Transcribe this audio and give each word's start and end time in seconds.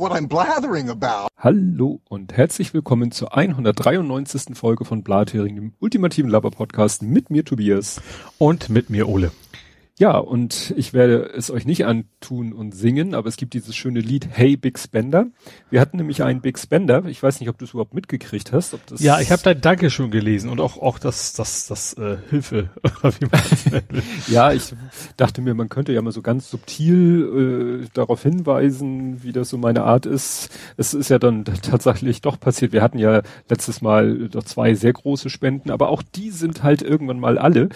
what 0.00 0.12
I'm 0.12 0.26
blathering 0.26 0.88
about. 0.88 1.28
Hallo 1.36 2.00
und 2.08 2.32
herzlich 2.32 2.72
willkommen 2.72 3.12
zur 3.12 3.36
193. 3.36 4.56
Folge 4.56 4.86
von 4.86 5.02
Blathering, 5.02 5.56
dem 5.56 5.72
ultimativen 5.78 6.30
Laber-Podcast 6.30 7.02
mit 7.02 7.28
mir 7.28 7.44
Tobias. 7.44 8.00
Und 8.38 8.70
mit 8.70 8.88
mir 8.88 9.08
Ole. 9.08 9.30
Ja, 10.00 10.16
und 10.16 10.72
ich 10.78 10.94
werde 10.94 11.30
es 11.36 11.50
euch 11.50 11.66
nicht 11.66 11.84
antun 11.84 12.54
und 12.54 12.74
singen, 12.74 13.14
aber 13.14 13.28
es 13.28 13.36
gibt 13.36 13.52
dieses 13.52 13.76
schöne 13.76 14.00
Lied 14.00 14.28
Hey 14.30 14.56
Big 14.56 14.78
Spender. 14.78 15.26
Wir 15.68 15.78
hatten 15.78 15.98
nämlich 15.98 16.22
einen 16.22 16.40
Big 16.40 16.58
Spender. 16.58 17.04
Ich 17.04 17.22
weiß 17.22 17.38
nicht, 17.38 17.50
ob 17.50 17.58
du 17.58 17.66
es 17.66 17.72
überhaupt 17.72 17.92
mitgekriegt 17.92 18.50
hast. 18.50 18.72
Ob 18.72 18.86
das 18.86 19.02
ja, 19.02 19.20
ich 19.20 19.30
habe 19.30 19.42
dein 19.42 19.60
Danke 19.60 19.90
schon 19.90 20.10
gelesen 20.10 20.48
und 20.48 20.58
auch 20.58 20.78
auch 20.78 20.98
das 20.98 21.34
das 21.34 21.66
das 21.66 21.92
äh, 21.98 22.16
Hilfe 22.30 22.70
Ja, 24.28 24.52
ich 24.52 24.72
dachte 25.18 25.42
mir, 25.42 25.52
man 25.52 25.68
könnte 25.68 25.92
ja 25.92 26.00
mal 26.00 26.12
so 26.12 26.22
ganz 26.22 26.50
subtil 26.50 27.82
äh, 27.84 27.88
darauf 27.92 28.22
hinweisen, 28.22 29.22
wie 29.22 29.32
das 29.32 29.50
so 29.50 29.58
meine 29.58 29.84
Art 29.84 30.06
ist. 30.06 30.48
Es 30.78 30.94
ist 30.94 31.10
ja 31.10 31.18
dann 31.18 31.44
tatsächlich 31.44 32.22
doch 32.22 32.40
passiert. 32.40 32.72
Wir 32.72 32.80
hatten 32.80 32.98
ja 32.98 33.20
letztes 33.50 33.82
Mal 33.82 34.30
doch 34.30 34.44
zwei 34.44 34.72
sehr 34.72 34.94
große 34.94 35.28
Spenden, 35.28 35.70
aber 35.70 35.90
auch 35.90 36.02
die 36.02 36.30
sind 36.30 36.62
halt 36.62 36.80
irgendwann 36.80 37.20
mal 37.20 37.36
alle. 37.36 37.68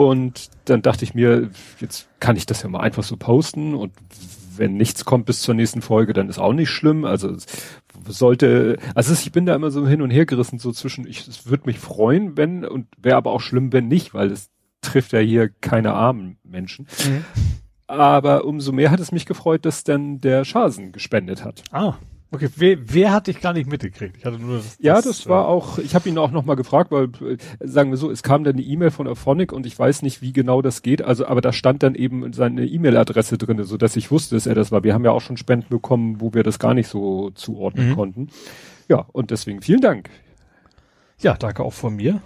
Und 0.00 0.48
dann 0.64 0.80
dachte 0.80 1.04
ich 1.04 1.12
mir, 1.12 1.50
jetzt 1.78 2.08
kann 2.20 2.34
ich 2.34 2.46
das 2.46 2.62
ja 2.62 2.70
mal 2.70 2.80
einfach 2.80 3.02
so 3.02 3.18
posten 3.18 3.74
und 3.74 3.92
wenn 4.56 4.78
nichts 4.78 5.04
kommt 5.04 5.26
bis 5.26 5.42
zur 5.42 5.54
nächsten 5.54 5.82
Folge, 5.82 6.14
dann 6.14 6.30
ist 6.30 6.38
auch 6.38 6.54
nicht 6.54 6.70
schlimm. 6.70 7.04
Also 7.04 7.36
sollte, 8.08 8.78
also 8.94 9.12
ich 9.12 9.30
bin 9.30 9.44
da 9.44 9.54
immer 9.54 9.70
so 9.70 9.86
hin 9.86 10.00
und 10.00 10.08
her 10.08 10.24
gerissen, 10.24 10.58
so 10.58 10.72
zwischen, 10.72 11.06
ich, 11.06 11.28
es 11.28 11.50
würde 11.50 11.64
mich 11.66 11.78
freuen, 11.78 12.38
wenn, 12.38 12.64
und 12.64 12.86
wäre 12.96 13.18
aber 13.18 13.30
auch 13.30 13.42
schlimm, 13.42 13.74
wenn 13.74 13.88
nicht, 13.88 14.14
weil 14.14 14.32
es 14.32 14.48
trifft 14.80 15.12
ja 15.12 15.18
hier 15.18 15.50
keine 15.50 15.92
armen 15.92 16.38
Menschen. 16.44 16.86
Mhm. 17.06 17.24
Aber 17.86 18.46
umso 18.46 18.72
mehr 18.72 18.90
hat 18.90 19.00
es 19.00 19.12
mich 19.12 19.26
gefreut, 19.26 19.66
dass 19.66 19.84
dann 19.84 20.18
der 20.18 20.46
Schasen 20.46 20.92
gespendet 20.92 21.44
hat. 21.44 21.62
Ah. 21.72 21.96
Okay, 22.32 22.48
wer, 22.56 22.78
wer 22.80 23.12
hat 23.12 23.26
dich 23.26 23.40
gar 23.40 23.52
nicht 23.52 23.68
mitgekriegt? 23.68 24.16
Ich 24.18 24.24
hatte 24.24 24.38
nur 24.38 24.58
das, 24.58 24.76
Ja, 24.80 24.94
das, 24.94 25.04
das 25.04 25.28
war 25.28 25.44
äh, 25.44 25.48
auch, 25.48 25.78
ich 25.78 25.96
habe 25.96 26.08
ihn 26.08 26.16
auch 26.16 26.30
nochmal 26.30 26.54
gefragt, 26.54 26.92
weil, 26.92 27.10
äh, 27.28 27.38
sagen 27.60 27.90
wir 27.90 27.96
so, 27.96 28.08
es 28.08 28.22
kam 28.22 28.44
dann 28.44 28.54
eine 28.54 28.62
E-Mail 28.62 28.92
von 28.92 29.08
Aphonic 29.08 29.52
und 29.52 29.66
ich 29.66 29.76
weiß 29.76 30.02
nicht, 30.02 30.22
wie 30.22 30.32
genau 30.32 30.62
das 30.62 30.82
geht, 30.82 31.02
also, 31.02 31.26
aber 31.26 31.40
da 31.40 31.52
stand 31.52 31.82
dann 31.82 31.96
eben 31.96 32.32
seine 32.32 32.66
E-Mail-Adresse 32.66 33.36
drinne, 33.36 33.64
so 33.64 33.76
dass 33.76 33.96
ich 33.96 34.12
wusste, 34.12 34.36
dass 34.36 34.46
er 34.46 34.54
das 34.54 34.70
war. 34.70 34.84
Wir 34.84 34.94
haben 34.94 35.04
ja 35.04 35.10
auch 35.10 35.20
schon 35.20 35.36
Spenden 35.36 35.70
bekommen, 35.70 36.20
wo 36.20 36.32
wir 36.32 36.44
das 36.44 36.60
gar 36.60 36.74
nicht 36.74 36.88
so 36.88 37.30
zuordnen 37.30 37.90
mhm. 37.90 37.94
konnten. 37.96 38.28
Ja, 38.88 39.06
und 39.12 39.32
deswegen 39.32 39.60
vielen 39.60 39.80
Dank. 39.80 40.10
Ja, 41.18 41.34
danke 41.34 41.64
auch 41.64 41.72
von 41.72 41.96
mir. 41.96 42.22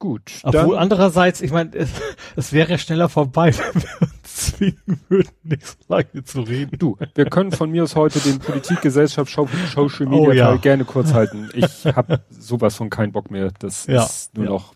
Gut. 0.00 0.32
Obwohl 0.42 0.78
andererseits, 0.78 1.42
ich 1.42 1.52
meine, 1.52 1.70
es, 1.74 1.90
es 2.36 2.52
wäre 2.52 2.78
schneller 2.78 3.08
vorbei, 3.08 3.54
wenn 3.74 3.82
wir 3.82 4.08
zwingen 4.36 5.00
würden, 5.08 5.30
nicht 5.42 5.66
so 5.66 5.76
lange 5.88 6.24
zu 6.24 6.42
reden. 6.42 6.78
Du, 6.78 6.96
wir 7.14 7.24
können 7.26 7.52
von 7.52 7.70
mir 7.70 7.82
aus 7.82 7.96
heute 7.96 8.20
den 8.20 8.38
Politik, 8.38 8.80
Gesellschaft, 8.80 9.30
Social 9.32 10.06
Media 10.06 10.28
oh, 10.28 10.32
ja. 10.32 10.56
gerne 10.56 10.84
kurz 10.84 11.12
halten. 11.12 11.50
Ich 11.54 11.86
habe 11.86 12.20
sowas 12.30 12.76
von 12.76 12.90
keinen 12.90 13.12
Bock 13.12 13.30
mehr. 13.30 13.50
Das 13.58 13.86
ja, 13.86 14.04
ist 14.04 14.36
nur 14.36 14.44
ja. 14.44 14.50
noch. 14.52 14.74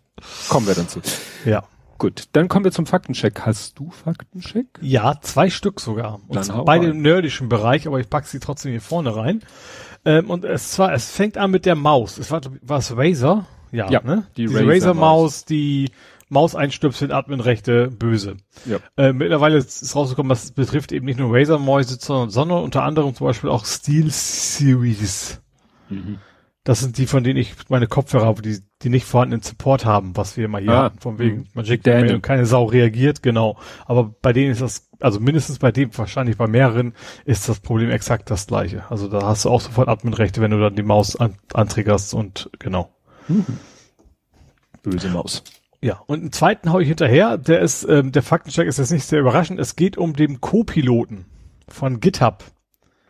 Kommen 0.49 0.67
wir 0.67 0.75
dann 0.75 0.89
zu. 0.89 1.01
Ja. 1.45 1.65
Gut, 1.99 2.25
dann 2.33 2.49
kommen 2.49 2.65
wir 2.65 2.73
zum 2.73 2.87
Faktencheck. 2.87 3.41
Hast 3.43 3.79
du 3.79 3.91
Faktencheck? 3.91 4.67
Ja, 4.81 5.15
zwei 5.21 5.49
Stück 5.49 5.81
sogar. 5.81 6.21
Und 6.27 6.37
dann 6.37 6.65
beide 6.65 6.89
im 6.89 7.03
nerdischen 7.03 7.49
Bereich, 7.49 7.87
aber 7.87 8.01
ich 8.01 8.11
pack 8.11 8.27
sie 8.27 8.41
trotzdem 8.41 8.73
hier 8.73 8.81
vorne 8.81 9.15
rein. 9.15 9.43
Ähm, 10.05 10.29
und 10.29 10.45
es 10.45 10.73
zwar, 10.73 10.93
es 10.93 11.11
fängt 11.11 11.39
an 11.39 11.51
mit 11.51 11.67
der 11.67 11.77
Maus. 11.77 12.19
Es 12.19 12.31
war, 12.31 12.41
war 12.63 12.79
es 12.79 12.97
Razer? 12.97 13.47
Ja, 13.73 13.91
ja 13.91 14.03
ne? 14.03 14.27
Die 14.37 14.47
Razer-Maus, 14.47 15.45
die 15.45 15.91
Maus 16.35 16.55
einstöpseln, 16.55 17.13
Adminrechte, 17.13 17.89
böse. 17.91 18.37
Ja. 18.67 18.79
Äh, 18.97 19.13
mittlerweile 19.13 19.57
ist 19.57 19.97
rausgekommen, 19.97 20.29
das 20.29 20.51
betrifft 20.51 20.93
eben 20.93 21.07
nicht 21.07 21.19
nur 21.19 21.35
Razer-Mäuse, 21.35 21.97
sondern, 22.01 22.31
sondern 22.31 22.63
unter 22.63 22.83
anderem 22.83 23.15
zum 23.15 23.27
Beispiel 23.27 23.49
auch 23.49 23.65
Steel 23.65 24.11
Series. 24.11 25.41
Mhm. 25.89 26.19
Das 26.65 26.81
sind 26.81 26.97
die, 26.97 27.07
von 27.07 27.23
denen 27.23 27.39
ich 27.39 27.53
meine 27.69 27.87
Kopfhörer 27.87 28.25
habe, 28.25 28.41
die, 28.41 28.59
die 28.83 28.89
nicht 28.89 29.05
vorhandenen 29.05 29.43
Support 29.43 29.85
haben, 29.85 30.17
was 30.17 30.37
wir 30.37 30.47
immer 30.47 30.59
hier 30.59 30.73
ah, 30.73 30.85
hatten, 30.85 30.99
von 30.99 31.19
wegen, 31.19 31.37
mhm. 31.37 31.47
man 31.55 31.67
schickt 31.67 31.87
und 31.87 32.23
keine 32.23 32.47
Sau 32.47 32.65
reagiert, 32.65 33.23
genau. 33.23 33.59
Aber 33.85 34.15
bei 34.21 34.33
denen 34.33 34.51
ist 34.51 34.63
das, 34.63 34.89
also 34.99 35.21
mindestens 35.21 35.59
bei 35.59 35.71
dem, 35.71 35.97
wahrscheinlich 35.97 36.39
bei 36.39 36.47
mehreren, 36.47 36.95
ist 37.27 37.49
das 37.49 37.61
Problem 37.61 37.91
exakt 37.91 38.31
das 38.31 38.47
gleiche. 38.47 38.91
Also 38.91 39.09
da 39.09 39.23
hast 39.27 39.45
du 39.45 39.51
auch 39.51 39.61
sofort 39.61 39.89
Adminrechte, 39.89 40.41
wenn 40.41 40.51
du 40.51 40.59
dann 40.59 40.75
die 40.75 40.83
Maus 40.83 41.17
an, 41.17 41.37
antriggerst 41.53 42.15
und 42.15 42.51
genau. 42.59 42.91
Mhm. 43.29 43.45
Böse 44.83 45.09
Maus. 45.11 45.45
Ja, 45.85 46.01
und 46.07 46.21
einen 46.21 46.33
zweiten 46.33 46.73
hau 46.73 46.81
ich 46.81 46.89
hinterher, 46.89 47.37
der 47.37 47.61
ist, 47.61 47.87
ähm, 47.87 48.11
der 48.11 48.23
Faktencheck 48.23 48.67
ist 48.67 48.79
jetzt 48.79 48.91
nicht 48.91 49.05
sehr 49.05 49.21
überraschend. 49.21 49.61
Es 49.61 49.77
geht 49.77 49.99
um 49.99 50.17
den 50.17 50.41
Co-Piloten 50.41 51.27
von 51.69 52.01
GitHub. 52.01 52.43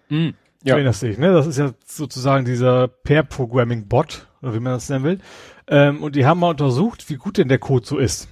Mhm. 0.09 0.35
Ja. 0.65 0.75
Erinnerst 0.75 1.03
dich, 1.03 1.17
ne? 1.17 1.33
Das 1.33 1.47
ist 1.47 1.57
ja 1.57 1.71
sozusagen 1.87 2.45
dieser 2.45 2.89
Pair-Programming-Bot, 2.89 4.27
oder 4.43 4.55
wie 4.55 4.59
man 4.59 4.73
das 4.73 4.89
nennen 4.89 5.05
will. 5.05 5.21
Ähm, 5.69 6.03
und 6.03 6.17
die 6.17 6.27
haben 6.27 6.41
mal 6.41 6.49
untersucht, 6.49 7.09
wie 7.11 7.15
gut 7.15 7.39
denn 7.39 7.47
der 7.47 7.59
Code 7.59 7.87
so 7.87 7.97
ist. 7.97 8.27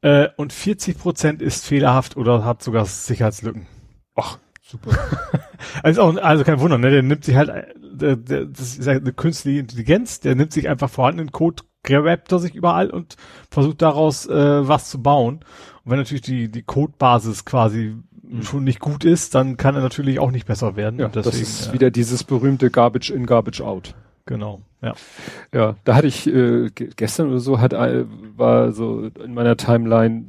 Äh, 0.00 0.30
und 0.36 0.52
40 0.52 0.98
Prozent 0.98 1.40
ist 1.40 1.66
fehlerhaft 1.66 2.16
oder 2.16 2.44
hat 2.44 2.64
sogar 2.64 2.84
Sicherheitslücken. 2.84 3.68
Ach, 4.16 4.40
super. 4.60 4.90
also, 5.84 6.02
auch, 6.02 6.16
also 6.16 6.42
kein 6.42 6.58
Wunder, 6.58 6.78
ne? 6.78 6.90
Der 6.90 7.04
nimmt 7.04 7.24
sich 7.24 7.36
halt 7.36 7.52
der, 7.80 8.16
der, 8.16 8.46
das 8.46 8.76
ist 8.76 8.88
eine 8.88 9.12
künstliche 9.12 9.60
Intelligenz, 9.60 10.18
der 10.18 10.34
nimmt 10.34 10.52
sich 10.52 10.68
einfach 10.68 10.90
vorhandenen 10.90 11.30
Code, 11.30 11.62
grabt 11.84 12.32
er 12.32 12.38
sich 12.38 12.54
überall 12.54 12.90
und 12.90 13.16
versucht 13.50 13.82
daraus 13.82 14.26
äh, 14.26 14.68
was 14.68 14.90
zu 14.90 15.00
bauen. 15.02 15.40
Und 15.84 15.90
wenn 15.90 15.98
natürlich 15.98 16.22
die, 16.22 16.50
die 16.50 16.62
Codebasis 16.62 17.44
quasi 17.44 17.94
mhm. 18.22 18.42
schon 18.42 18.64
nicht 18.64 18.80
gut 18.80 19.04
ist, 19.04 19.34
dann 19.34 19.56
kann 19.56 19.76
er 19.76 19.82
natürlich 19.82 20.18
auch 20.18 20.30
nicht 20.30 20.46
besser 20.46 20.76
werden. 20.76 20.98
Ja, 20.98 21.08
deswegen, 21.08 21.24
das 21.24 21.40
ist 21.40 21.66
ja. 21.66 21.72
wieder 21.72 21.90
dieses 21.90 22.24
berühmte 22.24 22.70
Garbage 22.70 23.10
in, 23.10 23.26
Garbage 23.26 23.60
out. 23.60 23.94
Genau, 24.26 24.62
ja. 24.80 24.94
Ja, 25.52 25.76
da 25.84 25.94
hatte 25.94 26.06
ich 26.06 26.26
äh, 26.26 26.70
gestern 26.70 27.28
oder 27.28 27.40
so 27.40 27.60
hat 27.60 27.74
äh, 27.74 28.06
war 28.36 28.72
so 28.72 29.10
in 29.22 29.34
meiner 29.34 29.56
Timeline, 29.56 30.26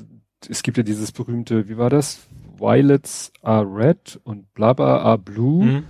es 0.49 0.63
gibt 0.63 0.77
ja 0.77 0.83
dieses 0.83 1.13
berühmte, 1.13 1.69
wie 1.69 1.77
war 1.77 1.89
das? 1.89 2.27
Violets 2.57 3.31
are 3.41 3.65
red 3.65 4.19
und 4.23 4.53
blabber 4.53 5.01
are 5.01 5.17
blue. 5.17 5.65
Mhm 5.65 5.83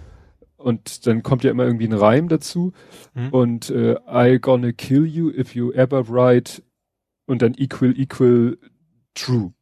und 0.66 1.06
dann 1.06 1.22
kommt 1.22 1.44
ja 1.44 1.52
immer 1.52 1.64
irgendwie 1.64 1.86
ein 1.86 1.94
Reim 1.94 2.28
dazu 2.28 2.74
mhm. 3.14 3.30
und 3.30 3.70
äh, 3.70 3.98
I 4.10 4.40
gonna 4.40 4.72
kill 4.72 5.06
you 5.06 5.30
if 5.30 5.54
you 5.54 5.72
ever 5.72 6.10
write 6.10 6.64
und 7.28 7.44
dann 7.44 7.54
equal 7.56 7.94
equal 7.96 8.58
true. 9.14 9.54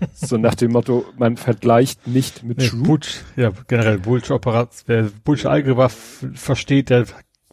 so 0.14 0.36
nach 0.36 0.54
dem 0.54 0.70
Motto, 0.70 1.04
man 1.18 1.36
vergleicht 1.36 2.06
nicht 2.06 2.44
mit 2.44 2.58
nee, 2.58 2.68
True. 2.68 2.82
Butch, 2.84 3.24
ja, 3.34 3.50
generell 3.66 3.98
Bullshit-Operat, 3.98 4.84
wer 4.86 5.10
Bullshit-Algebra 5.24 5.88
versteht, 5.88 6.90
der 6.90 7.06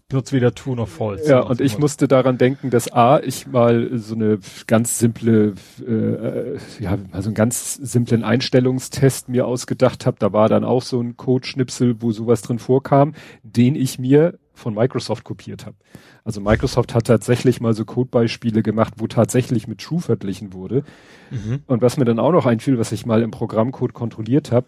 benutzt 0.07 0.33
weder 0.33 0.53
True 0.53 0.75
noch 0.75 0.87
False. 0.87 1.27
Ja, 1.27 1.39
und 1.39 1.61
ich 1.61 1.79
musste 1.79 2.07
daran 2.07 2.37
denken, 2.37 2.69
dass 2.69 2.91
A, 2.91 3.19
ich 3.19 3.47
mal 3.47 3.97
so 3.97 4.13
eine 4.15 4.39
ganz 4.67 4.99
simple, 4.99 5.55
äh, 5.85 6.57
ja, 6.83 6.97
also 7.11 7.29
einen 7.29 7.35
ganz 7.35 7.73
simplen 7.75 8.23
Einstellungstest 8.23 9.29
mir 9.29 9.47
ausgedacht 9.47 10.05
habe. 10.05 10.17
Da 10.19 10.31
war 10.31 10.47
dann 10.47 10.63
auch 10.63 10.83
so 10.83 11.01
ein 11.01 11.17
Codeschnipsel, 11.17 12.01
wo 12.01 12.11
sowas 12.11 12.43
drin 12.43 12.59
vorkam, 12.59 13.13
den 13.41 13.75
ich 13.75 13.97
mir 13.97 14.37
von 14.53 14.73
Microsoft 14.73 15.23
kopiert 15.23 15.65
habe. 15.65 15.75
Also 16.23 16.39
Microsoft 16.39 16.93
hat 16.93 17.07
tatsächlich 17.07 17.59
mal 17.59 17.73
so 17.73 17.83
Codebeispiele 17.83 18.63
gemacht, 18.63 18.93
wo 18.97 19.07
tatsächlich 19.07 19.67
mit 19.67 19.81
True 19.81 19.99
verglichen 19.99 20.53
wurde. 20.53 20.83
Mhm. 21.31 21.63
Und 21.67 21.81
was 21.81 21.97
mir 21.97 22.05
dann 22.05 22.19
auch 22.19 22.31
noch 22.31 22.45
einfiel, 22.45 22.77
was 22.77 22.91
ich 22.91 23.05
mal 23.05 23.21
im 23.21 23.31
Programmcode 23.31 23.93
kontrolliert 23.93 24.51
habe, 24.51 24.67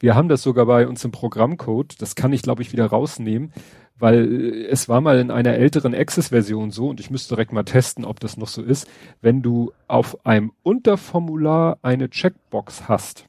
wir 0.00 0.14
haben 0.14 0.28
das 0.28 0.42
sogar 0.42 0.66
bei 0.66 0.88
uns 0.88 1.04
im 1.04 1.10
Programmcode, 1.10 2.00
das 2.00 2.14
kann 2.14 2.32
ich 2.32 2.42
glaube 2.42 2.62
ich 2.62 2.72
wieder 2.72 2.86
rausnehmen, 2.86 3.52
weil 4.00 4.66
es 4.68 4.88
war 4.88 5.00
mal 5.00 5.18
in 5.18 5.30
einer 5.30 5.54
älteren 5.54 5.94
Access-Version 5.94 6.70
so, 6.70 6.88
und 6.88 7.00
ich 7.00 7.10
müsste 7.10 7.34
direkt 7.34 7.52
mal 7.52 7.64
testen, 7.64 8.04
ob 8.04 8.20
das 8.20 8.36
noch 8.36 8.48
so 8.48 8.62
ist, 8.62 8.88
wenn 9.20 9.42
du 9.42 9.72
auf 9.86 10.26
einem 10.26 10.52
Unterformular 10.62 11.78
eine 11.82 12.10
Checkbox 12.10 12.88
hast 12.88 13.26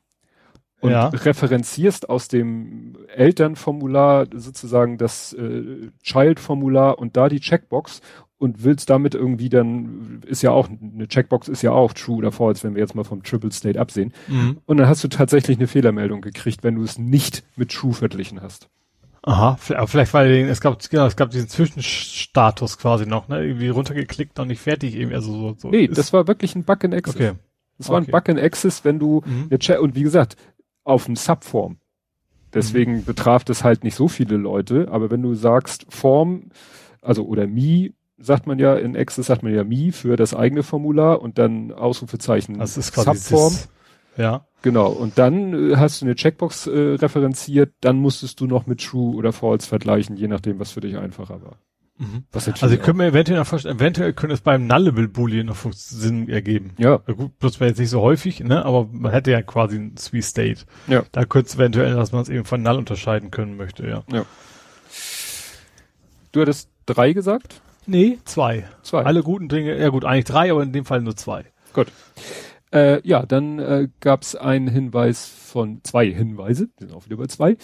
und 0.79 0.91
ja. 0.91 1.07
referenzierst 1.09 2.09
aus 2.09 2.27
dem 2.27 2.97
Elternformular 3.15 4.27
sozusagen 4.33 4.97
das 4.97 5.33
äh, 5.33 5.89
Child-Formular 6.03 6.97
und 6.97 7.15
da 7.15 7.29
die 7.29 7.39
Checkbox 7.39 8.01
und 8.39 8.63
willst 8.63 8.89
damit 8.89 9.13
irgendwie 9.13 9.49
dann, 9.49 10.21
ist 10.25 10.41
ja 10.41 10.49
auch, 10.49 10.67
eine 10.67 11.07
Checkbox 11.07 11.47
ist 11.47 11.61
ja 11.61 11.71
auch 11.71 11.93
true 11.93 12.17
oder 12.17 12.31
false, 12.31 12.63
wenn 12.63 12.73
wir 12.73 12.81
jetzt 12.81 12.95
mal 12.95 13.03
vom 13.03 13.21
Triple 13.21 13.51
State 13.51 13.79
absehen. 13.79 14.13
Mhm. 14.27 14.57
Und 14.65 14.77
dann 14.77 14.87
hast 14.87 15.03
du 15.03 15.07
tatsächlich 15.09 15.57
eine 15.57 15.67
Fehlermeldung 15.67 16.21
gekriegt, 16.21 16.63
wenn 16.63 16.73
du 16.75 16.83
es 16.83 16.97
nicht 16.97 17.43
mit 17.55 17.71
true 17.71 17.93
verglichen 17.93 18.41
hast. 18.41 18.67
Aha, 19.23 19.55
vielleicht 19.57 20.15
weil 20.15 20.31
es 20.49 20.61
gab 20.61 20.79
genau, 20.89 21.05
es 21.05 21.15
gab 21.15 21.29
diesen 21.29 21.47
Zwischenstatus 21.47 22.79
quasi 22.79 23.05
noch, 23.05 23.27
ne, 23.27 23.45
irgendwie 23.45 23.69
runtergeklickt 23.69 24.37
noch 24.37 24.45
nicht 24.45 24.61
fertig 24.61 24.95
irgendwie, 24.95 25.15
also 25.15 25.31
so. 25.31 25.55
so 25.57 25.69
nee, 25.69 25.87
das 25.87 26.11
war 26.11 26.27
wirklich 26.27 26.55
ein 26.55 26.63
Bug 26.63 26.83
in 26.83 26.93
Access. 26.93 27.15
Okay. 27.15 27.33
Das 27.77 27.89
war 27.89 27.97
okay. 27.97 28.07
ein 28.07 28.11
Bug 28.11 28.27
in 28.29 28.39
Access, 28.39 28.83
wenn 28.83 28.97
du 28.97 29.21
mhm. 29.23 29.47
eine 29.49 29.59
Chat 29.59 29.79
und 29.79 29.95
wie 29.95 30.01
gesagt, 30.03 30.37
auf 30.83 31.05
dem 31.05 31.15
Subform. 31.15 31.77
Deswegen 32.53 32.97
mhm. 32.97 33.03
betraf 33.05 33.43
das 33.43 33.63
halt 33.63 33.83
nicht 33.83 33.95
so 33.95 34.07
viele 34.07 34.37
Leute, 34.37 34.87
aber 34.89 35.11
wenn 35.11 35.21
du 35.21 35.35
sagst 35.35 35.85
Form, 35.89 36.49
also 37.01 37.23
oder 37.25 37.45
Mi, 37.45 37.93
sagt 38.17 38.47
man 38.47 38.57
ja 38.59 38.75
in 38.75 38.97
Access 38.97 39.27
sagt 39.27 39.43
man 39.43 39.53
ja 39.53 39.63
Mi 39.63 39.91
für 39.91 40.15
das 40.15 40.33
eigene 40.33 40.63
Formular 40.63 41.21
und 41.21 41.37
dann 41.37 41.71
Ausrufezeichen 41.71 42.57
das 42.57 42.77
ist 42.77 42.93
quasi 42.93 43.17
Subform. 43.17 43.53
Das, 43.53 43.69
ja. 44.17 44.47
Genau, 44.61 44.89
und 44.89 45.17
dann 45.17 45.71
äh, 45.71 45.75
hast 45.77 46.01
du 46.01 46.05
eine 46.05 46.15
Checkbox 46.15 46.67
äh, 46.67 46.95
referenziert, 46.95 47.73
dann 47.81 47.97
musstest 47.97 48.39
du 48.39 48.45
noch 48.45 48.67
mit 48.67 48.81
True 48.81 49.15
oder 49.15 49.33
False 49.33 49.67
vergleichen, 49.67 50.17
je 50.17 50.27
nachdem, 50.27 50.59
was 50.59 50.71
für 50.71 50.81
dich 50.81 50.97
einfacher 50.97 51.41
war. 51.41 51.57
Mhm. 51.97 52.23
Was 52.31 52.47
also 52.47 52.73
ich 52.73 52.81
könnte 52.81 52.97
mir 52.97 53.07
eventuell 53.07 53.37
noch 53.37 53.45
vorstellen, 53.45 53.77
eventuell 53.77 54.13
könnte 54.13 54.33
es 54.33 54.41
beim 54.41 54.65
Nullable 54.65 55.07
Boolean 55.07 55.45
noch 55.45 55.57
Sinn 55.71 56.29
ergeben. 56.29 56.71
Ja. 56.77 56.97
Gut, 56.97 57.37
bloß 57.37 57.59
wäre 57.59 57.69
jetzt 57.69 57.79
nicht 57.79 57.91
so 57.91 58.01
häufig, 58.01 58.39
ne, 58.39 58.65
aber 58.65 58.87
man 58.91 59.11
hätte 59.11 59.31
ja 59.31 59.43
quasi 59.43 59.77
ein 59.77 59.97
Sweet 59.97 60.23
State. 60.23 60.61
Ja. 60.87 61.03
Da 61.11 61.25
könnte 61.25 61.49
es 61.49 61.55
eventuell, 61.55 61.93
dass 61.93 62.11
man 62.11 62.23
es 62.23 62.29
eben 62.29 62.45
von 62.45 62.63
Null 62.63 62.77
unterscheiden 62.77 63.29
können 63.29 63.55
möchte, 63.55 63.87
ja. 63.87 64.03
Ja. 64.11 64.25
Du 66.31 66.41
hattest 66.41 66.69
drei 66.87 67.13
gesagt? 67.13 67.61
Nee, 67.85 68.17
zwei. 68.25 68.65
Zwei. 68.83 69.03
Alle 69.03 69.21
guten 69.21 69.47
Dinge, 69.47 69.77
ja 69.77 69.89
gut, 69.89 70.05
eigentlich 70.05 70.25
drei, 70.25 70.51
aber 70.51 70.63
in 70.63 70.73
dem 70.73 70.85
Fall 70.85 71.01
nur 71.01 71.15
zwei. 71.15 71.45
Gut. 71.73 71.87
Äh, 72.73 73.05
ja, 73.07 73.25
dann 73.25 73.59
äh, 73.59 73.87
gab 73.99 74.21
es 74.21 74.35
einen 74.35 74.67
Hinweis 74.67 75.25
von 75.25 75.81
zwei 75.83 76.09
Hinweise, 76.11 76.69
wir 76.77 76.87
sind 76.87 76.95
auch 76.95 77.05
wieder 77.05 77.17
bei 77.17 77.27
zwei, 77.27 77.57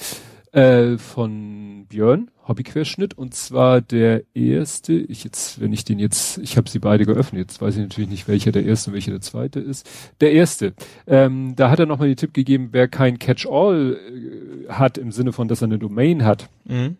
äh, 0.51 0.97
von 0.97 1.85
Björn, 1.87 2.29
Hobbyquerschnitt, 2.47 3.17
und 3.17 3.33
zwar 3.33 3.79
der 3.79 4.23
erste, 4.33 4.93
ich 4.93 5.23
jetzt, 5.23 5.61
wenn 5.61 5.71
ich 5.71 5.85
den 5.85 5.99
jetzt, 5.99 6.39
ich 6.39 6.57
habe 6.57 6.69
sie 6.69 6.79
beide 6.79 7.05
geöffnet, 7.05 7.49
jetzt 7.49 7.61
weiß 7.61 7.75
ich 7.75 7.81
natürlich 7.83 8.09
nicht, 8.09 8.27
welcher 8.27 8.51
der 8.51 8.65
erste 8.65 8.89
und 8.89 8.95
welcher 8.95 9.11
der 9.11 9.21
zweite 9.21 9.59
ist. 9.59 9.89
Der 10.19 10.33
erste, 10.33 10.73
ähm, 11.05 11.55
da 11.55 11.69
hat 11.69 11.79
er 11.79 11.85
nochmal 11.85 12.09
den 12.09 12.17
Tipp 12.17 12.33
gegeben, 12.33 12.69
wer 12.71 12.87
kein 12.87 13.17
Catch-all 13.19 13.97
äh, 13.97 14.71
hat, 14.71 14.97
im 14.97 15.11
Sinne 15.11 15.31
von, 15.31 15.47
dass 15.47 15.61
er 15.61 15.67
eine 15.67 15.79
Domain 15.79 16.25
hat, 16.25 16.49
mhm. 16.65 16.97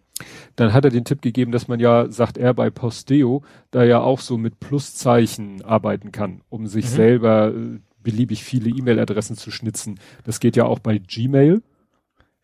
Dann 0.56 0.74
hat 0.74 0.83
er 0.83 0.89
den 0.89 1.06
Tipp 1.06 1.21
gegeben, 1.21 1.51
dass 1.51 1.68
man 1.68 1.80
ja, 1.80 2.09
sagt 2.09 2.39
er 2.39 2.56
bei 2.56 2.71
Posteo, 2.71 3.44
da 3.69 3.83
ja 3.83 4.00
auch 4.00 4.19
so 4.19 4.38
mit 4.38 4.59
Pluszeichen 4.59 5.63
arbeiten 5.63 6.12
kann, 6.12 6.42
um 6.50 6.65
sich 6.65 6.86
mhm. 6.86 6.89
selber 6.89 7.54
äh, 7.54 7.80
beliebig 8.07 8.42
viele 8.42 8.69
E-Mail-Adressen 8.69 9.36
zu 9.36 9.51
schnitzen. 9.51 10.00
Das 10.24 10.39
geht 10.39 10.56
ja 10.56 10.63
auch 10.63 10.80
bei 10.80 10.98
Gmail. 10.98 11.62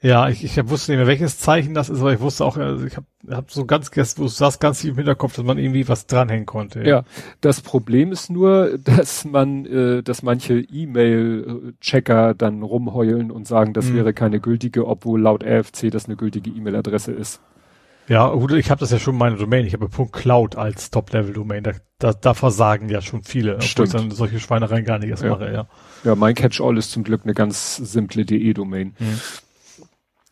Ja, 0.01 0.27
ich, 0.27 0.44
ich 0.44 0.57
wusste 0.69 0.92
nicht 0.92 0.98
mehr, 0.98 1.07
welches 1.07 1.39
Zeichen 1.39 1.74
das 1.74 1.88
ist, 1.88 2.01
aber 2.01 2.12
ich 2.12 2.19
wusste 2.19 2.44
auch, 2.44 2.57
also 2.57 2.86
ich 2.86 2.98
habe 2.98 3.07
hab 3.30 3.50
so 3.50 3.65
ganz, 3.65 3.89
du 3.89 4.27
saß 4.27 4.60
ganz 4.60 4.81
tief 4.81 4.92
im 4.92 4.98
Hinterkopf, 4.98 5.38
dass 5.38 5.45
man 5.45 5.57
irgendwie 5.57 5.88
was 5.88 6.06
dranhängen 6.07 6.45
konnte. 6.45 6.81
Ja, 6.81 6.88
ja 6.88 7.04
das 7.39 7.62
Problem 7.62 8.12
ist 8.12 8.30
nur, 8.30 8.77
dass 8.83 9.24
man, 9.24 9.65
äh, 9.65 10.04
dass 10.04 10.21
manche 10.21 10.60
E-Mail-Checker 10.60 12.33
dann 12.33 12.62
rumheulen 12.62 13.31
und 13.31 13.48
sagen, 13.48 13.71
das 13.71 13.86
mhm. 13.86 13.95
wäre 13.95 14.13
keine 14.13 14.42
gültige, 14.42 14.86
obwohl 14.86 15.21
laut 15.21 15.45
RFC 15.45 15.89
das 15.89 16.07
eine 16.07 16.18
gültige 16.18 16.50
E-Mail-Adresse 16.50 17.13
ist. 17.13 17.39
Ja, 18.08 18.30
gut, 18.30 18.52
ich 18.52 18.70
habe 18.70 18.80
das 18.80 18.92
ja 18.92 19.00
schon 19.00 19.18
meine 19.18 19.38
Domain. 19.38 19.66
Ich 19.66 19.74
habe 19.74 19.90
.cloud 19.90 20.56
als 20.56 20.92
Top-Level-Domain. 20.92 21.64
Da, 21.64 21.72
da, 22.00 22.14
da 22.14 22.34
versagen 22.34 22.90
ja 22.90 23.02
schon 23.02 23.24
viele, 23.24 23.62
Stimmt. 23.62 23.88
ich 23.88 23.94
dann 23.94 24.12
solche 24.12 24.40
Schweinereien 24.40 24.84
gar 24.84 25.00
nicht 25.00 25.10
erst 25.10 25.24
ja. 25.24 25.30
mache, 25.30 25.52
ja. 25.52 25.68
Ja, 26.04 26.16
mein 26.16 26.36
Catch-all 26.36 26.78
ist 26.78 26.92
zum 26.92 27.04
Glück 27.04 27.22
eine 27.24 27.34
ganz 27.34 27.78
simple 27.78 28.26
DE-Domain. 28.26 28.96
Mhm. 29.00 29.20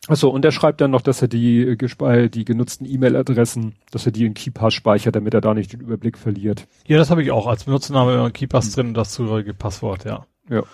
Achso, 0.08 0.28
und 0.28 0.44
er 0.44 0.50
schreibt 0.50 0.80
dann 0.80 0.90
noch, 0.90 1.00
dass 1.00 1.22
er 1.22 1.28
die, 1.28 1.60
äh, 1.62 2.28
die 2.28 2.44
genutzten 2.44 2.84
E-Mail-Adressen, 2.84 3.76
dass 3.92 4.04
er 4.04 4.12
die 4.12 4.26
in 4.26 4.34
KeyPass 4.34 4.74
speichert, 4.74 5.14
damit 5.14 5.32
er 5.32 5.40
da 5.40 5.54
nicht 5.54 5.72
den 5.72 5.80
Überblick 5.80 6.18
verliert. 6.18 6.66
Ja, 6.86 6.98
das 6.98 7.10
habe 7.10 7.22
ich 7.22 7.30
auch 7.30 7.46
als 7.46 7.64
Benutzername 7.64 8.26
in 8.26 8.32
KeyPass 8.32 8.70
mhm. 8.70 8.72
drin 8.72 8.86
und 8.88 8.94
das 8.94 9.12
zugehörige 9.12 9.54
Passwort, 9.54 10.04
ja. 10.04 10.26
Ja. 10.50 10.64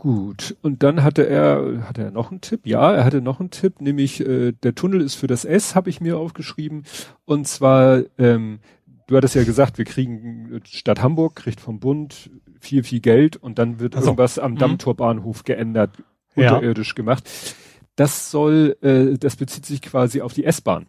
Gut. 0.00 0.56
Und 0.62 0.82
dann 0.82 1.02
hatte 1.02 1.26
er, 1.26 1.86
hatte 1.88 2.02
er 2.02 2.10
noch 2.10 2.30
einen 2.30 2.40
Tipp? 2.40 2.60
Ja, 2.64 2.92
er 2.92 3.04
hatte 3.04 3.20
noch 3.20 3.40
einen 3.40 3.50
Tipp, 3.50 3.80
nämlich 3.80 4.20
äh, 4.26 4.52
der 4.52 4.74
Tunnel 4.74 5.00
ist 5.00 5.14
für 5.14 5.26
das 5.26 5.44
S, 5.44 5.74
habe 5.74 5.90
ich 5.90 6.00
mir 6.00 6.18
aufgeschrieben. 6.18 6.84
Und 7.24 7.46
zwar, 7.46 8.02
ähm, 8.18 8.60
du 9.06 9.16
hattest 9.16 9.34
ja 9.34 9.44
gesagt, 9.44 9.78
wir 9.78 9.84
kriegen, 9.84 10.60
Stadt 10.64 11.02
Hamburg 11.02 11.36
kriegt 11.36 11.60
vom 11.60 11.80
Bund 11.80 12.30
viel, 12.60 12.82
viel 12.82 13.00
Geld 13.00 13.36
und 13.36 13.58
dann 13.58 13.78
wird 13.78 13.94
also, 13.94 14.08
irgendwas 14.08 14.38
am 14.38 14.52
mhm. 14.52 14.58
Dammtorbahnhof 14.58 15.44
geändert, 15.44 15.90
unterirdisch 16.34 16.90
ja. 16.90 16.94
gemacht 16.94 17.28
das 18.00 18.30
soll, 18.30 18.78
äh, 18.80 19.18
das 19.18 19.36
bezieht 19.36 19.66
sich 19.66 19.82
quasi 19.82 20.22
auf 20.22 20.32
die 20.32 20.44
S-Bahn. 20.44 20.86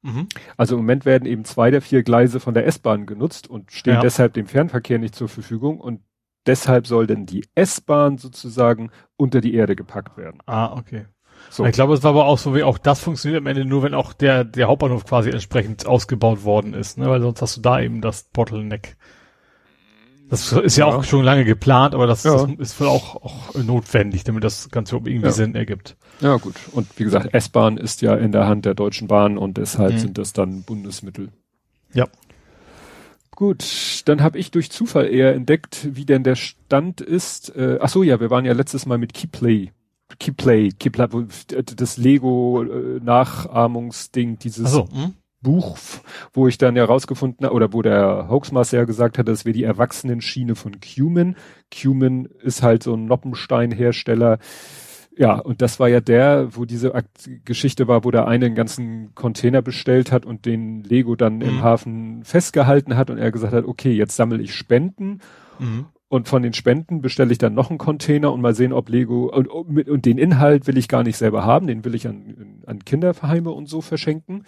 Mhm. 0.00 0.28
Also 0.56 0.76
im 0.76 0.80
Moment 0.80 1.04
werden 1.04 1.26
eben 1.26 1.44
zwei 1.44 1.70
der 1.70 1.82
vier 1.82 2.02
Gleise 2.02 2.40
von 2.40 2.54
der 2.54 2.66
S-Bahn 2.66 3.04
genutzt 3.04 3.50
und 3.50 3.70
stehen 3.70 3.94
ja. 3.94 4.00
deshalb 4.00 4.32
dem 4.32 4.46
Fernverkehr 4.46 4.98
nicht 4.98 5.14
zur 5.14 5.28
Verfügung 5.28 5.78
und 5.78 6.00
deshalb 6.48 6.86
soll 6.86 7.06
denn 7.06 7.26
die 7.26 7.46
S-Bahn 7.54 8.18
sozusagen 8.18 8.90
unter 9.16 9.40
die 9.40 9.54
Erde 9.54 9.76
gepackt 9.76 10.16
werden. 10.16 10.40
Ah, 10.46 10.76
okay. 10.76 11.06
So. 11.50 11.64
Ich 11.64 11.72
glaube, 11.72 11.94
es 11.94 12.02
war 12.02 12.10
aber 12.10 12.26
auch 12.26 12.38
so, 12.38 12.54
wie 12.54 12.64
auch 12.64 12.78
das 12.78 13.00
funktioniert 13.00 13.40
am 13.40 13.46
Ende 13.46 13.64
nur, 13.64 13.82
wenn 13.82 13.94
auch 13.94 14.12
der, 14.12 14.44
der 14.44 14.66
Hauptbahnhof 14.66 15.04
quasi 15.04 15.30
entsprechend 15.30 15.86
ausgebaut 15.86 16.42
worden 16.44 16.74
ist, 16.74 16.98
ne? 16.98 17.08
weil 17.08 17.20
sonst 17.20 17.40
hast 17.40 17.56
du 17.56 17.60
da 17.60 17.80
eben 17.80 18.00
das 18.00 18.24
Bottleneck. 18.24 18.96
Das 20.28 20.52
ist 20.52 20.76
ja, 20.76 20.86
ja, 20.86 20.94
auch 20.94 21.04
schon 21.04 21.24
lange 21.24 21.46
geplant, 21.46 21.94
aber 21.94 22.06
das, 22.06 22.24
ja. 22.24 22.32
das 22.34 22.50
ist 22.58 22.80
wohl 22.80 22.88
auch, 22.88 23.16
auch 23.16 23.54
notwendig, 23.54 24.24
damit 24.24 24.44
das 24.44 24.68
Ganze 24.68 24.96
irgendwie 24.96 25.20
ja. 25.20 25.30
Sinn 25.30 25.54
ergibt. 25.54 25.96
Ja, 26.20 26.36
gut. 26.36 26.54
Und 26.72 26.86
wie 26.98 27.04
gesagt, 27.04 27.32
S-Bahn 27.32 27.78
ist 27.78 28.02
ja 28.02 28.14
in 28.14 28.32
der 28.32 28.46
Hand 28.46 28.66
der 28.66 28.74
Deutschen 28.74 29.08
Bahn 29.08 29.38
und 29.38 29.56
deshalb 29.56 29.94
mhm. 29.94 29.98
sind 29.98 30.18
das 30.18 30.34
dann 30.34 30.64
Bundesmittel. 30.64 31.30
Ja. 31.94 32.06
Gut, 33.38 34.02
dann 34.06 34.20
habe 34.20 34.36
ich 34.36 34.50
durch 34.50 34.68
Zufall 34.72 35.06
eher 35.06 35.32
entdeckt, 35.32 35.90
wie 35.92 36.04
denn 36.04 36.24
der 36.24 36.34
Stand 36.34 37.00
ist. 37.00 37.54
Äh, 37.54 37.78
ach 37.80 37.88
so, 37.88 38.02
ja, 38.02 38.18
wir 38.18 38.30
waren 38.30 38.44
ja 38.44 38.52
letztes 38.52 38.84
Mal 38.84 38.98
mit 38.98 39.14
Keyplay. 39.14 39.70
Keyplay, 40.18 40.70
Keyplay, 40.70 41.06
das 41.46 41.98
Lego 41.98 42.64
äh, 42.64 42.98
dieses 44.42 44.72
so, 44.72 44.88
hm? 44.90 45.14
Buch, 45.40 45.78
wo 46.32 46.48
ich 46.48 46.58
dann 46.58 46.74
herausgefunden 46.74 47.46
habe, 47.46 47.54
oder 47.54 47.72
wo 47.72 47.80
der 47.80 48.28
Hoaxmaster 48.28 48.78
ja 48.78 48.84
gesagt 48.84 49.18
hat, 49.18 49.28
das 49.28 49.44
wäre 49.44 49.52
die 49.52 49.62
Erwachsenenschiene 49.62 50.56
von 50.56 50.80
Cumin. 50.80 51.36
Cumin 51.72 52.28
ist 52.42 52.64
halt 52.64 52.82
so 52.82 52.94
ein 52.94 53.04
Noppensteinhersteller. 53.04 54.40
Ja, 55.18 55.40
und 55.40 55.62
das 55.62 55.80
war 55.80 55.88
ja 55.88 56.00
der, 56.00 56.50
wo 56.52 56.64
diese 56.64 56.94
Akt 56.94 57.28
Geschichte 57.44 57.88
war, 57.88 58.04
wo 58.04 58.12
der 58.12 58.28
eine 58.28 58.46
einen 58.46 58.54
ganzen 58.54 59.16
Container 59.16 59.62
bestellt 59.62 60.12
hat 60.12 60.24
und 60.24 60.46
den 60.46 60.84
Lego 60.84 61.16
dann 61.16 61.36
mhm. 61.36 61.42
im 61.42 61.62
Hafen 61.62 62.22
festgehalten 62.22 62.96
hat 62.96 63.10
und 63.10 63.18
er 63.18 63.32
gesagt 63.32 63.52
hat, 63.52 63.64
okay, 63.64 63.92
jetzt 63.92 64.14
sammle 64.14 64.40
ich 64.40 64.54
Spenden. 64.54 65.18
Mhm. 65.58 65.86
Und 66.06 66.28
von 66.28 66.42
den 66.44 66.54
Spenden 66.54 67.02
bestelle 67.02 67.32
ich 67.32 67.38
dann 67.38 67.52
noch 67.52 67.68
einen 67.68 67.78
Container 67.78 68.32
und 68.32 68.40
mal 68.40 68.54
sehen, 68.54 68.72
ob 68.72 68.88
Lego 68.88 69.26
und, 69.26 69.48
und 69.48 70.06
den 70.06 70.18
Inhalt 70.18 70.68
will 70.68 70.78
ich 70.78 70.86
gar 70.86 71.02
nicht 71.02 71.16
selber 71.16 71.44
haben, 71.44 71.66
den 71.66 71.84
will 71.84 71.96
ich 71.96 72.06
an, 72.06 72.62
an 72.64 72.84
Kinderheime 72.84 73.50
und 73.50 73.68
so 73.68 73.80
verschenken. 73.80 74.44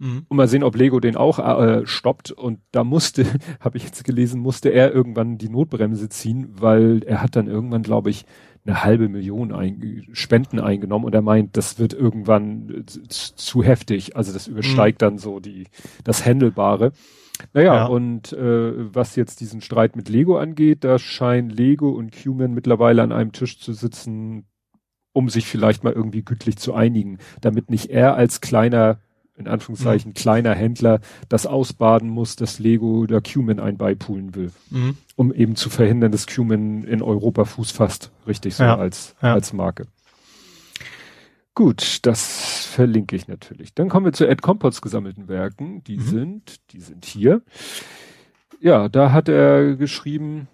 Mhm. 0.00 0.26
Und 0.28 0.36
mal 0.36 0.48
sehen, 0.48 0.64
ob 0.64 0.74
Lego 0.76 0.98
den 0.98 1.16
auch 1.16 1.38
äh, 1.38 1.86
stoppt. 1.86 2.32
Und 2.32 2.58
da 2.72 2.82
musste, 2.82 3.24
habe 3.60 3.76
ich 3.76 3.84
jetzt 3.84 4.02
gelesen, 4.02 4.40
musste 4.40 4.70
er 4.70 4.92
irgendwann 4.92 5.38
die 5.38 5.50
Notbremse 5.50 6.08
ziehen, 6.08 6.48
weil 6.58 7.04
er 7.04 7.22
hat 7.22 7.36
dann 7.36 7.46
irgendwann, 7.46 7.82
glaube 7.82 8.10
ich, 8.10 8.26
eine 8.70 8.84
halbe 8.84 9.08
Million 9.08 9.52
ein, 9.52 10.06
Spenden 10.12 10.60
eingenommen 10.60 11.04
und 11.04 11.14
er 11.14 11.22
meint, 11.22 11.56
das 11.56 11.78
wird 11.78 11.92
irgendwann 11.92 12.84
zu, 12.86 13.34
zu 13.34 13.62
heftig. 13.62 14.16
Also 14.16 14.32
das 14.32 14.46
übersteigt 14.46 15.00
mhm. 15.00 15.04
dann 15.06 15.18
so 15.18 15.40
die 15.40 15.66
das 16.04 16.24
Händelbare. 16.24 16.92
Naja, 17.52 17.74
ja. 17.74 17.86
und 17.86 18.32
äh, 18.32 18.94
was 18.94 19.16
jetzt 19.16 19.40
diesen 19.40 19.60
Streit 19.60 19.96
mit 19.96 20.08
Lego 20.08 20.38
angeht, 20.38 20.84
da 20.84 20.98
scheinen 20.98 21.48
Lego 21.48 21.90
und 21.90 22.12
Cuman 22.12 22.52
mittlerweile 22.52 23.02
an 23.02 23.12
einem 23.12 23.32
Tisch 23.32 23.58
zu 23.58 23.72
sitzen, 23.72 24.46
um 25.12 25.28
sich 25.28 25.46
vielleicht 25.46 25.82
mal 25.82 25.92
irgendwie 25.92 26.22
gütlich 26.22 26.58
zu 26.58 26.74
einigen, 26.74 27.18
damit 27.40 27.70
nicht 27.70 27.90
er 27.90 28.14
als 28.14 28.40
kleiner 28.40 29.00
in 29.40 29.48
Anführungszeichen 29.48 30.10
mhm. 30.10 30.14
kleiner 30.14 30.54
Händler 30.54 31.00
das 31.28 31.46
ausbaden 31.46 32.08
muss, 32.08 32.36
dass 32.36 32.58
Lego 32.58 33.06
der 33.06 33.20
Cumin 33.22 33.58
ein 33.58 33.76
beipulen 33.76 34.34
will. 34.34 34.52
Mhm. 34.70 34.96
Um 35.16 35.32
eben 35.32 35.56
zu 35.56 35.70
verhindern, 35.70 36.12
dass 36.12 36.26
Cumin 36.26 36.84
in 36.84 37.02
Europa 37.02 37.44
Fuß 37.44 37.72
fasst. 37.72 38.12
Richtig 38.26 38.54
so 38.54 38.64
ja. 38.64 38.76
als, 38.76 39.16
ja. 39.22 39.34
als 39.34 39.52
Marke. 39.52 39.86
Gut, 41.54 41.98
das 42.02 42.66
verlinke 42.66 43.16
ich 43.16 43.26
natürlich. 43.26 43.74
Dann 43.74 43.88
kommen 43.88 44.06
wir 44.06 44.12
zu 44.12 44.26
Ed 44.26 44.40
Compots 44.40 44.80
gesammelten 44.80 45.28
Werken. 45.28 45.82
Die 45.84 45.96
mhm. 45.96 46.02
sind, 46.02 46.72
die 46.72 46.80
sind 46.80 47.04
hier. 47.04 47.42
Ja, 48.60 48.88
da 48.88 49.12
hat 49.12 49.28
er 49.28 49.76
geschrieben, 49.76 50.48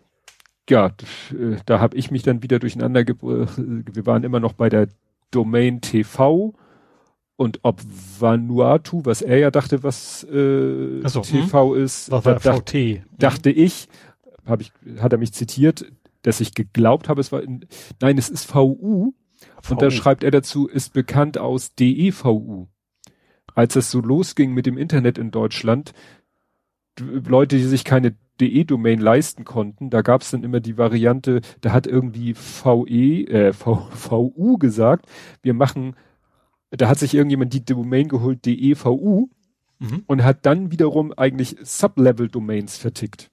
ja, 0.71 0.93
da 1.67 1.81
habe 1.81 1.97
ich 1.97 2.11
mich 2.11 2.23
dann 2.23 2.43
wieder 2.43 2.59
durcheinander 2.59 3.05
gebracht. 3.05 3.55
Wir 3.57 4.07
waren 4.07 4.25
immer 4.25 4.41
noch 4.41 4.55
bei 4.55 4.69
der 4.69 4.89
Domain 5.31 5.81
TV 5.81 6.55
und 7.37 7.61
ob 7.63 7.81
Vanuatu, 8.19 9.05
was 9.05 9.23
er 9.23 9.39
ja 9.39 9.51
dachte, 9.51 9.83
was 9.83 10.25
äh, 10.25 11.07
so, 11.07 11.21
TV 11.21 11.75
hm? 11.75 11.85
ist, 11.85 12.11
was 12.11 12.25
dacht, 12.25 12.71
VT. 12.71 13.03
dachte 13.19 13.51
ich, 13.51 13.89
habe 14.47 14.63
ich, 14.63 14.73
hat 15.01 15.13
er 15.13 15.19
mich 15.19 15.33
zitiert, 15.33 15.85
dass 16.23 16.41
ich 16.41 16.55
geglaubt 16.55 17.09
habe, 17.09 17.21
es 17.21 17.33
war 17.33 17.43
in, 17.43 17.67
nein, 18.01 18.17
es 18.19 18.29
ist 18.29 18.47
VU. 18.47 19.13
VU. 19.63 19.73
Und 19.73 19.83
da 19.83 19.91
schreibt 19.91 20.25
er 20.25 20.31
dazu, 20.31 20.67
ist 20.67 20.93
bekannt 20.93 21.39
aus 21.39 21.75
DEVU. 21.75 22.69
Als 23.55 23.77
es 23.77 23.91
so 23.91 24.01
losging 24.01 24.53
mit 24.53 24.67
dem 24.67 24.79
Internet 24.79 25.19
in 25.19 25.31
Deutschland, 25.31 25.93
Leute, 26.99 27.57
die 27.57 27.65
sich 27.65 27.85
keine 27.85 28.17
DE-Domain 28.41 28.99
leisten 28.99 29.45
konnten, 29.45 29.91
da 29.91 30.03
gab 30.03 30.23
es 30.23 30.31
dann 30.31 30.43
immer 30.43 30.61
die 30.61 30.79
Variante, 30.79 31.41
da 31.61 31.73
hat 31.73 31.87
irgendwie 31.87 32.35
VE, 32.35 33.29
äh, 33.29 33.53
v, 33.53 33.89
VU 33.93 34.57
gesagt, 34.59 35.07
wir 35.43 35.55
machen 35.55 35.97
da 36.71 36.89
hat 36.89 36.99
sich 36.99 37.15
irgendjemand 37.15 37.53
die 37.53 37.65
Domain 37.65 38.09
geholt, 38.09 38.45
DEVU, 38.45 39.29
mhm. 39.79 40.03
und 40.07 40.25
hat 40.25 40.47
dann 40.47 40.71
wiederum 40.71 41.13
eigentlich 41.13 41.57
Sublevel-Domains 41.63 42.77
vertickt. 42.77 43.31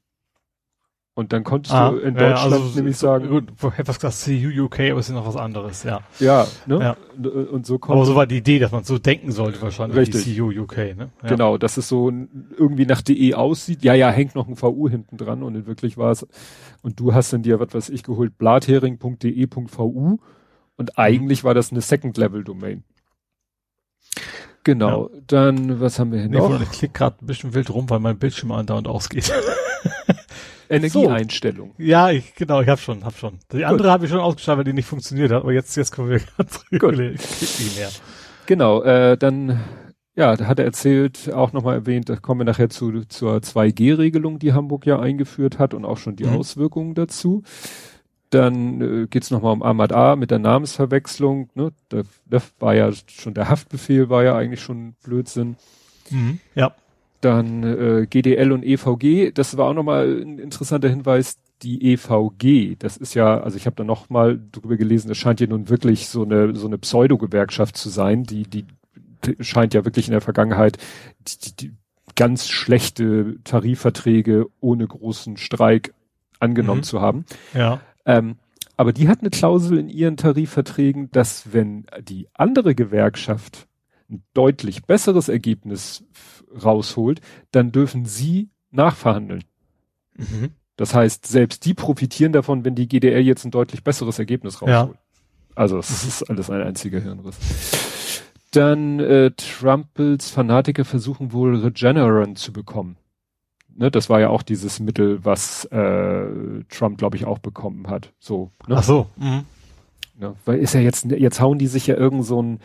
Und 1.15 1.31
dann 1.31 1.43
konntest 1.43 1.75
ah, 1.75 1.91
du 1.91 1.97
in 1.97 2.15
Deutschland 2.15 2.51
ja, 2.51 2.57
also, 2.57 2.75
nämlich 2.75 2.97
sagen. 2.97 3.29
Gut, 3.29 3.51
etwas 3.77 3.99
gesagt 3.99 4.15
CU 4.25 4.63
UK, 4.63 4.79
aber 4.91 4.99
es 4.99 5.09
ist 5.09 5.13
noch 5.13 5.27
was 5.27 5.35
anderes, 5.35 5.83
ja. 5.83 6.01
Ja, 6.19 6.47
ne? 6.65 6.79
Ja. 7.21 7.29
Und 7.51 7.67
so 7.67 7.77
kommt. 7.77 7.97
Aber 7.97 8.05
so 8.07 8.15
war 8.15 8.25
die 8.25 8.37
Idee, 8.37 8.57
dass 8.57 8.71
man 8.71 8.83
so 8.83 8.97
denken 8.97 9.31
sollte 9.31 9.61
wahrscheinlich. 9.61 9.95
Richtig. 9.95 10.23
Die 10.23 10.37
CU 10.37 10.49
UK, 10.49 10.77
ne? 10.97 11.11
Ja. 11.21 11.29
Genau, 11.29 11.59
dass 11.59 11.77
es 11.77 11.87
so 11.87 12.09
irgendwie 12.09 12.87
nach 12.87 13.03
DE 13.03 13.35
aussieht. 13.35 13.83
Ja, 13.83 13.93
ja, 13.93 14.09
hängt 14.09 14.33
noch 14.33 14.47
ein 14.47 14.59
VU 14.59 14.89
hinten 14.89 15.17
dran 15.17 15.43
und 15.43 15.67
wirklich 15.67 15.97
war 15.97 16.09
es. 16.09 16.25
Und 16.81 16.99
du 16.99 17.13
hast 17.13 17.31
dann 17.31 17.43
dir, 17.43 17.59
was 17.59 17.75
weiß 17.75 17.89
ich, 17.89 18.01
geholt, 18.01 18.39
blathering.de.vu 18.39 20.19
und 20.77 20.89
mhm. 20.89 20.93
eigentlich 20.95 21.43
war 21.43 21.53
das 21.53 21.71
eine 21.71 21.81
Second-Level-Domain. 21.81 22.83
Genau, 24.63 25.09
ja. 25.13 25.19
dann, 25.27 25.81
was 25.81 25.99
haben 25.99 26.11
wir 26.11 26.19
hier 26.19 26.29
nee, 26.29 26.37
noch? 26.37 26.61
Ich 26.61 26.71
klicke 26.71 26.93
gerade 26.93 27.17
ein 27.21 27.25
bisschen 27.25 27.53
wild 27.53 27.69
rum, 27.69 27.89
weil 27.89 27.99
mein 27.99 28.17
Bildschirm 28.17 28.51
andauernd 28.51 28.87
ausgeht. 28.87 29.31
Energieeinstellung. 30.69 31.73
So. 31.77 31.83
Ja, 31.83 32.09
ich, 32.09 32.33
genau, 32.35 32.61
ich 32.61 32.67
habe 32.69 32.79
schon, 32.79 33.03
hab 33.03 33.17
schon. 33.17 33.39
Die 33.51 33.65
andere 33.65 33.91
habe 33.91 34.05
ich 34.05 34.11
schon 34.11 34.19
ausgeschaltet, 34.19 34.59
weil 34.59 34.71
die 34.71 34.73
nicht 34.73 34.87
funktioniert 34.87 35.31
hat, 35.31 35.41
aber 35.41 35.51
jetzt, 35.51 35.75
jetzt 35.75 35.91
kommen 35.91 36.09
wir 36.09 36.21
ganz 36.37 36.63
Gut. 36.79 36.97
mehr. 36.97 37.89
Genau, 38.45 38.81
äh, 38.83 39.17
dann, 39.17 39.61
ja, 40.15 40.35
da 40.35 40.47
hat 40.47 40.59
er 40.59 40.65
erzählt, 40.65 41.31
auch 41.33 41.53
nochmal 41.53 41.75
erwähnt, 41.75 42.09
da 42.09 42.15
kommen 42.15 42.41
wir 42.41 42.45
nachher 42.45 42.69
zu, 42.69 43.03
zur 43.05 43.37
2G-Regelung, 43.37 44.39
die 44.39 44.53
Hamburg 44.53 44.85
ja 44.85 44.99
eingeführt 44.99 45.59
hat 45.59 45.73
und 45.73 45.85
auch 45.85 45.97
schon 45.97 46.15
die 46.15 46.25
mhm. 46.25 46.37
Auswirkungen 46.37 46.95
dazu. 46.95 47.43
Dann 48.33 48.81
äh, 48.81 49.07
geht 49.07 49.23
es 49.23 49.31
nochmal 49.31 49.53
um 49.53 49.61
Ahmad 49.61 49.91
A 49.93 50.15
mit 50.15 50.31
der 50.31 50.39
Namensverwechslung. 50.39 51.49
Ne? 51.53 51.71
Da, 51.89 52.01
da 52.25 52.41
war 52.59 52.73
ja 52.73 52.91
schon 53.07 53.35
der 53.35 53.49
Haftbefehl, 53.49 54.09
war 54.09 54.23
ja 54.23 54.35
eigentlich 54.35 54.61
schon 54.61 54.95
Blödsinn. 55.03 55.55
Mhm. 56.09 56.39
Ja. 56.55 56.73
Dann 57.21 57.63
äh, 57.63 58.07
GDL 58.09 58.51
und 58.51 58.63
EVG, 58.63 59.31
das 59.33 59.55
war 59.57 59.69
auch 59.69 59.73
nochmal 59.73 60.21
ein 60.21 60.39
interessanter 60.39 60.89
Hinweis. 60.89 61.37
Die 61.61 61.93
EVG, 61.93 62.75
das 62.77 62.97
ist 62.97 63.13
ja, 63.13 63.39
also 63.39 63.55
ich 63.55 63.67
habe 63.67 63.77
da 63.77 63.85
nochmal 63.85 64.37
drüber 64.51 64.75
gelesen, 64.75 65.07
das 65.07 65.17
scheint 65.17 65.39
ja 65.39 65.47
nun 65.47 65.69
wirklich 65.69 66.09
so 66.09 66.23
eine 66.23 66.53
so 66.55 66.67
eine 66.67 66.77
Pseudo-Gewerkschaft 66.77 67.77
zu 67.77 67.87
sein, 67.87 68.23
die 68.23 68.43
die 68.43 68.65
scheint 69.39 69.73
ja 69.73 69.85
wirklich 69.85 70.07
in 70.07 70.11
der 70.11 70.19
Vergangenheit 70.19 70.77
die, 71.25 71.37
die, 71.37 71.55
die 71.55 71.71
ganz 72.15 72.49
schlechte 72.49 73.37
Tarifverträge 73.45 74.47
ohne 74.59 74.85
großen 74.85 75.37
Streik 75.37 75.93
angenommen 76.39 76.81
mhm. 76.81 76.83
zu 76.83 76.99
haben. 76.99 77.25
Ja. 77.53 77.79
Ähm, 78.05 78.37
aber 78.75 78.93
die 78.93 79.07
hat 79.07 79.21
eine 79.21 79.29
Klausel 79.29 79.77
in 79.77 79.89
ihren 79.89 80.17
Tarifverträgen, 80.17 81.11
dass 81.11 81.53
wenn 81.53 81.85
die 82.01 82.27
andere 82.33 82.75
Gewerkschaft 82.75 83.67
ein 84.09 84.23
deutlich 84.33 84.85
besseres 84.85 85.29
Ergebnis 85.29 86.03
rausholt, 86.63 87.21
dann 87.51 87.71
dürfen 87.71 88.05
sie 88.05 88.49
nachverhandeln. 88.71 89.43
Mhm. 90.17 90.51
Das 90.75 90.93
heißt, 90.93 91.27
selbst 91.27 91.65
die 91.65 91.73
profitieren 91.73 92.33
davon, 92.33 92.65
wenn 92.65 92.75
die 92.75 92.87
GDR 92.87 93.21
jetzt 93.21 93.45
ein 93.45 93.51
deutlich 93.51 93.83
besseres 93.83 94.17
Ergebnis 94.17 94.61
rausholt. 94.61 94.95
Ja. 94.95 95.01
Also 95.55 95.77
es 95.77 96.03
ist 96.03 96.29
alles 96.29 96.49
ein 96.49 96.61
einziger 96.61 96.99
Hirnriss. 96.99 97.37
Dann 98.51 98.99
äh, 98.99 99.31
Trumpels 99.31 100.29
Fanatiker 100.29 100.85
versuchen 100.85 101.31
wohl 101.31 101.55
Regeneron 101.57 102.35
zu 102.35 102.51
bekommen. 102.53 102.97
Ne, 103.75 103.89
das 103.89 104.09
war 104.09 104.19
ja 104.19 104.29
auch 104.29 104.43
dieses 104.43 104.79
Mittel, 104.79 105.25
was 105.25 105.65
äh, 105.65 106.25
Trump, 106.69 106.97
glaube 106.97 107.17
ich, 107.17 107.25
auch 107.25 107.39
bekommen 107.39 107.87
hat. 107.87 108.13
So. 108.19 108.51
Ne? 108.67 108.75
Ach 108.77 108.83
so. 108.83 109.07
Mhm. 109.15 109.45
Ne, 110.19 110.35
weil 110.45 110.59
ist 110.59 110.73
ja 110.73 110.81
jetzt, 110.81 111.05
jetzt 111.05 111.41
hauen 111.41 111.57
die 111.57 111.67
sich 111.67 111.87
ja 111.87 111.95
irgend 111.95 112.25
so 112.25 112.41
ein 112.41 112.59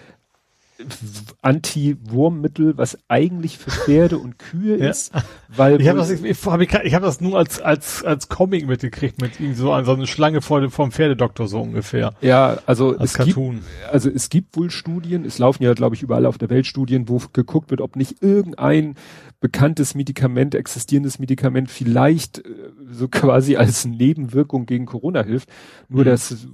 Anti-Wurmmittel, 1.42 2.78
was 2.78 2.98
eigentlich 3.08 3.58
für 3.58 3.70
Pferde 3.70 4.18
und 4.18 4.38
Kühe 4.38 4.78
ja. 4.78 4.90
ist, 4.90 5.12
weil 5.48 5.80
ich 5.80 5.88
habe 5.88 5.98
das, 5.98 6.10
ich, 6.10 6.46
hab, 6.46 6.60
ich 6.60 6.94
hab 6.94 7.02
das 7.02 7.20
nur 7.20 7.38
als 7.38 7.60
als 7.60 8.04
als 8.04 8.28
Comic 8.28 8.66
mitgekriegt 8.66 9.20
mit 9.20 9.40
ihm 9.40 9.54
so 9.54 9.82
so 9.84 9.92
eine 9.92 10.06
Schlange 10.06 10.40
vor 10.40 10.60
dem 10.60 10.70
vom 10.70 10.92
Pferdedoktor 10.92 11.48
so 11.48 11.60
ungefähr. 11.60 12.14
Ja, 12.20 12.58
also 12.66 12.96
als 12.96 13.10
es 13.10 13.14
Cartoon. 13.14 13.56
gibt 13.56 13.92
also 13.92 14.10
es 14.10 14.28
gibt 14.28 14.56
wohl 14.56 14.70
Studien, 14.70 15.24
es 15.24 15.38
laufen 15.38 15.62
ja 15.62 15.74
glaube 15.74 15.96
ich 15.96 16.02
überall 16.02 16.26
auf 16.26 16.38
der 16.38 16.50
Welt 16.50 16.66
Studien, 16.66 17.08
wo 17.08 17.20
geguckt 17.32 17.70
wird, 17.70 17.80
ob 17.80 17.96
nicht 17.96 18.22
irgendein 18.22 18.94
bekanntes 19.40 19.94
Medikament, 19.94 20.54
existierendes 20.54 21.18
Medikament 21.18 21.70
vielleicht 21.70 22.38
äh, 22.38 22.42
so 22.90 23.08
quasi 23.08 23.56
als 23.56 23.84
Nebenwirkung 23.84 24.66
gegen 24.66 24.86
Corona 24.86 25.22
hilft. 25.22 25.48
Nur 25.88 26.02
mhm. 26.02 26.08
das 26.08 26.46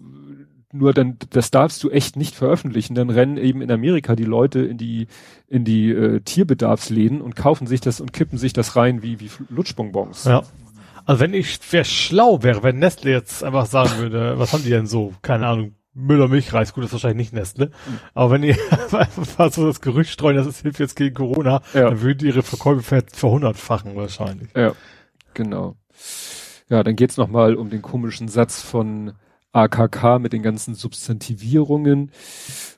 nur 0.75 0.93
dann, 0.93 1.17
das 1.31 1.51
darfst 1.51 1.83
du 1.85 1.91
echt 1.91 2.17
nicht 2.17 2.35
veröffentlichen. 2.35 2.95
Dann 2.95 3.11
rennen 3.11 3.37
eben 3.37 3.63
in 3.63 3.71
Amerika 3.71 4.17
die 4.17 4.25
Leute 4.25 4.61
in 4.61 4.77
die, 4.77 5.07
in 5.49 5.65
die 5.65 5.91
äh, 5.91 6.21
Tierbedarfsläden 6.21 7.21
und 7.21 7.37
kaufen 7.37 7.67
sich 7.67 7.81
das 7.81 8.01
und 8.01 8.13
kippen 8.13 8.39
sich 8.39 8.53
das 8.53 8.77
rein 8.77 9.03
wie, 9.03 9.21
wie 9.21 9.31
Lutschbonbons. 9.49 10.25
Ja. 10.25 10.43
Also 11.07 11.21
wenn 11.21 11.35
ich, 11.35 11.61
wer 11.71 11.85
schlau 11.85 12.43
wäre, 12.43 12.63
wenn 12.63 12.79
Nestle 12.79 13.11
jetzt 13.11 13.45
einfach 13.45 13.67
sagen 13.67 13.99
würde, 13.99 14.39
was 14.39 14.53
haben 14.53 14.65
die 14.65 14.71
denn 14.71 14.87
so? 14.87 15.15
Keine 15.23 15.47
Ahnung, 15.47 15.75
Müller 15.95 16.27
Milchreis, 16.27 16.73
gut, 16.75 16.83
das 16.83 16.89
ist 16.89 16.95
wahrscheinlich 16.95 17.33
nicht 17.33 17.33
Nestle. 17.33 17.67
Mhm. 17.67 17.99
Aber 18.15 18.31
wenn 18.33 18.43
die 18.43 18.57
einfach 18.93 19.53
so 19.53 19.67
das 19.67 19.81
Gerücht 19.81 20.11
streuen, 20.11 20.37
dass 20.37 20.47
es 20.47 20.63
hilft 20.63 20.81
jetzt 20.81 20.97
gegen 20.97 21.15
Corona, 21.15 21.63
ja. 21.73 21.91
dann 21.91 22.01
würden 22.01 22.19
die 22.19 22.27
ihre 22.27 22.43
Verkäufe 22.43 22.83
ver 22.83 23.03
verhundertfachen 23.07 23.95
wahrscheinlich. 23.95 24.49
Ja, 24.57 24.73
genau. 25.35 25.77
Ja, 26.69 26.83
dann 26.83 26.97
geht's 26.97 27.17
nochmal 27.17 27.55
um 27.55 27.71
den 27.71 27.83
komischen 27.83 28.27
Satz 28.27 28.61
von 28.61 29.13
AKK 29.55 30.19
mit 30.19 30.33
den 30.33 30.43
ganzen 30.43 30.75
Substantivierungen. 30.75 32.11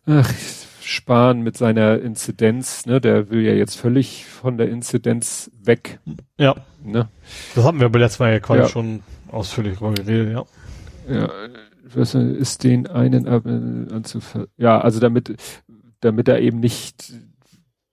Ach, 0.06 0.32
Spahn 0.80 1.40
mit 1.40 1.56
seiner 1.56 2.00
Inzidenz, 2.00 2.86
ne, 2.86 3.00
der 3.00 3.28
will 3.28 3.42
ja 3.42 3.52
jetzt 3.52 3.74
völlig 3.74 4.24
von 4.24 4.56
der 4.56 4.68
Inzidenz 4.68 5.50
weg. 5.60 5.98
Ja. 6.38 6.54
Ne? 6.84 7.08
Das 7.56 7.64
hatten 7.64 7.80
wir 7.80 7.86
aber 7.86 7.98
letztes 7.98 8.20
Mal 8.20 8.32
ja 8.32 8.38
quasi 8.38 8.60
ja. 8.60 8.68
schon 8.68 9.02
ausführlich 9.28 9.78
darüber 9.78 9.94
geredet, 9.94 10.32
ja. 10.32 10.44
Ja, 11.12 11.30
was 11.94 12.14
ist 12.14 12.64
den 12.64 12.86
einen 12.86 13.26
anzuver 13.92 14.46
ja, 14.56 14.80
also 14.80 15.00
damit, 15.00 15.36
damit 16.00 16.28
er 16.28 16.40
eben 16.40 16.60
nicht, 16.60 17.12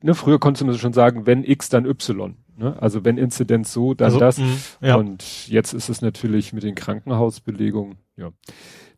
ne, 0.02 0.14
früher 0.14 0.40
konnte 0.40 0.64
man 0.66 0.78
schon 0.78 0.94
sagen, 0.94 1.26
wenn 1.26 1.44
X, 1.44 1.70
dann 1.70 1.86
Y. 1.86 2.36
Ne? 2.58 2.76
Also 2.82 3.04
wenn 3.04 3.18
Inzidenz 3.18 3.74
so, 3.74 3.94
dann 3.94 4.06
also, 4.06 4.20
das. 4.20 4.38
Mh, 4.38 4.56
ja. 4.82 4.96
Und 4.96 5.48
jetzt 5.48 5.74
ist 5.74 5.90
es 5.90 6.02
natürlich 6.02 6.54
mit 6.54 6.64
den 6.64 6.76
Krankenhausbelegungen, 6.76 7.98
ja. 8.18 8.32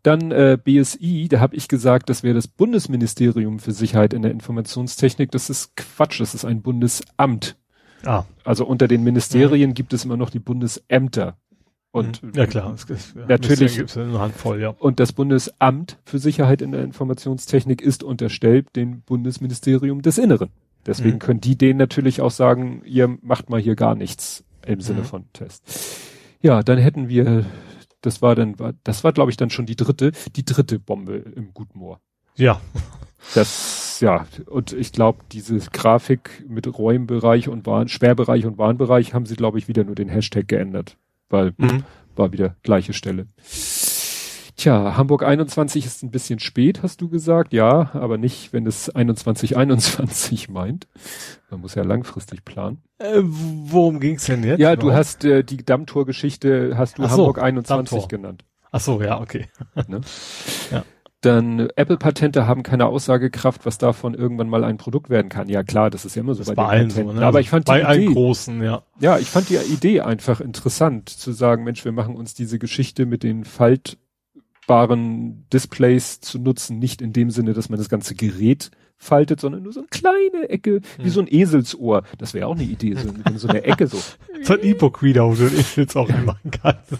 Dann 0.03 0.31
äh, 0.31 0.55
BSI, 0.63 1.27
da 1.29 1.39
habe 1.39 1.55
ich 1.55 1.67
gesagt, 1.67 2.11
das 2.11 2.21
wäre 2.21 2.35
das 2.35 2.47
Bundesministerium 2.47 3.57
für 3.57 3.71
Sicherheit 3.71 4.13
in 4.13 4.21
der 4.21 4.29
Informationstechnik. 4.29 5.31
Das 5.31 5.49
ist 5.49 5.75
Quatsch, 5.75 6.21
das 6.21 6.35
ist 6.35 6.45
ein 6.45 6.61
Bundesamt. 6.61 7.55
Ah. 8.03 8.25
Also 8.43 8.67
unter 8.67 8.87
den 8.87 9.03
Ministerien 9.03 9.71
mhm. 9.71 9.73
gibt 9.73 9.93
es 9.93 10.05
immer 10.05 10.15
noch 10.15 10.29
die 10.29 10.37
Bundesämter. 10.37 11.37
Und 11.89 12.21
mhm. 12.21 12.33
ja 12.35 12.45
klar, 12.45 12.73
es, 12.73 12.87
es, 12.89 13.15
natürlich 13.15 13.77
gibt's 13.77 13.97
eine 13.97 14.19
Handvoll, 14.19 14.61
ja. 14.61 14.75
Und 14.77 14.99
das 14.99 15.13
Bundesamt 15.13 15.97
für 16.03 16.19
Sicherheit 16.19 16.61
in 16.61 16.71
der 16.71 16.83
Informationstechnik 16.83 17.81
ist 17.81 18.03
unterstellt 18.03 18.75
dem 18.75 19.01
Bundesministerium 19.01 20.03
des 20.03 20.19
Inneren. 20.19 20.49
Deswegen 20.85 21.15
mhm. 21.15 21.19
können 21.19 21.41
die 21.41 21.57
denen 21.57 21.77
natürlich 21.79 22.21
auch 22.21 22.31
sagen, 22.31 22.81
ihr 22.85 23.17
macht 23.21 23.49
mal 23.49 23.59
hier 23.59 23.75
gar 23.75 23.95
nichts 23.95 24.43
im 24.65 24.81
Sinne 24.81 25.01
mhm. 25.01 25.05
von 25.05 25.33
Test. 25.33 25.63
Ja, 26.41 26.61
dann 26.63 26.77
hätten 26.77 27.09
wir, 27.09 27.45
das 28.01 28.21
war 28.21 28.35
dann, 28.35 28.55
das 28.83 29.03
war 29.03 29.13
glaube 29.13 29.31
ich 29.31 29.37
dann 29.37 29.49
schon 29.49 29.65
die 29.65 29.75
dritte, 29.75 30.11
die 30.35 30.45
dritte 30.45 30.79
Bombe 30.79 31.15
im 31.15 31.53
Gutmoor. 31.53 31.99
Ja. 32.35 32.61
Das, 33.33 33.99
ja, 34.01 34.27
und 34.45 34.73
ich 34.73 34.91
glaube, 34.91 35.19
diese 35.31 35.57
Grafik 35.57 36.45
mit 36.47 36.67
Räumbereich 36.77 37.49
und 37.49 37.65
Warn, 37.65 37.87
Schwerbereich 37.87 38.45
und 38.45 38.59
Warnbereich 38.59 39.15
haben 39.15 39.25
sie, 39.25 39.35
glaube 39.35 39.57
ich, 39.57 39.67
wieder 39.67 39.83
nur 39.83 39.95
den 39.95 40.09
Hashtag 40.09 40.47
geändert, 40.47 40.97
weil 41.29 41.53
mhm. 41.57 41.83
war 42.15 42.31
wieder 42.31 42.55
gleiche 42.61 42.93
Stelle. 42.93 43.27
Tja, 44.65 44.97
Hamburg 44.97 45.21
21 45.21 45.85
ist 45.85 46.01
ein 46.01 46.09
bisschen 46.09 46.39
spät, 46.39 46.81
hast 46.81 46.99
du 46.99 47.07
gesagt. 47.07 47.53
Ja, 47.53 47.91
aber 47.93 48.17
nicht, 48.17 48.51
wenn 48.51 48.65
es 48.65 48.85
2121 48.85 50.49
meint. 50.49 50.87
Man 51.51 51.61
muss 51.61 51.75
ja 51.75 51.83
langfristig 51.83 52.43
planen. 52.43 52.81
Äh, 52.97 53.21
worum 53.21 53.99
ging's 53.99 54.25
denn 54.25 54.43
jetzt? 54.43 54.59
Ja, 54.59 54.75
du 54.75 54.91
hast 54.91 55.23
äh, 55.23 55.43
die 55.43 55.63
Dammtor-Geschichte, 55.63 56.73
hast 56.79 56.97
du 56.97 57.03
Ach 57.03 57.11
Hamburg 57.11 57.35
so, 57.35 57.43
21 57.43 57.91
Dammtor. 57.91 58.07
genannt. 58.07 58.45
Ach 58.71 58.79
so, 58.79 59.03
ja, 59.03 59.21
okay. 59.21 59.49
Ne? 59.87 60.01
ja. 60.71 60.83
Dann 61.21 61.59
äh, 61.59 61.67
Apple-Patente 61.75 62.47
haben 62.47 62.63
keine 62.63 62.87
Aussagekraft, 62.87 63.67
was 63.67 63.77
davon 63.77 64.15
irgendwann 64.15 64.49
mal 64.49 64.63
ein 64.63 64.77
Produkt 64.77 65.11
werden 65.11 65.29
kann. 65.29 65.47
Ja 65.47 65.61
klar, 65.61 65.91
das 65.91 66.05
ist 66.05 66.15
ja 66.15 66.21
immer 66.21 66.33
so 66.33 66.43
bei, 66.43 66.55
bei 66.55 66.65
allen 66.65 66.87
Patenten. 66.87 67.13
So, 67.13 67.19
ne? 67.19 67.23
Aber 67.27 67.39
ich 67.39 67.51
fand 67.51 67.65
bei 67.65 67.81
die 67.81 67.85
allen 67.85 68.01
Idee, 68.01 68.13
großen, 68.13 68.63
ja. 68.63 68.81
Ja, 68.99 69.19
ich 69.19 69.29
fand 69.29 69.47
die 69.49 69.57
Idee 69.57 70.01
einfach 70.01 70.41
interessant, 70.41 71.09
zu 71.09 71.33
sagen, 71.33 71.63
Mensch, 71.63 71.85
wir 71.85 71.91
machen 71.91 72.15
uns 72.15 72.33
diese 72.33 72.57
Geschichte 72.57 73.05
mit 73.05 73.21
den 73.21 73.45
Falt 73.45 73.99
faltbaren 74.65 75.47
Displays 75.51 76.19
zu 76.19 76.39
nutzen, 76.39 76.79
nicht 76.79 77.01
in 77.01 77.13
dem 77.13 77.29
Sinne, 77.29 77.53
dass 77.53 77.69
man 77.69 77.77
das 77.77 77.89
ganze 77.89 78.15
Gerät 78.15 78.71
faltet, 78.97 79.39
sondern 79.39 79.63
nur 79.63 79.73
so 79.73 79.81
eine 79.81 79.89
kleine 79.89 80.49
Ecke, 80.49 80.81
wie 80.97 81.03
hm. 81.03 81.09
so 81.09 81.19
ein 81.21 81.27
Eselsohr. 81.27 82.03
Das 82.17 82.33
wäre 82.33 82.47
auch 82.47 82.55
eine 82.55 82.63
Idee, 82.63 82.95
so, 82.95 83.13
so 83.37 83.47
eine 83.47 83.63
Ecke 83.63 83.87
so. 83.87 84.01
so 84.41 84.53
ein 84.53 84.63
E-Book-Reader, 84.63 85.27
wo 85.27 85.35
du 85.35 85.45
ein 85.45 85.57
Eselsohr 85.57 86.07
machen 86.25 86.51
kannst. 86.51 86.93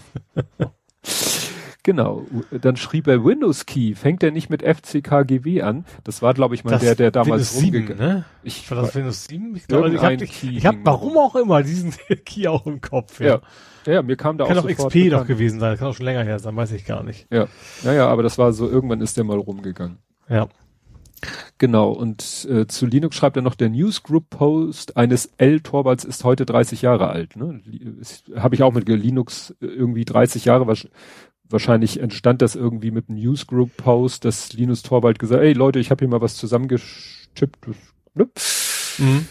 Genau. 1.86 2.26
Dann 2.50 2.76
schrieb 2.76 3.06
er 3.06 3.24
Windows 3.24 3.64
Key. 3.64 3.94
Fängt 3.94 4.24
er 4.24 4.32
nicht 4.32 4.50
mit 4.50 4.64
FCKGW 4.64 5.62
an? 5.62 5.84
Das 6.02 6.20
war, 6.20 6.34
glaube 6.34 6.56
ich, 6.56 6.64
mal 6.64 6.72
das 6.72 6.80
der, 6.80 6.96
der 6.96 7.12
damals 7.12 7.54
rumgegangen 7.54 7.96
ne? 7.96 8.24
Ich 8.42 8.68
war 8.68 8.82
das 8.82 8.92
Windows 8.96 9.26
7? 9.26 9.54
Ich 9.54 9.68
glaube, 9.68 9.94
ich 9.94 10.02
habe 10.02 10.14
ich 10.14 10.66
hab, 10.66 10.74
warum 10.82 11.16
auch 11.16 11.36
immer 11.36 11.62
diesen 11.62 11.94
Key 12.24 12.48
auch 12.48 12.66
im 12.66 12.80
Kopf. 12.80 13.20
Ja. 13.20 13.26
ja. 13.26 13.40
Ja, 13.86 14.02
mir 14.02 14.16
kam 14.16 14.36
da 14.36 14.46
kann 14.46 14.58
auch, 14.58 14.64
auch 14.64 14.68
XP 14.68 14.94
bekannt. 14.94 15.12
doch 15.12 15.26
gewesen 15.28 15.60
sein. 15.60 15.76
Kann 15.76 15.86
auch 15.86 15.94
schon 15.94 16.06
länger 16.06 16.24
her 16.24 16.40
sein, 16.40 16.56
weiß 16.56 16.72
ich 16.72 16.86
gar 16.86 17.04
nicht. 17.04 17.28
Ja. 17.32 17.46
Naja, 17.84 18.08
aber 18.08 18.24
das 18.24 18.36
war 18.36 18.52
so, 18.52 18.68
irgendwann 18.68 19.00
ist 19.00 19.16
der 19.16 19.22
mal 19.22 19.38
rumgegangen. 19.38 19.98
Ja. 20.28 20.48
Genau, 21.58 21.92
und 21.92 22.48
äh, 22.50 22.66
zu 22.66 22.86
Linux 22.86 23.14
schreibt 23.14 23.36
er 23.36 23.42
noch, 23.42 23.54
der 23.54 23.70
Newsgroup-Post 23.70 24.96
eines 24.96 25.30
L-Torvalds 25.38 26.04
ist 26.04 26.24
heute 26.24 26.46
30 26.46 26.82
Jahre 26.82 27.10
alt. 27.10 27.36
Ne? 27.36 27.62
Habe 28.34 28.56
ich 28.56 28.64
auch 28.64 28.72
mit 28.72 28.88
Linux 28.88 29.54
irgendwie 29.60 30.04
30 30.04 30.44
Jahre, 30.44 30.66
wahrscheinlich 31.48 32.00
entstand 32.00 32.42
das 32.42 32.54
irgendwie 32.54 32.90
mit 32.90 33.08
einem 33.08 33.18
Newsgroup-Post, 33.18 34.24
dass 34.24 34.52
Linus 34.52 34.82
Torvald 34.82 35.18
gesagt, 35.18 35.42
ey 35.42 35.52
Leute, 35.52 35.78
ich 35.78 35.90
habe 35.90 36.00
hier 36.00 36.08
mal 36.08 36.20
was 36.20 36.36
zusammengetippt. 36.36 37.68
Ne? 38.14 38.28
Mhm. 38.98 39.26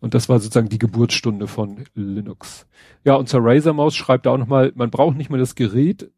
Und 0.00 0.14
das 0.14 0.28
war 0.28 0.38
sozusagen 0.38 0.68
die 0.68 0.78
Geburtsstunde 0.78 1.46
von 1.46 1.84
Linux. 1.94 2.66
Ja, 3.04 3.14
und 3.14 3.28
zur 3.28 3.40
Razer 3.42 3.72
Maus 3.72 3.94
schreibt 3.94 4.26
er 4.26 4.32
auch 4.32 4.38
nochmal, 4.38 4.72
man 4.74 4.90
braucht 4.90 5.16
nicht 5.16 5.30
mal 5.30 5.38
das 5.38 5.54
Gerät, 5.54 6.10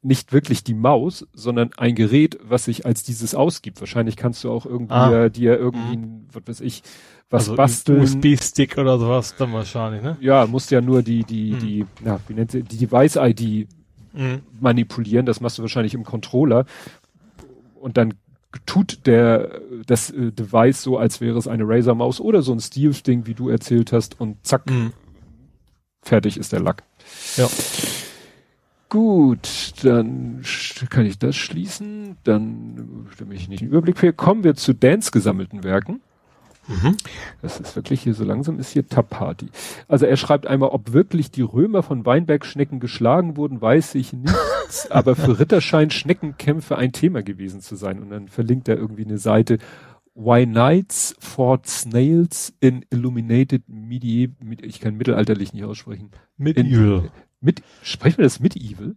nicht 0.00 0.32
wirklich 0.32 0.64
die 0.64 0.74
Maus, 0.74 1.26
sondern 1.34 1.70
ein 1.76 1.94
Gerät, 1.94 2.38
was 2.42 2.64
sich 2.64 2.86
als 2.86 3.02
dieses 3.02 3.34
ausgibt. 3.34 3.80
Wahrscheinlich 3.80 4.16
kannst 4.16 4.42
du 4.44 4.50
auch 4.50 4.64
irgendwie 4.64 4.94
ah. 4.94 5.28
dir 5.28 5.58
irgendwie, 5.58 5.98
mhm. 5.98 6.26
was 6.32 6.42
weiß 6.46 6.60
ich, 6.62 6.82
was 7.28 7.44
also 7.44 7.56
basteln. 7.56 8.00
USB-Stick 8.00 8.78
oder 8.78 8.98
sowas 8.98 9.34
dann 9.36 9.52
wahrscheinlich, 9.52 10.02
ne? 10.02 10.16
Ja, 10.20 10.46
musst 10.46 10.70
ja 10.70 10.80
nur 10.80 11.02
die, 11.02 11.24
die, 11.24 11.52
mhm. 11.52 11.58
die, 11.58 11.86
na, 12.02 12.18
wie 12.28 12.34
nennt 12.34 12.52
sie, 12.52 12.62
die 12.62 12.78
Device-ID 12.78 13.68
mhm. 14.18 14.42
manipulieren. 14.60 15.24
Das 15.24 15.40
machst 15.40 15.58
du 15.58 15.62
wahrscheinlich 15.62 15.94
im 15.94 16.04
Controller. 16.04 16.66
Und 17.74 17.96
dann 17.96 18.14
tut 18.66 19.06
der, 19.06 19.60
das 19.86 20.10
äh, 20.10 20.32
Device 20.32 20.82
so, 20.82 20.98
als 20.98 21.20
wäre 21.20 21.38
es 21.38 21.46
eine 21.46 21.64
Razer-Maus 21.66 22.20
oder 22.20 22.42
so 22.42 22.52
ein 22.52 22.60
Steel-Ding, 22.60 23.26
wie 23.26 23.34
du 23.34 23.48
erzählt 23.48 23.92
hast, 23.92 24.20
und 24.20 24.44
zack, 24.46 24.68
mhm. 24.68 24.92
fertig 26.02 26.36
ist 26.36 26.52
der 26.52 26.60
Lack. 26.60 26.82
Ja. 27.36 27.48
Gut, 28.88 29.74
dann 29.82 30.42
kann 30.88 31.04
ich 31.04 31.18
das 31.18 31.36
schließen. 31.36 32.16
Dann 32.24 33.06
stimme 33.12 33.34
ich 33.34 33.48
nicht 33.48 33.60
den 33.60 33.68
Überblick 33.68 33.98
für. 33.98 34.14
Kommen 34.14 34.44
wir 34.44 34.54
zu 34.54 34.72
Dance 34.72 35.10
gesammelten 35.10 35.62
Werken. 35.62 36.00
Mhm. 36.68 36.96
Das 37.42 37.58
ist 37.60 37.74
wirklich 37.76 38.02
hier 38.02 38.14
so 38.14 38.24
langsam 38.24 38.58
ist 38.58 38.70
hier 38.70 38.86
Tapati. 38.86 39.48
Also 39.88 40.06
er 40.06 40.16
schreibt 40.16 40.46
einmal, 40.46 40.68
ob 40.68 40.92
wirklich 40.92 41.30
die 41.30 41.42
Römer 41.42 41.82
von 41.82 42.04
Weinbergschnecken 42.04 42.78
geschlagen 42.78 43.36
wurden, 43.36 43.60
weiß 43.60 43.94
ich 43.94 44.12
nicht. 44.12 44.34
aber 44.90 45.16
für 45.16 45.38
Ritter 45.38 45.60
scheinen 45.60 45.90
Schneckenkämpfe 45.90 46.76
ein 46.76 46.92
Thema 46.92 47.22
gewesen 47.22 47.60
zu 47.60 47.74
sein. 47.74 48.00
Und 48.00 48.10
dann 48.10 48.28
verlinkt 48.28 48.68
er 48.68 48.76
irgendwie 48.76 49.04
eine 49.04 49.18
Seite. 49.18 49.58
Why 50.14 50.46
Knights 50.46 51.16
fought 51.20 51.66
Snails 51.66 52.52
in 52.60 52.84
Illuminated 52.90 53.68
Medieval, 53.68 54.34
ich 54.62 54.80
kann 54.80 54.96
mittelalterlich 54.96 55.52
nicht 55.52 55.64
aussprechen. 55.64 56.10
Medieval. 56.36 57.10
Mit, 57.40 57.62
sprechen 57.82 58.18
wir 58.18 58.24
das 58.24 58.40
Medieval? 58.40 58.96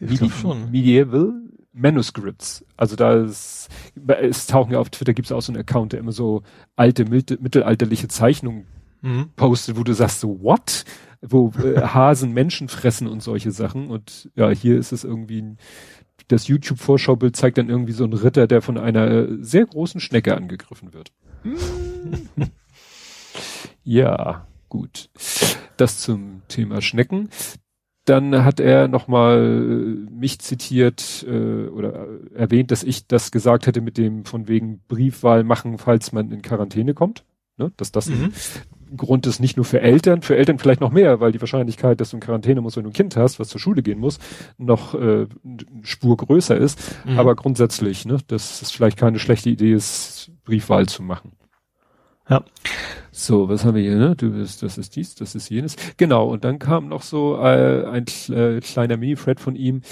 Ich 0.00 0.20
Medi 0.20 0.30
schon. 0.30 0.70
Medieval 0.70 1.47
Manuscripts. 1.72 2.64
Also 2.76 2.96
da 2.96 3.14
ist, 3.14 3.68
es 4.20 4.46
tauchen 4.46 4.72
ja 4.72 4.78
auf 4.78 4.90
Twitter 4.90 5.14
gibt's 5.14 5.32
auch 5.32 5.42
so 5.42 5.52
einen 5.52 5.60
Account, 5.60 5.92
der 5.92 6.00
immer 6.00 6.12
so 6.12 6.42
alte, 6.76 7.04
mittelalterliche 7.04 8.08
Zeichnungen 8.08 8.66
mhm. 9.02 9.30
postet, 9.36 9.76
wo 9.76 9.84
du 9.84 9.92
sagst 9.92 10.20
so, 10.20 10.42
what? 10.42 10.84
Wo 11.20 11.52
äh, 11.62 11.80
Hasen 11.94 12.32
Menschen 12.32 12.68
fressen 12.68 13.06
und 13.06 13.22
solche 13.22 13.50
Sachen. 13.50 13.88
Und 13.88 14.30
ja, 14.34 14.50
hier 14.50 14.78
ist 14.78 14.92
es 14.92 15.04
irgendwie, 15.04 15.56
das 16.28 16.48
YouTube-Vorschaubild 16.48 17.36
zeigt 17.36 17.58
dann 17.58 17.70
irgendwie 17.70 17.92
so 17.92 18.04
einen 18.04 18.14
Ritter, 18.14 18.46
der 18.46 18.62
von 18.62 18.78
einer 18.78 19.42
sehr 19.42 19.66
großen 19.66 20.00
Schnecke 20.00 20.36
angegriffen 20.36 20.92
wird. 20.92 21.12
ja, 23.84 24.46
gut. 24.68 25.10
Das 25.76 26.00
zum 26.00 26.42
Thema 26.48 26.82
Schnecken. 26.82 27.30
Dann 28.08 28.44
hat 28.44 28.58
er 28.58 28.88
nochmal 28.88 29.38
mich 30.10 30.38
zitiert 30.38 31.26
äh, 31.28 31.66
oder 31.68 32.06
erwähnt, 32.34 32.70
dass 32.70 32.82
ich 32.82 33.06
das 33.06 33.30
gesagt 33.30 33.66
hätte 33.66 33.82
mit 33.82 33.98
dem 33.98 34.24
von 34.24 34.48
wegen 34.48 34.80
Briefwahl 34.88 35.44
machen, 35.44 35.76
falls 35.76 36.12
man 36.12 36.30
in 36.30 36.40
Quarantäne 36.40 36.94
kommt. 36.94 37.24
Ne? 37.58 37.70
Dass 37.76 37.92
das 37.92 38.06
mhm. 38.06 38.32
ein 38.90 38.96
Grund 38.96 39.26
ist, 39.26 39.40
nicht 39.40 39.56
nur 39.56 39.66
für 39.66 39.80
Eltern, 39.82 40.22
für 40.22 40.36
Eltern 40.36 40.58
vielleicht 40.58 40.80
noch 40.80 40.90
mehr, 40.92 41.20
weil 41.20 41.32
die 41.32 41.40
Wahrscheinlichkeit, 41.40 42.00
dass 42.00 42.10
du 42.10 42.16
in 42.16 42.20
Quarantäne 42.20 42.62
musst, 42.62 42.76
wenn 42.76 42.84
du 42.84 42.90
ein 42.90 42.94
Kind 42.94 43.16
hast, 43.16 43.38
was 43.38 43.48
zur 43.48 43.60
Schule 43.60 43.82
gehen 43.82 43.98
muss, 43.98 44.18
noch 44.56 44.94
äh, 44.94 45.26
Spur 45.82 46.16
größer 46.16 46.56
ist. 46.56 46.80
Mhm. 47.04 47.18
Aber 47.18 47.36
grundsätzlich, 47.36 48.06
ne, 48.06 48.18
dass 48.28 48.62
es 48.62 48.70
vielleicht 48.70 48.96
keine 48.96 49.18
schlechte 49.18 49.50
Idee 49.50 49.74
ist, 49.74 50.30
Briefwahl 50.44 50.86
zu 50.86 51.02
machen. 51.02 51.32
Ja. 52.28 52.44
So, 53.10 53.48
was 53.48 53.64
haben 53.64 53.74
wir 53.74 53.82
hier, 53.82 53.96
ne? 53.96 54.14
Du 54.14 54.30
bist, 54.30 54.62
das 54.62 54.78
ist 54.78 54.94
dies, 54.94 55.14
das 55.14 55.34
ist 55.34 55.48
jenes. 55.48 55.76
Genau, 55.96 56.28
und 56.28 56.44
dann 56.44 56.58
kam 56.58 56.88
noch 56.88 57.02
so 57.02 57.36
äh, 57.36 57.84
ein 57.86 58.04
äh, 58.28 58.60
kleiner 58.60 58.96
Mini-Thread 58.96 59.40
von 59.40 59.56
ihm 59.56 59.82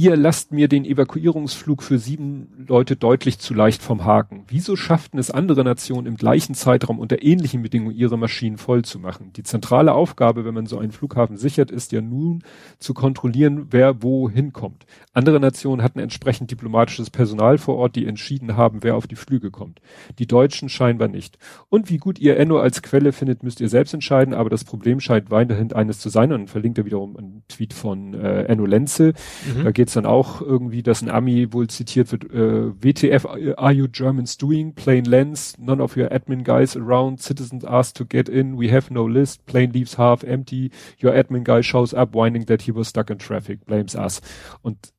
ihr 0.00 0.16
lasst 0.16 0.50
mir 0.50 0.66
den 0.66 0.86
Evakuierungsflug 0.86 1.82
für 1.82 1.98
sieben 1.98 2.64
Leute 2.66 2.96
deutlich 2.96 3.38
zu 3.38 3.52
leicht 3.52 3.82
vom 3.82 4.06
Haken. 4.06 4.44
Wieso 4.48 4.74
schafften 4.74 5.18
es 5.18 5.30
andere 5.30 5.62
Nationen 5.62 6.06
im 6.06 6.16
gleichen 6.16 6.54
Zeitraum 6.54 6.98
unter 6.98 7.22
ähnlichen 7.22 7.60
Bedingungen 7.60 7.94
ihre 7.94 8.16
Maschinen 8.16 8.56
voll 8.56 8.82
zu 8.82 8.98
machen? 8.98 9.30
Die 9.34 9.42
zentrale 9.42 9.92
Aufgabe, 9.92 10.46
wenn 10.46 10.54
man 10.54 10.64
so 10.64 10.78
einen 10.78 10.92
Flughafen 10.92 11.36
sichert, 11.36 11.70
ist 11.70 11.92
ja 11.92 12.00
nun 12.00 12.42
zu 12.78 12.94
kontrollieren, 12.94 13.66
wer 13.72 14.02
wo 14.02 14.30
hinkommt. 14.30 14.86
Andere 15.12 15.38
Nationen 15.38 15.82
hatten 15.82 15.98
entsprechend 15.98 16.50
diplomatisches 16.50 17.10
Personal 17.10 17.58
vor 17.58 17.76
Ort, 17.76 17.94
die 17.94 18.06
entschieden 18.06 18.56
haben, 18.56 18.82
wer 18.82 18.96
auf 18.96 19.06
die 19.06 19.16
Flüge 19.16 19.50
kommt. 19.50 19.82
Die 20.18 20.26
Deutschen 20.26 20.70
scheinbar 20.70 21.08
nicht. 21.08 21.36
Und 21.68 21.90
wie 21.90 21.98
gut 21.98 22.18
ihr 22.18 22.38
Enno 22.38 22.58
als 22.58 22.80
Quelle 22.80 23.12
findet, 23.12 23.42
müsst 23.42 23.60
ihr 23.60 23.68
selbst 23.68 23.92
entscheiden, 23.92 24.32
aber 24.32 24.48
das 24.48 24.64
Problem 24.64 24.98
scheint 24.98 25.30
weiterhin 25.30 25.74
eines 25.74 25.98
zu 25.98 26.08
sein. 26.08 26.32
Und 26.32 26.48
verlinkt 26.48 26.78
er 26.78 26.86
wiederum 26.86 27.18
einen 27.18 27.42
Tweet 27.48 27.74
von 27.74 28.14
äh, 28.14 28.44
Enno 28.44 28.64
Lenze. 28.64 29.12
Mhm. 29.54 29.64
Da 29.64 29.72
geht's 29.90 29.94
dann 29.94 30.06
auch 30.06 30.40
irgendwie, 30.40 30.82
dass 30.82 31.02
ein 31.02 31.10
Ami 31.10 31.52
wohl 31.52 31.68
zitiert 31.68 32.12
wird, 32.12 32.24
äh, 32.32 32.72
WTF 32.80 33.26
are 33.26 33.72
you 33.72 33.88
Germans 33.88 34.36
doing? 34.36 34.72
Plane 34.72 35.02
lands, 35.02 35.58
none 35.58 35.82
of 35.82 35.96
your 35.96 36.12
admin 36.12 36.44
guys 36.44 36.76
around, 36.76 37.20
citizens 37.20 37.64
asked 37.64 37.96
to 37.96 38.04
get 38.04 38.28
in, 38.28 38.56
we 38.56 38.72
have 38.72 38.92
no 38.92 39.08
list, 39.08 39.44
plane 39.46 39.72
leaves 39.72 39.98
half 39.98 40.22
empty, 40.22 40.70
your 41.02 41.12
admin 41.12 41.42
guy 41.42 41.62
shows 41.62 41.92
up 41.92 42.14
whining 42.14 42.46
that 42.46 42.62
he 42.62 42.72
was 42.72 42.88
stuck 42.88 43.10
in 43.10 43.18
traffic, 43.18 43.64
blames 43.66 43.96
us. 43.96 44.20
Und 44.62 44.92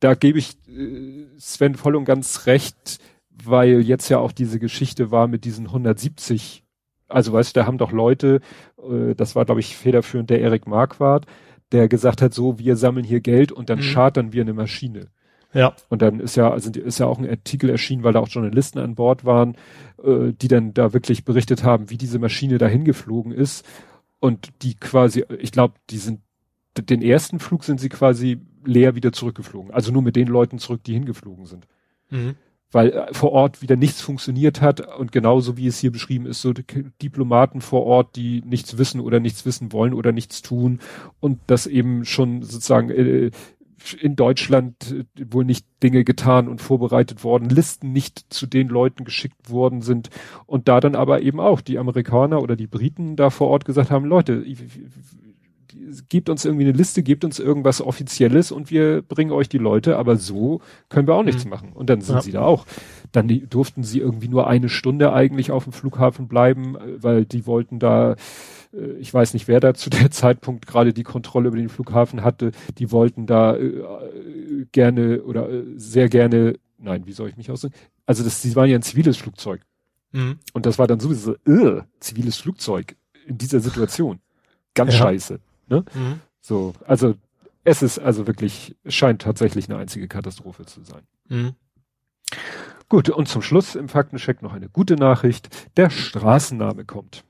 da 0.00 0.14
gebe 0.14 0.38
ich 0.38 0.56
äh, 0.68 1.26
Sven 1.36 1.74
voll 1.74 1.94
und 1.94 2.06
ganz 2.06 2.46
recht, 2.46 2.98
weil 3.28 3.80
jetzt 3.80 4.08
ja 4.08 4.18
auch 4.18 4.32
diese 4.32 4.58
Geschichte 4.58 5.10
war 5.10 5.28
mit 5.28 5.44
diesen 5.44 5.66
170 5.66 6.62
also 7.06 7.34
weißt 7.34 7.54
du, 7.54 7.60
da 7.60 7.66
haben 7.66 7.76
doch 7.76 7.92
Leute, 7.92 8.40
äh, 8.78 9.14
das 9.14 9.36
war 9.36 9.44
glaube 9.44 9.60
ich 9.60 9.76
federführend 9.76 10.30
der 10.30 10.40
Erik 10.40 10.66
Marquardt, 10.66 11.26
der 11.74 11.88
gesagt 11.88 12.22
hat, 12.22 12.32
so, 12.32 12.58
wir 12.58 12.76
sammeln 12.76 13.04
hier 13.04 13.20
Geld 13.20 13.52
und 13.52 13.68
dann 13.68 13.78
mhm. 13.78 13.92
chartern 13.92 14.32
wir 14.32 14.42
eine 14.42 14.54
Maschine. 14.54 15.08
Ja. 15.52 15.74
Und 15.88 16.02
dann 16.02 16.20
ist 16.20 16.36
ja, 16.36 16.50
also 16.50 16.70
ist 16.70 16.98
ja 16.98 17.06
auch 17.06 17.18
ein 17.18 17.28
Artikel 17.28 17.70
erschienen, 17.70 18.02
weil 18.02 18.12
da 18.12 18.20
auch 18.20 18.28
Journalisten 18.28 18.78
an 18.78 18.94
Bord 18.94 19.24
waren, 19.24 19.56
äh, 20.02 20.32
die 20.32 20.48
dann 20.48 20.74
da 20.74 20.92
wirklich 20.92 21.24
berichtet 21.24 21.62
haben, 21.62 21.90
wie 21.90 21.96
diese 21.96 22.18
Maschine 22.18 22.58
dahin 22.58 22.84
geflogen 22.84 23.32
ist. 23.32 23.64
Und 24.18 24.48
die 24.62 24.74
quasi, 24.74 25.24
ich 25.38 25.52
glaube, 25.52 25.74
die 25.90 25.98
sind, 25.98 26.20
den 26.76 27.02
ersten 27.02 27.38
Flug 27.38 27.62
sind 27.62 27.78
sie 27.78 27.88
quasi 27.88 28.40
leer 28.64 28.94
wieder 28.94 29.12
zurückgeflogen. 29.12 29.72
Also 29.72 29.92
nur 29.92 30.02
mit 30.02 30.16
den 30.16 30.26
Leuten 30.28 30.58
zurück, 30.58 30.82
die 30.84 30.94
hingeflogen 30.94 31.46
sind. 31.46 31.66
Mhm 32.10 32.36
weil 32.74 32.90
äh, 32.90 33.14
vor 33.14 33.32
Ort 33.32 33.62
wieder 33.62 33.76
nichts 33.76 34.00
funktioniert 34.00 34.60
hat. 34.60 34.96
Und 34.98 35.12
genauso 35.12 35.56
wie 35.56 35.66
es 35.66 35.78
hier 35.78 35.92
beschrieben 35.92 36.26
ist, 36.26 36.42
so 36.42 36.52
Diplomaten 36.52 37.60
vor 37.60 37.84
Ort, 37.84 38.16
die 38.16 38.42
nichts 38.44 38.76
wissen 38.76 39.00
oder 39.00 39.20
nichts 39.20 39.46
wissen 39.46 39.72
wollen 39.72 39.94
oder 39.94 40.12
nichts 40.12 40.42
tun. 40.42 40.80
Und 41.20 41.38
das 41.46 41.66
eben 41.66 42.04
schon 42.04 42.42
sozusagen 42.42 42.90
äh, 42.90 43.30
in 44.00 44.16
Deutschland 44.16 44.92
äh, 44.92 45.04
wohl 45.30 45.44
nicht 45.44 45.66
Dinge 45.82 46.04
getan 46.04 46.48
und 46.48 46.60
vorbereitet 46.60 47.22
worden, 47.22 47.48
Listen 47.48 47.92
nicht 47.92 48.32
zu 48.32 48.46
den 48.46 48.68
Leuten 48.68 49.04
geschickt 49.04 49.50
worden 49.50 49.80
sind. 49.80 50.10
Und 50.46 50.68
da 50.68 50.80
dann 50.80 50.96
aber 50.96 51.22
eben 51.22 51.40
auch 51.40 51.60
die 51.60 51.78
Amerikaner 51.78 52.42
oder 52.42 52.56
die 52.56 52.66
Briten 52.66 53.16
da 53.16 53.30
vor 53.30 53.48
Ort 53.48 53.64
gesagt 53.64 53.90
haben, 53.90 54.06
Leute, 54.06 54.44
gebt 56.08 56.28
uns 56.28 56.44
irgendwie 56.44 56.64
eine 56.64 56.76
Liste, 56.76 57.02
gebt 57.02 57.24
uns 57.24 57.38
irgendwas 57.38 57.80
Offizielles 57.80 58.52
und 58.52 58.70
wir 58.70 59.02
bringen 59.02 59.32
euch 59.32 59.48
die 59.48 59.58
Leute, 59.58 59.96
aber 59.96 60.16
so 60.16 60.60
können 60.88 61.06
wir 61.06 61.14
auch 61.14 61.22
nichts 61.22 61.44
mhm. 61.44 61.50
machen. 61.50 61.72
Und 61.72 61.90
dann 61.90 62.00
sind 62.00 62.16
ja. 62.16 62.22
sie 62.22 62.32
da 62.32 62.42
auch. 62.42 62.66
Dann 63.12 63.28
die, 63.28 63.46
durften 63.46 63.84
sie 63.84 64.00
irgendwie 64.00 64.28
nur 64.28 64.46
eine 64.46 64.68
Stunde 64.68 65.12
eigentlich 65.12 65.50
auf 65.50 65.64
dem 65.64 65.72
Flughafen 65.72 66.28
bleiben, 66.28 66.76
weil 66.98 67.24
die 67.24 67.46
wollten 67.46 67.78
da, 67.78 68.16
äh, 68.72 68.92
ich 68.98 69.12
weiß 69.12 69.34
nicht, 69.34 69.48
wer 69.48 69.60
da 69.60 69.74
zu 69.74 69.90
der 69.90 70.10
Zeitpunkt 70.10 70.66
gerade 70.66 70.92
die 70.92 71.04
Kontrolle 71.04 71.48
über 71.48 71.56
den 71.56 71.68
Flughafen 71.68 72.22
hatte, 72.22 72.52
die 72.78 72.90
wollten 72.90 73.26
da 73.26 73.56
äh, 73.56 73.72
gerne 74.72 75.22
oder 75.22 75.50
äh, 75.50 75.64
sehr 75.76 76.08
gerne, 76.08 76.58
nein, 76.78 77.06
wie 77.06 77.12
soll 77.12 77.28
ich 77.28 77.36
mich 77.36 77.50
ausdrücken? 77.50 77.76
Also 78.06 78.22
das, 78.22 78.42
sie 78.42 78.54
waren 78.56 78.68
ja 78.68 78.76
ein 78.76 78.82
ziviles 78.82 79.16
Flugzeug. 79.16 79.62
Mhm. 80.12 80.38
Und 80.52 80.66
das 80.66 80.78
war 80.78 80.86
dann 80.86 81.00
sowieso, 81.00 81.34
äh, 81.46 81.82
ziviles 82.00 82.36
Flugzeug 82.36 82.96
in 83.26 83.38
dieser 83.38 83.60
Situation. 83.60 84.20
Ganz 84.74 84.92
ja. 84.92 84.98
scheiße. 85.00 85.40
Ne? 85.68 85.84
Mhm. 85.94 86.20
So, 86.40 86.74
also 86.86 87.14
es 87.64 87.82
ist 87.82 87.98
also 87.98 88.26
wirklich, 88.26 88.76
scheint 88.86 89.22
tatsächlich 89.22 89.68
eine 89.68 89.78
einzige 89.78 90.08
Katastrophe 90.08 90.66
zu 90.66 90.82
sein. 90.84 91.02
Mhm. 91.28 91.54
Gut, 92.88 93.08
und 93.08 93.26
zum 93.26 93.42
Schluss 93.42 93.74
im 93.74 93.88
Faktencheck 93.88 94.42
noch 94.42 94.52
eine 94.52 94.68
gute 94.68 94.94
Nachricht. 94.94 95.48
Der 95.76 95.90
Straßenname 95.90 96.84
kommt. 96.84 97.24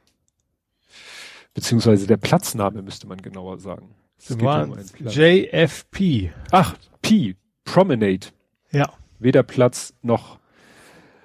Beziehungsweise 1.55 2.07
der 2.07 2.16
Platzname 2.16 2.83
müsste 2.83 3.07
man 3.07 3.23
genauer 3.23 3.59
sagen. 3.59 3.94
Um 4.29 4.77
JFP. 5.07 6.33
Ach, 6.51 6.77
P. 7.03 7.37
Promenade. 7.64 8.27
Ja. 8.73 8.92
Weder 9.18 9.42
Platz 9.42 9.94
noch 10.03 10.38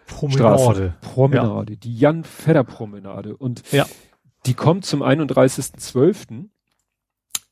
Promenade. 0.05 0.57
Straße. 0.57 0.93
Promenade. 1.01 1.73
Ja. 1.73 1.79
Die 1.79 1.97
Jan 1.97 2.23
Fedder 2.23 2.63
Promenade. 2.63 3.35
Und 3.35 3.71
ja. 3.71 3.85
die 4.45 4.53
kommt 4.53 4.85
zum 4.85 5.01
31.12 5.01 6.49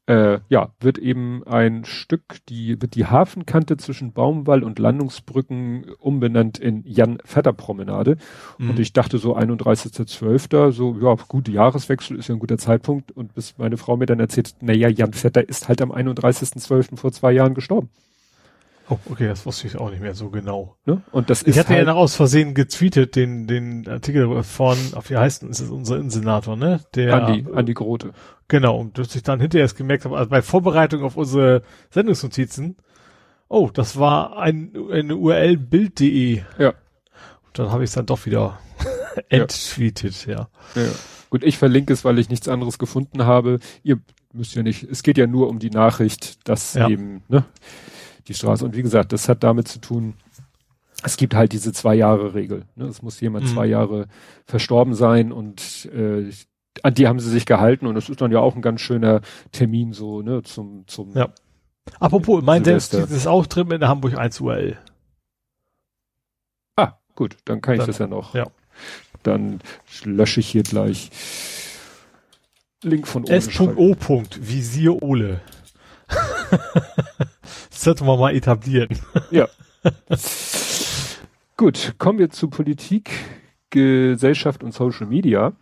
äh, 0.08 0.40
ja, 0.48 0.72
wird 0.80 0.98
eben 0.98 1.44
ein 1.46 1.84
Stück, 1.84 2.38
die, 2.48 2.82
wird 2.82 2.96
die 2.96 3.06
Hafenkante 3.06 3.76
zwischen 3.76 4.14
Baumwall 4.14 4.64
und 4.64 4.80
Landungsbrücken 4.80 5.92
umbenannt 6.00 6.58
in 6.58 6.84
Jan-Vetter-Promenade. 6.86 8.18
Mhm. 8.58 8.70
Und 8.70 8.80
ich 8.80 8.94
dachte 8.94 9.18
so 9.18 9.38
31.12., 9.38 10.72
so, 10.72 10.98
ja, 11.02 11.16
gut, 11.28 11.50
Jahreswechsel 11.50 12.18
ist 12.18 12.30
ja 12.30 12.36
ein 12.36 12.40
guter 12.40 12.58
Zeitpunkt. 12.58 13.12
Und 13.12 13.36
bis 13.36 13.58
meine 13.58 13.76
Frau 13.76 13.98
mir 13.98 14.06
dann 14.06 14.22
erzählt, 14.22 14.56
na 14.62 14.74
ja, 14.74 14.88
Jan 14.88 15.14
Vetter 15.14 15.48
ist 15.48 15.68
halt 15.68 15.82
am 15.82 15.92
31.12. 15.92 16.98
vor 16.98 17.12
zwei 17.12 17.34
Jahren 17.34 17.54
gestorben. 17.54 17.90
Oh, 18.90 18.98
okay, 19.12 19.28
das 19.28 19.46
wusste 19.46 19.68
ich 19.68 19.76
auch 19.76 19.90
nicht 19.90 20.02
mehr 20.02 20.16
so 20.16 20.30
genau. 20.30 20.78
Ne? 20.86 21.02
Und 21.12 21.30
das 21.30 21.42
ich 21.42 21.50
ist 21.50 21.58
hatte 21.58 21.70
halt 21.70 21.80
ja 21.80 21.94
noch 21.94 22.00
aus 22.00 22.16
Versehen 22.16 22.54
getweetet, 22.54 23.18
den, 23.18 23.46
den 23.46 23.86
Artikel 23.86 24.44
von, 24.44 24.78
auf 24.94 25.10
wie 25.10 25.18
heißt 25.18 25.42
denn, 25.42 25.50
ist 25.50 25.60
es 25.60 25.70
unser 25.70 25.98
Innensenator, 25.98 26.56
ne? 26.56 26.80
Der, 26.96 27.14
Andi, 27.14 27.46
Andi 27.54 27.74
Grote. 27.74 28.14
Genau, 28.48 28.80
und 28.80 28.98
dass 28.98 29.16
ich 29.16 29.24
dann 29.24 29.42
hinterher 29.42 29.66
erst 29.66 29.78
gemerkt 29.78 30.06
habe, 30.06 30.18
also 30.18 30.30
bei 30.30 30.42
Vorbereitung 30.42 31.04
auf 31.04 31.18
unsere 31.18 31.64
Sendungsnotizen, 31.90 32.78
oh, 33.50 33.70
das 33.74 33.98
war 34.00 34.38
ein, 34.38 34.72
eine 34.90 35.18
URL 35.18 35.58
bild.de. 35.58 36.44
Ja. 36.58 36.70
Und 36.70 37.60
dann 37.60 37.72
habe 37.72 37.84
ich 37.84 37.90
es 37.90 37.96
dann 37.96 38.06
doch 38.06 38.26
wieder 38.26 38.60
enttweetet, 39.30 40.26
ja. 40.28 40.48
ja. 40.76 40.82
ja. 40.82 40.92
Gut, 41.30 41.44
ich 41.44 41.58
verlinke 41.58 41.92
es, 41.92 42.06
weil 42.06 42.20
ich 42.20 42.30
nichts 42.30 42.48
anderes 42.48 42.80
gefunden 42.80 43.26
habe. 43.26 43.60
Ihr 43.84 44.00
müsst 44.32 44.56
ja 44.56 44.64
nicht, 44.64 44.84
es 44.84 45.04
geht 45.04 45.18
ja 45.18 45.28
nur 45.28 45.50
um 45.50 45.60
die 45.60 45.70
Nachricht, 45.70 46.48
dass 46.48 46.76
ja. 46.76 46.88
eben, 46.88 47.24
ne, 47.28 47.44
die 48.28 48.34
Straße. 48.34 48.64
Und 48.64 48.78
wie 48.78 48.82
gesagt, 48.84 49.12
das 49.12 49.28
hat 49.28 49.44
damit 49.44 49.68
zu 49.68 49.80
tun, 49.80 50.14
es 51.04 51.18
gibt 51.18 51.36
halt 51.36 51.52
diese 51.52 51.74
zwei 51.74 51.96
Jahre 51.96 52.34
Regel. 52.34 52.64
Ne? 52.76 52.86
Es 52.86 53.02
muss 53.02 53.20
jemand 53.20 53.46
mhm. 53.46 53.50
zwei 53.50 53.66
Jahre 53.66 54.08
verstorben 54.46 54.94
sein 54.94 55.32
und 55.32 55.90
äh, 55.94 56.32
an 56.84 56.94
die 56.94 57.08
haben 57.08 57.20
sie 57.20 57.30
sich 57.30 57.46
gehalten 57.46 57.88
und 57.88 57.96
das 57.96 58.10
ist 58.10 58.22
dann 58.22 58.32
ja 58.32 58.40
auch 58.40 58.56
ein 58.56 58.62
ganz 58.62 58.82
schöner 58.82 59.22
Termin 59.52 59.94
so, 59.94 60.22
ne, 60.22 60.44
zum, 60.44 60.88
zum. 60.88 61.14
Ja. 61.14 61.30
Apropos, 62.00 62.44
mein 62.44 62.64
selbst 62.64 62.94
dieses 62.94 63.28
Auftritt 63.28 63.72
in 63.72 63.80
der 63.80 63.90
Hamburg 63.90 64.18
1 64.18 64.42
URL. 64.42 64.78
Ah, 66.76 66.94
gut, 67.16 67.38
dann 67.46 67.62
kann 67.62 67.76
ich 67.76 67.80
dann, 67.80 67.88
das 67.88 67.98
ja 67.98 68.08
noch. 68.08 68.34
Ja. 68.34 68.48
Dann 69.24 69.60
lösche 70.04 70.40
ich 70.40 70.50
hier 70.50 70.64
gleich 70.64 71.10
Link 72.84 73.08
von. 73.08 73.26
S.O. 73.26 73.96
Visier 74.40 75.02
Ole. 75.02 75.42
das 77.70 77.82
sollten 77.84 78.06
wir 78.06 78.18
mal 78.18 78.36
etablieren. 78.36 79.00
ja. 79.32 79.48
Gut, 81.58 81.96
kommen 81.98 82.20
wir 82.20 82.30
zu 82.30 82.50
Politik, 82.50 83.10
Gesellschaft 83.70 84.64
und 84.64 84.74
Social 84.74 85.08
Media. 85.08 85.54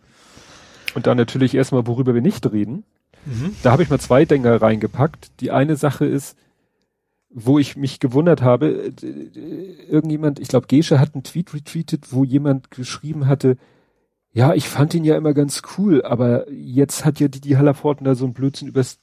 Und 0.96 1.06
dann 1.06 1.18
natürlich 1.18 1.54
erstmal, 1.54 1.86
worüber 1.86 2.14
wir 2.14 2.22
nicht 2.22 2.50
reden. 2.50 2.84
Mhm. 3.26 3.54
Da 3.62 3.70
habe 3.70 3.82
ich 3.82 3.90
mal 3.90 4.00
zwei 4.00 4.24
Dinger 4.24 4.62
reingepackt. 4.62 5.30
Die 5.40 5.50
eine 5.50 5.76
Sache 5.76 6.06
ist, 6.06 6.38
wo 7.28 7.58
ich 7.58 7.76
mich 7.76 8.00
gewundert 8.00 8.40
habe, 8.40 8.92
irgendjemand, 9.90 10.40
ich 10.40 10.48
glaube, 10.48 10.68
Gesche 10.68 10.98
hat 10.98 11.14
einen 11.14 11.22
Tweet 11.22 11.52
retweetet, 11.52 12.14
wo 12.14 12.24
jemand 12.24 12.70
geschrieben 12.70 13.26
hatte, 13.26 13.58
ja, 14.32 14.54
ich 14.54 14.70
fand 14.70 14.94
ihn 14.94 15.04
ja 15.04 15.18
immer 15.18 15.34
ganz 15.34 15.60
cool, 15.76 16.02
aber 16.02 16.50
jetzt 16.50 17.04
hat 17.04 17.20
ja 17.20 17.28
die, 17.28 17.42
die 17.42 17.58
Hallerforten 17.58 18.06
da 18.06 18.14
so 18.14 18.24
ein 18.24 18.32
Blödsinn 18.32 18.68
übers 18.68 18.98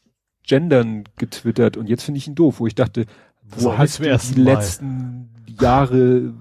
Gendern 0.47 1.03
getwittert 1.17 1.77
und 1.77 1.87
jetzt 1.87 2.01
finde 2.01 2.17
ich 2.17 2.27
ihn 2.27 2.33
doof, 2.33 2.59
wo 2.59 2.65
ich 2.65 2.73
dachte, 2.73 3.05
wo 3.43 3.77
hast 3.77 3.99
du 3.99 4.03
die 4.03 4.41
letzten 4.41 5.29
Jahre 5.61 6.33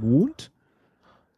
Mond? 0.00 0.52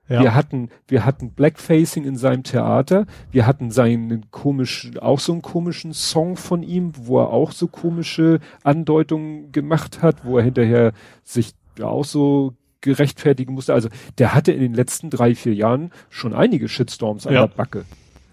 Ja. 0.09 0.21
Wir 0.21 0.35
hatten, 0.35 0.69
wir 0.89 1.07
hatten 1.07 1.31
Blackfacing 1.31 2.05
in 2.05 2.17
seinem 2.17 2.43
Theater. 2.43 3.07
Wir 3.31 3.47
hatten 3.47 3.71
seinen 3.71 4.31
komischen, 4.31 4.99
auch 4.99 5.21
so 5.21 5.33
einen 5.33 5.43
komischen 5.43 5.95
Song 5.95 6.37
von 6.37 6.63
ihm, 6.63 6.93
wo 6.97 7.21
er 7.21 7.31
auch 7.31 7.53
so 7.53 7.69
komische 7.69 8.41
Andeutungen 8.65 9.53
gemacht 9.53 10.03
hat, 10.03 10.25
wo 10.25 10.39
er 10.39 10.45
hinterher 10.45 10.93
sich 11.23 11.55
auch 11.81 12.05
so 12.05 12.55
gerechtfertigen 12.81 13.55
musste. 13.55 13.73
Also 13.73 13.89
der 14.19 14.35
hatte 14.35 14.53
in 14.53 14.61
den 14.61 14.75
letzten 14.75 15.09
drei, 15.09 15.35
vier 15.35 15.55
Jahren 15.55 15.93
schon 16.11 16.35
einige 16.35 16.69
Shitstorms 16.69 17.27
an 17.27 17.35
ja. 17.35 17.47
der 17.47 17.55
Backe. 17.55 17.85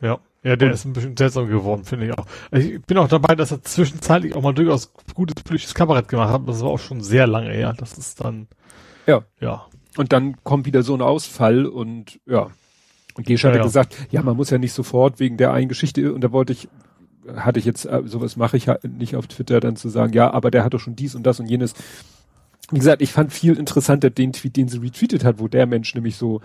Ja. 0.01 0.19
Ja, 0.41 0.55
der 0.55 0.69
Und, 0.69 0.73
ist 0.73 0.85
ein 0.85 0.93
bisschen 0.93 1.17
seltsam 1.17 1.49
geworden, 1.49 1.83
finde 1.83 2.05
ich 2.07 2.17
auch. 2.17 2.25
Also 2.49 2.69
ich 2.69 2.81
bin 2.83 2.97
auch 2.97 3.09
dabei, 3.09 3.35
dass 3.35 3.51
er 3.51 3.61
zwischenzeitlich 3.61 4.35
auch 4.35 4.41
mal 4.41 4.53
durchaus 4.53 4.93
gutes 5.13 5.43
politisches 5.43 5.75
Kabarett 5.75 6.07
gemacht 6.07 6.31
hat. 6.31 6.47
Das 6.47 6.61
war 6.61 6.69
auch 6.69 6.79
schon 6.79 7.01
sehr 7.01 7.27
lange 7.27 7.51
her. 7.51 7.73
Das 7.77 7.97
ist 7.97 8.23
dann. 8.23 8.47
Ja. 9.05 9.23
Ja. 9.41 9.65
Und 9.97 10.13
dann 10.13 10.37
kommt 10.43 10.65
wieder 10.65 10.83
so 10.83 10.93
ein 10.93 11.01
Ausfall 11.01 11.65
und 11.65 12.19
ja. 12.25 12.49
Und 13.15 13.25
Gesch 13.25 13.43
hatte 13.43 13.55
ja, 13.55 13.61
ja. 13.61 13.65
gesagt, 13.65 13.95
ja, 14.11 14.21
man 14.21 14.37
muss 14.37 14.49
ja 14.49 14.57
nicht 14.57 14.73
sofort 14.73 15.19
wegen 15.19 15.37
der 15.37 15.51
einen 15.51 15.67
Geschichte, 15.67 16.13
und 16.13 16.21
da 16.21 16.31
wollte 16.31 16.53
ich, 16.53 16.69
hatte 17.35 17.59
ich 17.59 17.65
jetzt, 17.65 17.85
äh, 17.85 18.03
sowas 18.05 18.37
mache 18.37 18.55
ich 18.55 18.67
nicht 18.83 19.15
auf 19.15 19.27
Twitter 19.27 19.59
dann 19.59 19.75
zu 19.75 19.89
sagen, 19.89 20.13
ja, 20.13 20.31
aber 20.31 20.51
der 20.51 20.63
hat 20.63 20.73
doch 20.73 20.79
schon 20.79 20.95
dies 20.95 21.15
und 21.15 21.23
das 21.23 21.39
und 21.39 21.47
jenes. 21.47 21.73
Wie 22.71 22.77
gesagt, 22.77 23.01
ich 23.01 23.11
fand 23.11 23.33
viel 23.33 23.57
interessanter 23.57 24.09
den 24.09 24.31
Tweet, 24.31 24.55
den 24.55 24.69
sie 24.69 24.77
retweetet 24.77 25.23
hat, 25.23 25.39
wo 25.39 25.47
der 25.47 25.65
Mensch 25.65 25.93
nämlich 25.95 26.15
so, 26.15 26.41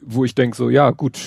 wo 0.00 0.24
ich 0.24 0.34
denke 0.34 0.56
so, 0.56 0.70
ja, 0.70 0.90
gut, 0.90 1.18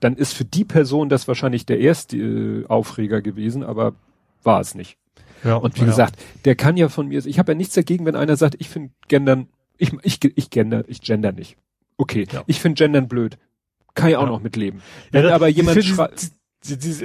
dann 0.00 0.16
ist 0.16 0.34
für 0.34 0.44
die 0.44 0.64
Person 0.64 1.08
das 1.08 1.28
wahrscheinlich 1.28 1.64
der 1.64 1.80
erste 1.80 2.16
äh, 2.16 2.66
Aufreger 2.66 3.22
gewesen, 3.22 3.62
aber 3.62 3.94
war 4.42 4.60
es 4.60 4.74
nicht. 4.74 4.98
Ja, 5.44 5.56
und 5.56 5.76
wie 5.76 5.80
ja. 5.80 5.86
gesagt, 5.86 6.16
der 6.44 6.56
kann 6.56 6.76
ja 6.76 6.88
von 6.88 7.08
mir, 7.08 7.24
ich 7.24 7.38
habe 7.38 7.52
ja 7.52 7.56
nichts 7.56 7.74
dagegen, 7.74 8.04
wenn 8.04 8.16
einer 8.16 8.36
sagt, 8.36 8.56
ich 8.58 8.68
finde 8.68 8.90
Gendern 9.08 9.48
ich, 9.78 9.92
ich, 10.02 10.24
ich 10.36 10.50
gender, 10.50 10.84
ich 10.88 11.00
gender 11.00 11.32
nicht. 11.32 11.56
Okay. 11.96 12.26
Ja. 12.30 12.42
Ich 12.46 12.60
finde 12.60 12.78
Gendern 12.78 13.08
blöd. 13.08 13.38
Kann 13.94 14.10
ich 14.10 14.16
auch 14.16 14.22
ja. 14.22 14.28
noch 14.28 14.42
mitleben. 14.42 14.82
Wenn 15.12 15.24
ja, 15.24 15.34
aber 15.34 15.48
jemand 15.48 15.84
schreibt, 15.84 16.32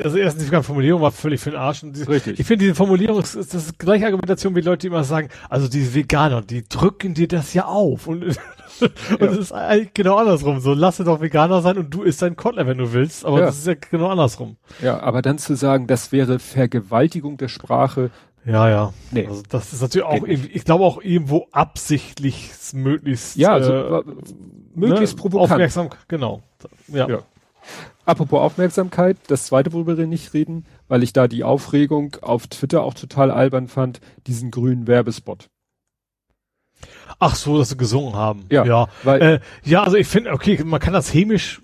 also 0.03 0.17
erstens 0.17 0.49
die 0.49 0.63
Formulierung 0.63 1.01
war 1.01 1.11
völlig 1.11 1.41
für 1.41 1.51
den 1.51 1.59
Arsch. 1.59 1.83
Und 1.83 1.95
diese, 1.95 2.07
Richtig. 2.07 2.39
Ich 2.39 2.47
finde 2.47 2.63
diese 2.63 2.75
Formulierung 2.75 3.19
ist, 3.19 3.35
ist 3.35 3.53
das 3.53 3.65
ist 3.65 3.79
gleiche 3.79 4.05
Argumentation 4.05 4.55
wie 4.55 4.61
Leute, 4.61 4.81
die 4.81 4.87
immer 4.87 5.03
sagen, 5.03 5.29
also 5.49 5.67
diese 5.67 5.93
Veganer, 5.93 6.41
die 6.41 6.67
drücken 6.67 7.13
dir 7.13 7.27
das 7.27 7.53
ja 7.53 7.65
auf 7.65 8.07
und 8.07 8.23
und 8.79 9.21
es 9.21 9.37
ist 9.37 9.51
eigentlich 9.51 9.93
genau 9.93 10.15
andersrum. 10.15 10.61
So, 10.61 10.73
lass 10.73 10.97
doch 10.97 11.21
Veganer 11.21 11.61
sein 11.61 11.77
und 11.77 11.93
du 11.93 12.03
isst 12.03 12.21
dein 12.21 12.37
Kottler, 12.37 12.65
wenn 12.67 12.77
du 12.77 12.93
willst. 12.93 13.25
Aber 13.25 13.41
das 13.41 13.57
ist 13.57 13.67
ja 13.67 13.73
genau 13.73 14.07
andersrum. 14.07 14.57
Ja, 14.81 15.01
aber 15.01 15.21
dann 15.21 15.37
zu 15.37 15.55
sagen, 15.55 15.87
das 15.87 16.11
wäre 16.11 16.39
Vergewaltigung 16.39 17.37
der 17.37 17.49
Sprache, 17.49 18.11
ja, 18.45 18.69
ja. 18.69 18.93
Nee. 19.11 19.27
Also 19.27 19.43
das 19.49 19.73
ist 19.73 19.81
natürlich 19.81 20.07
auch, 20.07 20.23
ich 20.25 20.63
glaube 20.63 20.83
auch 20.83 21.01
irgendwo 21.01 21.47
absichtlich 21.51 22.51
möglichst, 22.73 23.35
ja, 23.35 23.53
also, 23.53 23.73
äh, 23.73 24.03
möglichst 24.75 25.15
ne, 25.15 25.21
provokant. 25.21 25.51
Aufmerksam, 25.51 25.89
genau. 26.07 26.41
Ja. 26.87 27.07
ja. 27.07 27.19
Apropos 28.05 28.39
Aufmerksamkeit, 28.39 29.17
das 29.27 29.45
zweite, 29.45 29.73
worüber 29.73 29.97
wir 29.97 30.07
nicht 30.07 30.33
reden, 30.33 30.65
weil 30.87 31.03
ich 31.03 31.13
da 31.13 31.27
die 31.27 31.43
Aufregung 31.43 32.15
auf 32.21 32.47
Twitter 32.47 32.83
auch 32.83 32.95
total 32.95 33.29
albern 33.29 33.67
fand, 33.67 34.01
diesen 34.25 34.49
grünen 34.49 34.87
Werbespot. 34.87 35.49
Ach 37.19 37.35
so, 37.35 37.57
dass 37.57 37.69
sie 37.69 37.77
gesungen 37.77 38.15
haben. 38.15 38.45
Ja, 38.49 38.65
ja. 38.65 38.87
Weil, 39.03 39.21
äh, 39.21 39.39
ja 39.63 39.83
also 39.83 39.97
ich 39.97 40.07
finde, 40.07 40.31
okay, 40.31 40.63
man 40.63 40.79
kann 40.79 40.93
das 40.93 41.13
hämisch, 41.13 41.61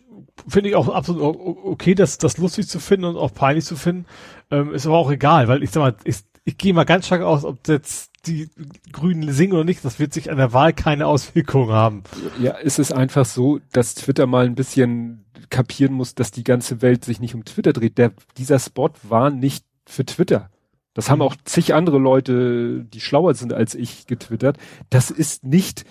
finde 0.48 0.70
ich 0.70 0.76
auch 0.76 0.90
absolut 0.90 1.24
okay, 1.24 1.96
das, 1.96 2.18
das 2.18 2.38
lustig 2.38 2.68
zu 2.68 2.80
finden 2.80 3.06
und 3.06 3.18
auch 3.18 3.34
peinlich 3.34 3.66
zu 3.66 3.76
finden. 3.76 4.06
Ähm, 4.52 4.74
ist 4.74 4.86
aber 4.86 4.98
auch 4.98 5.10
egal, 5.10 5.48
weil 5.48 5.64
ich 5.64 5.72
sag 5.72 5.82
mal, 5.82 5.96
ist, 6.04 6.28
ich 6.46 6.58
gehe 6.58 6.74
mal 6.74 6.84
ganz 6.86 7.08
stark 7.08 7.24
aus, 7.24 7.44
ob 7.44 7.68
jetzt 7.68 8.12
die 8.28 8.50
Grünen 8.92 9.32
singen 9.32 9.54
oder 9.54 9.64
nicht, 9.64 9.84
das 9.84 10.00
wird 10.00 10.14
sich 10.14 10.32
an 10.32 10.38
der 10.38 10.54
Wahl 10.54 10.74
keine 10.74 11.08
Auswirkungen 11.08 11.72
haben. 11.72 12.04
Ja, 12.40 12.52
ist 12.52 12.80
es 12.80 12.92
einfach 12.92 13.26
so, 13.26 13.60
dass 13.72 13.96
Twitter 13.96 14.28
mal 14.28 14.46
ein 14.46 14.56
bisschen 14.56 15.26
kapieren 15.50 15.94
muss, 15.94 16.16
dass 16.16 16.32
die 16.32 16.44
ganze 16.44 16.82
Welt 16.82 17.04
sich 17.04 17.20
nicht 17.20 17.36
um 17.36 17.46
Twitter 17.46 17.74
dreht. 17.74 17.98
Der, 17.98 18.14
dieser 18.38 18.60
Spot 18.60 18.92
war 19.04 19.32
nicht 19.32 19.66
für 19.88 20.06
Twitter. 20.06 20.50
Das 20.94 21.10
haben 21.10 21.20
mhm. 21.20 21.24
auch 21.24 21.36
zig 21.46 21.74
andere 21.74 21.98
Leute, 21.98 22.86
die 22.86 23.02
schlauer 23.02 23.34
sind 23.34 23.52
als 23.52 23.76
ich, 23.76 24.08
getwittert. 24.08 24.58
Das 24.90 25.12
ist 25.12 25.44
nicht, 25.44 25.84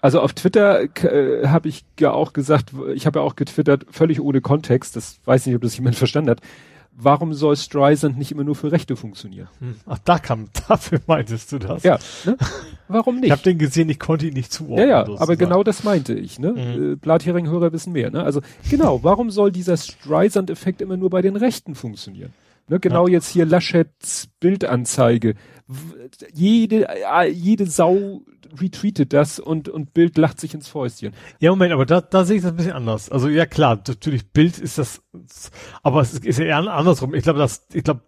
also 0.00 0.20
auf 0.20 0.34
Twitter 0.34 0.82
äh, 0.82 1.46
habe 1.48 1.68
ich 1.68 1.84
ja 1.98 2.10
auch 2.10 2.32
gesagt, 2.32 2.72
ich 2.94 3.06
habe 3.06 3.20
ja 3.20 3.24
auch 3.24 3.36
getwittert, 3.36 3.86
völlig 3.90 4.20
ohne 4.20 4.40
Kontext, 4.40 4.96
das 4.96 5.20
weiß 5.24 5.46
nicht, 5.46 5.54
ob 5.54 5.62
das 5.62 5.76
jemand 5.76 5.96
verstanden 5.96 6.30
hat 6.30 6.42
warum 6.96 7.34
soll 7.34 7.56
Streisand 7.56 8.18
nicht 8.18 8.32
immer 8.32 8.44
nur 8.44 8.54
für 8.54 8.72
Rechte 8.72 8.96
funktionieren? 8.96 9.48
Hm. 9.60 9.76
Ach, 9.86 9.98
da 9.98 10.18
kam, 10.18 10.46
dafür 10.68 11.00
meintest 11.06 11.52
du 11.52 11.58
das? 11.58 11.82
Ja. 11.82 11.98
Ne? 12.24 12.36
Warum 12.88 13.16
nicht? 13.16 13.26
Ich 13.26 13.30
habe 13.30 13.42
den 13.42 13.58
gesehen, 13.58 13.88
ich 13.88 13.98
konnte 13.98 14.26
ihn 14.26 14.34
nicht 14.34 14.52
zuordnen. 14.52 14.88
Ja, 14.88 15.06
ja, 15.06 15.20
aber 15.20 15.36
genau 15.36 15.62
das 15.62 15.84
meinte 15.84 16.14
ich. 16.14 16.38
Ne? 16.38 16.52
Mhm. 16.52 16.92
Äh, 16.92 16.96
Blathering-Hörer 16.96 17.72
wissen 17.72 17.92
mehr. 17.92 18.10
Ne? 18.10 18.22
Also 18.22 18.40
genau, 18.70 19.02
warum 19.02 19.30
soll 19.30 19.52
dieser 19.52 19.76
Streisand-Effekt 19.76 20.80
immer 20.80 20.96
nur 20.96 21.10
bei 21.10 21.22
den 21.22 21.36
Rechten 21.36 21.74
funktionieren? 21.74 22.32
Ne, 22.68 22.80
genau 22.80 23.06
ja. 23.06 23.14
jetzt 23.14 23.28
hier 23.28 23.46
Laschets 23.46 24.28
Bildanzeige. 24.40 25.34
Jede, 26.34 26.88
äh, 26.88 27.30
jede 27.30 27.66
Sau 27.66 28.22
retweetet 28.60 29.12
das 29.12 29.38
und, 29.38 29.68
und 29.68 29.94
Bild 29.94 30.16
lacht 30.18 30.40
sich 30.40 30.54
ins 30.54 30.68
Fäustchen. 30.68 31.12
Ja, 31.40 31.50
Moment, 31.50 31.72
aber 31.72 31.86
da, 31.86 32.00
da 32.00 32.24
sehe 32.24 32.36
ich 32.36 32.42
das 32.42 32.52
ein 32.52 32.56
bisschen 32.56 32.72
anders. 32.72 33.10
Also 33.10 33.28
ja 33.28 33.46
klar, 33.46 33.80
natürlich 33.86 34.30
Bild 34.32 34.58
ist 34.58 34.78
das, 34.78 35.02
aber 35.82 36.00
es 36.00 36.14
ist 36.14 36.38
ja 36.38 36.44
eher 36.46 36.58
andersrum. 36.58 37.14
Ich 37.14 37.22
glaube, 37.22 37.38
das, 37.38 37.66
ich 37.72 37.84
glaube, 37.84 38.02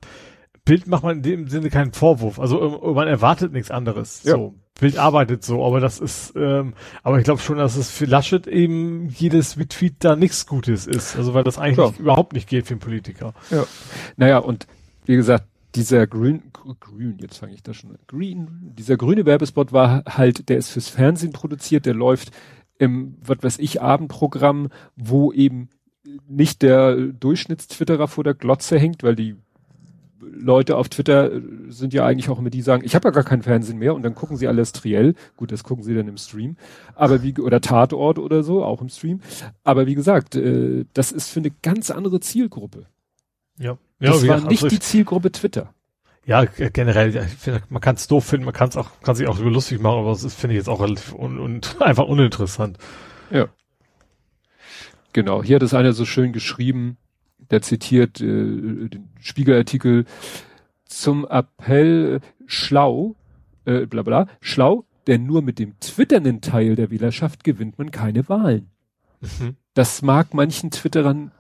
Bild 0.65 0.87
macht 0.87 1.03
man 1.03 1.17
in 1.17 1.23
dem 1.23 1.49
Sinne 1.49 1.71
keinen 1.71 1.93
Vorwurf. 1.93 2.39
Also 2.39 2.83
ähm, 2.83 2.95
man 2.95 3.09
erwartet 3.09 3.53
nichts 3.53 3.71
anderes. 3.71 4.23
Ja. 4.25 4.35
So. 4.35 4.55
Bild 4.79 4.97
arbeitet 4.97 5.43
so, 5.43 5.65
aber 5.65 5.81
das 5.81 5.99
ist, 5.99 6.35
ähm, 6.37 6.75
aber 7.03 7.19
ich 7.19 7.25
glaube 7.25 7.41
schon, 7.41 7.59
dass 7.59 7.77
es 7.77 7.91
für 7.91 8.05
Laschet 8.05 8.47
eben 8.47 9.09
jedes 9.09 9.59
Retweet 9.59 9.97
da 10.01 10.15
nichts 10.15 10.47
Gutes 10.47 10.87
ist. 10.87 11.17
Also 11.17 11.35
weil 11.35 11.43
das 11.43 11.59
eigentlich 11.59 11.85
nicht, 11.85 11.99
überhaupt 12.01 12.33
nicht 12.33 12.49
geht 12.49 12.67
für 12.67 12.75
einen 12.75 12.81
Politiker. 12.81 13.35
Ja. 13.51 13.67
Naja, 14.17 14.39
und 14.39 14.67
wie 15.05 15.17
gesagt, 15.17 15.47
dieser 15.75 16.07
Grün, 16.07 16.43
Grün, 16.81 17.19
jetzt 17.21 17.39
fange 17.39 17.55
ich 17.55 17.63
da 17.63 17.75
schon. 17.75 17.97
Green, 18.07 18.73
dieser 18.77 18.97
grüne 18.97 19.27
Werbespot 19.27 19.73
war 19.73 20.05
halt, 20.07 20.49
der 20.49 20.59
ist 20.59 20.71
fürs 20.71 20.89
Fernsehen 20.89 21.33
produziert, 21.33 21.87
der 21.87 21.95
läuft 21.95 22.31
im, 22.79 23.17
was 23.21 23.43
weiß 23.43 23.59
ich, 23.59 23.83
Abendprogramm, 23.83 24.69
wo 24.97 25.33
eben 25.33 25.69
nicht 26.27 26.63
der 26.63 26.97
Durchschnittstwitterer 26.97 28.09
vor 28.09 28.25
der 28.25 28.35
Glotze 28.35 28.79
hängt, 28.79 29.03
weil 29.03 29.15
die 29.15 29.37
Leute 30.21 30.77
auf 30.77 30.89
Twitter 30.89 31.31
sind 31.69 31.95
ja 31.95 32.05
eigentlich 32.05 32.29
auch 32.29 32.39
immer 32.39 32.51
die 32.51 32.63
sagen, 32.63 32.85
ich 32.85 32.95
habe 32.95 33.09
ja 33.09 33.13
gar 33.13 33.25
kein 33.25 33.43
Fernsehen 33.43 33.79
mehr 33.79 33.95
und 33.95 34.03
dann 34.03 34.15
gucken 34.15 34.37
sie 34.37 34.49
alles 34.49 34.73
triell. 34.73 35.15
Gut, 35.37 35.53
das 35.53 35.65
gucken 35.65 35.85
sie 35.85 35.95
dann 35.95 36.09
im 36.09 36.17
Stream. 36.17 36.57
Aber 36.95 37.23
wie, 37.23 37.35
oder 37.39 37.61
Tatort 37.61 38.19
oder 38.19 38.43
so, 38.43 38.65
auch 38.65 38.81
im 38.81 38.89
Stream. 38.89 39.21
Aber 39.65 39.87
wie 39.87 39.95
gesagt, 39.95 40.35
äh, 40.35 40.85
das 40.93 41.13
ist 41.13 41.31
für 41.31 41.41
eine 41.41 41.51
ganz 41.63 41.91
andere 41.91 42.21
Zielgruppe. 42.21 42.87
Ja. 43.59 43.79
Ja 44.01 44.11
das 44.11 44.27
war 44.27 44.41
nicht 44.41 44.63
also 44.63 44.69
die 44.69 44.81
Zielgruppe 44.81 45.33
Twitter. 45.33 45.75
Ja, 46.29 46.45
generell, 46.45 47.17
ich 47.17 47.23
finde, 47.39 47.63
man 47.71 47.81
kann 47.81 47.97
es 47.97 48.07
doof 48.07 48.27
finden, 48.27 48.45
man 48.45 48.53
kann 48.53 48.69
es 48.69 48.77
auch, 48.77 48.91
kann 49.03 49.15
sich 49.15 49.27
auch 49.27 49.39
so 49.39 49.45
lustig 49.45 49.81
machen, 49.81 50.01
aber 50.01 50.11
das 50.11 50.35
finde 50.35 50.55
ich 50.55 50.59
jetzt 50.59 50.69
auch 50.69 50.83
relativ 50.83 51.15
un, 51.15 51.39
und 51.39 51.77
einfach 51.81 52.05
uninteressant. 52.05 52.77
Ja. 53.31 53.49
Genau, 55.15 55.43
hier 55.43 55.57
hat 55.57 55.63
es 55.63 55.73
einer 55.73 55.95
so 55.95 56.05
schön 56.05 56.35
geschrieben, 56.35 56.99
der 57.51 57.63
zitiert 57.63 58.21
äh, 58.21 58.25
den 58.25 59.09
Spiegelartikel 59.21 60.05
zum 60.85 61.27
Appell 61.27 62.21
schlau, 62.47 63.17
äh, 63.65 63.87
bla 63.87 64.03
bla, 64.03 64.27
schlau, 64.43 64.85
denn 65.07 65.25
nur 65.25 65.41
mit 65.41 65.59
dem 65.59 65.81
twitternden 65.81 66.43
Teil 66.43 66.77
der 66.77 66.91
Wählerschaft 66.91 67.43
gewinnt 67.43 67.79
man 67.79 67.91
keine 67.91 68.29
Wahlen. 68.29 68.71
Mhm. 69.21 69.57
Das 69.73 70.03
mag 70.03 70.35
manchen 70.35 70.71
Twitterern 70.71 71.33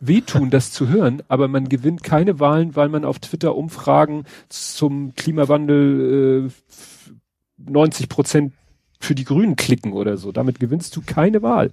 wehtun, 0.00 0.50
das 0.50 0.72
zu 0.72 0.88
hören, 0.88 1.22
aber 1.28 1.48
man 1.48 1.68
gewinnt 1.68 2.02
keine 2.02 2.40
Wahlen, 2.40 2.76
weil 2.76 2.88
man 2.88 3.04
auf 3.04 3.18
Twitter 3.18 3.54
Umfragen 3.54 4.24
zum 4.48 5.14
Klimawandel 5.14 6.48
äh, 6.48 7.70
90 7.70 8.08
Prozent 8.08 8.52
für 9.00 9.14
die 9.14 9.24
Grünen 9.24 9.56
klicken 9.56 9.92
oder 9.92 10.16
so. 10.16 10.32
Damit 10.32 10.60
gewinnst 10.60 10.94
du 10.96 11.02
keine 11.02 11.42
Wahl. 11.42 11.70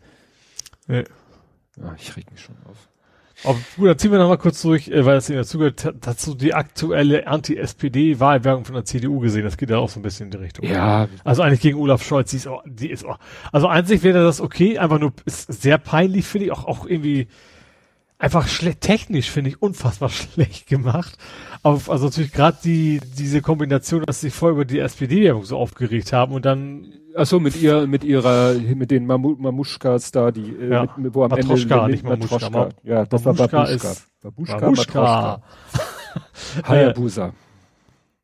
Ja. 0.87 1.03
Ja, 1.77 1.95
ich 1.97 2.15
reg 2.15 2.29
mich 2.31 2.41
schon 2.41 2.55
auf. 2.69 2.89
Aber 3.43 3.57
gut, 3.75 3.87
dann 3.87 3.97
ziehen 3.97 4.11
wir 4.11 4.19
nochmal 4.19 4.37
kurz 4.37 4.61
durch, 4.61 4.87
äh, 4.89 5.05
weil 5.05 5.15
das 5.15 5.29
in 5.29 5.35
dazu 5.35 5.57
gehört, 5.57 5.95
dazu 6.01 6.35
die 6.35 6.53
aktuelle 6.53 7.25
Anti-SPD-Wahlwerbung 7.25 8.65
von 8.65 8.75
der 8.75 8.85
CDU 8.85 9.19
gesehen. 9.19 9.43
Das 9.43 9.57
geht 9.57 9.69
ja 9.69 9.77
auch 9.77 9.89
so 9.89 9.99
ein 9.99 10.03
bisschen 10.03 10.25
in 10.25 10.31
die 10.31 10.37
Richtung. 10.37 10.65
Ja. 10.65 11.07
Also 11.23 11.41
eigentlich 11.41 11.61
gegen 11.61 11.79
Olaf 11.79 12.03
Scholz, 12.03 12.29
die 12.31 12.37
ist 12.37 12.47
auch, 12.47 12.61
die 12.65 12.91
ist 12.91 13.03
auch, 13.03 13.17
also 13.51 13.67
einzig 13.67 14.03
wäre 14.03 14.23
das 14.23 14.41
okay, 14.41 14.77
einfach 14.77 14.99
nur, 14.99 15.13
ist 15.25 15.51
sehr 15.51 15.79
peinlich, 15.79 16.25
finde 16.25 16.47
ich, 16.47 16.51
auch, 16.51 16.65
auch 16.65 16.85
irgendwie, 16.85 17.27
einfach 18.21 18.47
technisch 18.79 19.29
finde 19.29 19.49
ich 19.49 19.61
unfassbar 19.61 20.09
schlecht 20.09 20.67
gemacht. 20.67 21.17
Auf, 21.63 21.89
also 21.89 22.05
natürlich 22.05 22.31
gerade 22.31 22.57
die, 22.63 23.01
diese 23.17 23.41
Kombination, 23.41 24.03
dass 24.03 24.21
sie 24.21 24.29
vorher 24.29 24.53
über 24.53 24.65
die 24.65 24.79
SPD-Werbung 24.79 25.43
so 25.43 25.57
aufgeregt 25.57 26.13
haben 26.13 26.33
und 26.33 26.45
dann. 26.45 26.93
Ach 27.13 27.25
so, 27.25 27.41
mit 27.41 27.61
ihr, 27.61 27.87
mit 27.87 28.05
ihrer, 28.05 28.53
mit 28.53 28.89
den 28.89 29.05
Mamu 29.05 29.35
Mamuschkas 29.37 30.11
da, 30.11 30.31
die, 30.31 30.55
äh, 30.55 30.71
ja. 30.71 30.87
mit, 30.95 31.13
wo 31.13 31.23
am 31.23 31.31
Matroschka, 31.31 31.81
Ende, 31.81 31.91
nicht 31.91 32.03
Mamuschka. 32.05 32.49
Matroschka. 32.49 32.69
Ja, 32.83 33.05
das 33.05 33.25
Mamuschka 33.25 33.51
war 33.51 33.65
Babuschka. 33.65 33.89
Ist 33.89 34.07
Babuschka, 34.21 34.59
Babuschka. 34.59 35.41
Hayabusa. 36.63 37.33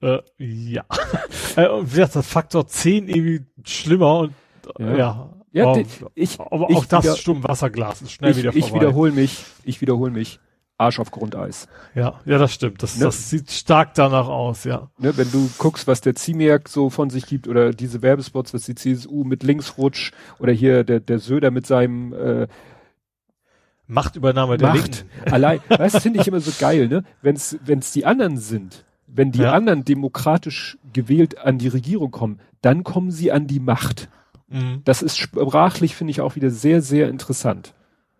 Äh, 0.02 0.20
ja. 0.38 0.86
äh, 1.58 1.68
und 1.68 1.92
wie 1.92 1.96
gesagt, 1.96 2.16
das 2.16 2.28
Faktor 2.28 2.66
10 2.66 3.10
irgendwie 3.10 3.46
schlimmer 3.66 4.20
und, 4.20 4.34
ja. 4.80 4.96
ja. 4.96 5.30
Ja, 5.58 5.72
oh, 5.72 5.84
ich, 6.13 6.39
aber 6.39 6.70
ich 6.70 6.78
auch 6.78 6.86
das 6.86 7.04
wieder, 7.04 7.15
Stummwasserglas 7.15 8.02
ist 8.02 8.12
schnell 8.12 8.32
ich, 8.32 8.38
wieder 8.38 8.52
vorbei. 8.52 8.67
Ich 8.67 8.74
wiederhole 8.74 9.12
mich, 9.12 9.46
ich 9.63 9.82
wiederhole 9.82 10.12
mich. 10.12 10.39
Arsch 10.80 11.00
auf 11.00 11.10
Grundeis. 11.10 11.67
Ja, 11.96 12.20
ja, 12.26 12.38
das 12.38 12.54
stimmt. 12.54 12.84
Das, 12.84 12.98
ne? 12.98 13.06
das 13.06 13.32
sieht 13.32 13.50
stark 13.50 13.96
danach 13.96 14.28
aus, 14.28 14.63
ja. 14.63 14.91
Ne, 15.00 15.17
wenn 15.17 15.32
du 15.32 15.50
guckst, 15.58 15.88
was 15.88 16.02
der 16.02 16.13
Ziemiak 16.13 16.70
so 16.70 16.91
von 16.91 17.10
sich 17.10 17.26
gibt 17.26 17.48
oder 17.48 17.72
diese 17.72 18.04
Werbespots, 18.04 18.54
was 18.54 18.65
die 18.65 18.76
CSU 18.76 19.24
mit 19.24 19.41
Linksrutsch 19.41 20.12
oder 20.38 20.54
hier 20.54 20.84
der, 20.84 21.00
der 21.00 21.17
Söder 21.17 21.50
mit 21.50 21.65
seinem 21.65 22.13
äh, 22.13 22.48
Machtübernahme 23.88 24.58
der 24.58 24.67
Macht. 24.70 25.06
Linken. 25.06 25.10
Allein, 25.32 25.62
das 25.70 25.98
finde 26.04 26.22
ich 26.22 26.28
immer 26.28 26.41
so 26.41 26.52
geil, 26.60 26.88
ne? 26.88 27.04
Wenn's, 27.24 27.58
wenn's 27.65 27.91
die 27.91 28.06
anderen 28.06 28.38
sind, 28.38 28.86
wenn 29.08 29.32
die 29.32 29.41
ja. 29.41 29.54
anderen 29.54 29.84
demokratisch 29.84 30.78
gewählt 30.93 31.39
an 31.39 31.58
die 31.58 31.70
Regierung 31.70 32.12
kommen, 32.12 32.39
dann 32.62 32.84
kommen 32.84 33.10
sie 33.10 33.32
an 33.32 33.48
die 33.48 33.60
Macht. 33.60 34.10
Mhm. 34.48 34.82
Das 34.86 35.02
ist 35.02 35.18
sprachlich, 35.18 35.96
finde 35.96 36.12
ich, 36.12 36.22
auch 36.22 36.36
wieder 36.36 36.50
sehr, 36.50 36.82
sehr 36.82 37.10
interessant. 37.10 37.74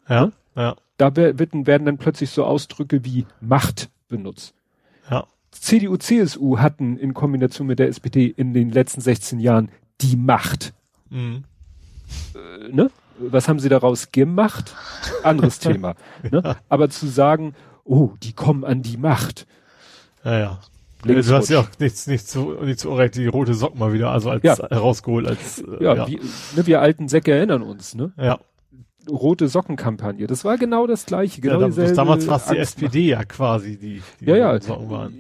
Ja, 0.10 0.32
ja. 0.56 0.76
Da 0.98 1.16
werden, 1.16 1.86
dann 1.86 1.98
plötzlich 1.98 2.32
so 2.32 2.44
Ausdrücke 2.44 3.06
wie 3.06 3.28
Macht 3.40 3.90
benutzt. 4.08 4.56
Ja. 5.12 5.28
CDU, 5.52 5.98
CSU 5.98 6.58
hatten 6.58 6.98
in 6.98 7.14
Kombination 7.14 7.68
mit 7.68 7.78
der 7.80 7.88
SPD 7.88 8.26
in 8.26 8.54
den 8.54 8.72
letzten 8.72 9.02
16 9.02 9.40
Jahren 9.40 9.70
die 10.02 10.16
Macht. 10.16 10.74
Mhm. 11.10 11.44
Äh, 12.36 12.70
ne? 12.70 12.90
Was 13.20 13.48
haben 13.48 13.60
sie 13.60 13.70
daraus 13.70 14.12
gemacht? 14.12 14.76
Anderes 15.24 15.60
Thema. 15.60 15.96
Ne? 16.24 16.42
Ja. 16.44 16.58
Aber 16.70 16.90
zu 16.90 17.08
sagen, 17.08 17.56
oh, 17.84 18.12
die 18.24 18.34
kommen 18.34 18.64
an 18.64 18.82
die 18.82 18.98
Macht. 18.98 19.48
Ja, 20.24 20.40
ja. 20.40 20.60
Du 21.08 21.36
hast 21.36 21.50
ja 21.50 21.60
auch 21.60 21.70
nichts, 21.80 22.08
nichts 22.08 22.28
zu, 22.28 22.54
nicht 22.64 22.80
zu 22.80 22.90
Unrecht 22.90 23.16
die 23.16 23.28
rote 23.28 23.54
Socken 23.54 23.80
mal 23.80 23.94
wieder, 23.94 24.12
also 24.12 24.30
als 24.30 24.44
ja. 24.44 24.58
herausgeholt 24.70 25.28
als, 25.28 25.60
äh, 25.60 25.84
ja, 25.84 25.96
ja. 25.96 26.08
Wie, 26.08 26.20
ne, 26.56 26.68
wir 26.68 26.82
alten 26.82 27.08
Säcke 27.08 27.34
erinnern 27.34 27.62
uns, 27.62 27.96
ne? 27.96 28.14
Ja 28.18 28.40
rote 29.10 29.48
Sockenkampagne. 29.48 30.28
Das 30.28 30.46
war 30.46 30.58
genau 30.58 30.88
das 30.88 31.06
gleiche. 31.06 31.42
Genau 31.42 31.62
ja, 31.62 31.70
da, 31.70 31.92
damals 31.92 32.28
war 32.28 32.38
es 32.38 32.46
die 32.46 32.58
SPD 32.58 33.08
ja 33.10 33.24
quasi, 33.24 33.78
die, 33.78 34.02
die 34.20 34.26
ja, 34.26 34.36
ja, 34.36 34.60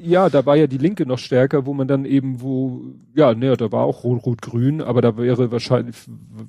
ja, 0.03 0.29
da 0.29 0.45
war 0.45 0.55
ja 0.55 0.67
die 0.67 0.77
Linke 0.77 1.05
noch 1.05 1.19
stärker, 1.19 1.65
wo 1.65 1.73
man 1.73 1.87
dann 1.87 2.05
eben, 2.05 2.41
wo, 2.41 2.81
ja, 3.15 3.33
ne, 3.33 3.55
da 3.57 3.71
war 3.71 3.83
auch 3.83 4.03
Rot-Rot-Grün, 4.03 4.81
aber 4.81 5.01
da 5.01 5.17
wäre 5.17 5.51
wahrscheinlich, 5.51 5.95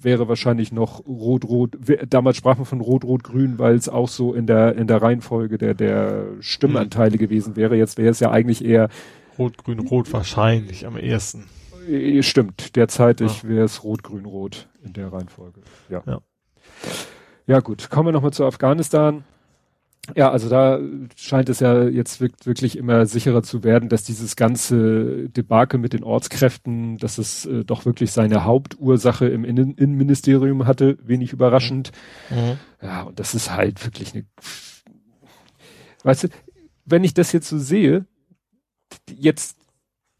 wäre 0.03 0.29
wahrscheinlich 0.29 0.72
noch 0.72 1.07
Rot-Rot, 1.07 1.79
damals 2.09 2.37
sprach 2.37 2.57
man 2.57 2.66
von 2.66 2.81
Rot-Rot-Grün, 2.81 3.59
weil 3.59 3.77
es 3.77 3.88
auch 3.88 4.09
so 4.09 4.35
in 4.35 4.46
der, 4.46 4.77
in 4.77 4.87
der 4.87 5.03
Reihenfolge 5.03 5.59
der, 5.59 5.74
der 5.74 6.27
Stimmenanteile 6.40 7.12
hm. 7.12 7.18
gewesen 7.18 7.57
wäre. 7.57 7.77
Jetzt 7.77 7.98
wäre 7.98 8.11
es 8.11 8.20
ja 8.20 8.31
eigentlich 8.31 8.64
eher 8.64 8.88
Rot-Grün-Rot 9.38 10.12
wahrscheinlich 10.12 10.87
am 10.87 10.96
ersten. 10.96 11.46
Äh, 11.88 12.22
stimmt, 12.22 12.77
derzeitig 12.77 13.42
ja. 13.42 13.48
wäre 13.48 13.64
es 13.64 13.85
Rot-Grün-Rot 13.85 14.68
in 14.83 14.92
der 14.92 15.12
Reihenfolge. 15.12 15.61
Ja. 15.88 16.03
ja. 16.07 16.20
Ja 17.46 17.61
gut, 17.61 17.88
kommen 17.88 18.09
wir 18.09 18.12
nochmal 18.12 18.33
zu 18.33 18.44
Afghanistan. 18.44 19.24
Ja, 20.16 20.31
also 20.31 20.48
da 20.48 20.81
scheint 21.16 21.48
es 21.48 21.61
ja 21.61 21.85
jetzt 21.85 22.20
wirklich 22.20 22.79
immer 22.79 23.07
sicherer 23.07 23.42
zu 23.42 23.62
werden, 23.62 23.88
dass 23.88 24.05
dieses 24.05 24.37
ganze 24.37 25.29
Debakel 25.29 25.79
mit 25.79 25.92
den 25.92 26.03
Ortskräften, 26.03 26.98
dass 26.98 27.18
es 27.18 27.46
äh, 27.46 27.64
doch 27.64 27.85
wirklich 27.85 28.12
seine 28.12 28.44
Hauptursache 28.44 29.27
im 29.27 29.44
Innen 29.44 29.74
Innenministerium 29.74 30.66
hatte, 30.66 30.98
wenig 31.03 31.33
überraschend. 31.33 31.92
Mhm. 32.31 32.59
Ja, 32.83 33.03
und 33.03 33.18
das 33.20 33.35
ist 33.35 33.51
halt 33.51 33.85
wirklich 33.85 34.14
eine, 34.14 34.24
weißt 36.05 36.24
du, 36.24 36.29
wenn 36.87 37.05
ich 37.05 37.12
das 37.12 37.33
jetzt 37.33 37.48
so 37.48 37.59
sehe, 37.59 38.07
jetzt, 39.16 39.59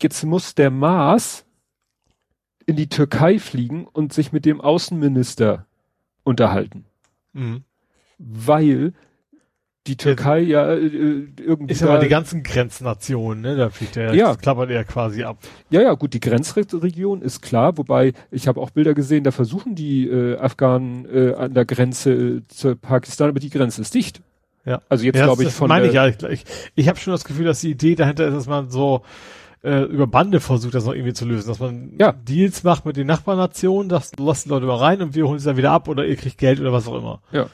jetzt 0.03 0.25
muss 0.25 0.55
der 0.55 0.71
Maas 0.71 1.45
in 2.67 2.77
die 2.77 2.89
Türkei 2.89 3.39
fliegen 3.39 3.87
und 3.87 4.13
sich 4.13 4.33
mit 4.33 4.45
dem 4.45 4.61
Außenminister 4.61 5.67
unterhalten. 6.23 6.85
Mhm. 7.33 7.65
Weil 8.19 8.93
die 9.89 9.97
Türkei 9.97 10.41
ja 10.41 10.73
äh, 10.75 11.27
irgendwie. 11.41 11.73
Ist 11.73 11.83
aber 11.83 11.99
die 11.99 12.09
ganzen 12.09 12.43
Grenznationen, 12.43 13.41
ne? 13.41 13.57
Da 13.57 13.71
fliegt 13.71 13.97
er, 13.97 14.15
ja. 14.15 14.37
klappert 14.37 14.71
er 14.71 14.85
quasi 14.85 15.25
ab. 15.25 15.39
Ja, 15.71 15.81
ja, 15.81 15.95
gut, 15.95 16.15
die 16.15 16.21
Grenzregion 16.21 17.23
ist 17.23 17.41
klar, 17.41 17.79
wobei 17.79 18.13
ich 18.31 18.47
habe 18.47 18.61
auch 18.61 18.71
Bilder 18.71 18.95
gesehen, 18.95 19.25
da 19.25 19.31
versuchen 19.31 19.75
die 19.75 20.07
äh, 20.07 20.37
Afghanen 20.37 21.07
äh, 21.07 21.35
an 21.35 21.55
der 21.55 21.65
Grenze 21.65 22.13
äh, 22.13 22.43
zu 22.49 22.77
Pakistan, 22.77 23.31
aber 23.31 23.41
die 23.41 23.51
Grenze 23.51 23.81
ist 23.81 23.95
dicht. 23.95 24.21
Ja. 24.69 24.83
Also 24.89 25.05
jetzt 25.05 25.17
ja, 25.17 25.25
glaube 25.25 25.45
ich 25.45 25.51
von. 25.51 25.69
Meine 25.69 25.87
ich 25.87 25.95
ja. 25.95 26.07
Ich, 26.07 26.23
ich, 26.23 26.45
ich 26.75 26.89
habe 26.89 26.99
schon 26.99 27.13
das 27.13 27.25
Gefühl, 27.25 27.47
dass 27.47 27.61
die 27.61 27.71
Idee 27.71 27.95
dahinter 27.95 28.27
ist, 28.27 28.35
dass 28.35 28.47
man 28.47 28.69
so 28.69 29.03
äh, 29.63 29.85
über 29.85 30.07
Bande 30.07 30.41
versucht, 30.41 30.75
das 30.75 30.85
noch 30.85 30.93
irgendwie 30.93 31.15
zu 31.15 31.25
lösen, 31.25 31.49
dass 31.49 31.59
man 31.59 31.95
ja. 31.99 32.13
Deals 32.13 32.65
macht 32.65 32.85
mit 32.85 32.97
den 32.97 33.07
Nachbarnationen, 33.07 33.89
dass 33.89 34.11
du 34.11 34.27
lässt 34.27 34.45
die 34.45 34.51
Leute 34.51 34.67
mal 34.67 34.77
rein 34.77 35.01
und 35.01 35.15
wir 35.15 35.27
holen 35.27 35.39
sie 35.39 35.47
dann 35.47 35.57
wieder 35.57 35.73
ab 35.73 35.89
oder 35.89 36.07
ihr 36.07 36.17
kriegt 36.17 36.37
Geld 36.37 36.61
oder 36.61 36.73
was 36.73 36.87
auch 36.87 36.99
immer. 36.99 37.23
Ja. 37.33 37.47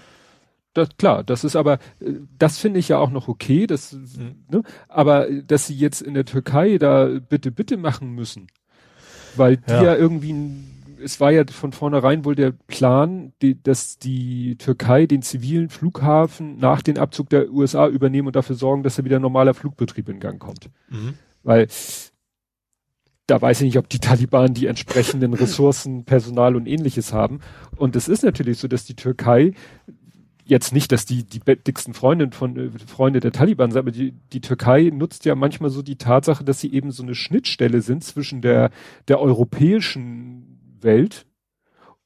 das, 0.75 0.89
klar, 0.99 1.23
das 1.23 1.45
ist 1.45 1.55
aber, 1.55 1.75
äh, 2.01 2.15
das 2.37 2.59
finde 2.59 2.81
ich 2.81 2.89
ja 2.89 2.99
auch 2.99 3.11
noch 3.11 3.29
okay, 3.29 3.69
das, 3.69 3.93
mhm. 3.93 4.45
ne? 4.51 4.63
aber 4.89 5.29
dass 5.31 5.69
sie 5.69 5.75
jetzt 5.75 6.03
in 6.03 6.15
der 6.15 6.25
Türkei 6.25 6.79
da 6.79 7.09
bitte, 7.29 7.53
bitte 7.53 7.77
machen 7.77 8.11
müssen, 8.11 8.49
weil 9.37 9.59
die 9.59 9.71
ja, 9.71 9.85
ja 9.85 9.95
irgendwie, 9.95 10.35
es 11.05 11.21
war 11.21 11.31
ja 11.31 11.45
von 11.47 11.73
vornherein 11.73 12.25
wohl 12.25 12.35
der 12.35 12.53
Plan, 12.53 13.33
die, 13.43 13.63
dass 13.63 13.99
die 13.99 14.57
Türkei 14.57 15.07
den 15.07 15.23
zivilen 15.23 15.69
Flughafen 15.69 16.59
nach 16.59 16.83
dem 16.83 16.97
Abzug 16.97 17.29
der 17.29 17.53
USA 17.53 17.89
übernehmen 17.89 18.29
und 18.29 18.37
dafür 18.37 18.57
sorgen, 18.57 18.83
dass 18.83 18.97
da 18.97 19.05
wieder 19.05 19.21
normaler 19.21 19.55
Flugbetrieb 19.55 20.09
in 20.09 20.21
Gang 20.21 20.41
kommt. 20.41 20.71
Mhm. 20.89 21.15
Weil 21.43 21.69
da 23.27 23.41
weiß 23.41 23.61
ich 23.61 23.67
nicht, 23.67 23.79
ob 23.79 23.89
die 23.89 24.01
Taliban 24.01 24.55
die 24.55 24.67
entsprechenden 24.67 25.35
Ressourcen, 25.35 26.05
Personal 26.05 26.57
und 26.57 26.67
ähnliches 26.67 27.13
haben. 27.13 27.41
Und 27.77 27.97
es 27.97 28.09
ist 28.09 28.25
natürlich 28.25 28.59
so, 28.59 28.69
dass 28.69 28.85
die 28.85 28.97
Türkei 28.97 29.53
jetzt 30.47 30.73
nicht, 30.73 30.93
dass 30.93 31.07
die 31.07 31.25
die 31.25 31.41
dicksten 31.41 31.95
Freunde 31.95 32.31
von 32.33 32.57
äh, 32.57 32.71
Freunde 32.87 33.21
der 33.21 33.33
Taliban 33.33 33.71
sind, 33.71 33.79
aber 33.79 33.91
die, 33.91 34.13
die 34.33 34.41
Türkei 34.41 34.91
nutzt 34.93 35.25
ja 35.25 35.35
manchmal 35.35 35.71
so 35.71 35.83
die 35.83 35.97
Tatsache, 35.97 36.45
dass 36.45 36.61
sie 36.61 36.73
eben 36.73 36.91
so 36.91 37.03
eine 37.03 37.15
Schnittstelle 37.15 37.81
sind 37.81 38.05
zwischen 38.05 38.43
der 38.43 38.71
der 39.09 39.21
europäischen 39.21 40.54
Welt 40.85 41.27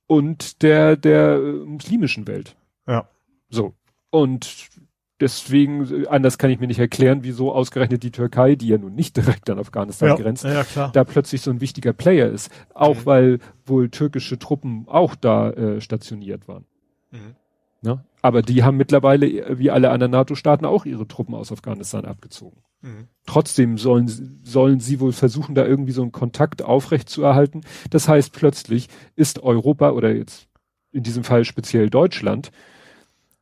und 0.06 0.62
der 0.62 0.96
der 0.96 1.36
äh, 1.36 1.52
muslimischen 1.66 2.26
Welt. 2.26 2.56
Ja. 2.86 3.08
So. 3.50 3.74
Und 4.10 4.68
deswegen, 5.20 6.06
anders 6.06 6.38
kann 6.38 6.50
ich 6.50 6.60
mir 6.60 6.66
nicht 6.66 6.78
erklären, 6.78 7.20
wieso 7.22 7.52
ausgerechnet 7.52 8.02
die 8.02 8.10
Türkei, 8.10 8.54
die 8.54 8.68
ja 8.68 8.78
nun 8.78 8.94
nicht 8.94 9.16
direkt 9.16 9.50
an 9.50 9.58
Afghanistan 9.58 10.10
ja, 10.10 10.14
grenzt, 10.16 10.44
ja, 10.44 10.88
da 10.88 11.04
plötzlich 11.04 11.42
so 11.42 11.50
ein 11.50 11.60
wichtiger 11.60 11.92
Player 11.92 12.28
ist. 12.28 12.50
Auch 12.74 12.96
mhm. 13.00 13.06
weil 13.06 13.38
wohl 13.66 13.90
türkische 13.90 14.38
Truppen 14.38 14.86
auch 14.88 15.14
da 15.14 15.50
äh, 15.50 15.80
stationiert 15.80 16.48
waren. 16.48 16.64
Mhm. 17.10 17.34
Ne? 17.82 18.04
Aber 18.22 18.42
die 18.42 18.64
haben 18.64 18.76
mittlerweile, 18.76 19.26
äh, 19.26 19.58
wie 19.58 19.70
alle 19.70 19.90
anderen 19.90 20.12
NATO-Staaten, 20.12 20.64
auch 20.64 20.84
ihre 20.84 21.06
Truppen 21.06 21.34
aus 21.34 21.52
Afghanistan 21.52 22.04
abgezogen. 22.04 22.60
Mhm. 22.80 23.08
Trotzdem 23.26 23.78
sollen, 23.78 24.40
sollen 24.44 24.80
sie 24.80 25.00
wohl 25.00 25.12
versuchen, 25.12 25.54
da 25.54 25.66
irgendwie 25.66 25.92
so 25.92 26.02
einen 26.02 26.12
Kontakt 26.12 26.62
aufrecht 26.62 27.08
zu 27.08 27.22
erhalten. 27.22 27.62
Das 27.90 28.08
heißt, 28.08 28.32
plötzlich 28.32 28.88
ist 29.16 29.42
Europa 29.42 29.90
oder 29.90 30.14
jetzt 30.14 30.48
in 30.92 31.02
diesem 31.02 31.24
Fall 31.24 31.44
speziell 31.44 31.90
Deutschland 31.90 32.50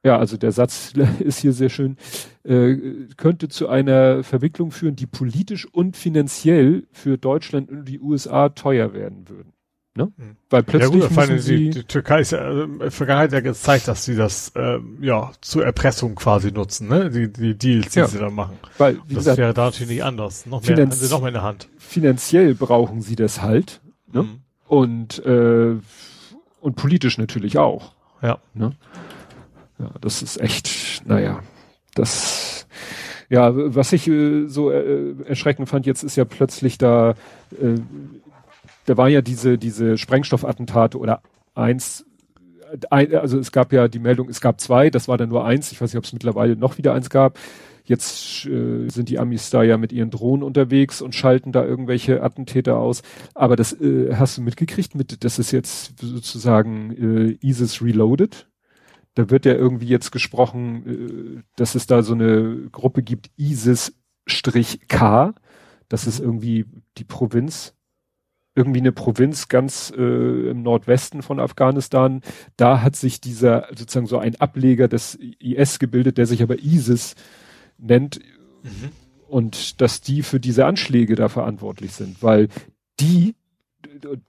ja, 0.06 0.18
also 0.18 0.36
der 0.36 0.52
Satz 0.52 0.92
ist 1.18 1.40
hier 1.40 1.52
sehr 1.52 1.68
schön, 1.68 1.96
äh, 2.44 2.76
könnte 3.16 3.48
zu 3.48 3.68
einer 3.68 4.22
Verwicklung 4.22 4.70
führen, 4.70 4.94
die 4.94 5.06
politisch 5.06 5.66
und 5.66 5.96
finanziell 5.96 6.86
für 6.92 7.18
Deutschland 7.18 7.70
und 7.70 7.86
die 7.86 7.98
USA 7.98 8.50
teuer 8.50 8.94
werden 8.94 9.28
würden. 9.28 9.52
Ne? 9.96 10.12
Hm. 10.16 10.36
Weil 10.50 10.62
plötzlich 10.62 11.02
ja, 11.02 11.08
gut, 11.08 11.16
müssen 11.16 11.38
sie 11.38 11.56
die, 11.56 11.70
die 11.70 11.84
Türkei 11.84 12.20
ist 12.20 12.32
ja 12.32 12.38
also 12.38 12.62
in 12.64 12.78
der 12.78 12.90
Vergangenheit 12.90 13.32
ja 13.32 13.40
gezeigt, 13.40 13.88
dass 13.88 14.04
sie 14.04 14.14
das 14.14 14.52
ähm, 14.54 14.98
ja 15.00 15.32
zur 15.40 15.64
Erpressung 15.64 16.14
quasi 16.14 16.52
nutzen, 16.52 16.88
ne? 16.88 17.10
Die, 17.10 17.32
die 17.32 17.56
Deals, 17.56 17.92
die 17.92 17.98
ja. 18.00 18.06
sie 18.06 18.18
da 18.18 18.30
machen. 18.30 18.58
Weil 18.78 18.96
das 19.08 19.16
gesagt, 19.16 19.38
wäre 19.38 19.54
da 19.54 19.64
natürlich 19.66 19.88
nicht 19.88 20.04
anders. 20.04 20.46
Noch 20.46 20.62
mehr, 20.62 20.76
haben 20.76 20.90
sie 20.92 21.08
noch 21.08 21.20
mehr 21.20 21.28
in 21.28 21.34
der 21.34 21.42
Hand. 21.42 21.68
Finanziell 21.78 22.54
brauchen 22.54 23.00
sie 23.00 23.16
das 23.16 23.40
halt, 23.40 23.80
ne? 24.12 24.24
Mhm. 24.24 24.40
Und 24.66 25.24
äh, 25.24 25.76
und 26.60 26.74
politisch 26.74 27.16
natürlich 27.16 27.58
auch. 27.58 27.92
Ja. 28.22 28.38
Ne? 28.54 28.72
Ja, 29.78 29.90
das 30.00 30.22
ist 30.22 30.40
echt, 30.40 31.02
naja, 31.06 31.40
das, 31.94 32.66
ja, 33.28 33.52
was 33.54 33.92
ich 33.92 34.08
äh, 34.08 34.46
so 34.46 34.70
äh, 34.70 35.14
erschreckend 35.26 35.68
fand, 35.68 35.86
jetzt 35.86 36.02
ist 36.02 36.16
ja 36.16 36.24
plötzlich 36.24 36.78
da, 36.78 37.14
äh, 37.60 37.78
da 38.86 38.96
war 38.96 39.08
ja 39.08 39.20
diese, 39.20 39.58
diese 39.58 39.98
Sprengstoffattentate 39.98 40.98
oder 40.98 41.22
eins, 41.54 42.06
ein, 42.90 43.14
also 43.14 43.38
es 43.38 43.52
gab 43.52 43.72
ja 43.72 43.88
die 43.88 43.98
Meldung, 43.98 44.28
es 44.28 44.40
gab 44.40 44.60
zwei, 44.60 44.90
das 44.90 45.08
war 45.08 45.18
dann 45.18 45.28
nur 45.28 45.44
eins, 45.44 45.70
ich 45.72 45.80
weiß 45.80 45.92
nicht, 45.92 45.98
ob 45.98 46.04
es 46.04 46.12
mittlerweile 46.12 46.56
noch 46.56 46.78
wieder 46.78 46.94
eins 46.94 47.10
gab. 47.10 47.38
Jetzt 47.84 48.46
äh, 48.46 48.88
sind 48.88 49.08
die 49.08 49.20
Amis 49.20 49.50
da 49.50 49.62
ja 49.62 49.76
mit 49.76 49.92
ihren 49.92 50.10
Drohnen 50.10 50.42
unterwegs 50.42 51.00
und 51.00 51.14
schalten 51.14 51.52
da 51.52 51.64
irgendwelche 51.64 52.20
Attentäter 52.20 52.78
aus. 52.78 53.02
Aber 53.34 53.54
das 53.54 53.80
äh, 53.80 54.16
hast 54.16 54.38
du 54.38 54.42
mitgekriegt, 54.42 54.96
mit, 54.96 55.22
das 55.22 55.38
ist 55.38 55.52
jetzt 55.52 56.00
sozusagen 56.00 56.90
äh, 56.90 57.46
ISIS 57.46 57.82
Reloaded 57.82 58.48
da 59.16 59.30
wird 59.30 59.46
ja 59.46 59.54
irgendwie 59.54 59.88
jetzt 59.88 60.12
gesprochen, 60.12 60.86
äh, 60.86 61.42
dass 61.56 61.74
es 61.74 61.86
da 61.86 62.02
so 62.02 62.12
eine 62.14 62.68
Gruppe 62.70 63.02
gibt, 63.02 63.30
ISIS-K. 63.36 65.34
Das 65.88 66.06
ist 66.06 66.20
irgendwie 66.20 66.66
die 66.98 67.04
Provinz, 67.04 67.74
irgendwie 68.56 68.80
eine 68.80 68.92
Provinz 68.92 69.48
ganz 69.48 69.92
äh, 69.96 70.50
im 70.50 70.62
Nordwesten 70.62 71.22
von 71.22 71.38
Afghanistan. 71.38 72.22
Da 72.56 72.82
hat 72.82 72.96
sich 72.96 73.20
dieser 73.20 73.68
sozusagen 73.70 74.06
so 74.06 74.18
ein 74.18 74.36
Ableger 74.36 74.88
des 74.88 75.14
IS 75.14 75.78
gebildet, 75.78 76.18
der 76.18 76.26
sich 76.26 76.42
aber 76.42 76.58
ISIS 76.58 77.14
nennt. 77.78 78.18
Mhm. 78.62 78.90
Und 79.28 79.80
dass 79.80 80.00
die 80.00 80.22
für 80.22 80.40
diese 80.40 80.66
Anschläge 80.66 81.16
da 81.16 81.28
verantwortlich 81.28 81.92
sind, 81.92 82.22
weil 82.22 82.48
die 83.00 83.34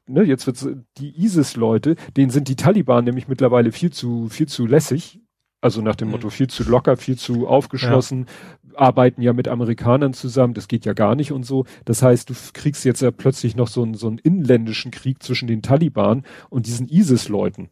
ne, 0.07 0.23
jetzt 0.23 0.47
wird's 0.47 0.67
die 0.97 1.23
ISIS-Leute, 1.23 1.95
denen 2.15 2.31
sind 2.31 2.47
die 2.47 2.55
Taliban 2.55 3.05
nämlich 3.05 3.27
mittlerweile 3.27 3.71
viel 3.71 3.91
zu, 3.91 4.29
viel 4.29 4.47
zu 4.47 4.65
lässig. 4.65 5.21
Also 5.59 5.81
nach 5.81 5.95
dem 5.95 6.09
mhm. 6.09 6.13
Motto 6.13 6.29
viel 6.29 6.47
zu 6.47 6.63
locker, 6.69 6.97
viel 6.97 7.17
zu 7.17 7.47
aufgeschlossen, 7.47 8.27
ja. 8.63 8.66
Arbeiten 8.77 9.21
ja 9.21 9.33
mit 9.33 9.47
Amerikanern 9.47 10.13
zusammen, 10.13 10.53
das 10.53 10.67
geht 10.67 10.85
ja 10.85 10.93
gar 10.93 11.15
nicht 11.15 11.31
und 11.31 11.43
so. 11.45 11.65
Das 11.85 12.01
heißt, 12.01 12.29
du 12.29 12.33
kriegst 12.53 12.85
jetzt 12.85 13.01
ja 13.01 13.11
plötzlich 13.11 13.55
noch 13.55 13.67
so 13.67 13.83
einen, 13.83 13.95
so 13.95 14.07
einen 14.07 14.19
inländischen 14.19 14.91
Krieg 14.91 15.21
zwischen 15.23 15.47
den 15.47 15.61
Taliban 15.61 16.23
und 16.49 16.67
diesen 16.67 16.87
ISIS-Leuten. 16.87 17.69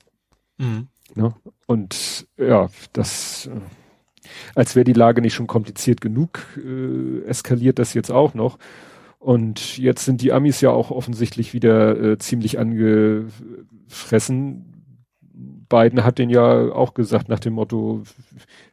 Mhm. 0.58 0.88
Ne? 1.14 1.34
Und 1.68 2.28
ja, 2.38 2.70
das, 2.94 3.48
äh, 3.48 3.60
als 4.56 4.76
wäre 4.76 4.84
die 4.84 4.94
Lage 4.94 5.22
nicht 5.22 5.34
schon 5.34 5.48
kompliziert 5.48 6.02
genug, 6.02 6.46
äh, 6.58 7.24
eskaliert 7.26 7.80
das 7.80 7.94
jetzt 7.94 8.12
auch 8.12 8.34
noch. 8.34 8.58
Und 9.20 9.78
jetzt 9.78 10.06
sind 10.06 10.22
die 10.22 10.34
Amis 10.34 10.62
ja 10.62 10.70
auch 10.70 10.92
offensichtlich 10.92 11.54
wieder 11.54 12.00
äh, 12.00 12.18
ziemlich 12.20 12.60
angefressen. 12.60 13.32
Biden 15.68 16.04
hat 16.04 16.20
den 16.20 16.30
ja 16.30 16.72
auch 16.72 16.94
gesagt 16.94 17.28
nach 17.28 17.40
dem 17.40 17.54
Motto, 17.54 18.04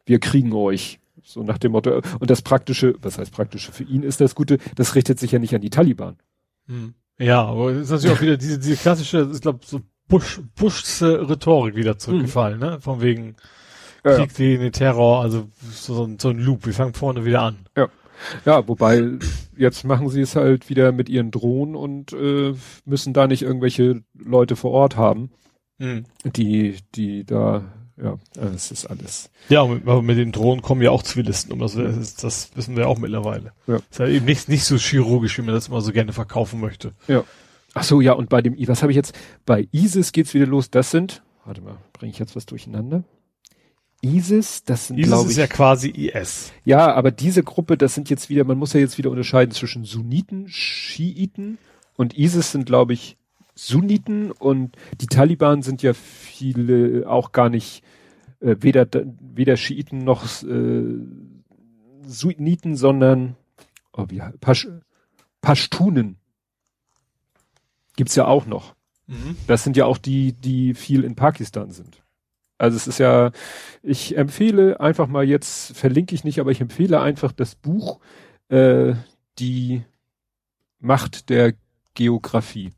wir 0.05 0.21
kriegen 0.21 0.53
euch. 0.53 1.01
So 1.23 1.43
nach 1.43 1.59
dem 1.59 1.73
Motto. 1.73 2.01
Und 2.19 2.31
das 2.31 2.43
Praktische, 2.43 2.95
was 3.01 3.19
heißt 3.19 3.33
Praktische 3.33 3.73
für 3.73 3.85
ihn 3.85 4.03
ist 4.03 4.21
das 4.21 4.35
Gute, 4.35 4.59
das 4.77 4.95
richtet 4.95 5.19
sich 5.19 5.33
ja 5.33 5.39
nicht 5.39 5.55
an 5.55 5.61
die 5.61 5.71
Taliban. 5.71 6.17
Hm. 6.67 6.95
Ja, 7.19 7.45
aber 7.45 7.71
es 7.71 7.83
ist 7.83 7.91
natürlich 7.91 8.17
auch 8.17 8.23
wieder 8.23 8.37
diese, 8.37 8.59
diese 8.59 8.77
klassische, 8.77 9.31
ich 9.33 9.41
glaube, 9.41 9.61
so 9.65 9.81
Bush, 10.09 10.41
Bushs 10.57 11.03
Rhetorik 11.03 11.77
wieder 11.77 11.99
zurückgefallen, 11.99 12.61
hm. 12.61 12.69
ne? 12.69 12.81
Von 12.81 13.01
wegen 13.01 13.37
Krieg 14.03 14.13
ja, 14.13 14.19
ja. 14.19 14.27
gegen 14.27 14.63
den 14.63 14.73
Terror, 14.73 15.23
also 15.23 15.49
so, 15.71 16.09
so 16.19 16.29
ein 16.31 16.39
Loop, 16.39 16.67
wir 16.67 16.73
fangen 16.73 16.95
vorne 16.95 17.25
wieder 17.25 17.43
an. 17.43 17.57
Ja. 17.77 17.89
Ja, 18.45 18.67
wobei 18.69 19.19
jetzt 19.57 19.85
machen 19.85 20.09
sie 20.09 20.21
es 20.21 20.37
halt 20.37 20.69
wieder 20.69 20.93
mit 20.93 21.09
ihren 21.09 21.31
Drohnen 21.31 21.75
und 21.75 22.13
äh, 22.13 22.55
müssen 22.85 23.13
da 23.13 23.27
nicht 23.27 23.43
irgendwelche 23.43 24.03
Leute 24.15 24.55
vor 24.55 24.71
Ort 24.71 24.97
haben, 24.97 25.31
mhm. 25.79 26.05
die, 26.25 26.77
die 26.95 27.25
da, 27.25 27.65
ja, 27.97 28.19
es 28.55 28.71
ist 28.71 28.87
alles. 28.87 29.31
Ja, 29.49 29.67
mit, 29.67 29.85
mit, 29.85 30.17
den 30.17 30.33
Drohnen 30.33 30.63
kommen 30.63 30.83
ja 30.83 30.91
auch 30.91 31.03
Zivilisten 31.03 31.53
um, 31.53 31.63
also 31.63 31.83
das, 31.83 32.15
das 32.15 32.51
wissen 32.55 32.77
wir 32.77 32.89
auch 32.89 32.99
mittlerweile. 32.99 33.53
Ja. 33.67 33.77
Ist 33.77 33.99
ja 33.99 34.07
eben 34.07 34.27
nicht, 34.27 34.49
nicht 34.49 34.65
so 34.65 34.77
chirurgisch, 34.77 35.37
wie 35.39 35.43
man 35.43 35.55
das 35.55 35.69
immer 35.69 35.81
so 35.81 35.93
gerne 35.93 36.13
verkaufen 36.13 36.61
möchte. 36.61 36.93
Ja. 37.09 37.25
Ach 37.75 37.85
so, 37.85 38.01
ja, 38.01 38.13
und 38.13 38.29
bei 38.29 38.43
dem, 38.43 38.57
was 38.69 38.83
habe 38.83 38.93
ich 38.93 38.97
jetzt, 38.97 39.19
bei 39.47 39.69
ISIS 39.73 40.13
geht's 40.13 40.35
wieder 40.35 40.47
los, 40.47 40.71
das 40.71 40.91
sind, 40.91 41.23
warte 41.45 41.61
mal, 41.61 41.77
bringe 41.93 42.13
ich 42.13 42.19
jetzt 42.19 42.37
was 42.37 42.47
durcheinander? 42.47 43.05
ISIS, 44.03 44.65
das 44.65 44.89
sind 44.89 44.99
ISIS 44.99 45.25
ist 45.27 45.37
ja 45.37 45.47
quasi 45.47 45.89
IS. 45.91 46.53
Ja, 46.65 46.93
aber 46.93 47.13
diese 47.13 47.43
Gruppe, 47.45 47.77
das 47.77 47.95
sind 47.95 48.11
jetzt 48.11 48.29
wieder, 48.29 48.45
man 48.45 48.59
muss 48.59 48.73
ja 48.73 48.81
jetzt 48.81 48.99
wieder 48.99 49.11
unterscheiden 49.11 49.53
zwischen 49.53 49.85
Sunniten, 49.85 50.49
Schiiten 50.49 51.59
und 51.97 52.19
ISIS 52.19 52.51
sind, 52.51 52.67
glaube 52.67 52.95
ich, 52.95 53.17
Sunniten 53.67 54.33
und 54.33 54.77
die 55.01 55.07
Taliban 55.07 55.63
sind 55.63 55.83
ja 55.83 55.95
viele 55.95 57.09
auch 57.09 57.33
gar 57.33 57.49
nicht 57.49 57.85
äh, 58.41 58.57
weder 58.59 58.87
weder 59.21 59.57
Schiiten 59.57 59.99
noch 59.99 60.25
äh, 60.43 60.97
Sunniten, 62.05 62.77
sondern 62.77 63.37
oh, 63.93 64.07
wie, 64.09 64.21
Pasch, 64.41 64.69
Pashtunen 65.41 66.17
gibt's 67.95 68.17
ja 68.17 68.27
auch 68.27 68.47
noch. 68.47 68.75
Mhm. 69.07 69.37
Das 69.47 69.63
sind 69.63 69.77
ja 69.77 69.87
auch 69.87 69.99
die, 69.99 70.33
die 70.33 70.75
viel 70.75 71.05
in 71.05 71.15
Pakistan 71.15 71.71
sind. 71.71 72.03
Also 72.59 72.77
es 72.77 72.87
ist 72.87 72.99
ja, 72.99 73.31
ich 73.83 74.17
empfehle 74.17 74.81
einfach 74.81 75.07
mal 75.07 75.25
jetzt, 75.25 75.77
verlinke 75.77 76.15
ich 76.15 76.25
nicht, 76.25 76.41
aber 76.41 76.51
ich 76.51 76.61
empfehle 76.61 77.01
einfach 77.01 77.33
das 77.33 77.55
Buch 77.55 78.01
äh, 78.49 78.95
Die 79.39 79.85
Macht 80.81 81.29
der 81.29 81.55
Geografie. 81.95 82.73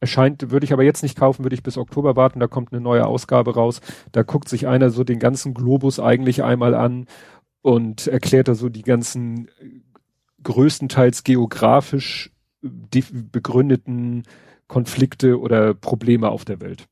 Erscheint, 0.00 0.50
würde 0.50 0.64
ich 0.64 0.72
aber 0.72 0.82
jetzt 0.82 1.02
nicht 1.02 1.18
kaufen, 1.18 1.44
würde 1.44 1.54
ich 1.54 1.62
bis 1.62 1.76
Oktober 1.76 2.16
warten, 2.16 2.40
da 2.40 2.46
kommt 2.46 2.72
eine 2.72 2.80
neue 2.80 3.06
Ausgabe 3.06 3.54
raus. 3.54 3.80
Da 4.12 4.22
guckt 4.22 4.48
sich 4.48 4.66
einer 4.66 4.90
so 4.90 5.04
den 5.04 5.18
ganzen 5.18 5.52
Globus 5.52 6.00
eigentlich 6.00 6.42
einmal 6.42 6.74
an 6.74 7.06
und 7.60 8.06
erklärt 8.06 8.48
da 8.48 8.54
so 8.54 8.70
die 8.70 8.82
ganzen 8.82 9.48
äh, 9.48 9.82
größtenteils 10.42 11.22
geografisch 11.24 12.30
begründeten 12.62 14.24
Konflikte 14.68 15.38
oder 15.40 15.74
Probleme 15.74 16.30
auf 16.30 16.44
der 16.44 16.60
Welt. 16.60 16.86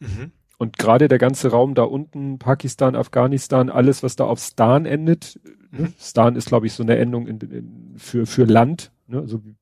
Mhm. 0.00 0.32
Und 0.58 0.78
gerade 0.78 1.08
der 1.08 1.18
ganze 1.18 1.50
Raum 1.50 1.74
da 1.74 1.82
unten, 1.82 2.38
Pakistan, 2.38 2.94
Afghanistan, 2.94 3.70
alles, 3.70 4.02
was 4.02 4.16
da 4.16 4.24
auf 4.24 4.38
Stan 4.38 4.86
endet, 4.86 5.40
ne? 5.70 5.82
mhm. 5.82 5.94
Stan 5.98 6.36
ist, 6.36 6.48
glaube 6.48 6.66
ich, 6.66 6.72
so 6.72 6.82
eine 6.82 6.96
Endung 6.96 7.26
in, 7.26 7.40
in, 7.40 7.94
für, 7.96 8.26
für 8.26 8.44
Land, 8.44 8.92
ne? 9.06 9.26
so 9.26 9.44
wie 9.44 9.56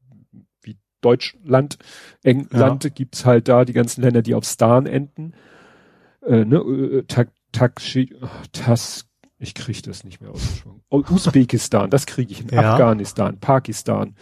Deutschland, 1.03 1.79
England 2.23 2.85
ja. 2.85 2.91
gibt's 2.91 3.27
halt 3.27 3.49
da 3.49 3.65
die 3.65 3.75
ganzen 3.75 4.03
Länder, 4.03 4.23
die 4.23 4.35
auf 4.35 4.45
Stan 4.45 4.87
enden. 4.87 5.35
Äh, 6.27 6.45
ne? 6.45 6.57
Äh, 6.57 7.03
tak, 7.05 7.29
Takshi, 7.53 8.15
Tas, 8.53 9.05
ich 9.39 9.55
kriege 9.55 9.83
das 9.83 10.05
nicht 10.05 10.21
mehr 10.21 10.31
ausgesprochen. 10.31 10.83
Usbekistan, 10.89 11.91
das 11.91 12.07
kriege 12.07 12.33
ich 12.33 12.41
in 12.41 12.49
ja. 12.49 12.73
Afghanistan, 12.73 13.39
Pakistan, 13.39 14.17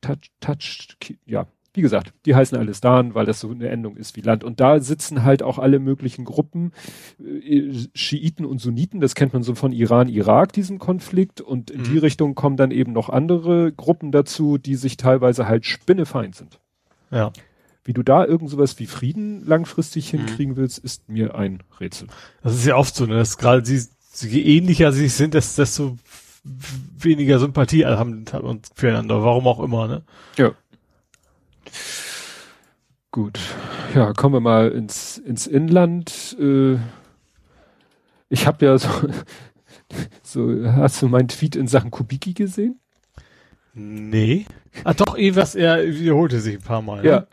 Touch, 0.00 0.30
Touch, 0.40 0.96
ja, 1.26 1.46
wie 1.72 1.82
gesagt, 1.82 2.12
die 2.26 2.34
heißen 2.34 2.58
alle 2.58 2.74
Stan, 2.74 3.14
weil 3.14 3.26
das 3.26 3.40
so 3.40 3.50
eine 3.50 3.68
Endung 3.68 3.96
ist 3.96 4.16
wie 4.16 4.22
Land. 4.22 4.42
Und 4.42 4.58
da 4.60 4.80
sitzen 4.80 5.22
halt 5.22 5.42
auch 5.42 5.58
alle 5.58 5.78
möglichen 5.78 6.24
Gruppen, 6.24 6.72
äh, 7.20 7.72
Schiiten 7.94 8.44
und 8.44 8.60
Sunniten, 8.60 9.00
das 9.00 9.14
kennt 9.14 9.32
man 9.32 9.42
so 9.42 9.54
von 9.54 9.72
Iran, 9.72 10.08
Irak, 10.08 10.52
diesem 10.52 10.78
Konflikt. 10.78 11.40
Und 11.40 11.70
in 11.70 11.82
mhm. 11.82 11.84
die 11.84 11.98
Richtung 11.98 12.34
kommen 12.34 12.56
dann 12.56 12.72
eben 12.72 12.92
noch 12.92 13.08
andere 13.08 13.72
Gruppen 13.72 14.10
dazu, 14.10 14.58
die 14.58 14.74
sich 14.74 14.96
teilweise 14.96 15.46
halt 15.46 15.64
spinnefeind 15.64 16.34
sind. 16.34 16.58
Ja. 17.10 17.32
Wie 17.84 17.92
du 17.92 18.02
da 18.02 18.24
irgend 18.24 18.50
sowas 18.50 18.78
wie 18.78 18.86
Frieden 18.86 19.46
langfristig 19.46 20.12
mhm. 20.12 20.18
hinkriegen 20.18 20.56
willst, 20.56 20.78
ist 20.78 21.08
mir 21.08 21.34
ein 21.36 21.62
Rätsel. 21.78 22.08
Das 22.42 22.54
ist 22.54 22.66
ja 22.66 22.76
oft 22.76 22.94
so, 22.94 23.06
ne? 23.06 23.14
dass 23.14 23.38
gerade 23.38 23.64
sie, 23.64 23.86
je 24.28 24.42
ähnlicher 24.56 24.92
sie 24.92 25.08
sind, 25.08 25.34
desto 25.34 25.96
weniger 26.98 27.38
Sympathie 27.38 27.84
haben, 27.84 28.24
haben 28.32 28.62
füreinander, 28.74 29.22
warum 29.22 29.46
auch 29.46 29.60
immer, 29.60 29.86
ne? 29.86 30.02
Ja. 30.36 30.52
Gut. 33.12 33.40
Ja, 33.94 34.12
kommen 34.12 34.34
wir 34.34 34.40
mal 34.40 34.70
ins, 34.70 35.18
ins 35.18 35.46
Inland. 35.46 36.36
Äh, 36.38 36.76
ich 38.28 38.46
habe 38.46 38.64
ja 38.64 38.78
so, 38.78 38.88
so, 40.22 40.64
hast 40.64 41.02
du 41.02 41.08
meinen 41.08 41.28
Tweet 41.28 41.56
in 41.56 41.66
Sachen 41.66 41.90
Kubiki 41.90 42.34
gesehen? 42.34 42.78
Nee. 43.74 44.46
Ah, 44.84 44.94
doch, 44.94 45.16
eh, 45.18 45.34
was 45.34 45.54
er 45.54 45.86
wiederholte 45.86 46.40
sich 46.40 46.56
ein 46.56 46.62
paar 46.62 46.82
Mal. 46.82 47.02
Ne? 47.02 47.08
Ja. 47.08 47.26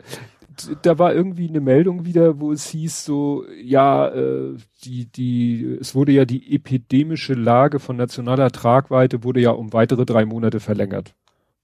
Da 0.82 0.98
war 0.98 1.14
irgendwie 1.14 1.48
eine 1.48 1.60
Meldung 1.60 2.04
wieder, 2.04 2.40
wo 2.40 2.50
es 2.50 2.66
hieß 2.66 3.04
so, 3.04 3.44
ja, 3.62 4.08
äh, 4.08 4.56
die, 4.82 5.06
die, 5.06 5.78
es 5.80 5.94
wurde 5.94 6.10
ja 6.10 6.24
die 6.24 6.52
epidemische 6.52 7.34
Lage 7.34 7.78
von 7.78 7.96
nationaler 7.96 8.50
Tragweite 8.50 9.22
wurde 9.22 9.40
ja 9.40 9.50
um 9.50 9.72
weitere 9.72 10.04
drei 10.04 10.24
Monate 10.24 10.58
verlängert. 10.58 11.14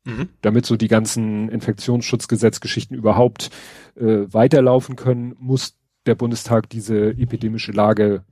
Mhm. 0.05 0.29
Damit 0.43 0.67
so 0.67 0.77
die 0.77 0.89
ganzen 0.89 1.49
Infektionsschutzgesetzgeschichten 1.49 2.97
überhaupt 2.97 3.51
äh, 3.97 4.27
weiterlaufen 4.33 4.97
können, 4.97 5.35
muss 5.39 5.77
der 6.07 6.15
Bundestag 6.15 6.69
diese 6.69 7.11
epidemische 7.11 7.73
Lage 7.73 8.25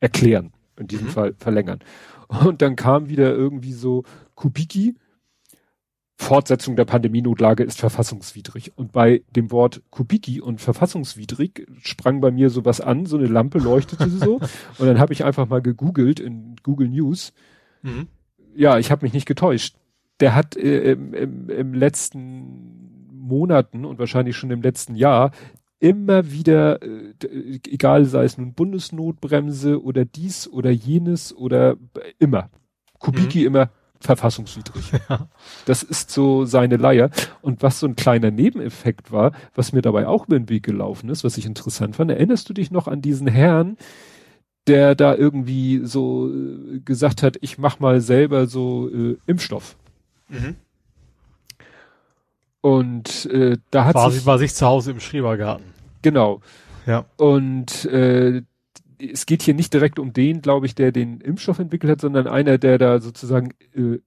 erklären, 0.00 0.52
in 0.78 0.88
diesem 0.88 1.06
mhm. 1.06 1.12
Fall 1.12 1.34
verlängern. 1.38 1.80
Und 2.26 2.62
dann 2.62 2.74
kam 2.74 3.08
wieder 3.08 3.32
irgendwie 3.32 3.72
so 3.72 4.02
Kubiki, 4.34 4.96
Fortsetzung 6.16 6.74
der 6.76 6.84
Pandemienotlage 6.84 7.64
ist 7.64 7.78
verfassungswidrig. 7.78 8.72
Und 8.76 8.92
bei 8.92 9.22
dem 9.34 9.50
Wort 9.50 9.82
Kubiki 9.90 10.40
und 10.40 10.60
verfassungswidrig 10.60 11.66
sprang 11.82 12.20
bei 12.20 12.30
mir 12.30 12.50
sowas 12.50 12.80
an, 12.80 13.06
so 13.06 13.16
eine 13.16 13.26
Lampe 13.26 13.58
leuchtete 13.58 14.08
so. 14.08 14.36
Und 14.78 14.86
dann 14.86 15.00
habe 15.00 15.12
ich 15.12 15.24
einfach 15.24 15.48
mal 15.48 15.60
gegoogelt 15.60 16.20
in 16.20 16.56
Google 16.62 16.88
News. 16.88 17.32
Mhm. 17.82 18.06
Ja, 18.54 18.78
ich 18.78 18.92
habe 18.92 19.04
mich 19.04 19.12
nicht 19.12 19.26
getäuscht 19.26 19.76
der 20.20 20.34
hat 20.34 20.56
äh, 20.56 20.92
im, 20.92 21.14
im, 21.14 21.50
im 21.50 21.74
letzten 21.74 23.08
Monaten 23.12 23.84
und 23.84 23.98
wahrscheinlich 23.98 24.36
schon 24.36 24.50
im 24.50 24.62
letzten 24.62 24.94
Jahr 24.94 25.32
immer 25.80 26.30
wieder, 26.30 26.82
äh, 26.82 27.14
egal 27.68 28.04
sei 28.06 28.24
es 28.24 28.38
nun 28.38 28.54
Bundesnotbremse 28.54 29.82
oder 29.82 30.04
dies 30.04 30.48
oder 30.48 30.70
jenes 30.70 31.34
oder 31.34 31.76
immer, 32.18 32.48
Kubicki 32.98 33.40
mhm. 33.40 33.46
immer 33.46 33.70
verfassungswidrig. 34.00 34.92
Ja. 35.08 35.28
Das 35.66 35.82
ist 35.82 36.10
so 36.10 36.44
seine 36.46 36.76
Leier. 36.76 37.10
Und 37.42 37.62
was 37.62 37.80
so 37.80 37.86
ein 37.86 37.96
kleiner 37.96 38.30
Nebeneffekt 38.30 39.12
war, 39.12 39.32
was 39.54 39.72
mir 39.72 39.82
dabei 39.82 40.06
auch 40.06 40.26
über 40.26 40.38
den 40.38 40.48
Weg 40.48 40.62
gelaufen 40.62 41.10
ist, 41.10 41.24
was 41.24 41.36
ich 41.36 41.44
interessant 41.44 41.96
fand, 41.96 42.10
erinnerst 42.10 42.48
du 42.48 42.54
dich 42.54 42.70
noch 42.70 42.88
an 42.88 43.02
diesen 43.02 43.26
Herrn, 43.26 43.76
der 44.66 44.94
da 44.94 45.14
irgendwie 45.14 45.82
so 45.84 46.30
äh, 46.30 46.80
gesagt 46.80 47.22
hat, 47.22 47.36
ich 47.42 47.58
mach 47.58 47.80
mal 47.80 48.00
selber 48.00 48.46
so 48.46 48.88
äh, 48.88 49.16
Impfstoff. 49.26 49.76
Mhm. 50.34 50.56
Und 52.60 53.26
äh, 53.26 53.58
da 53.70 53.84
hat 53.84 53.94
Quasi 53.94 54.16
sich, 54.16 54.24
bei 54.24 54.38
sich 54.38 54.54
zu 54.54 54.66
Hause 54.66 54.92
im 54.92 55.00
Schrebergarten. 55.00 55.66
Genau. 56.02 56.40
Ja. 56.86 57.04
Und 57.16 57.84
äh, 57.86 58.42
es 58.98 59.26
geht 59.26 59.42
hier 59.42 59.54
nicht 59.54 59.74
direkt 59.74 59.98
um 59.98 60.12
den, 60.12 60.40
glaube 60.40 60.66
ich, 60.66 60.74
der 60.74 60.92
den 60.92 61.20
Impfstoff 61.20 61.58
entwickelt 61.58 61.92
hat, 61.92 62.00
sondern 62.00 62.26
einer, 62.26 62.58
der 62.58 62.78
da 62.78 63.00
sozusagen 63.00 63.50
äh, 63.74 63.98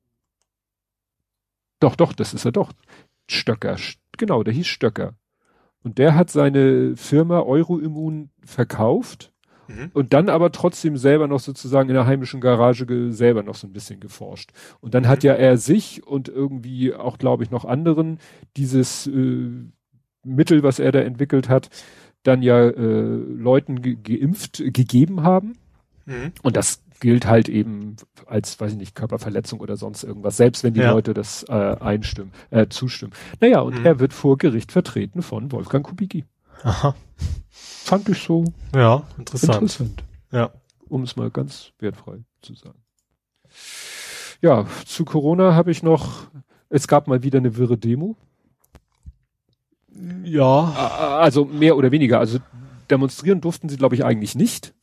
doch, 1.79 1.95
doch, 1.95 2.13
das 2.13 2.33
ist 2.33 2.45
er 2.45 2.51
doch. 2.51 2.71
Stöcker. 3.29 3.77
Genau, 4.17 4.43
der 4.43 4.53
hieß 4.53 4.67
Stöcker. 4.67 5.13
Und 5.83 5.97
der 5.99 6.15
hat 6.15 6.29
seine 6.29 6.95
Firma 6.95 7.41
Euroimmun 7.41 8.31
verkauft 8.43 9.31
Mhm. 9.67 9.91
Und 9.93 10.13
dann 10.13 10.29
aber 10.29 10.51
trotzdem 10.51 10.97
selber 10.97 11.27
noch 11.27 11.39
sozusagen 11.39 11.89
in 11.89 11.95
der 11.95 12.05
heimischen 12.05 12.41
Garage 12.41 12.85
selber 13.11 13.43
noch 13.43 13.55
so 13.55 13.67
ein 13.67 13.73
bisschen 13.73 13.99
geforscht. 13.99 14.51
Und 14.79 14.93
dann 14.93 15.03
mhm. 15.03 15.07
hat 15.07 15.23
ja 15.23 15.33
er 15.33 15.57
sich 15.57 16.05
und 16.05 16.29
irgendwie 16.29 16.93
auch, 16.93 17.17
glaube 17.17 17.43
ich, 17.43 17.51
noch 17.51 17.65
anderen 17.65 18.19
dieses 18.55 19.07
äh, 19.07 19.49
Mittel, 20.23 20.63
was 20.63 20.79
er 20.79 20.91
da 20.91 20.99
entwickelt 20.99 21.49
hat, 21.49 21.69
dann 22.23 22.41
ja 22.41 22.59
äh, 22.59 22.71
Leuten 22.73 23.81
ge 23.81 23.97
geimpft 24.01 24.63
gegeben 24.73 25.23
haben. 25.23 25.57
Mhm. 26.05 26.31
Und 26.41 26.57
das 26.57 26.83
gilt 26.99 27.27
halt 27.27 27.47
eben 27.47 27.95
als, 28.25 28.59
weiß 28.59 28.71
ich 28.71 28.77
nicht, 28.77 28.95
Körperverletzung 28.95 29.59
oder 29.59 29.77
sonst 29.77 30.03
irgendwas, 30.03 30.37
selbst 30.37 30.63
wenn 30.63 30.73
die 30.73 30.79
ja. 30.79 30.91
Leute 30.91 31.13
das 31.13 31.43
äh, 31.47 31.53
einstimmen, 31.53 32.31
äh, 32.49 32.67
zustimmen. 32.69 33.13
Naja, 33.39 33.59
und 33.61 33.79
mhm. 33.79 33.85
er 33.85 33.99
wird 33.99 34.13
vor 34.13 34.37
Gericht 34.37 34.71
vertreten 34.71 35.21
von 35.21 35.51
Wolfgang 35.51 35.85
Kubicki. 35.85 36.25
Aha 36.63 36.95
fand 37.87 38.09
ich 38.09 38.21
so 38.21 38.43
ja, 38.75 39.03
interessant. 39.17 39.53
interessant. 39.55 40.03
Ja. 40.31 40.51
Um 40.89 41.03
es 41.03 41.15
mal 41.15 41.31
ganz 41.31 41.71
wertfrei 41.79 42.19
zu 42.41 42.53
sagen. 42.53 42.79
Ja, 44.41 44.67
zu 44.85 45.05
Corona 45.05 45.55
habe 45.55 45.71
ich 45.71 45.83
noch, 45.83 46.27
es 46.69 46.87
gab 46.87 47.07
mal 47.07 47.23
wieder 47.23 47.39
eine 47.39 47.57
wirre 47.57 47.77
Demo. 47.77 48.15
Ja. 50.23 51.19
Also 51.19 51.45
mehr 51.45 51.75
oder 51.75 51.91
weniger. 51.91 52.19
Also 52.19 52.39
demonstrieren 52.89 53.41
durften 53.41 53.69
sie, 53.69 53.77
glaube 53.77 53.95
ich, 53.95 54.05
eigentlich 54.05 54.35
nicht. 54.35 54.73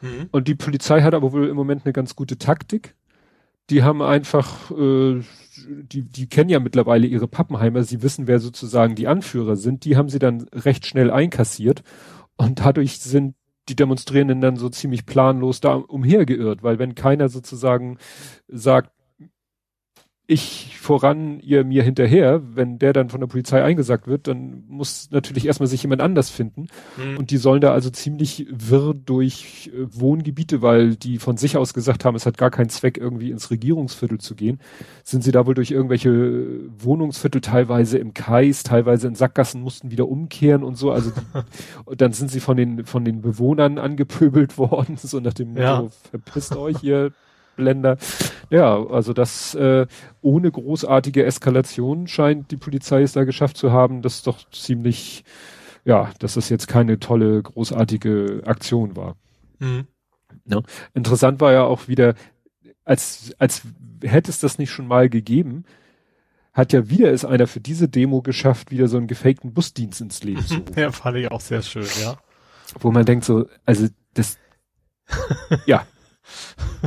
Mhm. 0.00 0.28
Und 0.32 0.48
die 0.48 0.54
Polizei 0.54 1.02
hat 1.02 1.14
aber 1.14 1.32
wohl 1.32 1.48
im 1.48 1.56
Moment 1.56 1.84
eine 1.84 1.92
ganz 1.92 2.16
gute 2.16 2.38
Taktik. 2.38 2.94
Die 3.68 3.84
haben 3.84 4.02
einfach, 4.02 4.70
äh, 4.72 5.20
die, 5.66 6.02
die 6.02 6.26
kennen 6.28 6.50
ja 6.50 6.58
mittlerweile 6.58 7.06
ihre 7.06 7.28
Pappenheimer, 7.28 7.84
sie 7.84 8.02
wissen, 8.02 8.26
wer 8.26 8.40
sozusagen 8.40 8.96
die 8.96 9.06
Anführer 9.06 9.56
sind. 9.56 9.84
Die 9.84 9.96
haben 9.96 10.08
sie 10.08 10.18
dann 10.18 10.46
recht 10.52 10.86
schnell 10.86 11.10
einkassiert 11.10 11.84
und 12.40 12.60
dadurch 12.60 12.98
sind 12.98 13.34
die 13.68 13.76
Demonstrierenden 13.76 14.40
dann 14.40 14.56
so 14.56 14.68
ziemlich 14.70 15.04
planlos 15.04 15.60
da 15.60 15.74
umhergeirrt, 15.74 16.62
weil 16.62 16.78
wenn 16.78 16.94
keiner 16.94 17.28
sozusagen 17.28 17.98
sagt, 18.48 18.90
ich 20.30 20.78
voran, 20.78 21.40
ihr 21.40 21.64
mir 21.64 21.82
hinterher, 21.82 22.40
wenn 22.54 22.78
der 22.78 22.92
dann 22.92 23.10
von 23.10 23.18
der 23.18 23.26
Polizei 23.26 23.64
eingesagt 23.64 24.06
wird, 24.06 24.28
dann 24.28 24.62
muss 24.68 25.10
natürlich 25.10 25.44
erstmal 25.44 25.66
sich 25.66 25.82
jemand 25.82 26.00
anders 26.00 26.30
finden. 26.30 26.68
Mhm. 26.96 27.18
Und 27.18 27.32
die 27.32 27.36
sollen 27.36 27.60
da 27.60 27.72
also 27.72 27.90
ziemlich 27.90 28.46
wirr 28.48 28.94
durch 28.94 29.72
äh, 29.74 29.86
Wohngebiete, 29.90 30.62
weil 30.62 30.94
die 30.94 31.18
von 31.18 31.36
sich 31.36 31.56
aus 31.56 31.74
gesagt 31.74 32.04
haben, 32.04 32.14
es 32.14 32.26
hat 32.26 32.38
gar 32.38 32.52
keinen 32.52 32.68
Zweck, 32.68 32.96
irgendwie 32.96 33.32
ins 33.32 33.50
Regierungsviertel 33.50 34.18
zu 34.18 34.36
gehen, 34.36 34.60
sind 35.02 35.24
sie 35.24 35.32
da 35.32 35.46
wohl 35.46 35.54
durch 35.54 35.72
irgendwelche 35.72 36.70
Wohnungsviertel 36.78 37.40
teilweise 37.40 37.98
im 37.98 38.14
Kais, 38.14 38.62
teilweise 38.62 39.08
in 39.08 39.16
Sackgassen 39.16 39.60
mussten 39.60 39.90
wieder 39.90 40.08
umkehren 40.08 40.62
und 40.62 40.76
so. 40.76 40.92
Also 40.92 41.10
die, 41.10 41.96
dann 41.96 42.12
sind 42.12 42.30
sie 42.30 42.40
von 42.40 42.56
den, 42.56 42.84
von 42.86 43.04
den 43.04 43.20
Bewohnern 43.20 43.78
angepöbelt 43.78 44.58
worden, 44.58 44.96
so 44.96 45.18
nach 45.18 45.34
dem 45.34 45.54
Motto, 45.54 45.60
ja. 45.60 45.88
verpisst 46.10 46.54
euch, 46.54 46.84
ihr 46.84 47.10
Länder. 47.60 47.96
Ja, 48.50 48.84
also 48.86 49.12
das 49.12 49.54
äh, 49.54 49.86
ohne 50.22 50.50
großartige 50.50 51.24
Eskalation 51.24 52.06
scheint 52.06 52.50
die 52.50 52.56
Polizei 52.56 53.02
es 53.02 53.12
da 53.12 53.24
geschafft 53.24 53.56
zu 53.56 53.72
haben. 53.72 54.02
Das 54.02 54.16
ist 54.16 54.26
doch 54.26 54.38
ziemlich, 54.50 55.24
ja, 55.84 56.10
dass 56.18 56.34
das 56.34 56.48
jetzt 56.48 56.66
keine 56.66 56.98
tolle, 56.98 57.42
großartige 57.42 58.42
Aktion 58.44 58.96
war. 58.96 59.16
Mhm. 59.58 59.86
Ja. 60.46 60.62
Interessant 60.94 61.40
war 61.40 61.52
ja 61.52 61.62
auch 61.62 61.88
wieder, 61.88 62.14
als, 62.84 63.32
als 63.38 63.62
hätte 64.02 64.30
es 64.30 64.40
das 64.40 64.58
nicht 64.58 64.70
schon 64.70 64.86
mal 64.86 65.08
gegeben, 65.08 65.64
hat 66.52 66.72
ja 66.72 66.88
wieder 66.90 67.12
es 67.12 67.24
einer 67.24 67.46
für 67.46 67.60
diese 67.60 67.88
Demo 67.88 68.22
geschafft, 68.22 68.70
wieder 68.70 68.88
so 68.88 68.96
einen 68.96 69.06
gefakten 69.06 69.52
Busdienst 69.52 70.00
ins 70.00 70.22
Leben 70.24 70.44
zu 70.44 70.54
rufen. 70.58 70.74
Ja, 70.76 70.90
fand 70.90 71.16
ich 71.16 71.30
auch 71.30 71.40
sehr 71.40 71.62
schön, 71.62 71.86
ja. 72.02 72.16
Wo 72.80 72.90
man 72.90 73.04
denkt 73.04 73.24
so, 73.24 73.46
also 73.64 73.86
das, 74.14 74.38
ja, 75.66 75.86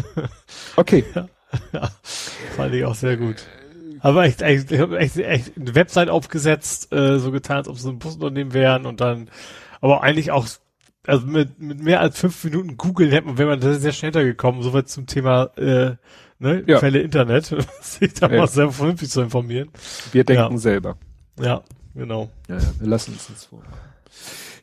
Okay. 0.75 1.03
Ja, 1.13 1.27
ja, 1.73 1.89
fand 2.55 2.73
ich 2.73 2.85
auch 2.85 2.95
sehr 2.95 3.17
gut. 3.17 3.45
Aber 3.99 4.25
echt, 4.25 4.41
echt, 4.41 4.71
ich 4.71 4.79
habe 4.79 4.99
echt, 4.99 5.17
echt 5.17 5.57
eine 5.57 5.75
Website 5.75 6.09
aufgesetzt, 6.09 6.91
äh, 6.91 7.19
so 7.19 7.31
getan, 7.31 7.57
als 7.57 7.67
ob 7.69 7.77
sie 7.77 7.89
ein 7.89 7.99
Busunternehmen 7.99 8.53
wären 8.53 8.85
und 8.85 8.99
dann, 8.99 9.29
aber 9.79 10.03
eigentlich 10.03 10.31
auch 10.31 10.45
also 11.05 11.25
mit, 11.25 11.59
mit 11.59 11.81
mehr 11.81 11.99
als 11.99 12.19
fünf 12.19 12.43
Minuten 12.43 12.77
googeln 12.77 13.11
hätte 13.11 13.27
man, 13.27 13.37
wenn 13.37 13.47
man 13.47 13.59
da 13.59 13.73
sehr 13.73 13.91
schnell 13.91 14.11
gekommen, 14.11 14.61
soweit 14.61 14.89
zum 14.89 15.05
Thema 15.05 15.51
äh, 15.57 15.95
ne, 16.39 16.63
ja. 16.67 16.79
Quelle 16.79 16.99
Internet, 16.99 17.45
sich 17.81 18.13
da 18.13 18.29
ja. 18.29 18.39
mal 18.39 18.47
sehr 18.47 18.69
vernünftig 18.69 19.09
zu 19.09 19.21
informieren. 19.21 19.69
Wir 20.11 20.23
denken 20.23 20.53
ja. 20.53 20.57
selber. 20.57 20.97
Ja, 21.39 21.63
genau. 21.95 22.29
Ja, 22.47 22.57
ja, 22.57 22.63
wir 22.79 22.87
lassen 22.87 23.13
uns 23.13 23.27
das 23.27 23.45
vor. 23.45 23.63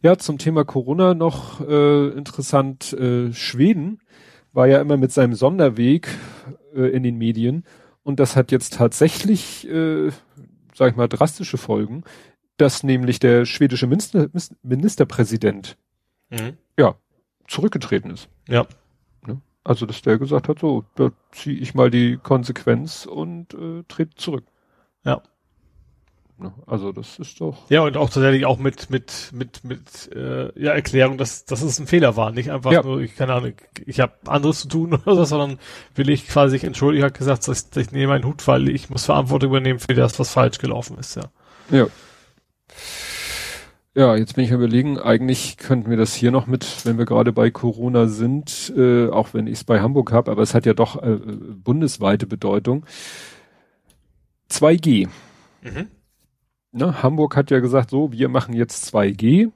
Ja, 0.02 0.16
zum 0.16 0.38
Thema 0.38 0.64
Corona 0.64 1.14
noch 1.14 1.60
äh, 1.60 2.08
interessant, 2.08 2.92
äh, 2.92 3.32
Schweden 3.32 4.00
war 4.60 4.66
ja 4.66 4.78
immer 4.78 4.98
mit 4.98 5.10
seinem 5.10 5.32
Sonderweg 5.32 6.06
äh, 6.74 6.82
in 6.82 7.02
den 7.02 7.16
Medien 7.16 7.64
und 8.02 8.20
das 8.20 8.36
hat 8.36 8.52
jetzt 8.52 8.74
tatsächlich, 8.74 9.66
äh, 9.66 10.10
sag 10.74 10.90
ich 10.90 10.96
mal, 10.96 11.08
drastische 11.08 11.56
Folgen, 11.56 12.04
dass 12.58 12.82
nämlich 12.82 13.20
der 13.20 13.46
schwedische 13.46 13.86
Minister, 13.86 14.28
Ministerpräsident 14.62 15.78
mhm. 16.28 16.58
ja 16.78 16.94
zurückgetreten 17.48 18.10
ist. 18.10 18.28
Ja. 18.48 18.66
Ne? 19.26 19.40
Also 19.64 19.86
dass 19.86 20.02
der 20.02 20.18
gesagt 20.18 20.50
hat, 20.50 20.58
so, 20.58 20.84
da 20.94 21.10
ziehe 21.32 21.56
ich 21.56 21.72
mal 21.72 21.90
die 21.90 22.18
Konsequenz 22.18 23.06
und 23.06 23.54
äh, 23.54 23.82
trete 23.88 24.14
zurück. 24.16 24.44
Ja. 25.06 25.22
Ne? 26.40 26.52
Also 26.66 26.92
das 26.92 27.18
ist 27.18 27.40
doch. 27.40 27.68
Ja, 27.68 27.82
und 27.82 27.96
auch 27.96 28.08
tatsächlich 28.08 28.46
auch 28.46 28.58
mit, 28.58 28.90
mit, 28.90 29.30
mit, 29.32 29.62
mit 29.64 30.10
äh, 30.14 30.58
ja, 30.60 30.72
Erklärung, 30.72 31.18
dass, 31.18 31.44
dass 31.44 31.62
es 31.62 31.78
ein 31.78 31.86
Fehler 31.86 32.16
war. 32.16 32.32
Nicht 32.32 32.50
einfach 32.50 32.72
ja. 32.72 32.82
nur, 32.82 33.00
ich 33.00 33.14
keine 33.14 33.34
Ahnung, 33.34 33.52
ich 33.86 34.00
habe 34.00 34.14
anderes 34.26 34.60
zu 34.60 34.68
tun 34.68 34.94
oder 35.06 35.14
so, 35.16 35.24
sondern 35.24 35.58
will 35.94 36.08
ich 36.08 36.26
quasi 36.26 36.64
entschuldigen, 36.64 37.04
hat 37.04 37.18
gesagt, 37.18 37.46
dass 37.46 37.68
ich, 37.70 37.76
ich 37.76 37.92
nehme 37.92 38.14
einen 38.14 38.24
Hut, 38.24 38.46
weil 38.48 38.68
ich 38.68 38.90
muss 38.90 39.04
Verantwortung 39.04 39.50
übernehmen 39.50 39.78
für 39.78 39.94
das, 39.94 40.18
was 40.18 40.30
falsch 40.30 40.58
gelaufen 40.58 40.98
ist, 40.98 41.16
ja. 41.16 41.24
Ja. 41.70 41.86
Ja, 43.94 44.14
jetzt 44.14 44.36
bin 44.36 44.44
ich 44.44 44.52
überlegen, 44.52 44.98
eigentlich 44.98 45.56
könnten 45.56 45.90
wir 45.90 45.96
das 45.96 46.14
hier 46.14 46.30
noch 46.30 46.46
mit, 46.46 46.86
wenn 46.86 46.96
wir 46.96 47.06
gerade 47.06 47.32
bei 47.32 47.50
Corona 47.50 48.06
sind, 48.06 48.72
äh, 48.76 49.08
auch 49.08 49.34
wenn 49.34 49.48
ich 49.48 49.54
es 49.54 49.64
bei 49.64 49.80
Hamburg 49.80 50.12
habe, 50.12 50.30
aber 50.30 50.42
es 50.42 50.54
hat 50.54 50.64
ja 50.64 50.74
doch 50.74 51.02
äh, 51.02 51.16
bundesweite 51.16 52.28
Bedeutung. 52.28 52.86
2G. 54.48 55.08
Mhm. 55.62 55.88
Ne, 56.72 57.02
Hamburg 57.02 57.36
hat 57.36 57.50
ja 57.50 57.60
gesagt, 57.60 57.90
so, 57.90 58.12
wir 58.12 58.28
machen 58.28 58.54
jetzt 58.54 58.94
2G. 58.94 59.46
Mhm. 59.46 59.52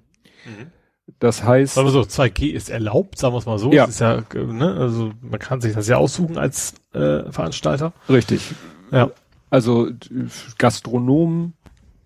Das 1.19 1.45
heißt. 1.45 1.79
Aber 1.79 1.91
so, 1.91 2.01
2G 2.01 2.51
ist 2.51 2.71
erlaubt, 2.71 3.19
sagen 3.19 3.35
wir 3.35 3.39
es 3.39 3.47
mal 3.47 3.59
so. 3.59 3.73
Ja. 3.73 3.85
ist 3.85 4.01
ja, 4.01 4.23
ne, 4.35 4.75
also 4.75 5.13
man 5.21 5.39
kann 5.39 5.61
sich 5.61 5.75
das 5.75 5.87
ja 5.87 5.97
aussuchen 5.97 6.39
als 6.39 6.75
äh, 6.93 7.31
Veranstalter. 7.31 7.93
Richtig. 8.09 8.55
Ja. 8.91 9.11
Also 9.51 9.91
Gastronomen, 10.59 11.55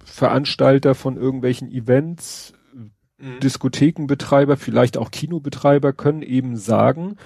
Veranstalter 0.04 0.94
von 0.94 1.16
irgendwelchen 1.16 1.70
Events, 1.70 2.52
mhm. 3.18 3.40
Diskothekenbetreiber, 3.40 4.56
vielleicht 4.56 4.98
auch 4.98 5.10
Kinobetreiber 5.10 5.92
können 5.92 6.22
eben 6.22 6.56
sagen, 6.56 7.16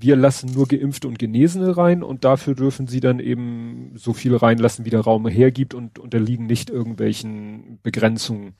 wir 0.00 0.16
lassen 0.16 0.52
nur 0.52 0.66
Geimpfte 0.66 1.08
und 1.08 1.18
Genesene 1.18 1.76
rein 1.76 2.02
und 2.02 2.24
dafür 2.24 2.54
dürfen 2.54 2.86
sie 2.86 3.00
dann 3.00 3.20
eben 3.20 3.92
so 3.96 4.12
viel 4.12 4.34
reinlassen, 4.34 4.84
wie 4.84 4.90
der 4.90 5.00
Raum 5.00 5.26
hergibt 5.28 5.74
und 5.74 5.98
unterliegen 5.98 6.46
nicht 6.46 6.70
irgendwelchen 6.70 7.78
Begrenzungen. 7.82 8.54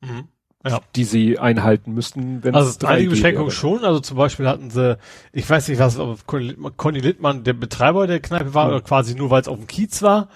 Mhm. 0.00 0.24
Ja. 0.62 0.82
die 0.94 1.04
sie 1.04 1.38
einhalten 1.38 1.94
müssten, 1.94 2.44
wenn 2.44 2.54
also 2.54 2.68
es 2.68 2.84
einige 2.84 3.08
Beschränkungen 3.08 3.50
schon, 3.50 3.82
also 3.82 3.98
zum 3.98 4.18
Beispiel 4.18 4.46
hatten 4.46 4.68
sie, 4.68 4.98
ich 5.32 5.48
weiß 5.48 5.68
nicht 5.68 5.78
was, 5.78 5.98
Conny 6.26 6.98
Littmann, 6.98 7.44
der 7.44 7.54
Betreiber 7.54 8.06
der 8.06 8.20
Kneipe 8.20 8.52
war, 8.52 8.66
mhm. 8.66 8.72
oder 8.72 8.80
quasi 8.82 9.14
nur 9.14 9.30
weil 9.30 9.40
es 9.40 9.48
auf 9.48 9.56
dem 9.56 9.66
Kiez 9.66 10.02
war, 10.02 10.28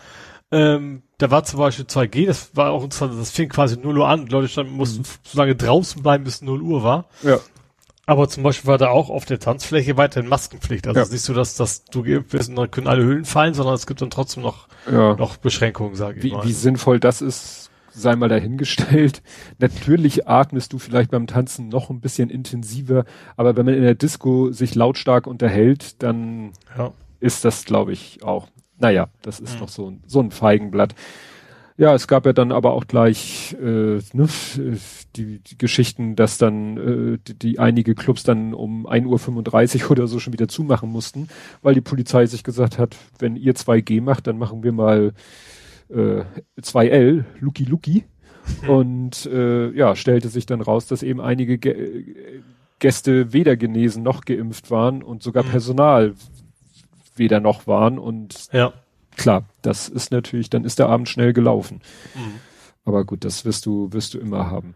ähm, 0.50 1.02
da 1.18 1.30
war 1.30 1.44
zum 1.44 1.58
Beispiel 1.58 1.84
2G, 1.84 2.26
das 2.26 2.56
war 2.56 2.70
auch 2.70 2.84
interessant, 2.84 3.18
das 3.18 3.32
fing 3.32 3.50
quasi 3.50 3.76
0 3.76 3.98
Uhr 3.98 4.08
an, 4.08 4.26
Leute 4.26 4.48
standen, 4.48 4.72
mussten 4.72 5.00
mhm. 5.00 5.06
so 5.24 5.38
lange 5.38 5.56
draußen 5.56 6.02
bleiben, 6.02 6.24
bis 6.24 6.40
0 6.40 6.62
Uhr 6.62 6.82
war. 6.82 7.06
Ja. 7.22 7.38
Aber 8.06 8.28
zum 8.28 8.42
Beispiel 8.42 8.68
war 8.68 8.78
da 8.78 8.88
auch 8.88 9.08
auf 9.08 9.24
der 9.24 9.38
Tanzfläche 9.38 9.96
weiterhin 9.96 10.28
Maskenpflicht. 10.28 10.86
Also 10.86 10.98
ja. 10.98 11.02
es 11.02 11.08
ist 11.08 11.12
nicht 11.12 11.22
so, 11.22 11.32
dass, 11.32 11.56
dass 11.56 11.84
du 11.86 12.02
geimpft 12.02 12.30
bist 12.30 12.50
und 12.50 12.56
dann 12.56 12.70
können 12.70 12.86
alle 12.86 13.04
Hüllen 13.04 13.24
fallen, 13.24 13.54
sondern 13.54 13.74
es 13.74 13.86
gibt 13.86 14.02
dann 14.02 14.10
trotzdem 14.10 14.42
noch, 14.42 14.68
ja. 14.90 15.14
noch 15.16 15.36
Beschränkungen, 15.38 15.94
sage 15.94 16.18
ich 16.18 16.24
wie, 16.24 16.32
mal. 16.32 16.44
Wie 16.44 16.52
sinnvoll 16.52 17.00
das 17.00 17.22
ist, 17.22 17.70
sei 17.90 18.14
mal 18.16 18.28
dahingestellt. 18.28 19.22
Natürlich 19.58 20.28
atmest 20.28 20.72
du 20.74 20.78
vielleicht 20.78 21.10
beim 21.10 21.26
Tanzen 21.26 21.68
noch 21.68 21.88
ein 21.88 22.00
bisschen 22.00 22.28
intensiver, 22.28 23.04
aber 23.36 23.56
wenn 23.56 23.64
man 23.64 23.74
in 23.74 23.82
der 23.82 23.94
Disco 23.94 24.52
sich 24.52 24.74
lautstark 24.74 25.26
unterhält, 25.26 26.02
dann 26.02 26.52
ja. 26.76 26.92
ist 27.20 27.44
das, 27.44 27.64
glaube 27.64 27.92
ich, 27.92 28.22
auch. 28.22 28.48
Naja, 28.78 29.08
das 29.22 29.40
ist 29.40 29.54
mhm. 29.54 29.58
doch 29.60 29.68
so, 29.68 29.92
so 30.06 30.20
ein 30.20 30.30
Feigenblatt. 30.30 30.94
Ja, 31.76 31.94
es 31.94 32.06
gab 32.06 32.26
ja 32.26 32.32
dann 32.32 32.52
aber 32.52 32.72
auch 32.72 32.86
gleich 32.86 33.56
äh, 33.60 34.00
ne, 34.12 34.28
die, 35.16 35.38
die 35.38 35.58
Geschichten, 35.58 36.16
dass 36.16 36.38
dann 36.38 36.76
äh, 36.76 37.18
die, 37.26 37.38
die 37.38 37.58
einige 37.58 37.94
Clubs 37.94 38.22
dann 38.22 38.54
um 38.54 38.86
1.35 38.86 39.84
Uhr 39.84 39.90
oder 39.90 40.06
so 40.06 40.18
schon 40.18 40.32
wieder 40.32 40.48
zumachen 40.48 40.90
mussten, 40.90 41.28
weil 41.62 41.74
die 41.74 41.80
Polizei 41.80 42.26
sich 42.26 42.44
gesagt 42.44 42.78
hat, 42.78 42.96
wenn 43.18 43.36
ihr 43.36 43.54
2G 43.54 44.00
macht, 44.02 44.26
dann 44.26 44.38
machen 44.38 44.62
wir 44.62 44.72
mal 44.72 45.12
äh, 45.88 46.24
2L, 46.60 47.24
Lucky 47.40 47.64
Lucky. 47.64 48.04
Mhm. 48.62 48.68
Und 48.68 49.26
äh, 49.26 49.70
ja, 49.70 49.96
stellte 49.96 50.28
sich 50.28 50.46
dann 50.46 50.60
raus, 50.60 50.86
dass 50.86 51.02
eben 51.02 51.20
einige 51.20 51.58
Ge 51.58 52.04
Gäste 52.80 53.32
weder 53.32 53.56
genesen 53.56 54.02
noch 54.02 54.26
geimpft 54.26 54.70
waren 54.70 55.02
und 55.02 55.22
sogar 55.22 55.44
mhm. 55.44 55.48
Personal 55.48 56.14
weder 57.16 57.40
noch 57.40 57.66
waren 57.66 57.98
und 57.98 58.48
ja 58.52 58.74
klar, 59.16 59.44
das 59.62 59.88
ist 59.88 60.10
natürlich, 60.10 60.50
dann 60.50 60.64
ist 60.64 60.78
der 60.78 60.88
Abend 60.88 61.08
schnell 61.08 61.32
gelaufen. 61.32 61.80
Mhm. 62.14 62.40
Aber 62.84 63.04
gut, 63.04 63.24
das 63.24 63.44
wirst 63.44 63.66
du, 63.66 63.92
wirst 63.92 64.14
du 64.14 64.18
immer 64.18 64.50
haben. 64.50 64.74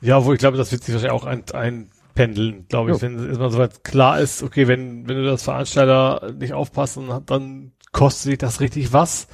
Ja, 0.00 0.24
wo 0.24 0.32
ich 0.32 0.38
glaube, 0.38 0.56
das 0.56 0.72
wird 0.72 0.82
sich 0.82 0.94
wahrscheinlich 0.94 1.20
auch 1.20 1.26
ein, 1.26 1.44
einpendeln, 1.52 2.66
glaube 2.68 2.90
ich, 2.90 2.96
jo. 2.96 3.02
wenn 3.02 3.28
erstmal 3.28 3.50
soweit 3.50 3.84
klar 3.84 4.20
ist, 4.20 4.42
okay, 4.42 4.68
wenn, 4.68 5.08
wenn 5.08 5.16
du 5.16 5.24
das 5.24 5.42
Veranstalter 5.42 6.32
nicht 6.38 6.52
aufpasst, 6.52 6.96
dann, 6.96 7.24
dann 7.26 7.72
kostet 7.92 8.30
sich 8.30 8.38
das 8.38 8.60
richtig 8.60 8.92
was, 8.92 9.28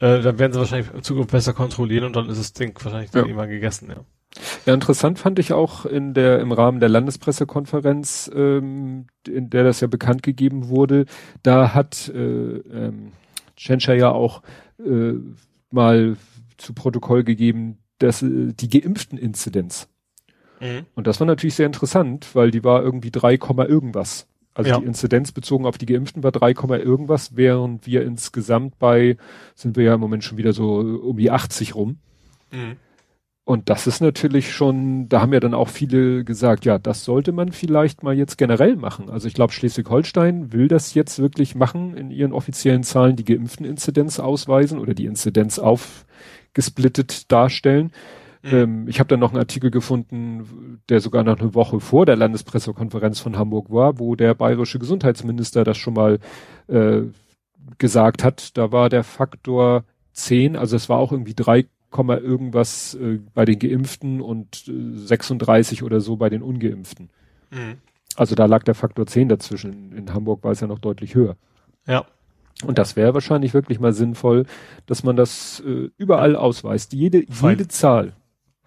äh, 0.00 0.20
dann 0.20 0.38
werden 0.38 0.52
sie 0.52 0.58
wahrscheinlich 0.58 0.92
in 0.94 1.02
Zukunft 1.02 1.30
besser 1.30 1.52
kontrollieren 1.52 2.04
und 2.04 2.16
dann 2.16 2.28
ist 2.28 2.38
das 2.38 2.52
Ding 2.52 2.78
wahrscheinlich 2.82 3.10
dann 3.10 3.22
ja. 3.22 3.28
irgendwann 3.28 3.50
gegessen, 3.50 3.90
ja. 3.90 4.04
Ja, 4.66 4.74
interessant 4.74 5.18
fand 5.18 5.38
ich 5.38 5.52
auch 5.52 5.86
in 5.86 6.12
der 6.12 6.38
im 6.40 6.52
Rahmen 6.52 6.80
der 6.80 6.90
Landespressekonferenz, 6.90 8.30
ähm, 8.34 9.06
in 9.26 9.50
der 9.50 9.64
das 9.64 9.80
ja 9.80 9.88
bekannt 9.88 10.22
gegeben 10.22 10.68
wurde, 10.68 11.06
da 11.42 11.74
hat 11.74 12.08
äh, 12.14 12.58
ähm, 12.58 13.12
Schenscher 13.56 13.94
ja 13.94 14.10
auch 14.10 14.42
äh, 14.78 15.14
mal 15.70 16.16
zu 16.58 16.74
Protokoll 16.74 17.24
gegeben, 17.24 17.78
dass 17.98 18.22
äh, 18.22 18.52
die 18.52 18.68
geimpften 18.68 19.18
Inzidenz. 19.18 19.88
Mhm. 20.60 20.86
Und 20.94 21.06
das 21.06 21.20
war 21.20 21.26
natürlich 21.26 21.54
sehr 21.54 21.66
interessant, 21.66 22.34
weil 22.34 22.50
die 22.50 22.64
war 22.64 22.82
irgendwie 22.82 23.10
3, 23.10 23.34
irgendwas. 23.34 24.26
Also 24.54 24.70
ja. 24.70 24.80
die 24.80 24.86
Inzidenz 24.86 25.30
bezogen 25.30 25.66
auf 25.66 25.78
die 25.78 25.86
Geimpften 25.86 26.24
war 26.24 26.32
3, 26.32 26.50
irgendwas, 26.78 27.36
während 27.36 27.86
wir 27.86 28.02
insgesamt 28.02 28.78
bei, 28.78 29.16
sind 29.54 29.76
wir 29.76 29.84
ja 29.84 29.94
im 29.94 30.00
Moment 30.00 30.24
schon 30.24 30.36
wieder 30.36 30.52
so 30.52 30.78
um 30.78 31.16
die 31.16 31.30
80 31.30 31.74
rum. 31.74 31.98
Mhm. 32.50 32.76
Und 33.48 33.70
das 33.70 33.86
ist 33.86 34.02
natürlich 34.02 34.52
schon, 34.52 35.08
da 35.08 35.22
haben 35.22 35.32
ja 35.32 35.40
dann 35.40 35.54
auch 35.54 35.68
viele 35.68 36.22
gesagt, 36.22 36.66
ja, 36.66 36.78
das 36.78 37.04
sollte 37.04 37.32
man 37.32 37.50
vielleicht 37.52 38.02
mal 38.02 38.14
jetzt 38.14 38.36
generell 38.36 38.76
machen. 38.76 39.08
Also 39.08 39.26
ich 39.26 39.32
glaube, 39.32 39.54
Schleswig-Holstein 39.54 40.52
will 40.52 40.68
das 40.68 40.92
jetzt 40.92 41.18
wirklich 41.18 41.54
machen, 41.54 41.96
in 41.96 42.10
ihren 42.10 42.34
offiziellen 42.34 42.82
Zahlen 42.82 43.16
die 43.16 43.24
geimpften 43.24 43.64
Inzidenz 43.64 44.20
ausweisen 44.20 44.78
oder 44.78 44.92
die 44.92 45.06
Inzidenz 45.06 45.58
aufgesplittet 45.58 47.32
darstellen. 47.32 47.90
Mhm. 48.42 48.50
Ähm, 48.52 48.88
ich 48.88 49.00
habe 49.00 49.08
dann 49.08 49.20
noch 49.20 49.30
einen 49.30 49.40
Artikel 49.40 49.70
gefunden, 49.70 50.80
der 50.88 51.00
sogar 51.00 51.24
noch 51.24 51.40
eine 51.40 51.54
Woche 51.54 51.80
vor 51.80 52.06
der 52.06 52.16
Landespressekonferenz 52.16 53.20
von 53.20 53.36
Hamburg 53.36 53.70
war, 53.70 53.98
wo 53.98 54.14
der 54.14 54.34
bayerische 54.34 54.78
Gesundheitsminister 54.78 55.64
das 55.64 55.76
schon 55.76 55.94
mal 55.94 56.18
äh, 56.68 57.02
gesagt 57.78 58.24
hat. 58.24 58.56
Da 58.56 58.72
war 58.72 58.88
der 58.88 59.04
Faktor 59.04 59.84
10, 60.12 60.56
also 60.56 60.76
es 60.76 60.88
war 60.88 60.98
auch 60.98 61.12
irgendwie 61.12 61.34
drei 61.34 61.66
Komma 61.90 62.16
irgendwas 62.18 62.94
äh, 62.94 63.18
bei 63.34 63.44
den 63.44 63.58
Geimpften 63.58 64.20
und 64.20 64.68
äh, 64.68 64.96
36 64.96 65.82
oder 65.82 66.00
so 66.00 66.16
bei 66.16 66.28
den 66.28 66.42
Ungeimpften. 66.42 67.08
Mhm. 67.50 67.78
Also 68.14 68.34
da 68.34 68.46
lag 68.46 68.64
der 68.64 68.74
Faktor 68.74 69.06
10 69.06 69.28
dazwischen. 69.28 69.92
In 69.92 70.12
Hamburg 70.12 70.44
war 70.44 70.52
es 70.52 70.60
ja 70.60 70.66
noch 70.66 70.80
deutlich 70.80 71.14
höher. 71.14 71.36
Ja. 71.86 72.04
Und 72.64 72.78
das 72.78 72.96
wäre 72.96 73.14
wahrscheinlich 73.14 73.54
wirklich 73.54 73.78
mal 73.78 73.92
sinnvoll, 73.92 74.44
dass 74.86 75.04
man 75.04 75.16
das 75.16 75.62
äh, 75.64 75.90
überall 75.96 76.34
ausweist. 76.34 76.92
Jede, 76.92 77.24
jede 77.42 77.68
Zahl. 77.68 78.12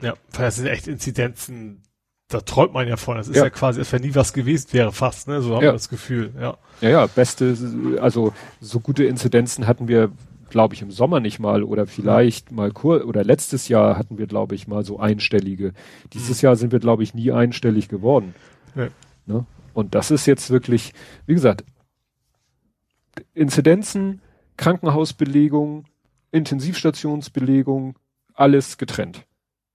Ja, 0.02 0.14
weil 0.34 0.46
das 0.46 0.56
sind 0.56 0.68
echt 0.68 0.88
Inzidenzen, 0.88 1.84
da 2.28 2.42
träumt 2.42 2.74
man 2.74 2.88
ja 2.88 2.98
von. 2.98 3.18
Das 3.18 3.28
ist 3.28 3.36
ja, 3.36 3.44
ja 3.44 3.50
quasi, 3.50 3.80
als 3.80 3.92
wenn 3.92 4.02
nie 4.02 4.16
was 4.16 4.34
gewesen 4.34 4.70
wäre 4.72 4.92
fast, 4.92 5.28
ne? 5.28 5.42
So 5.42 5.56
haben 5.56 5.64
ja. 5.64 5.70
wir 5.70 5.74
das 5.74 5.90
Gefühl, 5.90 6.32
ja. 6.40 6.58
Ja, 6.82 6.90
ja, 6.90 7.06
beste, 7.08 7.56
also 8.02 8.34
so 8.60 8.80
gute 8.80 9.04
Inzidenzen 9.04 9.68
hatten 9.68 9.88
wir 9.88 10.12
glaube 10.52 10.76
ich, 10.76 10.84
im 10.84 10.92
Sommer 10.92 11.20
nicht 11.20 11.40
mal 11.40 11.64
oder 11.64 11.88
vielleicht 11.88 12.52
mal 12.52 12.72
kur 12.72 13.08
oder 13.08 13.24
letztes 13.24 13.68
Jahr 13.70 13.98
hatten 13.98 14.20
wir, 14.20 14.28
glaube 14.28 14.54
ich, 14.54 14.68
mal 14.68 14.86
so 14.86 15.00
einstellige. 15.00 15.74
Dieses 16.14 16.42
mhm. 16.42 16.46
Jahr 16.46 16.56
sind 16.58 16.72
wir, 16.72 16.80
glaube 16.80 17.02
ich, 17.02 17.16
nie 17.16 17.32
einstellig 17.32 17.88
geworden. 17.88 18.36
Ja. 18.76 18.90
Ne? 19.26 19.46
Und 19.74 19.96
das 19.96 20.12
ist 20.12 20.28
jetzt 20.28 20.52
wirklich, 20.52 20.94
wie 21.26 21.34
gesagt, 21.34 21.64
Inzidenzen, 23.34 24.22
Krankenhausbelegung, 24.58 25.86
Intensivstationsbelegung, 26.32 27.98
alles 28.34 28.78
getrennt. 28.78 29.26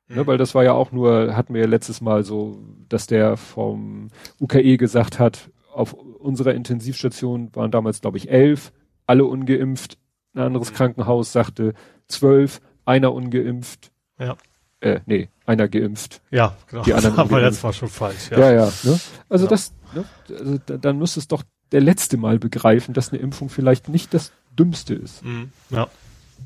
Ne, 0.09 0.27
weil 0.27 0.39
das 0.39 0.55
war 0.55 0.63
ja 0.63 0.73
auch 0.73 0.93
nur, 0.93 1.37
hatten 1.37 1.55
wir 1.55 1.63
ja 1.63 1.67
letztes 1.67 2.01
Mal 2.01 2.23
so, 2.23 2.61
dass 2.89 3.07
der 3.07 3.37
vom 3.37 4.09
UKE 4.41 4.77
gesagt 4.77 5.19
hat, 5.19 5.51
auf 5.73 5.93
unserer 5.95 6.55
Intensivstation 6.55 7.51
waren 7.55 7.71
damals, 7.71 8.01
glaube 8.01 8.17
ich, 8.17 8.31
elf, 8.31 8.73
alle 9.07 9.25
ungeimpft. 9.25 9.99
Ein 10.35 10.43
anderes 10.43 10.71
mhm. 10.71 10.77
Krankenhaus 10.77 11.33
sagte 11.33 11.75
zwölf, 12.07 12.61
einer 12.85 13.13
ungeimpft. 13.13 13.91
Ja. 14.19 14.37
Äh, 14.81 15.01
nee, 15.07 15.29
einer 15.45 15.69
geimpft. 15.69 16.23
Ja, 16.31 16.57
genau. 16.69 16.83
Die 16.83 16.95
anderen 16.95 17.19
Aber 17.19 17.41
das 17.41 17.63
war 17.65 17.73
schon 17.73 17.89
falsch. 17.89 18.31
Ja, 18.31 18.39
ja. 18.39 18.53
ja 18.53 18.73
ne? 18.85 19.01
Also 19.29 19.47
genau. 19.47 19.51
das, 19.51 19.73
ne? 19.95 20.05
also 20.29 20.59
da, 20.67 20.77
dann 20.77 20.99
muss 20.99 21.17
es 21.17 21.29
doch 21.29 21.43
der 21.73 21.81
letzte 21.81 22.17
Mal 22.17 22.39
begreifen, 22.39 22.95
dass 22.95 23.13
eine 23.13 23.21
Impfung 23.21 23.49
vielleicht 23.49 23.89
nicht 23.89 24.15
das 24.15 24.33
Dümmste 24.57 24.95
ist. 24.95 25.25
Mhm. 25.25 25.51
Ja. 25.71 25.89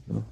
ja. 0.09 0.23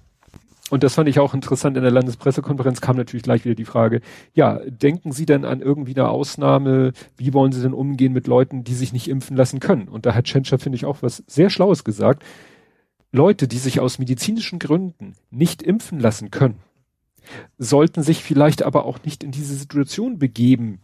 Und 0.71 0.83
das 0.83 0.95
fand 0.95 1.09
ich 1.09 1.19
auch 1.19 1.35
interessant. 1.35 1.77
In 1.77 1.83
der 1.83 1.93
Landespressekonferenz 1.93 2.81
kam 2.81 2.97
natürlich 2.97 3.23
gleich 3.23 3.45
wieder 3.45 3.55
die 3.55 3.65
Frage, 3.65 4.01
ja, 4.35 4.61
denken 4.67 5.13
Sie 5.13 5.25
denn 5.25 5.45
an 5.45 5.63
irgendwie 5.63 5.95
eine 5.95 6.09
Ausnahme? 6.09 6.93
Wie 7.17 7.33
wollen 7.33 7.53
Sie 7.53 7.63
denn 7.63 7.73
umgehen 7.73 8.13
mit 8.13 8.27
Leuten, 8.27 8.65
die 8.65 8.75
sich 8.75 8.93
nicht 8.93 9.09
impfen 9.09 9.37
lassen 9.37 9.61
können? 9.61 9.89
Und 9.89 10.05
da 10.05 10.15
hat 10.15 10.27
Tschentscher, 10.27 10.59
finde 10.59 10.77
ich, 10.77 10.85
auch 10.85 10.99
was 11.01 11.23
sehr 11.27 11.51
Schlaues 11.51 11.85
gesagt. 11.85 12.23
Leute, 13.13 13.49
die 13.49 13.59
sich 13.59 13.81
aus 13.81 13.99
medizinischen 13.99 14.59
Gründen 14.59 15.15
nicht 15.31 15.63
impfen 15.63 15.99
lassen 15.99 16.31
können, 16.31 16.57
sollten 17.57 18.03
sich 18.03 18.23
vielleicht 18.23 18.63
aber 18.63 18.85
auch 18.85 18.99
nicht 19.05 19.25
in 19.25 19.31
diese 19.31 19.55
Situation 19.55 20.19
begeben, 20.19 20.81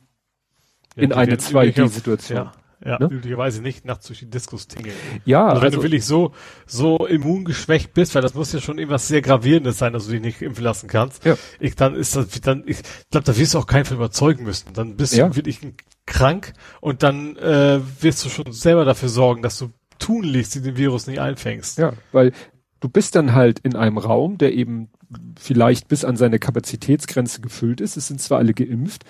ja, 0.97 1.03
in 1.03 1.13
eine 1.13 1.37
2G-Situation. 1.37 2.39
Ja. 2.39 2.53
Ja, 2.85 2.99
ne? 2.99 3.09
üblicherweise 3.11 3.63
nicht 3.63 3.85
nachts 3.85 4.07
durch 4.07 4.21
die 4.21 4.31
Diskus 4.31 4.69
tingeln. 4.69 4.95
Ja. 5.25 5.47
Also 5.47 5.63
wenn 5.63 5.67
also, 5.67 5.79
du 5.79 5.83
wirklich 5.83 6.05
so, 6.05 6.33
so 6.67 7.07
immungeschwächt 7.07 7.95
bist, 7.95 8.15
weil 8.15 8.23
das 8.23 8.35
muss 8.35 8.53
ja 8.53 8.61
schon 8.61 8.79
irgendwas 8.79 9.09
sehr 9.09 9.23
Gravierendes 9.23 9.79
sein, 9.79 9.93
dass 9.93 10.07
du 10.07 10.13
dich 10.13 10.21
nicht 10.21 10.43
impfen 10.43 10.65
lassen 10.65 10.89
kannst. 10.89 11.25
Ja. 11.25 11.37
Ich, 11.61 11.77
dann 11.77 11.95
ist 11.95 12.17
das, 12.17 12.29
dann, 12.41 12.65
ich 12.67 12.79
glaube, 13.11 13.25
da 13.25 13.37
wirst 13.37 13.55
du 13.55 13.59
auch 13.59 13.67
keinen 13.67 13.85
von 13.85 13.97
überzeugen 13.97 14.45
müssen. 14.45 14.73
Dann 14.75 14.97
bist 14.97 15.15
ja. 15.15 15.29
du 15.29 15.37
wirklich 15.37 15.61
krank 16.07 16.53
und 16.81 17.03
dann 17.03 17.37
äh, 17.37 17.81
wirst 18.01 18.25
du 18.25 18.29
schon 18.29 18.53
selber 18.53 18.85
dafür 18.85 19.09
sorgen, 19.09 19.43
dass 19.43 19.59
du 19.59 19.71
tunlichst 19.99 20.55
den 20.57 20.77
Virus 20.77 21.07
nicht 21.07 21.21
einfängst. 21.21 21.79
Ja, 21.79 21.93
weil 22.13 22.33
du 22.81 22.89
bist 22.89 23.15
dann 23.15 23.33
halt 23.33 23.61
in 23.61 23.77
einem 23.77 23.99
Raum, 23.99 24.37
der 24.37 24.53
eben 24.53 24.91
vielleicht 25.39 25.89
bis 25.89 26.05
an 26.05 26.17
seine 26.17 26.39
Kapazitätsgrenze 26.39 27.41
gefüllt 27.41 27.81
ist. 27.81 27.97
Es 27.97 28.09
sind 28.09 28.21
zwar 28.21 28.39
alle 28.39 28.55
geimpft, 28.55 29.05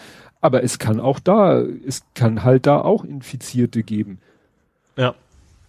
aber 0.44 0.62
es 0.62 0.78
kann 0.78 1.00
auch 1.00 1.20
da, 1.20 1.62
es 1.62 2.02
kann 2.14 2.44
halt 2.44 2.66
da 2.66 2.78
auch 2.82 3.02
Infizierte 3.02 3.82
geben. 3.82 4.18
Ja. 4.94 5.14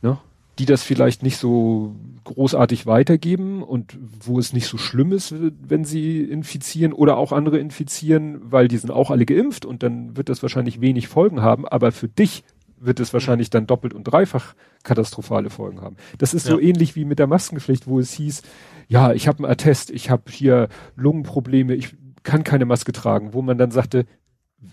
Ne? 0.02 0.18
Die 0.60 0.66
das 0.66 0.84
vielleicht 0.84 1.24
nicht 1.24 1.38
so 1.38 1.96
großartig 2.26 2.86
weitergeben 2.86 3.64
und 3.64 3.98
wo 4.20 4.38
es 4.38 4.52
nicht 4.52 4.68
so 4.68 4.78
schlimm 4.78 5.14
ist, 5.14 5.34
wenn 5.66 5.86
sie 5.86 6.24
infizieren 6.24 6.92
oder 6.92 7.16
auch 7.16 7.32
andere 7.32 7.58
infizieren, 7.58 8.42
weil 8.52 8.68
die 8.68 8.76
sind 8.76 8.92
auch 8.92 9.12
alle 9.12 9.26
geimpft 9.26 9.66
und 9.66 9.82
dann 9.82 10.18
wird 10.18 10.28
das 10.28 10.42
wahrscheinlich 10.42 10.82
wenig 10.82 11.08
Folgen 11.08 11.42
haben, 11.42 11.66
aber 11.66 11.94
für 11.94 12.10
dich 12.10 12.44
wird 12.78 13.00
es 13.00 13.14
wahrscheinlich 13.14 13.50
dann 13.50 13.68
doppelt 13.68 13.94
und 13.94 14.04
dreifach 14.04 14.56
katastrophale 14.84 15.52
Folgen 15.52 15.80
haben. 15.80 15.96
Das 16.18 16.34
ist 16.34 16.48
ja. 16.48 16.52
so 16.52 16.60
ähnlich 16.60 16.98
wie 16.98 17.06
mit 17.06 17.18
der 17.18 17.28
Maskenpflicht, 17.28 17.88
wo 17.88 17.98
es 18.02 18.12
hieß, 18.12 18.42
ja, 18.90 19.14
ich 19.14 19.30
habe 19.30 19.38
einen 19.38 19.52
Attest, 19.54 19.90
ich 19.90 20.10
habe 20.10 20.24
hier 20.30 20.68
Lungenprobleme, 20.98 21.76
ich 21.76 21.96
kann 22.24 22.44
keine 22.44 22.66
Maske 22.66 22.92
tragen, 22.92 23.34
wo 23.34 23.42
man 23.42 23.58
dann 23.58 23.72
sagte, 23.72 24.06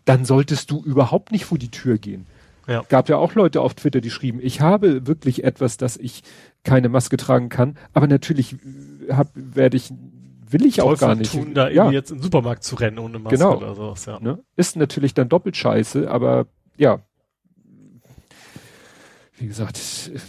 dann 0.04 0.24
solltest 0.24 0.70
du 0.70 0.82
überhaupt 0.82 1.32
nicht 1.32 1.44
vor 1.44 1.58
die 1.58 1.70
Tür 1.70 1.98
gehen. 1.98 2.26
Ja. 2.66 2.82
Gab 2.88 3.08
ja 3.08 3.16
auch 3.16 3.34
Leute 3.34 3.60
auf 3.60 3.74
Twitter, 3.74 4.00
die 4.00 4.10
schrieben, 4.10 4.40
ich 4.42 4.60
habe 4.60 5.06
wirklich 5.06 5.44
etwas, 5.44 5.76
dass 5.76 5.96
ich 5.96 6.22
keine 6.64 6.88
Maske 6.88 7.16
tragen 7.16 7.48
kann, 7.48 7.76
aber 7.92 8.06
natürlich 8.06 8.54
äh, 9.08 9.14
hab, 9.14 9.28
werde 9.34 9.76
ich, 9.76 9.92
will 10.48 10.64
ich 10.64 10.76
Teufel 10.76 10.94
auch 10.94 11.00
gar 11.00 11.14
nicht. 11.14 11.32
Tun, 11.32 11.54
da 11.54 11.68
ja. 11.68 11.90
jetzt 11.90 12.10
in 12.10 12.18
den 12.18 12.22
Supermarkt 12.22 12.62
zu 12.62 12.76
rennen 12.76 12.98
ohne 12.98 13.18
Maske 13.18 13.36
genau. 13.36 13.56
oder 13.56 13.74
sowas, 13.74 14.06
ja. 14.06 14.20
Ne? 14.20 14.38
Ist 14.56 14.76
natürlich 14.76 15.14
dann 15.14 15.28
doppelt 15.28 15.56
scheiße, 15.56 16.08
aber 16.10 16.46
ja. 16.76 17.00
Wie 19.38 19.48
gesagt, 19.48 19.80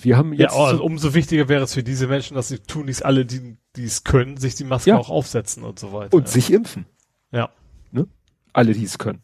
wir 0.01 0.17
haben 0.17 0.33
jetzt. 0.33 0.55
Ja, 0.55 0.59
also 0.59 0.83
umso 0.83 1.13
wichtiger 1.13 1.47
wäre 1.47 1.63
es 1.63 1.75
für 1.75 1.83
diese 1.83 2.07
Menschen, 2.07 2.33
dass 2.33 2.47
sie 2.47 2.57
tun 2.57 2.87
dies 2.87 3.03
alle, 3.03 3.25
die, 3.25 3.57
die 3.75 3.83
es 3.83 4.03
können, 4.03 4.37
sich 4.37 4.55
die 4.55 4.63
Maske 4.63 4.89
ja. 4.89 4.97
auch 4.97 5.09
aufsetzen 5.09 5.61
und 5.61 5.77
so 5.77 5.93
weiter. 5.93 6.17
Und 6.17 6.25
ja. 6.25 6.31
sich 6.31 6.51
impfen. 6.51 6.87
Ja. 7.31 7.49
Ne? 7.91 8.07
Alle, 8.53 8.73
die 8.73 8.83
es 8.83 8.97
können. 8.97 9.22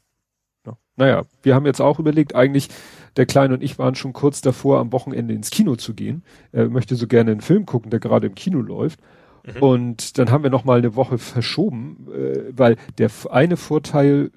Naja, 1.00 1.24
wir 1.44 1.56
haben 1.56 1.66
jetzt 1.66 1.80
auch 1.80 1.98
überlegt, 1.98 2.36
eigentlich, 2.36 2.68
der 3.16 3.26
Kleine 3.26 3.54
und 3.54 3.64
ich 3.64 3.80
waren 3.80 3.96
schon 3.96 4.12
kurz 4.12 4.42
davor, 4.42 4.80
am 4.80 4.92
Wochenende 4.92 5.34
ins 5.34 5.50
Kino 5.50 5.78
zu 5.78 5.94
gehen. 5.94 6.24
Er 6.52 6.70
möchte 6.70 6.96
so 6.98 7.08
gerne 7.08 7.32
einen 7.32 7.42
Film 7.42 7.66
gucken, 7.66 7.90
der 7.90 8.02
gerade 8.02 8.28
im 8.28 8.36
Kino 8.36 8.60
läuft. 8.60 9.00
Mhm. 9.46 9.64
Und 9.64 10.18
dann 10.18 10.30
haben 10.30 10.44
wir 10.44 10.50
noch 10.50 10.66
mal 10.66 10.78
eine 10.78 10.98
Woche 10.98 11.18
verschoben, 11.18 12.08
äh, 12.14 12.52
weil 12.52 12.76
der 12.98 13.10
eine 13.32 13.56
Vorteil, 13.56 14.32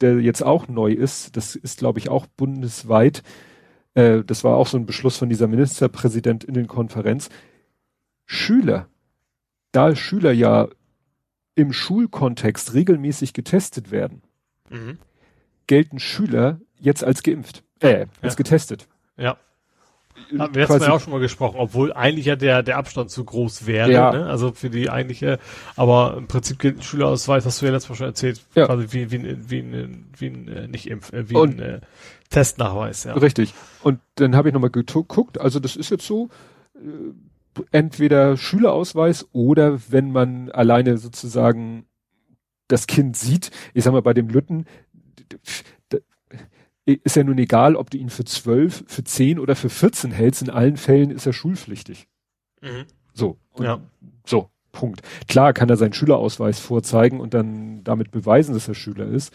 der 0.00 0.18
jetzt 0.18 0.42
auch 0.42 0.66
neu 0.66 0.90
ist, 0.90 1.36
das 1.36 1.54
ist 1.54 1.78
glaube 1.78 2.00
ich 2.00 2.08
auch 2.08 2.26
bundesweit, 2.26 3.22
äh, 3.94 4.24
das 4.24 4.42
war 4.42 4.56
auch 4.56 4.66
so 4.66 4.78
ein 4.78 4.86
Beschluss 4.86 5.16
von 5.16 5.28
dieser 5.28 5.46
Ministerpräsidentinnenkonferenz, 5.46 7.30
Schüler, 8.26 8.88
da 9.70 9.94
Schüler 9.94 10.32
ja 10.32 10.66
im 11.54 11.72
Schulkontext 11.72 12.74
regelmäßig 12.74 13.34
getestet 13.34 13.92
werden, 13.92 14.22
mhm 14.68 14.98
gelten 15.66 15.98
Schüler 15.98 16.60
jetzt 16.80 17.04
als 17.04 17.22
geimpft, 17.22 17.62
äh, 17.80 18.06
als 18.20 18.34
ja. 18.34 18.36
getestet. 18.36 18.88
Ja. 19.16 19.36
Haben 20.38 20.54
wir 20.54 20.62
jetzt 20.62 20.80
ja 20.80 20.92
auch 20.92 21.00
schon 21.00 21.12
mal 21.12 21.20
gesprochen, 21.20 21.56
obwohl 21.58 21.92
eigentlich 21.92 22.26
ja 22.26 22.36
der, 22.36 22.62
der 22.62 22.76
Abstand 22.76 23.10
zu 23.10 23.24
groß 23.24 23.66
wäre, 23.66 23.90
ja. 23.90 24.12
ne? 24.12 24.26
also 24.26 24.52
für 24.52 24.70
die 24.70 24.88
eigentliche, 24.88 25.38
aber 25.76 26.16
im 26.16 26.26
Prinzip 26.26 26.58
gilt 26.58 26.78
ein 26.78 26.82
Schülerausweis, 26.82 27.44
hast 27.44 27.60
du 27.60 27.66
ja 27.66 27.72
letztes 27.72 27.90
Mal 27.90 27.96
schon 27.96 28.06
erzählt, 28.06 28.40
ja. 28.54 28.66
quasi 28.66 28.86
wie, 28.90 29.10
wie, 29.10 29.22
wie, 29.22 29.50
wie, 29.50 29.58
ein, 29.58 30.06
wie 30.16 30.26
ein, 30.26 30.48
äh, 30.48 30.68
nicht 30.68 30.88
Impf, 30.88 31.12
äh, 31.12 31.28
wie 31.28 31.34
Und, 31.34 31.60
ein 31.60 31.60
äh, 31.60 31.80
Testnachweis, 32.30 33.04
ja. 33.04 33.14
Richtig. 33.14 33.52
Und 33.82 34.00
dann 34.14 34.36
habe 34.36 34.48
ich 34.48 34.54
nochmal 34.54 34.70
geguckt, 34.70 35.40
also 35.40 35.60
das 35.60 35.76
ist 35.76 35.90
jetzt 35.90 36.06
so, 36.06 36.28
äh, 36.76 37.60
entweder 37.70 38.36
Schülerausweis 38.36 39.28
oder 39.32 39.78
wenn 39.90 40.12
man 40.12 40.50
alleine 40.50 40.96
sozusagen 40.98 41.86
das 42.68 42.86
Kind 42.86 43.16
sieht, 43.16 43.50
ich 43.74 43.84
sag 43.84 43.92
mal 43.92 44.02
bei 44.02 44.14
dem 44.14 44.28
Lütten, 44.28 44.66
ist 46.84 47.16
ja 47.16 47.24
nun 47.24 47.38
egal, 47.38 47.76
ob 47.76 47.90
du 47.90 47.98
ihn 47.98 48.10
für 48.10 48.24
zwölf, 48.24 48.84
für 48.86 49.04
zehn 49.04 49.38
oder 49.38 49.54
für 49.54 49.68
14 49.68 50.10
hältst. 50.10 50.42
In 50.42 50.50
allen 50.50 50.76
Fällen 50.76 51.10
ist 51.10 51.26
er 51.26 51.32
schulpflichtig. 51.32 52.08
Mhm. 52.60 52.86
So. 53.14 53.38
ja. 53.58 53.80
So. 54.26 54.48
Punkt. 54.72 55.02
Klar 55.28 55.52
kann 55.52 55.68
er 55.68 55.76
seinen 55.76 55.92
Schülerausweis 55.92 56.58
vorzeigen 56.58 57.20
und 57.20 57.34
dann 57.34 57.84
damit 57.84 58.10
beweisen, 58.10 58.54
dass 58.54 58.68
er 58.68 58.74
Schüler 58.74 59.06
ist. 59.06 59.32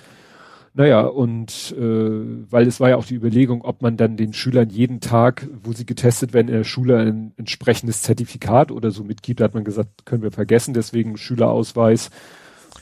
Naja, 0.74 1.02
und 1.02 1.76
äh, 1.78 2.52
weil 2.52 2.68
es 2.68 2.80
war 2.80 2.90
ja 2.90 2.98
auch 2.98 3.06
die 3.06 3.16
Überlegung, 3.16 3.62
ob 3.62 3.82
man 3.82 3.98
dann 3.98 4.18
den 4.18 4.34
Schülern 4.34 4.70
jeden 4.70 5.00
Tag, 5.00 5.48
wo 5.64 5.74
sie 5.74 5.86
getestet 5.86 6.34
werden, 6.34 6.50
in 6.50 6.56
der 6.56 6.64
Schule 6.64 6.98
ein 6.98 7.34
entsprechendes 7.38 8.02
Zertifikat 8.02 8.72
oder 8.72 8.92
so 8.92 9.04
mitgibt, 9.04 9.40
da 9.40 9.46
hat 9.46 9.54
man 9.54 9.64
gesagt, 9.64 10.06
können 10.06 10.22
wir 10.22 10.32
vergessen, 10.32 10.74
deswegen 10.74 11.18
Schülerausweis 11.18 12.10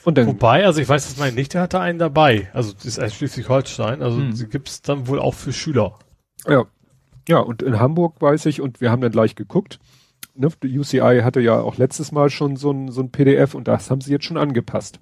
und 0.06 0.18
dann, 0.18 0.28
Wobei, 0.28 0.66
also 0.66 0.80
ich 0.80 0.88
weiß, 0.88 1.03
dass 1.08 1.18
mein 1.18 1.34
Nichte 1.34 1.60
hatte 1.60 1.80
einen 1.80 1.97
dabei. 1.97 2.49
Also 2.53 2.74
das 2.74 2.86
ist 2.86 2.99
ein 2.99 3.10
Schleswig-Holstein. 3.10 4.01
Also 4.03 4.18
hm. 4.18 4.34
sie 4.34 4.47
gibt's 4.47 4.82
dann 4.84 5.08
wohl 5.08 5.20
auch 5.20 5.34
für 5.34 5.51
Schüler. 5.51 5.97
Ja. 6.47 6.66
Ja, 7.28 7.39
und 7.39 7.64
in 7.64 7.80
Hamburg 7.80 8.22
weiß 8.22 8.45
ich, 8.45 8.62
und 8.62 8.82
wir 8.82 8.91
haben 8.91 9.01
dann 9.01 9.12
gleich 9.12 9.34
geguckt, 9.36 9.80
ne, 10.36 10.49
die 10.62 10.78
UCI 10.78 11.22
hatte 11.24 11.39
ja 11.39 11.60
auch 11.60 11.78
letztes 11.78 12.12
Mal 12.12 12.30
schon 12.30 12.56
so 12.56 12.72
ein, 12.72 12.91
so 12.91 13.01
ein 13.01 13.10
PDF 13.10 13.56
und 13.56 13.68
das 13.68 13.89
haben 13.89 14.01
sie 14.01 14.12
jetzt 14.12 14.26
schon 14.26 14.38
angepasst. 14.38 14.99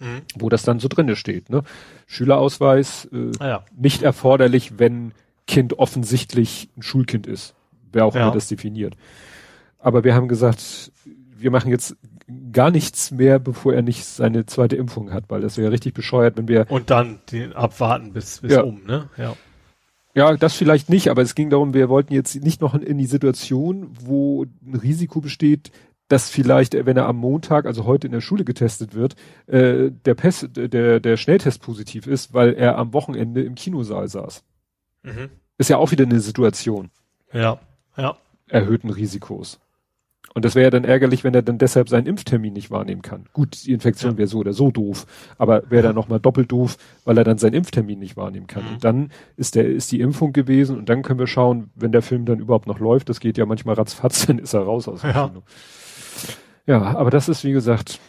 Mhm. 0.00 0.22
Wo 0.36 0.48
das 0.48 0.64
dann 0.64 0.80
so 0.80 0.88
drinne 0.88 1.14
steht. 1.14 1.50
Ne? 1.50 1.62
Schülerausweis 2.06 3.08
äh, 3.12 3.30
ah, 3.38 3.46
ja. 3.46 3.64
nicht 3.76 4.02
erforderlich, 4.02 4.80
wenn 4.80 5.12
Kind 5.46 5.78
offensichtlich 5.78 6.70
ein 6.76 6.82
Schulkind 6.82 7.28
ist. 7.28 7.54
Wer 7.92 8.04
auch 8.04 8.16
ja. 8.16 8.22
immer 8.22 8.32
das 8.32 8.48
definiert. 8.48 8.96
Aber 9.78 10.02
wir 10.02 10.16
haben 10.16 10.26
gesagt, 10.26 10.90
wir 11.36 11.52
machen 11.52 11.70
jetzt 11.70 11.96
gar 12.52 12.70
nichts 12.70 13.10
mehr, 13.10 13.38
bevor 13.38 13.74
er 13.74 13.82
nicht 13.82 14.04
seine 14.04 14.46
zweite 14.46 14.76
Impfung 14.76 15.12
hat, 15.12 15.24
weil 15.28 15.40
das 15.40 15.58
wäre 15.58 15.70
richtig 15.70 15.94
bescheuert, 15.94 16.36
wenn 16.36 16.48
wir. 16.48 16.66
Und 16.70 16.90
dann 16.90 17.20
den 17.30 17.52
abwarten 17.52 18.12
bis, 18.12 18.40
bis 18.40 18.52
ja. 18.52 18.62
um, 18.62 18.84
ne? 18.84 19.08
Ja. 19.16 19.36
Ja, 20.16 20.36
das 20.36 20.54
vielleicht 20.54 20.90
nicht, 20.90 21.08
aber 21.08 21.22
es 21.22 21.34
ging 21.34 21.50
darum, 21.50 21.74
wir 21.74 21.88
wollten 21.88 22.14
jetzt 22.14 22.36
nicht 22.36 22.60
noch 22.60 22.74
in 22.74 22.98
die 22.98 23.06
Situation, 23.06 23.90
wo 24.00 24.44
ein 24.64 24.76
Risiko 24.76 25.20
besteht, 25.20 25.72
dass 26.06 26.30
vielleicht, 26.30 26.74
wenn 26.86 26.96
er 26.96 27.06
am 27.06 27.16
Montag, 27.16 27.66
also 27.66 27.84
heute 27.84 28.06
in 28.06 28.12
der 28.12 28.20
Schule 28.20 28.44
getestet 28.44 28.94
wird, 28.94 29.16
äh, 29.46 29.90
der, 29.90 30.14
Pest, 30.14 30.50
der, 30.54 31.00
der 31.00 31.16
Schnelltest 31.16 31.62
positiv 31.62 32.06
ist, 32.06 32.32
weil 32.32 32.54
er 32.54 32.78
am 32.78 32.92
Wochenende 32.92 33.42
im 33.42 33.56
Kinosaal 33.56 34.06
saß. 34.08 34.44
Mhm. 35.02 35.30
Ist 35.58 35.70
ja 35.70 35.78
auch 35.78 35.90
wieder 35.90 36.04
eine 36.04 36.20
Situation. 36.20 36.90
Ja, 37.32 37.58
ja. 37.96 38.16
Erhöhten 38.48 38.90
Risikos. 38.90 39.58
Und 40.34 40.44
das 40.44 40.56
wäre 40.56 40.64
ja 40.64 40.70
dann 40.70 40.82
ärgerlich, 40.82 41.22
wenn 41.22 41.32
er 41.32 41.42
dann 41.42 41.58
deshalb 41.58 41.88
seinen 41.88 42.08
Impftermin 42.08 42.52
nicht 42.52 42.72
wahrnehmen 42.72 43.02
kann. 43.02 43.26
Gut, 43.32 43.64
die 43.64 43.72
Infektion 43.72 44.12
ja. 44.12 44.18
wäre 44.18 44.26
so 44.26 44.38
oder 44.38 44.52
so 44.52 44.72
doof, 44.72 45.06
aber 45.38 45.70
wäre 45.70 45.84
dann 45.84 45.94
nochmal 45.94 46.18
doppelt 46.18 46.50
doof, 46.50 46.76
weil 47.04 47.16
er 47.16 47.22
dann 47.22 47.38
seinen 47.38 47.54
Impftermin 47.54 48.00
nicht 48.00 48.16
wahrnehmen 48.16 48.48
kann. 48.48 48.64
Mhm. 48.64 48.72
Und 48.74 48.84
dann 48.84 49.10
ist 49.36 49.54
der, 49.54 49.66
ist 49.66 49.92
die 49.92 50.00
Impfung 50.00 50.32
gewesen 50.32 50.76
und 50.76 50.88
dann 50.88 51.02
können 51.02 51.20
wir 51.20 51.28
schauen, 51.28 51.70
wenn 51.76 51.92
der 51.92 52.02
Film 52.02 52.24
dann 52.24 52.40
überhaupt 52.40 52.66
noch 52.66 52.80
läuft, 52.80 53.08
das 53.08 53.20
geht 53.20 53.38
ja 53.38 53.46
manchmal 53.46 53.76
ratzfatz, 53.76 54.26
dann 54.26 54.40
ist 54.40 54.54
er 54.54 54.62
raus 54.62 54.88
aus 54.88 55.02
dem 55.02 55.10
ja. 55.10 55.28
Kino. 55.28 55.42
Ja, 56.66 56.82
aber 56.96 57.10
das 57.10 57.28
ist, 57.28 57.44
wie 57.44 57.52
gesagt, 57.52 58.00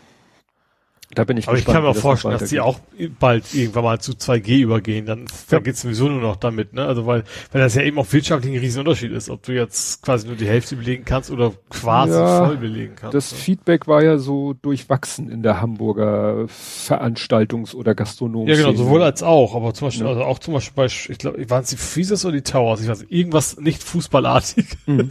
da 1.16 1.24
bin 1.24 1.38
ich 1.38 1.48
Aber 1.48 1.56
gespannt, 1.56 1.70
ich 1.70 1.74
kann 1.74 1.84
mir 1.84 1.90
auch 1.90 1.96
vorstellen, 1.96 2.38
dass 2.38 2.50
die 2.50 2.60
auch 2.60 2.80
bald 3.20 3.54
irgendwann 3.54 3.84
mal 3.84 4.00
zu 4.00 4.12
2G 4.14 4.60
übergehen. 4.60 5.06
Dann, 5.06 5.22
ja. 5.22 5.26
dann 5.50 5.64
geht's 5.64 5.82
sowieso 5.82 6.08
nur 6.10 6.22
noch 6.22 6.36
damit, 6.36 6.74
ne? 6.74 6.86
Also 6.86 7.06
weil, 7.06 7.24
weil 7.52 7.62
das 7.62 7.76
ja 7.76 7.82
eben 7.82 7.98
auch 7.98 8.12
wirtschaftlich 8.12 8.54
ein 8.54 8.60
Riesenunterschied 8.60 9.12
ist, 9.12 9.30
ob 9.30 9.44
du 9.44 9.54
jetzt 9.54 10.02
quasi 10.02 10.28
nur 10.28 10.36
die 10.36 10.48
Hälfte 10.48 10.76
belegen 10.76 11.06
kannst 11.06 11.32
oder 11.32 11.54
quasi 11.70 12.14
ja, 12.14 12.46
voll 12.46 12.58
belegen 12.58 12.96
kannst. 12.96 13.14
Das 13.14 13.32
ne? 13.32 13.38
Feedback 13.38 13.88
war 13.88 14.04
ja 14.04 14.18
so 14.18 14.54
durchwachsen 14.54 15.30
in 15.30 15.42
der 15.42 15.62
Hamburger 15.62 16.46
Veranstaltungs- 16.48 17.74
oder 17.74 17.96
Gastronomie. 17.96 18.52
Ja, 18.52 18.58
genau, 18.58 18.74
sowohl 18.74 19.02
als 19.02 19.24
auch. 19.24 19.56
Aber 19.56 19.74
zum 19.74 19.88
Beispiel, 19.88 20.06
ja. 20.06 20.12
also 20.12 20.24
auch 20.24 20.40
zum 20.40 20.54
Beispiel 20.54 20.76
bei, 20.76 20.86
ich 20.86 21.18
glaube, 21.18 21.50
waren 21.50 21.64
es 21.64 21.70
die 21.70 21.78
Fieses 21.78 22.26
oder 22.26 22.34
die 22.34 22.42
Towers? 22.42 22.82
Ich 22.82 22.88
weiß 22.88 23.02
nicht, 23.02 23.12
irgendwas 23.12 23.58
nicht 23.58 23.84
Fußballartiges, 23.84 24.78
mhm. 24.86 25.10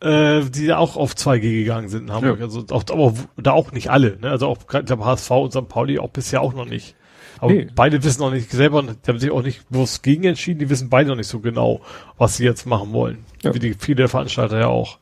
äh, 0.00 0.42
die 0.50 0.72
auch 0.72 0.96
auf 0.96 1.14
2G 1.14 1.40
gegangen 1.40 1.88
sind 1.88 2.08
in 2.08 2.12
Hamburg. 2.12 2.40
Also 2.40 2.64
auch, 2.70 2.84
aber 2.90 3.14
da 3.36 3.52
auch 3.52 3.72
nicht 3.72 3.90
alle, 3.90 4.18
ne? 4.20 4.30
Also 4.30 4.46
auch, 4.46 4.58
ich 4.58 4.66
glaube, 4.66 5.04
HSV 5.20 5.30
und 5.30 5.52
St. 5.52 5.68
Pauli 5.68 5.98
auch 5.98 6.10
bisher 6.10 6.40
auch 6.40 6.54
noch 6.54 6.66
nicht. 6.66 6.94
Aber 7.38 7.52
nee. 7.52 7.68
beide 7.74 8.02
wissen 8.04 8.20
noch 8.20 8.30
nicht 8.30 8.50
selber, 8.50 8.82
die 8.82 9.08
haben 9.08 9.18
sich 9.18 9.30
auch 9.30 9.42
nicht 9.42 9.68
bloß 9.70 10.02
gegen 10.02 10.24
entschieden, 10.24 10.58
die 10.58 10.68
wissen 10.68 10.90
beide 10.90 11.08
noch 11.08 11.16
nicht 11.16 11.28
so 11.28 11.40
genau, 11.40 11.80
was 12.18 12.36
sie 12.36 12.44
jetzt 12.44 12.66
machen 12.66 12.92
wollen. 12.92 13.24
Ja. 13.42 13.54
Wie 13.54 13.58
die 13.58 13.74
viele 13.74 14.08
Veranstalter 14.08 14.58
ja 14.58 14.66
auch. 14.66 14.98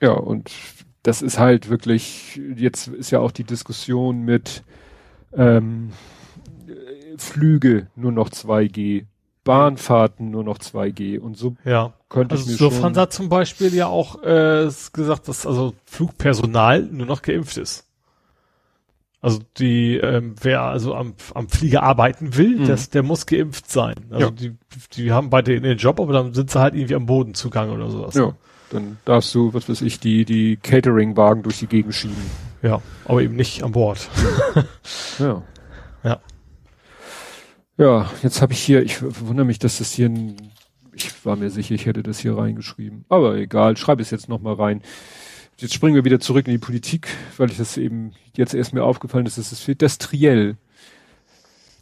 Ja, 0.00 0.12
und 0.12 0.50
das 1.02 1.22
ist 1.22 1.38
halt 1.38 1.68
wirklich, 1.68 2.40
jetzt 2.56 2.88
ist 2.88 3.10
ja 3.10 3.20
auch 3.20 3.32
die 3.32 3.44
Diskussion 3.44 4.22
mit 4.22 4.62
ähm, 5.36 5.90
Flüge 7.18 7.88
nur 7.96 8.12
noch 8.12 8.30
2G, 8.30 9.06
Bahnfahrten 9.44 10.30
nur 10.30 10.44
noch 10.44 10.58
2G 10.58 11.18
und 11.18 11.36
so 11.36 11.56
ja. 11.64 11.92
könnte 12.08 12.36
also 12.36 12.50
ich 12.50 12.60
mir 12.60 12.70
schon... 12.70 12.96
hat 12.96 13.12
zum 13.12 13.28
Beispiel 13.28 13.74
ja 13.74 13.86
auch 13.86 14.22
äh, 14.22 14.70
gesagt, 14.92 15.28
dass 15.28 15.46
also 15.46 15.74
Flugpersonal 15.84 16.82
nur 16.82 17.06
noch 17.06 17.22
geimpft 17.22 17.58
ist. 17.58 17.83
Also 19.24 19.38
die, 19.56 19.96
ähm, 19.96 20.34
wer 20.42 20.60
also 20.60 20.94
am, 20.94 21.14
am 21.32 21.48
Flieger 21.48 21.82
arbeiten 21.82 22.36
will, 22.36 22.58
mhm. 22.58 22.66
das, 22.66 22.90
der 22.90 23.02
muss 23.02 23.24
geimpft 23.24 23.70
sein. 23.70 23.94
Also 24.10 24.26
ja. 24.26 24.30
die, 24.30 24.54
die 24.92 25.12
haben 25.12 25.30
beide 25.30 25.58
den 25.58 25.78
Job, 25.78 25.98
aber 25.98 26.12
dann 26.12 26.34
sind 26.34 26.50
sie 26.50 26.60
halt 26.60 26.74
irgendwie 26.74 26.94
am 26.94 27.06
Boden 27.06 27.32
zugange 27.32 27.72
oder 27.72 27.88
sowas. 27.88 28.14
Ja. 28.16 28.34
Dann 28.68 28.98
darfst 29.06 29.34
du, 29.34 29.54
was 29.54 29.66
weiß 29.66 29.80
ich, 29.80 29.98
die, 29.98 30.26
die 30.26 30.58
Catering-Wagen 30.58 31.42
durch 31.42 31.58
die 31.58 31.68
Gegend 31.68 31.94
schieben. 31.94 32.22
Ja, 32.60 32.82
aber 33.06 33.22
eben 33.22 33.34
nicht 33.34 33.62
an 33.62 33.72
Bord. 33.72 34.10
ja. 35.18 35.42
Ja. 36.02 36.20
Ja, 37.78 38.10
jetzt 38.22 38.42
habe 38.42 38.52
ich 38.52 38.60
hier, 38.60 38.82
ich 38.82 39.00
wundere 39.00 39.46
mich, 39.46 39.58
dass 39.58 39.78
das 39.78 39.90
hier 39.90 40.10
ein, 40.10 40.36
ich 40.92 41.24
war 41.24 41.36
mir 41.36 41.48
sicher, 41.48 41.74
ich 41.74 41.86
hätte 41.86 42.02
das 42.02 42.18
hier 42.18 42.36
reingeschrieben. 42.36 43.06
Aber 43.08 43.36
egal, 43.36 43.78
schreibe 43.78 44.02
es 44.02 44.10
jetzt 44.10 44.28
nochmal 44.28 44.56
rein. 44.56 44.82
Jetzt 45.58 45.74
springen 45.74 45.94
wir 45.94 46.04
wieder 46.04 46.20
zurück 46.20 46.46
in 46.46 46.52
die 46.52 46.58
Politik, 46.58 47.08
weil 47.36 47.50
ich 47.50 47.56
das 47.56 47.76
eben 47.76 48.12
jetzt 48.36 48.54
erst 48.54 48.74
mir 48.74 48.84
aufgefallen 48.84 49.26
ist, 49.26 49.38
dass 49.38 49.52
es 49.52 49.60
fehlt. 49.60 49.82
Das 49.82 49.98
Triell. 49.98 50.56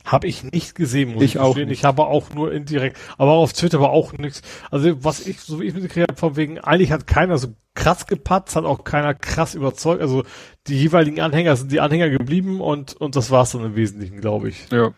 Habe 0.05 0.27
ich 0.27 0.43
nicht 0.43 0.75
gesehen, 0.75 1.15
muss 1.15 1.23
ich, 1.23 1.35
ich 1.37 1.39
auch. 1.39 1.57
Nicht. 1.57 1.71
Ich 1.71 1.85
habe 1.85 2.05
auch 2.05 2.31
nur 2.35 2.53
indirekt, 2.53 2.99
aber 3.19 3.33
auf 3.33 3.53
Twitter 3.53 3.81
war 3.81 3.91
auch 3.91 4.13
nichts. 4.15 4.43
Also 4.71 5.05
was 5.05 5.25
ich, 5.27 5.41
so 5.41 5.61
wie 5.61 5.65
ich 5.65 5.75
mitgekriegt 5.75 6.09
habe, 6.09 6.19
von 6.19 6.37
wegen, 6.37 6.59
eigentlich 6.59 6.91
hat 6.91 7.07
keiner 7.07 7.39
so 7.39 7.55
krass 7.75 8.07
gepatzt, 8.07 8.57
hat 8.57 8.65
auch 8.65 8.83
keiner 8.83 9.15
krass 9.15 9.55
überzeugt. 9.55 10.03
Also 10.03 10.25
die 10.67 10.77
jeweiligen 10.77 11.21
Anhänger 11.21 11.55
sind 11.55 11.71
die 11.71 11.81
Anhänger 11.81 12.11
geblieben 12.11 12.61
und, 12.61 12.95
und 12.95 13.15
das 13.15 13.31
war's 13.31 13.53
dann 13.53 13.65
im 13.65 13.77
Wesentlichen, 13.77 14.21
glaube 14.21 14.49
ich. 14.49 14.69
Ja. 14.73 14.93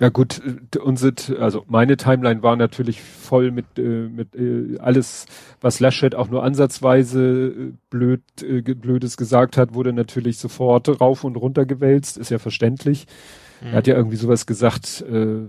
Ja 0.00 0.08
gut, 0.08 0.40
äh, 0.44 0.78
unsere, 0.78 1.14
also 1.40 1.64
meine 1.68 1.96
Timeline 1.96 2.42
war 2.42 2.56
natürlich 2.56 3.00
voll 3.00 3.50
mit, 3.50 3.66
äh, 3.78 4.08
mit 4.08 4.34
äh, 4.34 4.78
alles, 4.78 5.26
was 5.60 5.80
Laschet 5.80 6.14
auch 6.14 6.28
nur 6.28 6.42
ansatzweise 6.44 7.48
äh, 7.48 7.72
blöd, 7.90 8.22
äh, 8.42 8.62
Blödes 8.62 9.16
gesagt 9.16 9.56
hat, 9.56 9.74
wurde 9.74 9.92
natürlich 9.92 10.38
sofort 10.38 11.00
rauf 11.00 11.24
und 11.24 11.36
runter 11.36 11.66
gewälzt, 11.66 12.18
ist 12.18 12.30
ja 12.30 12.38
verständlich. 12.38 13.06
Mhm. 13.60 13.68
Er 13.68 13.72
hat 13.74 13.86
ja 13.86 13.94
irgendwie 13.94 14.16
sowas 14.16 14.46
gesagt, 14.46 15.04
äh, 15.08 15.46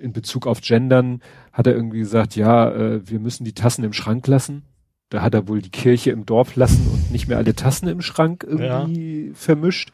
in 0.00 0.12
Bezug 0.12 0.46
auf 0.46 0.60
Gendern, 0.60 1.20
hat 1.52 1.66
er 1.66 1.74
irgendwie 1.74 2.00
gesagt, 2.00 2.36
ja, 2.36 3.00
wir 3.06 3.20
müssen 3.20 3.44
die 3.44 3.52
Tassen 3.52 3.84
im 3.84 3.92
Schrank 3.92 4.26
lassen. 4.26 4.64
Da 5.10 5.22
hat 5.22 5.34
er 5.34 5.46
wohl 5.46 5.62
die 5.62 5.70
Kirche 5.70 6.10
im 6.10 6.26
Dorf 6.26 6.56
lassen 6.56 6.88
und 6.92 7.12
nicht 7.12 7.28
mehr 7.28 7.36
alle 7.38 7.54
Tassen 7.54 7.86
im 7.86 8.00
Schrank 8.00 8.44
irgendwie 8.44 9.28
ja. 9.28 9.34
vermischt. 9.34 9.92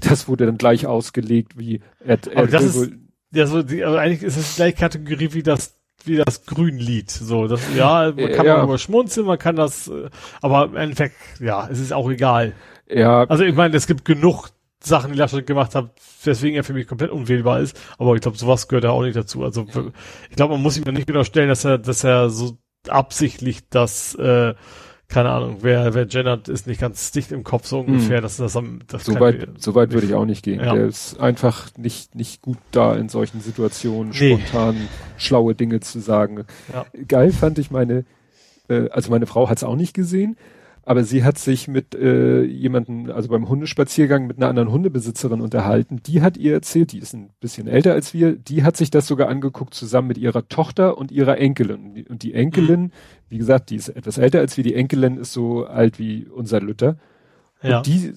Das 0.00 0.28
wurde 0.28 0.46
dann 0.46 0.58
gleich 0.58 0.86
ausgelegt, 0.86 1.58
wie 1.58 1.80
er, 2.04 2.18
er 2.32 2.46
das 2.46 2.76
ist, 2.76 2.92
ja, 3.32 3.46
so, 3.46 3.62
die, 3.62 3.84
also 3.84 3.96
eigentlich 3.96 4.22
ist 4.22 4.36
es 4.36 4.50
die 4.50 4.56
gleiche 4.56 4.76
Kategorie 4.76 5.32
wie 5.32 5.42
das 5.42 5.76
wie 6.04 6.16
das 6.16 6.46
Grünlied. 6.46 7.10
So, 7.10 7.46
das, 7.46 7.60
ja, 7.74 8.12
man 8.16 8.32
kann 8.32 8.46
ja. 8.46 8.56
darüber 8.56 8.78
schmunzeln, 8.78 9.26
man 9.26 9.38
kann 9.38 9.56
das, 9.56 9.88
äh, 9.88 10.08
aber 10.40 10.64
im 10.64 10.76
Endeffekt, 10.76 11.16
ja, 11.40 11.68
es 11.70 11.78
ist 11.78 11.92
auch 11.92 12.10
egal. 12.10 12.54
Ja. 12.88 13.24
Also 13.24 13.44
ich 13.44 13.54
meine, 13.54 13.76
es 13.76 13.86
gibt 13.86 14.04
genug 14.04 14.48
Sachen, 14.82 15.12
die 15.12 15.18
Laschet 15.18 15.46
gemacht 15.46 15.74
hat, 15.74 15.90
weswegen 16.24 16.56
er 16.56 16.64
für 16.64 16.72
mich 16.72 16.86
komplett 16.86 17.10
unwählbar 17.10 17.60
ist. 17.60 17.78
Aber 17.98 18.14
ich 18.14 18.22
glaube, 18.22 18.38
sowas 18.38 18.66
gehört 18.66 18.84
ja 18.84 18.90
auch 18.90 19.02
nicht 19.02 19.16
dazu. 19.16 19.44
Also 19.44 19.66
ich 20.30 20.36
glaube, 20.36 20.54
man 20.54 20.62
muss 20.62 20.78
ihm 20.78 20.92
nicht 20.92 21.06
genau 21.06 21.24
stellen, 21.24 21.48
dass 21.48 21.64
er, 21.64 21.78
dass 21.78 22.02
er 22.02 22.30
so 22.30 22.56
absichtlich 22.88 23.68
das 23.68 24.14
äh, 24.14 24.54
keine 25.10 25.30
Ahnung, 25.30 25.58
wer, 25.62 25.92
wer 25.92 26.06
gendert, 26.06 26.48
ist 26.48 26.68
nicht 26.68 26.80
ganz 26.80 27.10
dicht 27.10 27.32
im 27.32 27.42
Kopf, 27.42 27.66
so 27.66 27.80
ungefähr, 27.80 28.18
hm. 28.18 28.22
dass 28.22 28.36
das 28.36 28.56
am, 28.56 28.78
das 28.86 29.04
so 29.04 29.18
weit, 29.18 29.48
so 29.58 29.74
weit 29.74 29.92
würde 29.92 30.06
ich 30.06 30.14
auch 30.14 30.24
nicht 30.24 30.44
gehen. 30.44 30.60
Ja. 30.60 30.72
Der 30.72 30.86
ist 30.86 31.18
einfach 31.18 31.68
nicht, 31.76 32.14
nicht 32.14 32.42
gut 32.42 32.58
da 32.70 32.94
in 32.94 33.08
solchen 33.08 33.40
Situationen, 33.40 34.12
nee. 34.12 34.36
spontan 34.36 34.76
schlaue 35.16 35.56
Dinge 35.56 35.80
zu 35.80 35.98
sagen. 35.98 36.44
Ja. 36.72 36.86
Geil 37.08 37.32
fand 37.32 37.58
ich 37.58 37.72
meine, 37.72 38.04
äh, 38.68 38.88
also 38.90 39.10
meine 39.10 39.26
Frau 39.26 39.50
hat 39.50 39.58
es 39.58 39.64
auch 39.64 39.74
nicht 39.74 39.94
gesehen, 39.94 40.36
aber 40.90 41.04
sie 41.04 41.22
hat 41.22 41.38
sich 41.38 41.68
mit 41.68 41.94
äh, 41.94 42.42
jemanden, 42.42 43.12
also 43.12 43.28
beim 43.28 43.48
Hundespaziergang 43.48 44.26
mit 44.26 44.38
einer 44.38 44.48
anderen 44.48 44.72
Hundebesitzerin 44.72 45.40
unterhalten. 45.40 46.02
Die 46.04 46.20
hat 46.20 46.36
ihr 46.36 46.52
erzählt, 46.52 46.90
die 46.90 46.98
ist 46.98 47.14
ein 47.14 47.30
bisschen 47.38 47.68
älter 47.68 47.92
als 47.92 48.12
wir, 48.12 48.34
die 48.34 48.64
hat 48.64 48.76
sich 48.76 48.90
das 48.90 49.06
sogar 49.06 49.28
angeguckt 49.28 49.72
zusammen 49.72 50.08
mit 50.08 50.18
ihrer 50.18 50.48
Tochter 50.48 50.98
und 50.98 51.12
ihrer 51.12 51.38
Enkelin. 51.38 52.04
Und 52.08 52.24
die 52.24 52.34
Enkelin, 52.34 52.90
wie 53.28 53.38
gesagt, 53.38 53.70
die 53.70 53.76
ist 53.76 53.90
etwas 53.90 54.18
älter 54.18 54.40
als 54.40 54.56
wir, 54.56 54.64
die 54.64 54.74
Enkelin 54.74 55.16
ist 55.16 55.32
so 55.32 55.64
alt 55.64 56.00
wie 56.00 56.26
unser 56.26 56.60
Lütter. 56.60 56.96
Ja. 57.62 57.76
Und 57.76 57.86
die, 57.86 58.12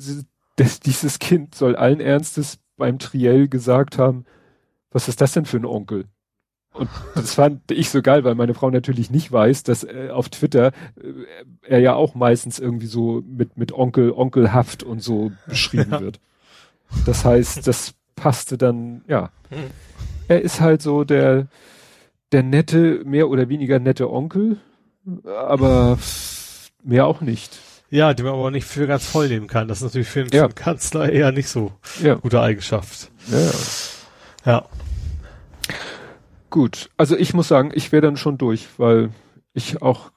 das, 0.56 0.80
dieses 0.80 1.20
Kind 1.20 1.54
soll 1.54 1.76
allen 1.76 2.00
Ernstes 2.00 2.58
beim 2.76 2.98
Triell 2.98 3.50
gesagt 3.50 4.00
haben, 4.00 4.26
was 4.90 5.08
ist 5.08 5.22
das 5.22 5.34
denn 5.34 5.46
für 5.46 5.58
ein 5.58 5.66
Onkel? 5.66 6.06
Und 6.74 6.90
das 7.16 7.36
fand 7.36 7.72
ich 7.72 7.90
so 7.90 8.02
geil, 8.02 8.24
weil 8.24 8.36
meine 8.36 8.54
Frau 8.54 8.70
natürlich 8.70 9.12
nicht 9.12 9.32
weiß, 9.32 9.64
dass 9.64 9.84
äh, 9.84 10.10
auf 10.12 10.30
Twitter 10.30 10.68
äh, 10.68 10.72
er 11.62 11.80
ja 11.80 11.94
auch 11.94 12.16
meistens 12.16 12.60
irgendwie 12.60 12.88
so 12.88 13.22
mit, 13.28 13.58
mit 13.58 13.72
Onkel, 13.72 14.12
Onkelhaft 14.12 14.84
und 14.84 15.02
so 15.02 15.32
beschrieben 15.48 15.92
ja. 15.92 16.02
wird. 16.02 16.20
Das 17.06 17.26
heißt, 17.26 17.68
das 17.68 17.94
passte 18.16 18.58
dann, 18.58 19.04
ja. 19.08 19.30
Er 20.28 20.42
ist 20.42 20.62
halt 20.62 20.82
so 20.82 21.04
der, 21.04 21.48
der 22.32 22.44
nette, 22.44 23.02
mehr 23.06 23.30
oder 23.30 23.50
weniger 23.50 23.80
nette 23.80 24.12
Onkel, 24.12 24.58
aber 25.26 26.00
mehr 26.84 27.06
auch 27.08 27.22
nicht. 27.22 27.60
Ja, 27.90 28.16
die 28.16 28.24
man 28.24 28.34
aber 28.34 28.50
nicht 28.50 28.66
für 28.66 28.88
ganz 28.88 29.06
voll 29.06 29.28
nehmen 29.28 29.46
kann. 29.46 29.68
Das 29.68 29.78
ist 29.80 29.84
natürlich 29.84 30.08
für 30.08 30.22
einen, 30.22 30.30
ja. 30.32 30.48
Kanzler 30.48 31.12
eher 31.12 31.32
nicht 31.32 31.48
so 31.48 31.74
ja. 32.02 32.16
gute 32.16 32.42
Eigenschaft. 32.42 33.12
Ja. 33.28 34.52
ja. 34.52 34.66
Gut, 36.54 36.92
also 36.98 37.18
ich 37.18 37.34
muss 37.34 37.48
sagen, 37.48 37.72
ich 37.74 37.92
wäre 37.92 38.04
dann 38.04 38.16
schon 38.16 38.38
durch, 38.38 38.68
weil 38.78 39.10
ich 39.56 39.82
auch 39.82 40.12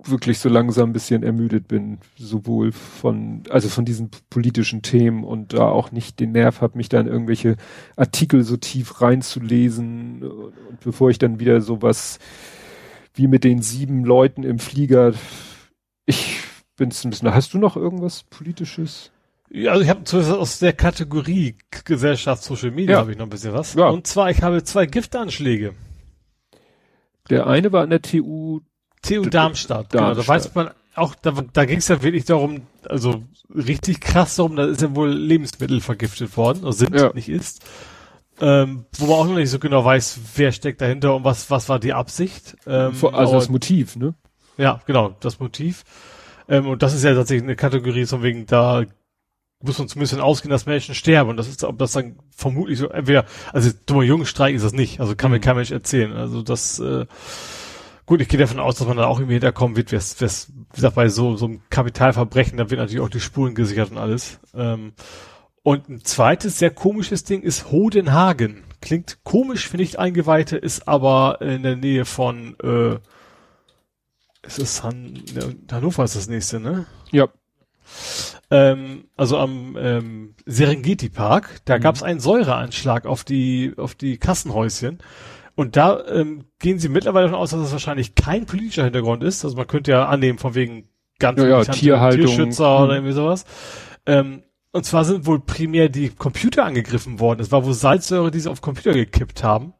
wirklich 0.00 0.38
so 0.38 0.48
langsam 0.48 0.90
ein 0.90 0.92
bisschen 0.92 1.24
ermüdet 1.24 1.66
bin, 1.66 1.98
sowohl 2.16 2.70
von, 2.70 3.42
also 3.50 3.68
von 3.68 3.84
diesen 3.84 4.12
politischen 4.30 4.82
Themen 4.82 5.24
und 5.24 5.54
da 5.54 5.66
auch 5.66 5.90
nicht 5.90 6.20
den 6.20 6.30
Nerv 6.30 6.60
habe, 6.60 6.76
mich 6.78 6.88
da 6.88 7.00
in 7.00 7.08
irgendwelche 7.08 7.56
Artikel 7.96 8.44
so 8.44 8.56
tief 8.56 9.00
reinzulesen 9.00 10.22
und 10.22 10.78
bevor 10.84 11.10
ich 11.10 11.18
dann 11.18 11.40
wieder 11.40 11.60
sowas 11.60 12.20
wie 13.14 13.26
mit 13.26 13.42
den 13.42 13.60
sieben 13.60 14.04
Leuten 14.04 14.44
im 14.44 14.60
Flieger, 14.60 15.14
ich 16.04 16.44
bin's 16.76 17.02
ein 17.04 17.10
bisschen, 17.10 17.34
hast 17.34 17.54
du 17.54 17.58
noch 17.58 17.76
irgendwas 17.76 18.22
politisches? 18.22 19.10
Ja, 19.50 19.72
also 19.72 19.82
ich 19.82 19.88
habe 19.88 20.38
aus 20.38 20.58
der 20.58 20.72
Kategorie 20.72 21.56
Gesellschaft 21.84 22.42
Social 22.42 22.70
Media 22.70 22.96
ja. 22.96 23.00
habe 23.00 23.12
ich 23.12 23.18
noch 23.18 23.26
ein 23.26 23.30
bisschen 23.30 23.52
was. 23.52 23.74
Ja. 23.74 23.88
Und 23.88 24.06
zwar, 24.06 24.30
ich 24.30 24.42
habe 24.42 24.62
zwei 24.64 24.86
Giftanschläge. 24.86 25.74
Der 27.30 27.46
eine 27.46 27.72
war 27.72 27.82
an 27.82 27.90
der 27.90 28.02
TU 28.02 28.60
TU 29.02 29.22
Darmstadt. 29.22 29.34
Darmstadt. 29.34 29.90
Genau, 29.90 30.14
da 30.14 30.26
weiß 30.26 30.54
man 30.54 30.70
auch, 30.94 31.14
da, 31.14 31.32
da 31.52 31.64
ging 31.64 31.78
es 31.78 31.88
ja 31.88 32.02
wirklich 32.02 32.24
darum, 32.24 32.62
also 32.88 33.22
richtig 33.54 34.00
krass 34.00 34.36
darum, 34.36 34.56
da 34.56 34.64
ist 34.64 34.82
ja 34.82 34.94
wohl 34.94 35.10
Lebensmittel 35.10 35.80
vergiftet 35.80 36.36
worden, 36.36 36.62
oder 36.62 36.72
sind, 36.72 36.94
ja. 36.94 37.12
nicht 37.12 37.28
ist. 37.28 37.64
Ähm, 38.40 38.84
wo 38.98 39.06
man 39.06 39.14
auch 39.14 39.26
noch 39.26 39.36
nicht 39.36 39.50
so 39.50 39.58
genau 39.58 39.84
weiß, 39.84 40.20
wer 40.36 40.52
steckt 40.52 40.80
dahinter 40.80 41.14
und 41.14 41.24
was, 41.24 41.50
was 41.50 41.68
war 41.68 41.78
die 41.78 41.94
Absicht. 41.94 42.56
Ähm, 42.66 42.92
also 43.12 43.34
das 43.34 43.48
Motiv, 43.48 43.96
ne? 43.96 44.14
Ja, 44.58 44.80
genau, 44.86 45.14
das 45.20 45.38
Motiv. 45.38 45.84
Ähm, 46.48 46.66
und 46.66 46.82
das 46.82 46.94
ist 46.94 47.04
ja 47.04 47.14
tatsächlich 47.14 47.44
eine 47.44 47.56
Kategorie, 47.56 48.04
so 48.04 48.22
wegen, 48.22 48.46
da 48.46 48.84
muss 49.62 49.78
man 49.78 49.88
zumindest 49.88 50.20
ausgehen, 50.20 50.50
dass 50.50 50.66
Menschen 50.66 50.94
sterben. 50.94 51.30
Und 51.30 51.36
das 51.36 51.48
ist, 51.48 51.64
ob 51.64 51.78
das 51.78 51.92
dann 51.92 52.16
vermutlich 52.30 52.78
so, 52.78 52.88
entweder, 52.88 53.24
also 53.52 53.70
dummer 53.86 54.02
Jungenstreik 54.02 54.54
ist 54.54 54.64
das 54.64 54.72
nicht. 54.72 55.00
Also 55.00 55.16
kann 55.16 55.30
mir 55.30 55.38
mhm. 55.38 55.42
kein 55.42 55.56
Mensch 55.56 55.70
erzählen. 55.70 56.12
Also 56.12 56.42
das, 56.42 56.78
äh, 56.78 57.06
gut, 58.04 58.20
ich 58.20 58.28
gehe 58.28 58.38
davon 58.38 58.60
aus, 58.60 58.76
dass 58.76 58.86
man 58.86 58.96
da 58.96 59.06
auch 59.06 59.18
irgendwie 59.18 59.34
hinterkommen 59.34 59.76
wird, 59.76 59.92
wes, 59.92 60.20
wes, 60.20 60.52
wie 60.54 60.76
gesagt, 60.76 60.94
bei 60.94 61.08
so, 61.08 61.36
so 61.36 61.46
einem 61.46 61.62
Kapitalverbrechen, 61.70 62.58
da 62.58 62.70
wird 62.70 62.80
natürlich 62.80 63.02
auch 63.02 63.08
die 63.08 63.20
Spuren 63.20 63.54
gesichert 63.54 63.90
und 63.90 63.98
alles. 63.98 64.38
Ähm, 64.54 64.92
Und 65.62 65.88
ein 65.88 66.04
zweites 66.04 66.60
sehr 66.60 66.70
komisches 66.70 67.24
Ding 67.24 67.42
ist 67.42 67.72
Hodenhagen. 67.72 68.62
Klingt 68.80 69.24
komisch 69.24 69.66
für 69.68 69.78
nicht 69.78 69.98
Eingeweihte, 69.98 70.56
ist 70.56 70.86
aber 70.86 71.40
in 71.40 71.64
der 71.64 71.74
Nähe 71.74 72.04
von, 72.04 72.54
äh, 72.62 72.98
ist 74.46 74.60
es 74.60 74.84
Han 74.84 75.24
Hannover 75.72 76.04
ist 76.04 76.14
das 76.14 76.28
nächste, 76.28 76.60
ne? 76.60 76.86
Ja. 77.10 77.26
Ähm, 78.50 79.04
also 79.16 79.38
am 79.38 79.76
ähm, 79.78 80.34
Serengeti 80.46 81.08
Park, 81.08 81.60
da 81.64 81.78
mhm. 81.78 81.82
gab 81.82 81.96
es 81.96 82.02
einen 82.02 82.20
Säureanschlag 82.20 83.06
auf 83.06 83.24
die 83.24 83.74
auf 83.76 83.94
die 83.94 84.18
Kassenhäuschen. 84.18 84.98
Und 85.56 85.76
da 85.76 86.04
ähm, 86.06 86.44
gehen 86.58 86.78
sie 86.78 86.90
mittlerweile 86.90 87.26
davon 87.26 87.40
aus, 87.40 87.50
dass 87.50 87.60
das 87.60 87.72
wahrscheinlich 87.72 88.14
kein 88.14 88.44
politischer 88.44 88.84
Hintergrund 88.84 89.22
ist. 89.24 89.44
Also 89.44 89.56
man 89.56 89.66
könnte 89.66 89.90
ja 89.90 90.06
annehmen, 90.06 90.38
von 90.38 90.54
wegen 90.54 90.88
ganz 91.18 91.40
ja, 91.40 91.48
ja, 91.48 91.64
Tierhaltung. 91.64 92.26
Tierschützer 92.26 92.76
oder 92.76 92.86
mhm. 92.86 92.92
irgendwie 92.92 93.14
sowas. 93.14 93.44
Ähm, 94.04 94.42
und 94.72 94.84
zwar 94.84 95.06
sind 95.06 95.24
wohl 95.24 95.40
primär 95.40 95.88
die 95.88 96.10
Computer 96.10 96.64
angegriffen 96.64 97.18
worden. 97.18 97.40
Es 97.40 97.50
war 97.50 97.64
wohl 97.64 97.72
Salzsäure, 97.72 98.30
die 98.30 98.40
sie 98.40 98.50
auf 98.50 98.60
Computer 98.60 98.92
gekippt 98.92 99.42
haben. 99.42 99.72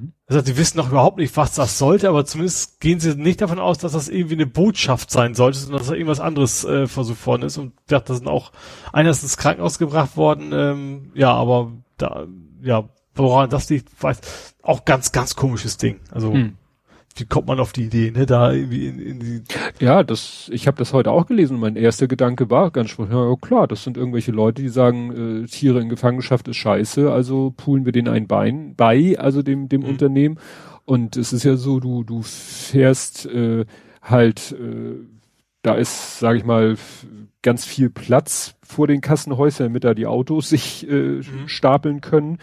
Mhm. 0.00 0.12
Heißt, 0.30 0.46
die 0.46 0.56
wissen 0.56 0.78
noch 0.78 0.90
überhaupt 0.90 1.18
nicht, 1.18 1.36
was 1.36 1.54
das 1.54 1.78
sollte, 1.78 2.08
aber 2.08 2.24
zumindest 2.24 2.80
gehen 2.80 3.00
sie 3.00 3.14
nicht 3.14 3.40
davon 3.40 3.58
aus, 3.58 3.78
dass 3.78 3.92
das 3.92 4.08
irgendwie 4.08 4.34
eine 4.34 4.46
Botschaft 4.46 5.10
sein 5.10 5.34
sollte, 5.34 5.58
sondern 5.58 5.78
dass 5.78 5.88
da 5.88 5.94
irgendwas 5.94 6.20
anderes 6.20 6.64
äh, 6.64 6.86
versucht 6.86 7.26
worden 7.26 7.42
ist. 7.42 7.58
Und 7.58 7.72
ja, 7.90 8.00
da 8.00 8.14
sind 8.14 8.28
auch 8.28 8.52
einer 8.92 9.10
ist 9.10 9.22
ins 9.22 9.36
Krankenhaus 9.36 9.78
gebracht 9.78 10.16
worden. 10.16 10.50
Ähm, 10.52 11.12
ja, 11.14 11.32
aber 11.32 11.72
da, 11.96 12.26
ja, 12.62 12.88
woran 13.14 13.50
das 13.50 13.68
liegt, 13.70 14.02
weiß 14.02 14.20
auch 14.62 14.84
ganz, 14.84 15.12
ganz 15.12 15.34
komisches 15.34 15.76
Ding. 15.76 16.00
Also 16.10 16.32
mhm 16.32 16.56
wie 17.18 17.26
kommt 17.26 17.46
man 17.46 17.60
auf 17.60 17.72
die 17.72 17.84
Idee, 17.84 18.10
ne, 18.10 18.26
da 18.26 18.52
irgendwie 18.52 18.86
in, 18.86 18.98
in 18.98 19.20
die 19.20 19.42
Ja, 19.80 20.02
das, 20.02 20.50
ich 20.52 20.66
habe 20.66 20.76
das 20.78 20.92
heute 20.92 21.10
auch 21.10 21.26
gelesen 21.26 21.54
und 21.54 21.60
mein 21.60 21.76
erster 21.76 22.06
Gedanke 22.06 22.50
war 22.50 22.70
ganz 22.70 22.96
ja 22.96 23.34
klar, 23.40 23.66
das 23.68 23.84
sind 23.84 23.96
irgendwelche 23.96 24.32
Leute, 24.32 24.62
die 24.62 24.68
sagen, 24.68 25.44
äh, 25.44 25.46
Tiere 25.46 25.80
in 25.80 25.88
Gefangenschaft 25.88 26.48
ist 26.48 26.56
scheiße, 26.56 27.10
also 27.10 27.52
poolen 27.56 27.84
wir 27.84 27.92
denen 27.92 28.08
ein 28.08 28.26
Bein 28.26 28.74
bei, 28.76 29.18
also 29.18 29.42
dem, 29.42 29.68
dem 29.68 29.82
mhm. 29.82 29.88
Unternehmen. 29.88 30.38
Und 30.84 31.16
es 31.16 31.32
ist 31.32 31.44
ja 31.44 31.56
so, 31.56 31.80
du, 31.80 32.02
du 32.02 32.22
fährst 32.22 33.26
äh, 33.26 33.66
halt, 34.00 34.52
äh, 34.52 34.94
da 35.62 35.74
ist, 35.74 36.18
sage 36.18 36.38
ich 36.38 36.44
mal, 36.44 36.76
ganz 37.42 37.64
viel 37.64 37.90
Platz 37.90 38.54
vor 38.62 38.86
den 38.86 39.00
Kassenhäusern, 39.00 39.68
damit 39.68 39.84
da 39.84 39.94
die 39.94 40.06
Autos 40.06 40.48
sich 40.48 40.88
äh, 40.88 40.92
mhm. 40.92 41.46
stapeln 41.46 42.00
können. 42.00 42.38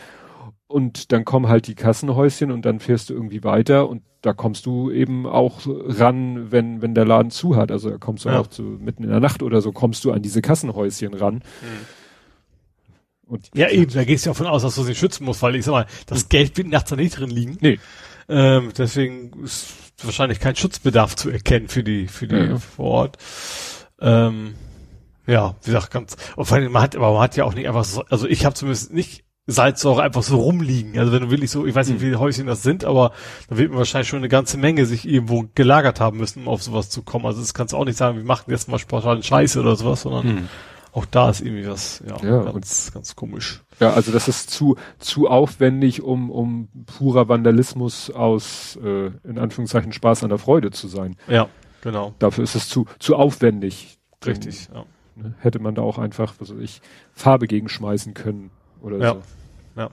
Und 0.68 1.12
dann 1.12 1.26
kommen 1.26 1.48
halt 1.48 1.68
die 1.68 1.76
Kassenhäuschen 1.76 2.52
und 2.52 2.66
dann 2.66 2.80
fährst 2.80 3.10
du 3.10 3.14
irgendwie 3.14 3.44
weiter 3.44 3.88
und 3.88 4.02
da 4.22 4.34
kommst 4.34 4.66
du 4.66 4.90
eben 4.90 5.28
auch 5.28 5.62
ran, 5.66 6.52
wenn, 6.52 6.82
wenn 6.82 6.96
der 6.96 7.06
Laden 7.06 7.30
zu 7.30 7.56
hat. 7.56 7.72
Also 7.72 7.92
da 7.92 7.98
kommst 7.98 8.26
du 8.26 8.30
ja. 8.30 8.40
auch 8.40 8.48
zu, 8.48 8.64
mitten 8.64 9.04
in 9.04 9.10
der 9.10 9.20
Nacht 9.20 9.44
oder 9.44 9.62
so, 9.62 9.72
kommst 9.72 10.04
du 10.04 10.12
an 10.12 10.24
diese 10.24 10.42
Kassenhäuschen 10.42 11.14
ran. 11.14 11.36
Mhm. 11.36 11.42
Und 13.28 13.50
ja, 13.56 13.70
eben, 13.70 13.92
da 13.92 14.04
gehst 14.04 14.26
du 14.26 14.30
ja 14.30 14.34
davon 14.34 14.48
aus, 14.48 14.62
dass 14.62 14.76
du 14.76 14.84
sie 14.84 14.96
schützen 14.96 15.26
musst, 15.26 15.42
weil 15.42 15.56
ich 15.56 15.66
sag 15.66 15.72
mal, 15.72 15.88
das 16.06 16.22
hm. 16.22 16.30
Geld 16.30 16.58
wird 16.58 16.68
nachts 16.68 16.90
da 16.92 16.96
nicht 16.96 17.18
drin 17.18 17.30
liegen. 17.30 17.58
Nee. 17.60 17.80
Ähm, 18.28 18.72
deswegen 18.78 19.32
ist 19.44 19.68
wahrscheinlich 20.04 20.40
kein 20.40 20.56
Schutzbedarf 20.56 21.16
zu 21.16 21.30
erkennen 21.30 21.68
für 21.68 21.84
die, 21.84 22.08
für 22.08 22.28
die 22.28 22.36
ja. 22.36 22.58
vor 22.58 22.86
Ort. 22.86 23.18
Ähm, 24.00 24.56
ja, 25.28 25.56
wie 25.64 25.72
gesagt, 25.72 25.92
ganz, 25.92 26.18
und 26.36 26.46
vor 26.46 26.58
allem, 26.58 26.72
man 26.72 26.84
hat, 26.84 26.96
aber 26.96 27.14
man 27.14 27.22
hat 27.22 27.36
ja 27.36 27.46
auch 27.46 27.56
nicht 27.56 27.68
einfach 27.68 27.84
so, 27.84 28.04
also 28.06 28.28
ich 28.28 28.46
habe 28.46 28.54
zumindest 28.54 28.94
nicht 28.94 29.25
Salzsäure 29.48 30.02
einfach 30.02 30.24
so 30.24 30.38
rumliegen. 30.38 30.98
Also 30.98 31.12
wenn 31.12 31.24
du 31.24 31.32
wirklich 31.32 31.52
so, 31.52 31.66
ich 31.66 31.76
weiß 31.76 31.88
nicht, 31.88 32.02
wie 32.02 32.06
viele 32.06 32.20
Häuschen 32.20 32.48
das 32.48 32.64
sind, 32.64 32.84
aber 32.84 33.12
da 33.48 33.58
wird 33.58 33.70
man 33.70 33.80
wahrscheinlich 33.80 34.08
schon 34.08 34.20
eine 34.20 34.30
ganze 34.30 34.58
Menge 34.58 34.86
sich 34.86 35.08
irgendwo 35.08 35.46
gelagert 35.54 36.00
haben 36.00 36.18
müssen, 36.18 36.44
um 36.44 36.48
auf 36.48 36.64
sowas 36.64 36.90
zu 36.90 37.04
kommen. 37.04 37.26
Also 37.26 37.42
das 37.42 37.54
kannst 37.54 37.74
du 37.74 37.78
auch 37.78 37.86
nicht 37.86 37.98
sagen, 37.98 38.18
wir 38.18 38.24
machen 38.24 38.50
jetzt 38.50 38.68
mal 38.70 38.80
spontan 38.80 39.22
Scheiße 39.22 39.60
oder 39.60 39.76
sowas, 39.76 40.02
sondern 40.02 40.24
hm. 40.24 40.50
auch 40.94 41.06
da 41.06 41.30
ist 41.30 41.42
irgendwie 41.42 41.68
was, 41.68 42.04
ja, 42.08 42.18
ja 42.28 42.52
ganz, 42.52 42.92
ganz 42.92 43.16
komisch. 43.16 43.62
Ja, 43.80 43.94
also 43.94 44.12
das 44.12 44.28
ist 44.28 44.50
zu, 44.50 44.78
zu 44.98 45.28
aufwendig, 45.28 46.02
um, 46.02 46.32
um 46.32 46.70
purer 46.98 47.30
Vandalismus 47.30 48.10
aus, 48.10 48.80
äh, 48.84 49.12
in 49.24 49.38
Anführungszeichen, 49.38 49.92
Spaß 49.92 50.24
an 50.24 50.30
der 50.30 50.40
Freude 50.40 50.72
zu 50.72 50.88
sein. 50.88 51.18
Ja, 51.28 51.50
genau. 51.82 52.16
Dafür 52.18 52.44
ist 52.44 52.56
es 52.56 52.68
zu, 52.68 52.88
zu 52.98 53.16
aufwendig. 53.16 54.00
Richtig, 54.26 54.70
ja. 54.74 54.86
Ne, 55.16 55.36
hätte 55.38 55.60
man 55.60 55.76
da 55.76 55.84
auch 55.84 56.00
einfach, 56.00 56.34
was 56.40 56.50
weiß 56.50 56.60
ich, 56.60 56.82
Farbe 57.14 57.46
gegenschmeißen 57.46 58.16
können 58.16 58.50
oder 58.86 58.98
ja. 58.98 59.14
so. 59.14 59.22
Ja. 59.76 59.90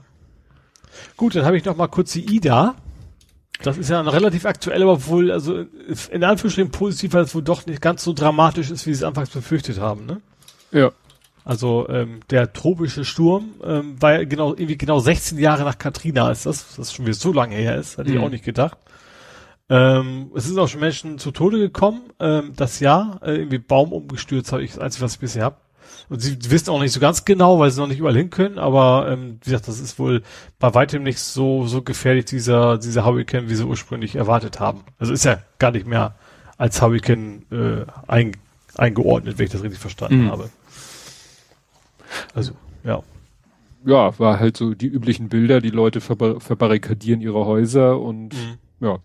Gut, 1.17 1.35
dann 1.35 1.45
habe 1.45 1.57
ich 1.57 1.65
noch 1.65 1.75
mal 1.75 1.87
kurz 1.87 2.13
die 2.13 2.35
IDA. 2.35 2.75
Das 3.61 3.77
ist 3.77 3.89
ja 3.89 4.01
relativ 4.01 4.45
aktuell, 4.45 4.83
aber 4.83 5.05
wohl, 5.07 5.31
also 5.31 5.65
in 6.11 6.23
Anführungsstrichen 6.23 6.71
positiv, 6.71 7.13
weil 7.13 7.23
es 7.23 7.33
wohl 7.33 7.43
doch 7.43 7.65
nicht 7.65 7.81
ganz 7.81 8.03
so 8.03 8.13
dramatisch 8.13 8.71
ist, 8.71 8.85
wie 8.85 8.93
sie 8.93 8.99
es 8.99 9.03
anfangs 9.03 9.29
befürchtet 9.29 9.79
haben, 9.79 10.05
ne? 10.05 10.21
Ja. 10.71 10.91
Also 11.45 11.87
ähm, 11.89 12.21
der 12.29 12.53
tropische 12.53 13.05
Sturm 13.05 13.55
ähm, 13.63 14.01
war 14.01 14.13
ja 14.13 14.23
genau 14.25 14.53
irgendwie 14.53 14.77
genau 14.77 14.99
16 14.99 15.37
Jahre 15.37 15.63
nach 15.63 15.77
Katrina 15.77 16.31
ist 16.31 16.45
das, 16.45 16.75
das 16.75 16.93
schon 16.93 17.05
wieder 17.05 17.15
so 17.15 17.33
lange 17.33 17.55
her 17.55 17.77
ist, 17.77 17.97
hatte 17.97 18.09
mhm. 18.09 18.17
ich 18.17 18.23
auch 18.23 18.29
nicht 18.29 18.45
gedacht. 18.45 18.77
Ähm, 19.69 20.31
es 20.35 20.45
sind 20.45 20.57
auch 20.59 20.67
schon 20.67 20.81
Menschen 20.81 21.17
zu 21.19 21.31
Tode 21.31 21.57
gekommen, 21.57 22.01
ähm, 22.19 22.53
das 22.55 22.79
Jahr, 22.79 23.19
äh, 23.23 23.35
irgendwie 23.35 23.59
Baum 23.59 23.91
umgestürzt 23.91 24.51
habe 24.51 24.63
ich 24.63 24.71
das 24.71 24.79
Einzige, 24.79 25.05
was 25.05 25.13
ich 25.13 25.19
bisher 25.19 25.43
habe. 25.43 25.57
Und 26.09 26.21
sie 26.21 26.37
wissen 26.49 26.69
auch 26.69 26.79
nicht 26.79 26.91
so 26.91 26.99
ganz 26.99 27.25
genau, 27.25 27.59
weil 27.59 27.71
sie 27.71 27.79
noch 27.79 27.87
nicht 27.87 27.99
überall 27.99 28.15
hin 28.15 28.29
können, 28.29 28.59
aber 28.59 29.07
ähm, 29.09 29.39
wie 29.41 29.49
gesagt, 29.49 29.67
das 29.67 29.79
ist 29.79 29.99
wohl 29.99 30.23
bei 30.59 30.73
weitem 30.73 31.03
nicht 31.03 31.19
so, 31.19 31.65
so 31.65 31.81
gefährlich, 31.81 32.25
dieser, 32.25 32.77
dieser 32.77 33.05
Hurricane, 33.05 33.49
wie 33.49 33.55
sie 33.55 33.65
ursprünglich 33.65 34.15
erwartet 34.15 34.59
haben. 34.59 34.81
Also 34.99 35.13
ist 35.13 35.25
ja 35.25 35.39
gar 35.59 35.71
nicht 35.71 35.87
mehr 35.87 36.15
als 36.57 36.81
Hurricane 36.81 37.43
äh, 37.51 37.85
ein, 38.07 38.33
eingeordnet, 38.75 39.37
wenn 39.37 39.45
ich 39.45 39.51
das 39.51 39.63
richtig 39.63 39.79
verstanden 39.79 40.25
mhm. 40.25 40.31
habe. 40.31 40.49
Also, 42.33 42.53
ja. 42.83 43.01
Ja, 43.85 44.17
war 44.17 44.39
halt 44.39 44.55
so 44.55 44.73
die 44.73 44.87
üblichen 44.87 45.27
Bilder, 45.27 45.59
die 45.59 45.69
Leute 45.69 45.99
verbar 45.99 46.39
verbarrikadieren 46.39 47.19
ihre 47.19 47.45
Häuser 47.45 47.99
und 47.99 48.33
mhm. 48.33 48.57
ja, 48.79 48.99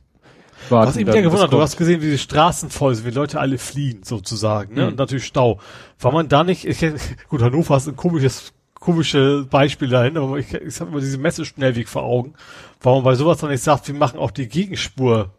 warten. 0.69 0.89
Was 0.89 0.97
ich 0.97 1.07
mich 1.07 1.15
gewundert, 1.15 1.53
du 1.53 1.61
hast 1.61 1.77
gesehen, 1.77 2.03
wie 2.03 2.11
die 2.11 2.19
Straßen 2.19 2.71
voll 2.71 2.95
sind, 2.95 3.07
wie 3.07 3.11
Leute 3.11 3.41
alle 3.41 3.59
fliehen, 3.59 4.03
sozusagen, 4.03 4.75
ne? 4.75 4.83
Mhm. 4.83 4.89
Und 4.89 4.99
natürlich 4.99 5.27
Stau. 5.27 5.61
War 6.01 6.13
man 6.13 6.29
da 6.29 6.45
nicht, 6.45 6.65
ich, 6.65 6.81
gut, 7.29 7.43
Hannover 7.43 7.77
ist 7.77 7.89
ein 7.89 7.97
komisches, 7.97 8.53
komische 8.75 9.47
Beispiel 9.49 9.89
dahin, 9.89 10.17
aber 10.17 10.39
ich, 10.39 10.53
ich 10.55 10.81
habe 10.81 10.91
immer 10.91 11.01
diese 11.01 11.19
Messeschnellweg 11.19 11.89
vor 11.89 12.03
Augen. 12.03 12.35
Warum 12.81 13.05
bei 13.05 13.15
sowas 13.15 13.39
dann 13.39 13.51
nicht 13.51 13.63
sagt, 13.63 13.89
wir 13.89 13.95
machen 13.95 14.19
auch 14.19 14.31
die 14.31 14.49
Gegenspur, 14.49 15.31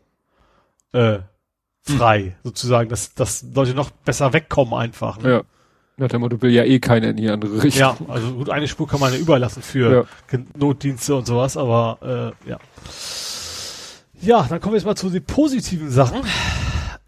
äh, 0.91 1.20
frei, 1.84 2.20
mhm. 2.20 2.34
sozusagen, 2.43 2.89
dass, 2.89 3.13
dass 3.13 3.45
Leute 3.53 3.74
noch 3.74 3.91
besser 3.91 4.34
wegkommen 4.34 4.74
einfach. 4.74 5.20
Ne? 5.20 5.32
Ja. 5.32 5.41
Nach 5.97 6.07
dem 6.07 6.22
Motto 6.22 6.41
will 6.41 6.51
ja 6.51 6.63
eh 6.63 6.80
keiner 6.80 7.09
in 7.09 7.17
die 7.17 7.30
andere 7.30 7.61
Richtung. 7.61 7.82
Ja, 7.82 7.97
also 8.07 8.32
gut, 8.34 8.49
eine 8.49 8.70
Spur 8.70 8.88
kann 8.88 9.01
man 9.01 9.11
ja 9.11 9.20
überlassen 9.20 9.61
für 9.61 10.07
ja. 10.32 10.39
Notdienste 10.57 11.13
und 11.15 11.28
sowas, 11.28 11.57
aber 11.57 12.34
äh, 12.45 12.49
ja. 12.49 12.57
Ja, 14.22 14.45
dann 14.49 14.59
kommen 14.59 14.74
wir 14.74 14.78
jetzt 14.78 14.86
mal 14.86 14.95
zu 14.95 15.09
den 15.09 15.24
positiven 15.24 15.89
Sachen. 15.89 16.22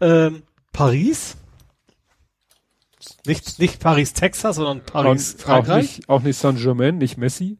Ähm, 0.00 0.42
Paris. 0.72 1.36
Nicht, 3.26 3.58
nicht 3.58 3.80
Paris, 3.80 4.14
Texas, 4.14 4.56
sondern 4.56 4.84
Paris, 4.84 5.36
auch, 5.38 5.42
Frankreich. 5.42 6.00
Auch 6.08 6.18
nicht, 6.18 6.26
nicht 6.26 6.38
Saint-Germain, 6.38 6.98
nicht 6.98 7.18
Messi. 7.18 7.58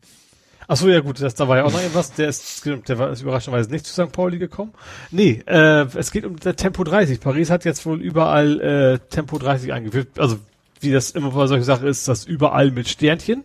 Ach 0.69 0.77
so, 0.77 0.89
ja 0.89 1.01
gut, 1.01 1.21
das, 1.21 1.35
da 1.35 1.49
war 1.49 1.59
ja 1.59 1.65
auch 1.65 1.73
noch 1.73 1.81
irgendwas. 1.83 2.15
Der 2.15 2.29
ist, 2.29 2.65
der 2.65 2.99
war 2.99 3.11
ist 3.11 3.23
überraschenderweise 3.23 3.71
nicht 3.71 3.87
zu 3.87 3.93
St. 3.93 4.13
Pauli 4.13 4.39
gekommen. 4.39 4.73
Nee, 5.11 5.43
äh, 5.47 5.87
es 5.97 6.11
geht 6.11 6.25
um 6.25 6.37
der 6.37 6.57
Tempo 6.57 6.83
30. 6.83 7.21
Paris 7.21 7.51
hat 7.51 7.65
jetzt 7.65 7.85
wohl 7.85 8.01
überall 8.01 8.61
äh, 8.61 8.99
Tempo 9.11 9.39
30 9.39 9.73
eingeführt. 9.73 10.19
Also 10.19 10.39
wie 10.81 10.91
das 10.91 11.11
immer 11.11 11.31
bei 11.31 11.47
solchen 11.47 11.65
Sachen 11.65 11.87
ist, 11.87 12.09
das 12.09 12.25
überall 12.25 12.71
mit 12.71 12.89
Sternchen. 12.89 13.45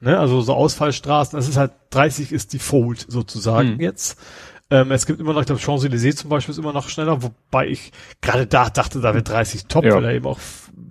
Ne? 0.00 0.18
Also 0.18 0.40
so 0.40 0.54
Ausfallstraßen. 0.54 1.36
Das 1.36 1.48
ist 1.48 1.56
halt 1.56 1.72
30 1.90 2.32
ist 2.32 2.52
Default 2.52 3.04
sozusagen 3.08 3.72
hm. 3.72 3.80
jetzt. 3.80 4.18
Ähm, 4.70 4.92
es 4.92 5.06
gibt 5.06 5.20
immer 5.20 5.32
noch, 5.32 5.40
ich 5.40 5.46
glaube, 5.46 5.60
Champs-Élysées 5.60 6.16
zum 6.16 6.30
Beispiel 6.30 6.52
ist 6.52 6.58
immer 6.58 6.72
noch 6.72 6.88
schneller, 6.88 7.22
wobei 7.22 7.66
ich 7.66 7.90
gerade 8.20 8.46
da 8.46 8.70
dachte, 8.70 9.00
da 9.00 9.14
wird 9.14 9.28
30 9.28 9.66
top, 9.66 9.84
ja. 9.84 9.94
weil 9.94 10.04
er 10.04 10.14
eben 10.14 10.26
auch 10.26 10.38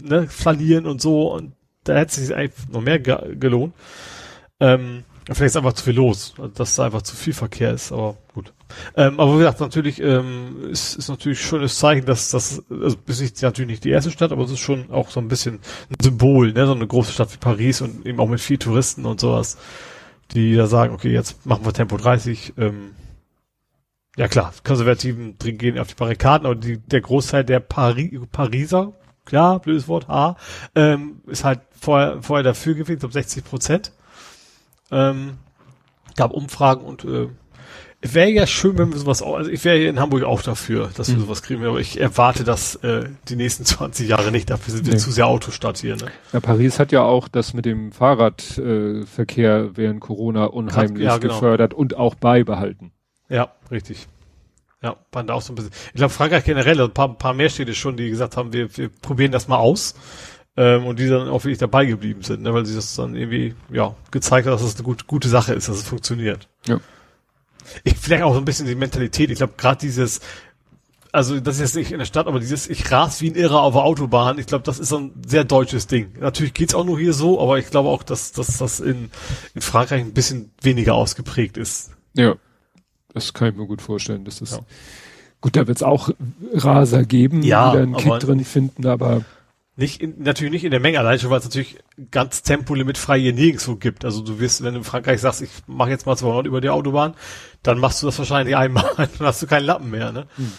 ne, 0.02 0.28
flanieren 0.28 0.86
und 0.86 1.02
so 1.02 1.34
und 1.34 1.54
da 1.86 1.96
hätte 1.96 2.10
es 2.22 2.28
sich 2.28 2.36
eigentlich 2.36 2.70
noch 2.70 2.82
mehr 2.82 3.00
ge 3.00 3.36
gelohnt. 3.36 3.74
Ähm, 4.60 5.06
vielleicht 5.26 5.52
ist 5.52 5.58
einfach 5.58 5.74
zu 5.74 5.86
viel 5.86 5.96
los, 5.96 6.34
dass 6.56 6.76
da 6.76 6.86
einfach 6.86 7.02
zu 7.02 7.16
viel 7.16 7.34
Verkehr 7.34 7.74
ist, 7.74 7.92
aber 7.92 8.18
gut. 8.34 8.54
Ähm, 8.96 9.20
aber 9.20 9.36
wie 9.36 9.40
gesagt, 9.40 9.62
natürlich 9.62 10.02
ähm, 10.02 10.70
ist, 10.70 10.96
ist 10.96 11.08
natürlich 11.08 11.42
schönes 11.42 11.80
Zeichen, 11.80 12.06
dass 12.06 12.32
das, 12.32 12.64
also 12.70 12.98
ist 13.06 13.22
nicht, 13.22 13.42
natürlich 13.42 13.70
nicht 13.70 13.84
die 13.84 13.90
erste 13.90 14.12
Stadt, 14.12 14.32
aber 14.32 14.44
es 14.44 14.52
ist 14.52 14.60
schon 14.60 14.92
auch 14.92 15.10
so 15.10 15.20
ein 15.20 15.28
bisschen 15.28 15.60
ein 15.90 15.96
Symbol, 16.02 16.52
ne, 16.52 16.66
so 16.68 16.74
eine 16.74 16.86
große 16.86 17.14
Stadt 17.14 17.34
wie 17.34 17.38
Paris 17.38 17.82
und 17.82 18.06
eben 18.06 18.20
auch 18.20 18.28
mit 18.28 18.42
viel 18.42 18.58
Touristen 18.58 19.06
und 19.06 19.20
sowas, 19.20 19.58
die 20.34 20.56
da 20.56 20.68
sagen, 20.68 20.94
okay, 20.94 21.12
jetzt 21.12 21.46
machen 21.46 21.66
wir 21.66 21.74
Tempo 21.74 21.98
30, 21.98 22.54
ähm, 22.58 22.92
ja 24.20 24.28
klar, 24.28 24.54
Konservativen 24.66 25.38
gehen 25.40 25.80
auf 25.80 25.88
die 25.88 25.96
Barrikaden, 25.96 26.46
aber 26.46 26.56
die, 26.56 26.78
der 26.78 27.00
Großteil 27.00 27.46
der 27.46 27.62
Pari 27.62 28.20
Pariser, 28.30 28.92
klar, 29.24 29.60
blödes 29.60 29.88
Wort, 29.88 30.10
A, 30.10 30.36
ähm, 30.76 31.22
ist 31.26 31.46
halt 31.46 31.62
vorher, 31.72 32.22
vorher 32.22 32.44
dafür 32.44 32.74
gewesen, 32.76 33.06
um 33.06 33.12
60 33.14 33.46
Prozent. 33.46 33.94
Ähm, 34.92 35.38
gab 36.18 36.32
Umfragen 36.32 36.84
und 36.84 37.06
äh, 37.06 37.30
Wäre 38.02 38.30
ja 38.30 38.48
schön, 38.48 38.78
wenn 38.78 38.94
wir 38.94 38.98
sowas 38.98 39.22
auch, 39.22 39.36
also 39.36 39.52
ich 39.52 39.66
wäre 39.66 39.78
hier 39.78 39.90
in 39.90 40.00
Hamburg 40.00 40.24
auch 40.24 40.42
dafür, 40.42 40.90
dass 40.96 41.10
wir 41.10 41.18
mhm. 41.18 41.24
sowas 41.24 41.42
kriegen, 41.42 41.66
aber 41.66 41.82
ich 41.82 42.00
erwarte 42.00 42.46
das 42.46 42.76
äh, 42.76 43.10
die 43.28 43.36
nächsten 43.36 43.66
20 43.66 44.08
Jahre 44.08 44.32
nicht, 44.32 44.50
dafür 44.50 44.74
sind 44.74 44.86
wir 44.86 44.94
nee. 44.94 45.00
zu 45.00 45.12
sehr 45.12 45.28
Autostadt 45.28 45.80
hier. 45.80 45.98
Ne? 45.98 46.06
Ja, 46.32 46.40
Paris 46.40 46.80
hat 46.80 46.94
ja 46.94 47.02
auch 47.02 47.28
das 47.28 47.54
mit 47.54 47.66
dem 47.66 47.92
Fahrradverkehr 47.92 49.58
äh, 49.58 49.78
während 49.78 50.00
Corona 50.00 50.46
unheimlich 50.46 51.04
ja, 51.04 51.18
genau. 51.18 51.34
gefördert 51.34 51.74
und 51.74 51.98
auch 51.98 52.16
beibehalten. 52.16 52.94
Ja, 53.30 53.54
richtig. 53.72 54.08
Ja, 54.82 54.96
waren 55.12 55.28
da 55.28 55.34
auch 55.34 55.42
so 55.42 55.54
ein 55.54 55.56
bisschen. 55.56 55.72
Ich 55.88 55.96
glaube, 55.96 56.14
Frankreich 56.14 56.46
generell, 56.46 56.82
ein 56.82 56.94
paar, 56.94 57.14
paar 57.18 57.34
mehr 57.34 57.50
Städte 57.50 57.76
schon, 57.76 57.98
die 57.98 58.10
gesagt 58.10 58.38
haben, 58.38 58.54
wir, 58.54 58.76
wir 58.78 58.90
probieren 58.90 59.32
das 59.32 59.48
mal 59.48 59.58
aus. 59.58 59.96
Ähm, 60.58 60.86
und 60.86 61.00
die 61.00 61.08
dann 61.08 61.30
auch 61.30 61.44
wirklich 61.44 61.60
dabei 61.60 61.86
geblieben 61.86 62.24
sind, 62.24 62.42
ne, 62.42 62.54
weil 62.54 62.66
sie 62.66 62.76
das 62.76 62.96
dann 62.96 63.16
irgendwie, 63.16 63.56
ja, 63.72 63.96
gezeigt 64.12 64.48
hat, 64.48 64.54
dass 64.54 64.62
es 64.62 64.72
das 64.72 64.78
eine 64.78 64.86
gut, 64.86 65.08
gute 65.08 65.30
Sache 65.30 65.54
ist, 65.54 65.70
dass 65.70 65.78
es 65.78 65.84
funktioniert. 65.84 66.50
Ja 66.68 66.80
ich 67.84 67.98
vielleicht 67.98 68.24
auch 68.24 68.34
so 68.34 68.40
ein 68.40 68.46
bisschen 68.46 68.68
die 68.68 68.76
Mentalität. 68.76 69.30
Ich 69.30 69.38
glaube, 69.38 69.54
gerade 69.58 69.80
dieses, 69.80 70.20
also 71.12 71.40
das 71.40 71.56
ist 71.56 71.62
jetzt 71.62 71.76
nicht 71.76 71.92
in 71.92 72.00
der 72.00 72.06
Stadt, 72.06 72.28
aber 72.28 72.40
dieses 72.40 72.70
ich 72.70 72.92
ras 72.92 73.22
wie 73.22 73.30
ein 73.30 73.36
Irrer 73.36 73.62
auf 73.62 73.74
der 73.74 73.84
Autobahn, 73.84 74.40
ich 74.40 74.48
glaube, 74.48 74.64
das 74.64 74.80
ist 74.80 74.90
so 74.90 74.98
ein 74.98 75.12
sehr 75.26 75.44
deutsches 75.44 75.88
Ding. 75.88 76.14
Natürlich 76.20 76.54
geht's 76.54 76.76
auch 76.76 76.86
nur 76.86 77.00
hier 77.00 77.14
so, 77.14 77.42
aber 77.42 77.58
ich 77.60 77.70
glaube 77.70 77.90
auch, 77.90 78.04
dass, 78.04 78.32
dass 78.32 78.58
das 78.58 78.80
in, 78.80 79.10
in 79.56 79.62
Frankreich 79.62 80.02
ein 80.02 80.14
bisschen 80.14 80.52
weniger 80.62 80.96
ausgeprägt 80.96 81.58
ist. 81.58 81.92
Ja, 82.14 82.36
das 83.14 83.34
kann 83.34 83.50
ich 83.50 83.56
mir 83.56 83.66
gut 83.66 83.82
vorstellen. 83.82 84.26
Das 84.26 84.42
ist 84.42 84.54
ja. 84.54 84.60
gut, 85.42 85.56
da 85.56 85.68
wird's 85.68 85.84
auch 85.84 86.10
Raser 86.54 87.04
geben, 87.04 87.44
ja, 87.44 87.72
die 87.72 87.78
da 87.78 87.84
einen 87.84 87.98
Kick 87.98 88.20
drin 88.20 88.46
finden, 88.46 88.88
aber 88.88 89.24
nicht 89.80 90.02
in, 90.02 90.16
natürlich 90.18 90.52
nicht 90.52 90.66
in 90.66 90.72
der 90.72 90.82
Menge, 90.82 91.00
allein 91.00 91.20
schon, 91.20 91.30
weil 91.30 91.40
es 91.40 91.46
natürlich 91.46 91.78
ganz 92.12 92.44
Tempolimit 92.44 92.98
frei 92.98 93.18
hier 93.18 93.32
nirgendwo 93.32 93.76
gibt. 93.76 94.04
Also 94.04 94.22
du 94.22 94.38
wirst, 94.40 94.62
wenn 94.62 94.74
du 94.74 94.80
in 94.80 94.84
Frankreich 94.84 95.22
sagst, 95.22 95.42
ich 95.42 95.52
mache 95.68 95.90
jetzt 95.90 96.06
mal 96.06 96.18
200 96.18 96.46
über 96.48 96.60
die 96.60 96.70
Autobahn, 96.70 97.14
dann 97.64 97.80
machst 97.80 98.02
du 98.02 98.06
das 98.06 98.20
wahrscheinlich 98.20 98.58
einmal, 98.58 98.90
dann 98.98 99.08
hast 99.22 99.42
du 99.42 99.48
keinen 99.48 99.64
Lappen 99.64 99.90
mehr, 99.90 100.12
ne? 100.12 100.28
Hm. 100.36 100.52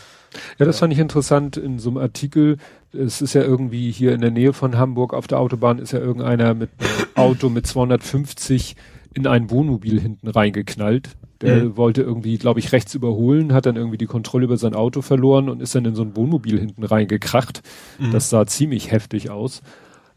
Ja, 0.58 0.64
das 0.64 0.78
fand 0.78 0.92
ich 0.92 0.98
interessant 0.98 1.56
in 1.56 1.78
so 1.78 1.90
einem 1.90 1.98
Artikel. 1.98 2.56
Es 2.92 3.20
ist 3.20 3.34
ja 3.34 3.42
irgendwie 3.42 3.90
hier 3.90 4.14
in 4.14 4.22
der 4.22 4.30
Nähe 4.30 4.52
von 4.52 4.78
Hamburg 4.78 5.12
auf 5.12 5.26
der 5.26 5.38
Autobahn 5.38 5.78
ist 5.78 5.92
ja 5.92 5.98
irgendeiner 5.98 6.54
mit 6.54 6.70
einem 6.78 7.08
Auto 7.14 7.50
mit 7.50 7.66
250 7.66 8.74
in 9.12 9.26
ein 9.26 9.50
Wohnmobil 9.50 10.00
hinten 10.00 10.28
reingeknallt. 10.28 11.10
Der 11.42 11.64
mhm. 11.64 11.76
wollte 11.76 12.02
irgendwie, 12.02 12.36
glaube 12.36 12.60
ich, 12.60 12.72
rechts 12.72 12.94
überholen, 12.94 13.52
hat 13.52 13.66
dann 13.66 13.76
irgendwie 13.76 13.96
die 13.96 14.06
Kontrolle 14.06 14.44
über 14.44 14.58
sein 14.58 14.74
Auto 14.74 15.00
verloren 15.00 15.48
und 15.48 15.62
ist 15.62 15.74
dann 15.74 15.86
in 15.86 15.94
so 15.94 16.02
ein 16.02 16.14
Wohnmobil 16.16 16.58
hinten 16.58 16.84
reingekracht. 16.84 17.62
Mhm. 17.98 18.12
Das 18.12 18.28
sah 18.28 18.46
ziemlich 18.46 18.90
heftig 18.90 19.30
aus. 19.30 19.62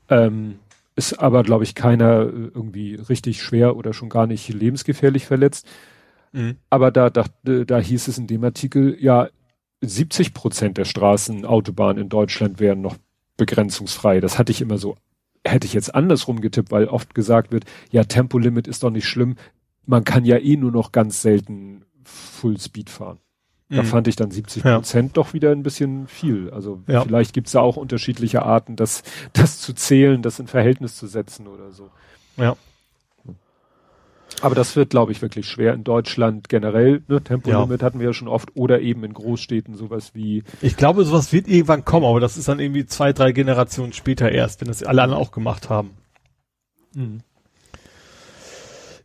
Ähm, 0.09 0.55
ist 0.95 1.13
aber, 1.19 1.43
glaube 1.43 1.63
ich, 1.63 1.75
keiner 1.75 2.23
äh, 2.23 2.51
irgendwie 2.53 2.95
richtig 2.95 3.41
schwer 3.41 3.77
oder 3.77 3.93
schon 3.93 4.09
gar 4.09 4.27
nicht 4.27 4.49
lebensgefährlich 4.49 5.25
verletzt. 5.25 5.67
Mhm. 6.33 6.57
Aber 6.69 6.91
da, 6.91 7.09
da, 7.09 7.25
da 7.43 7.79
hieß 7.79 8.07
es 8.09 8.17
in 8.17 8.27
dem 8.27 8.43
Artikel, 8.43 8.97
ja, 8.99 9.29
70 9.81 10.33
Prozent 10.33 10.77
der 10.77 10.85
Straßen, 10.85 11.45
Autobahnen 11.45 12.03
in 12.03 12.09
Deutschland 12.09 12.59
wären 12.59 12.81
noch 12.81 12.97
begrenzungsfrei. 13.37 14.19
Das 14.19 14.37
hatte 14.37 14.51
ich 14.51 14.61
immer 14.61 14.77
so, 14.77 14.95
hätte 15.45 15.67
ich 15.67 15.73
jetzt 15.73 15.93
andersrum 15.93 16.41
getippt, 16.41 16.71
weil 16.71 16.85
oft 16.85 17.15
gesagt 17.15 17.51
wird, 17.51 17.65
ja, 17.91 18.03
Tempolimit 18.03 18.67
ist 18.67 18.83
doch 18.83 18.91
nicht 18.91 19.07
schlimm 19.07 19.35
man 19.85 20.03
kann 20.03 20.25
ja 20.25 20.37
eh 20.37 20.57
nur 20.57 20.71
noch 20.71 20.91
ganz 20.91 21.21
selten 21.21 21.85
Full 22.03 22.59
Speed 22.59 22.89
fahren. 22.89 23.19
Da 23.69 23.81
mhm. 23.81 23.87
fand 23.87 24.07
ich 24.07 24.15
dann 24.15 24.29
70 24.29 24.63
Prozent 24.63 25.09
ja. 25.09 25.13
doch 25.13 25.33
wieder 25.33 25.51
ein 25.51 25.63
bisschen 25.63 26.07
viel. 26.07 26.51
Also 26.51 26.83
ja. 26.87 27.01
vielleicht 27.01 27.33
gibt's 27.33 27.53
da 27.53 27.61
auch 27.61 27.75
unterschiedliche 27.75 28.43
Arten, 28.43 28.75
das, 28.75 29.03
das 29.33 29.59
zu 29.59 29.73
zählen, 29.73 30.21
das 30.21 30.39
in 30.39 30.47
Verhältnis 30.47 30.95
zu 30.95 31.07
setzen 31.07 31.47
oder 31.47 31.71
so. 31.71 31.89
Ja. 32.37 32.55
Aber 34.41 34.55
das 34.55 34.75
wird, 34.75 34.89
glaube 34.89 35.11
ich, 35.11 35.21
wirklich 35.21 35.47
schwer 35.47 35.73
in 35.73 35.83
Deutschland 35.83 36.49
generell. 36.49 37.03
Ne? 37.07 37.21
Tempolimit 37.21 37.81
ja. 37.81 37.85
hatten 37.85 37.99
wir 37.99 38.07
ja 38.07 38.13
schon 38.13 38.27
oft 38.27 38.55
oder 38.55 38.81
eben 38.81 39.03
in 39.03 39.13
Großstädten 39.13 39.75
sowas 39.75 40.15
wie. 40.15 40.43
Ich 40.61 40.75
glaube, 40.75 41.05
sowas 41.05 41.31
wird 41.31 41.47
irgendwann 41.47 41.85
kommen, 41.85 42.05
aber 42.05 42.19
das 42.19 42.35
ist 42.35 42.47
dann 42.47 42.59
irgendwie 42.59 42.85
zwei, 42.85 43.13
drei 43.13 43.31
Generationen 43.31 43.93
später 43.93 44.31
erst, 44.31 44.59
wenn 44.61 44.67
das 44.67 44.83
alle 44.83 45.03
anderen 45.03 45.21
auch 45.21 45.31
gemacht 45.31 45.69
haben. 45.69 45.91
Mhm. 46.93 47.21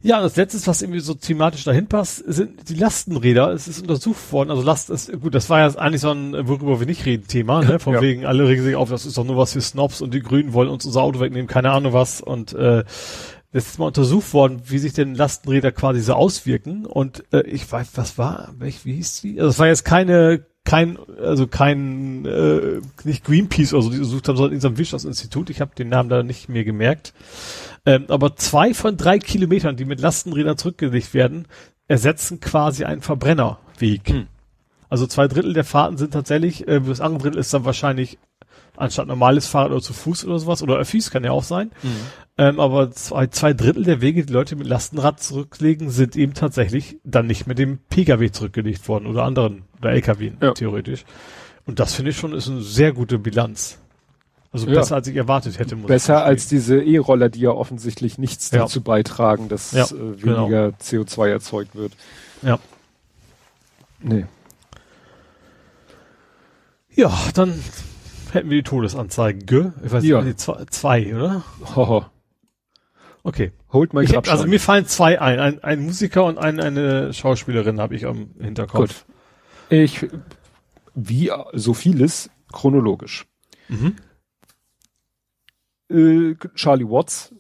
Ja, 0.01 0.21
das 0.21 0.37
letzte, 0.37 0.65
was 0.69 0.81
irgendwie 0.81 1.01
so 1.01 1.15
thematisch 1.15 1.65
dahin 1.65 1.89
passt, 1.89 2.23
sind 2.27 2.69
die 2.69 2.75
Lastenräder. 2.75 3.51
Es 3.51 3.67
ist 3.67 3.81
untersucht 3.81 4.33
worden. 4.33 4.51
Also 4.51 4.63
Last 4.63 4.91
ist, 4.91 5.11
gut, 5.21 5.35
das 5.35 5.51
war 5.51 5.59
ja 5.59 5.75
eigentlich 5.77 6.03
so 6.03 6.13
ein, 6.13 6.35
worüber 6.47 6.79
wir 6.79 6.87
nicht 6.87 7.05
reden, 7.05 7.27
Thema, 7.27 7.65
ne? 7.65 7.79
Von 7.81 7.95
ja. 7.95 8.01
wegen, 8.01 8.25
alle 8.25 8.47
regen 8.47 8.63
sich 8.63 8.77
auf, 8.77 8.91
das 8.91 9.07
ist 9.07 9.19
doch 9.19 9.25
nur 9.25 9.37
was 9.37 9.55
für 9.55 9.61
Snobs 9.61 10.01
und 10.01 10.15
die 10.15 10.21
Grünen 10.21 10.53
wollen 10.53 10.69
uns 10.69 10.87
unser 10.87 11.03
Auto 11.03 11.19
wegnehmen, 11.19 11.49
keine 11.49 11.73
Ahnung 11.73 11.93
was. 11.95 12.21
Und 12.21 12.53
äh, 12.53 12.85
es 13.51 13.67
ist 13.67 13.79
mal 13.81 13.87
untersucht 13.87 14.33
worden, 14.35 14.63
wie 14.67 14.79
sich 14.79 14.93
denn 14.93 15.17
Lastenräder 15.17 15.73
quasi 15.73 16.01
so 16.01 16.13
auswirken. 16.13 16.87
Und 16.87 17.25
äh, 17.33 17.43
ich 17.43 17.71
weiß, 17.71 17.89
was 17.95 18.19
war, 18.19 18.55
welch, 18.59 18.85
wie 18.85 18.95
hieß 18.95 19.23
die? 19.23 19.41
Also 19.41 19.51
es 19.51 19.59
war 19.59 19.67
jetzt 19.67 19.85
keine 19.85 20.47
kein, 20.69 20.99
also 21.19 21.47
kein, 21.47 22.27
äh, 22.27 22.81
nicht 23.05 23.25
Greenpeace 23.25 23.73
oder 23.73 23.83
so, 23.83 23.91
die 23.91 23.99
gesucht 23.99 24.29
haben, 24.29 24.37
sondern 24.37 24.53
in 24.53 24.61
so 24.61 24.69
einem 24.69 24.77
Wirtschaftsinstitut. 24.77 25.49
Ich 25.49 25.63
habe 25.63 25.75
den 25.75 25.89
Namen 25.89 26.11
da 26.11 26.23
nicht 26.23 26.51
mehr 26.51 26.65
gemerkt. 26.65 27.15
Ähm, 27.89 28.05
aber 28.09 28.37
zwei 28.37 28.75
von 28.75 28.99
drei 28.99 29.19
Kilometern, 29.19 29.77
die 29.77 29.87
mit 29.87 29.99
Lastenrädern 29.99 30.59
zurückgelegt 30.59 31.15
werden, 31.15 31.47
ersetzen 31.87 32.39
quasi 32.39 32.85
einen 32.85 33.01
Verbrennerweg. 33.01 34.11
Hm. 34.11 34.27
Also 34.91 35.07
zwei 35.07 35.27
Drittel 35.27 35.55
der 35.55 35.65
Fahrten 35.65 35.97
sind 35.97 36.13
tatsächlich, 36.13 36.69
äh, 36.69 36.83
das 36.83 37.01
andere 37.01 37.23
Drittel 37.23 37.39
ist 37.41 37.55
dann 37.55 37.65
wahrscheinlich 37.65 38.19
anstatt 38.77 39.07
normales 39.07 39.47
Fahrrad 39.47 39.71
oder 39.71 39.81
zu 39.81 39.95
Fuß 39.95 40.27
oder 40.27 40.39
sowas 40.39 40.63
oder 40.63 40.77
Öffis 40.77 41.11
kann 41.11 41.25
ja 41.25 41.31
auch 41.31 41.43
sein. 41.43 41.71
Mhm. 41.83 41.89
Ähm, 42.37 42.61
aber 42.61 42.91
zwei, 42.91 43.29
zwei 43.29 43.55
Drittel 43.55 43.85
der 43.85 44.03
Wege, 44.03 44.27
die 44.27 44.35
Leute 44.35 44.55
mit 44.55 44.67
Lastenrad 44.67 45.23
zurücklegen, 45.23 45.89
sind 45.89 46.15
eben 46.15 46.35
tatsächlich 46.35 46.99
dann 47.05 47.27
nicht 47.27 47.47
mit 47.47 47.59
dem 47.59 47.79
Pkw 47.89 48.31
zurückgelegt 48.31 48.87
worden 48.87 49.07
oder 49.07 49.25
anderen 49.25 49.63
oder 49.79 49.93
LKW 49.93 50.33
ja. 50.43 50.53
theoretisch. 50.53 51.07
Und 51.65 51.81
das 51.81 51.95
finde 51.95 52.11
ich 52.11 52.19
schon 52.19 52.35
ist 52.35 52.49
eine 52.49 52.61
sehr 52.61 52.93
gute 52.93 53.19
Bilanz. 53.19 53.79
Also 54.51 54.67
ja. 54.67 54.75
besser 54.75 54.95
als 54.97 55.07
ich 55.09 55.17
erwartet 55.17 55.59
hätte. 55.59 55.77
besser 55.77 56.25
als 56.25 56.49
diese 56.49 56.83
E-Roller, 56.83 57.29
die 57.29 57.41
ja 57.41 57.51
offensichtlich 57.51 58.17
nichts 58.17 58.51
ja. 58.51 58.61
dazu 58.61 58.81
beitragen, 58.83 59.49
dass 59.49 59.73
ja, 59.73 59.85
äh, 59.85 60.23
weniger 60.23 60.73
genau. 60.73 60.77
CO2 60.81 61.29
erzeugt 61.29 61.75
wird. 61.75 61.93
Ja. 62.43 62.59
Nee. 64.01 64.27
Ja, 66.95 67.17
dann 67.35 67.63
hätten 68.33 68.49
wir 68.51 68.57
die 68.57 68.63
Todesanzeigen, 68.63 69.45
gell? 69.45 69.73
Ich 69.85 69.93
weiß 69.93 70.05
ja. 70.05 70.23
nicht, 70.23 70.41
zwei, 70.41 70.65
zwei, 70.71 71.15
oder? 71.15 71.45
Hoho. 71.77 72.07
Okay. 73.23 73.53
Holt 73.71 73.93
mal 73.93 74.03
ich, 74.03 74.17
Also 74.17 74.47
mir 74.47 74.61
fallen 74.61 74.87
zwei 74.87 75.21
ein. 75.21 75.39
Ein, 75.39 75.63
ein 75.63 75.81
Musiker 75.81 76.25
und 76.25 76.39
ein, 76.39 76.59
eine 76.59 77.13
Schauspielerin 77.13 77.81
habe 77.81 77.95
ich 77.95 78.07
am 78.07 78.31
Hinterkopf. 78.41 79.05
Gut. 79.05 79.15
Ich, 79.69 80.07
wie 80.95 81.31
so 81.53 81.75
vieles, 81.75 82.31
chronologisch. 82.51 83.27
Mhm. 83.69 83.97
Äh, 85.91 86.35
Charlie 86.55 86.89
Watts 86.89 87.33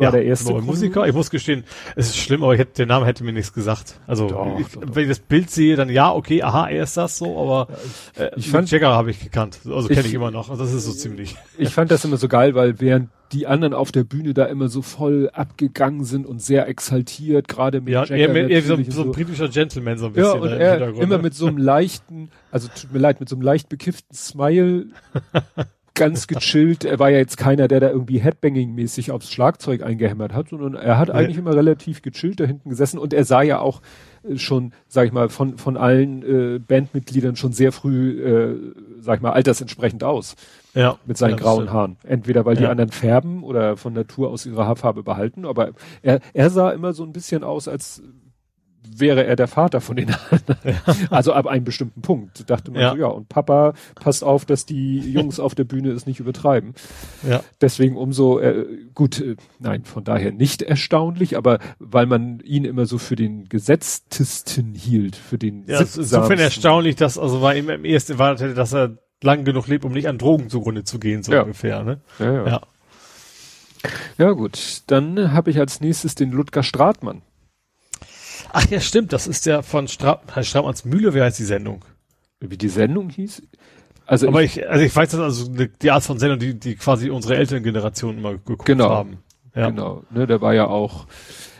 war 0.00 0.06
ja, 0.06 0.10
der 0.12 0.24
erste 0.24 0.52
Musiker. 0.54 1.06
Ich 1.06 1.14
muss 1.14 1.30
gestehen, 1.30 1.64
es 1.94 2.08
ist 2.08 2.16
schlimm, 2.16 2.42
aber 2.42 2.54
ich 2.54 2.60
hätte, 2.60 2.72
der 2.72 2.86
Name 2.86 3.06
hätte 3.06 3.22
mir 3.22 3.32
nichts 3.32 3.52
gesagt. 3.52 4.00
Also 4.06 4.28
doch, 4.28 4.58
ich, 4.58 4.68
doch, 4.68 4.82
wenn 4.94 5.02
ich 5.02 5.08
das 5.08 5.20
Bild 5.20 5.50
sehe, 5.50 5.76
dann 5.76 5.90
ja, 5.90 6.12
okay, 6.12 6.42
aha, 6.42 6.68
er 6.68 6.84
ist 6.84 6.96
das 6.96 7.18
so, 7.18 7.38
aber 7.38 7.72
äh, 8.16 8.30
ich 8.36 8.48
fand 8.48 8.70
Jagger 8.70 8.88
habe 8.90 9.10
ich 9.10 9.20
gekannt. 9.20 9.60
Also 9.66 9.88
kenne 9.88 10.06
ich 10.06 10.14
immer 10.14 10.30
noch. 10.30 10.50
Also 10.50 10.64
das 10.64 10.72
ist 10.72 10.84
so 10.84 10.92
ziemlich. 10.92 11.36
Ich 11.58 11.70
fand 11.70 11.90
das 11.90 12.04
immer 12.04 12.16
so 12.16 12.28
geil, 12.28 12.54
weil 12.54 12.80
während 12.80 13.10
die 13.32 13.46
anderen 13.46 13.74
auf 13.74 13.92
der 13.92 14.02
Bühne 14.02 14.34
da 14.34 14.46
immer 14.46 14.68
so 14.68 14.82
voll 14.82 15.30
abgegangen 15.32 16.04
sind 16.04 16.26
und 16.26 16.42
sehr 16.42 16.66
exaltiert, 16.66 17.46
gerade 17.46 17.80
mit 17.80 17.92
ja, 17.92 18.04
Jagger. 18.04 18.16
Eher, 18.16 18.48
eher 18.48 18.78
wie 18.78 18.84
so, 18.84 18.90
so 18.90 19.02
ein 19.02 19.12
britischer 19.12 19.48
Gentleman 19.48 19.98
so 19.98 20.06
ein 20.06 20.12
bisschen. 20.14 20.34
Ja, 20.34 20.40
und 20.40 20.50
er 20.50 20.88
immer 20.88 21.18
ne? 21.18 21.22
mit 21.22 21.34
so 21.34 21.46
einem 21.46 21.58
leichten, 21.58 22.30
also 22.50 22.68
tut 22.68 22.92
mir 22.92 22.98
leid, 22.98 23.20
mit 23.20 23.28
so 23.28 23.36
einem 23.36 23.42
leicht 23.42 23.68
bekifften 23.68 24.16
Smile 24.16 24.86
ganz 25.94 26.26
gechillt. 26.26 26.84
Er 26.84 26.98
war 26.98 27.10
ja 27.10 27.18
jetzt 27.18 27.36
keiner, 27.36 27.68
der 27.68 27.80
da 27.80 27.90
irgendwie 27.90 28.20
Headbanging-mäßig 28.20 29.10
aufs 29.10 29.30
Schlagzeug 29.30 29.82
eingehämmert 29.82 30.32
hat, 30.32 30.48
sondern 30.48 30.74
er 30.74 30.98
hat 30.98 31.10
eigentlich 31.10 31.36
immer 31.36 31.54
relativ 31.54 32.02
gechillt 32.02 32.40
da 32.40 32.44
hinten 32.44 32.70
gesessen 32.70 32.98
und 32.98 33.12
er 33.12 33.24
sah 33.24 33.42
ja 33.42 33.60
auch 33.60 33.82
äh, 34.22 34.38
schon, 34.38 34.72
sag 34.88 35.06
ich 35.06 35.12
mal, 35.12 35.28
von, 35.28 35.58
von 35.58 35.76
allen 35.76 36.22
äh, 36.22 36.58
Bandmitgliedern 36.58 37.36
schon 37.36 37.52
sehr 37.52 37.72
früh, 37.72 38.22
äh, 38.22 38.56
sag 39.00 39.16
ich 39.16 39.22
mal, 39.22 39.32
altersentsprechend 39.32 40.04
aus. 40.04 40.36
Ja. 40.74 40.98
Mit 41.04 41.18
seinen 41.18 41.32
ja, 41.32 41.36
grauen 41.36 41.72
Haaren. 41.72 41.96
Entweder 42.04 42.44
weil 42.44 42.54
ja. 42.54 42.60
die 42.60 42.66
anderen 42.68 42.92
färben 42.92 43.42
oder 43.42 43.76
von 43.76 43.92
Natur 43.92 44.30
aus 44.30 44.46
ihre 44.46 44.66
Haarfarbe 44.66 45.02
behalten, 45.02 45.44
aber 45.44 45.72
er, 46.02 46.20
er 46.32 46.50
sah 46.50 46.70
immer 46.70 46.92
so 46.92 47.02
ein 47.02 47.12
bisschen 47.12 47.42
aus, 47.42 47.66
als 47.66 48.02
wäre 48.82 49.24
er 49.24 49.36
der 49.36 49.48
Vater 49.48 49.80
von 49.80 49.96
den 49.96 50.14
anderen. 50.30 50.76
Also 51.10 51.32
ab 51.32 51.46
einem 51.46 51.64
bestimmten 51.64 52.02
Punkt 52.02 52.48
dachte 52.48 52.70
man 52.70 52.80
ja. 52.80 52.90
so, 52.92 52.96
ja, 52.96 53.06
und 53.06 53.28
Papa 53.28 53.74
passt 53.94 54.24
auf, 54.24 54.44
dass 54.44 54.66
die 54.66 54.98
Jungs 54.98 55.40
auf 55.40 55.54
der 55.54 55.64
Bühne 55.64 55.90
es 55.90 56.06
nicht 56.06 56.20
übertreiben. 56.20 56.74
Ja. 57.28 57.42
Deswegen 57.60 57.96
umso, 57.96 58.38
äh, 58.38 58.66
gut, 58.94 59.20
äh, 59.20 59.36
nein, 59.58 59.84
von 59.84 60.04
daher 60.04 60.32
nicht 60.32 60.62
erstaunlich, 60.62 61.36
aber 61.36 61.58
weil 61.78 62.06
man 62.06 62.40
ihn 62.40 62.64
immer 62.64 62.86
so 62.86 62.98
für 62.98 63.16
den 63.16 63.48
Gesetztesten 63.48 64.74
hielt, 64.74 65.16
für 65.16 65.38
den 65.38 65.64
Ja, 65.66 65.80
insofern 65.80 66.38
erstaunlich, 66.38 66.96
dass, 66.96 67.18
also 67.18 67.42
war 67.42 67.54
ihm 67.54 67.68
im 67.70 67.84
ersten 67.84 68.12
erwartet 68.12 68.46
hätte, 68.46 68.54
dass 68.54 68.72
er 68.72 68.98
lang 69.22 69.44
genug 69.44 69.66
lebt, 69.66 69.84
um 69.84 69.92
nicht 69.92 70.08
an 70.08 70.18
Drogen 70.18 70.48
zugrunde 70.48 70.84
zu 70.84 70.98
gehen, 70.98 71.22
so 71.22 71.32
ja. 71.32 71.42
ungefähr, 71.42 71.82
ne? 71.82 72.00
Ja, 72.18 72.32
ja. 72.32 72.46
ja. 72.46 72.60
Ja 74.18 74.32
gut, 74.32 74.82
dann 74.88 75.32
habe 75.32 75.50
ich 75.50 75.58
als 75.58 75.80
nächstes 75.80 76.14
den 76.14 76.32
Ludger 76.32 76.62
Stratmann. 76.62 77.22
Ach 78.52 78.66
ja, 78.70 78.80
stimmt, 78.80 79.12
das 79.12 79.26
ist 79.26 79.46
der 79.46 79.62
von 79.62 79.88
Stra 79.88 80.20
Straubmanns 80.42 80.84
Mühle, 80.84 81.14
wie 81.14 81.22
heißt 81.22 81.38
die 81.38 81.44
Sendung? 81.44 81.84
Wie 82.40 82.56
die 82.56 82.68
Sendung 82.68 83.10
hieß? 83.10 83.42
Also 84.06 84.28
Aber 84.28 84.42
ich, 84.42 84.58
ich, 84.58 84.68
also 84.68 84.84
ich 84.84 84.94
weiß, 84.94 85.10
dass 85.10 85.20
also 85.20 85.52
die 85.54 85.90
Art 85.90 86.02
von 86.02 86.18
Sendung, 86.18 86.38
die, 86.38 86.58
die 86.58 86.74
quasi 86.74 87.10
unsere 87.10 87.36
älteren 87.36 87.62
Generationen 87.62 88.18
immer 88.18 88.32
geguckt 88.32 88.64
genau, 88.64 88.90
haben. 88.90 89.18
Ja. 89.54 89.70
Genau, 89.70 90.02
ne, 90.10 90.26
der 90.26 90.40
war 90.40 90.54
ja 90.54 90.66
auch, 90.66 91.06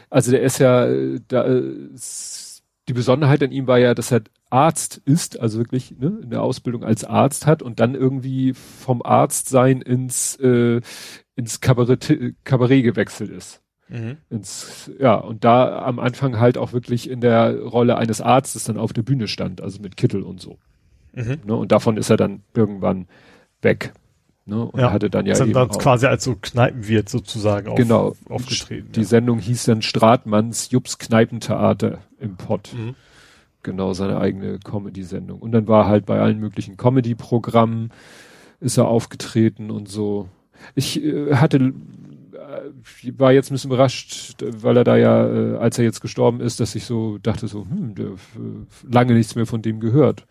also 0.09 0.31
der 0.31 0.43
ist 0.43 0.59
ja, 0.59 0.89
da, 1.29 1.61
die 2.89 2.93
Besonderheit 2.93 3.43
an 3.43 3.53
ihm 3.53 3.67
war 3.67 3.79
ja, 3.79 3.95
dass 3.95 4.11
er 4.11 4.23
Arzt 4.49 5.01
ist, 5.05 5.39
also 5.39 5.59
wirklich 5.59 5.93
ne, 5.93 6.19
in 6.23 6.31
der 6.31 6.43
Ausbildung 6.43 6.83
als 6.83 7.05
Arzt 7.05 7.47
hat 7.47 7.63
und 7.63 7.79
dann 7.79 7.95
irgendwie 7.95 8.53
vom 8.53 9.03
Arztsein 9.03 9.81
ins 9.81 10.35
äh, 10.37 10.81
ins 11.37 11.61
Kabarett, 11.61 12.35
Kabarett 12.45 12.83
gewechselt 12.83 13.31
ist. 13.31 13.63
Mhm. 13.91 14.17
Ins, 14.31 14.91
ja, 14.99 15.15
und 15.15 15.45
da 15.45 15.83
am 15.83 15.99
Anfang 15.99 16.39
halt 16.39 16.57
auch 16.57 16.73
wirklich 16.73 17.11
in 17.11 17.21
der 17.21 17.61
Rolle 17.61 17.97
eines 17.97 18.21
Arztes 18.21 18.65
dann 18.65 18.77
auf 18.77 18.93
der 18.93 19.03
Bühne 19.03 19.29
stand, 19.29 19.61
also 19.61 19.81
mit 19.83 19.97
Kittel 19.97 20.23
und 20.23 20.41
so. 20.41 20.59
Mhm. 21.13 21.39
Ne, 21.45 21.57
und 21.57 21.73
davon 21.73 21.97
ist 21.97 22.11
er 22.11 22.17
dann 22.17 22.43
irgendwann 22.55 23.07
weg. 23.63 23.93
Ne, 24.47 24.65
und 24.65 24.81
ja, 24.81 24.93
hatte 24.93 25.11
dann 25.11 25.27
ja 25.27 25.39
eben 25.39 25.53
dann 25.53 25.69
quasi 25.69 26.07
als 26.07 26.25
so 26.25 26.37
Kneipenwirt 26.41 27.09
sozusagen 27.09 27.69
auf, 27.69 27.77
genau, 27.77 28.17
aufgetreten. 28.29 28.93
Die 28.93 29.01
ja. 29.01 29.07
Sendung 29.07 29.39
hieß 29.39 29.65
dann 29.65 29.83
Stratmanns 29.83 30.71
Jups 30.71 30.99
Kneipentheater 30.99 31.99
im 32.19 32.37
Pott. 32.37 32.71
Mhm. 32.73 32.95
Genau, 33.63 33.93
seine 33.93 34.19
eigene 34.19 34.59
Comedy-Sendung. 34.59 35.41
Und 35.41 35.53
dann 35.53 35.69
war 35.69 35.87
halt 35.87 36.07
bei 36.07 36.19
allen 36.19 36.39
möglichen 36.39 36.77
Comedy-Programmen 36.79 37.91
ist 38.61 38.77
er 38.77 38.89
aufgetreten 38.89 39.71
und 39.71 39.89
so. 39.89 40.29
Ich 40.75 41.03
äh, 41.03 41.35
hatte 41.35 41.73
war 43.17 43.33
jetzt 43.33 43.51
ein 43.51 43.55
bisschen 43.55 43.71
überrascht, 43.71 44.37
weil 44.41 44.77
er 44.77 44.85
da 44.85 44.97
ja, 44.97 45.27
äh, 45.27 45.57
als 45.57 45.79
er 45.79 45.85
jetzt 45.85 46.01
gestorben 46.01 46.41
ist, 46.41 46.61
dass 46.61 46.75
ich 46.75 46.85
so 46.85 47.19
dachte 47.19 47.49
so, 47.49 47.65
hm, 47.65 47.95
der, 47.95 48.07
äh, 48.07 48.17
lange 48.91 49.15
nichts 49.15 49.35
mehr 49.35 49.47
von 49.47 49.63
dem 49.63 49.81
gehört. 49.81 50.27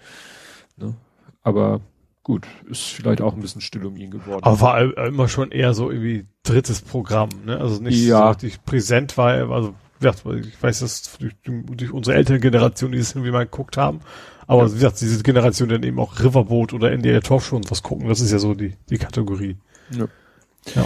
Ne? 0.78 0.96
Aber 1.42 1.82
gut, 2.24 2.48
ist 2.70 2.84
vielleicht 2.84 3.22
auch 3.22 3.34
ein 3.34 3.42
bisschen 3.42 3.62
still 3.62 3.86
um 3.86 3.98
ihn 3.98 4.12
geworden. 4.12 4.44
Aber 4.44 4.62
war 4.62 5.08
immer 5.08 5.28
schon 5.28 5.52
eher 5.52 5.74
so 5.74 5.90
irgendwie 5.90 6.26
drittes 6.44 6.82
Programm, 6.82 7.30
ne? 7.46 7.58
Also 7.58 7.82
nicht 7.82 8.06
ja. 8.06 8.20
so 8.20 8.28
richtig 8.28 8.64
präsent 8.66 9.18
war 9.18 9.36
er, 9.36 9.50
also 9.50 9.74
ich 10.02 10.64
weiß, 10.64 10.80
dass 10.80 11.18
durch, 11.18 11.34
durch 11.44 11.92
unsere 11.92 12.16
ältere 12.16 12.40
Generation 12.40 12.92
dieses 12.92 13.14
irgendwie 13.14 13.32
mal 13.32 13.46
geguckt 13.46 13.78
haben. 13.78 14.00
Aber 14.48 14.64
ja. 14.64 14.70
wie 14.70 14.76
gesagt, 14.76 15.02
diese 15.02 15.22
Generation 15.24 15.70
dann 15.70 15.84
eben 15.84 16.00
auch 16.00 16.20
Riverboat 16.20 16.74
oder 16.74 16.92
NDR 16.92 17.22
Talkshow 17.22 17.56
und 17.56 17.70
was 17.70 17.84
gucken, 17.84 18.08
das 18.08 18.22
ist 18.22 18.32
ja 18.32 18.40
so 18.40 18.54
die, 18.54 18.76
die 18.90 18.98
Kategorie. 18.98 19.58
Ja. 19.92 20.08
Ja, 20.76 20.86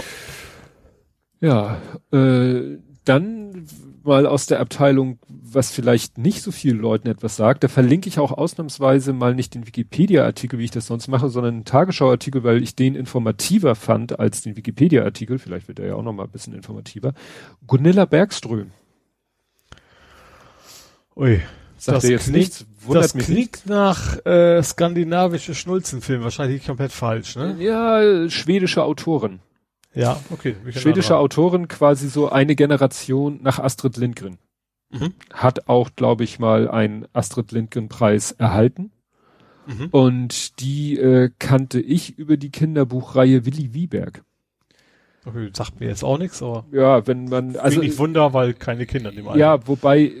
ja 1.40 1.80
äh, 2.12 2.78
dann 3.04 3.66
mal 4.02 4.26
aus 4.26 4.46
der 4.46 4.60
Abteilung, 4.60 5.18
was 5.28 5.70
vielleicht 5.70 6.18
nicht 6.18 6.42
so 6.42 6.52
vielen 6.52 6.78
Leuten 6.78 7.08
etwas 7.08 7.36
sagt, 7.36 7.64
da 7.64 7.68
verlinke 7.68 8.08
ich 8.08 8.18
auch 8.18 8.32
ausnahmsweise 8.32 9.12
mal 9.12 9.34
nicht 9.34 9.54
den 9.54 9.66
Wikipedia-Artikel, 9.66 10.58
wie 10.58 10.64
ich 10.64 10.70
das 10.70 10.86
sonst 10.86 11.08
mache, 11.08 11.28
sondern 11.30 11.54
einen 11.54 11.64
Tagesschau-Artikel, 11.64 12.44
weil 12.44 12.62
ich 12.62 12.76
den 12.76 12.94
informativer 12.94 13.74
fand 13.74 14.18
als 14.18 14.42
den 14.42 14.56
Wikipedia-Artikel. 14.56 15.38
Vielleicht 15.38 15.68
wird 15.68 15.78
er 15.78 15.86
ja 15.86 15.94
auch 15.94 16.02
noch 16.02 16.12
mal 16.12 16.24
ein 16.24 16.30
bisschen 16.30 16.54
informativer. 16.54 17.14
Gunilla 17.66 18.04
Bergström. 18.04 18.72
Ui. 21.16 21.40
Sagt 21.76 21.96
das 21.98 22.08
jetzt 22.08 22.24
klingt, 22.24 22.38
nichts, 22.38 22.66
wundert 22.82 23.04
das 23.04 23.14
mich 23.14 23.24
klingt 23.26 23.38
nicht. 23.38 23.66
nach 23.66 24.24
äh, 24.24 24.62
skandinavische 24.62 25.54
Schnulzenfilm, 25.54 26.22
wahrscheinlich 26.22 26.64
komplett 26.64 26.92
falsch, 26.92 27.36
ne? 27.36 27.56
Ja, 27.58 28.28
schwedische 28.30 28.82
Autorin. 28.82 29.40
Ja, 29.94 30.20
okay. 30.30 30.56
Schwedische 30.70 31.16
Autorin, 31.16 31.68
quasi 31.68 32.08
so 32.08 32.28
eine 32.28 32.56
Generation 32.56 33.40
nach 33.42 33.58
Astrid 33.58 33.96
Lindgren. 33.96 34.38
Mhm. 34.90 35.14
Hat 35.32 35.68
auch, 35.68 35.90
glaube 35.96 36.24
ich, 36.24 36.38
mal 36.38 36.68
einen 36.68 37.06
Astrid 37.12 37.52
Lindgren-Preis 37.52 38.32
erhalten. 38.32 38.90
Mhm. 39.66 39.88
Und 39.90 40.60
die 40.60 40.98
äh, 40.98 41.30
kannte 41.38 41.80
ich 41.80 42.18
über 42.18 42.36
die 42.36 42.50
Kinderbuchreihe 42.50 43.46
Willi 43.46 43.72
Wieberg. 43.72 44.22
Okay, 45.24 45.48
sagt 45.54 45.80
mir 45.80 45.88
jetzt 45.88 46.04
auch 46.04 46.18
nichts, 46.18 46.42
aber. 46.42 46.66
Ja, 46.70 47.06
wenn 47.06 47.26
man. 47.26 47.56
Also 47.56 47.80
ich 47.80 47.98
Wunder, 47.98 48.34
weil 48.34 48.52
keine 48.52 48.84
Kinder 48.84 49.10
in 49.10 49.16
dem 49.16 49.28
Alter. 49.28 49.38
Ja, 49.38 49.66
wobei 49.66 50.12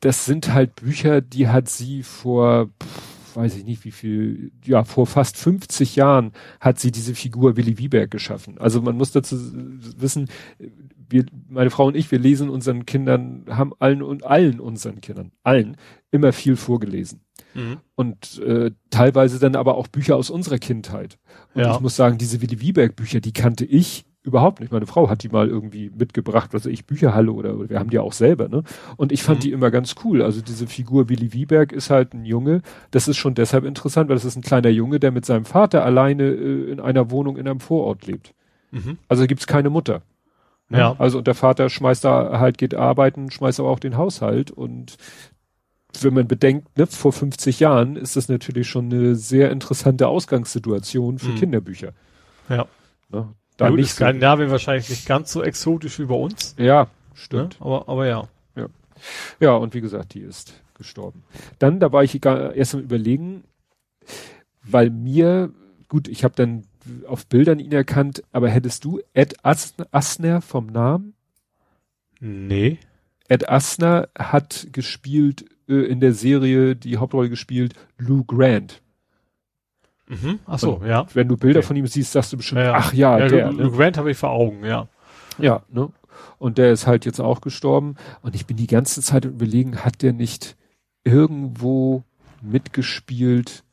das 0.00 0.26
sind 0.26 0.52
halt 0.52 0.76
Bücher, 0.76 1.22
die 1.22 1.48
hat 1.48 1.68
sie 1.68 2.02
vor 2.02 2.68
pff, 2.82 3.10
weiß 3.36 3.56
ich 3.56 3.64
nicht 3.64 3.84
wie 3.84 3.90
viel, 3.90 4.50
ja, 4.64 4.84
vor 4.84 5.06
fast 5.06 5.36
50 5.36 5.96
Jahren 5.96 6.32
hat 6.60 6.80
sie 6.80 6.90
diese 6.90 7.14
Figur 7.14 7.56
Willi 7.56 7.78
Wieberg 7.78 8.10
geschaffen. 8.10 8.58
Also 8.58 8.80
man 8.80 8.96
muss 8.96 9.12
dazu 9.12 9.36
wissen, 9.98 10.28
wir, 11.08 11.24
meine 11.48 11.70
Frau 11.70 11.86
und 11.86 11.96
ich, 11.96 12.10
wir 12.10 12.18
lesen 12.18 12.48
unseren 12.48 12.86
Kindern, 12.86 13.44
haben 13.48 13.72
allen 13.78 14.02
und 14.02 14.24
allen 14.24 14.60
unseren 14.60 15.00
Kindern, 15.00 15.32
allen, 15.42 15.76
immer 16.10 16.32
viel 16.32 16.56
vorgelesen. 16.56 17.20
Mhm. 17.54 17.78
Und 17.94 18.38
äh, 18.40 18.72
teilweise 18.90 19.38
dann 19.38 19.56
aber 19.56 19.76
auch 19.76 19.86
Bücher 19.86 20.16
aus 20.16 20.30
unserer 20.30 20.58
Kindheit. 20.58 21.18
Und 21.54 21.62
ja. 21.62 21.74
ich 21.74 21.80
muss 21.80 21.96
sagen, 21.96 22.18
diese 22.18 22.40
Willi 22.42 22.60
Wieberg 22.60 22.96
Bücher, 22.96 23.20
die 23.20 23.32
kannte 23.32 23.64
ich 23.64 24.04
überhaupt 24.26 24.60
nicht. 24.60 24.72
Meine 24.72 24.86
Frau 24.86 25.08
hat 25.08 25.22
die 25.22 25.28
mal 25.28 25.48
irgendwie 25.48 25.90
mitgebracht, 25.96 26.52
was 26.52 26.66
weiß 26.66 26.72
ich, 26.72 26.84
Bücherhalle 26.84 27.32
oder, 27.32 27.56
oder 27.56 27.70
wir 27.70 27.78
haben 27.78 27.90
die 27.90 27.98
auch 27.98 28.12
selber, 28.12 28.48
ne? 28.48 28.64
Und 28.96 29.12
ich 29.12 29.22
fand 29.22 29.38
mhm. 29.38 29.42
die 29.42 29.52
immer 29.52 29.70
ganz 29.70 29.94
cool. 30.04 30.22
Also 30.22 30.42
diese 30.42 30.66
Figur 30.66 31.08
Willi 31.08 31.32
Wieberg 31.32 31.72
ist 31.72 31.90
halt 31.90 32.12
ein 32.12 32.24
Junge. 32.24 32.62
Das 32.90 33.08
ist 33.08 33.16
schon 33.16 33.34
deshalb 33.34 33.64
interessant, 33.64 34.08
weil 34.08 34.16
das 34.16 34.24
ist 34.24 34.36
ein 34.36 34.42
kleiner 34.42 34.68
Junge, 34.68 35.00
der 35.00 35.12
mit 35.12 35.24
seinem 35.24 35.44
Vater 35.44 35.84
alleine 35.84 36.24
äh, 36.24 36.70
in 36.70 36.80
einer 36.80 37.10
Wohnung 37.10 37.36
in 37.36 37.48
einem 37.48 37.60
Vorort 37.60 38.06
lebt. 38.06 38.34
Mhm. 38.72 38.98
Also 39.08 39.26
gibt's 39.26 39.46
keine 39.46 39.70
Mutter. 39.70 40.02
Ne? 40.68 40.78
Ja. 40.78 40.96
Also 40.98 41.18
und 41.18 41.26
der 41.26 41.34
Vater 41.34 41.68
schmeißt 41.70 42.04
da 42.04 42.40
halt, 42.40 42.58
geht 42.58 42.74
arbeiten, 42.74 43.30
schmeißt 43.30 43.60
aber 43.60 43.70
auch 43.70 43.78
den 43.78 43.96
Haushalt 43.96 44.50
und 44.50 44.96
wenn 46.00 46.12
man 46.12 46.28
bedenkt, 46.28 46.76
ne, 46.76 46.86
vor 46.86 47.12
50 47.12 47.60
Jahren 47.60 47.96
ist 47.96 48.16
das 48.16 48.28
natürlich 48.28 48.68
schon 48.68 48.92
eine 48.92 49.14
sehr 49.14 49.50
interessante 49.50 50.08
Ausgangssituation 50.08 51.18
für 51.18 51.30
mhm. 51.30 51.36
Kinderbücher. 51.36 51.92
Ja. 52.48 52.66
Ne? 53.08 53.28
Da 53.56 53.70
Gut, 53.70 53.78
nicht 53.78 53.90
Skandinavien 53.90 54.50
wahrscheinlich 54.50 54.90
nicht 54.90 55.06
ganz 55.06 55.32
so 55.32 55.42
exotisch 55.42 55.98
wie 55.98 56.06
bei 56.06 56.14
uns. 56.14 56.54
Ja, 56.58 56.88
stimmt. 57.14 57.54
Ja, 57.54 57.66
aber, 57.66 57.88
aber 57.88 58.06
ja. 58.06 58.28
ja. 58.54 58.66
Ja, 59.40 59.52
und 59.52 59.74
wie 59.74 59.80
gesagt, 59.80 60.14
die 60.14 60.20
ist 60.20 60.60
gestorben. 60.74 61.22
Dann, 61.58 61.80
da 61.80 61.92
war 61.92 62.04
ich 62.04 62.24
erst 62.24 62.74
am 62.74 62.80
überlegen, 62.80 63.44
weil 64.62 64.90
mir, 64.90 65.50
gut, 65.88 66.08
ich 66.08 66.24
habe 66.24 66.34
dann 66.36 66.64
auf 67.06 67.26
Bildern 67.26 67.58
ihn 67.58 67.72
erkannt, 67.72 68.22
aber 68.32 68.48
hättest 68.48 68.84
du 68.84 69.00
Ed 69.12 69.36
Asner 69.42 70.40
vom 70.40 70.66
Namen? 70.66 71.14
Nee. 72.20 72.78
Ed 73.28 73.48
Asner 73.48 74.08
hat 74.16 74.68
gespielt 74.72 75.46
äh, 75.68 75.74
in 75.74 76.00
der 76.00 76.12
Serie, 76.12 76.76
die 76.76 76.98
Hauptrolle 76.98 77.28
gespielt, 77.28 77.74
Lou 77.98 78.24
Grant. 78.24 78.82
Mhm. 80.08 80.38
Ach 80.46 80.58
so, 80.58 80.74
und 80.74 80.86
ja. 80.86 81.06
Wenn 81.14 81.28
du 81.28 81.36
Bilder 81.36 81.58
okay. 81.58 81.66
von 81.66 81.76
ihm 81.76 81.86
siehst, 81.86 82.12
sagst 82.12 82.32
du 82.32 82.36
bestimmt, 82.36 82.60
ja, 82.60 82.66
ja. 82.66 82.74
ach 82.74 82.92
ja, 82.92 83.18
ja 83.18 83.28
der. 83.28 83.52
Luke 83.52 83.64
ne? 83.64 83.70
Grant 83.70 83.98
habe 83.98 84.10
ich 84.10 84.16
vor 84.16 84.30
Augen, 84.30 84.64
ja. 84.64 84.88
Ja, 85.38 85.62
ne? 85.70 85.90
Und 86.38 86.58
der 86.58 86.72
ist 86.72 86.86
halt 86.86 87.04
jetzt 87.04 87.20
auch 87.20 87.40
gestorben. 87.40 87.96
Und 88.22 88.34
ich 88.34 88.46
bin 88.46 88.56
die 88.56 88.66
ganze 88.66 89.00
Zeit 89.02 89.24
überlegen, 89.24 89.84
hat 89.84 90.02
der 90.02 90.12
nicht 90.12 90.56
irgendwo 91.04 92.04
mitgespielt? 92.42 93.64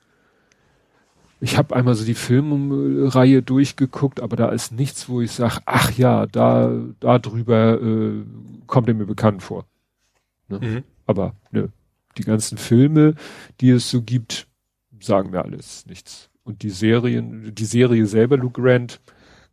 Ich 1.39 1.57
habe 1.57 1.75
einmal 1.75 1.95
so 1.95 2.05
die 2.05 2.13
Filmreihe 2.13 3.41
durchgeguckt, 3.41 4.21
aber 4.21 4.37
da 4.37 4.49
ist 4.49 4.71
nichts, 4.71 5.09
wo 5.09 5.19
ich 5.19 5.31
sage, 5.31 5.59
ach 5.65 5.91
ja, 5.91 6.25
da, 6.25 6.71
da 7.01 7.19
drüber 7.19 7.81
äh, 7.81 8.23
kommt 8.65 8.87
er 8.87 8.93
mir 8.93 9.05
bekannt 9.05 9.43
vor. 9.43 9.65
Ne? 10.47 10.59
Mhm. 10.59 10.83
Aber 11.05 11.35
ne, 11.51 11.69
die 12.17 12.23
ganzen 12.23 12.57
Filme, 12.57 13.15
die 13.59 13.71
es 13.71 13.89
so 13.89 14.01
gibt, 14.01 14.47
sagen 15.03 15.31
mir 15.31 15.43
alles 15.43 15.85
nichts. 15.85 16.29
Und 16.43 16.63
die 16.63 16.69
Serien, 16.69 17.55
die 17.55 17.65
Serie 17.65 18.05
selber, 18.05 18.37
Luke 18.37 18.61
Grant, 18.61 18.99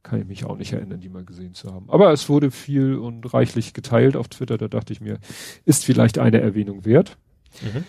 kann 0.02 0.20
ich 0.20 0.26
mich 0.26 0.44
auch 0.44 0.56
nicht 0.56 0.72
erinnern, 0.72 1.00
die 1.00 1.08
mal 1.08 1.24
gesehen 1.24 1.54
zu 1.54 1.72
haben. 1.72 1.90
Aber 1.90 2.12
es 2.12 2.28
wurde 2.28 2.50
viel 2.50 2.96
und 2.96 3.32
reichlich 3.32 3.74
geteilt 3.74 4.16
auf 4.16 4.28
Twitter, 4.28 4.58
da 4.58 4.68
dachte 4.68 4.92
ich 4.92 5.00
mir, 5.00 5.18
ist 5.64 5.84
vielleicht 5.84 6.18
eine 6.18 6.40
Erwähnung 6.40 6.84
wert. 6.84 7.18
Mhm. 7.60 7.84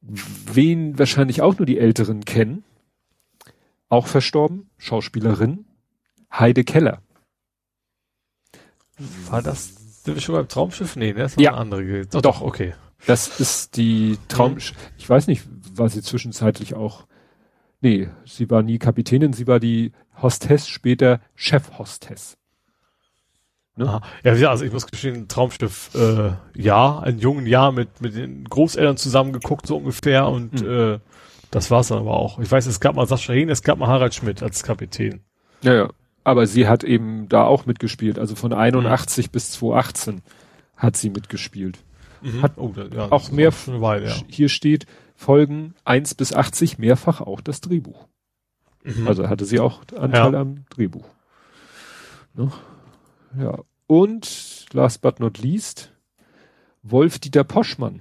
Wen 0.00 0.98
wahrscheinlich 0.98 1.42
auch 1.42 1.58
nur 1.58 1.66
die 1.66 1.78
Älteren 1.78 2.24
kennen, 2.24 2.64
auch 3.88 4.06
verstorben, 4.06 4.70
Schauspielerin, 4.78 5.66
Heide 6.32 6.64
Keller. 6.64 7.02
War 9.28 9.42
das 9.42 9.74
schon 10.18 10.34
beim 10.34 10.48
Traumschiff? 10.48 10.96
Nee, 10.96 11.12
das 11.12 11.36
war 11.36 11.42
ja. 11.42 11.50
eine 11.50 11.60
andere. 11.60 12.06
Doch, 12.06 12.22
doch, 12.22 12.40
okay. 12.40 12.74
Das 13.06 13.40
ist 13.40 13.76
die 13.76 14.18
Traum, 14.28 14.54
mhm. 14.54 14.60
ich 14.98 15.08
weiß 15.08 15.26
nicht, 15.26 15.44
war 15.74 15.88
sie 15.88 16.02
zwischenzeitlich 16.02 16.74
auch, 16.74 17.06
nee, 17.80 18.08
sie 18.24 18.50
war 18.50 18.62
nie 18.62 18.78
Kapitänin, 18.78 19.32
sie 19.32 19.46
war 19.46 19.60
die 19.60 19.92
Hostess, 20.20 20.68
später 20.68 21.20
Chefhostess. 21.34 22.36
Ne? 23.76 24.00
Ja, 24.24 24.50
also 24.50 24.64
ich 24.64 24.72
muss 24.72 24.86
gestehen, 24.86 25.28
Traumschiff, 25.28 25.90
äh, 25.94 26.32
ja, 26.54 26.98
ein 26.98 27.18
jungen 27.18 27.46
Jahr 27.46 27.72
mit, 27.72 28.00
mit 28.02 28.14
den 28.14 28.44
Großeltern 28.44 28.96
zusammengeguckt, 28.96 29.66
so 29.66 29.78
ungefähr, 29.78 30.28
und 30.28 30.60
mhm. 30.60 30.68
äh, 30.68 30.98
das 31.50 31.70
war's 31.70 31.88
dann 31.88 31.98
aber 31.98 32.14
auch. 32.14 32.38
Ich 32.38 32.50
weiß, 32.50 32.66
es 32.66 32.80
gab 32.80 32.96
mal 32.96 33.06
Sascha 33.06 33.32
Hehn, 33.32 33.48
es 33.48 33.62
gab 33.62 33.78
mal 33.78 33.88
Harald 33.88 34.14
Schmidt 34.14 34.42
als 34.42 34.62
Kapitän. 34.62 35.22
Ja, 35.62 35.74
ja. 35.74 35.90
Aber 36.22 36.46
sie 36.46 36.68
hat 36.68 36.84
eben 36.84 37.28
da 37.28 37.44
auch 37.44 37.64
mitgespielt, 37.64 38.18
also 38.18 38.34
von 38.34 38.52
81 38.52 39.28
mhm. 39.28 39.30
bis 39.32 39.52
2018 39.52 40.22
hat 40.76 40.96
sie 40.96 41.10
mitgespielt. 41.10 41.78
Mhm. 42.22 42.42
Hat 42.42 42.52
oh, 42.56 42.74
ja, 42.94 43.10
auch 43.10 43.30
mehr, 43.30 43.52
Weile, 43.66 44.08
ja. 44.08 44.14
hier 44.28 44.48
steht 44.48 44.86
Folgen 45.16 45.74
1 45.84 46.14
bis 46.14 46.32
80 46.32 46.78
mehrfach 46.78 47.20
auch 47.20 47.40
das 47.40 47.60
Drehbuch. 47.60 48.06
Mhm. 48.84 49.06
Also 49.06 49.28
hatte 49.28 49.44
sie 49.44 49.60
auch 49.60 49.82
Anteil 49.96 50.32
ja. 50.32 50.40
am 50.40 50.64
Drehbuch. 50.70 51.06
Ne? 52.34 52.50
Ja. 53.38 53.58
Und 53.86 54.66
last 54.72 55.02
but 55.02 55.20
not 55.20 55.38
least, 55.38 55.92
Wolf-Dieter 56.82 57.44
Poschmann, 57.44 58.00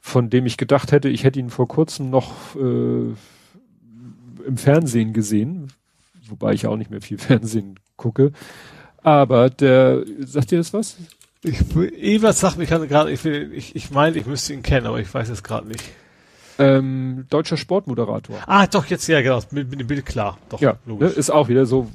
von 0.00 0.28
dem 0.30 0.46
ich 0.46 0.56
gedacht 0.56 0.92
hätte, 0.92 1.08
ich 1.08 1.24
hätte 1.24 1.38
ihn 1.38 1.50
vor 1.50 1.68
kurzem 1.68 2.10
noch 2.10 2.56
äh, 2.56 3.14
im 4.46 4.56
Fernsehen 4.56 5.12
gesehen, 5.12 5.72
wobei 6.28 6.52
ich 6.52 6.66
auch 6.66 6.76
nicht 6.76 6.90
mehr 6.90 7.00
viel 7.00 7.18
Fernsehen 7.18 7.78
gucke. 7.96 8.32
Aber 9.02 9.48
der, 9.48 10.04
sagt 10.18 10.50
dir 10.50 10.58
das 10.58 10.74
was? 10.74 10.96
Ich, 11.42 11.74
Evers 11.74 12.40
sagt, 12.40 12.58
ich 12.58 12.68
kann 12.68 12.86
gerade, 12.86 13.10
ich, 13.10 13.24
ich, 13.24 13.74
ich 13.74 13.90
meine, 13.90 14.18
ich 14.18 14.26
müsste 14.26 14.52
ihn 14.52 14.62
kennen, 14.62 14.86
aber 14.86 15.00
ich 15.00 15.12
weiß 15.12 15.30
es 15.30 15.42
gerade 15.42 15.66
nicht. 15.66 15.82
Ähm, 16.58 17.24
deutscher 17.30 17.56
Sportmoderator. 17.56 18.36
Ah, 18.46 18.66
doch, 18.66 18.84
jetzt 18.86 19.06
ja, 19.06 19.22
genau, 19.22 19.40
mit, 19.50 19.70
mit 19.70 19.80
dem 19.80 19.86
Bild 19.86 20.04
klar. 20.04 20.36
Doch, 20.50 20.60
ja, 20.60 20.76
ne, 20.84 21.06
ist 21.06 21.30
auch 21.30 21.48
wieder 21.48 21.64
so. 21.64 21.88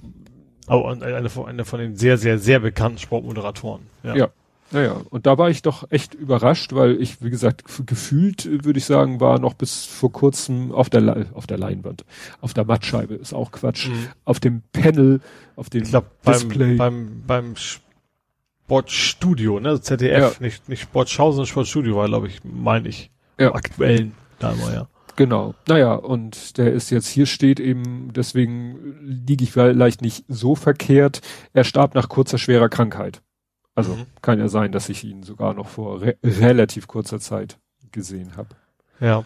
Oh, 0.67 0.85
eine, 0.85 1.05
eine, 1.05 1.29
eine 1.45 1.65
von 1.65 1.79
den 1.79 1.95
sehr, 1.95 2.17
sehr, 2.17 2.39
sehr 2.39 2.59
bekannten 2.59 2.97
Sportmoderatoren. 2.97 3.83
Ja. 4.01 4.15
ja. 4.15 4.29
Naja, 4.71 4.99
und 5.11 5.27
da 5.27 5.37
war 5.37 5.51
ich 5.51 5.61
doch 5.61 5.91
echt 5.91 6.15
überrascht, 6.15 6.73
weil 6.73 6.99
ich, 6.99 7.21
wie 7.21 7.29
gesagt, 7.29 7.63
gefühlt, 7.85 8.65
würde 8.65 8.79
ich 8.79 8.85
sagen, 8.85 9.19
war 9.19 9.37
noch 9.37 9.53
bis 9.53 9.85
vor 9.85 10.11
kurzem 10.11 10.71
auf 10.71 10.89
der, 10.89 11.01
Le 11.01 11.27
auf 11.35 11.45
der 11.45 11.59
Leinwand, 11.59 12.03
auf 12.41 12.55
der 12.55 12.65
Mattscheibe, 12.65 13.13
ist 13.13 13.31
auch 13.31 13.51
Quatsch, 13.51 13.89
mhm. 13.89 14.07
auf 14.25 14.39
dem 14.39 14.63
Panel, 14.73 15.21
auf 15.55 15.69
dem 15.69 15.83
ich 15.83 15.89
glaub, 15.89 16.05
Display. 16.23 16.77
Beim, 16.77 17.23
beim, 17.27 17.45
beim 17.45 17.55
Sportstudio, 18.65 19.59
ne, 19.59 19.79
ZDF, 19.79 20.39
ja. 20.39 20.45
nicht, 20.45 20.67
nicht 20.67 20.81
Sportschau, 20.81 21.31
sondern 21.31 21.45
Sportstudio 21.45 21.95
war, 21.97 22.07
glaube 22.07 22.27
ich, 22.27 22.43
meine 22.43 22.89
ich, 22.89 23.11
ja. 23.39 23.53
aktuellen, 23.53 24.13
da 24.39 24.59
war 24.59 24.73
ja. 24.73 24.87
Genau. 25.15 25.53
Naja, 25.67 25.93
und 25.93 26.57
der 26.57 26.73
ist 26.73 26.89
jetzt 26.89 27.07
hier 27.07 27.27
steht 27.27 27.59
eben, 27.59 28.11
deswegen 28.13 28.97
liege 29.01 29.43
ich 29.43 29.51
vielleicht 29.51 30.01
nicht 30.01 30.25
so 30.27 30.55
verkehrt. 30.55 31.21
Er 31.53 31.63
starb 31.63 31.95
nach 31.95 32.09
kurzer 32.09 32.37
schwerer 32.37 32.67
Krankheit. 32.67 33.21
Also 33.75 33.93
mhm. 33.93 34.07
kann 34.21 34.39
ja 34.39 34.47
sein, 34.47 34.71
dass 34.71 34.89
ich 34.89 35.03
ihn 35.03 35.23
sogar 35.23 35.53
noch 35.53 35.67
vor 35.67 36.01
re 36.01 36.15
relativ 36.23 36.87
kurzer 36.87 37.19
Zeit 37.19 37.59
gesehen 37.91 38.35
habe. 38.35 38.49
Ja. 38.99 39.23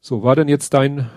So, 0.00 0.22
war 0.22 0.36
denn 0.36 0.48
jetzt 0.48 0.72
dein 0.72 1.10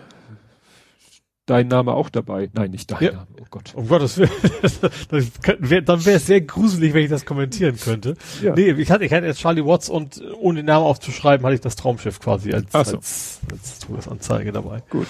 dein 1.46 1.68
Name 1.68 1.94
auch 1.94 2.10
dabei? 2.10 2.50
Nein, 2.54 2.72
nicht 2.72 2.92
dein 2.92 3.04
ja. 3.04 3.12
Name. 3.12 3.28
Oh 3.40 3.46
Gott. 3.50 3.74
Um 3.76 3.88
Gottes 3.88 4.18
Willen. 4.18 4.30
wär, 5.60 5.82
dann 5.82 6.06
wäre 6.06 6.18
es 6.18 6.26
sehr 6.26 6.42
gruselig, 6.42 6.94
wenn 6.94 7.04
ich 7.04 7.10
das 7.10 7.26
kommentieren 7.26 7.78
könnte. 7.78 8.16
Ja. 8.42 8.54
Nee, 8.56 8.72
ich 8.72 8.92
hatte, 8.92 9.06
ich 9.06 9.14
hatte 9.14 9.26
jetzt 9.26 9.40
Charlie 9.40 9.66
Watts 9.66 9.90
und 9.90 10.22
ohne 10.40 10.60
den 10.60 10.66
Namen 10.66 10.86
aufzuschreiben, 10.86 11.46
hatte 11.46 11.56
ich 11.56 11.62
das 11.62 11.76
Traumschiff 11.76 12.20
quasi 12.20 12.54
als, 12.54 12.68
Ach 12.74 12.86
so. 12.86 12.98
als, 12.98 13.40
als 13.52 13.80
Todesanzeige 13.80 14.52
dabei. 14.52 14.82
Gut. 14.90 15.08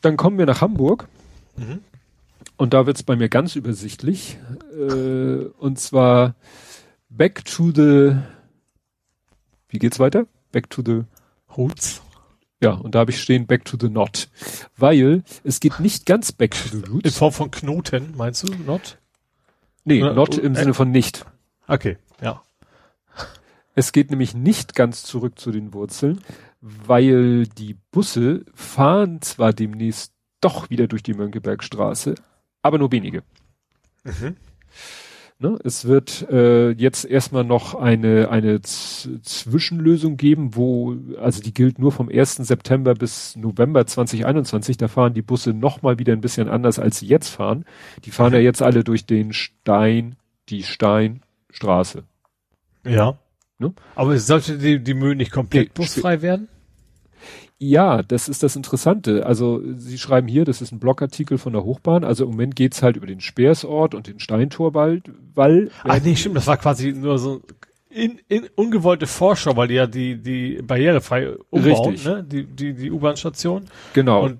Dann 0.00 0.16
kommen 0.16 0.38
wir 0.38 0.46
nach 0.46 0.60
Hamburg. 0.60 1.08
Mhm. 1.56 1.80
Und 2.56 2.74
da 2.74 2.86
wird's 2.86 3.02
bei 3.02 3.16
mir 3.16 3.28
ganz 3.28 3.56
übersichtlich. 3.56 4.38
Äh, 4.74 5.46
und 5.58 5.78
zwar 5.78 6.34
Back 7.08 7.44
to 7.44 7.70
the 7.74 8.16
Wie 9.68 9.78
geht's 9.78 9.98
weiter? 9.98 10.26
Back 10.52 10.68
to 10.70 10.82
the 10.84 11.02
Roots. 11.56 12.02
Ja, 12.60 12.72
und 12.72 12.94
da 12.94 13.00
habe 13.00 13.10
ich 13.10 13.20
stehen 13.20 13.46
Back 13.46 13.64
to 13.64 13.76
the 13.80 13.88
Knot. 13.88 14.28
Weil 14.76 15.22
es 15.44 15.60
geht 15.60 15.80
nicht 15.80 16.04
ganz 16.06 16.32
Back 16.32 16.52
to 16.52 16.76
the 16.76 16.84
Roots. 16.90 17.04
In 17.04 17.10
Form 17.10 17.32
von 17.32 17.50
Knoten, 17.50 18.14
meinst 18.16 18.42
du? 18.42 18.54
Not? 18.66 18.98
Nee, 19.84 20.02
Oder, 20.02 20.14
Not 20.14 20.36
im 20.36 20.54
äh, 20.54 20.58
Sinne 20.58 20.74
von 20.74 20.90
nicht. 20.90 21.24
Okay, 21.66 21.96
ja. 22.20 22.42
Es 23.74 23.92
geht 23.92 24.10
nämlich 24.10 24.34
nicht 24.34 24.74
ganz 24.74 25.04
zurück 25.04 25.38
zu 25.38 25.52
den 25.52 25.72
Wurzeln, 25.72 26.20
weil 26.60 27.46
die 27.46 27.76
Busse 27.92 28.44
fahren 28.54 29.22
zwar 29.22 29.52
demnächst 29.52 30.12
doch 30.40 30.68
wieder 30.68 30.86
durch 30.86 31.02
die 31.02 31.14
Mönckebergstraße, 31.14 32.14
aber 32.62 32.78
nur 32.78 32.92
wenige. 32.92 33.22
Mhm. 34.04 34.36
Ne? 35.42 35.58
Es 35.64 35.86
wird 35.86 36.28
äh, 36.30 36.70
jetzt 36.72 37.06
erstmal 37.06 37.44
noch 37.44 37.74
eine, 37.74 38.28
eine 38.28 38.60
Z 38.60 39.24
Zwischenlösung 39.24 40.18
geben, 40.18 40.54
wo, 40.54 40.94
also 41.18 41.40
die 41.40 41.54
gilt 41.54 41.78
nur 41.78 41.92
vom 41.92 42.10
1. 42.10 42.36
September 42.36 42.92
bis 42.92 43.36
November 43.36 43.86
2021. 43.86 44.76
Da 44.76 44.88
fahren 44.88 45.14
die 45.14 45.22
Busse 45.22 45.54
nochmal 45.54 45.98
wieder 45.98 46.12
ein 46.12 46.20
bisschen 46.20 46.50
anders, 46.50 46.78
als 46.78 46.98
sie 46.98 47.06
jetzt 47.06 47.30
fahren. 47.30 47.64
Die 48.04 48.10
fahren 48.10 48.34
ja 48.34 48.38
jetzt 48.38 48.60
alle 48.60 48.84
durch 48.84 49.06
den 49.06 49.32
Stein, 49.32 50.16
die 50.50 50.62
Steinstraße. 50.62 52.04
Ja. 52.86 53.18
Ne? 53.58 53.72
Aber 53.94 54.18
sollte 54.18 54.58
die, 54.58 54.78
die 54.84 54.94
Mühe 54.94 55.16
nicht 55.16 55.32
komplett 55.32 55.68
nee, 55.68 55.72
busfrei 55.74 56.20
werden? 56.20 56.48
Ja, 57.62 58.02
das 58.02 58.28
ist 58.30 58.42
das 58.42 58.56
Interessante. 58.56 59.26
Also 59.26 59.62
Sie 59.76 59.98
schreiben 59.98 60.28
hier, 60.28 60.46
das 60.46 60.62
ist 60.62 60.72
ein 60.72 60.80
Blogartikel 60.80 61.36
von 61.36 61.52
der 61.52 61.62
Hochbahn. 61.62 62.04
Also 62.04 62.24
im 62.24 62.30
Moment 62.30 62.56
geht's 62.56 62.82
halt 62.82 62.96
über 62.96 63.06
den 63.06 63.20
Speersort 63.20 63.94
und 63.94 64.06
den 64.06 64.18
Steintorwald. 64.18 65.10
Weil, 65.34 65.70
Ach 65.84 66.00
nee, 66.02 66.16
stimmt, 66.16 66.36
das 66.36 66.46
war 66.46 66.56
quasi 66.56 66.92
nur 66.94 67.18
so 67.18 67.42
in, 67.90 68.18
in 68.28 68.48
ungewollte 68.54 69.06
Vorschau, 69.06 69.56
weil 69.56 69.68
die 69.68 69.74
ja 69.74 69.86
die, 69.86 70.16
die 70.16 70.62
barrierefrei 70.62 71.34
umbauen, 71.50 71.90
Richtig. 71.90 72.04
ne? 72.06 72.24
Die, 72.24 72.44
die, 72.46 72.72
die 72.72 72.90
U-Bahn-Station. 72.90 73.66
Genau. 73.92 74.24
Und, 74.24 74.38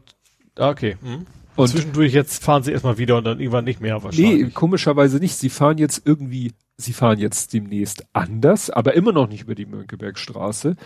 ah, 0.56 0.70
okay. 0.70 0.96
Hm. 1.02 1.26
Und 1.56 1.68
zwischendurch 1.68 2.14
jetzt 2.14 2.42
fahren 2.42 2.62
sie 2.62 2.72
erstmal 2.72 2.96
wieder 2.96 3.18
und 3.18 3.24
dann 3.24 3.38
irgendwann 3.38 3.64
nicht 3.64 3.82
mehr 3.82 4.02
wahrscheinlich. 4.02 4.44
Nee, 4.44 4.50
komischerweise 4.50 5.18
nicht. 5.18 5.36
Sie 5.36 5.50
fahren 5.50 5.76
jetzt 5.76 6.06
irgendwie, 6.06 6.52
sie 6.78 6.94
fahren 6.94 7.18
jetzt 7.18 7.52
demnächst 7.52 8.06
anders, 8.14 8.70
aber 8.70 8.94
immer 8.94 9.12
noch 9.12 9.28
nicht 9.28 9.42
über 9.42 9.54
die 9.54 9.66
Mönckebergstraße. 9.66 10.76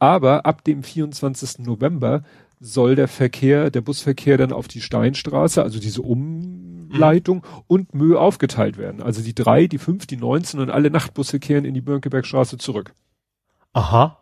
Aber 0.00 0.44
ab 0.46 0.64
dem 0.64 0.82
24. 0.82 1.60
November 1.60 2.24
soll 2.58 2.96
der 2.96 3.06
Verkehr, 3.06 3.70
der 3.70 3.80
Busverkehr 3.80 4.36
dann 4.36 4.52
auf 4.52 4.66
die 4.66 4.80
Steinstraße, 4.80 5.62
also 5.62 5.78
diese 5.78 6.02
Umleitung 6.02 7.38
mhm. 7.38 7.62
und 7.68 7.94
Mö 7.94 8.16
aufgeteilt 8.16 8.76
werden. 8.76 9.00
Also 9.00 9.22
die 9.22 9.34
drei, 9.34 9.68
die 9.68 9.78
fünf, 9.78 10.06
die 10.06 10.16
19 10.16 10.58
und 10.58 10.70
alle 10.70 10.90
Nachtbusse 10.90 11.38
kehren 11.38 11.64
in 11.64 11.74
die 11.74 11.80
Börnkebergstraße 11.80 12.58
zurück. 12.58 12.92
Aha 13.72 14.19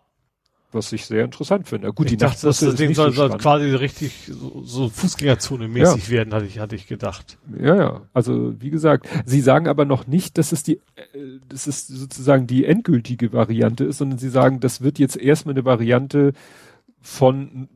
was 0.73 0.93
ich 0.93 1.07
sehr 1.07 1.24
interessant 1.24 1.66
finde. 1.66 1.93
Gut, 1.93 2.07
ich 2.07 2.12
die 2.12 2.16
dachte, 2.19 2.47
das, 2.47 2.61
das 2.61 2.74
Ding 2.74 2.95
soll, 2.95 3.12
so 3.12 3.28
quasi 3.31 3.70
richtig 3.70 4.31
so, 4.31 4.62
so 4.62 4.89
Fußgängerzone 4.89 5.66
mäßig 5.66 6.09
ja. 6.09 6.11
werden, 6.11 6.35
hatte 6.35 6.47
ich, 6.47 6.59
hatte 6.59 6.77
ich 6.77 6.86
gedacht. 6.86 7.39
Ja, 7.59 7.74
ja. 7.74 8.03
Also 8.12 8.55
wie 8.61 8.70
gesagt, 8.70 9.09
sie 9.24 9.40
sagen 9.40 9.66
aber 9.66 9.85
noch 9.85 10.07
nicht, 10.07 10.36
dass 10.36 10.53
es 10.53 10.62
die, 10.62 10.74
äh, 10.97 11.40
das 11.49 11.66
ist 11.66 11.89
sozusagen 11.89 12.47
die 12.47 12.65
endgültige 12.66 13.32
Variante 13.32 13.85
ist, 13.85 13.99
sondern 13.99 14.19
sie 14.19 14.28
sagen, 14.28 14.61
das 14.61 14.82
wird 14.82 14.99
jetzt 14.99 15.16
erstmal 15.16 15.55
eine 15.55 15.65
Variante 15.65 16.32
von 17.01 17.69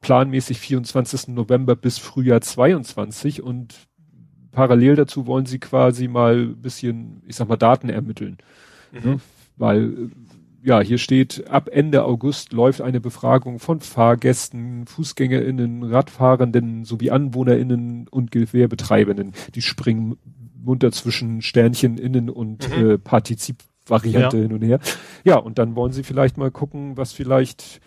planmäßig 0.00 0.60
24. 0.60 1.28
November 1.28 1.74
bis 1.74 1.98
Frühjahr 1.98 2.40
22 2.40 3.42
und 3.42 3.74
parallel 4.52 4.94
dazu 4.94 5.26
wollen 5.26 5.46
sie 5.46 5.58
quasi 5.58 6.06
mal 6.06 6.42
ein 6.42 6.62
bisschen, 6.62 7.22
ich 7.26 7.34
sag 7.36 7.48
mal, 7.48 7.56
Daten 7.56 7.88
ermitteln. 7.88 8.38
Mhm. 8.92 9.10
Ne? 9.10 9.20
Weil 9.56 10.10
ja, 10.62 10.80
hier 10.80 10.98
steht, 10.98 11.48
ab 11.48 11.68
Ende 11.70 12.04
August 12.04 12.52
läuft 12.52 12.80
eine 12.80 13.00
Befragung 13.00 13.58
von 13.58 13.80
Fahrgästen, 13.80 14.86
FußgängerInnen, 14.86 15.84
Radfahrenden 15.84 16.84
sowie 16.84 17.10
AnwohnerInnen 17.10 18.08
und 18.08 18.30
Gewerbetreibenden. 18.30 19.32
Die 19.54 19.62
springen 19.62 20.16
munter 20.66 20.92
zwischen 20.92 21.40
Sternchen 21.42 21.96
innen 21.98 22.28
und 22.28 22.68
mhm. 22.68 22.90
äh, 22.90 22.98
Partizip-Variante 22.98 24.36
ja. 24.36 24.42
hin 24.42 24.52
und 24.52 24.62
her. 24.62 24.80
Ja, 25.24 25.36
und 25.36 25.58
dann 25.58 25.76
wollen 25.76 25.92
sie 25.92 26.02
vielleicht 26.02 26.36
mal 26.36 26.50
gucken, 26.50 26.96
was 26.96 27.12
vielleicht, 27.12 27.80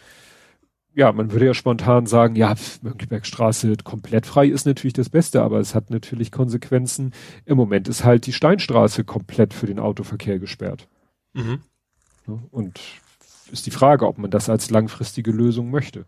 ja, 0.95 1.11
man 1.11 1.31
würde 1.31 1.47
ja 1.47 1.53
spontan 1.53 2.05
sagen, 2.05 2.35
ja, 2.35 2.55
Mönckebergstraße 2.81 3.75
komplett 3.83 4.25
frei 4.25 4.47
ist 4.47 4.65
natürlich 4.65 4.93
das 4.93 5.09
Beste, 5.09 5.41
aber 5.41 5.59
es 5.59 5.75
hat 5.75 5.89
natürlich 5.89 6.31
Konsequenzen. 6.31 7.13
Im 7.45 7.57
Moment 7.57 7.87
ist 7.89 8.05
halt 8.05 8.25
die 8.25 8.33
Steinstraße 8.33 9.03
komplett 9.03 9.53
für 9.53 9.67
den 9.67 9.79
Autoverkehr 9.79 10.39
gesperrt. 10.39 10.87
Mhm. 11.33 11.59
Ne? 12.29 12.39
Und 12.51 12.79
ist 13.51 13.65
die 13.65 13.71
Frage, 13.71 14.07
ob 14.07 14.17
man 14.17 14.31
das 14.31 14.49
als 14.49 14.69
langfristige 14.69 15.31
Lösung 15.31 15.71
möchte. 15.71 16.05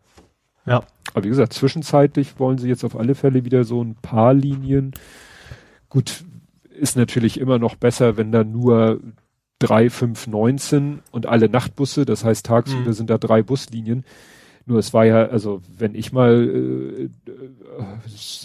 Ja. 0.65 0.83
Aber 1.13 1.23
wie 1.23 1.29
gesagt, 1.29 1.53
zwischenzeitlich 1.53 2.39
wollen 2.39 2.59
sie 2.59 2.69
jetzt 2.69 2.83
auf 2.83 2.95
alle 2.95 3.15
Fälle 3.15 3.43
wieder 3.45 3.63
so 3.63 3.83
ein 3.83 3.95
paar 3.95 4.33
Linien. 4.33 4.91
Gut, 5.89 6.23
ist 6.69 6.95
natürlich 6.95 7.39
immer 7.39 7.57
noch 7.57 7.75
besser, 7.75 8.15
wenn 8.15 8.31
da 8.31 8.43
nur 8.43 9.01
drei, 9.59 9.89
fünf, 9.89 10.27
neunzehn 10.27 10.99
und 11.11 11.25
alle 11.25 11.49
Nachtbusse, 11.49 12.05
das 12.05 12.23
heißt 12.23 12.45
tagsüber 12.45 12.89
mhm. 12.89 12.93
sind 12.93 13.09
da 13.09 13.17
drei 13.17 13.43
Buslinien. 13.43 14.05
Nur 14.65 14.77
es 14.77 14.93
war 14.93 15.05
ja, 15.05 15.25
also 15.25 15.61
wenn 15.75 15.95
ich 15.95 16.11
mal 16.11 16.33
äh, 16.33 17.09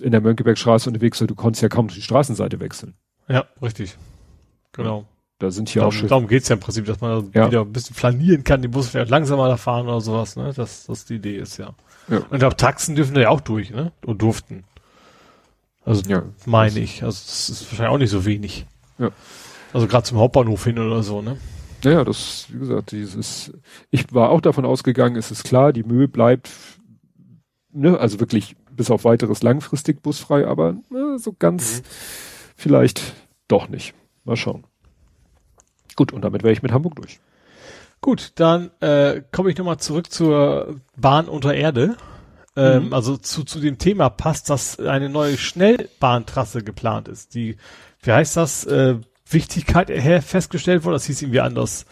in 0.03 0.13
der 0.13 0.23
Mönckebergstraße 0.23 0.89
unterwegs 0.89 1.21
war, 1.21 1.29
du 1.29 1.35
konntest 1.35 1.63
ja 1.63 1.69
kaum 1.69 1.89
die 1.89 2.01
Straßenseite 2.03 2.61
wechseln. 2.61 2.95
Ja, 3.29 3.45
richtig. 3.61 3.97
Genau. 4.73 5.05
Da 5.39 5.51
sind 5.51 5.69
hier 5.69 5.81
darum, 5.81 5.95
auch 5.95 5.99
schon. 5.99 6.09
Darum 6.09 6.29
geht's 6.29 6.49
ja 6.49 6.55
im 6.55 6.61
Prinzip, 6.61 6.87
dass 6.87 7.01
man 7.01 7.31
ja. 7.35 7.49
wieder 7.49 7.61
ein 7.61 7.73
bisschen 7.73 7.95
flanieren 7.95 8.43
kann, 8.43 8.63
die 8.63 8.69
Busse 8.69 8.91
vielleicht 8.91 9.11
langsamer 9.11 9.49
da 9.49 9.57
fahren 9.57 9.87
oder 9.87 10.01
sowas, 10.01 10.37
ne? 10.37 10.53
Das, 10.57 10.87
das 10.87 11.05
die 11.05 11.17
Idee 11.17 11.37
ist, 11.37 11.59
ja. 11.59 11.75
ja. 12.09 12.19
Und 12.19 12.33
ich 12.33 12.39
glaube, 12.39 12.57
Taxen 12.57 12.97
dürfen 12.97 13.15
da 13.15 13.21
ja 13.21 13.29
auch 13.29 13.43
durch, 13.43 13.71
ne? 13.71 13.93
Und 14.05 14.23
durften. 14.23 14.65
Also, 15.85 16.03
ja. 16.09 16.23
meine 16.47 16.81
ich. 16.81 17.03
Also, 17.03 17.21
das 17.27 17.51
ist 17.51 17.71
wahrscheinlich 17.71 17.95
auch 17.95 17.99
nicht 17.99 18.11
so 18.11 18.25
wenig. 18.25 18.67
Ja. 18.99 19.11
Also 19.73 19.87
gerade 19.87 20.05
zum 20.05 20.19
Hauptbahnhof 20.19 20.65
hin 20.65 20.79
oder 20.79 21.03
so, 21.03 21.21
ne? 21.21 21.37
Naja, 21.85 22.03
das, 22.03 22.47
wie 22.51 22.59
gesagt, 22.59 22.93
dieses, 22.93 23.53
ich 23.91 24.13
war 24.13 24.31
auch 24.31 24.41
davon 24.41 24.65
ausgegangen, 24.65 25.17
es 25.17 25.31
ist 25.31 25.45
klar, 25.45 25.73
die 25.73 25.83
Mühe 25.83 26.09
bleibt, 26.09 26.51
ne, 27.73 27.99
also 27.99 28.19
wirklich 28.19 28.57
bis 28.73 28.91
auf 28.91 29.05
weiteres 29.05 29.43
langfristig 29.43 30.03
busfrei, 30.03 30.47
aber 30.47 30.77
ne, 30.91 31.19
so 31.19 31.35
ganz 31.39 31.79
mhm. 31.79 31.83
vielleicht 32.57 33.15
doch 33.49 33.69
nicht. 33.69 33.95
Mal 34.25 34.37
schauen. 34.37 34.65
Gut, 35.97 36.13
und 36.13 36.23
damit 36.23 36.43
wäre 36.43 36.53
ich 36.53 36.63
mit 36.63 36.73
Hamburg 36.73 36.97
durch. 36.97 37.19
Gut, 38.01 38.33
dann 38.37 38.71
äh, 38.81 39.23
komme 39.33 39.51
ich 39.51 39.57
nochmal 39.57 39.79
zurück 39.79 40.13
zur 40.13 40.81
Bahn 40.97 41.29
unter 41.29 41.55
Erde. 41.55 41.97
Ähm, 42.55 42.87
mhm. 42.87 42.95
Also 42.95 43.17
zu, 43.17 43.45
zu 43.45 43.61
dem 43.61 43.79
Thema 43.79 44.11
passt, 44.11 44.49
dass 44.51 44.79
eine 44.79 45.09
neue 45.09 45.37
Schnellbahntrasse 45.37 46.63
geplant 46.63 47.09
ist. 47.09 47.35
Die, 47.35 47.57
wie 48.03 48.13
heißt 48.13 48.37
das, 48.37 48.65
äh, 48.65 48.97
Wichtigkeit 49.29 49.91
festgestellt 50.23 50.85
wurde, 50.85 50.95
das 50.95 51.07
hieß 51.07 51.23
irgendwie 51.23 51.41
anders. 51.41 51.85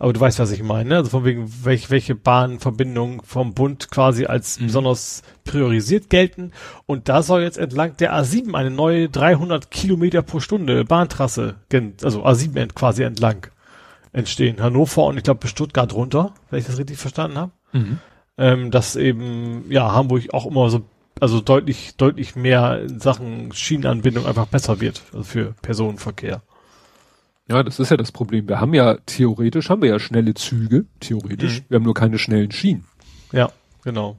Aber 0.00 0.14
du 0.14 0.20
weißt, 0.20 0.38
was 0.38 0.50
ich 0.50 0.62
meine, 0.62 0.88
ne? 0.88 0.96
Also 0.96 1.10
von 1.10 1.26
wegen, 1.26 1.52
welch, 1.62 1.90
welche 1.90 2.14
Bahnverbindungen 2.14 3.20
vom 3.22 3.52
Bund 3.52 3.90
quasi 3.90 4.24
als 4.24 4.58
mhm. 4.58 4.66
besonders 4.66 5.22
priorisiert 5.44 6.08
gelten. 6.08 6.52
Und 6.86 7.10
da 7.10 7.22
soll 7.22 7.42
jetzt 7.42 7.58
entlang 7.58 7.98
der 7.98 8.14
A7 8.14 8.54
eine 8.54 8.70
neue 8.70 9.10
300 9.10 9.70
Kilometer 9.70 10.22
pro 10.22 10.40
Stunde 10.40 10.86
Bahntrasse, 10.86 11.56
also 12.02 12.24
A7 12.24 12.72
quasi 12.72 13.02
entlang 13.02 13.48
entstehen. 14.14 14.62
Hannover 14.62 15.04
und 15.04 15.18
ich 15.18 15.22
glaube 15.22 15.40
bis 15.40 15.50
Stuttgart 15.50 15.92
runter, 15.92 16.32
wenn 16.48 16.60
ich 16.60 16.66
das 16.66 16.78
richtig 16.78 16.96
verstanden 16.96 17.36
habe. 17.36 17.52
Mhm. 17.72 17.98
Ähm, 18.38 18.70
dass 18.70 18.96
eben, 18.96 19.66
ja, 19.68 19.92
Hamburg 19.92 20.32
auch 20.32 20.46
immer 20.46 20.70
so, 20.70 20.80
also 21.20 21.42
deutlich, 21.42 21.96
deutlich 21.98 22.36
mehr 22.36 22.80
in 22.80 23.00
Sachen 23.00 23.52
Schienenanbindung 23.52 24.24
einfach 24.24 24.46
besser 24.46 24.80
wird, 24.80 25.02
also 25.12 25.24
für 25.24 25.54
Personenverkehr. 25.60 26.40
Ja, 27.50 27.64
das 27.64 27.80
ist 27.80 27.90
ja 27.90 27.96
das 27.96 28.12
Problem. 28.12 28.48
Wir 28.48 28.60
haben 28.60 28.74
ja, 28.74 28.96
theoretisch 29.06 29.70
haben 29.70 29.82
wir 29.82 29.88
ja 29.88 29.98
schnelle 29.98 30.34
Züge, 30.34 30.86
theoretisch. 31.00 31.60
Mhm. 31.60 31.64
Wir 31.68 31.76
haben 31.76 31.84
nur 31.84 31.94
keine 31.94 32.16
schnellen 32.16 32.52
Schienen. 32.52 32.84
Ja, 33.32 33.50
genau. 33.82 34.16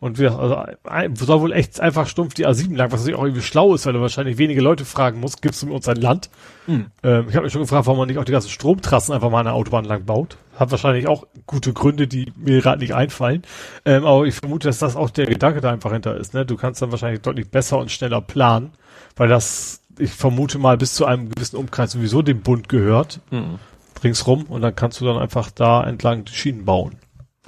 Und 0.00 0.18
wir, 0.18 0.38
also, 0.38 1.26
soll 1.26 1.40
wohl 1.40 1.52
echt 1.52 1.80
einfach 1.80 2.06
stumpf 2.06 2.32
die 2.32 2.46
A7 2.46 2.74
lang, 2.74 2.90
was 2.90 3.00
natürlich 3.00 3.18
auch 3.18 3.24
irgendwie 3.24 3.42
schlau 3.42 3.74
ist, 3.74 3.84
weil 3.84 3.92
du 3.92 4.00
wahrscheinlich 4.00 4.38
wenige 4.38 4.62
Leute 4.62 4.84
fragen 4.84 5.18
musst, 5.18 5.42
gibst 5.42 5.62
du 5.62 5.74
uns 5.74 5.88
ein 5.88 5.96
Land? 5.96 6.30
Mhm. 6.68 6.86
Ähm, 7.02 7.26
ich 7.28 7.34
habe 7.34 7.44
mich 7.44 7.52
schon 7.52 7.62
gefragt, 7.62 7.86
warum 7.86 7.98
man 7.98 8.06
nicht 8.06 8.18
auch 8.18 8.24
die 8.24 8.32
ganzen 8.32 8.50
Stromtrassen 8.50 9.12
einfach 9.12 9.28
mal 9.28 9.40
an 9.40 9.46
der 9.46 9.54
Autobahn 9.54 9.84
lang 9.84 10.04
baut. 10.04 10.38
Hat 10.56 10.70
wahrscheinlich 10.70 11.08
auch 11.08 11.26
gute 11.46 11.72
Gründe, 11.72 12.06
die 12.06 12.32
mir 12.36 12.62
gerade 12.62 12.78
nicht 12.78 12.94
einfallen. 12.94 13.42
Ähm, 13.84 14.06
aber 14.06 14.24
ich 14.24 14.36
vermute, 14.36 14.68
dass 14.68 14.78
das 14.78 14.94
auch 14.94 15.10
der 15.10 15.26
Gedanke 15.26 15.60
da 15.60 15.72
einfach 15.72 15.92
hinter 15.92 16.16
ist. 16.16 16.32
Ne? 16.32 16.46
Du 16.46 16.56
kannst 16.56 16.80
dann 16.80 16.92
wahrscheinlich 16.92 17.20
deutlich 17.20 17.50
besser 17.50 17.78
und 17.78 17.90
schneller 17.90 18.20
planen, 18.20 18.70
weil 19.16 19.28
das, 19.28 19.82
ich 19.98 20.10
vermute 20.10 20.58
mal, 20.58 20.76
bis 20.76 20.94
zu 20.94 21.04
einem 21.04 21.30
gewissen 21.30 21.56
Umkreis 21.56 21.92
sowieso 21.92 22.22
dem 22.22 22.40
Bund 22.40 22.68
gehört. 22.68 23.20
Mhm. 23.30 23.58
Ringsrum 24.02 24.44
und 24.44 24.62
dann 24.62 24.76
kannst 24.76 25.00
du 25.00 25.04
dann 25.04 25.18
einfach 25.18 25.50
da 25.50 25.84
entlang 25.84 26.24
die 26.24 26.32
Schienen 26.32 26.64
bauen. 26.64 26.96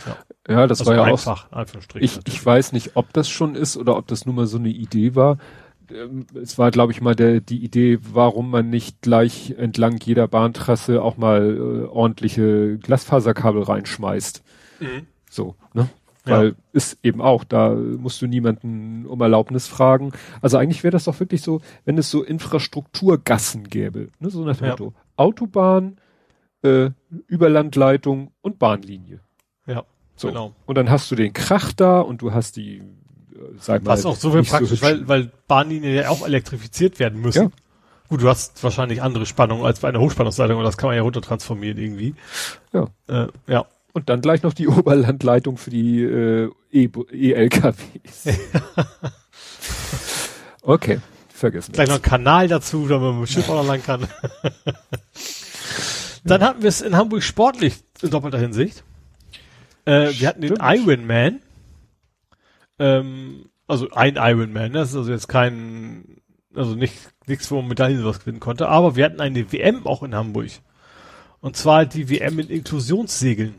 Ja. 0.07 0.17
Ja, 0.49 0.67
das 0.67 0.81
also 0.81 0.91
war 0.91 0.97
ja 0.97 1.05
einfach, 1.05 1.47
auch. 1.53 1.65
Ich, 1.95 2.19
ich 2.27 2.45
weiß 2.45 2.73
nicht, 2.73 2.93
ob 2.97 3.13
das 3.13 3.29
schon 3.29 3.55
ist 3.55 3.77
oder 3.77 3.97
ob 3.97 4.09
das 4.09 4.27
nur 4.27 4.35
mal 4.35 4.47
so 4.47 4.59
eine 4.59 4.71
Idee 4.71 5.15
war. 5.15 5.39
Ähm, 5.93 6.27
es 6.43 6.59
war, 6.59 6.71
glaube 6.71 6.93
ich, 6.93 7.01
mal 7.01 7.15
der, 7.15 7.41
die 7.41 7.63
Idee, 7.63 7.99
warum 8.13 8.51
man 8.51 8.69
nicht 8.69 9.01
gleich 9.03 9.55
entlang 9.57 9.99
jeder 10.03 10.27
Bahntrasse 10.27 11.03
auch 11.03 11.17
mal 11.17 11.57
äh, 11.57 11.87
ordentliche 11.87 12.79
Glasfaserkabel 12.79 13.63
reinschmeißt. 13.63 14.43
Mhm. 14.81 15.07
So, 15.31 15.55
ne? 15.75 15.89
Weil 16.25 16.49
ja. 16.49 16.55
ist 16.73 16.99
eben 17.03 17.21
auch, 17.21 17.45
da 17.45 17.71
musst 17.75 18.21
du 18.21 18.27
niemanden 18.27 19.07
um 19.07 19.21
Erlaubnis 19.21 19.67
fragen. 19.67 20.13
Also 20.43 20.59
eigentlich 20.59 20.83
wäre 20.83 20.93
das 20.93 21.05
doch 21.05 21.19
wirklich 21.19 21.43
so, 21.43 21.61
wenn 21.85 21.97
es 21.97 22.11
so 22.11 22.23
Infrastrukturgassen 22.23 23.69
gäbe, 23.69 24.09
ne? 24.19 24.31
so 24.31 24.45
nach 24.45 24.57
dem 24.57 24.67
ja. 24.67 24.71
Motto. 24.73 24.93
Autobahn, 25.17 25.97
äh, 26.63 26.91
Überlandleitung 27.27 28.33
und 28.43 28.59
Bahnlinie. 28.59 29.21
Ja. 29.67 29.85
So. 30.15 30.29
Genau. 30.29 30.55
Und 30.67 30.75
dann 30.77 30.91
hast 30.91 31.11
du 31.11 31.15
den 31.15 31.33
Krach 31.33 31.73
da 31.73 32.01
und 32.01 32.21
du 32.21 32.35
hast 32.35 32.57
die, 32.57 32.79
äh, 32.79 32.83
sag 33.59 33.85
mal. 33.85 33.93
Was 33.93 34.05
auch 34.05 34.17
so 34.17 34.33
viel 34.33 34.43
praktisch, 34.43 34.81
so 34.81 34.87
weil, 34.87 35.09
weil 35.09 35.31
Bahnlinien 35.49 35.95
ja 35.95 36.11
auch 36.11 36.27
elektrifiziert 36.27 36.99
werden 36.99 37.21
müssen. 37.23 37.45
Ja. 37.45 37.51
Gut, 38.11 38.23
du 38.23 38.29
hast 38.29 38.63
wahrscheinlich 38.63 39.03
andere 39.03 39.25
Spannungen 39.25 39.65
als 39.65 39.81
bei 39.81 39.89
einer 39.89 40.01
Hochspannungsleitung 40.01 40.59
und 40.59 40.65
das 40.65 40.77
kann 40.77 40.89
man 40.89 40.97
ja 40.97 41.03
runtertransformieren 41.03 41.79
irgendwie. 41.79 42.15
Ja. 42.73 42.89
Äh, 43.07 43.29
ja. 43.47 43.67
Und 43.93 44.09
dann 44.09 44.21
gleich 44.21 44.43
noch 44.43 44.55
die 44.55 44.69
Oberlandleitung 44.69 45.57
für 45.57 45.71
die 45.71 46.03
äh, 46.03 46.51
E-LKWs. 46.73 48.27
E 48.27 48.33
okay, 50.63 51.01
vergessen. 51.29 51.73
Gleich 51.73 51.89
noch 51.89 51.97
ein 51.97 52.03
Kanal 52.03 52.49
dazu, 52.49 52.87
damit 52.87 53.03
man 53.03 53.21
mit 53.21 53.29
dem 53.29 53.33
Schiff 53.33 53.49
auch 53.49 53.63
noch 53.63 53.67
lang 53.67 53.83
kann. 53.83 54.07
dann 56.25 56.43
hatten 56.43 56.63
wir 56.63 56.69
es 56.69 56.81
in 56.81 56.97
Hamburg 56.97 57.23
sportlich 57.23 57.75
in 58.03 58.11
doppelter 58.11 58.39
Hinsicht. 58.39 58.85
Äh, 59.85 60.13
wir 60.19 60.29
hatten 60.29 60.43
den 60.43 60.57
Iron 60.61 61.07
Man. 61.07 61.41
Ähm, 62.79 63.47
also 63.67 63.91
ein 63.91 64.17
Iron 64.17 64.53
Man, 64.53 64.73
das 64.73 64.91
ist 64.91 64.97
also 64.97 65.13
jetzt 65.13 65.29
kein, 65.29 66.21
also 66.55 66.75
nicht, 66.75 66.95
nichts, 67.27 67.51
wo 67.51 67.57
man 67.57 67.69
Medaillen 67.69 68.05
was 68.05 68.21
gewinnen 68.21 68.41
konnte, 68.41 68.69
aber 68.69 68.97
wir 68.97 69.05
hatten 69.05 69.21
eine 69.21 69.53
WM 69.53 69.87
auch 69.87 70.03
in 70.03 70.15
Hamburg. 70.15 70.51
Und 71.41 71.57
zwar 71.57 71.87
die 71.87 72.11
WM 72.11 72.39
in 72.39 72.49
Inklusionssegeln. 72.49 73.55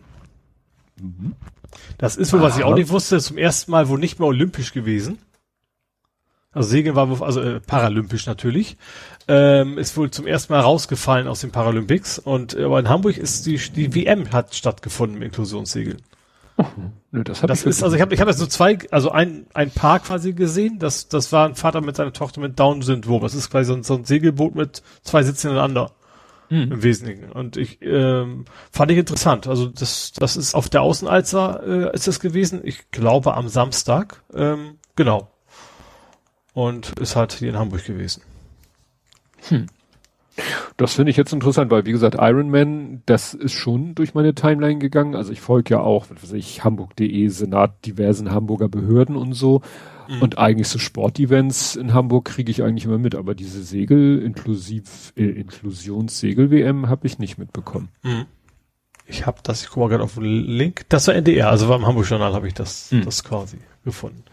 Das 1.98 2.18
ist 2.18 2.34
wohl, 2.34 2.42
was 2.42 2.58
ich 2.58 2.64
auch 2.64 2.76
nicht 2.76 2.90
wusste, 2.90 3.20
zum 3.20 3.38
ersten 3.38 3.72
Mal 3.72 3.88
wohl 3.88 4.00
nicht 4.00 4.20
mehr 4.20 4.28
olympisch 4.28 4.74
gewesen. 4.74 5.20
Also 6.54 6.70
Segeln 6.70 6.96
war 6.96 7.10
wohl, 7.10 7.26
also 7.26 7.42
äh, 7.42 7.60
paralympisch 7.62 8.26
natürlich. 8.26 8.78
Ähm, 9.28 9.78
ist 9.78 9.96
wohl 9.96 10.12
zum 10.12 10.28
ersten 10.28 10.52
Mal 10.52 10.60
rausgefallen 10.60 11.28
aus 11.28 11.42
den 11.42 11.52
Paralympics 11.52 12.20
und 12.20 12.58
aber 12.58 12.80
in 12.80 12.90
Hamburg 12.90 13.18
ist 13.18 13.46
die 13.46 13.58
die 13.58 13.96
WM 13.96 14.32
hat 14.34 14.54
stattgefunden 14.54 15.18
im 15.18 15.24
Inklusionssegeln. 15.24 16.02
Nö, 17.12 17.24
das 17.24 17.42
hab 17.42 17.48
das 17.48 17.62
ich 17.62 17.68
ist, 17.68 17.84
also 17.84 17.96
ich 17.96 18.02
habe 18.02 18.14
ich 18.14 18.22
hab 18.22 18.28
jetzt 18.28 18.40
so 18.40 18.46
zwei, 18.46 18.78
also 18.92 19.12
ein, 19.12 19.46
ein 19.54 19.72
Paar 19.72 20.00
quasi 20.00 20.34
gesehen, 20.34 20.80
das, 20.80 21.08
das 21.08 21.32
war 21.32 21.48
ein 21.48 21.56
Vater 21.56 21.82
mit 21.82 21.96
seiner 21.96 22.14
Tochter 22.14 22.42
mit 22.42 22.60
Down-Syndrom. 22.60 23.22
Das 23.22 23.34
ist 23.34 23.50
quasi 23.50 23.68
so 23.68 23.74
ein, 23.74 23.84
so 23.84 23.96
ein 23.96 24.06
Segelboot 24.06 24.56
mit 24.56 24.84
zwei 25.02 25.24
Sitzen 25.24 25.52
ineinander. 25.52 25.92
Mhm. 26.52 26.74
Im 26.74 26.84
Wesentlichen. 26.84 27.32
Und 27.32 27.56
ich 27.56 27.82
ähm, 27.82 28.44
fand 28.72 28.92
ich 28.92 28.98
interessant. 28.98 29.48
Also 29.48 29.68
das, 29.68 30.12
das 30.12 30.36
ist 30.36 30.54
auf 30.54 30.68
der 30.68 30.82
Außenalzer 30.82 31.92
äh, 31.92 31.96
ist 31.96 32.08
das 32.08 32.20
gewesen. 32.20 32.60
Ich 32.64 32.92
glaube 32.92 33.36
am 33.36 33.48
Samstag. 33.48 34.22
Ähm, 34.34 34.76
genau. 34.98 35.30
Und 36.54 37.00
ist 37.00 37.16
halt 37.16 37.32
hier 37.32 37.50
in 37.50 37.58
Hamburg 37.58 37.86
gewesen. 37.86 38.22
Hm. 39.48 39.68
Das 40.76 40.96
finde 40.96 41.12
ich 41.12 41.18
jetzt 41.18 41.32
interessant, 41.32 41.72
weil 41.72 41.86
wie 41.86 41.92
gesagt, 41.94 42.16
Iron 42.20 42.50
Man, 42.50 43.02
das 43.06 43.34
ist 43.34 43.54
schon 43.54 43.96
durch 43.96 44.14
meine 44.14 44.36
Timeline 44.36 44.80
gegangen. 44.80 45.16
Also 45.16 45.32
ich 45.32 45.40
folge 45.40 45.76
ja 45.76 45.80
auch, 45.80 46.08
was 46.10 46.22
weiß 46.22 46.34
ich, 46.34 46.66
Hamburg.de, 46.66 47.28
Senat, 47.30 47.86
diversen 47.86 48.32
Hamburger 48.32 48.68
Behörden 48.68 49.16
und 49.16 49.34
so. 49.34 49.62
Mhm. 50.12 50.22
Und 50.22 50.38
eigentlich 50.38 50.68
so 50.68 50.78
Sportevents 50.78 51.78
in 51.78 51.94
Hamburg 51.94 52.26
kriege 52.26 52.52
ich 52.52 52.64
eigentlich 52.64 52.84
immer 52.84 52.98
mit, 52.98 53.16
aber 53.16 53.34
diese 53.34 53.64
Segel, 53.64 54.22
inklusiv, 54.22 55.14
äh, 55.16 55.24
Inklusionssegel-WM 55.24 56.90
habe 56.90 57.08
ich 57.08 57.18
nicht 57.18 57.38
mitbekommen. 57.38 57.88
Mhm. 58.04 58.26
Ich 59.06 59.26
habe 59.26 59.40
das, 59.42 59.64
ich 59.64 59.70
gucke 59.70 59.80
mal 59.80 59.88
gerade 59.88 60.04
auf 60.04 60.16
den 60.16 60.24
Link, 60.24 60.86
das 60.90 61.08
war 61.08 61.16
NDR, 61.16 61.50
also 61.50 61.70
war 61.70 61.78
im 61.78 61.88
Hamburg-Journal 61.88 62.34
habe 62.34 62.48
ich 62.48 62.54
das, 62.54 62.92
mhm. 62.92 63.06
das 63.06 63.24
quasi 63.24 63.58
gefunden. 63.86 64.24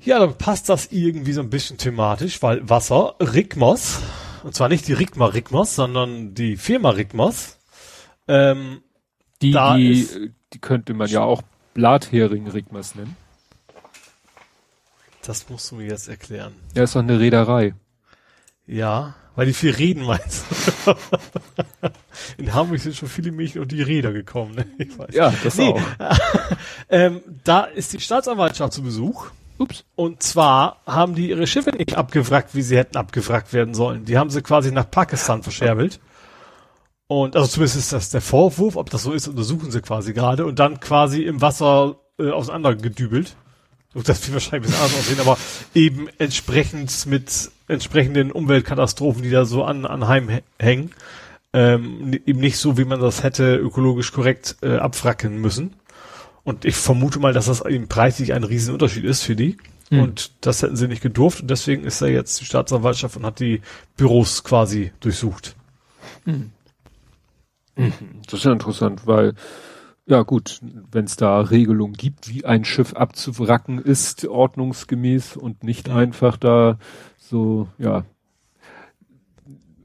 Ja, 0.00 0.18
dann 0.18 0.36
passt 0.36 0.68
das 0.68 0.90
irgendwie 0.90 1.32
so 1.32 1.40
ein 1.40 1.50
bisschen 1.50 1.78
thematisch, 1.78 2.42
weil 2.42 2.68
Wasser, 2.68 3.14
Rigmos, 3.20 4.00
und 4.42 4.52
zwar 4.52 4.68
nicht 4.68 4.88
die 4.88 4.94
Rigma 4.94 5.26
Rigmos, 5.26 5.76
sondern 5.76 6.34
die 6.34 6.56
Firma 6.56 6.90
Rigmos, 6.90 7.58
ähm, 8.26 8.82
die, 9.40 9.52
die, 9.52 10.32
die 10.52 10.58
könnte 10.58 10.92
man 10.92 11.08
ja 11.08 11.22
auch 11.22 11.42
Blathering 11.74 12.48
Rigmos 12.48 12.96
nennen. 12.96 13.16
Das 15.22 15.48
musst 15.48 15.70
du 15.70 15.76
mir 15.76 15.86
jetzt 15.86 16.08
erklären. 16.08 16.52
Ja, 16.74 16.82
ist 16.82 16.96
doch 16.96 17.00
eine 17.00 17.18
Reederei. 17.18 17.74
Ja, 18.66 19.14
weil 19.34 19.46
die 19.46 19.52
viel 19.52 19.70
reden 19.70 20.04
meinst. 20.04 20.44
In 22.36 22.52
Hamburg 22.52 22.80
sind 22.80 22.96
schon 22.96 23.08
viele 23.08 23.32
Mädchen 23.32 23.62
und 23.62 23.72
die 23.72 23.82
Räder 23.82 24.12
gekommen. 24.12 24.54
Ne? 24.54 24.66
Ich 24.78 24.98
weiß. 24.98 25.14
Ja, 25.14 25.32
das 25.42 25.56
nee. 25.56 25.72
auch. 25.72 25.80
ähm, 26.88 27.22
da 27.44 27.62
ist 27.64 27.92
die 27.92 28.00
Staatsanwaltschaft 28.00 28.72
zu 28.72 28.82
Besuch 28.82 29.30
Ups. 29.58 29.84
Und 29.94 30.22
zwar 30.22 30.82
haben 30.86 31.14
die 31.14 31.28
ihre 31.28 31.46
Schiffe 31.46 31.70
nicht 31.70 31.94
abgewrackt, 31.94 32.54
wie 32.54 32.62
sie 32.62 32.76
hätten 32.76 32.96
abgewrackt 32.96 33.52
werden 33.52 33.74
sollen. 33.74 34.04
Die 34.04 34.18
haben 34.18 34.30
sie 34.30 34.42
quasi 34.42 34.72
nach 34.72 34.90
Pakistan 34.90 35.42
verscherbelt. 35.42 36.00
Und 37.06 37.36
also 37.36 37.48
zumindest 37.48 37.76
ist 37.76 37.92
das 37.92 38.10
der 38.10 38.22
Vorwurf, 38.22 38.76
ob 38.76 38.90
das 38.90 39.02
so 39.02 39.12
ist, 39.12 39.28
untersuchen 39.28 39.70
sie 39.70 39.82
quasi 39.82 40.12
gerade 40.12 40.46
und 40.46 40.58
dann 40.58 40.80
quasi 40.80 41.22
im 41.22 41.40
Wasser 41.40 41.96
äh, 42.18 42.30
auseinandergedübelt. 42.30 43.36
Das 43.94 44.22
wird 44.26 44.32
wahrscheinlich 44.32 44.52
ein 44.52 44.62
bisschen 44.62 44.82
anders 44.82 44.98
aussehen, 44.98 45.20
aber 45.20 45.38
eben 45.74 46.08
entsprechend 46.18 47.06
mit 47.06 47.50
entsprechenden 47.68 48.32
Umweltkatastrophen, 48.32 49.22
die 49.22 49.30
da 49.30 49.44
so 49.44 49.64
an, 49.64 49.84
anheimhängen. 49.84 50.92
Ähm, 51.52 52.18
eben 52.24 52.40
nicht 52.40 52.56
so, 52.56 52.78
wie 52.78 52.86
man 52.86 53.00
das 53.00 53.22
hätte 53.22 53.56
ökologisch 53.56 54.12
korrekt 54.12 54.56
äh, 54.62 54.76
abwracken 54.76 55.38
müssen. 55.38 55.74
Und 56.44 56.64
ich 56.64 56.74
vermute 56.74 57.20
mal, 57.20 57.34
dass 57.34 57.46
das 57.46 57.64
eben 57.64 57.88
preislich 57.88 58.32
ein 58.32 58.44
Riesenunterschied 58.44 59.04
ist 59.04 59.22
für 59.22 59.36
die. 59.36 59.58
Mhm. 59.90 60.00
Und 60.00 60.32
das 60.40 60.62
hätten 60.62 60.76
sie 60.76 60.88
nicht 60.88 61.02
gedurft 61.02 61.42
und 61.42 61.50
deswegen 61.50 61.84
ist 61.84 62.00
er 62.00 62.08
jetzt 62.08 62.40
die 62.40 62.46
Staatsanwaltschaft 62.46 63.16
und 63.16 63.26
hat 63.26 63.40
die 63.40 63.60
Büros 63.96 64.42
quasi 64.42 64.92
durchsucht. 65.00 65.54
Mhm. 66.24 66.50
Das 67.76 68.40
ist 68.40 68.44
ja 68.44 68.52
interessant, 68.52 69.06
weil 69.06 69.34
ja 70.06 70.22
gut, 70.22 70.60
wenn 70.90 71.04
es 71.04 71.16
da 71.16 71.40
Regelungen 71.40 71.94
gibt, 71.94 72.28
wie 72.28 72.44
ein 72.44 72.64
Schiff 72.64 72.94
abzuwracken 72.94 73.78
ist, 73.78 74.26
ordnungsgemäß 74.26 75.36
und 75.36 75.62
nicht 75.64 75.88
mhm. 75.88 75.96
einfach 75.96 76.36
da 76.36 76.78
so, 77.18 77.68
ja, 77.78 78.04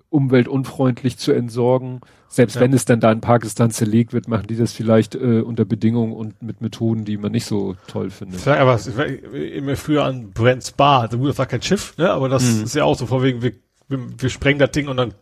umweltunfreundlich 0.09 1.17
zu 1.17 1.33
entsorgen. 1.33 2.01
Selbst 2.29 2.55
ja. 2.55 2.61
wenn 2.61 2.73
es 2.73 2.85
dann 2.85 2.99
da 2.99 3.11
in 3.11 3.21
Pakistan 3.21 3.71
zerlegt 3.71 4.13
wird, 4.13 4.27
machen 4.27 4.47
die 4.47 4.55
das 4.55 4.73
vielleicht 4.73 5.15
äh, 5.15 5.41
unter 5.41 5.65
Bedingungen 5.65 6.13
und 6.13 6.41
mit 6.41 6.61
Methoden, 6.61 7.05
die 7.05 7.17
man 7.17 7.31
nicht 7.31 7.45
so 7.45 7.75
toll 7.87 8.09
findet. 8.09 8.45
Ja, 8.45 8.55
aber 8.55 8.75
ich 8.75 8.97
war 8.97 9.05
immer 9.05 9.75
früher 9.75 10.03
an 10.03 10.31
Brent's 10.31 10.71
Bar, 10.71 11.07
das 11.09 11.37
war 11.37 11.45
kein 11.45 11.61
Schiff, 11.61 11.97
ne? 11.97 12.09
aber 12.09 12.29
das 12.29 12.43
mhm. 12.43 12.63
ist 12.63 12.75
ja 12.75 12.83
auch 12.83 12.97
so 12.97 13.05
vorwegen, 13.05 13.41
wir, 13.41 13.53
wir, 13.87 13.99
wir 14.17 14.29
sprengen 14.29 14.59
das 14.59 14.71
Ding 14.71 14.87
und 14.87 14.97
dann 14.97 15.13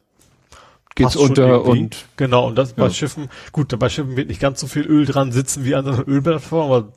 geht's 0.95 1.15
unter 1.15 1.65
und 1.65 2.05
genau 2.15 2.47
und 2.47 2.55
das 2.55 2.71
ja. 2.71 2.85
bei 2.85 2.89
Schiffen 2.89 3.29
gut 3.51 3.77
bei 3.77 3.89
Schiffen 3.89 4.15
wird 4.15 4.29
nicht 4.29 4.39
ganz 4.39 4.61
so 4.61 4.67
viel 4.67 4.83
Öl 4.83 5.05
dran 5.05 5.31
sitzen 5.31 5.65
wie 5.65 5.75
an 5.75 5.85
einer 5.87 6.07
Ölplattform 6.07 6.71
aber 6.71 6.87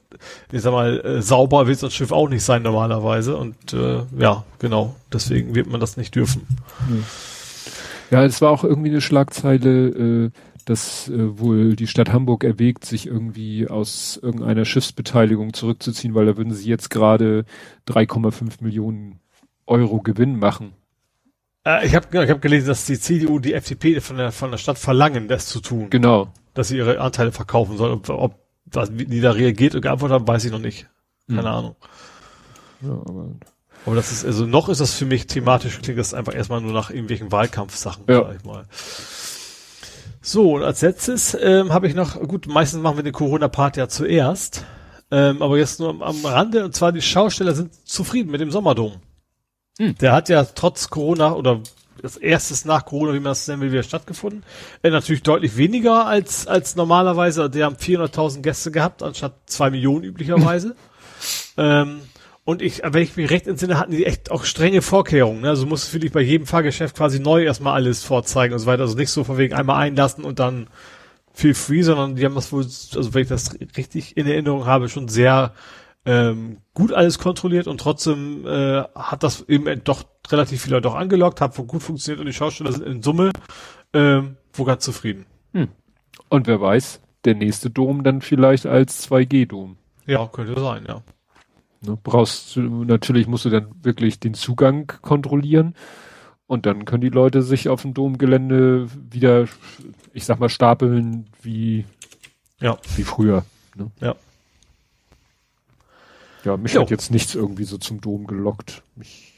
ich 0.53 0.63
sag 0.63 0.73
mal 0.73 1.01
äh, 1.01 1.23
sauber 1.23 1.67
wird 1.67 1.83
das 1.83 1.93
Schiff 1.93 2.13
auch 2.13 2.29
nicht 2.29 2.45
sein 2.45 2.63
normalerweise 2.63 3.37
und 3.37 3.73
äh, 3.73 4.03
ja 4.19 4.45
genau 4.61 4.95
deswegen 5.13 5.55
wird 5.55 5.69
man 5.69 5.81
das 5.81 5.97
nicht 5.97 6.15
dürfen. 6.15 6.47
Ja 8.11 8.25
es 8.25 8.41
war 8.41 8.53
auch 8.53 8.65
irgendwie 8.65 8.91
eine 8.91 9.01
Schlagzeile 9.01 9.89
äh, 9.89 10.31
dass 10.65 11.09
äh, 11.09 11.39
wohl 11.39 11.77
die 11.77 11.87
Stadt 11.87 12.13
Hamburg 12.13 12.45
erwägt, 12.45 12.85
sich 12.85 13.07
irgendwie 13.07 13.69
aus 13.69 14.21
irgendeiner 14.23 14.67
Schiffsbeteiligung 14.67 15.55
zurückzuziehen, 15.55 16.15
weil 16.15 16.27
da 16.27 16.37
würden 16.37 16.53
sie 16.53 16.69
jetzt 16.69 16.91
gerade 16.91 17.47
3,5 17.89 18.63
Millionen 18.63 19.21
Euro 19.67 20.03
Gewinn 20.03 20.39
machen 20.39 20.75
äh, 21.69 21.87
ich 21.87 21.95
habe 21.95 22.07
genau, 22.11 22.25
ich 22.25 22.31
hab 22.31 22.41
gelesen, 22.41 22.69
dass 22.69 22.87
die 22.87 22.99
CDU 22.99 23.39
die 23.39 23.55
FDP 23.55 24.01
von 24.01 24.17
der, 24.17 24.33
von 24.33 24.51
der 24.51 24.59
Stadt 24.59 24.79
verlangen, 24.79 25.29
das 25.29 25.47
zu 25.47 25.61
tun. 25.61 25.91
Genau. 25.91 26.29
Dass 26.55 26.69
sie 26.69 26.79
ihre 26.79 27.01
Anteile 27.01 27.33
verkaufen 27.33 27.77
soll. 27.77 27.93
Ob, 27.93 28.09
ob 28.09 28.35
was, 28.67 28.91
wie 28.93 29.07
die 29.07 29.21
da 29.21 29.33
reagiert 29.33 29.75
und 29.75 29.83
geantwortet 29.83 30.15
haben, 30.15 30.29
weiß 30.29 30.45
ich 30.45 30.53
noch 30.53 30.59
nicht. 30.59 30.89
Keine 31.29 31.43
mhm. 31.43 31.47
Ahnung. 31.47 31.77
Ja, 32.81 32.91
aber, 32.91 33.31
aber 33.87 33.97
das 33.97 34.13
ist, 34.13 34.25
also 34.25 34.47
noch 34.47 34.69
ist 34.69 34.81
das 34.81 34.95
für 34.95 35.05
mich 35.05 35.27
thematisch, 35.27 35.79
klingt 35.81 35.99
das 35.99 36.15
einfach 36.15 36.35
erstmal 36.35 36.61
nur 36.61 36.73
nach 36.73 36.91
irgendwelchen 36.91 37.31
Wahlkampfsachen, 37.33 38.05
ja. 38.09 38.25
sag 38.25 38.37
ich 38.37 38.45
mal. 38.45 38.65
So, 40.21 40.57
und 40.57 40.63
als 40.63 40.83
letztes 40.83 41.37
ähm, 41.41 41.73
habe 41.73 41.87
ich 41.87 41.95
noch, 41.95 42.21
gut, 42.21 42.47
meistens 42.47 42.83
machen 42.83 42.97
wir 42.97 43.03
den 43.03 43.13
Corona-Part 43.13 43.77
ja 43.77 43.89
zuerst, 43.89 44.65
ähm, 45.11 45.43
aber 45.43 45.59
jetzt 45.59 45.81
nur 45.81 45.91
am, 45.91 46.03
am 46.03 46.25
Rande, 46.25 46.65
und 46.65 46.75
zwar 46.75 46.93
die 46.93 47.03
Schausteller 47.03 47.55
sind 47.55 47.75
zufrieden 47.89 48.31
mit 48.31 48.41
dem 48.41 48.51
Sommerdom. 48.51 49.01
Hm. 49.79 49.97
Der 49.99 50.13
hat 50.13 50.29
ja 50.29 50.45
trotz 50.45 50.91
Corona 50.91 51.33
oder 51.33 51.61
das 52.03 52.17
erstes 52.17 52.65
nach 52.65 52.85
Corona, 52.85 53.13
wie 53.13 53.21
man 53.21 53.33
das 53.33 53.47
nennen 53.49 53.63
will, 53.63 53.73
wieder 53.73 53.83
stattgefunden. 53.83 54.45
Äh, 54.83 54.91
natürlich 54.91 55.23
deutlich 55.23 55.57
weniger 55.57 56.07
als, 56.07 56.47
als 56.47 56.77
normalerweise. 56.77 57.51
Die 57.51 57.65
haben 57.65 57.77
400.000 57.77 58.43
Gäste 58.43 58.71
gehabt, 58.71 59.03
anstatt 59.03 59.35
zwei 59.47 59.71
Millionen 59.71 60.05
üblicherweise. 60.05 60.77
ähm, 61.57 62.01
und 62.45 62.63
ich, 62.63 62.81
wenn 62.83 63.03
ich 63.03 63.17
mich 63.17 63.29
recht 63.31 63.47
entsinne, 63.47 63.79
hatten 63.79 63.93
die 63.93 64.07
echt 64.07 64.31
auch 64.31 64.45
strenge 64.45 64.81
Vorkehrungen. 64.81 65.43
Ne? 65.43 65.51
Also 65.51 65.67
musste 65.67 65.91
für 65.91 65.99
dich 65.99 66.13
bei 66.13 66.23
jedem 66.23 66.47
Fahrgeschäft 66.47 66.97
quasi 66.97 67.21
neu 67.21 67.45
erstmal 67.45 67.75
alles 67.75 68.05
vorzeigen 68.05 68.55
und 68.55 68.61
so 68.61 68.67
weiter. 68.67 68.83
Also 68.83 68.97
nicht 68.97 69.11
so 69.11 69.23
von 69.23 69.37
wegen 69.37 69.55
einmal 69.55 69.83
einlassen 69.83 70.25
und 70.25 70.39
dann 70.39 70.69
feel 71.35 71.55
free, 71.55 71.83
sondern 71.83 72.17
die 72.17 72.25
haben 72.25 72.35
das 72.35 72.51
wohl, 72.51 72.65
also 72.65 73.15
wenn 73.15 73.23
ich 73.23 73.29
das 73.29 73.55
richtig 73.77 74.17
in 74.17 74.27
Erinnerung 74.27 74.65
habe, 74.65 74.89
schon 74.89 75.09
sehr 75.09 75.53
ähm, 76.09 76.59
gut 76.73 76.93
alles 76.93 77.19
kontrolliert 77.19 77.67
und 77.67 77.81
trotzdem 77.81 78.47
äh, 78.47 78.83
hat 78.95 79.23
das 79.23 79.47
eben 79.49 79.85
doch 79.85 80.05
relativ 80.31 80.63
viele 80.63 80.81
doch 80.81 80.95
angelockt, 80.95 81.41
hat 81.41 81.55
gut 81.57 81.83
funktioniert 81.83 82.21
und 82.21 82.27
die 82.27 82.33
Schauspieler 82.33 82.73
sind 82.73 82.87
in 82.87 83.03
Summe 83.03 83.31
ähm, 83.93 84.37
wo 84.53 84.65
ganz 84.65 84.85
zufrieden. 84.85 85.27
Hm. 85.53 85.69
Und 86.29 86.47
wer 86.47 86.61
weiß, 86.61 87.01
der 87.25 87.35
nächste 87.35 87.71
Dom 87.71 88.05
dann 88.05 88.23
vielleicht 88.23 88.67
als 88.67 89.09
2G-Dom. 89.11 89.77
Ja, 90.07 90.27
könnte 90.27 90.59
sein, 90.61 90.85
ja. 90.89 91.03
Ne, 91.81 91.99
brauchst 92.03 92.57
du, 92.57 92.61
natürlich 92.63 93.29
musst 93.29 93.45
du 93.45 93.51
dann 93.51 93.69
wirklich 93.83 94.19
den 94.19 94.35
Zugang 94.35 94.93
kontrollieren 95.03 95.75
und 96.47 96.67
dann 96.67 96.85
können 96.87 97.03
die 97.03 97.09
Leute 97.09 97.43
sich 97.43 97.69
auf 97.69 97.83
dem 97.83 97.95
Domgelände 97.95 98.89
wieder, 99.11 99.47
ich 100.13 100.25
sag 100.25 100.41
mal, 100.41 100.49
stapeln 100.49 101.29
wie, 101.43 101.85
ja. 102.61 102.79
wie 102.97 103.05
früher. 103.05 103.45
Ne? 103.77 103.91
Ja. 104.01 104.17
Ja, 106.49 106.57
mich 106.57 106.73
jo. 106.73 106.81
hat 106.81 106.91
jetzt 106.91 107.11
nichts 107.11 107.35
irgendwie 107.35 107.65
so 107.65 107.77
zum 107.77 108.01
Dom 108.01 108.27
gelockt. 108.27 108.83
Mich, 108.97 109.35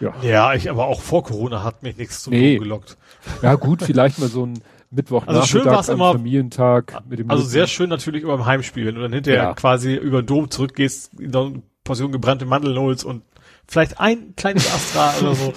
ja. 0.00 0.12
ja, 0.22 0.54
ich 0.54 0.68
aber 0.68 0.86
auch 0.86 1.00
vor 1.00 1.22
Corona 1.22 1.62
hat 1.62 1.84
mich 1.84 1.96
nichts 1.96 2.24
zum 2.24 2.32
nee. 2.32 2.56
Dom 2.56 2.64
gelockt. 2.64 2.96
Ja, 3.42 3.54
gut, 3.54 3.82
vielleicht 3.82 4.18
mal 4.18 4.28
so 4.28 4.44
ein 4.44 4.60
Mittwoch 4.90 5.24
also 5.28 5.42
schön 5.42 5.66
war's 5.66 5.88
immer, 5.88 6.12
Familientag 6.12 7.04
mit 7.08 7.20
dem 7.20 7.30
Also 7.30 7.42
Lücken. 7.42 7.52
sehr 7.52 7.66
schön 7.68 7.88
natürlich 7.90 8.24
über 8.24 8.34
dem 8.34 8.44
Heimspiel, 8.44 8.86
wenn 8.86 8.96
du 8.96 9.02
dann 9.02 9.12
hinterher 9.12 9.42
ja. 9.44 9.54
quasi 9.54 9.94
über 9.94 10.22
den 10.22 10.26
Dom 10.26 10.50
zurückgehst, 10.50 11.12
in 11.20 11.36
eine 11.36 11.62
Portion 11.84 12.10
gebrannte 12.10 12.44
Mandeln 12.44 12.76
holst 12.76 13.04
und 13.04 13.22
vielleicht 13.68 14.00
ein 14.00 14.34
kleines 14.34 14.66
Astra 14.74 15.14
oder 15.20 15.34
so. 15.36 15.52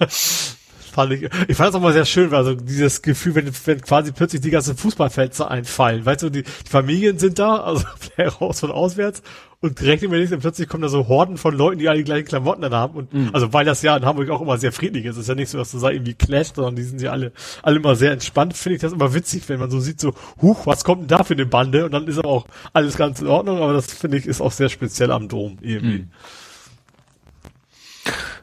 fand 0.96 1.12
ich, 1.12 1.22
ich 1.48 1.56
fand 1.56 1.70
es 1.70 1.74
auch 1.74 1.80
mal 1.80 1.92
sehr 1.92 2.06
schön, 2.06 2.32
also 2.34 2.54
dieses 2.54 3.02
Gefühl, 3.02 3.34
wenn, 3.34 3.50
wenn 3.66 3.80
quasi 3.82 4.12
plötzlich 4.12 4.40
die 4.40 4.50
ganzen 4.50 4.76
Fußballfans 4.76 5.42
einfallen. 5.42 6.04
Weißt 6.04 6.22
du, 6.22 6.30
die, 6.30 6.42
die 6.42 6.70
Familien 6.70 7.18
sind 7.18 7.38
da, 7.38 7.56
also 7.58 7.84
raus 8.40 8.60
von 8.60 8.70
auswärts 8.70 9.22
und 9.60 9.80
direkt 9.80 10.02
im 10.02 10.10
nächsten 10.10 10.38
plötzlich 10.38 10.68
kommen 10.68 10.82
da 10.82 10.88
so 10.88 11.08
Horden 11.08 11.36
von 11.36 11.54
Leuten, 11.54 11.78
die 11.78 11.88
alle 11.88 11.98
die 11.98 12.04
gleichen 12.04 12.26
Klamotten 12.26 12.62
dann 12.62 12.74
haben. 12.74 12.94
Und 12.94 13.12
mhm. 13.12 13.30
also 13.32 13.52
weil 13.52 13.64
das 13.64 13.82
ja 13.82 13.96
in 13.96 14.04
Hamburg 14.04 14.30
auch 14.30 14.40
immer 14.40 14.58
sehr 14.58 14.72
friedlich 14.72 15.04
ist. 15.04 15.16
Es 15.16 15.22
ist 15.22 15.28
ja 15.28 15.34
nicht 15.34 15.50
so, 15.50 15.58
dass 15.58 15.70
du 15.70 15.78
da 15.78 15.90
irgendwie 15.90 16.14
clasht, 16.14 16.56
sondern 16.56 16.76
die 16.76 16.82
sind 16.82 17.00
ja 17.00 17.10
alle, 17.10 17.32
alle 17.62 17.76
immer 17.76 17.94
sehr 17.94 18.12
entspannt. 18.12 18.54
Finde 18.56 18.76
ich 18.76 18.82
das 18.82 18.92
immer 18.92 19.12
witzig, 19.12 19.48
wenn 19.48 19.60
man 19.60 19.70
so 19.70 19.80
sieht, 19.80 20.00
so, 20.00 20.14
huch, 20.40 20.66
was 20.66 20.84
kommt 20.84 21.02
denn 21.02 21.08
da 21.08 21.24
für 21.24 21.34
eine 21.34 21.46
Bande? 21.46 21.84
Und 21.84 21.92
dann 21.92 22.06
ist 22.06 22.18
aber 22.18 22.28
auch 22.28 22.46
alles 22.72 22.96
ganz 22.96 23.20
in 23.20 23.26
Ordnung, 23.26 23.58
aber 23.58 23.72
das 23.74 23.92
finde 23.92 24.16
ich 24.16 24.26
ist 24.26 24.40
auch 24.40 24.52
sehr 24.52 24.68
speziell 24.68 25.10
am 25.10 25.28
Dom 25.28 25.58
irgendwie. 25.60 25.98
Mhm. 25.98 26.10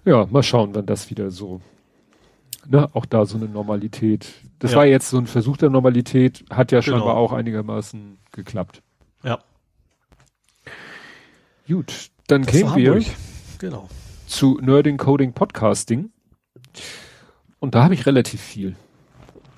Ja, 0.06 0.28
mal 0.30 0.44
schauen, 0.44 0.72
wann 0.74 0.86
das 0.86 1.10
wieder 1.10 1.32
so 1.32 1.62
ne, 2.68 2.90
auch 2.94 3.06
da 3.06 3.26
so 3.26 3.38
eine 3.38 3.48
Normalität. 3.48 4.34
Das 4.60 4.72
ja. 4.72 4.78
war 4.78 4.86
jetzt 4.86 5.10
so 5.10 5.18
ein 5.18 5.28
Versuch 5.28 5.58
der 5.58 5.70
Normalität, 5.70 6.46
hat 6.50 6.72
ja 6.72 6.80
genau. 6.80 6.98
scheinbar 6.98 7.18
auch 7.18 7.34
einigermaßen 7.34 8.18
geklappt. 8.32 8.82
Ja. 9.24 9.40
Gut, 11.68 12.10
dann 12.28 12.46
kämen 12.46 12.76
wir 12.76 13.02
genau. 13.60 13.88
zu 14.28 14.60
Nerding 14.62 14.98
Coding 14.98 15.34
Podcasting. 15.34 16.12
Und 17.60 17.76
da 17.76 17.84
habe 17.84 17.94
ich 17.94 18.06
relativ 18.06 18.42
viel. 18.42 18.76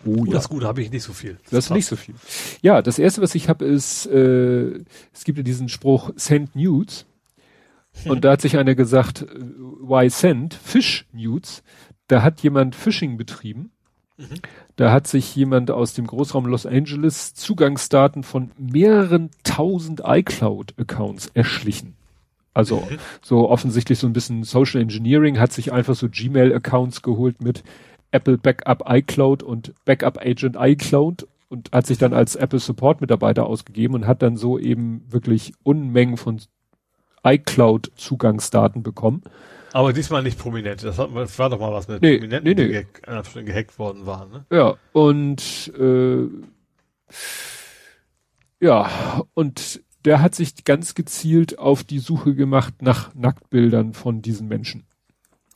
Oh, 0.05 0.25
ja. 0.25 0.33
Das 0.33 0.49
Gute 0.49 0.67
habe 0.67 0.81
ich 0.81 0.91
nicht 0.91 1.01
so 1.01 1.13
viel. 1.13 1.39
Das, 1.43 1.51
das 1.51 1.65
ist 1.65 1.71
nicht 1.71 1.85
so 1.87 1.95
viel. 1.95 2.13
Ja, 2.61 2.83
das 2.83 2.99
erste, 2.99 3.21
was 3.23 3.33
ich 3.33 3.49
habe, 3.49 3.65
ist, 3.65 4.05
äh, 4.05 4.83
es 5.11 5.23
gibt 5.23 5.39
ja 5.39 5.43
diesen 5.43 5.67
Spruch 5.67 6.11
Send 6.15 6.55
Nudes. 6.55 7.07
Und 8.03 8.25
da 8.25 8.33
hat 8.33 8.41
sich 8.41 8.57
einer 8.57 8.75
gesagt, 8.75 9.23
äh, 9.23 9.25
why 9.25 10.09
send? 10.09 10.53
Fish 10.53 11.07
Nudes 11.13 11.63
da 12.07 12.21
hat 12.21 12.41
jemand 12.41 12.75
Phishing 12.75 13.17
betrieben. 13.17 13.71
Mhm. 14.17 14.39
Da 14.75 14.91
hat 14.91 15.07
sich 15.07 15.35
jemand 15.35 15.71
aus 15.71 15.93
dem 15.93 16.07
Großraum 16.07 16.45
Los 16.45 16.65
Angeles 16.65 17.33
Zugangsdaten 17.33 18.23
von 18.23 18.51
mehreren 18.57 19.29
tausend 19.43 20.01
iCloud-Accounts 20.05 21.31
erschlichen. 21.33 21.95
Also 22.53 22.77
mhm. 22.77 22.97
so 23.21 23.49
offensichtlich 23.49 23.99
so 23.99 24.07
ein 24.07 24.13
bisschen 24.13 24.43
Social 24.43 24.81
Engineering, 24.81 25.39
hat 25.39 25.51
sich 25.51 25.73
einfach 25.73 25.95
so 25.95 26.07
Gmail-Accounts 26.09 27.01
geholt 27.01 27.41
mit 27.41 27.63
Apple 28.11 28.37
Backup 28.37 28.83
iCloud 28.87 29.43
und 29.43 29.73
Backup 29.83 30.17
Agent 30.17 30.55
iCloud 30.57 31.27
und 31.49 31.71
hat 31.73 31.85
sich 31.85 31.97
dann 31.97 32.13
als 32.13 32.35
Apple 32.35 32.59
Support 32.59 33.01
Mitarbeiter 33.01 33.45
ausgegeben 33.45 33.93
und 33.93 34.07
hat 34.07 34.21
dann 34.21 34.37
so 34.37 34.57
eben 34.57 35.03
wirklich 35.09 35.53
Unmengen 35.63 36.15
von 36.15 36.39
iCloud 37.25 37.91
Zugangsdaten 37.95 38.83
bekommen. 38.83 39.23
Aber 39.75 39.91
diesmal 39.91 40.23
nicht 40.23 40.39
prominent. 40.39 40.85
Das, 40.85 40.97
hat, 40.97 41.09
das 41.13 41.37
war 41.37 41.49
doch 41.49 41.59
mal 41.59 41.73
was 41.73 41.89
mit 41.89 42.01
nee, 42.01 42.15
Prominenten, 42.15 42.47
nee, 42.47 42.53
nee. 42.53 42.85
die 43.35 43.43
gehackt 43.43 43.77
worden 43.77 44.05
waren. 44.05 44.31
Ne? 44.31 44.45
Ja, 44.49 44.75
und 44.93 45.73
äh, 45.77 46.27
ja, 48.61 48.89
und 49.33 49.81
der 50.05 50.21
hat 50.21 50.33
sich 50.33 50.63
ganz 50.63 50.95
gezielt 50.95 51.59
auf 51.59 51.83
die 51.83 51.99
Suche 51.99 52.35
gemacht 52.35 52.75
nach 52.81 53.13
Nacktbildern 53.15 53.93
von 53.93 54.21
diesen 54.21 54.47
Menschen. 54.47 54.85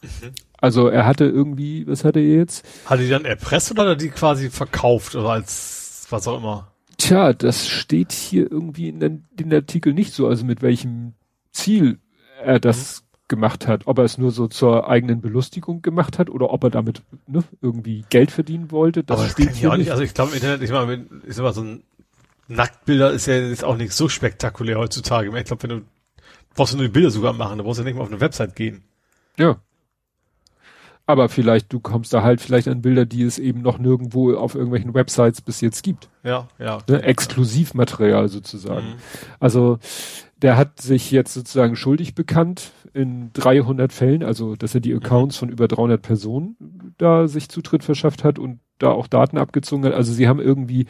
Mhm. 0.02 0.34
Also 0.58 0.90
er 0.90 1.06
hatte 1.06 1.24
irgendwie, 1.24 1.88
was 1.88 2.04
hatte 2.04 2.20
er 2.20 2.40
jetzt? 2.40 2.66
Hat 2.88 3.00
er 3.00 3.06
die 3.06 3.10
dann 3.10 3.24
erpresst 3.24 3.72
oder 3.72 3.84
hat 3.84 3.90
er 3.90 3.96
die 3.96 4.10
quasi 4.10 4.50
verkauft 4.50 5.16
oder 5.16 5.30
als 5.30 6.08
was 6.10 6.28
auch 6.28 6.40
immer? 6.40 6.74
Tja, 6.98 7.32
das 7.32 7.70
steht 7.70 8.12
hier 8.12 8.52
irgendwie 8.52 8.90
in 8.90 9.00
den, 9.00 9.28
den 9.32 9.54
Artikel 9.54 9.94
nicht 9.94 10.12
so, 10.12 10.28
also 10.28 10.44
mit 10.44 10.62
welchem 10.62 11.14
Ziel 11.54 12.00
er 12.44 12.60
das 12.60 13.04
mhm 13.04 13.09
gemacht 13.30 13.68
hat, 13.68 13.88
ob 13.88 13.98
er 14.00 14.04
es 14.04 14.18
nur 14.18 14.32
so 14.32 14.48
zur 14.48 14.90
eigenen 14.90 15.22
Belustigung 15.22 15.82
gemacht 15.82 16.20
hat 16.20 16.30
oder 16.30 16.52
ob 16.52 16.66
er 16.66 16.70
damit 16.70 17.02
ne, 17.28 17.44
irgendwie 17.62 18.04
Geld 18.10 18.32
verdienen 18.32 18.72
wollte. 18.72 19.04
Das 19.04 19.20
Aber 19.20 19.30
steht 19.30 19.56
hier 19.56 19.72
auch 19.72 19.78
nicht. 19.78 19.92
Also 19.92 20.04
ich 20.04 20.14
glaube 20.14 20.32
im 20.32 20.36
Internet, 20.36 20.62
ich 20.62 20.72
meine, 20.72 21.06
sag 21.28 21.44
mal, 21.44 21.54
so 21.54 21.62
ein 21.62 21.84
Nacktbilder 22.48 23.12
ist 23.12 23.28
ja 23.28 23.36
jetzt 23.36 23.64
auch 23.64 23.78
nicht 23.78 23.94
so 23.94 24.10
spektakulär 24.10 24.78
heutzutage. 24.78 25.30
Ich 25.38 25.46
glaube, 25.46 25.64
wenn 25.64 25.70
du 25.70 25.82
Brauchst 26.56 26.74
du 26.74 26.78
nur 26.78 26.88
die 26.88 26.92
Bilder 26.92 27.10
sogar 27.10 27.34
machen, 27.34 27.58
da 27.58 27.64
brauchst 27.64 27.80
du 27.80 27.84
nicht 27.84 27.96
mal 27.96 28.02
auf 28.02 28.10
eine 28.10 28.20
Website 28.20 28.56
gehen. 28.56 28.84
Ja. 29.38 29.62
Aber 31.10 31.28
vielleicht, 31.28 31.74
du 31.74 31.80
kommst 31.80 32.14
da 32.14 32.22
halt 32.22 32.40
vielleicht 32.40 32.68
an 32.68 32.84
Bilder, 32.84 33.04
die 33.04 33.24
es 33.24 33.40
eben 33.40 33.64
noch 33.64 33.80
nirgendwo 33.80 34.36
auf 34.36 34.54
irgendwelchen 34.54 34.94
Websites 34.94 35.42
bis 35.42 35.60
jetzt 35.60 35.82
gibt. 35.82 36.08
Ja, 36.24 36.48
ja. 36.60 36.78
Ne? 36.88 37.02
Exklusivmaterial 37.02 38.30
sozusagen. 38.30 38.90
Mhm. 38.90 38.96
Also, 39.40 39.80
der 40.44 40.56
hat 40.56 40.80
sich 40.80 41.10
jetzt 41.10 41.34
sozusagen 41.34 41.76
schuldig 41.76 42.14
bekannt 42.14 42.74
in 42.94 43.32
300 43.34 43.92
Fällen, 43.92 44.22
also, 44.22 44.56
dass 44.56 44.76
er 44.76 44.82
die 44.82 44.94
mhm. 44.94 45.00
Accounts 45.00 45.38
mhm. 45.38 45.40
von 45.40 45.50
über 45.50 45.68
300 45.68 46.00
Personen 46.00 46.56
da 47.00 47.28
sich 47.28 47.50
Zutritt 47.50 47.84
verschafft 47.84 48.24
hat 48.24 48.38
und 48.38 48.60
da 48.78 48.92
auch 48.92 49.08
Daten 49.08 49.40
abgezogen 49.40 49.86
hat. 49.86 49.94
Also, 49.94 50.14
sie 50.14 50.28
haben 50.28 50.40
irgendwie 50.40 50.86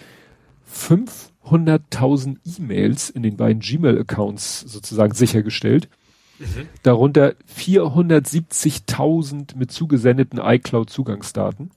500.000 0.69 2.39
E-Mails 2.57 3.09
in 3.09 3.23
den 3.23 3.37
beiden 3.37 3.61
Gmail-Accounts 3.61 4.59
sozusagen 4.67 5.13
sichergestellt. 5.13 5.87
Mhm. 6.39 6.67
Darunter 6.83 7.33
470.000 7.53 9.55
mit 9.55 9.71
zugesendeten 9.71 10.39
iCloud-Zugangsdaten. 10.39 11.71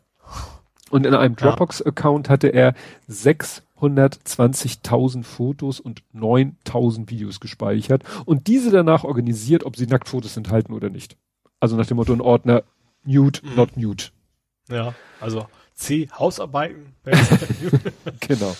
Und 0.91 1.07
in 1.07 1.15
einem 1.15 1.37
Dropbox-Account 1.37 2.29
hatte 2.29 2.49
er 2.49 2.75
620.000 3.09 5.23
Fotos 5.25 5.81
und 5.81 6.03
9.000 6.15 7.09
Videos 7.11 7.41
gespeichert 7.41 8.05
und 8.27 8.47
diese 8.47 8.71
danach 8.71 9.05
organisiert, 9.05 9.65
ob 9.65 9.77
sie 9.77 9.87
Nacktfotos 9.87 10.37
enthalten 10.37 10.75
oder 10.75 10.91
nicht. 10.91 11.17
Also 11.61 11.77
nach 11.77 11.87
dem 11.87 11.97
Motto 11.97 12.13
ein 12.13 12.21
Ordner 12.21 12.65
Nude, 13.05 13.41
mhm. 13.43 13.57
not 13.57 13.77
nude. 13.77 14.05
Ja, 14.69 14.95
also 15.21 15.47
C, 15.75 16.09
Hausarbeiten. 16.19 16.95
genau. 18.21 18.57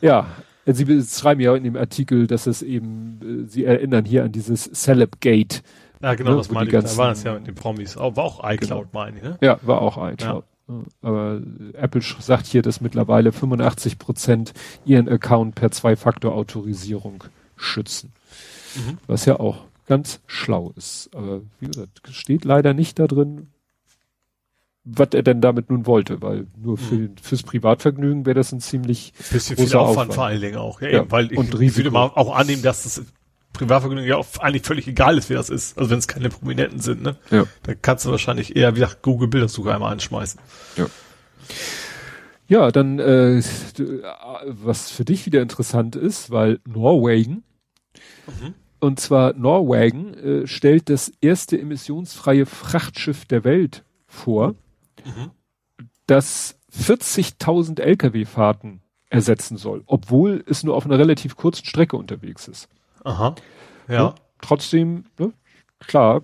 Ja, 0.00 0.26
Sie 0.74 1.02
schreiben 1.02 1.40
ja 1.40 1.54
in 1.54 1.64
dem 1.64 1.76
Artikel, 1.76 2.26
dass 2.26 2.46
es 2.46 2.62
eben, 2.62 3.44
äh, 3.46 3.48
Sie 3.48 3.64
erinnern 3.64 4.04
hier 4.04 4.24
an 4.24 4.32
dieses 4.32 4.70
Celebgate. 4.72 5.62
Ja, 6.02 6.14
genau, 6.14 6.30
ne, 6.32 6.36
das 6.36 6.50
meine 6.50 6.66
ich. 6.66 6.72
Ganzen, 6.72 6.96
da 6.96 7.02
war 7.02 7.08
das 7.10 7.22
ja 7.22 7.34
mit 7.34 7.46
den 7.46 7.54
Promis. 7.54 7.96
Auch, 7.96 8.16
war 8.16 8.24
auch 8.24 8.40
iCloud, 8.44 8.90
genau. 8.90 8.90
meine 8.92 9.16
ich, 9.16 9.22
ne? 9.22 9.38
Ja, 9.40 9.58
war 9.62 9.82
auch 9.82 9.96
iCloud. 9.96 10.44
Ja. 10.44 10.82
Aber 11.00 11.40
Apple 11.74 12.02
sagt 12.20 12.46
hier, 12.46 12.60
dass 12.62 12.80
mittlerweile 12.80 13.32
85 13.32 13.98
Prozent 13.98 14.52
ihren 14.84 15.08
Account 15.08 15.54
per 15.54 15.70
Zwei-Faktor-Autorisierung 15.70 17.24
schützen. 17.56 18.12
Mhm. 18.76 18.98
Was 19.06 19.24
ja 19.24 19.40
auch 19.40 19.64
ganz 19.86 20.20
schlau 20.26 20.72
ist. 20.76 21.08
Aber 21.14 21.40
wie 21.60 21.68
gesagt, 21.68 22.02
steht 22.10 22.44
leider 22.44 22.74
nicht 22.74 22.98
da 22.98 23.06
drin, 23.06 23.48
was 24.90 25.08
er 25.12 25.22
denn 25.22 25.40
damit 25.40 25.70
nun 25.70 25.86
wollte, 25.86 26.22
weil 26.22 26.46
nur 26.56 26.78
für, 26.78 26.94
mhm. 26.94 27.16
fürs 27.20 27.42
Privatvergnügen 27.42 28.24
wäre 28.24 28.34
das 28.34 28.52
ein 28.52 28.60
ziemlich 28.60 29.12
bisschen 29.30 29.56
viel 29.56 29.66
Aufwand, 29.66 29.90
Aufwand, 29.90 30.14
vor 30.14 30.24
allen 30.24 30.40
Dingen 30.40 30.56
auch. 30.56 30.80
Ja, 30.80 30.88
ja 30.88 30.98
eben, 31.00 31.10
weil 31.10 31.30
ich, 31.32 31.38
und 31.38 31.60
ich 31.60 31.76
würde 31.76 31.90
mal 31.90 32.04
auch 32.14 32.34
annehmen, 32.34 32.62
dass 32.62 32.84
das 32.84 33.02
Privatvergnügen 33.52 34.08
ja 34.08 34.16
auch 34.16 34.26
eigentlich 34.38 34.62
völlig 34.62 34.86
egal 34.86 35.18
ist, 35.18 35.28
wer 35.28 35.36
das 35.36 35.50
ist. 35.50 35.76
Also 35.76 35.90
wenn 35.90 35.98
es 35.98 36.08
keine 36.08 36.30
Prominenten 36.30 36.80
sind, 36.80 37.02
ne? 37.02 37.16
Ja. 37.30 37.44
Dann 37.64 37.76
kannst 37.82 38.06
du 38.06 38.10
wahrscheinlich 38.10 38.56
eher 38.56 38.74
wie 38.74 38.80
gesagt 38.80 39.02
Google 39.02 39.28
Bildersuche 39.28 39.74
einmal 39.74 39.92
anschmeißen. 39.92 40.40
Ja. 40.76 40.86
Ja, 42.46 42.70
dann 42.70 42.98
äh, 42.98 43.42
was 44.46 44.90
für 44.90 45.04
dich 45.04 45.26
wieder 45.26 45.42
interessant 45.42 45.96
ist, 45.96 46.30
weil 46.30 46.60
Norwegen 46.66 47.42
mhm. 48.26 48.54
und 48.80 49.00
zwar 49.00 49.34
Norwegen 49.34 50.14
äh, 50.14 50.46
stellt 50.46 50.88
das 50.88 51.12
erste 51.20 51.60
emissionsfreie 51.60 52.46
Frachtschiff 52.46 53.26
der 53.26 53.44
Welt 53.44 53.84
vor 54.06 54.54
mhm. 55.08 55.30
das 56.06 56.58
40.000 56.72 57.80
Lkw-Fahrten 57.80 58.82
ersetzen 59.10 59.56
soll, 59.56 59.82
obwohl 59.86 60.44
es 60.46 60.64
nur 60.64 60.76
auf 60.76 60.84
einer 60.84 60.98
relativ 60.98 61.36
kurzen 61.36 61.64
Strecke 61.64 61.96
unterwegs 61.96 62.46
ist. 62.46 62.68
Aha. 63.04 63.34
Ja. 63.88 64.08
Und 64.08 64.14
trotzdem, 64.40 65.04
ne, 65.18 65.32
klar, 65.86 66.20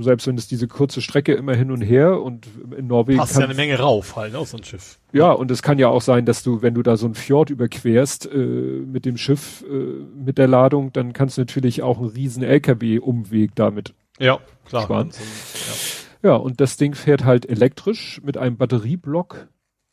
selbst 0.00 0.26
wenn 0.26 0.38
es 0.38 0.48
diese 0.48 0.68
kurze 0.68 1.02
Strecke 1.02 1.34
immer 1.34 1.54
hin 1.54 1.70
und 1.70 1.82
her 1.82 2.22
und 2.22 2.46
in 2.76 2.86
Norwegen. 2.86 3.18
Passt 3.18 3.36
ja 3.36 3.44
eine 3.44 3.54
Menge 3.54 3.78
rauf 3.78 4.16
halt, 4.16 4.34
aus 4.34 4.50
so 4.50 4.56
ein 4.56 4.64
Schiff. 4.64 4.98
Ja, 5.12 5.32
und 5.32 5.50
es 5.50 5.62
kann 5.62 5.78
ja 5.78 5.88
auch 5.88 6.02
sein, 6.02 6.24
dass 6.24 6.42
du, 6.42 6.62
wenn 6.62 6.74
du 6.74 6.82
da 6.82 6.96
so 6.96 7.06
ein 7.06 7.14
Fjord 7.14 7.50
überquerst 7.50 8.26
äh, 8.32 8.36
mit 8.38 9.04
dem 9.04 9.16
Schiff, 9.16 9.64
äh, 9.68 9.74
mit 9.74 10.38
der 10.38 10.48
Ladung, 10.48 10.92
dann 10.92 11.12
kannst 11.12 11.36
du 11.36 11.42
natürlich 11.42 11.82
auch 11.82 11.98
einen 11.98 12.08
riesen 12.08 12.42
LKW-Umweg 12.42 13.54
damit 13.54 13.94
ja, 14.18 14.38
klar. 14.68 14.84
sparen. 14.84 15.10
So, 15.10 15.22
ja. 15.22 16.05
Ja, 16.26 16.34
und 16.34 16.60
das 16.60 16.76
Ding 16.76 16.96
fährt 16.96 17.24
halt 17.24 17.48
elektrisch 17.48 18.20
mit 18.24 18.36
einem 18.36 18.56
Batterieblock 18.56 19.46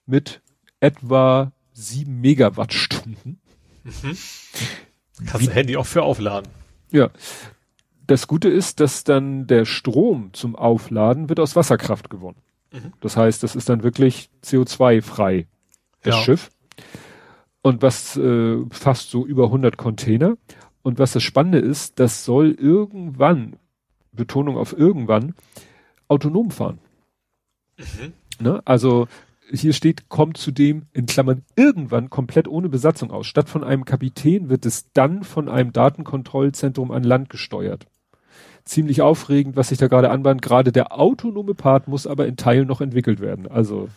mit 0.08 0.42
etwa 0.80 1.52
sieben 1.74 2.22
Megawattstunden. 2.22 3.40
Mhm. 3.84 4.18
Kannst 5.28 5.48
du 5.48 5.52
Handy 5.52 5.78
auch 5.78 5.86
für 5.86 6.02
aufladen. 6.02 6.50
Ja. 6.90 7.12
Das 8.08 8.26
Gute 8.26 8.50
ist, 8.50 8.80
dass 8.80 9.04
dann 9.04 9.46
der 9.46 9.66
Strom 9.66 10.32
zum 10.34 10.56
Aufladen 10.56 11.30
wird 11.30 11.40
aus 11.40 11.56
Wasserkraft 11.56 12.10
gewonnen. 12.10 12.42
Mhm. 12.72 12.94
Das 13.00 13.16
heißt, 13.16 13.44
das 13.44 13.56
ist 13.56 13.70
dann 13.70 13.84
wirklich 13.84 14.32
CO2-frei, 14.44 15.46
das 16.02 16.16
ja. 16.16 16.22
Schiff. 16.24 16.50
Und 17.62 17.84
was 17.84 18.18
äh, 18.18 18.58
fast 18.72 19.12
so 19.12 19.24
über 19.24 19.44
100 19.46 19.78
Container. 19.78 20.36
Und 20.82 20.98
was 20.98 21.12
das 21.12 21.22
Spannende 21.22 21.60
ist, 21.60 22.00
das 22.00 22.26
soll 22.26 22.54
irgendwann, 22.54 23.58
Betonung 24.12 24.58
auf 24.58 24.76
irgendwann, 24.76 25.36
autonom 26.14 26.52
fahren. 26.52 26.80
Mhm. 27.78 28.14
Ne? 28.40 28.62
Also 28.66 29.08
hier 29.52 29.74
steht, 29.74 30.10
kommt 30.10 30.38
zudem 30.38 30.84
in 30.94 31.06
Klammern 31.06 31.44
irgendwann 31.56 32.10
komplett 32.10 32.48
ohne 32.48 32.70
Besatzung 32.70 33.12
aus. 33.12 33.28
Statt 33.28 33.50
von 33.50 33.64
einem 33.64 33.86
Kapitän 33.86 34.50
wird 34.50 34.66
es 34.66 34.92
dann 34.94 35.24
von 35.24 35.50
einem 35.50 35.74
Datenkontrollzentrum 35.74 36.92
an 36.92 37.04
Land 37.04 37.30
gesteuert. 37.30 37.86
Ziemlich 38.64 39.02
aufregend, 39.02 39.56
was 39.56 39.70
sich 39.70 39.78
da 39.78 39.88
gerade 39.88 40.10
anbahnt. 40.10 40.42
Gerade 40.42 40.72
der 40.72 40.98
autonome 40.98 41.54
Part 41.54 41.88
muss 41.88 42.08
aber 42.08 42.28
in 42.28 42.38
Teilen 42.38 42.68
noch 42.68 42.80
entwickelt 42.80 43.20
werden. 43.20 43.48
Also 43.48 43.90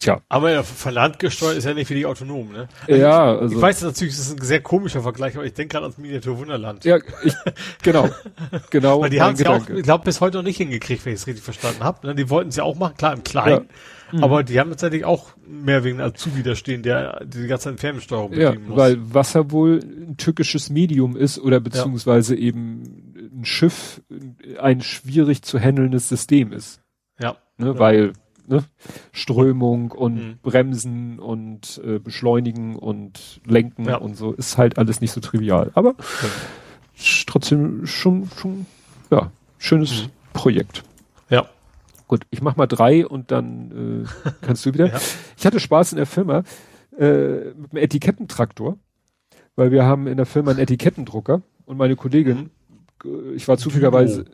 Tja. 0.00 0.22
Aber 0.30 0.50
ja, 0.50 0.62
von 0.62 0.94
Land 0.94 1.18
gesteuert 1.18 1.58
ist 1.58 1.64
ja 1.64 1.74
nicht 1.74 1.90
wie 1.90 1.94
die 1.94 2.06
autonom, 2.06 2.50
ne? 2.52 2.68
Also 2.88 3.00
ja, 3.02 3.36
also. 3.36 3.54
Ich 3.54 3.60
weiß 3.60 3.82
natürlich, 3.82 4.16
das 4.16 4.28
ist 4.28 4.40
ein 4.40 4.44
sehr 4.44 4.62
komischer 4.62 5.02
Vergleich, 5.02 5.36
aber 5.36 5.44
ich 5.44 5.52
denke 5.52 5.72
gerade 5.72 5.84
ans 5.84 5.98
Miniatur 5.98 6.38
Wunderland. 6.38 6.86
Ja, 6.86 6.96
ich, 7.22 7.34
genau. 7.82 8.08
genau. 8.70 9.02
Weil 9.02 9.10
die 9.10 9.20
haben 9.20 9.34
es 9.34 9.40
ja 9.40 9.50
auch, 9.50 9.68
ich 9.68 9.82
glaube, 9.82 10.04
bis 10.04 10.22
heute 10.22 10.38
noch 10.38 10.44
nicht 10.44 10.56
hingekriegt, 10.56 11.04
wenn 11.04 11.12
ich 11.12 11.20
es 11.20 11.26
richtig 11.26 11.44
verstanden 11.44 11.84
habe. 11.84 12.06
Ne? 12.06 12.14
Die 12.14 12.30
wollten 12.30 12.48
es 12.48 12.56
ja 12.56 12.64
auch 12.64 12.76
machen, 12.76 12.96
klar, 12.96 13.12
im 13.12 13.24
Kleinen. 13.24 13.68
Ja. 14.10 14.16
Mhm. 14.16 14.24
Aber 14.24 14.42
die 14.42 14.58
haben 14.58 14.70
tatsächlich 14.70 15.04
auch 15.04 15.32
mehr 15.46 15.84
wegen 15.84 16.00
Azubi 16.00 16.42
da 16.42 16.54
stehen, 16.54 16.82
der 16.82 17.22
die 17.26 17.46
ganze 17.46 17.68
Zeit 17.68 17.80
Fernsteuerung 17.80 18.32
ja, 18.32 18.54
muss. 18.54 18.78
weil 18.78 19.14
Wasser 19.14 19.50
wohl 19.50 19.80
ein 19.82 20.16
tückisches 20.16 20.70
Medium 20.70 21.14
ist 21.14 21.38
oder 21.38 21.60
beziehungsweise 21.60 22.34
ja. 22.34 22.40
eben 22.40 23.14
ein 23.38 23.44
Schiff 23.44 24.00
ein 24.58 24.80
schwierig 24.80 25.42
zu 25.42 25.60
handelndes 25.60 26.08
System 26.08 26.52
ist. 26.52 26.80
Ja. 27.20 27.36
Ne, 27.58 27.66
ja. 27.66 27.78
Weil 27.78 28.12
ne? 28.50 28.64
Strömung 29.12 29.92
und 29.92 30.14
mhm. 30.14 30.38
Bremsen 30.42 31.18
und 31.18 31.80
äh, 31.84 31.98
Beschleunigen 31.98 32.76
und 32.76 33.40
Lenken 33.46 33.86
ja. 33.86 33.96
und 33.96 34.16
so 34.16 34.32
ist 34.32 34.58
halt 34.58 34.78
alles 34.78 35.00
nicht 35.00 35.12
so 35.12 35.20
trivial. 35.20 35.70
Aber 35.74 35.94
ja. 35.98 36.28
trotzdem 37.26 37.86
schon, 37.86 38.28
schon, 38.36 38.66
ja, 39.10 39.30
schönes 39.58 40.04
mhm. 40.04 40.10
Projekt. 40.32 40.82
Ja. 41.30 41.46
Gut, 42.08 42.22
ich 42.30 42.42
mach 42.42 42.56
mal 42.56 42.66
drei 42.66 43.06
und 43.06 43.30
dann 43.30 44.04
äh, 44.24 44.30
kannst 44.42 44.66
du 44.66 44.74
wieder. 44.74 44.86
ja. 44.92 45.00
Ich 45.38 45.46
hatte 45.46 45.60
Spaß 45.60 45.92
in 45.92 45.96
der 45.96 46.06
Firma 46.06 46.42
äh, 46.98 47.52
mit 47.54 47.72
einem 47.72 47.82
Etikettentraktor, 47.84 48.76
weil 49.56 49.70
wir 49.70 49.84
haben 49.84 50.06
in 50.06 50.16
der 50.16 50.26
Firma 50.26 50.50
einen 50.50 50.60
Etikettendrucker 50.60 51.42
und 51.66 51.76
meine 51.76 51.94
Kollegin, 51.94 52.50
mhm. 53.04 53.34
ich 53.34 53.46
war 53.46 53.56
zufälligerweise, 53.58 54.24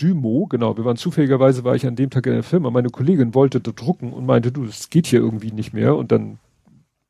Dymo, 0.00 0.46
genau, 0.46 0.76
wir 0.76 0.84
waren 0.84 0.96
zufälligerweise, 0.96 1.64
war 1.64 1.74
ich 1.74 1.86
an 1.86 1.96
dem 1.96 2.10
Tag 2.10 2.26
in 2.26 2.32
der 2.32 2.42
Firma, 2.42 2.70
meine 2.70 2.90
Kollegin 2.90 3.34
wollte 3.34 3.60
da 3.60 3.72
drucken 3.72 4.12
und 4.12 4.26
meinte, 4.26 4.52
du, 4.52 4.64
es 4.64 4.90
geht 4.90 5.06
hier 5.06 5.20
irgendwie 5.20 5.52
nicht 5.52 5.72
mehr 5.72 5.96
und 5.96 6.12
dann 6.12 6.38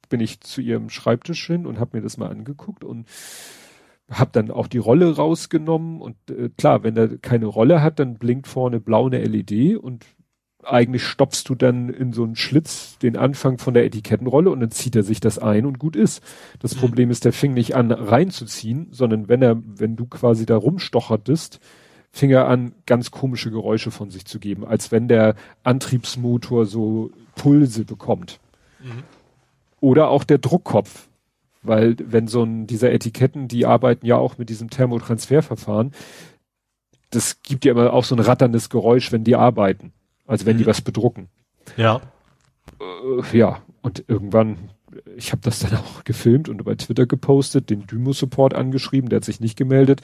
bin 0.08 0.20
ich 0.20 0.40
zu 0.40 0.60
ihrem 0.60 0.90
Schreibtisch 0.90 1.46
hin 1.46 1.66
und 1.66 1.80
habe 1.80 1.96
mir 1.96 2.02
das 2.02 2.18
mal 2.18 2.30
angeguckt 2.30 2.84
und 2.84 3.06
habe 4.10 4.30
dann 4.32 4.50
auch 4.50 4.66
die 4.66 4.78
Rolle 4.78 5.16
rausgenommen 5.16 6.00
und 6.00 6.16
äh, 6.30 6.50
klar, 6.56 6.82
wenn 6.82 6.96
er 6.96 7.18
keine 7.18 7.46
Rolle 7.46 7.82
hat, 7.82 7.98
dann 7.98 8.16
blinkt 8.16 8.46
vorne 8.46 8.80
blau 8.80 9.06
eine 9.06 9.24
LED 9.24 9.76
und 9.76 10.04
eigentlich 10.62 11.04
stopfst 11.04 11.44
du 11.46 11.54
dann 11.54 11.88
in 11.88 12.12
so 12.12 12.24
einen 12.24 12.36
Schlitz 12.36 12.98
den 12.98 13.16
Anfang 13.16 13.58
von 13.58 13.74
der 13.74 13.84
Etikettenrolle 13.84 14.50
und 14.50 14.60
dann 14.60 14.70
zieht 14.70 14.96
er 14.96 15.02
sich 15.02 15.20
das 15.20 15.38
ein 15.38 15.66
und 15.66 15.78
gut 15.78 15.96
ist. 15.96 16.22
Das 16.58 16.74
mhm. 16.76 16.80
Problem 16.80 17.10
ist, 17.10 17.24
der 17.24 17.32
fing 17.32 17.54
nicht 17.54 17.74
an 17.74 17.90
reinzuziehen, 17.90 18.88
sondern 18.90 19.28
wenn 19.28 19.42
er, 19.42 19.60
wenn 19.64 19.96
du 19.96 20.06
quasi 20.06 20.46
da 20.46 20.56
rumstochertest, 20.56 21.60
fing 22.14 22.30
er 22.30 22.46
an, 22.46 22.72
ganz 22.86 23.10
komische 23.10 23.50
Geräusche 23.50 23.90
von 23.90 24.08
sich 24.08 24.24
zu 24.24 24.38
geben, 24.38 24.64
als 24.64 24.92
wenn 24.92 25.08
der 25.08 25.34
Antriebsmotor 25.64 26.64
so 26.64 27.10
Pulse 27.34 27.84
bekommt. 27.84 28.38
Mhm. 28.78 29.02
Oder 29.80 30.08
auch 30.08 30.22
der 30.22 30.38
Druckkopf. 30.38 31.08
Weil 31.62 31.96
wenn 31.98 32.28
so 32.28 32.44
ein, 32.44 32.68
dieser 32.68 32.92
Etiketten, 32.92 33.48
die 33.48 33.66
arbeiten 33.66 34.06
ja 34.06 34.16
auch 34.16 34.38
mit 34.38 34.48
diesem 34.48 34.70
Thermotransferverfahren, 34.70 35.90
das 37.10 37.42
gibt 37.42 37.64
ja 37.64 37.72
immer 37.72 37.92
auch 37.92 38.04
so 38.04 38.14
ein 38.14 38.20
ratterndes 38.20 38.70
Geräusch, 38.70 39.10
wenn 39.10 39.24
die 39.24 39.34
arbeiten. 39.34 39.92
Also 40.24 40.46
wenn 40.46 40.54
mhm. 40.54 40.60
die 40.60 40.66
was 40.66 40.82
bedrucken. 40.82 41.28
Ja. 41.76 42.00
Äh, 42.80 43.36
ja, 43.36 43.60
und 43.82 44.04
irgendwann 44.06 44.70
ich 45.16 45.32
habe 45.32 45.42
das 45.42 45.60
dann 45.60 45.74
auch 45.78 46.04
gefilmt 46.04 46.48
und 46.48 46.62
bei 46.64 46.74
Twitter 46.74 47.06
gepostet, 47.06 47.70
den 47.70 47.86
Dymo-Support 47.86 48.54
angeschrieben, 48.54 49.08
der 49.08 49.18
hat 49.18 49.24
sich 49.24 49.40
nicht 49.40 49.56
gemeldet, 49.56 50.02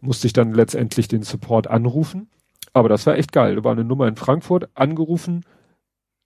musste 0.00 0.26
ich 0.26 0.32
dann 0.32 0.52
letztendlich 0.52 1.08
den 1.08 1.22
Support 1.22 1.66
anrufen. 1.66 2.28
Aber 2.72 2.88
das 2.88 3.06
war 3.06 3.16
echt 3.16 3.32
geil. 3.32 3.56
Da 3.56 3.64
war 3.64 3.72
eine 3.72 3.84
Nummer 3.84 4.06
in 4.08 4.16
Frankfurt, 4.16 4.68
angerufen, 4.74 5.44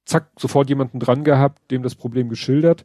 zack, 0.05 0.31
sofort 0.39 0.69
jemanden 0.69 0.99
dran 0.99 1.25
gehabt, 1.25 1.71
dem 1.71 1.83
das 1.83 1.95
Problem 1.95 2.29
geschildert. 2.29 2.85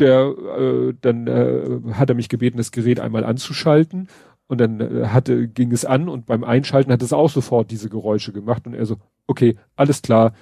Der, 0.00 0.26
äh, 0.26 0.94
dann 1.00 1.26
äh, 1.26 1.92
hat 1.92 2.08
er 2.08 2.14
mich 2.14 2.28
gebeten, 2.28 2.56
das 2.56 2.70
Gerät 2.70 3.00
einmal 3.00 3.24
anzuschalten 3.24 4.08
und 4.46 4.58
dann 4.60 4.80
äh, 4.80 5.06
hatte, 5.08 5.48
ging 5.48 5.72
es 5.72 5.84
an 5.84 6.08
und 6.08 6.26
beim 6.26 6.44
Einschalten 6.44 6.92
hat 6.92 7.02
es 7.02 7.12
auch 7.12 7.30
sofort 7.30 7.70
diese 7.70 7.88
Geräusche 7.88 8.32
gemacht 8.32 8.66
und 8.66 8.74
er 8.74 8.86
so, 8.86 8.96
okay, 9.26 9.56
alles 9.76 10.02
klar, 10.02 10.32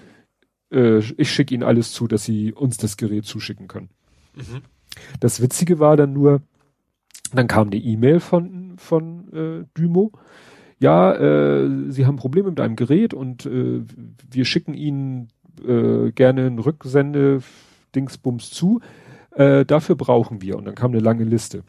äh, 0.71 0.99
ich 0.99 1.31
schicke 1.31 1.55
Ihnen 1.55 1.63
alles 1.63 1.93
zu, 1.93 2.07
dass 2.07 2.25
Sie 2.25 2.53
uns 2.53 2.77
das 2.77 2.97
Gerät 2.97 3.25
zuschicken 3.25 3.69
können. 3.69 3.91
Mhm. 4.35 4.63
Das 5.21 5.41
Witzige 5.41 5.79
war 5.79 5.97
dann 5.97 6.13
nur, 6.13 6.41
dann 7.33 7.47
kam 7.47 7.69
eine 7.69 7.77
E-Mail 7.77 8.21
von, 8.21 8.77
von 8.79 9.33
äh, 9.33 9.65
Dymo. 9.77 10.13
Ja, 10.79 11.15
äh, 11.15 11.91
Sie 11.91 12.07
haben 12.07 12.17
Probleme 12.17 12.51
mit 12.51 12.61
einem 12.61 12.77
Gerät 12.77 13.15
und 13.15 13.47
äh, 13.47 13.83
wir 14.31 14.45
schicken 14.45 14.75
Ihnen 14.75 15.29
äh, 15.67 16.13
gerne 16.13 16.47
ein 16.47 16.59
Rücksende-Dingsbums 16.59 18.51
zu. 18.51 18.81
Äh, 19.31 19.65
dafür 19.65 19.97
brauchen 19.97 20.43
wir. 20.43 20.57
Und 20.57 20.67
dann 20.67 20.75
kam 20.75 20.93
eine 20.93 21.01
lange 21.01 21.25
Liste. 21.25 21.63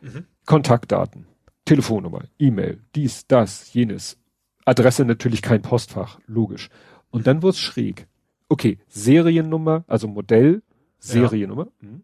Mhm. 0.00 0.24
Kontaktdaten, 0.46 1.26
Telefonnummer, 1.64 2.24
E-Mail, 2.38 2.80
dies, 2.94 3.26
das, 3.26 3.72
jenes. 3.74 4.16
Adresse 4.64 5.04
natürlich 5.04 5.42
kein 5.42 5.60
Postfach, 5.62 6.18
logisch. 6.26 6.70
Und 7.10 7.26
dann 7.26 7.42
wurde 7.42 7.50
es 7.50 7.58
schräg 7.58 8.06
okay, 8.48 8.78
Seriennummer, 8.88 9.84
also 9.86 10.08
Modell, 10.08 10.62
Seriennummer. 10.98 11.68
Ja. 11.80 11.88
Hm. 11.88 12.02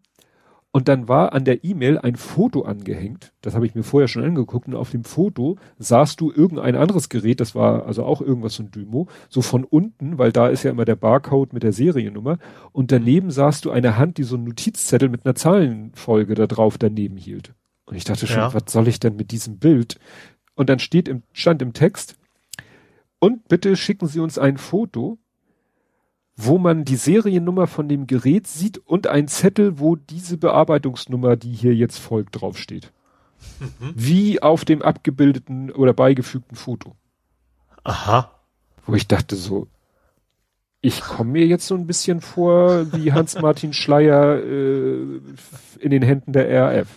Und 0.71 0.89
dann 0.89 1.07
war 1.07 1.31
an 1.31 1.45
der 1.45 1.63
E-Mail 1.63 1.99
ein 1.99 2.17
Foto 2.17 2.63
angehängt. 2.63 3.31
Das 3.39 3.55
habe 3.55 3.65
ich 3.65 3.75
mir 3.75 3.83
vorher 3.83 4.09
schon 4.09 4.25
angeguckt. 4.25 4.67
Und 4.67 4.75
auf 4.75 4.91
dem 4.91 5.05
Foto 5.05 5.55
sahst 5.79 6.19
du 6.19 6.33
irgendein 6.33 6.75
anderes 6.75 7.07
Gerät, 7.07 7.39
das 7.39 7.55
war 7.55 7.85
also 7.85 8.03
auch 8.03 8.19
irgendwas 8.19 8.55
von 8.55 8.71
Dymo, 8.71 9.07
so 9.29 9.41
von 9.41 9.63
unten, 9.63 10.17
weil 10.17 10.33
da 10.33 10.49
ist 10.49 10.63
ja 10.63 10.71
immer 10.71 10.83
der 10.83 10.97
Barcode 10.97 11.53
mit 11.53 11.63
der 11.63 11.71
Seriennummer. 11.71 12.39
Und 12.73 12.91
daneben 12.91 13.31
sahst 13.31 13.63
du 13.63 13.71
eine 13.71 13.97
Hand, 13.97 14.17
die 14.17 14.23
so 14.23 14.35
einen 14.35 14.43
Notizzettel 14.43 15.07
mit 15.07 15.25
einer 15.25 15.35
Zahlenfolge 15.35 16.35
da 16.35 16.45
drauf 16.45 16.77
daneben 16.77 17.15
hielt. 17.15 17.53
Und 17.85 17.95
ich 17.95 18.03
dachte 18.03 18.27
schon, 18.27 18.39
ja. 18.39 18.53
was 18.53 18.63
soll 18.67 18.89
ich 18.89 18.99
denn 18.99 19.15
mit 19.15 19.31
diesem 19.31 19.59
Bild? 19.59 19.97
Und 20.55 20.67
dann 20.67 20.79
steht 20.79 21.07
im, 21.07 21.23
stand 21.31 21.61
im 21.61 21.71
Text, 21.71 22.17
und 23.19 23.47
bitte 23.47 23.75
schicken 23.77 24.07
Sie 24.07 24.19
uns 24.19 24.37
ein 24.37 24.57
Foto 24.57 25.17
wo 26.35 26.57
man 26.57 26.83
die 26.83 26.97
Seriennummer 26.97 27.67
von 27.67 27.87
dem 27.87 28.07
Gerät 28.07 28.47
sieht 28.47 28.77
und 28.77 29.07
ein 29.07 29.27
Zettel, 29.27 29.79
wo 29.79 29.95
diese 29.95 30.37
Bearbeitungsnummer, 30.37 31.37
die 31.37 31.53
hier 31.53 31.73
jetzt 31.73 31.97
folgt, 31.97 32.41
draufsteht. 32.41 32.91
Mhm. 33.59 33.93
Wie 33.95 34.41
auf 34.41 34.65
dem 34.65 34.81
abgebildeten 34.81 35.71
oder 35.71 35.93
beigefügten 35.93 36.57
Foto. 36.57 36.95
Aha. 37.83 38.31
Wo 38.85 38.95
ich 38.95 39.07
dachte 39.07 39.35
so, 39.35 39.67
ich 40.81 41.01
komme 41.01 41.31
mir 41.31 41.47
jetzt 41.47 41.67
so 41.67 41.75
ein 41.75 41.87
bisschen 41.87 42.21
vor 42.21 42.91
wie 42.93 43.13
Hans-Martin 43.13 43.73
Schleier 43.73 44.37
äh, 44.43 45.19
in 45.79 45.89
den 45.89 46.03
Händen 46.03 46.33
der 46.33 46.49
RAF. 46.49 46.87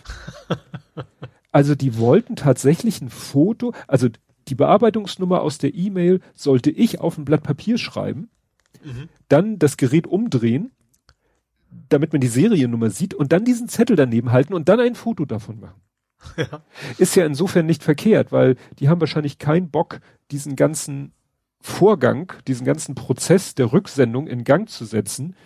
Also 1.53 1.75
die 1.75 1.97
wollten 1.97 2.37
tatsächlich 2.37 3.01
ein 3.01 3.09
Foto, 3.09 3.73
also 3.87 4.09
die 4.49 4.55
Bearbeitungsnummer 4.55 5.41
aus 5.43 5.59
der 5.59 5.75
E-Mail 5.75 6.21
sollte 6.35 6.71
ich 6.71 7.01
auf 7.01 7.17
ein 7.19 7.25
Blatt 7.25 7.43
Papier 7.43 7.79
schreiben 7.79 8.31
Mhm. 8.85 9.09
Dann 9.29 9.59
das 9.59 9.77
Gerät 9.77 10.07
umdrehen, 10.07 10.73
damit 11.89 12.13
man 12.13 12.21
die 12.21 12.29
Seriennummer 12.29 12.91
sieht 12.91 13.15
und 13.15 13.33
dann 13.33 13.45
diesen 13.45 13.69
Zettel 13.69 13.97
daneben 13.97 14.33
halten 14.33 14.55
und 14.55 14.69
dann 14.69 14.81
ein 14.81 14.95
Foto 14.95 15.25
davon 15.25 15.61
machen. 15.61 15.81
Ja. 16.37 16.63
Ist 16.99 17.15
ja 17.15 17.25
insofern 17.25 17.67
nicht 17.67 17.85
verkehrt, 17.85 18.33
weil 18.33 18.57
die 18.81 18.89
haben 18.89 19.01
wahrscheinlich 19.01 19.39
keinen 19.39 19.71
Bock, 19.71 20.01
diesen 20.33 20.57
ganzen 20.57 21.13
Vorgang, 21.61 22.33
diesen 22.49 22.65
ganzen 22.65 22.97
Prozess 22.97 23.55
der 23.55 23.73
Rücksendung 23.73 24.27
in 24.27 24.43
Gang 24.43 24.69
zu 24.69 24.85
setzen. 24.85 25.37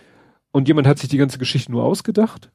Und 0.50 0.68
jemand 0.68 0.86
hat 0.86 0.98
sich 0.98 1.10
die 1.10 1.18
ganze 1.18 1.38
Geschichte 1.38 1.72
nur 1.72 1.84
ausgedacht. 1.84 2.50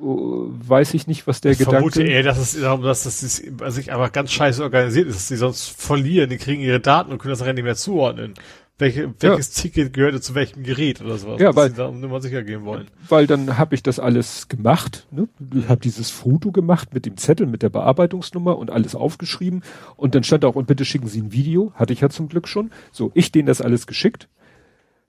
Oh, 0.00 0.46
weiß 0.48 0.94
ich 0.94 1.06
nicht, 1.06 1.26
was 1.26 1.40
der 1.40 1.52
ich 1.52 1.58
Gedanke. 1.58 1.92
Vermute 1.92 2.02
eher, 2.02 2.22
dass 2.22 2.38
es 2.38 2.60
dass 2.60 3.04
das 3.04 3.36
sich 3.74 3.92
einfach 3.92 4.12
ganz 4.12 4.32
scheiße 4.32 4.62
organisiert 4.62 5.08
ist, 5.08 5.16
dass 5.16 5.28
sie 5.28 5.36
sonst 5.36 5.68
verlieren, 5.70 6.30
die 6.30 6.38
kriegen 6.38 6.62
ihre 6.62 6.80
Daten 6.80 7.12
und 7.12 7.18
können 7.18 7.30
das 7.30 7.40
nachher 7.40 7.54
nicht 7.54 7.64
mehr 7.64 7.76
zuordnen 7.76 8.34
welche, 8.78 9.14
welches 9.20 9.56
ja. 9.56 9.62
Ticket 9.62 9.92
gehörte 9.92 10.20
zu 10.20 10.34
welchem 10.34 10.64
Gerät 10.64 11.00
oder 11.00 11.16
sowas, 11.16 11.40
ja, 11.40 11.54
weil, 11.54 11.70
sie 11.70 11.76
da 11.76 11.90
nur 11.90 12.10
mal 12.10 12.20
sicher 12.20 12.42
gehen 12.42 12.64
wollen. 12.64 12.88
Weil 13.08 13.26
dann 13.26 13.56
habe 13.56 13.74
ich 13.74 13.82
das 13.82 14.00
alles 14.00 14.48
gemacht, 14.48 15.06
ne? 15.12 15.28
Ich 15.54 15.68
habe 15.68 15.80
dieses 15.80 16.10
Foto 16.10 16.50
gemacht 16.50 16.92
mit 16.92 17.06
dem 17.06 17.16
Zettel, 17.16 17.46
mit 17.46 17.62
der 17.62 17.68
Bearbeitungsnummer 17.68 18.58
und 18.58 18.70
alles 18.70 18.96
aufgeschrieben 18.96 19.62
und 19.96 20.14
dann 20.14 20.24
stand 20.24 20.44
auch, 20.44 20.56
und 20.56 20.66
bitte 20.66 20.84
schicken 20.84 21.06
Sie 21.06 21.20
ein 21.20 21.32
Video, 21.32 21.72
hatte 21.74 21.92
ich 21.92 22.00
ja 22.00 22.08
zum 22.08 22.28
Glück 22.28 22.48
schon. 22.48 22.70
So, 22.90 23.12
ich 23.14 23.30
denen 23.30 23.46
das 23.46 23.60
alles 23.60 23.86
geschickt. 23.86 24.28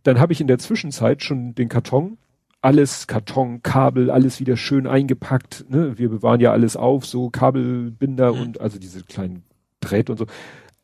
Dann 0.03 0.19
habe 0.19 0.33
ich 0.33 0.41
in 0.41 0.47
der 0.47 0.59
Zwischenzeit 0.59 1.23
schon 1.23 1.55
den 1.55 1.67
Karton, 1.67 2.19
alles, 2.61 3.07
Karton, 3.07 3.63
Kabel, 3.63 4.11
alles 4.11 4.39
wieder 4.39 4.57
schön 4.57 4.85
eingepackt. 4.85 5.65
Ne? 5.69 5.97
Wir 5.97 6.09
bewahren 6.09 6.39
ja 6.39 6.51
alles 6.51 6.75
auf, 6.75 7.05
so 7.05 7.29
Kabelbinder 7.29 8.33
mhm. 8.33 8.41
und 8.41 8.61
also 8.61 8.79
diese 8.79 9.03
kleinen 9.03 9.43
Drähte 9.81 10.11
und 10.11 10.17
so 10.17 10.25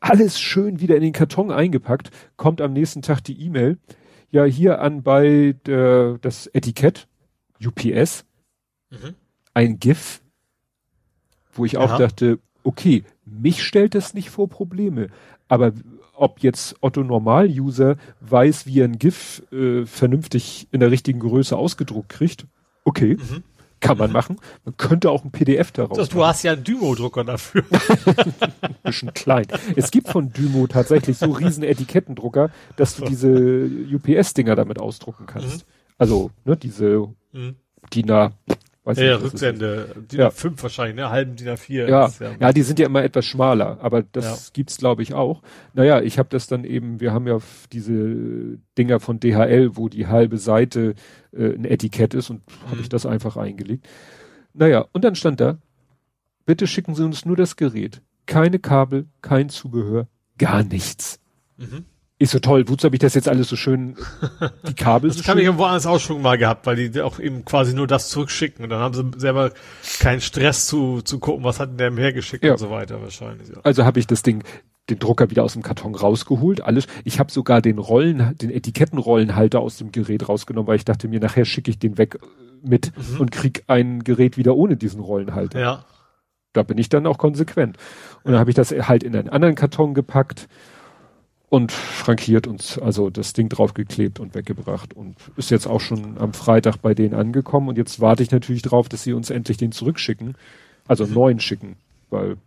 alles 0.01 0.39
schön 0.39 0.81
wieder 0.81 0.95
in 0.95 1.03
den 1.03 1.13
Karton 1.13 1.51
eingepackt, 1.51 2.11
kommt 2.35 2.59
am 2.59 2.73
nächsten 2.73 3.01
Tag 3.01 3.23
die 3.23 3.39
E-Mail, 3.45 3.77
ja 4.31 4.43
hier 4.43 4.81
an 4.81 5.03
bei 5.03 5.55
der, 5.65 6.17
das 6.19 6.47
Etikett, 6.47 7.07
UPS, 7.63 8.25
mhm. 8.89 9.15
ein 9.53 9.79
GIF, 9.79 10.21
wo 11.53 11.63
ich 11.63 11.77
Aha. 11.77 11.85
auch 11.85 11.97
dachte, 11.97 12.39
okay, 12.63 13.03
mich 13.25 13.63
stellt 13.63 13.95
das 13.95 14.13
nicht 14.13 14.31
vor 14.31 14.49
Probleme, 14.49 15.07
aber 15.47 15.71
ob 16.13 16.39
jetzt 16.39 16.75
Otto 16.81 17.03
Normal-User 17.03 17.97
weiß, 18.21 18.65
wie 18.65 18.81
er 18.81 18.85
ein 18.85 18.99
GIF 18.99 19.43
äh, 19.51 19.85
vernünftig 19.85 20.67
in 20.71 20.79
der 20.79 20.91
richtigen 20.91 21.19
Größe 21.19 21.55
ausgedruckt 21.55 22.09
kriegt, 22.09 22.47
okay. 22.83 23.17
Mhm. 23.17 23.43
Kann 23.81 23.97
man 23.97 24.11
machen. 24.11 24.37
Man 24.63 24.77
könnte 24.77 25.09
auch 25.09 25.25
ein 25.25 25.31
PDF 25.31 25.71
daraus 25.71 25.97
das, 25.97 26.09
Du 26.09 26.23
hast 26.23 26.43
ja 26.43 26.53
einen 26.53 26.63
Dymo-Drucker 26.63 27.23
dafür. 27.23 27.63
ein 27.71 28.75
bisschen 28.83 29.13
klein. 29.13 29.47
Es 29.75 29.91
gibt 29.91 30.07
von 30.07 30.31
Dymo 30.31 30.67
tatsächlich 30.67 31.17
so 31.17 31.31
riesen 31.31 31.63
Etikettendrucker, 31.63 32.51
dass 32.77 32.95
du 32.95 33.05
diese 33.05 33.69
UPS-Dinger 33.93 34.55
damit 34.55 34.79
ausdrucken 34.79 35.25
kannst. 35.25 35.65
Mhm. 35.65 35.71
Also, 35.97 36.31
ne, 36.45 36.55
diese 36.55 37.07
mhm. 37.31 37.55
DIN 37.93 38.11
A 38.11 38.31
Weiß 38.83 38.97
ja, 38.97 39.17
nicht, 39.17 39.25
Rücksende, 39.25 39.95
DIN 40.11 40.19
ja. 40.19 40.27
A5 40.29 40.63
wahrscheinlich, 40.63 40.95
ne? 40.95 41.11
Halben 41.11 41.35
DIN 41.35 41.49
A4. 41.49 41.87
Ja, 41.87 42.11
ja, 42.19 42.31
ja, 42.39 42.51
die 42.51 42.63
sind 42.63 42.79
ja 42.79 42.87
immer 42.87 43.03
etwas 43.03 43.25
schmaler, 43.25 43.77
aber 43.81 44.01
das 44.01 44.47
ja. 44.47 44.51
gibt's 44.53 44.77
glaube 44.77 45.03
ich 45.03 45.13
auch. 45.13 45.43
Naja, 45.73 46.01
ich 46.01 46.17
habe 46.17 46.29
das 46.29 46.47
dann 46.47 46.63
eben, 46.63 46.99
wir 46.99 47.13
haben 47.13 47.27
ja 47.27 47.37
diese 47.71 48.57
Dinger 48.79 48.99
von 48.99 49.19
DHL, 49.19 49.77
wo 49.77 49.87
die 49.87 50.07
halbe 50.07 50.39
Seite 50.39 50.95
äh, 51.31 51.53
ein 51.53 51.65
Etikett 51.65 52.15
ist 52.15 52.31
und 52.31 52.41
mhm. 52.47 52.71
habe 52.71 52.81
ich 52.81 52.89
das 52.89 53.05
einfach 53.05 53.37
eingelegt. 53.37 53.87
Naja, 54.53 54.87
und 54.93 55.03
dann 55.03 55.13
stand 55.13 55.39
da, 55.39 55.59
bitte 56.47 56.65
schicken 56.65 56.95
Sie 56.95 57.03
uns 57.03 57.23
nur 57.23 57.35
das 57.35 57.57
Gerät. 57.57 58.01
Keine 58.25 58.57
Kabel, 58.57 59.05
kein 59.21 59.49
Zubehör, 59.49 60.07
gar 60.39 60.63
nichts. 60.63 61.19
Mhm. 61.57 61.85
Ist 62.21 62.33
so 62.33 62.39
toll, 62.39 62.65
wozu 62.67 62.85
habe 62.85 62.95
ich 62.95 62.99
das 62.99 63.15
jetzt 63.15 63.27
alles 63.27 63.49
so 63.49 63.55
schön, 63.55 63.95
die 64.67 64.75
Kabel 64.75 65.09
Das 65.09 65.17
so 65.17 65.23
kann 65.23 65.33
schön? 65.33 65.39
ich 65.39 65.45
irgendwo 65.45 65.63
anders 65.63 65.87
auch 65.87 65.99
schon 65.99 66.21
mal 66.21 66.37
gehabt, 66.37 66.67
weil 66.67 66.75
die 66.75 67.01
auch 67.01 67.17
eben 67.17 67.45
quasi 67.45 67.73
nur 67.73 67.87
das 67.87 68.09
zurückschicken 68.09 68.63
und 68.63 68.69
dann 68.69 68.79
haben 68.79 68.93
sie 68.93 69.19
selber 69.19 69.49
keinen 69.99 70.21
Stress 70.21 70.67
zu, 70.67 71.01
zu 71.01 71.17
gucken, 71.17 71.43
was 71.43 71.59
hat 71.59 71.69
denn 71.69 71.77
der 71.77 71.91
hergeschickt 71.91 72.45
ja. 72.45 72.51
und 72.51 72.59
so 72.59 72.69
weiter 72.69 73.01
wahrscheinlich. 73.01 73.49
Ja. 73.49 73.55
Also 73.63 73.85
habe 73.85 73.99
ich 73.99 74.05
das 74.05 74.21
Ding, 74.21 74.43
den 74.91 74.99
Drucker 74.99 75.31
wieder 75.31 75.43
aus 75.43 75.53
dem 75.53 75.63
Karton 75.63 75.95
rausgeholt, 75.95 76.61
alles. 76.61 76.85
Ich 77.05 77.19
habe 77.19 77.31
sogar 77.31 77.59
den 77.59 77.79
Rollen, 77.79 78.37
den 78.37 78.51
Etikettenrollenhalter 78.51 79.59
aus 79.59 79.77
dem 79.77 79.91
Gerät 79.91 80.29
rausgenommen, 80.29 80.67
weil 80.67 80.75
ich 80.75 80.85
dachte 80.85 81.07
mir, 81.07 81.19
nachher 81.19 81.45
schicke 81.45 81.71
ich 81.71 81.79
den 81.79 81.97
weg 81.97 82.19
mit 82.61 82.91
mhm. 82.95 83.19
und 83.19 83.31
krieg 83.31 83.63
ein 83.65 84.03
Gerät 84.03 84.37
wieder 84.37 84.55
ohne 84.55 84.77
diesen 84.77 85.01
Rollenhalter. 85.01 85.59
Ja. 85.59 85.85
Da 86.53 86.61
bin 86.61 86.77
ich 86.77 86.89
dann 86.89 87.07
auch 87.07 87.17
konsequent. 87.17 87.77
Und 88.23 88.33
dann 88.33 88.39
habe 88.39 88.51
ich 88.51 88.55
das 88.55 88.69
halt 88.69 89.01
in 89.01 89.15
einen 89.15 89.29
anderen 89.29 89.55
Karton 89.55 89.95
gepackt 89.95 90.47
und 91.51 91.73
frankiert 91.73 92.47
uns, 92.47 92.79
also 92.79 93.09
das 93.09 93.33
Ding 93.33 93.49
draufgeklebt 93.49 94.21
und 94.21 94.35
weggebracht 94.35 94.93
und 94.93 95.17
ist 95.35 95.51
jetzt 95.51 95.67
auch 95.67 95.81
schon 95.81 96.17
am 96.17 96.31
Freitag 96.31 96.77
bei 96.77 96.93
denen 96.93 97.13
angekommen 97.13 97.67
und 97.67 97.77
jetzt 97.77 97.99
warte 97.99 98.23
ich 98.23 98.31
natürlich 98.31 98.61
drauf, 98.61 98.87
dass 98.87 99.03
sie 99.03 99.11
uns 99.11 99.29
endlich 99.29 99.57
den 99.57 99.73
zurückschicken, 99.73 100.35
also 100.87 101.05
mhm. 101.05 101.13
neuen 101.13 101.39
schicken, 101.41 101.75
weil 102.09 102.37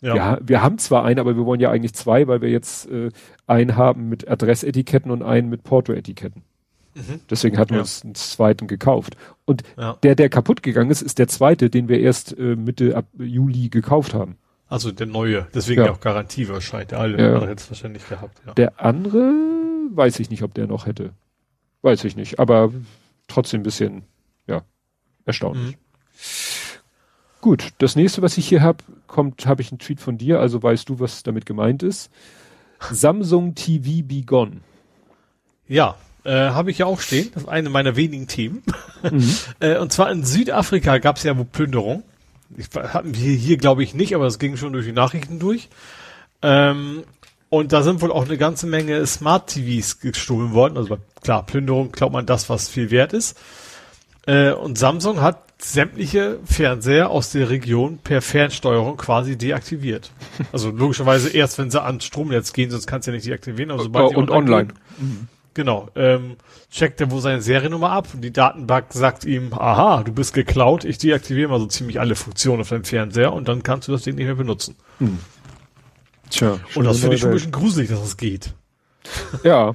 ja. 0.00 0.14
wir, 0.14 0.38
wir 0.48 0.62
haben 0.62 0.78
zwar 0.78 1.04
einen, 1.04 1.20
aber 1.20 1.36
wir 1.36 1.44
wollen 1.44 1.60
ja 1.60 1.70
eigentlich 1.70 1.92
zwei, 1.92 2.26
weil 2.26 2.40
wir 2.40 2.48
jetzt 2.48 2.90
äh, 2.90 3.10
einen 3.46 3.76
haben 3.76 4.08
mit 4.08 4.26
Adressetiketten 4.26 5.10
und 5.10 5.22
einen 5.22 5.50
mit 5.50 5.62
Porto-Etiketten. 5.62 6.40
Mhm. 6.94 7.20
Deswegen 7.28 7.58
hatten 7.58 7.74
wir 7.74 7.80
uns 7.80 8.02
einen 8.02 8.14
zweiten 8.14 8.66
gekauft. 8.66 9.14
Und 9.44 9.62
ja. 9.76 9.98
der, 10.02 10.14
der 10.14 10.30
kaputt 10.30 10.62
gegangen 10.62 10.90
ist, 10.90 11.02
ist 11.02 11.18
der 11.18 11.28
zweite, 11.28 11.68
den 11.68 11.90
wir 11.90 12.00
erst 12.00 12.38
äh, 12.38 12.56
Mitte 12.56 13.04
Juli 13.18 13.68
gekauft 13.68 14.14
haben. 14.14 14.38
Also 14.68 14.92
der 14.92 15.06
neue, 15.06 15.46
deswegen 15.54 15.84
ja. 15.84 15.92
auch 15.92 16.00
Garantie 16.00 16.48
wahrscheinlich. 16.48 16.88
Der 16.88 17.00
alte 17.00 17.22
ja. 17.22 17.40
hätte 17.40 17.54
es 17.54 17.70
wahrscheinlich 17.70 18.06
gehabt. 18.06 18.38
Ja. 18.46 18.52
Der 18.54 18.80
andere 18.84 19.32
weiß 19.92 20.20
ich 20.20 20.30
nicht, 20.30 20.42
ob 20.42 20.54
der 20.54 20.66
noch 20.66 20.86
hätte. 20.86 21.12
Weiß 21.82 22.04
ich 22.04 22.16
nicht. 22.16 22.38
Aber 22.38 22.72
trotzdem 23.28 23.60
ein 23.60 23.64
bisschen, 23.64 24.02
ja, 24.46 24.62
erstaunlich. 25.24 25.76
Mhm. 25.76 25.80
Gut, 27.40 27.68
das 27.78 27.96
nächste, 27.96 28.20
was 28.20 28.36
ich 28.36 28.48
hier 28.48 28.62
habe, 28.62 28.78
kommt, 29.06 29.46
habe 29.46 29.62
ich 29.62 29.70
einen 29.70 29.78
Tweet 29.78 30.00
von 30.00 30.18
dir, 30.18 30.40
also 30.40 30.62
weißt 30.62 30.88
du, 30.88 30.98
was 30.98 31.22
damit 31.22 31.46
gemeint 31.46 31.82
ist. 31.82 32.10
Samsung 32.90 33.54
TV 33.54 34.04
Be 34.04 34.22
Gone. 34.22 34.60
Ja, 35.66 35.96
äh, 36.24 36.50
habe 36.50 36.70
ich 36.70 36.78
ja 36.78 36.86
auch 36.86 37.00
stehen. 37.00 37.30
Das 37.32 37.44
ist 37.44 37.48
eine 37.48 37.70
meiner 37.70 37.96
wenigen 37.96 38.26
Themen. 38.26 38.62
Mhm. 39.02 39.34
äh, 39.60 39.78
und 39.78 39.92
zwar 39.92 40.10
in 40.10 40.24
Südafrika 40.24 40.98
gab 40.98 41.16
es 41.16 41.22
ja 41.22 41.36
wo 41.38 41.44
Plünderung. 41.44 42.02
Ich, 42.56 42.68
hatten 42.74 43.14
wir 43.14 43.20
hier, 43.20 43.36
hier 43.36 43.56
glaube 43.56 43.82
ich 43.82 43.94
nicht, 43.94 44.14
aber 44.14 44.24
das 44.24 44.38
ging 44.38 44.56
schon 44.56 44.72
durch 44.72 44.86
die 44.86 44.92
Nachrichten 44.92 45.38
durch. 45.38 45.68
Ähm, 46.42 47.04
und 47.50 47.72
da 47.72 47.82
sind 47.82 48.02
wohl 48.02 48.12
auch 48.12 48.26
eine 48.26 48.36
ganze 48.36 48.66
Menge 48.66 49.06
Smart 49.06 49.48
TVs 49.50 50.00
gestohlen 50.00 50.52
worden. 50.52 50.76
Also 50.76 50.98
klar, 51.22 51.44
Plünderung 51.44 51.92
glaubt 51.92 52.12
man 52.12 52.26
das, 52.26 52.48
was 52.48 52.68
viel 52.68 52.90
wert 52.90 53.12
ist. 53.12 53.38
Äh, 54.26 54.52
und 54.52 54.76
Samsung 54.76 55.20
hat 55.20 55.44
sämtliche 55.60 56.38
Fernseher 56.44 57.10
aus 57.10 57.32
der 57.32 57.50
Region 57.50 57.98
per 57.98 58.22
Fernsteuerung 58.22 58.96
quasi 58.96 59.36
deaktiviert. 59.36 60.10
Also 60.52 60.70
logischerweise 60.70 61.30
erst, 61.30 61.58
wenn 61.58 61.70
sie 61.70 61.82
an 61.82 62.00
Stromnetz 62.00 62.52
gehen, 62.52 62.70
sonst 62.70 62.86
kannst 62.86 63.06
du 63.06 63.10
ja 63.10 63.16
nicht 63.16 63.26
deaktivieren. 63.26 63.72
Also 63.72 63.84
sobald 63.84 64.16
und 64.16 64.30
online. 64.30 64.68
Mhm. 64.98 65.28
Genau. 65.54 65.88
Ähm, 65.96 66.36
checkt 66.70 67.00
er 67.00 67.10
wo 67.10 67.20
seine 67.20 67.42
Seriennummer 67.42 67.90
ab 67.90 68.08
und 68.14 68.20
die 68.20 68.32
Datenbank 68.32 68.92
sagt 68.92 69.24
ihm, 69.24 69.52
aha, 69.52 70.02
du 70.04 70.12
bist 70.12 70.34
geklaut, 70.34 70.84
ich 70.84 70.98
deaktiviere 70.98 71.48
mal 71.48 71.58
so 71.58 71.66
ziemlich 71.66 71.98
alle 72.00 72.14
Funktionen 72.14 72.60
auf 72.60 72.68
deinem 72.68 72.84
Fernseher 72.84 73.32
und 73.32 73.48
dann 73.48 73.62
kannst 73.62 73.88
du 73.88 73.92
das 73.92 74.02
Ding 74.02 74.14
nicht 74.14 74.26
mehr 74.26 74.34
benutzen. 74.34 74.76
Mhm. 74.98 75.18
Tja. 76.30 76.58
Und 76.74 76.84
das 76.84 77.00
finde 77.00 77.16
ich 77.16 77.22
schon 77.22 77.30
ein 77.30 77.34
bisschen 77.34 77.52
gruselig, 77.52 77.88
dass 77.88 78.00
das 78.00 78.16
geht. 78.16 78.52
Ja. 79.42 79.74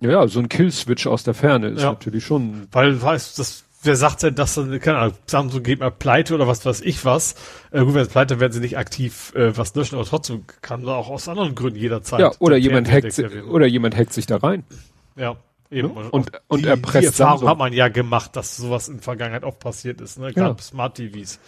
Ja, 0.00 0.26
so 0.26 0.40
ein 0.40 0.48
Killswitch 0.48 1.06
aus 1.06 1.22
der 1.22 1.34
Ferne 1.34 1.68
ist 1.68 1.82
ja. 1.82 1.90
natürlich 1.90 2.24
schon. 2.24 2.66
Weil, 2.72 3.00
weißt 3.00 3.38
das 3.38 3.64
wer 3.82 3.96
sagt 3.96 4.22
denn, 4.22 4.34
dass 4.34 4.54
dann, 4.54 4.78
keine 4.80 4.98
Ahnung, 4.98 5.16
Samsung 5.26 5.62
geht 5.62 5.80
mal 5.80 5.90
pleite 5.90 6.34
oder 6.34 6.46
was 6.46 6.64
weiß 6.64 6.80
ich 6.82 7.04
was. 7.04 7.34
Äh, 7.70 7.84
gut, 7.84 7.94
wenn 7.94 8.02
es 8.02 8.08
pleite, 8.08 8.40
werden 8.40 8.52
sie 8.52 8.60
nicht 8.60 8.78
aktiv 8.78 9.32
äh, 9.34 9.56
was 9.56 9.74
löschen, 9.74 9.96
aber 9.96 10.04
trotzdem 10.04 10.44
kann 10.60 10.84
da 10.84 10.94
auch 10.94 11.10
aus 11.10 11.28
anderen 11.28 11.54
Gründen 11.54 11.78
jederzeit. 11.78 12.20
Ja, 12.20 12.32
oder 12.38 12.56
jemand 12.56 12.90
hackt 12.90 13.12
sich, 13.12 13.26
oder 13.44 13.66
jemand 13.66 13.96
hackt 13.96 14.12
sich 14.12 14.26
da 14.26 14.36
rein. 14.36 14.64
Ja. 15.16 15.36
Eben. 15.70 15.94
Ne? 15.94 16.10
Und, 16.10 16.30
und 16.48 16.64
die, 16.64 16.68
erpresst 16.68 17.02
die 17.02 17.06
Erfahrung 17.06 17.30
Samsung. 17.30 17.48
hat 17.48 17.58
man 17.58 17.72
ja 17.72 17.88
gemacht, 17.88 18.36
dass 18.36 18.58
sowas 18.58 18.88
in 18.88 18.96
der 18.96 19.02
Vergangenheit 19.02 19.42
oft 19.42 19.58
passiert 19.58 20.02
ist, 20.02 20.18
ne? 20.18 20.30
Gerade 20.30 20.56
ja. 20.58 20.62
Smart 20.62 20.96
TVs. 20.96 21.40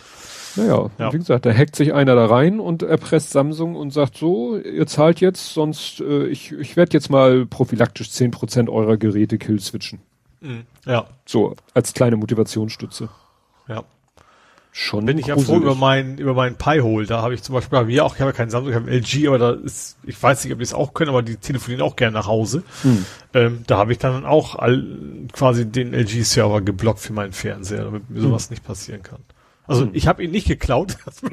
Naja, 0.57 0.91
ja. 0.99 1.13
wie 1.13 1.19
gesagt, 1.19 1.45
da 1.45 1.53
hackt 1.53 1.77
sich 1.77 1.93
einer 1.93 2.15
da 2.15 2.25
rein 2.25 2.59
und 2.59 2.83
erpresst 2.83 3.33
Samsung 3.33 3.77
und 3.77 3.93
sagt 3.93 4.17
so, 4.17 4.57
ihr 4.57 4.87
zahlt 4.87 5.21
jetzt, 5.21 5.53
sonst 5.53 6.01
äh, 6.01 6.27
ich, 6.29 6.53
ich 6.53 6.77
werde 6.77 6.95
jetzt 6.95 7.11
mal 7.11 7.45
prophylaktisch 7.45 8.11
zehn 8.11 8.31
Prozent 8.31 8.71
eurer 8.71 8.97
Geräte 8.97 9.37
kill 9.37 9.61
switchen. 9.61 10.01
Mhm. 10.45 10.67
Ja. 10.85 11.07
So, 11.27 11.57
als 11.73 11.95
kleine 11.95 12.17
Motivationsstütze. 12.17 13.09
Ja. 13.67 13.83
Schon. 14.77 15.07
Bin 15.07 15.19
ich 15.19 15.27
ja 15.27 15.37
froh 15.37 15.57
über 15.57 15.77
meinen, 15.77 16.19
über 16.19 16.35
meinen 16.35 16.57
Pi-Hole. 16.57 17.07
Da 17.07 17.23
habe 17.23 17.33
ich 17.33 17.43
zum 17.45 17.55
Beispiel 17.55 17.79
bei 17.79 17.85
mir 17.85 18.05
auch, 18.05 18.17
ich 18.17 18.21
habe 18.21 18.33
ja 18.33 18.37
keinen 18.37 18.51
Samsung, 18.51 18.71
ich 18.71 18.75
habe 18.75 18.91
einen 18.91 19.03
LG, 19.03 19.29
aber 19.29 19.39
da 19.39 19.53
ist, 19.53 19.97
ich 20.03 20.21
weiß 20.21 20.43
nicht, 20.43 20.53
ob 20.53 20.59
die 20.59 20.65
es 20.65 20.75
auch 20.75 20.95
können, 20.95 21.11
aber 21.11 21.23
die 21.23 21.37
telefonieren 21.37 21.81
auch 21.81 21.95
gerne 21.95 22.15
nach 22.15 22.27
Hause. 22.27 22.65
Hm. 22.83 23.07
Ähm, 23.35 23.65
da 23.69 23.79
habe 23.79 23.93
ich 23.93 23.99
dann 23.99 24.27
auch 24.27 24.57
all, 24.57 24.85
quasi 25.33 25.65
den 25.65 25.95
LG-Server 25.95 26.61
geblockt 26.61 26.99
für 26.99 27.13
meinen 27.13 27.33
Fernseher, 27.33 27.85
damit 27.85 28.11
mir 28.11 28.21
sowas 28.21 28.49
hm. 28.49 28.55
nicht 28.55 28.65
passieren 28.65 29.05
kann. 29.05 29.21
Also 29.67 29.83
hm. 29.83 29.91
ich 29.95 30.07
habe 30.07 30.23
ihn 30.23 30.31
nicht 30.31 30.47
geklaut. 30.47 30.99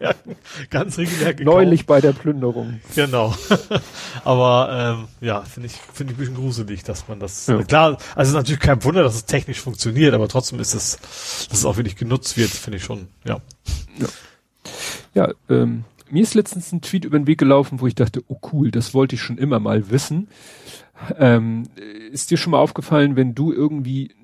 ja, 0.00 0.14
ganz 0.70 0.96
regulär 0.96 1.34
gekauft. 1.34 1.56
Neulich 1.56 1.86
bei 1.86 2.00
der 2.00 2.12
Plünderung. 2.12 2.80
Genau. 2.94 3.34
Aber 4.24 4.98
ähm, 5.00 5.26
ja, 5.26 5.42
finde 5.42 5.66
ich 5.66 5.72
finde 5.92 6.12
ich 6.12 6.18
ein 6.18 6.20
bisschen 6.20 6.36
gruselig, 6.36 6.84
dass 6.84 7.08
man 7.08 7.18
das 7.18 7.48
ja. 7.48 7.62
klar. 7.64 7.98
Also 8.14 8.36
natürlich 8.36 8.60
kein 8.60 8.82
Wunder, 8.84 9.02
dass 9.02 9.16
es 9.16 9.24
technisch 9.24 9.60
funktioniert, 9.60 10.14
aber 10.14 10.28
trotzdem 10.28 10.60
ist 10.60 10.74
es, 10.74 10.98
dass 11.48 11.58
es 11.58 11.64
auch 11.64 11.76
wirklich 11.76 11.96
genutzt 11.96 12.36
wird, 12.36 12.50
finde 12.50 12.78
ich 12.78 12.84
schon. 12.84 13.08
Ja. 13.24 13.40
Ja, 13.98 14.08
ja 15.14 15.34
ähm, 15.48 15.84
mir 16.10 16.22
ist 16.22 16.34
letztens 16.34 16.72
ein 16.72 16.80
Tweet 16.80 17.04
über 17.04 17.18
den 17.18 17.26
Weg 17.26 17.38
gelaufen, 17.38 17.80
wo 17.80 17.86
ich 17.86 17.94
dachte, 17.94 18.22
oh 18.28 18.38
cool, 18.52 18.70
das 18.70 18.94
wollte 18.94 19.16
ich 19.16 19.22
schon 19.22 19.38
immer 19.38 19.58
mal 19.58 19.90
wissen. 19.90 20.28
Ähm, 21.18 21.64
ist 22.10 22.30
dir 22.30 22.36
schon 22.36 22.50
mal 22.50 22.58
aufgefallen, 22.58 23.16
wenn 23.16 23.34
du 23.34 23.52
irgendwie 23.52 24.14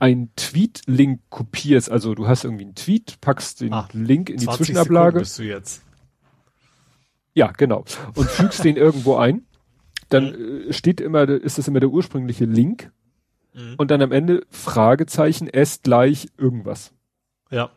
ein 0.00 0.30
Tweet-Link 0.36 1.20
kopierst, 1.30 1.90
also 1.90 2.14
du 2.14 2.26
hast 2.28 2.44
irgendwie 2.44 2.64
einen 2.64 2.74
Tweet, 2.74 3.20
packst 3.20 3.60
den 3.60 3.72
ah, 3.72 3.88
Link 3.92 4.30
in 4.30 4.38
die 4.38 4.46
Zwischenablage. 4.46 5.20
bist 5.20 5.38
du 5.38 5.42
jetzt. 5.44 5.82
Ja, 7.34 7.50
genau. 7.50 7.84
Und 8.14 8.30
fügst 8.30 8.64
den 8.64 8.76
irgendwo 8.76 9.16
ein. 9.16 9.44
Dann 10.08 10.30
mhm. 10.30 10.68
Äh, 10.68 10.72
steht 10.72 11.00
immer, 11.00 11.28
ist 11.28 11.58
das 11.58 11.68
immer 11.68 11.80
der 11.80 11.90
ursprüngliche 11.90 12.44
Link. 12.44 12.92
Mhm. 13.54 13.74
Und 13.76 13.90
dann 13.90 14.02
am 14.02 14.12
Ende 14.12 14.46
Fragezeichen 14.50 15.48
S 15.48 15.82
gleich 15.82 16.28
irgendwas. 16.38 16.92
Ja. 17.50 17.70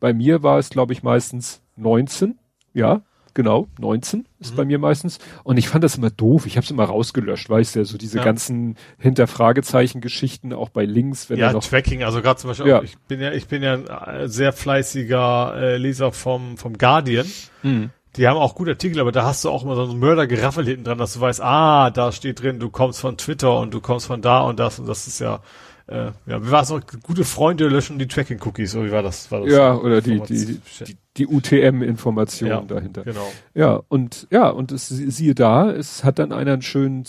Bei 0.00 0.12
mir 0.12 0.42
war 0.42 0.58
es, 0.58 0.70
glaube 0.70 0.92
ich, 0.92 1.02
meistens 1.02 1.60
19. 1.76 2.38
Ja, 2.72 3.02
genau, 3.34 3.68
19 3.78 4.26
ist 4.40 4.52
mhm. 4.52 4.56
bei 4.56 4.64
mir 4.64 4.78
meistens. 4.78 5.18
Und 5.42 5.58
ich 5.58 5.68
fand 5.68 5.84
das 5.84 5.96
immer 5.96 6.10
doof. 6.10 6.46
Ich 6.46 6.56
habe 6.56 6.64
es 6.64 6.70
immer 6.70 6.84
rausgelöscht, 6.84 7.50
weißt 7.50 7.74
du, 7.74 7.80
ja, 7.80 7.84
so 7.84 7.98
diese 7.98 8.18
ja. 8.18 8.24
ganzen 8.24 8.76
Hinterfragezeichen-Geschichten 8.98 10.52
auch 10.52 10.70
bei 10.70 10.84
Links. 10.84 11.28
Wenn 11.28 11.38
ja, 11.38 11.52
noch 11.52 11.64
Tracking, 11.64 12.02
also 12.04 12.22
gerade 12.22 12.40
zum 12.40 12.50
Beispiel, 12.50 12.68
ja. 12.68 12.78
Auch, 12.78 12.84
ich 12.84 12.96
bin 12.98 13.20
ja, 13.20 13.32
ich 13.32 13.46
bin 13.46 13.62
ja 13.62 13.74
ein 13.74 14.28
sehr 14.28 14.52
fleißiger 14.52 15.54
äh, 15.56 15.76
Leser 15.76 16.12
vom, 16.12 16.56
vom 16.56 16.78
Guardian. 16.78 17.26
Mhm. 17.62 17.90
Die 18.16 18.28
haben 18.28 18.36
auch 18.36 18.54
gute 18.54 18.72
Artikel, 18.72 19.00
aber 19.00 19.10
da 19.10 19.24
hast 19.24 19.44
du 19.44 19.50
auch 19.50 19.64
immer 19.64 19.74
so 19.74 19.82
einen 19.82 19.98
Mördergeraffel 19.98 20.64
hinten 20.64 20.84
dran, 20.84 20.98
dass 20.98 21.14
du 21.14 21.20
weißt, 21.20 21.40
ah, 21.40 21.90
da 21.90 22.12
steht 22.12 22.40
drin, 22.40 22.60
du 22.60 22.70
kommst 22.70 23.00
von 23.00 23.16
Twitter 23.16 23.58
und 23.58 23.74
du 23.74 23.80
kommst 23.80 24.06
von 24.06 24.22
da 24.22 24.42
und 24.42 24.60
das 24.60 24.78
und 24.78 24.86
das 24.86 25.08
ist 25.08 25.18
ja, 25.18 25.40
äh, 25.86 26.12
ja, 26.26 26.42
wie 26.42 26.50
war 26.50 26.62
es 26.62 26.70
noch? 26.70 26.80
Gute 27.02 27.24
Freunde 27.24 27.68
löschen 27.68 27.98
die 27.98 28.08
Tracking-Cookies, 28.08 28.74
oder 28.74 28.86
wie 28.86 28.92
war 28.92 29.02
das? 29.02 29.30
War 29.30 29.40
das 29.40 29.52
ja, 29.52 29.74
oder 29.74 30.00
die, 30.00 30.20
die, 30.20 30.60
die, 30.86 30.96
die 31.16 31.26
UTM-Information 31.26 32.48
ja, 32.48 32.60
dahinter. 32.62 33.02
Genau. 33.02 33.30
Ja, 33.54 33.82
und 33.88 34.26
ja, 34.30 34.48
und 34.48 34.72
es 34.72 34.88
siehe 34.88 35.34
da, 35.34 35.70
es 35.70 36.02
hat 36.02 36.18
dann 36.18 36.32
einer 36.32 36.54
einen 36.54 36.62
schönen 36.62 37.04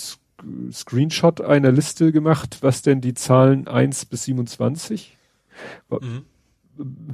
Screenshot 0.72 1.42
einer 1.42 1.72
Liste 1.72 2.12
gemacht, 2.12 2.58
was 2.62 2.82
denn 2.82 3.02
die 3.02 3.14
Zahlen 3.14 3.68
1 3.68 4.06
bis 4.06 4.26
27, 4.26 5.18
mhm. 5.90 6.26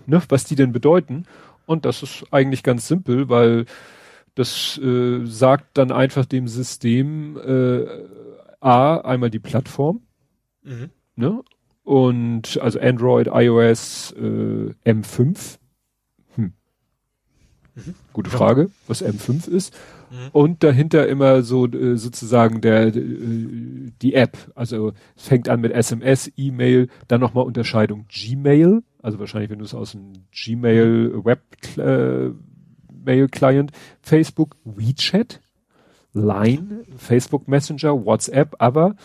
ne, 0.08 0.22
was 0.30 0.44
die 0.46 0.56
denn 0.56 0.72
bedeuten. 0.72 1.26
Und 1.68 1.86
das 1.86 2.02
ist 2.02 2.26
eigentlich 2.32 2.64
ganz 2.64 2.88
simpel, 2.88 3.30
weil 3.30 3.66
das 4.36 4.80
äh, 4.80 5.26
sagt 5.26 5.78
dann 5.78 5.92
einfach 5.92 6.26
dem 6.26 6.48
System 6.48 7.38
äh, 7.38 7.86
A, 8.60 8.98
einmal 8.98 9.30
die 9.30 9.40
Plattform, 9.40 10.02
mhm. 10.64 10.90
Ne? 11.16 11.42
Und 11.84 12.60
also 12.62 12.80
Android, 12.80 13.28
iOS, 13.28 14.14
äh, 14.14 14.74
M5 14.86 15.58
Mhm. 17.76 17.96
Gute 18.14 18.30
Frage, 18.30 18.70
was 18.88 19.04
M5 19.04 19.48
ist. 19.48 19.74
Mhm. 20.10 20.30
Und 20.34 20.64
dahinter 20.64 21.08
immer 21.08 21.42
so 21.42 21.68
äh, 21.68 21.96
sozusagen 21.98 22.62
der 22.62 22.88
äh, 22.88 23.92
die 24.02 24.14
App. 24.14 24.38
Also 24.56 24.94
es 25.16 25.28
fängt 25.28 25.48
an 25.48 25.62
mit 25.62 25.72
SMS, 25.72 26.32
E-Mail, 26.36 26.90
dann 27.08 27.22
nochmal 27.22 27.46
Unterscheidung 27.46 28.06
Gmail, 28.10 28.84
also 29.02 29.20
wahrscheinlich 29.20 29.50
wenn 29.50 29.60
du 29.60 29.66
es 29.66 29.74
aus 29.74 29.94
dem 29.94 30.14
Gmail 30.32 31.24
Web 31.24 31.42
äh, 31.78 32.32
Mail 33.04 33.30
Client, 33.30 33.72
Facebook, 34.02 34.58
WeChat, 34.66 35.42
Line, 36.14 36.84
Facebook 36.98 37.48
Messenger, 37.48 38.06
WhatsApp, 38.06 38.56
aber 38.60 38.96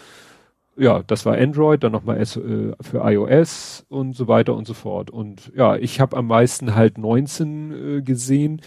ja, 0.76 1.02
das 1.06 1.24
war 1.24 1.36
Android, 1.36 1.82
dann 1.82 1.92
nochmal 1.92 2.20
äh, 2.20 2.24
für 2.24 2.76
iOS 2.92 3.84
und 3.88 4.14
so 4.14 4.28
weiter 4.28 4.54
und 4.54 4.66
so 4.66 4.74
fort. 4.74 5.10
Und 5.10 5.52
ja, 5.54 5.76
ich 5.76 6.00
habe 6.00 6.16
am 6.16 6.26
meisten 6.26 6.74
halt 6.74 6.98
19 6.98 7.98
äh, 7.98 8.02
gesehen, 8.02 8.60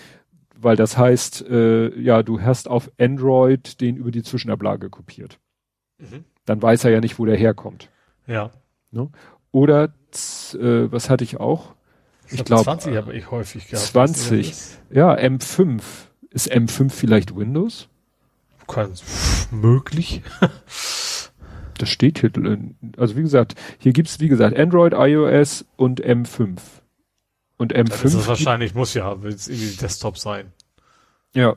weil 0.56 0.76
das 0.76 0.98
heißt, 0.98 1.48
äh, 1.50 1.98
ja, 2.00 2.24
du 2.24 2.42
hast 2.42 2.68
auf 2.68 2.92
Android 3.00 3.80
den 3.82 3.96
über 3.96 4.12
die 4.12 4.24
Zwischenablage 4.24 4.90
kopiert. 4.90 5.40
Mhm. 6.00 6.26
Dann 6.46 6.62
weiß 6.62 6.84
er 6.86 6.92
ja 6.92 7.00
nicht, 7.00 7.20
wo 7.20 7.26
der 7.26 7.38
herkommt. 7.38 7.90
Ja. 8.28 8.52
Ne? 8.92 9.10
Oder 9.52 9.86
äh, 9.86 10.92
was 10.92 11.10
hatte 11.10 11.24
ich 11.24 11.40
auch? 11.40 11.74
Ich, 12.32 12.44
glaube 12.44 12.64
20 12.64 12.96
habe 12.96 13.14
ich 13.14 13.32
häufig 13.32 13.68
gehabt. 13.68 13.86
20. 13.86 14.54
Ja, 14.92 15.16
M5. 15.16 15.82
Ist 16.32 16.52
M5 16.52 16.92
vielleicht 16.92 17.36
Windows? 17.36 17.88
Kann, 18.68 18.94
möglich. 19.52 20.22
Das 21.80 21.90
steht 21.90 22.20
hier, 22.20 22.32
also 22.98 23.16
wie 23.16 23.22
gesagt, 23.22 23.56
hier 23.80 23.94
gibt's 23.94 24.20
wie 24.20 24.28
gesagt 24.28 24.58
Android, 24.58 24.94
iOS 24.94 25.66
und 25.78 26.04
M5. 26.04 26.60
Und 27.58 27.74
M5. 27.74 28.04
Das 28.04 28.14
ist 28.14 28.28
wahrscheinlich, 28.28 28.76
muss 28.76 28.94
ja, 28.94 29.14
es 29.24 29.48
irgendwie 29.48 29.78
Desktop 29.78 30.18
sein. 30.18 30.52
Ja. 31.34 31.56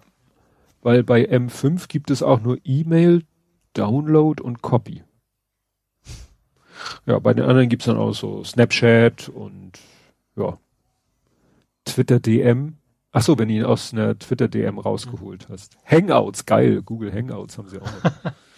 Weil 0.81 1.03
bei 1.03 1.29
M5 1.29 1.89
gibt 1.89 2.11
es 2.11 2.23
auch 2.23 2.41
nur 2.41 2.59
E-Mail, 2.65 3.23
Download 3.75 4.43
und 4.43 4.63
Copy. 4.63 5.03
Ja, 7.07 7.19
bei 7.19 7.35
den 7.35 7.45
anderen 7.45 7.69
gibt's 7.69 7.87
dann 7.87 7.97
auch 7.97 8.13
so 8.13 8.45
Snapchat 8.45 9.29
und 9.29 9.73
ja. 10.37 10.59
Twitter 11.85 12.21
DM. 12.21 12.77
Ach 13.13 13.23
so, 13.23 13.39
wenn 13.39 13.49
du 13.49 13.55
ihn 13.55 13.65
aus 13.65 13.93
einer 13.93 14.19
Twitter 14.19 14.49
DM 14.49 14.79
rausgeholt 14.79 15.49
hast. 15.49 15.77
Hangouts, 15.85 16.47
geil. 16.47 16.83
Google 16.83 17.13
Hangouts 17.13 17.59
haben 17.59 17.69
sie 17.69 17.81
auch 17.81 18.05
noch. 18.05 18.33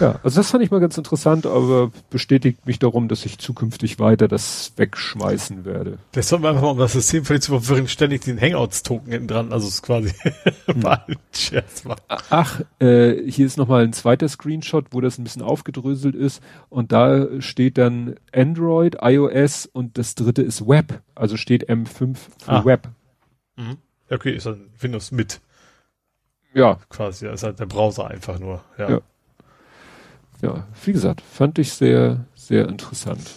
Ja, 0.00 0.18
also 0.22 0.40
das 0.40 0.50
fand 0.50 0.64
ich 0.64 0.70
mal 0.70 0.80
ganz 0.80 0.98
interessant, 0.98 1.46
aber 1.46 1.90
bestätigt 2.10 2.66
mich 2.66 2.78
darum, 2.78 3.08
dass 3.08 3.24
ich 3.24 3.38
zukünftig 3.38 3.98
weiter 3.98 4.28
das 4.28 4.72
wegschmeißen 4.76 5.64
werde. 5.64 5.98
Das 6.12 6.28
soll 6.28 6.40
man 6.40 6.50
einfach 6.50 6.62
mal, 6.62 6.70
um 6.70 6.78
das 6.78 6.92
System 6.92 7.24
völlig 7.24 7.42
zu 7.42 7.58
verwirren, 7.58 7.88
ständig 7.88 8.22
den 8.22 8.40
Hangouts-Token 8.40 9.12
hinten 9.12 9.28
dran, 9.28 9.52
also 9.52 9.68
es 9.68 9.74
ist 9.74 9.82
quasi 9.82 10.12
mal 10.74 11.04
ein 11.06 11.16
Scherz 11.32 11.84
macht. 11.84 12.02
Ach, 12.08 12.60
äh, 12.80 13.30
hier 13.30 13.46
ist 13.46 13.56
nochmal 13.56 13.84
ein 13.84 13.92
zweiter 13.92 14.28
Screenshot, 14.28 14.86
wo 14.90 15.00
das 15.00 15.18
ein 15.18 15.24
bisschen 15.24 15.42
aufgedröselt 15.42 16.14
ist 16.14 16.42
und 16.68 16.92
da 16.92 17.40
steht 17.40 17.78
dann 17.78 18.16
Android, 18.32 18.98
iOS 19.00 19.66
und 19.66 19.96
das 19.98 20.14
dritte 20.14 20.42
ist 20.42 20.66
Web, 20.66 21.00
also 21.14 21.36
steht 21.36 21.68
M5 21.68 22.16
für 22.16 22.50
ah. 22.50 22.64
Web. 22.64 22.88
Mhm. 23.56 23.76
Okay, 24.10 24.32
ist 24.32 24.46
dann 24.46 24.68
Windows 24.78 25.12
mit. 25.12 25.40
Ja. 26.52 26.78
Quasi, 26.88 27.26
ist 27.26 27.42
halt 27.42 27.58
der 27.58 27.66
Browser 27.66 28.08
einfach 28.08 28.38
nur, 28.38 28.62
ja. 28.78 28.90
ja 28.90 29.00
ja, 30.44 30.66
wie 30.84 30.92
gesagt, 30.92 31.22
fand 31.22 31.58
ich 31.58 31.72
sehr, 31.72 32.26
sehr 32.34 32.68
interessant. 32.68 33.30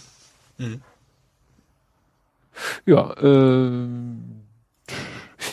Mhm. 0.58 0.82
Ja, 2.84 3.12
äh, 3.14 3.88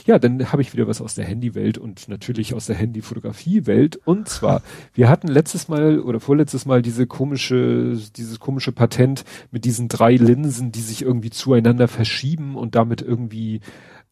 ja, 0.06 0.20
dann 0.20 0.52
habe 0.52 0.62
ich 0.62 0.74
wieder 0.74 0.88
was 0.88 1.00
aus 1.00 1.16
der 1.16 1.24
Handywelt 1.24 1.78
und 1.78 2.10
natürlich 2.10 2.54
aus 2.54 2.66
der 2.66 2.76
Handyfotografiewelt. 2.76 3.96
Und 4.04 4.28
zwar, 4.28 4.64
wir 4.94 5.08
hatten 5.08 5.30
letztes 5.30 5.70
Mal 5.70 6.00
oder 6.00 6.20
vorletztes 6.20 6.66
Mal 6.66 6.82
diese 6.82 7.08
komische, 7.08 7.98
dieses 8.18 8.42
komische 8.42 8.74
Patent 8.74 9.24
mit 9.52 9.64
diesen 9.64 9.88
drei 9.88 10.16
Linsen, 10.16 10.74
die 10.74 10.82
sich 10.82 11.04
irgendwie 11.04 11.30
zueinander 11.30 11.88
verschieben 11.88 12.56
und 12.58 12.76
damit 12.76 13.02
irgendwie 13.02 13.62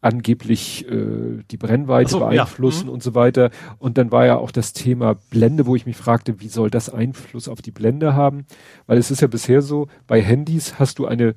angeblich 0.04 0.88
äh, 0.90 1.44
die 1.50 1.58
Brennweite 1.58 2.12
so, 2.12 2.20
beeinflussen 2.20 2.86
ja. 2.86 2.88
mhm. 2.88 2.94
und 2.94 3.04
so 3.04 3.16
weiter. 3.16 3.50
Und 3.80 3.98
dann 3.98 4.12
war 4.12 4.26
ja 4.26 4.38
auch 4.38 4.52
das 4.52 4.74
Thema 4.74 5.16
Blende, 5.30 5.66
wo 5.66 5.76
ich 5.76 5.86
mich 5.86 5.98
fragte, 5.98 6.40
wie 6.42 6.50
soll 6.50 6.70
das 6.70 6.90
Einfluss 6.90 7.48
auf 7.48 7.62
die 7.62 7.72
Blende 7.72 8.14
haben? 8.14 8.46
Weil 8.86 8.98
es 8.98 9.12
ist 9.12 9.22
ja 9.22 9.28
bisher 9.28 9.62
so, 9.62 9.88
bei 10.08 10.22
Handys 10.22 10.80
hast 10.80 11.00
du 11.00 11.06
eine, 11.06 11.36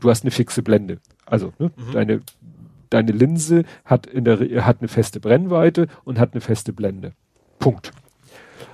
du 0.00 0.10
hast 0.10 0.24
eine 0.24 0.30
fixe 0.30 0.62
Blende. 0.62 0.98
Also 1.26 1.52
ne, 1.58 1.70
mhm. 1.76 1.92
deine 1.92 2.20
deine 2.90 3.12
Linse 3.12 3.64
hat 3.84 4.06
in 4.06 4.24
der 4.24 4.64
hat 4.64 4.80
eine 4.80 4.88
feste 4.88 5.20
Brennweite 5.20 5.88
und 6.04 6.18
hat 6.18 6.32
eine 6.32 6.40
feste 6.40 6.72
Blende. 6.72 7.12
Punkt. 7.58 7.92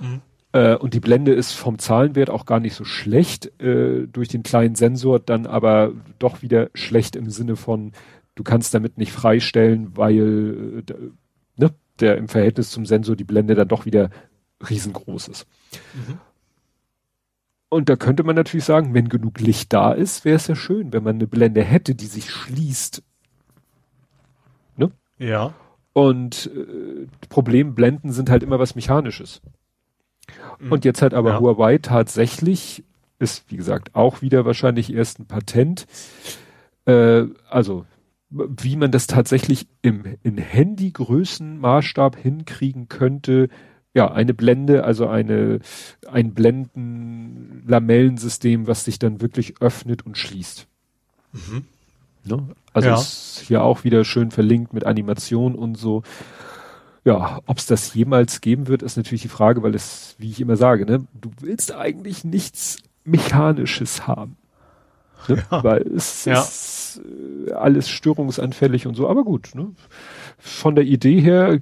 Mhm. 0.01 0.21
Äh, 0.53 0.77
und 0.77 0.95
die 0.95 1.01
Blende 1.01 1.33
ist 1.33 1.53
vom 1.53 1.79
Zahlenwert 1.79 2.31
auch 2.31 2.47
gar 2.47 2.61
nicht 2.61 2.75
so 2.75 2.85
schlecht, 2.85 3.61
äh, 3.61 4.07
durch 4.07 4.29
den 4.29 4.43
kleinen 4.43 4.77
Sensor 4.77 5.19
dann 5.19 5.47
aber 5.47 5.93
doch 6.19 6.43
wieder 6.43 6.71
schlecht 6.75 7.17
im 7.17 7.29
Sinne 7.31 7.57
von, 7.57 7.93
du 8.35 8.43
kannst 8.43 8.75
damit 8.75 8.99
nicht 8.99 9.13
freistellen, 9.13 9.97
weil 9.97 10.85
äh, 10.89 10.95
ne, 11.57 11.75
der 12.01 12.17
im 12.17 12.29
Verhältnis 12.29 12.71
zum 12.71 12.87
Sensor 12.87 13.17
die 13.17 13.25
Blende 13.25 13.55
dann 13.55 13.69
doch 13.69 13.87
wieder 13.87 14.11
riesengroß 14.69 15.29
ist. 15.29 15.47
Mhm. 15.95 16.19
Und 17.69 17.89
da 17.89 17.97
könnte 17.97 18.23
man 18.23 18.37
natürlich 18.37 18.65
sagen, 18.65 18.95
wenn 18.95 19.09
genug 19.09 19.41
Licht 19.41 19.73
da 19.73 19.93
ist, 19.93 20.25
wäre 20.25 20.37
es 20.37 20.47
ja 20.47 20.55
schön, 20.55 20.93
wenn 20.93 21.03
man 21.03 21.17
eine 21.17 21.27
Blende 21.27 21.63
hätte, 21.63 21.95
die 21.95 22.07
sich 22.07 22.31
schließt. 22.31 23.03
Ne? 24.77 24.93
Ja. 25.19 25.55
Und 25.93 26.51
äh, 26.55 27.07
Problem 27.29 27.75
Blenden 27.75 28.13
sind 28.13 28.31
halt 28.31 28.43
immer 28.43 28.59
was 28.59 28.77
Mechanisches. 28.77 29.43
Mhm. 30.61 30.73
Und 30.73 30.85
jetzt 30.85 31.03
hat 31.03 31.15
aber 31.15 31.31
ja. 31.31 31.41
Huawei 31.41 31.79
tatsächlich, 31.79 32.85
ist 33.19 33.51
wie 33.51 33.57
gesagt 33.57 33.95
auch 33.95 34.23
wieder 34.23 34.45
wahrscheinlich 34.45 34.93
erst 34.93 35.19
ein 35.19 35.27
Patent, 35.27 35.87
äh, 36.87 37.25
also 37.49 37.87
wie 38.35 38.77
man 38.77 38.91
das 38.91 39.07
tatsächlich 39.07 39.69
im, 39.83 40.17
in 40.23 40.39
Handygrößenmaßstab 40.39 42.17
hinkriegen 42.17 42.89
könnte. 42.89 43.51
Ja, 43.95 44.11
eine 44.11 44.33
Blende, 44.35 44.85
also 44.85 45.07
eine, 45.07 45.61
ein 46.11 46.35
Blenden-Lamellensystem, 46.35 48.67
was 48.67 48.85
sich 48.85 48.99
dann 48.99 49.21
wirklich 49.21 49.61
öffnet 49.61 50.05
und 50.05 50.19
schließt. 50.19 50.67
Mhm. 51.33 51.67
Ne? 52.25 52.49
Also 52.73 52.89
ja. 52.89 52.97
ist 52.97 53.45
hier 53.47 53.63
auch 53.63 53.85
wieder 53.85 54.05
schön 54.05 54.33
verlinkt 54.33 54.73
mit 54.73 54.85
Animation 54.85 55.55
und 55.55 55.77
so. 55.77 56.03
Ja, 57.05 57.41
ob 57.47 57.59
es 57.59 57.67
das 57.67 57.95
jemals 57.95 58.41
geben 58.41 58.67
wird, 58.67 58.83
ist 58.83 58.97
natürlich 58.97 59.23
die 59.23 59.29
Frage, 59.29 59.63
weil 59.63 59.75
es, 59.75 60.17
wie 60.19 60.31
ich 60.31 60.41
immer 60.41 60.57
sage, 60.57 60.87
ne, 60.87 61.07
du 61.13 61.31
willst 61.41 61.75
eigentlich 61.75 62.25
nichts 62.25 62.79
Mechanisches 63.05 64.07
haben. 64.07 64.39
Ne? 65.29 65.45
Ja. 65.51 65.65
Weil 65.65 65.83
es 65.95 66.25
ja. 66.25 66.41
ist 66.41 67.01
äh, 67.49 67.53
alles 67.53 67.89
störungsanfällig 67.89 68.87
und 68.87 68.95
so, 68.95 69.09
aber 69.09 69.25
gut, 69.25 69.55
ne? 69.55 69.73
Von 70.39 70.75
der 70.75 70.85
Idee 70.85 71.21
her 71.21 71.59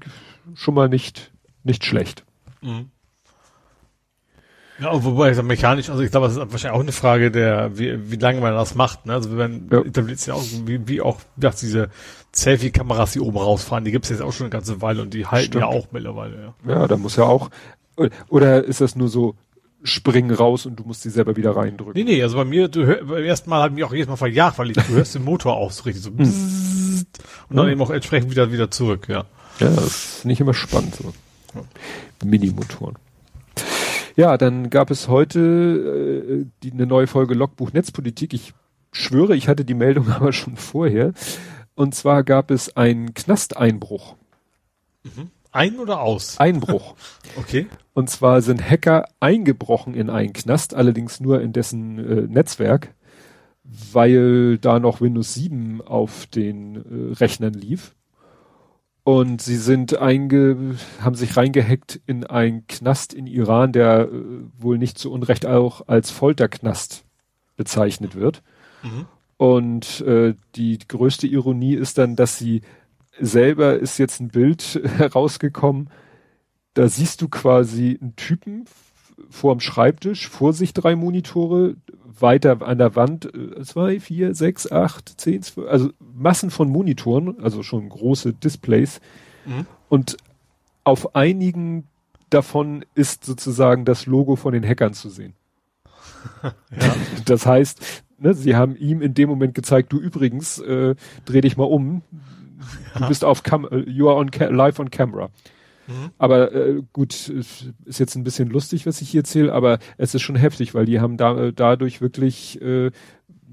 schon 0.54 0.74
mal 0.74 0.88
nicht, 0.88 1.32
nicht 1.64 1.84
schlecht. 1.84 2.24
Mhm. 2.60 2.90
Ja, 4.82 5.04
wobei 5.04 5.30
ich 5.30 5.36
sag, 5.36 5.44
mechanisch, 5.44 5.90
also 5.90 6.02
ich 6.02 6.10
glaube, 6.10 6.26
das 6.26 6.36
ist 6.36 6.50
wahrscheinlich 6.50 6.76
auch 6.76 6.82
eine 6.82 6.92
Frage 6.92 7.30
der, 7.30 7.78
wie, 7.78 8.10
wie 8.10 8.16
lange 8.16 8.40
man 8.40 8.54
das 8.54 8.74
macht. 8.74 9.06
Ne? 9.06 9.12
Also 9.12 9.36
wenn 9.36 9.68
ja. 9.70 9.80
etabliert 9.80 10.26
ja 10.26 10.34
auch, 10.34 10.44
wie, 10.64 10.88
wie 10.88 11.00
auch 11.00 11.20
wie 11.36 11.42
gesagt, 11.42 11.62
diese 11.62 11.88
Selfie-Kameras, 12.34 13.12
die 13.12 13.20
oben 13.20 13.36
rausfahren, 13.36 13.84
die 13.84 13.92
gibt 13.92 14.06
es 14.06 14.10
jetzt 14.10 14.22
auch 14.22 14.32
schon 14.32 14.46
eine 14.46 14.50
ganze 14.50 14.80
Weile 14.82 15.02
und 15.02 15.14
die 15.14 15.26
halten 15.26 15.52
Stimmt. 15.52 15.62
ja 15.62 15.68
auch 15.68 15.92
mittlerweile. 15.92 16.54
Ja. 16.66 16.72
ja, 16.72 16.88
da 16.88 16.96
muss 16.96 17.16
ja 17.16 17.24
auch, 17.24 17.50
oder 18.28 18.64
ist 18.64 18.80
das 18.80 18.96
nur 18.96 19.08
so, 19.08 19.36
springen 19.84 20.30
raus 20.30 20.66
und 20.66 20.76
du 20.76 20.84
musst 20.84 21.02
sie 21.02 21.10
selber 21.10 21.36
wieder 21.36 21.56
reindrücken. 21.56 21.94
Nee, 21.94 22.04
nee, 22.04 22.22
also 22.22 22.36
bei 22.36 22.44
mir, 22.44 22.68
du 22.68 22.86
hör, 22.86 23.04
beim 23.04 23.24
ersten 23.24 23.50
Mal 23.50 23.62
hat 23.62 23.72
mich 23.72 23.84
auch 23.84 23.92
jedes 23.92 24.08
Mal 24.08 24.16
verjagt, 24.16 24.58
weil 24.58 24.70
ich, 24.70 24.76
du 24.76 24.94
hörst 24.94 25.14
den 25.14 25.24
Motor 25.24 25.56
auch 25.56 25.70
so 25.70 25.84
richtig 25.84 26.04
so 26.04 26.10
hm. 26.10 27.06
und 27.48 27.56
dann 27.56 27.66
ja. 27.66 27.72
eben 27.72 27.82
auch 27.82 27.90
entsprechend 27.90 28.30
wieder, 28.30 28.52
wieder 28.52 28.70
zurück, 28.70 29.08
ja. 29.08 29.24
Ja, 29.58 29.68
das 29.68 30.16
ist 30.18 30.24
nicht 30.24 30.40
immer 30.40 30.54
spannend 30.54 30.94
so. 30.94 31.12
Ja. 31.54 31.62
Minimotoren. 32.24 32.96
Ja, 34.16 34.36
dann 34.36 34.70
gab 34.70 34.90
es 34.90 35.08
heute 35.08 35.40
äh, 35.40 36.46
die, 36.62 36.72
eine 36.72 36.86
neue 36.86 37.06
Folge 37.06 37.34
Logbuch 37.34 37.72
Netzpolitik. 37.72 38.34
Ich 38.34 38.54
schwöre, 38.92 39.36
ich 39.36 39.48
hatte 39.48 39.64
die 39.64 39.74
Meldung 39.74 40.10
aber 40.12 40.32
schon 40.32 40.56
vorher. 40.56 41.12
Und 41.74 41.94
zwar 41.94 42.22
gab 42.22 42.50
es 42.50 42.76
einen 42.76 43.14
Knasteinbruch. 43.14 44.16
Mhm. 45.04 45.30
Ein 45.52 45.78
oder 45.78 46.00
aus? 46.00 46.38
Einbruch. 46.38 46.94
okay. 47.36 47.66
Und 47.92 48.08
zwar 48.10 48.40
sind 48.42 48.68
Hacker 48.68 49.04
eingebrochen 49.20 49.94
in 49.94 50.10
einen 50.10 50.32
Knast, 50.32 50.74
allerdings 50.74 51.20
nur 51.20 51.40
in 51.42 51.52
dessen 51.52 51.98
äh, 51.98 52.22
Netzwerk, 52.22 52.94
weil 53.64 54.58
da 54.58 54.80
noch 54.80 55.00
Windows 55.00 55.34
7 55.34 55.82
auf 55.82 56.26
den 56.26 56.76
äh, 56.76 57.14
Rechnern 57.14 57.54
lief. 57.54 57.94
Und 59.04 59.42
sie 59.42 59.56
sind 59.56 59.98
einge, 59.98 60.76
haben 61.00 61.16
sich 61.16 61.36
reingehackt 61.36 62.00
in 62.06 62.24
einen 62.24 62.66
Knast 62.68 63.12
in 63.12 63.26
Iran, 63.26 63.72
der 63.72 64.08
äh, 64.08 64.08
wohl 64.58 64.78
nicht 64.78 64.96
zu 64.96 65.12
Unrecht 65.12 65.44
auch 65.44 65.88
als 65.88 66.10
Folterknast 66.10 67.04
bezeichnet 67.56 68.14
wird. 68.14 68.42
Mhm. 68.82 69.06
Und 69.36 70.00
äh, 70.02 70.34
die 70.54 70.78
größte 70.78 71.26
Ironie 71.26 71.74
ist 71.74 71.98
dann, 71.98 72.14
dass 72.14 72.38
sie 72.38 72.62
selber 73.20 73.78
ist 73.78 73.98
jetzt 73.98 74.20
ein 74.20 74.28
Bild 74.28 74.80
herausgekommen. 74.96 75.90
Da 76.74 76.88
siehst 76.88 77.20
du 77.20 77.28
quasi 77.28 77.98
einen 78.00 78.16
Typen 78.16 78.64
vor 79.28 79.54
dem 79.54 79.60
Schreibtisch, 79.60 80.28
vor 80.28 80.52
sich 80.52 80.72
drei 80.72 80.96
Monitore, 80.96 81.76
weiter 82.04 82.62
an 82.62 82.78
der 82.78 82.96
Wand 82.96 83.34
äh, 83.34 83.62
zwei, 83.62 84.00
vier, 84.00 84.34
sechs, 84.34 84.70
acht, 84.70 85.20
zehn, 85.20 85.42
zwölf, 85.42 85.68
also 85.68 85.90
Massen 85.98 86.50
von 86.50 86.68
Monitoren, 86.68 87.40
also 87.42 87.62
schon 87.62 87.88
große 87.88 88.32
Displays. 88.32 89.00
Mhm. 89.44 89.66
Und 89.88 90.16
auf 90.84 91.14
einigen 91.14 91.84
davon 92.30 92.84
ist 92.94 93.24
sozusagen 93.24 93.84
das 93.84 94.06
Logo 94.06 94.36
von 94.36 94.52
den 94.52 94.66
Hackern 94.66 94.94
zu 94.94 95.10
sehen. 95.10 95.34
ja. 96.42 96.52
Das 97.24 97.46
heißt, 97.46 98.04
ne, 98.18 98.34
sie 98.34 98.56
haben 98.56 98.76
ihm 98.76 99.02
in 99.02 99.14
dem 99.14 99.28
Moment 99.28 99.54
gezeigt, 99.54 99.92
du 99.92 99.98
übrigens, 99.98 100.58
äh, 100.58 100.94
dreh 101.24 101.40
dich 101.40 101.56
mal 101.56 101.64
um, 101.64 102.02
Du 102.98 103.08
bist 103.08 103.24
auf 103.24 103.42
Cam 103.42 103.66
äh, 103.70 103.78
you 103.88 104.08
are 104.08 104.16
on 104.18 104.30
live 104.54 104.78
on 104.78 104.90
camera. 104.90 105.30
Mhm. 105.86 106.10
Aber 106.18 106.52
äh, 106.52 106.82
gut, 106.92 107.28
ist 107.28 107.72
jetzt 107.86 108.14
ein 108.14 108.24
bisschen 108.24 108.48
lustig, 108.48 108.86
was 108.86 109.00
ich 109.00 109.10
hier 109.10 109.20
erzähle, 109.20 109.52
aber 109.52 109.78
es 109.98 110.14
ist 110.14 110.22
schon 110.22 110.36
heftig, 110.36 110.74
weil 110.74 110.86
die 110.86 111.00
haben 111.00 111.16
da, 111.16 111.36
äh, 111.36 111.52
dadurch 111.52 112.00
wirklich 112.00 112.60
äh, 112.62 112.90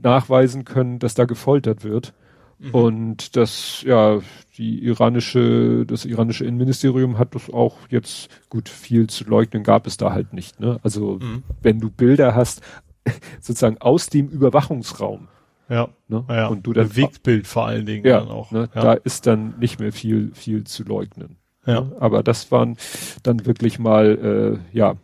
nachweisen 0.02 0.66
können, 0.66 1.00
dass 1.00 1.16
da 1.16 1.26
gefoltert 1.26 1.84
wird. 1.84 2.14
Mhm. 2.60 2.72
Und 2.72 3.36
das, 3.36 3.84
ja, 3.86 4.20
die 4.58 4.84
iranische, 4.84 5.86
das 5.86 6.06
iranische 6.06 6.46
Innenministerium 6.46 7.18
hat 7.18 7.34
das 7.34 7.50
auch 7.50 7.78
jetzt 7.90 8.30
gut 8.50 8.70
viel 8.70 9.08
zu 9.08 9.24
leugnen, 9.24 9.64
gab 9.64 9.88
es 9.88 9.98
da 9.98 10.12
halt 10.12 10.34
nicht. 10.34 10.60
Ne? 10.60 10.80
Also 10.84 11.20
mhm. 11.22 11.44
wenn 11.62 11.80
du 11.80 11.90
Bilder 11.90 12.36
hast, 12.36 12.62
sozusagen 13.42 13.78
aus 13.80 14.08
dem 14.08 14.28
Überwachungsraum, 14.28 15.30
ja. 15.70 15.90
Ne? 16.08 16.26
ja. 16.28 16.48
Und 16.48 16.66
du 16.66 16.74
dann 16.74 16.90
Bewegtbild 16.90 17.48
vor 17.48 17.68
allen 17.68 17.86
Dingen 17.86 18.06
ja, 18.06 18.22
auch. 18.22 18.52
Ne? 18.52 18.70
Ja. 18.74 18.82
Da 18.82 18.94
ist 18.94 19.28
dann 19.28 19.58
nicht 19.60 19.80
mehr 19.80 19.92
viel, 19.92 20.32
viel 20.34 20.64
zu 20.64 20.84
leugnen. 20.84 21.38
Ja. 21.66 21.82
Ne? 21.82 21.96
Aber 22.00 22.24
das 22.24 22.52
waren 22.52 22.78
dann 23.24 23.46
wirklich 23.46 23.80
mal, 23.80 24.60
äh, 24.74 24.78
ja, 24.78 24.96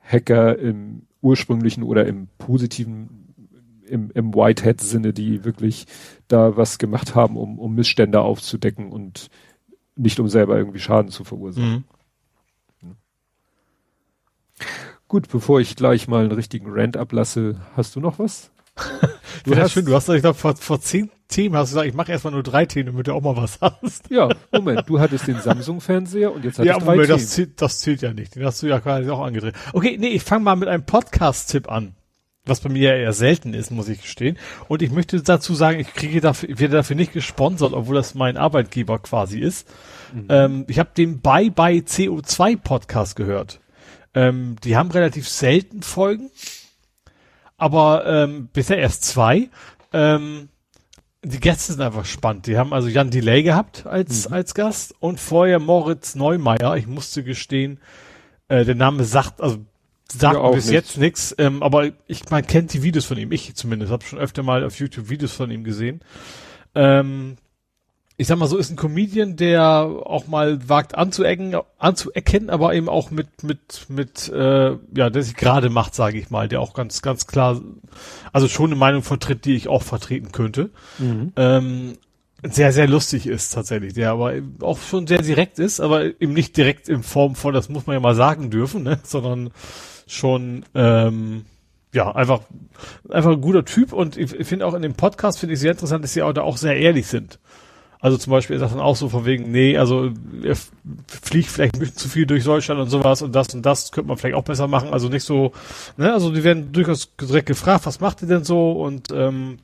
Hacker 0.00 0.58
im 0.58 1.02
ursprünglichen 1.20 1.82
oder 1.82 2.06
im 2.06 2.28
positiven, 2.38 3.34
im, 3.88 4.10
im 4.12 4.34
Whitehead-Sinne, 4.34 5.12
die 5.12 5.44
wirklich 5.44 5.86
da 6.28 6.56
was 6.56 6.78
gemacht 6.78 7.14
haben, 7.14 7.36
um, 7.36 7.58
um 7.58 7.74
Missstände 7.74 8.20
aufzudecken 8.20 8.92
und 8.92 9.30
nicht 9.96 10.20
um 10.20 10.28
selber 10.28 10.56
irgendwie 10.56 10.78
Schaden 10.78 11.10
zu 11.10 11.24
verursachen. 11.24 11.70
Mhm. 11.70 11.84
Gut, 15.08 15.28
bevor 15.28 15.60
ich 15.60 15.76
gleich 15.76 16.08
mal 16.08 16.24
einen 16.24 16.32
richtigen 16.32 16.66
Rant 16.68 16.96
ablasse, 16.96 17.60
hast 17.76 17.94
du 17.94 18.00
noch 18.00 18.18
was? 18.18 18.50
du 19.44 19.56
hast 19.56 19.72
schön, 19.72 19.84
du 19.84 19.94
hast 19.94 20.08
ich 20.08 20.22
glaube 20.22 20.38
vor, 20.38 20.56
vor 20.56 20.80
zehn 20.80 21.10
Themen 21.28 21.56
hast 21.56 21.70
du 21.70 21.74
gesagt, 21.74 21.88
ich 21.88 21.94
mache 21.94 22.12
erstmal 22.12 22.32
nur 22.32 22.42
drei 22.42 22.66
Themen, 22.66 22.86
damit 22.86 23.08
du 23.08 23.12
auch 23.12 23.20
mal 23.20 23.36
was 23.36 23.58
hast. 23.60 24.10
Ja, 24.10 24.28
Moment, 24.52 24.88
du 24.88 25.00
hattest 25.00 25.26
den 25.26 25.40
Samsung 25.40 25.80
Fernseher 25.80 26.32
und 26.32 26.44
jetzt 26.44 26.58
hast 26.58 26.66
ja, 26.66 26.78
drei 26.78 26.84
Moment, 26.84 27.06
Themen. 27.06 27.18
Das 27.18 27.30
zählt, 27.30 27.62
das 27.62 27.80
zählt 27.80 28.02
ja 28.02 28.12
nicht. 28.12 28.36
Den 28.36 28.44
hast 28.44 28.62
du 28.62 28.68
ja 28.68 28.78
quasi 28.80 29.10
auch 29.10 29.24
angedreht. 29.24 29.54
Okay, 29.72 29.96
nee, 29.98 30.08
ich 30.08 30.22
fange 30.22 30.44
mal 30.44 30.56
mit 30.56 30.68
einem 30.68 30.84
Podcast-Tipp 30.84 31.70
an. 31.70 31.94
Was 32.48 32.60
bei 32.60 32.68
mir 32.68 32.90
ja 32.90 32.96
eher 32.96 33.12
selten 33.12 33.54
ist, 33.54 33.72
muss 33.72 33.88
ich 33.88 34.02
gestehen. 34.02 34.38
Und 34.68 34.80
ich 34.80 34.92
möchte 34.92 35.20
dazu 35.20 35.54
sagen, 35.56 35.80
ich 35.80 35.92
kriege 35.94 36.20
dafür, 36.20 36.48
ich 36.48 36.60
werde 36.60 36.76
dafür 36.76 36.94
nicht 36.94 37.12
gesponsert, 37.12 37.72
obwohl 37.72 37.96
das 37.96 38.14
mein 38.14 38.36
Arbeitgeber 38.36 39.00
quasi 39.00 39.40
ist. 39.40 39.66
Mhm. 40.14 40.26
Ähm, 40.28 40.64
ich 40.68 40.78
habe 40.78 40.90
den 40.96 41.20
Bye 41.20 41.50
Bye 41.50 41.80
CO2 41.80 42.56
Podcast 42.56 43.16
gehört. 43.16 43.58
Ähm, 44.14 44.54
die 44.62 44.76
haben 44.76 44.92
relativ 44.92 45.28
selten 45.28 45.82
Folgen 45.82 46.30
aber 47.56 48.04
ähm, 48.06 48.48
bisher 48.52 48.78
erst 48.78 49.04
zwei. 49.04 49.48
Ähm, 49.92 50.48
die 51.22 51.40
Gäste 51.40 51.72
sind 51.72 51.82
einfach 51.82 52.04
spannend. 52.04 52.46
Die 52.46 52.56
haben 52.56 52.72
also 52.72 52.88
Jan 52.88 53.10
Delay 53.10 53.42
gehabt 53.42 53.86
als, 53.86 54.28
mhm. 54.28 54.34
als 54.34 54.54
Gast 54.54 54.94
und 55.00 55.18
vorher 55.18 55.58
Moritz 55.58 56.14
Neumeier. 56.14 56.76
Ich 56.76 56.86
musste 56.86 57.24
gestehen, 57.24 57.80
äh, 58.48 58.64
der 58.64 58.74
Name 58.74 59.04
sagt, 59.04 59.40
also 59.40 59.58
sagt 60.12 60.36
ja, 60.36 60.50
bis 60.50 60.66
nicht. 60.66 60.74
jetzt 60.74 60.98
nichts, 60.98 61.34
ähm, 61.38 61.62
aber 61.62 61.90
ich, 62.06 62.30
man 62.30 62.46
kennt 62.46 62.72
die 62.72 62.82
Videos 62.82 63.06
von 63.06 63.18
ihm, 63.18 63.32
ich 63.32 63.54
zumindest, 63.56 63.90
habe 63.90 64.04
schon 64.04 64.20
öfter 64.20 64.42
mal 64.42 64.64
auf 64.64 64.78
YouTube 64.78 65.08
Videos 65.08 65.32
von 65.32 65.50
ihm 65.50 65.64
gesehen. 65.64 66.00
Ähm, 66.74 67.36
ich 68.18 68.28
sag 68.28 68.38
mal 68.38 68.46
so, 68.46 68.56
ist 68.56 68.70
ein 68.70 68.76
Comedian, 68.76 69.36
der 69.36 69.62
auch 69.72 70.26
mal 70.26 70.68
wagt 70.68 70.94
anzuecken, 70.94 71.54
anzuerkennen, 71.78 72.48
aber 72.48 72.74
eben 72.74 72.88
auch 72.88 73.10
mit, 73.10 73.42
mit, 73.42 73.86
mit, 73.88 74.28
äh, 74.30 74.76
ja, 74.94 75.10
der 75.10 75.22
sich 75.22 75.36
gerade 75.36 75.68
macht, 75.68 75.94
sage 75.94 76.18
ich 76.18 76.30
mal, 76.30 76.48
der 76.48 76.60
auch 76.60 76.72
ganz, 76.72 77.02
ganz 77.02 77.26
klar, 77.26 77.60
also 78.32 78.48
schon 78.48 78.70
eine 78.70 78.76
Meinung 78.76 79.02
vertritt, 79.02 79.44
die 79.44 79.54
ich 79.54 79.68
auch 79.68 79.82
vertreten 79.82 80.32
könnte. 80.32 80.70
Mhm. 80.98 81.32
Ähm, 81.36 81.98
sehr, 82.42 82.72
sehr 82.72 82.88
lustig 82.88 83.26
ist 83.26 83.50
tatsächlich, 83.50 83.92
der 83.92 84.12
aber 84.12 84.34
auch 84.60 84.78
schon 84.78 85.06
sehr 85.06 85.20
direkt 85.20 85.58
ist, 85.58 85.80
aber 85.80 86.04
eben 86.04 86.32
nicht 86.32 86.56
direkt 86.56 86.88
in 86.88 87.02
Form 87.02 87.34
von, 87.34 87.52
das 87.52 87.68
muss 87.68 87.86
man 87.86 87.94
ja 87.94 88.00
mal 88.00 88.14
sagen 88.14 88.50
dürfen, 88.50 88.82
ne, 88.82 88.98
sondern 89.04 89.50
schon, 90.06 90.64
ähm, 90.74 91.44
ja, 91.92 92.14
einfach, 92.14 92.40
einfach 93.08 93.32
ein 93.32 93.40
guter 93.40 93.64
Typ 93.64 93.92
und 93.92 94.16
ich, 94.16 94.32
ich 94.32 94.46
finde 94.46 94.66
auch 94.66 94.74
in 94.74 94.82
dem 94.82 94.94
Podcast 94.94 95.38
finde 95.38 95.54
ich 95.54 95.60
sehr 95.60 95.72
interessant, 95.72 96.04
dass 96.04 96.12
sie 96.12 96.22
auch 96.22 96.32
da 96.32 96.42
auch 96.42 96.56
sehr 96.56 96.76
ehrlich 96.76 97.06
sind. 97.06 97.38
Also 98.06 98.18
zum 98.18 98.30
Beispiel 98.30 98.54
ist 98.54 98.62
das 98.62 98.70
dann 98.70 98.80
auch 98.80 98.94
so 98.94 99.08
von 99.08 99.24
wegen, 99.24 99.50
nee, 99.50 99.76
also 99.76 100.12
er 100.44 100.54
fliegt 101.08 101.48
vielleicht 101.48 101.74
ein 101.74 101.80
bisschen 101.80 101.96
zu 101.96 102.08
viel 102.08 102.24
durch 102.24 102.44
Deutschland 102.44 102.80
und 102.80 102.88
sowas 102.88 103.20
und 103.20 103.34
das 103.34 103.52
und 103.52 103.66
das 103.66 103.90
könnte 103.90 104.06
man 104.06 104.16
vielleicht 104.16 104.36
auch 104.36 104.44
besser 104.44 104.68
machen. 104.68 104.90
Also 104.92 105.08
nicht 105.08 105.24
so, 105.24 105.50
ne, 105.96 106.12
also 106.12 106.30
die 106.30 106.44
werden 106.44 106.70
durchaus 106.70 107.16
direkt 107.20 107.46
gefragt, 107.46 107.84
was 107.84 107.98
macht 107.98 108.22
ihr 108.22 108.28
denn 108.28 108.44
so 108.44 108.70
und 108.70 109.08
ähm, 109.10 109.58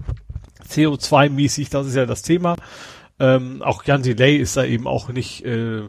CO2-mäßig, 0.69 1.71
das 1.71 1.87
ist 1.87 1.95
ja 1.95 2.05
das 2.05 2.23
Thema. 2.23 2.57
Ähm, 3.21 3.63
auch 3.63 3.85
Jan 3.85 4.03
Delay 4.03 4.39
ist 4.39 4.57
da 4.57 4.65
eben 4.65 4.89
auch 4.89 5.09
nicht 5.11 5.45
äh, 5.45 5.83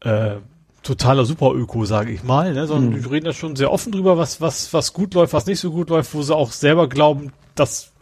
äh, 0.00 0.36
totaler 0.82 1.24
Super-Öko, 1.24 1.86
sage 1.86 2.12
ich 2.12 2.22
mal, 2.22 2.52
ne? 2.52 2.66
sondern 2.66 2.90
mhm. 2.90 3.02
die 3.02 3.08
reden 3.08 3.24
da 3.24 3.32
schon 3.32 3.56
sehr 3.56 3.72
offen 3.72 3.92
drüber, 3.92 4.18
was, 4.18 4.42
was, 4.42 4.74
was 4.74 4.92
gut 4.92 5.14
läuft, 5.14 5.32
was 5.32 5.46
nicht 5.46 5.60
so 5.60 5.70
gut 5.70 5.88
läuft, 5.88 6.12
wo 6.12 6.20
sie 6.20 6.36
auch 6.36 6.52
selber 6.52 6.86
glauben, 6.86 7.32
das 7.54 7.92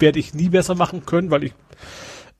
werde 0.00 0.18
ich 0.18 0.34
nie 0.34 0.48
besser 0.48 0.74
machen 0.74 1.06
können, 1.06 1.30
weil 1.30 1.44
ich 1.44 1.52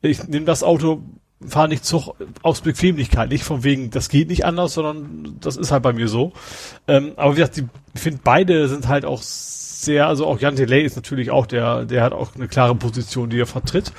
ich 0.02 0.27
nehme 0.28 0.47
das 0.47 0.62
Auto, 0.62 1.02
fahre 1.47 1.68
nicht 1.68 1.85
Zug 1.85 2.14
aus 2.43 2.60
Bequemlichkeit, 2.60 3.31
nicht 3.31 3.44
von 3.44 3.64
wegen, 3.64 3.90
das 3.90 4.09
geht 4.09 4.28
nicht 4.28 4.44
anders, 4.44 4.74
sondern 4.74 5.36
das 5.40 5.56
ist 5.56 5.72
halt 5.72 5.82
bei 5.82 5.93
mir 5.93 6.09
so. 6.09 6.32
Ähm, 6.86 7.12
aber 7.16 7.32
wie 7.32 7.36
gesagt, 7.36 7.56
die, 7.56 7.66
ich 7.94 8.01
finde, 8.01 8.20
beide 8.22 8.68
sind 8.68 8.89
halt 8.89 9.05
auch 9.05 9.22
sehr, 9.22 10.06
also 10.06 10.27
auch 10.27 10.39
Jan 10.39 10.56
Delay 10.56 10.85
ist 10.85 10.97
natürlich 10.97 11.31
auch 11.31 11.47
der, 11.47 11.86
der 11.86 12.02
hat 12.02 12.12
auch 12.12 12.35
eine 12.35 12.48
klare 12.48 12.74
Position, 12.74 13.31
die 13.31 13.40
er 13.40 13.47
vertritt. 13.47 13.93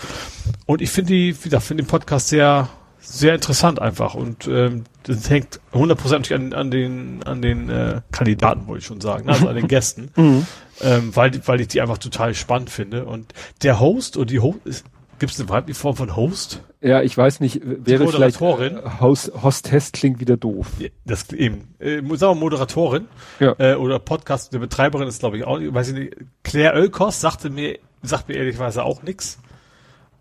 Und 0.68 0.82
ich 0.82 0.92
finde 0.92 1.14
die, 1.14 1.36
wie 1.36 1.44
gesagt, 1.46 1.64
finde 1.64 1.84
den 1.84 1.90
Podcast 1.90 2.28
sehr, 2.28 2.70
sehr 3.00 3.34
interessant 3.34 3.82
einfach 3.82 4.14
und 4.14 4.48
ähm, 4.48 4.84
das 5.04 5.28
hängt 5.30 5.60
hundertprozentig 5.74 6.36
an, 6.36 6.54
an 6.54 6.70
den 6.70 7.24
an 7.24 7.42
den 7.42 7.68
äh, 7.70 8.02
Kandidaten, 8.12 8.68
wollte 8.68 8.82
ich 8.82 8.86
schon 8.86 9.02
sagen, 9.02 9.28
also 9.28 9.48
an 9.48 9.56
den 9.56 9.68
Gästen, 9.68 10.12
mhm. 10.16 10.46
ähm, 10.82 11.16
weil 11.16 11.32
weil 11.48 11.62
ich 11.62 11.68
die 11.68 11.82
einfach 11.82 11.98
total 11.98 12.36
spannend 12.36 12.70
finde 12.70 13.06
und 13.06 13.34
der 13.64 13.80
Host 13.80 14.18
und 14.18 14.30
die 14.30 14.40
Host 14.40 14.60
ist, 14.66 14.86
Gibt 15.22 15.34
es 15.34 15.40
eine 15.40 15.50
weibliche 15.50 15.80
Form 15.80 15.96
von 15.96 16.16
Host? 16.16 16.64
Ja, 16.82 17.04
ich 17.04 17.16
weiß 17.16 17.42
nicht, 17.42 17.62
wäre 17.64 18.08
vielleicht 18.08 18.42
äh, 18.42 18.82
Host, 19.00 19.32
Hostess 19.44 19.92
klingt 19.92 20.20
wieder 20.20 20.36
doof. 20.36 20.66
Das 21.06 21.32
eben. 21.32 21.76
Äh, 21.78 21.98
sagen 22.16 22.34
wir 22.34 22.36
Moderatorin 22.40 23.08
ja. 23.40 23.54
äh, 23.60 23.76
oder 23.76 24.00
Podcast, 24.00 24.52
der 24.52 24.58
Betreiberin 24.58 25.08
ist 25.08 25.20
glaube 25.20 25.38
ich 25.38 25.44
auch, 25.44 25.60
weiß 25.62 25.90
ich 25.90 25.94
nicht. 25.94 26.16
Claire 26.42 26.74
Oelkos 26.74 27.22
sagte 27.22 27.52
mir, 27.52 27.78
sagt 28.02 28.30
mir 28.30 28.34
ehrlicherweise 28.34 28.84
auch 28.84 29.04
nix. 29.04 29.38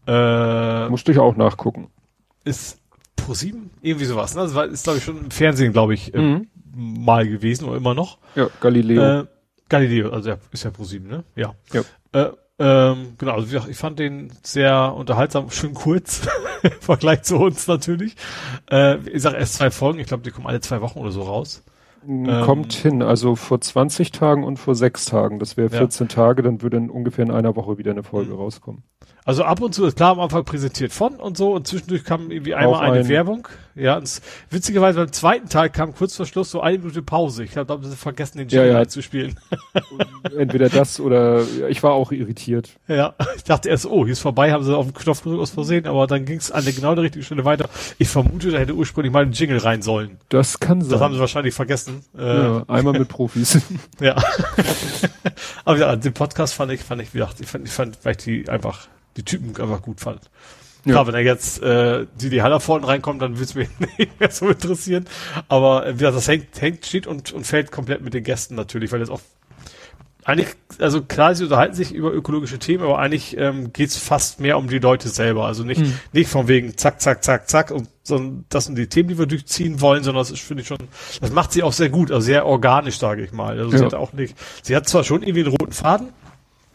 Äh, 0.06 0.90
Musste 0.90 1.12
ich 1.12 1.18
auch 1.18 1.34
nachgucken. 1.34 1.88
Ist 2.44 2.78
Pro 3.16 3.32
7? 3.32 3.70
Irgendwie 3.80 4.04
sowas. 4.04 4.34
Ne? 4.34 4.42
Das 4.42 4.54
war, 4.54 4.66
ist 4.66 4.82
glaube 4.82 4.98
ich 4.98 5.04
schon 5.04 5.16
im 5.16 5.30
Fernsehen, 5.30 5.72
glaube 5.72 5.94
ich, 5.94 6.12
äh, 6.12 6.18
mhm. 6.18 6.48
mal 6.74 7.26
gewesen 7.26 7.66
oder 7.66 7.78
immer 7.78 7.94
noch. 7.94 8.18
Ja, 8.34 8.50
Galileo. 8.60 9.20
Äh, 9.20 9.26
Galileo, 9.70 10.10
also 10.10 10.28
ja, 10.28 10.36
ist 10.52 10.64
ja 10.64 10.70
Pro 10.70 10.84
7, 10.84 11.08
ne? 11.08 11.24
Ja. 11.36 11.54
ja. 11.72 11.84
Äh, 12.12 12.32
ähm, 12.60 13.14
genau, 13.16 13.32
also 13.32 13.68
ich 13.68 13.76
fand 13.76 13.98
den 13.98 14.30
sehr 14.42 14.94
unterhaltsam, 14.94 15.50
schön 15.50 15.72
kurz 15.72 16.28
im 16.62 16.70
Vergleich 16.80 17.22
zu 17.22 17.36
uns 17.38 17.66
natürlich. 17.66 18.16
Äh, 18.70 18.98
ich 19.08 19.22
sag 19.22 19.34
erst 19.34 19.54
zwei 19.54 19.70
Folgen, 19.70 19.98
ich 19.98 20.06
glaube, 20.06 20.22
die 20.22 20.30
kommen 20.30 20.46
alle 20.46 20.60
zwei 20.60 20.82
Wochen 20.82 20.98
oder 20.98 21.10
so 21.10 21.22
raus. 21.22 21.62
Ähm, 22.06 22.26
Kommt 22.44 22.84
ähm, 22.84 22.90
hin, 22.90 23.02
also 23.02 23.34
vor 23.34 23.60
20 23.60 24.12
Tagen 24.12 24.44
und 24.44 24.58
vor 24.58 24.74
sechs 24.74 25.06
Tagen. 25.06 25.38
Das 25.38 25.56
wäre 25.56 25.70
14 25.70 26.08
ja. 26.08 26.14
Tage, 26.14 26.42
dann 26.42 26.62
würde 26.62 26.76
in 26.76 26.90
ungefähr 26.90 27.24
in 27.24 27.30
einer 27.30 27.56
Woche 27.56 27.78
wieder 27.78 27.90
eine 27.92 28.02
Folge 28.02 28.32
mhm. 28.32 28.38
rauskommen. 28.38 28.82
Also 29.30 29.44
ab 29.44 29.60
und 29.60 29.72
zu 29.72 29.84
ist 29.84 29.96
klar 29.96 30.10
am 30.10 30.18
Anfang 30.18 30.44
präsentiert 30.44 30.92
von 30.92 31.14
und 31.14 31.36
so 31.36 31.54
und 31.54 31.64
zwischendurch 31.64 32.02
kam 32.02 32.32
irgendwie 32.32 32.56
einmal 32.56 32.80
eine 32.80 32.98
ein, 32.98 33.08
Werbung. 33.08 33.46
Ja, 33.76 33.96
und 33.96 34.20
witzigerweise 34.50 34.98
beim 34.98 35.12
zweiten 35.12 35.48
Teil 35.48 35.70
kam 35.70 35.94
kurz 35.94 36.16
vor 36.16 36.26
Schluss 36.26 36.50
so 36.50 36.60
eine 36.60 36.78
Minute 36.78 37.00
Pause. 37.00 37.44
Ich 37.44 37.56
habe 37.56 37.78
sie 37.80 37.94
vergessen, 37.94 38.38
den 38.38 38.48
Jingle 38.48 38.72
ja, 38.72 38.78
ja. 38.80 38.88
zu 38.88 39.02
spielen. 39.02 39.38
Entweder 40.36 40.68
das 40.68 40.98
oder 40.98 41.44
ich 41.68 41.80
war 41.84 41.92
auch 41.92 42.10
irritiert. 42.10 42.70
Ja, 42.88 43.14
ich 43.36 43.44
dachte 43.44 43.68
erst, 43.68 43.86
oh, 43.86 44.04
hier 44.04 44.14
ist 44.14 44.18
vorbei, 44.18 44.50
haben 44.50 44.64
sie 44.64 44.76
auf 44.76 44.86
den 44.86 44.94
Knopf 44.94 45.22
gedrückt 45.22 45.42
aus 45.42 45.50
Versehen, 45.50 45.86
aber 45.86 46.08
dann 46.08 46.24
ging 46.24 46.38
es 46.38 46.50
an 46.50 46.64
der 46.64 46.72
genau 46.72 46.96
der 46.96 47.04
richtigen 47.04 47.24
Stelle 47.24 47.44
weiter. 47.44 47.68
Ich 47.98 48.08
vermute, 48.08 48.50
da 48.50 48.58
hätte 48.58 48.74
ursprünglich 48.74 49.12
mal 49.12 49.22
ein 49.22 49.30
Jingle 49.30 49.58
rein 49.58 49.80
sollen. 49.80 50.18
Das 50.30 50.58
kann 50.58 50.80
sein. 50.80 50.90
Das 50.90 51.00
haben 51.00 51.14
sie 51.14 51.20
wahrscheinlich 51.20 51.54
vergessen. 51.54 52.02
Ja, 52.18 52.58
äh, 52.58 52.64
einmal 52.66 52.98
mit 52.98 53.06
Profis. 53.06 53.62
ja. 54.00 54.16
aber 55.64 55.78
ja, 55.78 55.94
den 55.94 56.14
Podcast 56.14 56.54
fand 56.54 56.72
ich, 56.72 56.80
fand 56.80 57.00
ich, 57.00 57.14
wie 57.14 57.18
gesagt, 57.18 57.38
ich 57.38 57.46
fand, 57.46 57.68
ich 57.68 57.72
fand, 57.72 57.96
weil 58.04 58.16
ich 58.16 58.18
die 58.18 58.48
einfach 58.48 58.88
die 59.16 59.22
Typen 59.22 59.48
einfach 59.60 59.82
gut 59.82 60.00
fand. 60.00 60.30
Ja. 60.84 60.92
Klar, 60.92 61.06
wenn 61.08 61.14
er 61.14 61.20
jetzt 61.20 61.62
äh, 61.62 62.06
die 62.20 62.30
die 62.30 62.42
Haller 62.42 62.60
vorne 62.60 62.86
reinkommt, 62.86 63.20
dann 63.20 63.34
würde 63.34 63.44
es 63.44 63.54
mich 63.54 63.68
nicht 63.98 64.18
mehr 64.18 64.30
so 64.30 64.48
interessieren. 64.48 65.06
Aber 65.48 65.86
äh, 65.86 65.94
wie 65.94 65.98
gesagt, 65.98 66.16
das 66.16 66.28
hängt, 66.28 66.60
hängt, 66.60 66.86
steht 66.86 67.06
und, 67.06 67.32
und 67.32 67.46
fällt 67.46 67.70
komplett 67.70 68.02
mit 68.02 68.14
den 68.14 68.24
Gästen 68.24 68.54
natürlich, 68.54 68.90
weil 68.92 69.00
das 69.00 69.10
auch 69.10 69.20
eigentlich, 70.24 70.48
also 70.78 71.02
klar, 71.02 71.34
sie 71.34 71.44
unterhalten 71.44 71.74
sich 71.74 71.92
über 71.92 72.12
ökologische 72.12 72.58
Themen, 72.58 72.84
aber 72.84 72.98
eigentlich 72.98 73.36
ähm, 73.38 73.72
geht 73.72 73.88
es 73.88 73.96
fast 73.96 74.38
mehr 74.38 74.58
um 74.58 74.68
die 74.68 74.78
Leute 74.78 75.08
selber. 75.08 75.46
Also 75.46 75.64
nicht, 75.64 75.80
mhm. 75.80 75.94
nicht 76.12 76.28
von 76.28 76.46
wegen 76.46 76.76
zack, 76.76 77.00
zack, 77.00 77.24
zack, 77.24 77.48
zack, 77.48 77.70
und 77.70 77.88
sondern 78.02 78.44
das 78.48 78.66
sind 78.66 78.76
die 78.76 78.86
Themen, 78.86 79.08
die 79.08 79.18
wir 79.18 79.26
durchziehen 79.26 79.80
wollen, 79.80 80.02
sondern 80.02 80.20
das 80.20 80.30
ist, 80.30 80.40
finde 80.40 80.62
ich 80.62 80.68
schon, 80.68 80.78
das 81.20 81.32
macht 81.32 81.52
sie 81.52 81.62
auch 81.62 81.72
sehr 81.72 81.88
gut, 81.88 82.10
also 82.10 82.24
sehr 82.24 82.44
organisch, 82.44 82.98
sage 82.98 83.22
ich 83.22 83.32
mal. 83.32 83.58
Also 83.58 83.72
ja. 83.72 83.78
sie 83.78 83.84
hat 83.84 83.94
auch 83.94 84.12
nicht, 84.12 84.36
sie 84.62 84.76
hat 84.76 84.88
zwar 84.88 85.04
schon 85.04 85.22
irgendwie 85.22 85.40
einen 85.40 85.50
roten 85.50 85.72
Faden, 85.72 86.08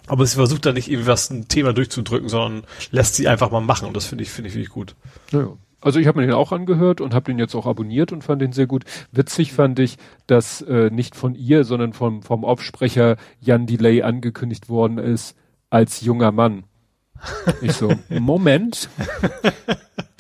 aber 0.08 0.26
sie 0.26 0.36
versucht 0.36 0.66
da 0.66 0.74
nicht 0.74 0.90
irgendwie 0.90 1.08
was 1.08 1.30
ein 1.30 1.48
Thema 1.48 1.74
durchzudrücken, 1.74 2.30
sondern 2.30 2.64
lässt 2.92 3.16
sie 3.16 3.28
einfach 3.28 3.52
mal 3.52 3.62
machen. 3.62 3.88
Und 3.88 3.96
das 3.96 4.06
finde 4.06 4.24
ich, 4.24 4.30
finde 4.30 4.50
ich 4.50 4.56
wirklich 4.56 4.70
gut. 4.70 4.96
Ja. 5.32 5.50
Also 5.82 6.00
ich 6.00 6.08
habe 6.08 6.20
mir 6.20 6.26
den 6.26 6.36
auch 6.36 6.52
angehört 6.52 7.00
und 7.00 7.14
habe 7.14 7.26
den 7.26 7.38
jetzt 7.38 7.54
auch 7.54 7.68
abonniert 7.68 8.12
und 8.12 8.24
fand 8.24 8.42
den 8.42 8.54
sehr 8.54 8.66
gut. 8.66 8.86
Witzig 9.12 9.54
fand 9.54 9.78
ich, 9.78 9.98
dass 10.26 10.62
äh, 10.62 10.90
nicht 10.90 11.16
von 11.16 11.36
ihr, 11.36 11.64
sondern 11.64 11.94
vom, 11.94 12.24
vom 12.24 12.44
Aufsprecher 12.44 13.18
Jan 13.40 13.68
Delay 13.68 14.02
angekündigt 14.02 14.68
worden 14.68 14.98
ist 14.98 15.36
als 15.70 16.02
junger 16.02 16.32
Mann. 16.32 16.64
Ich 17.62 17.74
so, 17.74 17.94
Moment. 18.10 18.90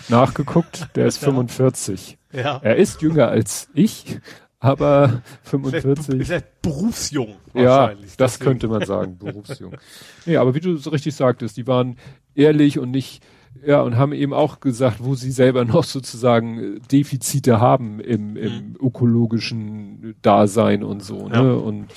Nachgeguckt, 0.07 0.89
der 0.95 1.07
ist 1.07 1.17
45. 1.17 2.19
Ja. 2.31 2.59
Er 2.61 2.75
ist 2.75 3.01
jünger 3.01 3.29
als 3.29 3.69
ich, 3.73 4.19
aber 4.65 5.21
45. 5.43 6.05
Vielleicht, 6.05 6.27
vielleicht 6.27 6.61
berufsjung. 6.61 7.35
Ja, 7.53 7.93
das 7.93 8.17
deswegen. 8.17 8.45
könnte 8.45 8.67
man 8.67 8.85
sagen, 8.85 9.17
berufsjung. 9.17 9.75
ja, 10.25 10.41
aber 10.41 10.55
wie 10.55 10.59
du 10.59 10.77
so 10.77 10.89
richtig 10.89 11.15
sagtest, 11.15 11.57
die 11.57 11.67
waren 11.67 11.97
ehrlich 12.33 12.79
und 12.79 12.91
nicht, 12.91 13.23
ja, 13.65 13.81
und 13.81 13.95
haben 13.97 14.13
eben 14.13 14.33
auch 14.33 14.59
gesagt, 14.59 14.97
wo 15.03 15.15
sie 15.15 15.31
selber 15.31 15.65
noch 15.65 15.83
sozusagen 15.83 16.81
Defizite 16.91 17.59
haben 17.59 17.99
im, 17.99 18.35
im 18.35 18.53
mhm. 18.53 18.77
ökologischen 18.81 20.15
Dasein 20.21 20.83
und 20.83 21.03
so, 21.03 21.27
ne, 21.27 21.35
ja. 21.35 21.53
und, 21.53 21.87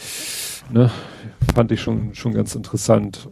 ne, 0.70 0.90
fand 1.54 1.72
ich 1.72 1.80
schon, 1.80 2.14
schon 2.14 2.34
ganz 2.34 2.54
interessant. 2.54 3.28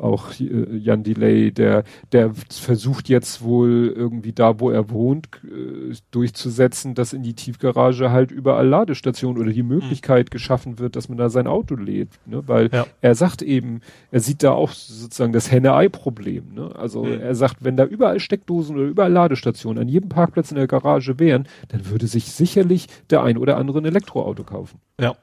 Auch 0.00 0.32
äh, 0.40 0.76
Jan 0.76 1.02
Delay, 1.02 1.52
der, 1.52 1.84
der 2.12 2.32
versucht 2.48 3.08
jetzt 3.08 3.42
wohl 3.42 3.92
irgendwie 3.94 4.32
da, 4.32 4.60
wo 4.60 4.70
er 4.70 4.90
wohnt, 4.90 5.28
äh, 5.44 5.94
durchzusetzen, 6.10 6.94
dass 6.94 7.12
in 7.12 7.22
die 7.22 7.34
Tiefgarage 7.34 8.10
halt 8.10 8.30
überall 8.30 8.66
Ladestationen 8.66 9.40
oder 9.40 9.52
die 9.52 9.62
Möglichkeit 9.62 10.26
mhm. 10.26 10.30
geschaffen 10.30 10.78
wird, 10.78 10.96
dass 10.96 11.08
man 11.08 11.18
da 11.18 11.28
sein 11.28 11.46
Auto 11.46 11.74
lädt. 11.74 12.10
Ne? 12.26 12.42
Weil 12.46 12.70
ja. 12.72 12.86
er 13.00 13.14
sagt 13.14 13.42
eben, 13.42 13.80
er 14.10 14.20
sieht 14.20 14.42
da 14.42 14.52
auch 14.52 14.70
sozusagen 14.70 15.32
das 15.32 15.50
Henne-Ei-Problem. 15.50 16.54
Ne? 16.54 16.70
Also 16.74 17.04
mhm. 17.04 17.20
er 17.20 17.34
sagt, 17.34 17.58
wenn 17.60 17.76
da 17.76 17.84
überall 17.84 18.20
Steckdosen 18.20 18.76
oder 18.76 18.86
überall 18.86 19.12
Ladestationen 19.12 19.82
an 19.82 19.88
jedem 19.88 20.08
Parkplatz 20.08 20.50
in 20.50 20.56
der 20.56 20.66
Garage 20.66 21.18
wären, 21.18 21.46
dann 21.68 21.88
würde 21.88 22.06
sich 22.06 22.32
sicherlich 22.32 22.86
der 23.10 23.22
ein 23.22 23.36
oder 23.36 23.56
andere 23.56 23.78
ein 23.78 23.84
Elektroauto 23.84 24.44
kaufen. 24.44 24.80
Ja. 25.00 25.14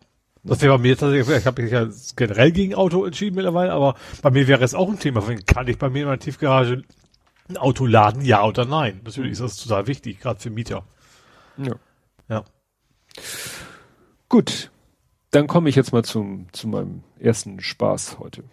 Das 0.48 0.62
wäre 0.62 0.78
bei 0.78 0.82
mir 0.82 0.98
tatsächlich, 0.98 1.38
ich 1.38 1.46
habe 1.46 1.62
mich 1.62 1.72
ja 1.72 1.88
generell 2.16 2.52
gegen 2.52 2.74
Auto 2.74 3.06
entschieden 3.06 3.36
mittlerweile, 3.36 3.74
aber 3.74 3.96
bei 4.22 4.32
mir 4.32 4.48
wäre 4.48 4.64
es 4.64 4.74
auch 4.74 4.90
ein 4.90 4.98
Thema. 4.98 5.22
Kann 5.46 5.68
ich 5.68 5.78
bei 5.78 5.90
mir 5.90 6.04
in 6.04 6.06
meiner 6.06 6.20
Tiefgarage 6.20 6.84
ein 7.50 7.58
Auto 7.58 7.86
laden, 7.86 8.24
ja 8.24 8.44
oder 8.46 8.66
nein? 8.66 9.02
Natürlich 9.04 9.34
ist 9.34 9.42
das 9.42 9.58
total 9.58 9.88
wichtig, 9.88 10.20
gerade 10.20 10.40
für 10.40 10.50
Mieter. 10.50 10.86
Ja. 11.58 11.76
Ja. 12.30 12.46
Gut. 14.30 14.72
Dann 15.32 15.48
komme 15.48 15.68
ich 15.68 15.76
jetzt 15.76 15.92
mal 15.92 16.04
zum, 16.04 16.48
zu 16.54 16.70
meinem 16.70 17.04
ersten 17.20 17.60
Spaß 17.60 18.18
heute. 18.20 18.44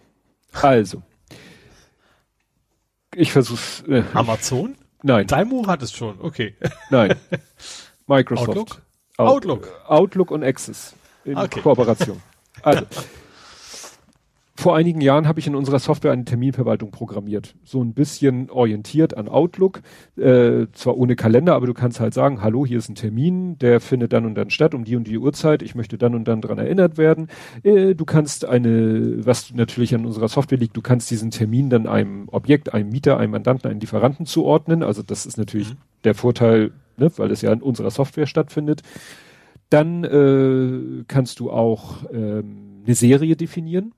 Also. 0.51 1.01
Ich 3.15 3.31
versuch's. 3.31 3.83
Äh, 3.87 4.03
Amazon? 4.13 4.75
Nein. 5.01 5.27
Daimo 5.27 5.67
hat 5.67 5.81
es 5.81 5.93
schon, 5.93 6.19
okay. 6.19 6.55
Nein. 6.89 7.15
Microsoft. 8.07 8.49
Outlook? 8.49 8.81
Outlook. 9.17 9.81
Outlook 9.87 10.31
und 10.31 10.43
Access 10.43 10.93
in 11.25 11.37
okay. 11.37 11.59
Kooperation. 11.61 12.21
Also, 12.61 12.85
vor 14.57 14.75
einigen 14.75 15.01
Jahren 15.01 15.27
habe 15.27 15.39
ich 15.39 15.47
in 15.47 15.53
unserer 15.53 15.79
Software 15.79 16.13
eine 16.13 16.23
Terminverwaltung 16.23 16.89
programmiert. 16.89 17.55
So 17.65 17.83
ein 17.83 17.93
bisschen 17.93 18.49
orientiert 18.49 19.17
an 19.17 19.27
Outlook, 19.27 19.81
äh, 20.17 20.67
zwar 20.71 20.97
ohne 20.97 21.15
Kalender, 21.15 21.55
aber 21.55 21.67
du 21.67 21.73
kannst 21.73 21.99
halt 21.99 22.13
sagen, 22.13 22.41
hallo, 22.41 22.65
hier 22.65 22.77
ist 22.77 22.89
ein 22.89 22.95
Termin, 22.95 23.59
der 23.59 23.81
findet 23.81 24.13
dann 24.13 24.25
und 24.25 24.35
dann 24.35 24.49
statt, 24.49 24.73
um 24.73 24.85
die 24.85 24.95
und 24.95 25.07
die 25.07 25.17
Uhrzeit, 25.17 25.61
ich 25.61 25.75
möchte 25.75 25.97
dann 25.97 26.15
und 26.15 26.27
dann 26.27 26.41
dran 26.41 26.57
erinnert 26.57 26.97
werden. 26.97 27.27
Äh, 27.63 27.95
du 27.95 28.05
kannst 28.05 28.45
eine, 28.45 29.25
was 29.25 29.53
natürlich 29.53 29.93
an 29.93 30.05
unserer 30.05 30.29
Software 30.29 30.57
liegt, 30.57 30.77
du 30.77 30.81
kannst 30.81 31.11
diesen 31.11 31.31
Termin 31.31 31.69
dann 31.69 31.85
einem 31.85 32.29
Objekt, 32.31 32.73
einem 32.73 32.89
Mieter, 32.89 33.17
einem 33.17 33.33
Mandanten, 33.33 33.69
einem 33.69 33.81
Lieferanten 33.81 34.25
zuordnen. 34.25 34.83
Also 34.83 35.03
das 35.03 35.25
ist 35.25 35.37
natürlich 35.37 35.71
mhm. 35.71 35.77
der 36.05 36.15
Vorteil, 36.15 36.71
ne, 36.97 37.11
weil 37.17 37.29
es 37.31 37.41
ja 37.41 37.51
in 37.51 37.61
unserer 37.61 37.91
Software 37.91 38.25
stattfindet. 38.25 38.83
Dann 39.75 40.03
äh, 40.05 41.03
kannst 41.09 41.41
du 41.41 41.51
auch 41.51 42.09
ähm, 42.13 42.83
eine 42.85 42.95
Serie 42.95 43.35
definieren. 43.35 43.93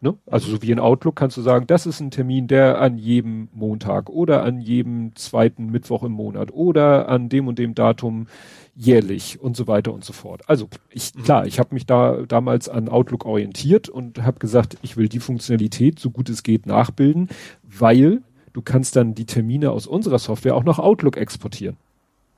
Ne? 0.00 0.18
Also 0.26 0.50
so 0.50 0.60
wie 0.60 0.72
in 0.72 0.80
Outlook 0.80 1.14
kannst 1.14 1.36
du 1.36 1.40
sagen, 1.40 1.68
das 1.68 1.86
ist 1.86 2.00
ein 2.00 2.10
Termin, 2.10 2.48
der 2.48 2.80
an 2.80 2.98
jedem 2.98 3.48
Montag 3.54 4.10
oder 4.10 4.42
an 4.42 4.60
jedem 4.60 5.14
zweiten 5.14 5.70
Mittwoch 5.70 6.02
im 6.02 6.12
Monat 6.12 6.52
oder 6.52 7.08
an 7.08 7.28
dem 7.28 7.46
und 7.46 7.60
dem 7.60 7.74
Datum 7.74 8.26
jährlich 8.74 9.40
und 9.40 9.56
so 9.56 9.68
weiter 9.68 9.94
und 9.94 10.04
so 10.04 10.12
fort. 10.12 10.42
Also 10.48 10.68
ich 10.90 11.14
mhm. 11.14 11.22
klar, 11.22 11.46
ich 11.46 11.60
habe 11.60 11.72
mich 11.72 11.86
da 11.86 12.22
damals 12.26 12.68
an 12.68 12.88
Outlook 12.88 13.24
orientiert 13.24 13.88
und 13.88 14.22
habe 14.22 14.40
gesagt, 14.40 14.76
ich 14.82 14.96
will 14.96 15.08
die 15.08 15.20
Funktionalität 15.20 16.00
so 16.00 16.10
gut 16.10 16.28
es 16.28 16.42
geht 16.42 16.66
nachbilden, 16.66 17.28
weil 17.62 18.20
du 18.52 18.62
kannst 18.62 18.96
dann 18.96 19.14
die 19.14 19.26
Termine 19.26 19.70
aus 19.70 19.86
unserer 19.86 20.18
Software 20.18 20.56
auch 20.56 20.64
nach 20.64 20.80
Outlook 20.80 21.16
exportieren. 21.16 21.76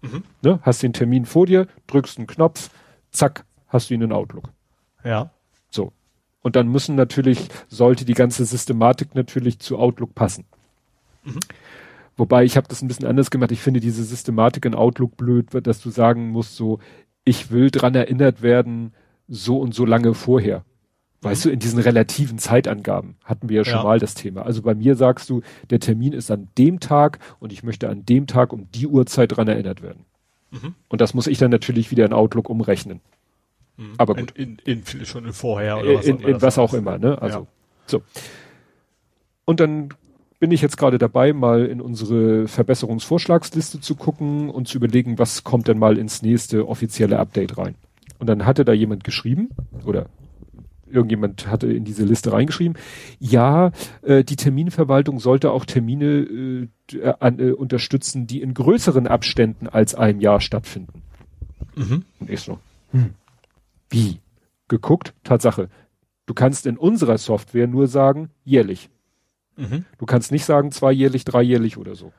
Mhm. 0.02 0.22
Ne? 0.42 0.58
Hast 0.62 0.82
den 0.82 0.92
Termin 0.92 1.24
vor 1.24 1.46
dir, 1.46 1.66
drückst 1.86 2.18
einen 2.18 2.26
Knopf, 2.26 2.70
zack, 3.10 3.44
hast 3.68 3.90
du 3.90 3.94
ihn 3.94 4.02
in 4.02 4.12
Outlook. 4.12 4.50
Ja. 5.04 5.30
So. 5.70 5.92
Und 6.42 6.56
dann 6.56 6.68
müssen 6.68 6.94
natürlich, 6.94 7.48
sollte 7.68 8.04
die 8.04 8.14
ganze 8.14 8.44
Systematik 8.44 9.14
natürlich 9.14 9.58
zu 9.58 9.78
Outlook 9.78 10.14
passen. 10.14 10.44
Mhm. 11.24 11.40
Wobei 12.16 12.44
ich 12.44 12.56
habe 12.56 12.68
das 12.68 12.82
ein 12.82 12.88
bisschen 12.88 13.06
anders 13.06 13.30
gemacht. 13.30 13.52
Ich 13.52 13.60
finde 13.60 13.80
diese 13.80 14.04
Systematik 14.04 14.64
in 14.64 14.74
Outlook 14.74 15.16
blöd, 15.16 15.48
dass 15.66 15.80
du 15.80 15.90
sagen 15.90 16.30
musst, 16.30 16.56
so, 16.56 16.78
ich 17.24 17.50
will 17.50 17.70
dran 17.70 17.94
erinnert 17.94 18.42
werden, 18.42 18.94
so 19.28 19.58
und 19.58 19.74
so 19.74 19.84
lange 19.84 20.14
vorher. 20.14 20.64
Weißt 21.22 21.44
mhm. 21.44 21.48
du, 21.48 21.52
in 21.54 21.58
diesen 21.60 21.78
relativen 21.78 22.38
Zeitangaben 22.38 23.16
hatten 23.24 23.48
wir 23.48 23.58
ja 23.58 23.64
schon 23.64 23.78
ja. 23.78 23.82
mal 23.82 23.98
das 23.98 24.14
Thema. 24.14 24.42
Also 24.42 24.62
bei 24.62 24.74
mir 24.74 24.96
sagst 24.96 25.30
du, 25.30 25.42
der 25.70 25.80
Termin 25.80 26.12
ist 26.12 26.30
an 26.30 26.48
dem 26.58 26.80
Tag 26.80 27.18
und 27.40 27.52
ich 27.52 27.62
möchte 27.62 27.88
an 27.88 28.04
dem 28.04 28.26
Tag 28.26 28.52
um 28.52 28.70
die 28.72 28.86
Uhrzeit 28.86 29.36
dran 29.36 29.48
erinnert 29.48 29.82
werden. 29.82 30.04
Mhm. 30.50 30.74
Und 30.88 31.00
das 31.00 31.14
muss 31.14 31.26
ich 31.26 31.38
dann 31.38 31.50
natürlich 31.50 31.90
wieder 31.90 32.04
in 32.04 32.12
Outlook 32.12 32.50
umrechnen. 32.50 33.00
Mhm. 33.76 33.94
Aber 33.98 34.14
gut. 34.14 34.32
In, 34.32 34.58
in, 34.64 34.82
in, 34.82 35.06
schon 35.06 35.24
in 35.24 35.32
vorher 35.32 35.78
oder 35.78 35.94
was, 35.94 36.06
in, 36.06 36.20
in 36.20 36.42
was 36.42 36.58
auch 36.58 36.74
immer, 36.74 36.98
ne? 36.98 37.20
Also, 37.20 37.40
ja. 37.40 37.46
so. 37.86 38.02
Und 39.44 39.60
dann 39.60 39.90
bin 40.38 40.50
ich 40.50 40.60
jetzt 40.60 40.76
gerade 40.76 40.98
dabei, 40.98 41.32
mal 41.32 41.64
in 41.64 41.80
unsere 41.80 42.46
Verbesserungsvorschlagsliste 42.46 43.80
zu 43.80 43.94
gucken 43.94 44.50
und 44.50 44.68
zu 44.68 44.76
überlegen, 44.76 45.18
was 45.18 45.44
kommt 45.44 45.68
denn 45.68 45.78
mal 45.78 45.96
ins 45.96 46.22
nächste 46.22 46.68
offizielle 46.68 47.18
Update 47.18 47.56
rein. 47.56 47.74
Und 48.18 48.26
dann 48.26 48.44
hatte 48.44 48.64
da 48.64 48.72
jemand 48.72 49.04
geschrieben, 49.04 49.50
oder 49.84 50.06
irgendjemand 50.88 51.46
hatte 51.46 51.72
in 51.72 51.84
diese 51.84 52.04
Liste 52.04 52.32
reingeschrieben, 52.32 52.76
ja, 53.18 53.72
äh, 54.02 54.24
die 54.24 54.36
Terminverwaltung 54.36 55.20
sollte 55.20 55.50
auch 55.50 55.64
Termine 55.64 56.06
äh, 56.06 56.68
an, 57.20 57.38
äh, 57.38 57.52
unterstützen, 57.52 58.26
die 58.26 58.42
in 58.42 58.54
größeren 58.54 59.06
Abständen 59.06 59.68
als 59.68 59.94
einem 59.94 60.20
Jahr 60.20 60.40
stattfinden. 60.40 61.02
Mhm. 61.74 62.04
Und 62.20 62.30
ich 62.30 62.40
so, 62.40 62.58
hm, 62.92 63.14
wie? 63.90 64.20
Geguckt, 64.68 65.14
Tatsache. 65.22 65.68
Du 66.26 66.34
kannst 66.34 66.66
in 66.66 66.76
unserer 66.76 67.18
Software 67.18 67.68
nur 67.68 67.86
sagen, 67.86 68.30
jährlich. 68.44 68.90
Mhm. 69.56 69.84
Du 69.98 70.06
kannst 70.06 70.32
nicht 70.32 70.44
sagen, 70.44 70.72
zweijährlich, 70.72 71.24
dreijährlich 71.24 71.76
oder 71.78 71.94
so. 71.94 72.12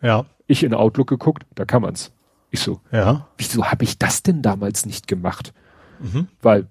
Ja. 0.00 0.26
Ich 0.46 0.62
in 0.62 0.74
Outlook 0.74 1.08
geguckt, 1.08 1.44
da 1.54 1.64
kann 1.64 1.82
man's. 1.82 2.12
Ich 2.50 2.60
so, 2.60 2.80
ja. 2.92 3.28
Wieso 3.36 3.64
habe 3.64 3.84
ich 3.84 3.98
das 3.98 4.22
denn 4.22 4.42
damals 4.42 4.86
nicht 4.86 5.08
gemacht? 5.08 5.52
Mhm. 6.00 6.28
Weil 6.40 6.68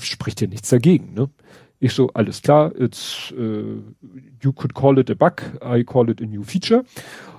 spricht 0.00 0.40
ja 0.40 0.46
nichts 0.46 0.68
dagegen, 0.68 1.14
ne? 1.14 1.28
Ich 1.78 1.94
so, 1.94 2.10
alles 2.14 2.42
klar, 2.42 2.72
it's, 2.78 3.34
uh, 3.36 3.82
you 4.40 4.52
could 4.52 4.72
call 4.72 4.98
it 4.98 5.10
a 5.10 5.14
bug, 5.14 5.42
I 5.60 5.82
call 5.82 6.08
it 6.10 6.22
a 6.22 6.26
new 6.26 6.44
feature. 6.44 6.84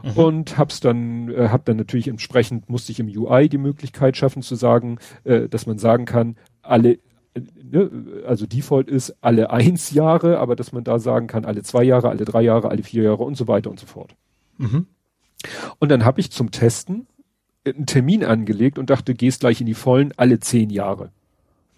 Mhm. 0.03 0.11
Und 0.11 0.57
hab's 0.57 0.81
dann, 0.81 1.29
äh, 1.29 1.47
hab 1.47 1.63
dann 1.63 1.77
natürlich 1.77 2.09
entsprechend, 2.09 2.69
musste 2.69 2.91
ich 2.91 2.99
im 2.99 3.07
UI 3.07 3.47
die 3.47 3.57
Möglichkeit 3.57 4.17
schaffen 4.17 4.41
zu 4.41 4.55
sagen, 4.55 4.97
äh, 5.23 5.47
dass 5.47 5.65
man 5.65 5.77
sagen 5.77 6.03
kann, 6.03 6.35
alle, 6.61 6.99
äh, 7.35 7.41
ne, 7.63 7.89
also 8.27 8.45
Default 8.45 8.89
ist 8.89 9.15
alle 9.21 9.49
eins 9.49 9.91
Jahre, 9.91 10.39
aber 10.39 10.57
dass 10.57 10.73
man 10.73 10.83
da 10.83 10.99
sagen 10.99 11.27
kann, 11.27 11.45
alle 11.45 11.63
zwei 11.63 11.83
Jahre, 11.83 12.09
alle 12.09 12.25
drei 12.25 12.41
Jahre, 12.41 12.69
alle 12.69 12.83
vier 12.83 13.03
Jahre 13.03 13.23
und 13.23 13.37
so 13.37 13.47
weiter 13.47 13.69
und 13.69 13.79
so 13.79 13.85
fort. 13.85 14.13
Mhm. 14.57 14.87
Und 15.79 15.89
dann 15.89 16.03
habe 16.03 16.19
ich 16.19 16.31
zum 16.31 16.51
Testen 16.51 17.07
einen 17.65 17.85
Termin 17.85 18.25
angelegt 18.25 18.77
und 18.77 18.89
dachte, 18.89 19.13
gehst 19.13 19.39
gleich 19.39 19.61
in 19.61 19.67
die 19.67 19.73
vollen 19.73 20.11
alle 20.17 20.41
zehn 20.41 20.69
Jahre. 20.69 21.11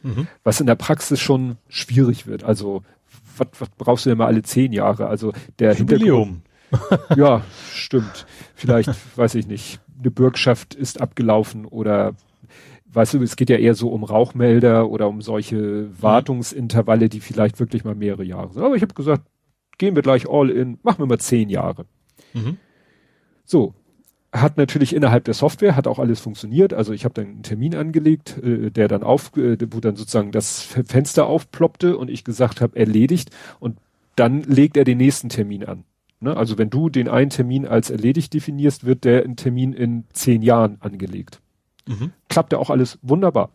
Mhm. 0.05 0.27
Was 0.43 0.59
in 0.59 0.67
der 0.67 0.75
Praxis 0.75 1.19
schon 1.19 1.57
schwierig 1.67 2.27
wird. 2.27 2.43
Also, 2.43 2.83
was, 3.37 3.47
was 3.57 3.69
brauchst 3.77 4.05
du 4.05 4.11
denn 4.11 4.19
mal 4.19 4.27
alle 4.27 4.43
zehn 4.43 4.71
Jahre? 4.71 5.07
Also, 5.07 5.33
der 5.57 5.73
Jubiläum. 5.73 6.41
ja, 7.15 7.41
stimmt. 7.73 8.27
Vielleicht, 8.53 8.89
weiß 9.17 9.33
ich 9.35 9.47
nicht, 9.47 9.79
eine 9.99 10.11
Bürgschaft 10.11 10.75
ist 10.75 11.01
abgelaufen 11.01 11.65
oder 11.65 12.13
weißt 12.93 13.15
du, 13.15 13.23
es 13.23 13.35
geht 13.35 13.49
ja 13.49 13.57
eher 13.57 13.73
so 13.73 13.89
um 13.89 14.03
Rauchmelder 14.03 14.89
oder 14.89 15.07
um 15.07 15.21
solche 15.21 15.55
mhm. 15.55 16.01
Wartungsintervalle, 16.01 17.09
die 17.09 17.19
vielleicht 17.19 17.59
wirklich 17.59 17.83
mal 17.83 17.95
mehrere 17.95 18.23
Jahre 18.23 18.53
sind. 18.53 18.63
Aber 18.63 18.75
ich 18.75 18.83
habe 18.83 18.93
gesagt, 18.93 19.23
gehen 19.79 19.95
wir 19.95 20.03
gleich 20.03 20.29
all 20.29 20.51
in, 20.51 20.77
machen 20.83 20.99
wir 20.99 21.07
mal 21.07 21.19
zehn 21.19 21.49
Jahre. 21.49 21.85
Mhm. 22.33 22.57
So, 23.43 23.73
hat 24.41 24.57
natürlich 24.57 24.95
innerhalb 24.95 25.23
der 25.25 25.33
Software, 25.33 25.75
hat 25.75 25.87
auch 25.87 25.99
alles 25.99 26.19
funktioniert. 26.19 26.73
Also 26.73 26.93
ich 26.93 27.05
habe 27.05 27.13
dann 27.13 27.25
einen 27.25 27.43
Termin 27.43 27.75
angelegt, 27.75 28.37
äh, 28.43 28.69
der 28.71 28.87
dann 28.87 29.03
auf, 29.03 29.35
äh, 29.37 29.57
wo 29.71 29.79
dann 29.79 29.95
sozusagen 29.95 30.31
das 30.31 30.61
Fenster 30.61 31.27
aufploppte 31.27 31.97
und 31.97 32.09
ich 32.09 32.23
gesagt 32.23 32.61
habe, 32.61 32.77
erledigt 32.77 33.31
und 33.59 33.77
dann 34.15 34.41
legt 34.43 34.77
er 34.77 34.83
den 34.83 34.97
nächsten 34.97 35.29
Termin 35.29 35.65
an. 35.65 35.83
Ne? 36.19 36.35
Also 36.35 36.57
wenn 36.57 36.69
du 36.69 36.89
den 36.89 37.09
einen 37.09 37.29
Termin 37.29 37.67
als 37.67 37.89
erledigt 37.89 38.33
definierst, 38.33 38.85
wird 38.85 39.03
der 39.03 39.35
Termin 39.35 39.73
in 39.73 40.05
zehn 40.13 40.41
Jahren 40.41 40.77
angelegt. 40.79 41.41
Mhm. 41.87 42.11
Klappte 42.29 42.59
auch 42.59 42.69
alles 42.69 42.99
wunderbar. 43.01 43.51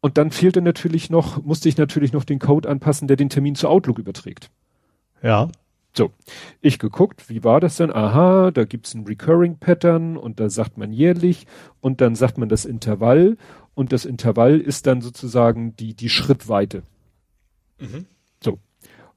Und 0.00 0.18
dann 0.18 0.30
fehlte 0.30 0.60
natürlich 0.60 1.08
noch, 1.08 1.42
musste 1.42 1.68
ich 1.68 1.78
natürlich 1.78 2.12
noch 2.12 2.24
den 2.24 2.38
Code 2.38 2.68
anpassen, 2.68 3.08
der 3.08 3.16
den 3.16 3.30
Termin 3.30 3.54
zu 3.54 3.68
Outlook 3.68 3.98
überträgt. 3.98 4.50
Ja. 5.22 5.48
So, 5.96 6.10
ich 6.60 6.80
geguckt, 6.80 7.28
wie 7.28 7.44
war 7.44 7.60
das 7.60 7.76
denn? 7.76 7.92
Aha, 7.92 8.50
da 8.50 8.64
gibt's 8.64 8.94
ein 8.94 9.04
Recurring 9.04 9.58
Pattern 9.58 10.16
und 10.16 10.40
da 10.40 10.50
sagt 10.50 10.76
man 10.76 10.92
jährlich 10.92 11.46
und 11.80 12.00
dann 12.00 12.16
sagt 12.16 12.36
man 12.36 12.48
das 12.48 12.64
Intervall 12.64 13.36
und 13.74 13.92
das 13.92 14.04
Intervall 14.04 14.60
ist 14.60 14.88
dann 14.88 15.00
sozusagen 15.00 15.76
die, 15.76 15.94
die 15.94 16.08
Schrittweite. 16.08 16.82
Mhm. 17.78 18.06
So. 18.42 18.58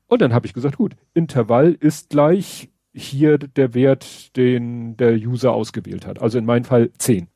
Und 0.06 0.22
dann 0.22 0.36
habe 0.36 0.46
ich 0.46 0.54
gesagt, 0.54 0.78
gut, 0.78 0.96
Intervall 1.16 1.76
ist 1.80 2.12
gleich 2.12 2.70
hier 2.94 3.40
der 3.40 3.74
Wert, 3.74 4.36
den 4.38 4.98
der 4.98 5.16
User 5.16 5.54
ausgewählt 5.54 6.06
hat. 6.06 6.22
Also 6.22 6.38
in 6.38 6.46
meinem 6.46 6.64
Fall 6.64 6.92
10. 7.00 7.28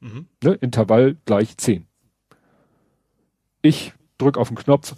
Mhm. 0.00 0.26
Ne? 0.42 0.54
Intervall 0.54 1.16
gleich 1.26 1.56
10. 1.56 1.86
Ich 3.62 3.92
drück 4.18 4.36
auf 4.36 4.48
den 4.48 4.56
Knopf, 4.56 4.96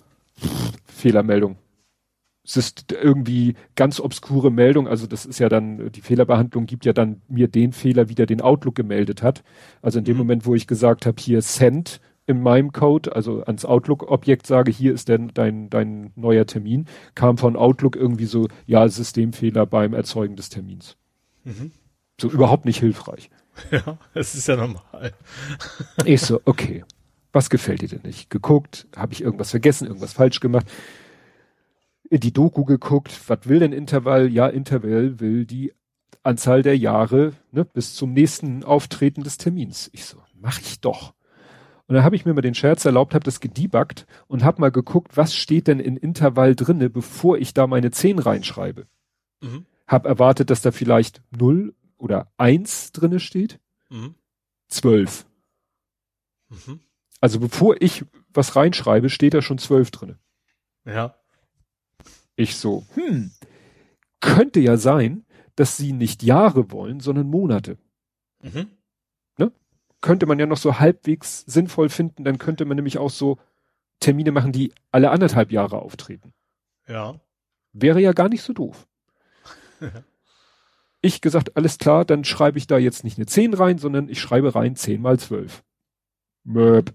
Fehlermeldung 0.87 1.59
irgendwie 2.91 3.55
ganz 3.77 4.01
obskure 4.01 4.51
Meldung, 4.51 4.89
also 4.89 5.07
das 5.07 5.25
ist 5.25 5.39
ja 5.39 5.49
dann, 5.49 5.93
die 5.93 6.01
Fehlerbehandlung 6.01 6.67
gibt 6.67 6.85
ja 6.85 6.93
dann 6.93 7.23
mir 7.29 7.49
den 7.49 7.73
Fehler 7.73 8.09
wieder, 8.09 8.27
den 8.27 8.41
Outlook 8.41 8.75
gemeldet 8.75 9.23
hat. 9.23 9.43
Also 9.83 9.99
in 9.99 10.05
dem 10.05 10.15
mhm. 10.15 10.19
Moment, 10.19 10.47
wo 10.47 10.55
ich 10.55 10.67
gesagt 10.67 11.07
habe, 11.07 11.21
hier 11.21 11.43
Send 11.43 12.01
in 12.27 12.43
meinem 12.43 12.73
Code, 12.73 13.15
also 13.15 13.43
ans 13.45 13.65
Outlook-Objekt 13.65 14.47
sage, 14.47 14.71
hier 14.71 14.93
ist 14.93 15.09
denn 15.09 15.31
dein, 15.35 15.71
dein 15.71 16.13
neuer 16.17 16.47
Termin, 16.47 16.87
kam 17.15 17.39
von 17.39 17.57
Outlook 17.57 17.97
irgendwie 17.97 18.27
so, 18.27 18.49
ja, 18.67 18.89
Systemfehler 18.89 19.67
beim 19.67 19.95
Erzeugen 19.95 20.37
des 20.37 20.49
Termins. 20.49 20.97
Mhm. 21.45 21.73
So 22.21 22.29
überhaupt 22.31 22.65
nicht 22.65 22.81
hilfreich. 22.81 23.31
Ja, 23.71 23.99
es 24.15 24.35
ist 24.35 24.49
ja 24.49 24.57
normal. 24.57 25.13
ich 26.07 26.23
so, 26.23 26.41
okay, 26.47 26.85
was 27.33 27.51
gefällt 27.51 27.83
dir 27.83 27.89
denn 27.89 28.03
nicht? 28.05 28.31
Geguckt, 28.31 28.87
habe 28.97 29.13
ich 29.13 29.23
irgendwas 29.23 29.51
vergessen, 29.51 29.87
irgendwas 29.87 30.15
falsch 30.15 30.41
gemacht 30.41 30.67
die 32.19 32.33
Doku 32.33 32.65
geguckt, 32.65 33.29
was 33.29 33.39
will 33.45 33.61
denn 33.61 33.73
Intervall? 33.73 34.29
Ja, 34.29 34.49
Intervall 34.49 35.21
will 35.21 35.47
die 35.47 35.73
Anzahl 36.23 36.63
der 36.63 36.77
Jahre 36.77 37.33
ne, 37.53 37.65
bis 37.65 37.95
zum 37.95 38.13
nächsten 38.13 38.65
Auftreten 38.65 39.23
des 39.23 39.39
Termins. 39.39 39.89
Ich 39.93 40.05
so, 40.05 40.19
mach 40.35 40.61
ich 40.61 40.81
doch. 40.81 41.15
Und 41.87 41.95
dann 41.95 42.05
habe 42.05 42.15
ich 42.15 42.25
mir 42.25 42.35
mal 42.35 42.41
den 42.41 42.55
Scherz 42.55 42.85
erlaubt, 42.85 43.15
habe 43.15 43.25
das 43.25 43.41
gedebuggt 43.41 44.07
und 44.29 44.45
habe 44.45 44.61
mal 44.61 44.71
geguckt, 44.71 45.17
was 45.17 45.35
steht 45.35 45.67
denn 45.67 45.81
in 45.81 45.97
Intervall 45.97 46.55
drinne, 46.55 46.89
bevor 46.89 47.39
ich 47.39 47.53
da 47.53 47.67
meine 47.67 47.91
10 47.91 48.19
reinschreibe. 48.19 48.87
Mhm. 49.41 49.67
Hab 49.87 50.07
erwartet, 50.07 50.51
dass 50.51 50.63
da 50.63 50.71
vielleicht 50.71 51.23
0 51.37 51.75
oder 51.99 52.31
1 52.37 52.93
drinne 52.93 53.19
steht. 53.19 53.59
Mhm. 53.89 54.15
12. 54.69 55.27
Mhm. 56.49 56.81
Also 57.21 57.41
bevor 57.41 57.81
ich 57.81 58.05
was 58.33 58.55
reinschreibe, 58.57 59.11
steht 59.11 59.35
da 59.35 59.43
schon 59.43 59.59
12 59.59 59.91
drinne. 59.91 60.19
Ja. 60.85 61.20
Ich 62.41 62.57
so, 62.57 62.87
hm, 62.95 63.33
könnte 64.21 64.61
ja 64.61 64.79
sein, 64.79 65.27
dass 65.57 65.77
sie 65.77 65.93
nicht 65.93 66.23
Jahre 66.23 66.71
wollen, 66.71 66.99
sondern 66.99 67.27
Monate. 67.27 67.77
Mhm. 68.41 68.71
Ne? 69.37 69.53
Könnte 70.01 70.25
man 70.25 70.39
ja 70.39 70.47
noch 70.47 70.57
so 70.57 70.79
halbwegs 70.79 71.41
sinnvoll 71.43 71.91
finden, 71.91 72.25
dann 72.25 72.39
könnte 72.39 72.65
man 72.65 72.77
nämlich 72.77 72.97
auch 72.97 73.11
so 73.11 73.37
Termine 73.99 74.33
machen, 74.33 74.53
die 74.53 74.73
alle 74.91 75.11
anderthalb 75.11 75.53
Jahre 75.53 75.83
auftreten. 75.83 76.33
Ja. 76.89 77.21
Wäre 77.75 78.01
ja 78.01 78.15
gar 78.15 78.31
nicht 78.31 78.43
so 78.43 78.55
doof. 78.55 78.89
ich 81.03 81.21
gesagt, 81.21 81.59
alles 81.59 81.77
klar, 81.77 82.07
dann 82.07 82.25
schreibe 82.25 82.57
ich 82.57 82.67
da 82.67 82.79
jetzt 82.79 83.05
nicht 83.05 83.19
eine 83.19 83.27
10 83.27 83.53
rein, 83.53 83.77
sondern 83.77 84.09
ich 84.09 84.19
schreibe 84.19 84.55
rein 84.55 84.77
10 84.77 85.03
mal 85.03 85.19
12. 85.19 85.63
Möb. 86.45 86.95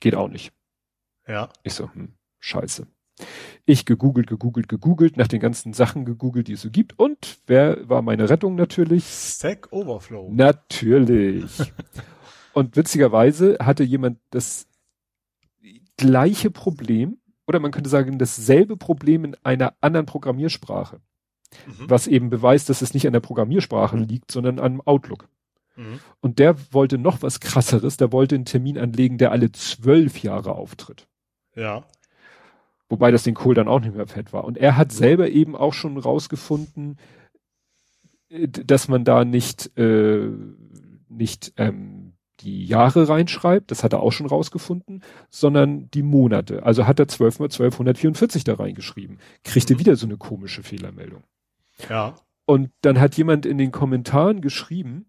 Geht 0.00 0.14
auch 0.14 0.28
nicht. 0.28 0.54
Ja. 1.26 1.50
Ich 1.64 1.74
so, 1.74 1.92
hm, 1.92 2.14
scheiße. 2.38 2.86
Ich 3.64 3.84
gegoogelt, 3.84 4.26
gegoogelt, 4.26 4.68
gegoogelt, 4.68 5.16
nach 5.16 5.28
den 5.28 5.40
ganzen 5.40 5.72
Sachen 5.72 6.04
gegoogelt, 6.04 6.48
die 6.48 6.54
es 6.54 6.62
so 6.62 6.70
gibt. 6.70 6.98
Und 6.98 7.38
wer 7.46 7.88
war 7.88 8.02
meine 8.02 8.28
Rettung 8.28 8.54
natürlich? 8.54 9.04
Stack 9.06 9.72
Overflow. 9.72 10.30
Natürlich. 10.32 11.72
und 12.52 12.76
witzigerweise 12.76 13.58
hatte 13.60 13.84
jemand 13.84 14.18
das 14.30 14.66
gleiche 15.96 16.50
Problem, 16.50 17.18
oder 17.46 17.60
man 17.60 17.70
könnte 17.70 17.90
sagen, 17.90 18.18
dasselbe 18.18 18.76
Problem 18.76 19.24
in 19.24 19.36
einer 19.42 19.74
anderen 19.80 20.06
Programmiersprache. 20.06 21.00
Mhm. 21.66 21.90
Was 21.90 22.06
eben 22.06 22.30
beweist, 22.30 22.68
dass 22.68 22.82
es 22.82 22.94
nicht 22.94 23.06
an 23.06 23.12
der 23.12 23.20
Programmiersprache 23.20 23.96
liegt, 23.96 24.30
sondern 24.32 24.58
am 24.58 24.80
Outlook. 24.80 25.28
Mhm. 25.76 26.00
Und 26.20 26.38
der 26.38 26.56
wollte 26.72 26.98
noch 26.98 27.22
was 27.22 27.40
krasseres, 27.40 27.96
der 27.96 28.12
wollte 28.12 28.34
einen 28.34 28.44
Termin 28.44 28.78
anlegen, 28.78 29.18
der 29.18 29.32
alle 29.32 29.52
zwölf 29.52 30.22
Jahre 30.22 30.54
auftritt. 30.54 31.06
Ja. 31.54 31.84
Wobei 32.92 33.10
das 33.10 33.22
den 33.22 33.32
Kohl 33.32 33.54
dann 33.54 33.68
auch 33.68 33.80
nicht 33.80 33.96
mehr 33.96 34.06
fett 34.06 34.34
war. 34.34 34.44
Und 34.44 34.58
er 34.58 34.76
hat 34.76 34.92
selber 34.92 35.30
eben 35.30 35.56
auch 35.56 35.72
schon 35.72 35.96
rausgefunden, 35.96 36.98
äh, 38.28 38.46
dass 38.48 38.86
man 38.86 39.02
da 39.02 39.24
nicht, 39.24 39.74
äh, 39.78 40.28
nicht 41.08 41.54
ähm, 41.56 42.12
die 42.40 42.66
Jahre 42.66 43.08
reinschreibt, 43.08 43.70
das 43.70 43.82
hat 43.82 43.94
er 43.94 44.00
auch 44.00 44.10
schon 44.10 44.26
rausgefunden, 44.26 45.02
sondern 45.30 45.90
die 45.92 46.02
Monate. 46.02 46.64
Also 46.64 46.86
hat 46.86 47.00
er 47.00 47.08
12 47.08 47.38
mal 47.38 47.46
1244 47.46 48.44
da 48.44 48.56
reingeschrieben. 48.56 49.20
Kriegte 49.42 49.72
mhm. 49.72 49.78
wieder 49.78 49.96
so 49.96 50.04
eine 50.04 50.18
komische 50.18 50.62
Fehlermeldung. 50.62 51.24
Ja. 51.88 52.16
Und 52.44 52.72
dann 52.82 53.00
hat 53.00 53.16
jemand 53.16 53.46
in 53.46 53.56
den 53.56 53.72
Kommentaren 53.72 54.42
geschrieben, 54.42 55.06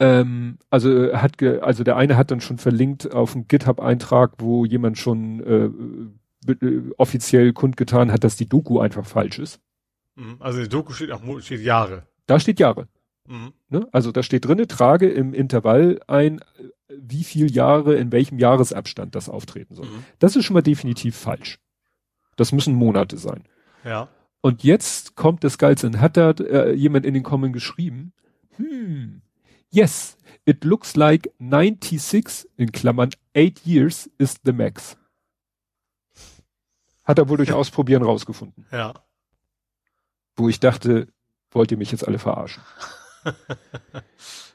ähm, 0.00 0.58
also 0.70 1.12
hat 1.12 1.38
ge, 1.38 1.60
also 1.60 1.84
der 1.84 1.96
eine 1.96 2.16
hat 2.16 2.30
dann 2.30 2.40
schon 2.40 2.58
verlinkt 2.58 3.12
auf 3.12 3.34
einen 3.34 3.46
GitHub-Eintrag, 3.46 4.32
wo 4.38 4.64
jemand 4.64 4.98
schon 4.98 5.40
äh, 6.48 6.52
äh, 6.52 6.90
offiziell 6.96 7.52
kundgetan 7.52 8.10
hat, 8.10 8.24
dass 8.24 8.36
die 8.36 8.48
Doku 8.48 8.80
einfach 8.80 9.04
falsch 9.04 9.38
ist. 9.38 9.60
Mhm. 10.16 10.36
Also 10.40 10.62
die 10.62 10.68
Doku 10.68 10.92
steht 10.92 11.12
auch 11.12 11.22
steht 11.40 11.60
Jahre. 11.60 12.06
Da 12.26 12.40
steht 12.40 12.58
Jahre. 12.58 12.88
Mhm. 13.28 13.52
Ne? 13.68 13.86
Also 13.92 14.10
da 14.10 14.22
steht 14.22 14.46
drinne, 14.46 14.66
trage 14.66 15.08
im 15.08 15.34
Intervall 15.34 16.00
ein, 16.06 16.40
wie 16.88 17.24
viel 17.24 17.50
Jahre 17.50 17.94
in 17.94 18.10
welchem 18.10 18.38
Jahresabstand 18.38 19.14
das 19.14 19.28
auftreten 19.28 19.74
soll. 19.74 19.86
Mhm. 19.86 20.04
Das 20.18 20.34
ist 20.34 20.46
schon 20.46 20.54
mal 20.54 20.62
definitiv 20.62 21.14
falsch. 21.14 21.58
Das 22.36 22.52
müssen 22.52 22.74
Monate 22.74 23.18
sein. 23.18 23.44
Ja. 23.84 24.08
Und 24.40 24.64
jetzt 24.64 25.14
kommt 25.14 25.44
das 25.44 25.58
Geilste. 25.58 26.00
Hat 26.00 26.16
da 26.16 26.30
äh, 26.30 26.72
jemand 26.72 27.04
in 27.04 27.12
den 27.12 27.22
Kommen 27.22 27.52
geschrieben, 27.52 28.14
hm, 28.56 29.20
Yes, 29.70 30.16
it 30.44 30.64
looks 30.64 30.96
like 30.96 31.30
96 31.38 32.48
in 32.56 32.72
Klammern 32.72 33.10
8 33.34 33.64
years 33.64 34.10
is 34.18 34.36
the 34.44 34.52
max. 34.52 34.96
Hat 37.04 37.18
er 37.18 37.28
wohl 37.28 37.36
durch 37.36 37.52
Ausprobieren 37.60 38.02
rausgefunden. 38.02 38.66
Ja. 38.72 38.94
Wo 40.34 40.48
ich 40.48 40.60
dachte, 40.60 41.08
wollt 41.52 41.70
ihr 41.70 41.78
mich 41.78 41.92
jetzt 41.92 42.06
alle 42.06 42.18
verarschen? 42.18 42.62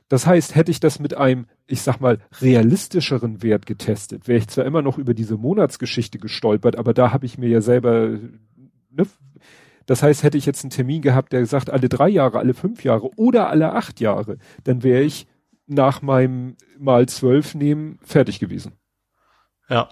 das 0.10 0.26
heißt, 0.26 0.56
hätte 0.56 0.72
ich 0.72 0.80
das 0.80 1.00
mit 1.00 1.16
einem, 1.16 1.48
ich 1.68 1.82
sag 1.82 2.00
mal, 2.02 2.20
realistischeren 2.42 3.42
Wert 3.42 3.66
getestet, 3.66 4.28
wäre 4.28 4.40
ich 4.40 4.48
zwar 4.48 4.66
immer 4.66 4.82
noch 4.82 4.98
über 4.98 5.14
diese 5.14 5.38
Monatsgeschichte 5.38 6.20
gestolpert, 6.20 6.78
aber 6.78 6.94
da 6.94 7.14
habe 7.14 7.26
ich 7.26 7.38
mir 7.38 7.50
ja 7.50 7.62
selber, 7.62 8.20
ne, 8.90 9.08
das 9.86 10.04
heißt, 10.04 10.24
hätte 10.24 10.38
ich 10.38 10.46
jetzt 10.46 10.64
einen 10.64 10.72
Termin 10.72 11.02
gehabt, 11.02 11.34
der 11.34 11.46
sagt, 11.46 11.70
alle 11.70 11.90
drei 11.90 12.10
Jahre, 12.10 12.40
alle 12.40 12.54
fünf 12.54 12.84
Jahre 12.84 13.10
oder 13.18 13.50
alle 13.50 13.74
acht 13.74 14.00
Jahre, 14.00 14.38
dann 14.64 14.84
wäre 14.84 15.02
ich 15.02 15.28
nach 15.68 16.02
meinem 16.02 16.56
mal 16.78 17.08
zwölf 17.08 17.56
nehmen 17.56 18.00
fertig 18.04 18.40
gewesen. 18.40 18.74
Ja. 19.70 19.90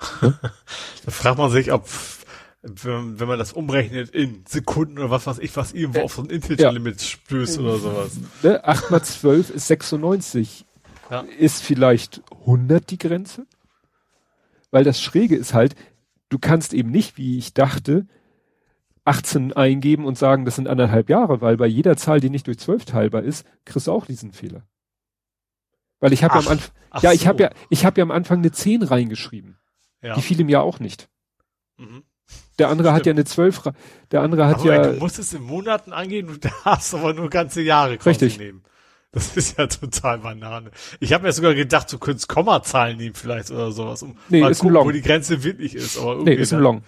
da 0.20 1.10
fragt 1.10 1.38
man 1.38 1.50
sich, 1.50 1.72
ob 1.72 1.88
wenn, 2.62 3.20
wenn 3.20 3.28
man 3.28 3.38
das 3.38 3.52
umrechnet 3.52 4.10
in 4.10 4.44
Sekunden 4.46 4.98
oder 4.98 5.10
was 5.10 5.26
weiß 5.26 5.38
ich, 5.38 5.56
was 5.56 5.72
irgendwo 5.72 6.00
äh, 6.00 6.02
auf 6.02 6.14
so 6.14 6.22
ein 6.22 6.30
Intel-Limit 6.30 7.00
ja. 7.00 7.06
stößt 7.06 7.58
oder 7.60 7.78
sowas. 7.78 8.18
Ne? 8.42 8.64
8 8.64 8.90
mal 8.90 9.02
12 9.02 9.50
ist 9.50 9.68
96. 9.68 10.64
Ja. 11.10 11.20
Ist 11.38 11.62
vielleicht 11.62 12.22
100 12.40 12.90
die 12.90 12.98
Grenze? 12.98 13.46
Weil 14.70 14.84
das 14.84 15.00
Schräge 15.00 15.36
ist 15.36 15.54
halt, 15.54 15.76
du 16.28 16.38
kannst 16.38 16.74
eben 16.74 16.90
nicht, 16.90 17.16
wie 17.16 17.38
ich 17.38 17.54
dachte, 17.54 18.06
18 19.06 19.52
eingeben 19.52 20.04
und 20.04 20.18
sagen, 20.18 20.44
das 20.44 20.56
sind 20.56 20.68
anderthalb 20.68 21.08
Jahre, 21.08 21.40
weil 21.40 21.56
bei 21.56 21.66
jeder 21.66 21.96
Zahl, 21.96 22.20
die 22.20 22.30
nicht 22.30 22.46
durch 22.46 22.58
12 22.58 22.84
teilbar 22.86 23.22
ist, 23.22 23.46
kriegst 23.64 23.86
du 23.86 23.92
auch 23.92 24.06
diesen 24.06 24.32
Fehler. 24.32 24.66
Weil 26.00 26.12
ich 26.12 26.24
habe 26.24 26.34
ja 26.34 26.40
am 26.40 26.48
Anfang, 26.48 26.74
ja, 27.00 27.12
ich 27.12 27.22
so. 27.22 27.26
habe 27.26 27.42
ja, 27.44 27.50
ich 27.70 27.86
habe 27.86 28.00
ja 28.00 28.02
am 28.02 28.10
Anfang 28.10 28.38
eine 28.38 28.52
10 28.52 28.82
reingeschrieben. 28.82 29.58
Ja. 30.02 30.14
Die 30.14 30.22
fiel 30.22 30.40
ihm 30.40 30.48
ja 30.48 30.60
auch 30.60 30.80
nicht. 30.80 31.08
Mhm. 31.78 32.02
Der 32.58 32.68
andere 32.68 32.88
Stimmt. 32.88 32.98
hat 32.98 33.06
ja 33.06 33.12
eine 33.12 33.24
12, 33.24 33.62
der 34.10 34.22
andere 34.22 34.46
hat 34.46 34.60
aber 34.60 34.74
ja. 34.74 34.92
Du 34.92 34.98
musst 34.98 35.18
es 35.18 35.32
in 35.32 35.42
Monaten 35.42 35.92
angehen 35.92 36.28
und 36.28 36.44
darfst 36.64 36.94
aber 36.94 37.14
nur 37.14 37.30
ganze 37.30 37.62
Jahre 37.62 37.98
Richtig. 38.04 38.38
nehmen. 38.38 38.64
Das 39.12 39.36
ist 39.36 39.56
ja 39.56 39.66
total 39.66 40.18
Banane. 40.18 40.70
Ich 41.00 41.12
habe 41.12 41.24
mir 41.24 41.32
sogar 41.32 41.54
gedacht, 41.54 41.92
du 41.92 41.98
könntest 41.98 42.28
Kommazahlen 42.28 42.96
nehmen 42.96 43.14
vielleicht 43.14 43.50
oder 43.50 43.70
sowas, 43.72 44.02
um 44.02 44.18
nee, 44.28 44.40
mal 44.40 44.50
ist 44.50 44.58
gucken, 44.58 44.70
ein 44.70 44.74
Long. 44.74 44.86
wo 44.88 44.90
die 44.90 45.02
Grenze 45.02 45.44
wirklich 45.44 45.74
ist. 45.74 45.98
Aber 45.98 46.22
nee, 46.22 46.34
ist 46.34 46.52
ein 46.52 46.60
Long. 46.60 46.82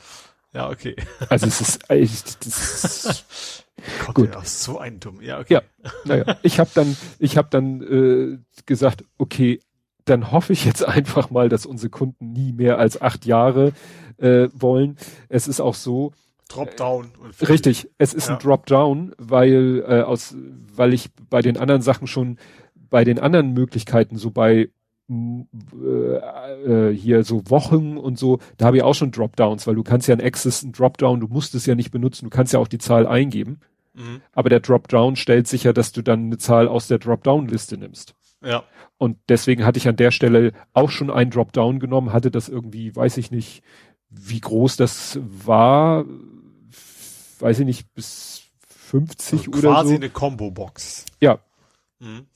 Ja, 0.54 0.70
okay. 0.70 0.96
Also 1.28 1.46
es 1.46 1.60
ist 1.60 1.90
echt, 1.90 2.46
das 2.46 2.84
ist 2.84 3.64
Gott, 4.06 4.14
gut. 4.14 4.34
Ja, 4.34 4.44
so 4.44 4.78
ein 4.78 5.00
dumm. 5.00 5.20
Ja, 5.20 5.38
okay. 5.38 5.54
Ja, 5.54 5.62
naja. 6.04 6.36
Ich 6.42 6.58
habe 6.58 6.70
dann, 6.74 6.96
ich 7.18 7.36
habe 7.36 7.48
dann 7.50 7.82
äh, 7.82 8.38
gesagt, 8.66 9.04
okay, 9.18 9.60
dann 10.04 10.32
hoffe 10.32 10.52
ich 10.52 10.64
jetzt 10.64 10.86
einfach 10.86 11.30
mal, 11.30 11.48
dass 11.48 11.66
unsere 11.66 11.90
Kunden 11.90 12.32
nie 12.32 12.52
mehr 12.52 12.78
als 12.78 13.00
acht 13.00 13.26
Jahre 13.26 13.72
äh, 14.18 14.48
wollen. 14.52 14.96
Es 15.28 15.48
ist 15.48 15.60
auch 15.60 15.74
so. 15.74 16.12
Dropdown. 16.48 17.12
Äh, 17.40 17.44
richtig, 17.44 17.90
es 17.98 18.14
ist 18.14 18.28
ja. 18.28 18.34
ein 18.34 18.40
Dropdown, 18.40 19.14
weil 19.18 19.84
äh, 19.86 20.00
aus, 20.00 20.34
weil 20.74 20.94
ich 20.94 21.10
bei 21.28 21.42
den 21.42 21.58
anderen 21.58 21.82
Sachen 21.82 22.06
schon 22.06 22.38
bei 22.74 23.04
den 23.04 23.18
anderen 23.18 23.52
Möglichkeiten 23.52 24.16
so 24.16 24.30
bei 24.30 24.70
äh, 25.10 26.90
hier 26.90 27.24
so 27.24 27.42
Wochen 27.50 27.96
und 27.96 28.18
so, 28.18 28.38
da 28.56 28.66
habe 28.66 28.76
ich 28.76 28.82
auch 28.82 28.94
schon 28.94 29.10
Dropdowns, 29.10 29.66
weil 29.66 29.74
du 29.74 29.82
kannst 29.82 30.08
ja 30.08 30.14
ein 30.14 30.20
Access, 30.20 30.62
ein 30.62 30.72
Dropdown, 30.72 31.20
du 31.20 31.28
musst 31.28 31.54
es 31.54 31.66
ja 31.66 31.74
nicht 31.74 31.90
benutzen, 31.90 32.26
du 32.26 32.30
kannst 32.30 32.52
ja 32.52 32.58
auch 32.58 32.68
die 32.68 32.78
Zahl 32.78 33.06
eingeben. 33.06 33.60
Mhm. 33.94 34.20
Aber 34.32 34.48
der 34.48 34.60
Dropdown 34.60 35.16
stellt 35.16 35.48
sicher, 35.48 35.72
dass 35.72 35.92
du 35.92 36.02
dann 36.02 36.26
eine 36.26 36.38
Zahl 36.38 36.68
aus 36.68 36.88
der 36.88 36.98
Dropdown-Liste 36.98 37.78
nimmst. 37.78 38.14
Ja. 38.44 38.64
Und 38.98 39.16
deswegen 39.28 39.64
hatte 39.64 39.78
ich 39.78 39.88
an 39.88 39.96
der 39.96 40.10
Stelle 40.10 40.52
auch 40.72 40.90
schon 40.90 41.10
einen 41.10 41.30
Dropdown 41.30 41.80
genommen, 41.80 42.12
hatte 42.12 42.30
das 42.30 42.48
irgendwie, 42.48 42.94
weiß 42.94 43.16
ich 43.16 43.30
nicht, 43.30 43.62
wie 44.10 44.40
groß 44.40 44.76
das 44.76 45.18
war, 45.22 46.04
weiß 47.40 47.60
ich 47.60 47.66
nicht, 47.66 47.94
bis 47.94 48.42
50 48.66 49.38
also 49.38 49.50
oder 49.50 49.60
so. 49.60 49.68
Quasi 49.68 49.94
eine 49.94 50.10
Combo-Box. 50.10 51.06
Ja. 51.20 51.38
Mhm. 51.98 52.26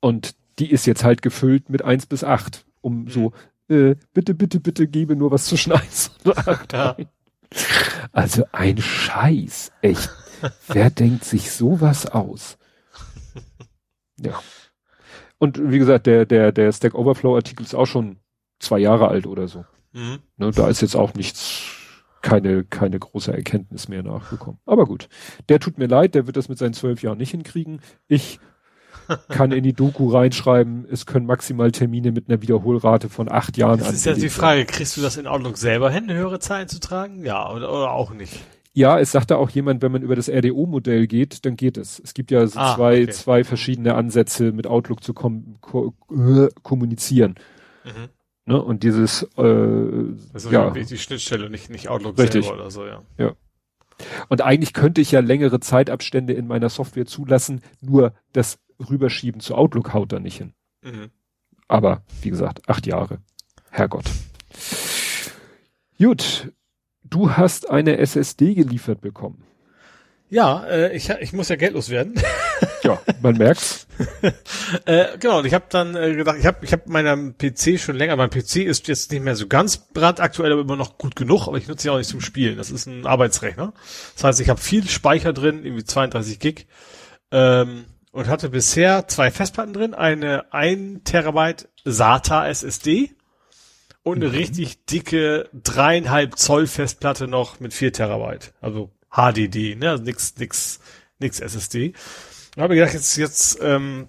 Und 0.00 0.34
die 0.60 0.70
ist 0.70 0.86
jetzt 0.86 1.04
halt 1.04 1.22
gefüllt 1.22 1.70
mit 1.70 1.82
1 1.82 2.06
bis 2.06 2.22
8, 2.22 2.64
um 2.80 3.02
mhm. 3.02 3.08
so, 3.08 3.32
äh, 3.68 3.96
bitte, 4.12 4.34
bitte, 4.34 4.60
bitte 4.60 4.86
gebe 4.86 5.16
nur 5.16 5.30
was 5.30 5.46
zwischen 5.46 5.72
1 5.72 6.12
und 6.24 6.36
8 6.36 6.72
ja. 6.72 6.96
Also 8.12 8.44
ein 8.52 8.78
Scheiß, 8.78 9.72
echt. 9.82 10.10
Wer 10.68 10.90
denkt 10.90 11.24
sich 11.24 11.50
sowas 11.50 12.06
aus? 12.06 12.58
Ja. 14.18 14.40
Und 15.38 15.70
wie 15.70 15.78
gesagt, 15.78 16.06
der, 16.06 16.26
der, 16.26 16.52
der 16.52 16.70
Stack 16.72 16.94
Overflow 16.94 17.34
Artikel 17.34 17.64
ist 17.64 17.74
auch 17.74 17.86
schon 17.86 18.18
zwei 18.58 18.78
Jahre 18.78 19.08
alt 19.08 19.26
oder 19.26 19.48
so. 19.48 19.64
Mhm. 19.92 20.18
Ne, 20.36 20.50
da 20.50 20.68
ist 20.68 20.82
jetzt 20.82 20.94
auch 20.94 21.14
nichts, 21.14 21.62
keine, 22.22 22.64
keine 22.64 22.98
große 22.98 23.32
Erkenntnis 23.32 23.88
mehr 23.88 24.02
nachgekommen. 24.02 24.60
Aber 24.66 24.84
gut. 24.84 25.08
Der 25.48 25.58
tut 25.58 25.78
mir 25.78 25.86
leid, 25.86 26.14
der 26.14 26.26
wird 26.26 26.36
das 26.36 26.48
mit 26.48 26.58
seinen 26.58 26.74
zwölf 26.74 27.02
Jahren 27.02 27.18
nicht 27.18 27.30
hinkriegen. 27.30 27.80
Ich 28.06 28.38
kann 29.28 29.52
in 29.52 29.62
die 29.62 29.72
Doku 29.72 30.08
reinschreiben, 30.08 30.86
es 30.90 31.06
können 31.06 31.26
maximal 31.26 31.72
Termine 31.72 32.12
mit 32.12 32.28
einer 32.28 32.42
Wiederholrate 32.42 33.08
von 33.08 33.30
acht 33.30 33.56
Jahren 33.56 33.78
Das 33.78 33.92
ist 33.92 34.06
ja 34.06 34.14
die 34.14 34.28
Frage, 34.28 34.64
kriegst 34.64 34.96
du 34.96 35.00
das 35.00 35.16
in 35.16 35.26
Outlook 35.26 35.56
selber 35.56 35.90
hin, 35.90 36.12
höhere 36.12 36.40
Zahlen 36.40 36.68
zu 36.68 36.80
tragen? 36.80 37.24
Ja, 37.24 37.50
oder, 37.50 37.72
oder 37.72 37.90
auch 37.90 38.12
nicht? 38.12 38.40
Ja, 38.72 39.00
es 39.00 39.10
sagte 39.10 39.36
auch 39.36 39.50
jemand, 39.50 39.82
wenn 39.82 39.90
man 39.90 40.02
über 40.02 40.14
das 40.14 40.28
RDO-Modell 40.28 41.08
geht, 41.08 41.44
dann 41.44 41.56
geht 41.56 41.76
es. 41.76 42.00
Es 42.02 42.14
gibt 42.14 42.30
ja 42.30 42.46
so 42.46 42.58
ah, 42.58 42.76
zwei, 42.76 43.02
okay. 43.02 43.10
zwei 43.10 43.44
verschiedene 43.44 43.94
Ansätze, 43.94 44.52
mit 44.52 44.66
Outlook 44.68 45.02
zu 45.02 45.12
kom 45.12 45.56
ko 45.60 45.94
äh, 46.10 46.48
kommunizieren. 46.62 47.34
Mhm. 47.84 48.08
Ne? 48.46 48.62
Und 48.62 48.84
dieses, 48.84 49.24
äh, 49.36 49.42
also 50.32 50.50
ja, 50.50 50.70
die 50.70 50.98
Schnittstelle, 50.98 51.50
nicht, 51.50 51.68
nicht 51.68 51.88
Outlook 51.88 52.16
richtig. 52.18 52.44
selber 52.44 52.60
oder 52.60 52.70
so, 52.70 52.86
ja. 52.86 53.02
Ja. 53.18 53.32
Und 54.28 54.40
eigentlich 54.40 54.72
könnte 54.72 55.00
ich 55.00 55.10
ja 55.10 55.20
längere 55.20 55.60
Zeitabstände 55.60 56.32
in 56.32 56.46
meiner 56.46 56.68
Software 56.68 57.06
zulassen, 57.06 57.62
nur 57.80 58.14
das 58.32 58.58
Rüberschieben 58.88 59.40
zu 59.40 59.54
Outlook 59.54 59.92
haut 59.92 60.12
da 60.12 60.18
nicht 60.18 60.38
hin. 60.38 60.54
Mhm. 60.82 61.10
Aber, 61.68 62.02
wie 62.22 62.30
gesagt, 62.30 62.68
acht 62.68 62.86
Jahre. 62.86 63.18
Herrgott. 63.70 64.06
Gut, 65.98 66.52
Du 67.10 67.32
hast 67.32 67.68
eine 67.68 67.98
SSD 67.98 68.54
geliefert 68.54 69.00
bekommen. 69.00 69.42
Ja, 70.28 70.64
äh, 70.66 70.96
ich, 70.96 71.10
ich 71.10 71.32
muss 71.32 71.48
ja 71.48 71.56
geldlos 71.56 71.90
werden. 71.90 72.14
ja, 72.84 73.02
man 73.20 73.36
merkt's. 73.36 73.88
äh, 74.84 75.18
genau, 75.18 75.40
und 75.40 75.44
ich 75.44 75.52
habe 75.52 75.64
dann 75.68 75.96
äh, 75.96 76.14
gedacht, 76.14 76.36
ich 76.38 76.46
habe 76.46 76.64
ich 76.64 76.72
hab 76.72 76.86
meinen 76.86 77.36
PC 77.36 77.80
schon 77.80 77.96
länger, 77.96 78.14
mein 78.14 78.30
PC 78.30 78.58
ist 78.58 78.86
jetzt 78.86 79.10
nicht 79.10 79.24
mehr 79.24 79.34
so 79.34 79.48
ganz 79.48 79.76
brandaktuell, 79.76 80.52
aber 80.52 80.60
immer 80.60 80.76
noch 80.76 80.98
gut 80.98 81.16
genug, 81.16 81.48
aber 81.48 81.58
ich 81.58 81.66
nutze 81.66 81.88
ihn 81.88 81.90
auch 81.90 81.98
nicht 81.98 82.08
zum 82.08 82.20
Spielen. 82.20 82.56
Das 82.56 82.70
ist 82.70 82.86
ein 82.86 83.06
Arbeitsrechner. 83.06 83.72
Das 84.14 84.22
heißt, 84.22 84.40
ich 84.40 84.48
habe 84.48 84.60
viel 84.60 84.88
Speicher 84.88 85.32
drin, 85.32 85.64
irgendwie 85.64 85.84
32 85.84 86.38
Gig. 86.38 86.68
Ähm, 87.32 87.86
und 88.12 88.28
hatte 88.28 88.48
bisher 88.48 89.06
zwei 89.08 89.30
Festplatten 89.30 89.72
drin, 89.72 89.94
eine 89.94 90.52
1 90.52 91.02
Terabyte 91.04 91.68
SATA 91.84 92.48
SSD 92.48 93.14
und 94.02 94.16
eine 94.16 94.28
mhm. 94.28 94.34
richtig 94.34 94.84
dicke 94.86 95.48
dreieinhalb 95.52 96.38
Zoll 96.38 96.66
Festplatte 96.66 97.28
noch 97.28 97.60
mit 97.60 97.74
vier 97.74 97.92
Terabyte. 97.92 98.52
Also 98.60 98.90
HDD, 99.10 99.76
ne? 99.76 99.90
Also 99.90 100.04
nix, 100.04 100.34
nix, 100.38 100.80
nix 101.18 101.40
SSD. 101.40 101.94
Und 102.56 102.62
habe 102.62 102.74
gedacht, 102.74 102.94
jetzt, 102.94 103.16
jetzt 103.16 103.58
ähm, 103.62 104.08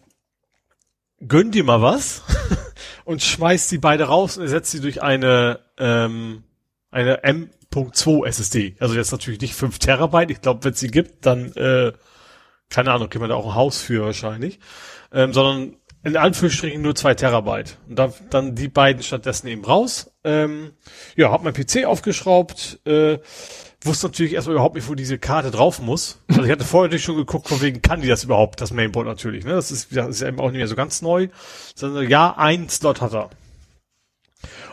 gönn 1.19 1.52
dir 1.52 1.64
mal 1.64 1.82
was 1.82 2.23
und 3.06 3.22
schmeiß 3.22 3.68
die 3.68 3.78
beide 3.78 4.06
raus 4.06 4.38
und 4.38 4.44
ersetzt 4.44 4.72
sie 4.72 4.82
durch 4.82 5.02
eine 5.02 5.60
ähm, 5.78 6.44
eine 6.91 7.23
M.2 7.23 8.26
SSD. 8.28 8.76
Also 8.80 8.95
jetzt 8.95 9.11
natürlich 9.11 9.40
nicht 9.40 9.56
fünf 9.56 9.80
Terabyte. 9.80 10.30
Ich 10.30 10.41
glaube, 10.41 10.64
wenn 10.64 10.73
es 10.73 10.80
sie 10.80 10.90
gibt, 10.91 11.26
dann 11.26 11.53
äh, 11.53 11.94
keine 12.72 12.91
Ahnung, 12.91 13.10
kriegt 13.10 13.22
man 13.22 13.30
da 13.30 13.35
auch 13.35 13.45
ein 13.45 13.56
Haus 13.56 13.81
für 13.81 14.06
wahrscheinlich. 14.06 14.60
Ähm, 15.14 15.34
sondern 15.34 15.76
in 16.03 16.18
Anführungsstrichen 16.18 16.81
nur 16.81 16.95
zwei 16.95 17.14
Terabyte. 17.14 17.77
Und 17.88 17.99
da, 17.99 18.11
dann 18.30 18.56
die 18.56 18.69
beiden 18.69 19.03
stattdessen 19.03 19.48
eben 19.48 19.64
raus. 19.64 20.11
Ähm, 20.23 20.72
ja, 21.15 21.31
hab 21.31 21.43
mein 21.43 21.53
PC 21.53 21.85
aufgeschraubt, 21.85 22.80
äh, 22.85 23.19
wusste 23.84 24.07
natürlich 24.07 24.34
erstmal 24.34 24.56
überhaupt 24.56 24.76
nicht, 24.76 24.89
wo 24.89 24.95
diese 24.95 25.19
Karte 25.19 25.52
drauf 25.52 25.80
muss. 25.80 26.19
Also 26.27 26.43
ich 26.43 26.52
hatte 26.52 26.64
vorher 26.64 26.88
natürlich 26.88 27.03
schon 27.03 27.18
geguckt, 27.18 27.48
von 27.48 27.61
wegen 27.61 27.81
kann 27.81 28.02
die 28.02 28.07
das 28.07 28.23
überhaupt, 28.23 28.61
das 28.61 28.72
Mainboard 28.72 29.06
natürlich. 29.06 29.45
Ne? 29.45 29.52
Das, 29.52 29.72
ist, 29.72 29.95
das 29.95 30.07
ist 30.07 30.22
ja 30.22 30.27
eben 30.27 30.39
auch 30.39 30.49
nicht 30.49 30.57
mehr 30.57 30.68
so 30.68 30.76
ganz 30.76 31.02
neu. 31.02 31.27
Sondern 31.76 32.10
ja, 32.10 32.35
ein 32.35 32.69
Slot 32.69 33.02
hat 33.02 33.14
er. 33.14 33.30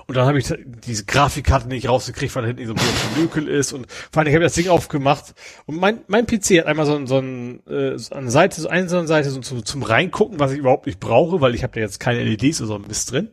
Und 0.08 0.16
dann 0.16 0.26
habe 0.26 0.38
ich 0.38 0.50
diese 0.86 1.04
Grafikkarte 1.04 1.68
nicht 1.68 1.86
rausgekriegt, 1.86 2.34
weil 2.34 2.42
da 2.42 2.46
hinten 2.48 2.66
so 2.66 2.72
ein 2.72 3.14
Blökel 3.14 3.46
ist. 3.46 3.74
Und 3.74 3.86
vor 4.10 4.20
allem, 4.20 4.28
ich 4.28 4.34
habe 4.34 4.44
das 4.44 4.54
Ding 4.54 4.68
aufgemacht. 4.68 5.34
Und 5.66 5.76
mein, 5.76 6.00
mein 6.06 6.26
PC 6.26 6.60
hat 6.60 6.66
einmal 6.66 6.86
so, 6.86 6.94
ein, 6.96 7.06
so, 7.06 7.18
ein, 7.18 7.60
äh, 7.66 7.98
so 7.98 8.14
eine 8.14 8.30
Seite, 8.30 8.58
so 8.58 8.68
eine 8.68 8.88
Seite 8.88 9.28
so 9.28 9.40
zum, 9.40 9.66
zum 9.66 9.82
Reingucken, 9.82 10.40
was 10.40 10.52
ich 10.52 10.58
überhaupt 10.60 10.86
nicht 10.86 10.98
brauche, 10.98 11.42
weil 11.42 11.54
ich 11.54 11.62
habe 11.62 11.74
da 11.74 11.80
jetzt 11.80 12.00
keine 12.00 12.24
LEDs 12.24 12.62
oder 12.62 12.68
so 12.68 12.74
ein 12.76 12.86
Mist 12.88 13.12
drin. 13.12 13.28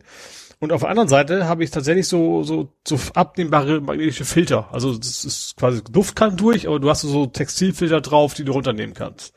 Und 0.59 0.73
auf 0.73 0.81
der 0.81 0.89
anderen 0.89 1.07
Seite 1.07 1.47
habe 1.47 1.63
ich 1.63 1.71
tatsächlich 1.71 2.09
so, 2.09 2.43
so, 2.43 2.67
so 2.85 2.99
abnehmbare 3.13 3.79
magnetische 3.79 4.25
Filter. 4.25 4.67
Also 4.73 4.97
das 4.97 5.23
ist 5.23 5.55
quasi 5.55 5.81
Luft 5.93 6.17
kann 6.17 6.35
durch, 6.35 6.67
aber 6.67 6.81
du 6.81 6.89
hast 6.89 7.01
so 7.01 7.25
Textilfilter 7.25 8.01
drauf, 8.01 8.33
die 8.33 8.43
du 8.43 8.51
runternehmen 8.51 8.95
kannst. 8.95 9.33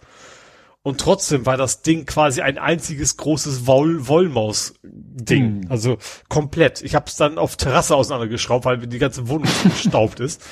Und 0.88 0.98
trotzdem 0.98 1.44
war 1.44 1.58
das 1.58 1.82
Ding 1.82 2.06
quasi 2.06 2.40
ein 2.40 2.56
einziges 2.56 3.18
großes 3.18 3.66
Woll 3.66 4.08
Wollmaus-Ding. 4.08 5.64
Hm. 5.64 5.70
Also 5.70 5.98
komplett. 6.30 6.80
Ich 6.80 6.94
habe 6.94 7.04
es 7.08 7.16
dann 7.16 7.36
auf 7.36 7.56
Terrasse 7.56 7.94
auseinandergeschraubt, 7.94 8.64
weil 8.64 8.78
die 8.78 8.98
ganze 8.98 9.28
Wohnung 9.28 9.50
gestaubt 9.64 10.18
ist. 10.18 10.42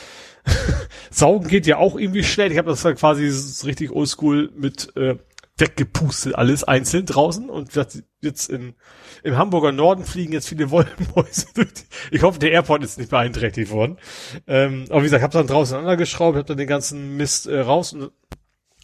Saugen 1.10 1.48
geht 1.48 1.66
ja 1.66 1.78
auch 1.78 1.96
irgendwie 1.96 2.22
schnell. 2.22 2.52
Ich 2.52 2.58
habe 2.58 2.68
das 2.68 2.82
dann 2.82 2.96
quasi 2.96 3.32
richtig 3.66 3.90
oldschool 3.92 4.52
mit 4.54 4.94
äh, 4.94 5.16
weggepustet, 5.56 6.34
alles 6.34 6.64
einzeln 6.64 7.06
draußen. 7.06 7.48
Und 7.48 7.70
jetzt 8.20 8.50
in, 8.50 8.74
im 9.22 9.38
Hamburger 9.38 9.72
Norden 9.72 10.04
fliegen 10.04 10.34
jetzt 10.34 10.50
viele 10.50 10.70
Wollmäuse 10.70 11.46
durch. 11.54 11.72
Die, 11.72 11.84
ich 12.10 12.22
hoffe, 12.22 12.38
der 12.40 12.52
Airport 12.52 12.84
ist 12.84 12.98
nicht 12.98 13.08
beeinträchtigt 13.08 13.70
worden. 13.70 13.96
Ähm, 14.46 14.84
aber 14.90 15.00
wie 15.00 15.04
gesagt, 15.04 15.20
ich 15.20 15.24
habe 15.24 15.32
dann 15.32 15.46
draußen 15.46 15.76
auseinandergeschraubt, 15.76 16.36
habe 16.36 16.46
dann 16.46 16.58
den 16.58 16.68
ganzen 16.68 17.16
Mist 17.16 17.46
äh, 17.46 17.60
raus 17.60 17.94
und 17.94 18.12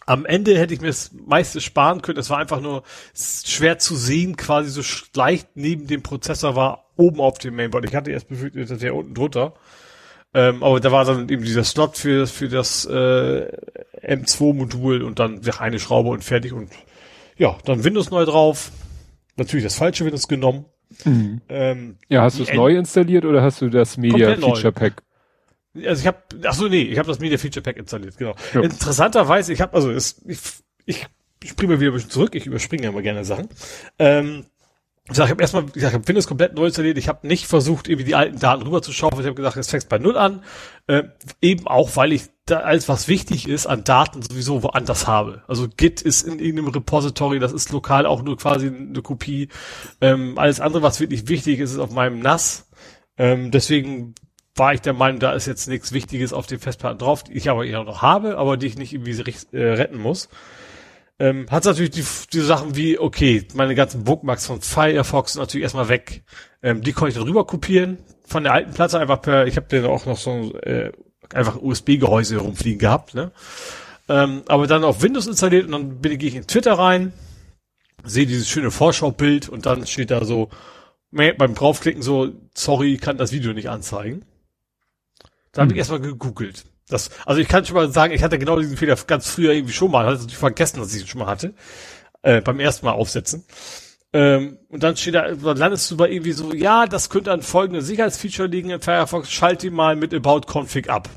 am 0.07 0.27
Ende 0.27 0.59
hätte 0.59 0.75
ich 0.75 0.81
mir 0.81 0.89
das 0.89 1.13
meiste 1.27 1.61
sparen 1.61 2.03
können. 2.03 2.19
Es 2.19 2.31
war 2.31 2.39
einfach 2.39 2.61
nur 2.61 2.83
schwer 3.15 3.79
zu 3.79 3.97
sehen, 3.97 4.37
quasi 4.37 4.71
so 4.71 4.83
leicht 5.15 5.49
neben 5.55 5.87
dem 5.87 6.03
Prozessor 6.03 6.57
war, 6.57 6.91
oben 6.97 7.21
auf 7.21 7.39
dem 7.39 7.57
Mainboard. 7.57 7.85
Ich 7.85 7.95
hatte 7.95 8.11
erst 8.11 8.29
befürchtet, 8.29 8.71
das 8.71 8.81
wäre 8.81 8.95
unten 8.95 9.15
drunter. 9.15 9.55
Ähm, 10.35 10.63
aber 10.63 10.81
da 10.81 10.91
war 10.91 11.05
dann 11.05 11.29
eben 11.29 11.45
dieser 11.45 11.65
Slot 11.65 11.97
für, 11.99 12.27
für 12.27 12.49
das 12.49 12.87
äh, 12.87 13.49
M2-Modul 14.03 15.03
und 15.03 15.19
dann 15.19 15.41
eine 15.59 15.79
Schraube 15.79 16.09
und 16.09 16.25
fertig. 16.25 16.53
Und 16.53 16.71
ja, 17.37 17.57
dann 17.65 17.85
Windows 17.85 18.11
neu 18.11 18.25
drauf. 18.25 18.73
Natürlich 19.37 19.65
das 19.65 19.77
falsche 19.77 20.05
Windows 20.05 20.29
genommen. 20.29 20.65
Mhm. 21.05 21.41
Ähm, 21.49 21.97
ja, 22.09 22.23
hast 22.23 22.39
du 22.39 22.43
es 22.43 22.53
neu 22.53 22.77
installiert 22.77 23.25
oder 23.25 23.43
hast 23.43 23.61
du 23.61 23.69
das 23.69 23.97
Media 23.97 24.37
Feature 24.37 24.73
Pack? 24.73 25.03
Also 25.75 26.01
ich 26.01 26.07
habe, 26.07 26.19
ach 26.47 26.55
so 26.55 26.69
nee, 26.69 26.83
ich 26.83 26.99
habe 26.99 27.09
das 27.09 27.19
Media 27.19 27.39
Feature 27.39 27.63
Pack 27.63 27.77
installiert, 27.77 28.17
genau. 28.19 28.35
Ja. 28.53 28.61
Interessanterweise, 28.61 29.53
ich 29.53 29.61
habe, 29.61 29.75
also 29.75 29.91
es, 29.91 30.21
ich, 30.27 30.39
ich 30.85 31.07
springe 31.47 31.75
mal 31.75 31.81
wieder 31.81 31.93
ein 31.93 31.95
bisschen 31.95 32.11
zurück, 32.11 32.35
ich 32.35 32.47
überspringe 32.47 32.85
ja 32.85 32.91
immer 32.91 33.03
gerne 33.03 33.25
Sachen. 33.25 33.49
Ähm, 33.99 34.45
ich 35.09 35.17
sag, 35.17 35.25
ich 35.25 35.31
habe 35.33 35.43
erstmal, 35.43 35.65
ich, 35.75 35.83
sag, 35.83 35.89
ich 35.89 35.95
habe 35.95 36.07
Windows 36.07 36.29
komplett 36.29 36.55
neu 36.55 36.67
installiert. 36.67 36.97
Ich 36.97 37.09
habe 37.09 37.27
nicht 37.27 37.47
versucht, 37.47 37.89
irgendwie 37.89 38.05
die 38.05 38.15
alten 38.15 38.39
Daten 38.39 38.63
rüber 38.63 38.83
zu 38.83 38.93
schauen. 38.93 39.19
Ich 39.19 39.27
habe 39.27 39.35
gesagt, 39.35 39.57
es 39.57 39.69
fängt 39.69 39.89
bei 39.89 39.99
null 39.99 40.17
an. 40.17 40.45
Äh, 40.87 41.05
eben 41.41 41.67
auch, 41.67 41.97
weil 41.97 42.13
ich 42.13 42.29
da 42.47 42.61
alles, 42.61 42.89
was 42.89 43.09
wichtig 43.09 43.49
ist, 43.49 43.67
an 43.67 43.83
Daten 43.83 44.23
sowieso 44.23 44.63
woanders 44.63 45.09
habe. 45.09 45.43
Also 45.49 45.69
Git 45.69 46.03
ist 46.03 46.23
in 46.23 46.39
irgendeinem 46.39 46.69
Repository, 46.69 47.41
das 47.41 47.53
ist 47.53 47.73
lokal 47.73 48.07
auch 48.07 48.23
nur 48.23 48.37
quasi 48.37 48.69
eine 48.69 49.03
Kopie. 49.03 49.49
Ähm, 50.01 50.39
alles 50.39 50.61
andere, 50.61 50.83
was 50.83 51.01
wirklich 51.01 51.27
wichtig 51.29 51.59
ist, 51.59 51.73
ist 51.73 51.79
auf 51.79 51.91
meinem 51.91 52.21
NAS. 52.21 52.69
Ähm, 53.19 53.51
deswegen 53.51 54.15
war 54.55 54.75
ich 54.75 54.81
der 54.81 54.93
Meinung, 54.93 55.21
da 55.21 55.33
ist 55.33 55.47
jetzt 55.47 55.69
nichts 55.69 55.93
Wichtiges 55.93 56.33
auf 56.33 56.47
den 56.47 56.59
Festplatten 56.59 56.99
drauf, 56.99 57.25
die 57.25 57.33
ich 57.33 57.49
aber 57.49 57.65
eher 57.65 57.85
noch 57.85 58.03
habe, 58.03 58.37
aber 58.37 58.57
die 58.57 58.67
ich 58.67 58.77
nicht 58.77 58.93
irgendwie 58.93 59.35
äh, 59.53 59.73
retten 59.73 59.99
muss. 59.99 60.29
Ähm, 61.19 61.47
hat 61.51 61.65
natürlich 61.65 61.93
die, 61.93 62.05
die 62.33 62.41
Sachen 62.41 62.77
wie, 62.77 62.99
okay, 62.99 63.47
meine 63.55 63.75
ganzen 63.75 64.05
Bookmarks 64.05 64.47
von 64.47 64.61
Firefox 64.61 65.35
sind 65.35 65.41
natürlich 65.43 65.63
erstmal 65.63 65.89
weg. 65.89 66.25
Ähm, 66.63 66.83
die 66.83 66.93
konnte 66.93 67.11
ich 67.11 67.15
dann 67.15 67.29
rüber 67.29 67.47
kopieren 67.47 67.99
von 68.33 68.43
der 68.43 68.55
alten 68.55 68.73
Platte 68.73 68.99
einfach 68.99 69.21
per, 69.21 69.47
ich 69.47 69.57
habe 69.57 69.69
den 69.69 69.85
auch 69.85 70.07
noch 70.07 70.17
so 70.17 70.53
äh, 70.61 70.91
einfach 71.33 71.61
USB-Gehäuse 71.61 72.37
herumfliegen 72.37 72.79
gehabt, 72.79 73.15
ne? 73.15 73.31
Ähm, 74.09 74.43
aber 74.49 74.67
dann 74.67 74.85
auf 74.85 75.03
Windows 75.03 75.27
installiert 75.27 75.67
und 75.67 75.73
dann 75.73 76.01
bin 76.01 76.21
ich 76.21 76.35
in 76.35 76.47
Twitter 76.47 76.73
rein, 76.73 77.13
sehe 78.05 78.27
dieses 78.27 78.49
schöne 78.49 78.71
Vorschaubild 78.71 79.49
und 79.49 79.65
dann 79.65 79.87
steht 79.87 80.11
da 80.11 80.25
so, 80.25 80.49
beim 81.13 81.55
draufklicken 81.55 82.03
so, 82.03 82.31
sorry, 82.55 82.97
kann 82.97 83.17
das 83.17 83.33
Video 83.33 83.53
nicht 83.53 83.69
anzeigen. 83.69 84.25
Da 85.53 85.63
habe 85.63 85.71
ich 85.71 85.75
hm. 85.75 85.79
erstmal 85.79 86.01
gegoogelt. 86.01 86.65
Das, 86.89 87.11
also 87.25 87.41
ich 87.41 87.49
kann 87.49 87.65
schon 87.65 87.77
mal 87.77 87.91
sagen, 87.93 88.13
ich 88.13 88.23
hatte 88.23 88.39
genau 88.39 88.59
diesen 88.59 88.77
Fehler 88.77 88.97
ganz 89.07 89.29
früher 89.29 89.53
irgendwie 89.53 89.73
schon 89.73 89.91
mal, 89.91 90.05
hatte 90.05 90.17
natürlich 90.17 90.37
vergessen, 90.37 90.81
dass 90.81 90.95
ich 90.95 91.03
ihn 91.03 91.07
schon 91.07 91.21
mal 91.21 91.27
hatte, 91.27 91.55
äh, 92.23 92.41
beim 92.41 92.61
ersten 92.61 92.87
Mal 92.87 92.93
aufsetzen. 92.93 93.45
Ähm, 94.13 94.59
und 94.69 94.83
dann 94.83 94.97
steht 94.97 95.15
da, 95.15 95.33
dann 95.33 95.57
landest 95.57 95.91
du 95.91 95.97
bei 95.97 96.11
irgendwie 96.11 96.33
so, 96.33 96.53
ja, 96.53 96.87
das 96.87 97.09
könnte 97.09 97.33
an 97.33 97.41
folgende 97.41 97.81
Sicherheitsfeature 97.81 98.49
liegen 98.49 98.71
in 98.71 98.81
Firefox, 98.81 99.31
schalt 99.31 99.63
die 99.63 99.71
mal 99.71 99.97
mit 99.97 100.13
About 100.13 100.43
Config 100.47 100.91
ab. 100.91 101.09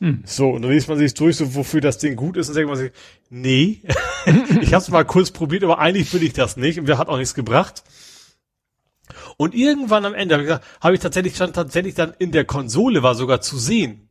Hm. 0.00 0.22
So, 0.24 0.50
und 0.50 0.62
dann 0.62 0.70
liest 0.70 0.88
man 0.88 0.96
sich 0.96 1.12
durch, 1.14 1.36
so 1.36 1.54
wofür 1.54 1.80
das 1.80 1.98
Ding 1.98 2.16
gut 2.16 2.36
ist, 2.36 2.48
und 2.48 2.54
denkt 2.54 2.70
man 2.70 2.78
sich, 2.78 2.92
nee, 3.30 3.82
ich 4.60 4.72
habe 4.72 4.82
es 4.82 4.90
mal 4.90 5.04
kurz 5.04 5.30
probiert, 5.30 5.64
aber 5.64 5.78
eigentlich 5.78 6.12
will 6.14 6.22
ich 6.22 6.32
das 6.32 6.56
nicht 6.56 6.78
und 6.78 6.86
wir 6.86 6.98
hat 6.98 7.08
auch 7.08 7.18
nichts 7.18 7.34
gebracht. 7.34 7.82
Und 9.40 9.54
irgendwann 9.54 10.04
am 10.04 10.12
Ende 10.12 10.34
habe 10.34 10.44
ich, 10.44 10.50
hab 10.82 10.92
ich 10.92 11.00
tatsächlich 11.00 11.34
schon 11.34 11.54
tatsächlich 11.54 11.94
dann 11.94 12.12
in 12.18 12.30
der 12.30 12.44
Konsole 12.44 13.02
war 13.02 13.14
sogar 13.14 13.40
zu 13.40 13.56
sehen 13.56 14.10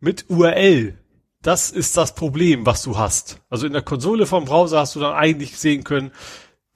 mit 0.00 0.24
URL. 0.30 0.98
Das 1.42 1.70
ist 1.70 1.96
das 1.96 2.16
Problem, 2.16 2.66
was 2.66 2.82
du 2.82 2.98
hast. 2.98 3.40
Also 3.50 3.68
in 3.68 3.72
der 3.72 3.82
Konsole 3.82 4.26
vom 4.26 4.46
Browser 4.46 4.80
hast 4.80 4.96
du 4.96 4.98
dann 4.98 5.14
eigentlich 5.14 5.56
sehen 5.56 5.84
können, 5.84 6.10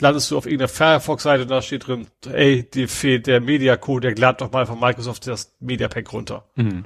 landest 0.01 0.31
du 0.31 0.39
auf 0.39 0.47
irgendeiner 0.47 0.69
Firefox-Seite 0.69 1.43
und 1.43 1.51
da 1.51 1.61
steht 1.61 1.89
drin, 1.89 2.07
ey, 2.31 2.63
dir 2.71 2.89
fehlt 2.89 3.27
der 3.27 3.41
Media-Code, 3.41 4.15
der 4.15 4.17
lad 4.17 4.43
doch 4.43 4.53
mal 4.53 4.65
von 4.65 4.79
Microsoft 4.79 5.27
das 5.27 5.53
Media 5.59 5.89
Pack 5.89 6.13
runter. 6.13 6.45
Mhm. 6.55 6.85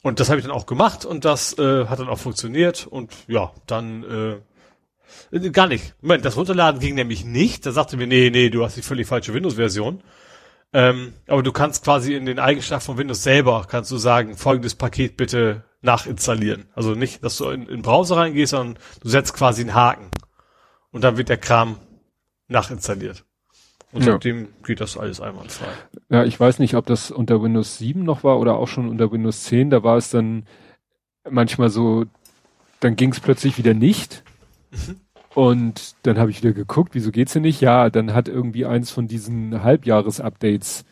Und 0.00 0.18
das 0.18 0.30
habe 0.30 0.40
ich 0.40 0.46
dann 0.46 0.54
auch 0.54 0.64
gemacht 0.64 1.04
und 1.04 1.26
das 1.26 1.58
äh, 1.58 1.84
hat 1.88 1.98
dann 1.98 2.08
auch 2.08 2.18
funktioniert 2.18 2.86
und 2.86 3.12
ja, 3.26 3.52
dann 3.66 4.40
äh, 5.30 5.50
gar 5.50 5.66
nicht. 5.66 5.94
Moment, 6.00 6.24
das 6.24 6.38
Runterladen 6.38 6.80
ging 6.80 6.94
nämlich 6.94 7.26
nicht. 7.26 7.66
Da 7.66 7.72
sagte 7.72 7.98
mir, 7.98 8.06
nee, 8.06 8.30
nee, 8.30 8.48
du 8.48 8.64
hast 8.64 8.78
die 8.78 8.82
völlig 8.82 9.06
falsche 9.06 9.34
Windows-Version. 9.34 10.02
Ähm, 10.72 11.12
aber 11.26 11.42
du 11.42 11.52
kannst 11.52 11.84
quasi 11.84 12.14
in 12.14 12.24
den 12.24 12.38
Eigenschaften 12.38 12.86
von 12.86 12.98
Windows 12.98 13.22
selber, 13.22 13.66
kannst 13.68 13.90
du 13.90 13.98
sagen, 13.98 14.36
folgendes 14.36 14.74
Paket 14.74 15.16
bitte 15.16 15.64
nachinstallieren. 15.82 16.66
Also 16.74 16.94
nicht, 16.94 17.22
dass 17.22 17.36
du 17.36 17.50
in, 17.50 17.62
in 17.62 17.68
den 17.68 17.82
Browser 17.82 18.16
reingehst, 18.16 18.50
sondern 18.50 18.78
du 19.02 19.08
setzt 19.08 19.34
quasi 19.34 19.62
einen 19.62 19.74
Haken. 19.74 20.10
Und 20.90 21.04
dann 21.04 21.16
wird 21.16 21.28
der 21.28 21.38
Kram 21.38 21.76
nachinstalliert. 22.48 23.24
Und 23.92 24.04
ja. 24.04 24.12
seitdem 24.12 24.48
geht 24.64 24.80
das 24.80 24.96
alles 24.96 25.20
einwandfrei. 25.20 25.68
Ja, 26.08 26.24
ich 26.24 26.40
weiß 26.40 26.58
nicht, 26.58 26.74
ob 26.76 26.86
das 26.86 27.10
unter 27.10 27.42
Windows 27.42 27.76
7 27.78 28.02
noch 28.02 28.24
war 28.24 28.38
oder 28.38 28.54
auch 28.56 28.68
schon 28.68 28.88
unter 28.88 29.12
Windows 29.12 29.44
10. 29.44 29.68
Da 29.68 29.82
war 29.82 29.98
es 29.98 30.10
dann 30.10 30.46
manchmal 31.28 31.68
so, 31.68 32.06
dann 32.80 32.96
ging 32.96 33.12
es 33.12 33.20
plötzlich 33.20 33.58
wieder 33.58 33.74
nicht. 33.74 34.24
Mhm. 34.70 35.01
Und 35.34 35.94
dann 36.02 36.18
habe 36.18 36.30
ich 36.30 36.42
wieder 36.42 36.52
geguckt, 36.52 36.94
wieso 36.94 37.10
geht's 37.10 37.32
denn 37.32 37.42
nicht? 37.42 37.60
Ja, 37.60 37.88
dann 37.90 38.12
hat 38.12 38.28
irgendwie 38.28 38.66
eins 38.66 38.90
von 38.90 39.06
diesen 39.06 39.62
Halbjahres-Updates, 39.62 40.84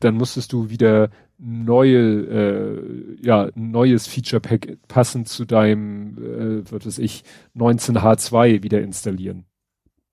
dann 0.00 0.16
musstest 0.16 0.52
du 0.52 0.70
wieder 0.70 1.10
neue, 1.38 1.98
äh, 1.98 3.16
ja, 3.24 3.48
neues 3.54 4.08
Feature-Pack 4.08 4.78
passend 4.88 5.28
zu 5.28 5.44
deinem, 5.44 6.18
äh, 6.18 6.72
was 6.72 6.86
weiß 6.86 6.98
ich, 6.98 7.22
19H2 7.56 8.62
wieder 8.64 8.80
installieren. 8.80 9.44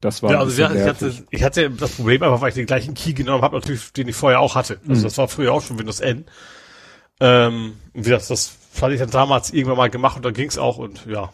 Das 0.02 0.22
war 0.22 0.32
ja, 0.32 0.40
also 0.40 0.62
ja, 0.62 0.72
ich, 0.72 0.84
hatte, 0.84 1.14
ich 1.32 1.44
hatte 1.44 1.70
das 1.72 1.96
Problem 1.96 2.22
einfach, 2.22 2.42
weil 2.42 2.50
ich 2.50 2.56
den 2.56 2.68
gleichen 2.68 2.94
Key 2.94 3.14
genommen 3.14 3.42
habe, 3.42 3.56
natürlich, 3.56 3.92
den 3.94 4.08
ich 4.08 4.16
vorher 4.16 4.40
auch 4.40 4.54
hatte. 4.54 4.80
Also 4.88 5.00
mhm. 5.00 5.04
das 5.04 5.18
war 5.18 5.28
früher 5.28 5.52
auch 5.52 5.64
schon 5.64 5.80
Windows 5.80 6.00
N. 6.00 6.26
Ähm, 7.20 7.74
wie 7.94 8.10
das, 8.10 8.28
das 8.28 8.58
hatte 8.80 8.94
ich 8.94 9.00
dann 9.00 9.10
damals 9.10 9.52
irgendwann 9.52 9.78
mal 9.78 9.90
gemacht 9.90 10.18
und 10.18 10.26
da 10.26 10.32
ging's 10.32 10.58
auch 10.58 10.78
und 10.78 11.06
ja, 11.08 11.32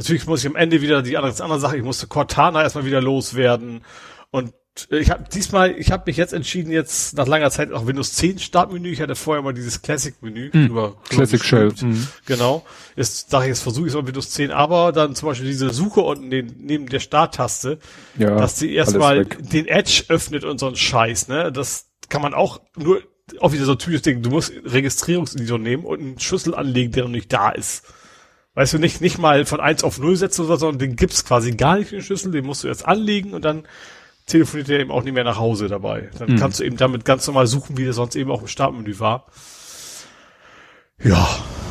Natürlich 0.00 0.26
muss 0.26 0.40
ich 0.40 0.48
am 0.48 0.56
Ende 0.56 0.80
wieder 0.80 1.02
die 1.02 1.18
andere, 1.18 1.42
andere 1.44 1.60
Sache, 1.60 1.76
ich 1.76 1.82
musste 1.82 2.06
Cortana 2.06 2.62
erstmal 2.62 2.86
wieder 2.86 3.02
loswerden. 3.02 3.82
Und 4.30 4.54
ich 4.88 5.10
habe 5.10 5.24
diesmal, 5.30 5.72
ich 5.72 5.92
habe 5.92 6.04
mich 6.06 6.16
jetzt 6.16 6.32
entschieden, 6.32 6.72
jetzt 6.72 7.18
nach 7.18 7.26
langer 7.26 7.50
Zeit 7.50 7.70
auch 7.70 7.86
Windows 7.86 8.14
10 8.14 8.38
Startmenü. 8.38 8.88
Ich 8.88 9.02
hatte 9.02 9.14
vorher 9.14 9.42
mal 9.42 9.52
dieses 9.52 9.82
Classic-Menü 9.82 10.52
mm, 10.54 10.66
über 10.68 10.96
Classic 11.10 11.44
Shell. 11.44 11.74
Mm. 11.82 12.06
Genau. 12.24 12.64
Jetzt 12.96 13.30
dachte 13.30 13.44
ich, 13.44 13.48
jetzt 13.50 13.60
versuche 13.60 13.88
ich 13.88 13.92
es 13.92 13.94
mal 13.94 14.06
Windows 14.06 14.30
10, 14.30 14.52
aber 14.52 14.92
dann 14.92 15.14
zum 15.14 15.28
Beispiel 15.28 15.48
diese 15.48 15.68
Suche 15.68 16.00
unten 16.00 16.28
neben 16.28 16.86
der 16.86 17.00
Starttaste, 17.00 17.78
ja, 18.16 18.36
dass 18.36 18.58
sie 18.58 18.72
erstmal 18.72 19.26
den 19.26 19.66
Edge 19.66 20.04
öffnet 20.08 20.44
und 20.44 20.58
so 20.58 20.68
ein 20.68 20.76
Scheiß, 20.76 21.28
ne? 21.28 21.52
Das 21.52 21.90
kann 22.08 22.22
man 22.22 22.32
auch 22.32 22.62
nur 22.74 23.02
auch 23.38 23.52
wieder 23.52 23.66
so 23.66 23.72
ein 23.72 23.78
typisches 23.78 24.02
Ding. 24.02 24.22
Du 24.22 24.30
musst 24.30 24.50
Registrierungsedition 24.64 25.62
nehmen 25.62 25.84
und 25.84 26.00
einen 26.00 26.20
Schlüssel 26.20 26.54
anlegen, 26.54 26.92
der 26.92 27.04
noch 27.04 27.10
nicht 27.10 27.30
da 27.30 27.50
ist. 27.50 27.84
Weißt 28.54 28.72
du, 28.72 28.78
nicht, 28.78 29.00
nicht 29.00 29.18
mal 29.18 29.44
von 29.44 29.60
eins 29.60 29.84
auf 29.84 29.98
null 29.98 30.16
setzen 30.16 30.44
oder 30.44 30.56
so, 30.56 30.66
sondern 30.66 30.78
den 30.80 30.96
gibt's 30.96 31.24
quasi 31.24 31.52
gar 31.52 31.78
nicht 31.78 31.92
den 31.92 32.02
Schlüssel, 32.02 32.32
den 32.32 32.44
musst 32.44 32.64
du 32.64 32.68
jetzt 32.68 32.86
anlegen 32.86 33.32
und 33.32 33.44
dann 33.44 33.64
telefoniert 34.26 34.68
er 34.68 34.80
eben 34.80 34.90
auch 34.90 35.02
nicht 35.02 35.14
mehr 35.14 35.24
nach 35.24 35.38
Hause 35.38 35.68
dabei. 35.68 36.10
Dann 36.18 36.32
mhm. 36.32 36.36
kannst 36.36 36.60
du 36.60 36.64
eben 36.64 36.76
damit 36.76 37.04
ganz 37.04 37.26
normal 37.26 37.46
suchen, 37.46 37.76
wie 37.76 37.84
der 37.84 37.92
sonst 37.92 38.16
eben 38.16 38.30
auch 38.30 38.42
im 38.42 38.48
Startmenü 38.48 38.98
war. 38.98 39.26
Ja, 41.02 41.28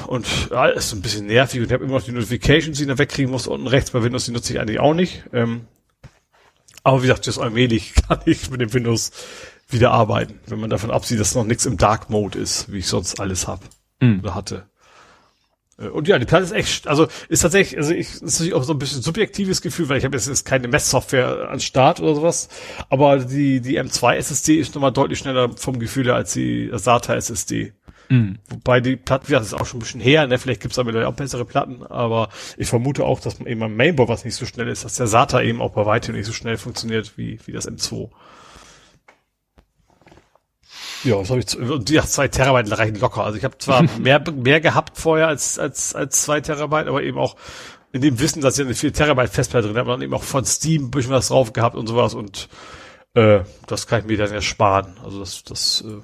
und 0.07 0.25
ja, 0.49 0.65
ist 0.67 0.93
ein 0.93 1.01
bisschen 1.01 1.27
nervig 1.27 1.59
und 1.59 1.67
ich 1.67 1.73
habe 1.73 1.83
immer 1.83 1.93
noch 1.93 2.03
die 2.03 2.11
Notifications, 2.11 2.77
die 2.77 2.83
ich 2.83 2.89
da 2.89 2.97
wegkriegen 2.97 3.31
muss, 3.31 3.45
unten 3.45 3.67
rechts 3.67 3.91
bei 3.91 4.01
Windows, 4.01 4.25
die 4.25 4.31
nutze 4.31 4.53
ich 4.53 4.59
eigentlich 4.59 4.79
auch 4.79 4.93
nicht. 4.93 5.23
Ähm, 5.33 5.67
aber 6.83 7.03
wie 7.03 7.07
gesagt, 7.07 7.27
das 7.27 7.37
allmählich 7.37 7.93
kann 8.07 8.21
ich 8.25 8.49
mit 8.49 8.61
dem 8.61 8.73
Windows 8.73 9.11
wieder 9.67 9.91
arbeiten, 9.91 10.39
wenn 10.47 10.59
man 10.59 10.69
davon 10.69 10.91
absieht, 10.91 11.19
dass 11.19 11.35
noch 11.35 11.43
nichts 11.43 11.65
im 11.65 11.77
Dark 11.77 12.09
Mode 12.09 12.39
ist, 12.39 12.71
wie 12.71 12.79
ich 12.79 12.87
sonst 12.87 13.19
alles 13.19 13.47
hab 13.47 13.61
mhm. 13.99 14.21
oder 14.21 14.33
hatte. 14.33 14.68
Äh, 15.79 15.87
und 15.87 16.07
ja, 16.07 16.19
die 16.19 16.25
Platte 16.25 16.43
ist 16.43 16.51
echt, 16.51 16.87
also 16.87 17.07
ist 17.27 17.41
tatsächlich, 17.41 17.77
also 17.77 17.93
ich, 17.93 18.13
ist 18.13 18.21
natürlich 18.21 18.53
auch 18.53 18.63
so 18.63 18.73
ein 18.73 18.79
bisschen 18.79 19.01
subjektives 19.01 19.61
Gefühl, 19.61 19.89
weil 19.89 19.97
ich 19.97 20.05
habe 20.05 20.15
jetzt, 20.15 20.27
jetzt 20.27 20.45
keine 20.45 20.67
Messsoftware 20.67 21.49
an 21.49 21.59
Start 21.59 21.99
oder 21.99 22.15
sowas, 22.15 22.49
aber 22.89 23.19
die, 23.19 23.61
die 23.61 23.79
M2 23.79 24.15
SSD 24.15 24.55
ist 24.55 24.75
nochmal 24.75 24.91
deutlich 24.91 25.19
schneller 25.19 25.49
vom 25.55 25.79
Gefühl 25.79 26.05
her 26.05 26.15
als 26.15 26.33
die 26.33 26.69
SATA 26.73 27.15
SSD. 27.15 27.73
Mhm. 28.09 28.39
Wobei 28.49 28.81
die 28.81 28.95
Platten, 28.95 29.31
ja, 29.31 29.37
das 29.37 29.49
ist 29.49 29.53
auch 29.53 29.67
schon 29.67 29.77
ein 29.77 29.83
bisschen 29.83 30.01
her, 30.01 30.25
ne? 30.25 30.39
vielleicht 30.39 30.61
gibt's 30.61 30.77
da 30.77 30.83
mittlerweile 30.83 31.09
auch 31.09 31.15
bessere 31.15 31.45
Platten, 31.45 31.83
aber 31.83 32.29
ich 32.57 32.67
vermute 32.67 33.05
auch, 33.05 33.19
dass 33.19 33.39
man 33.39 33.47
eben 33.47 33.61
am 33.61 33.75
Mainboard 33.75 34.09
was 34.09 34.25
nicht 34.25 34.35
so 34.35 34.47
schnell 34.47 34.67
ist, 34.67 34.83
dass 34.83 34.95
der 34.95 35.07
SATA 35.07 35.41
eben 35.41 35.61
auch 35.61 35.71
bei 35.71 35.85
weitem 35.85 36.15
nicht 36.15 36.25
so 36.25 36.33
schnell 36.33 36.57
funktioniert 36.57 37.17
wie, 37.17 37.39
wie 37.45 37.51
das 37.51 37.69
M2. 37.69 38.09
Ja, 41.03 41.17
das 41.17 41.29
habe 41.29 41.39
ich, 41.39 41.57
und 41.57 41.89
ja, 41.89 42.03
zwei 42.03 42.27
Terabyte 42.27 42.77
reichen 42.77 42.99
locker. 42.99 43.23
Also 43.23 43.37
ich 43.37 43.43
habe 43.43 43.57
zwar 43.57 43.83
mehr, 43.99 44.23
mehr 44.31 44.61
gehabt 44.61 44.97
vorher 44.97 45.27
als, 45.27 45.57
als, 45.59 45.95
als 45.95 46.23
zwei 46.23 46.41
Terabyte, 46.41 46.87
aber 46.87 47.03
eben 47.03 47.17
auch 47.17 47.35
in 47.91 48.01
dem 48.01 48.19
Wissen, 48.19 48.41
dass 48.41 48.57
ich 48.59 48.65
eine 48.65 48.75
4 48.75 48.93
Terabyte 48.93 49.31
Festplatte 49.31 49.67
drin 49.67 49.77
habe, 49.77 49.91
dann 49.91 50.01
eben 50.01 50.13
auch 50.13 50.23
von 50.23 50.45
Steam 50.45 50.85
ein 50.85 50.91
bisschen 50.91 51.11
was 51.11 51.29
drauf 51.29 51.53
gehabt 51.53 51.75
und 51.75 51.87
sowas 51.87 52.13
und 52.13 52.49
äh, 53.15 53.41
das 53.67 53.87
kann 53.87 54.01
ich 54.01 54.05
mir 54.05 54.17
dann 54.17 54.31
ersparen. 54.31 54.97
Also 55.03 55.19
das, 55.19 55.43
das 55.43 55.83
äh, 55.87 56.01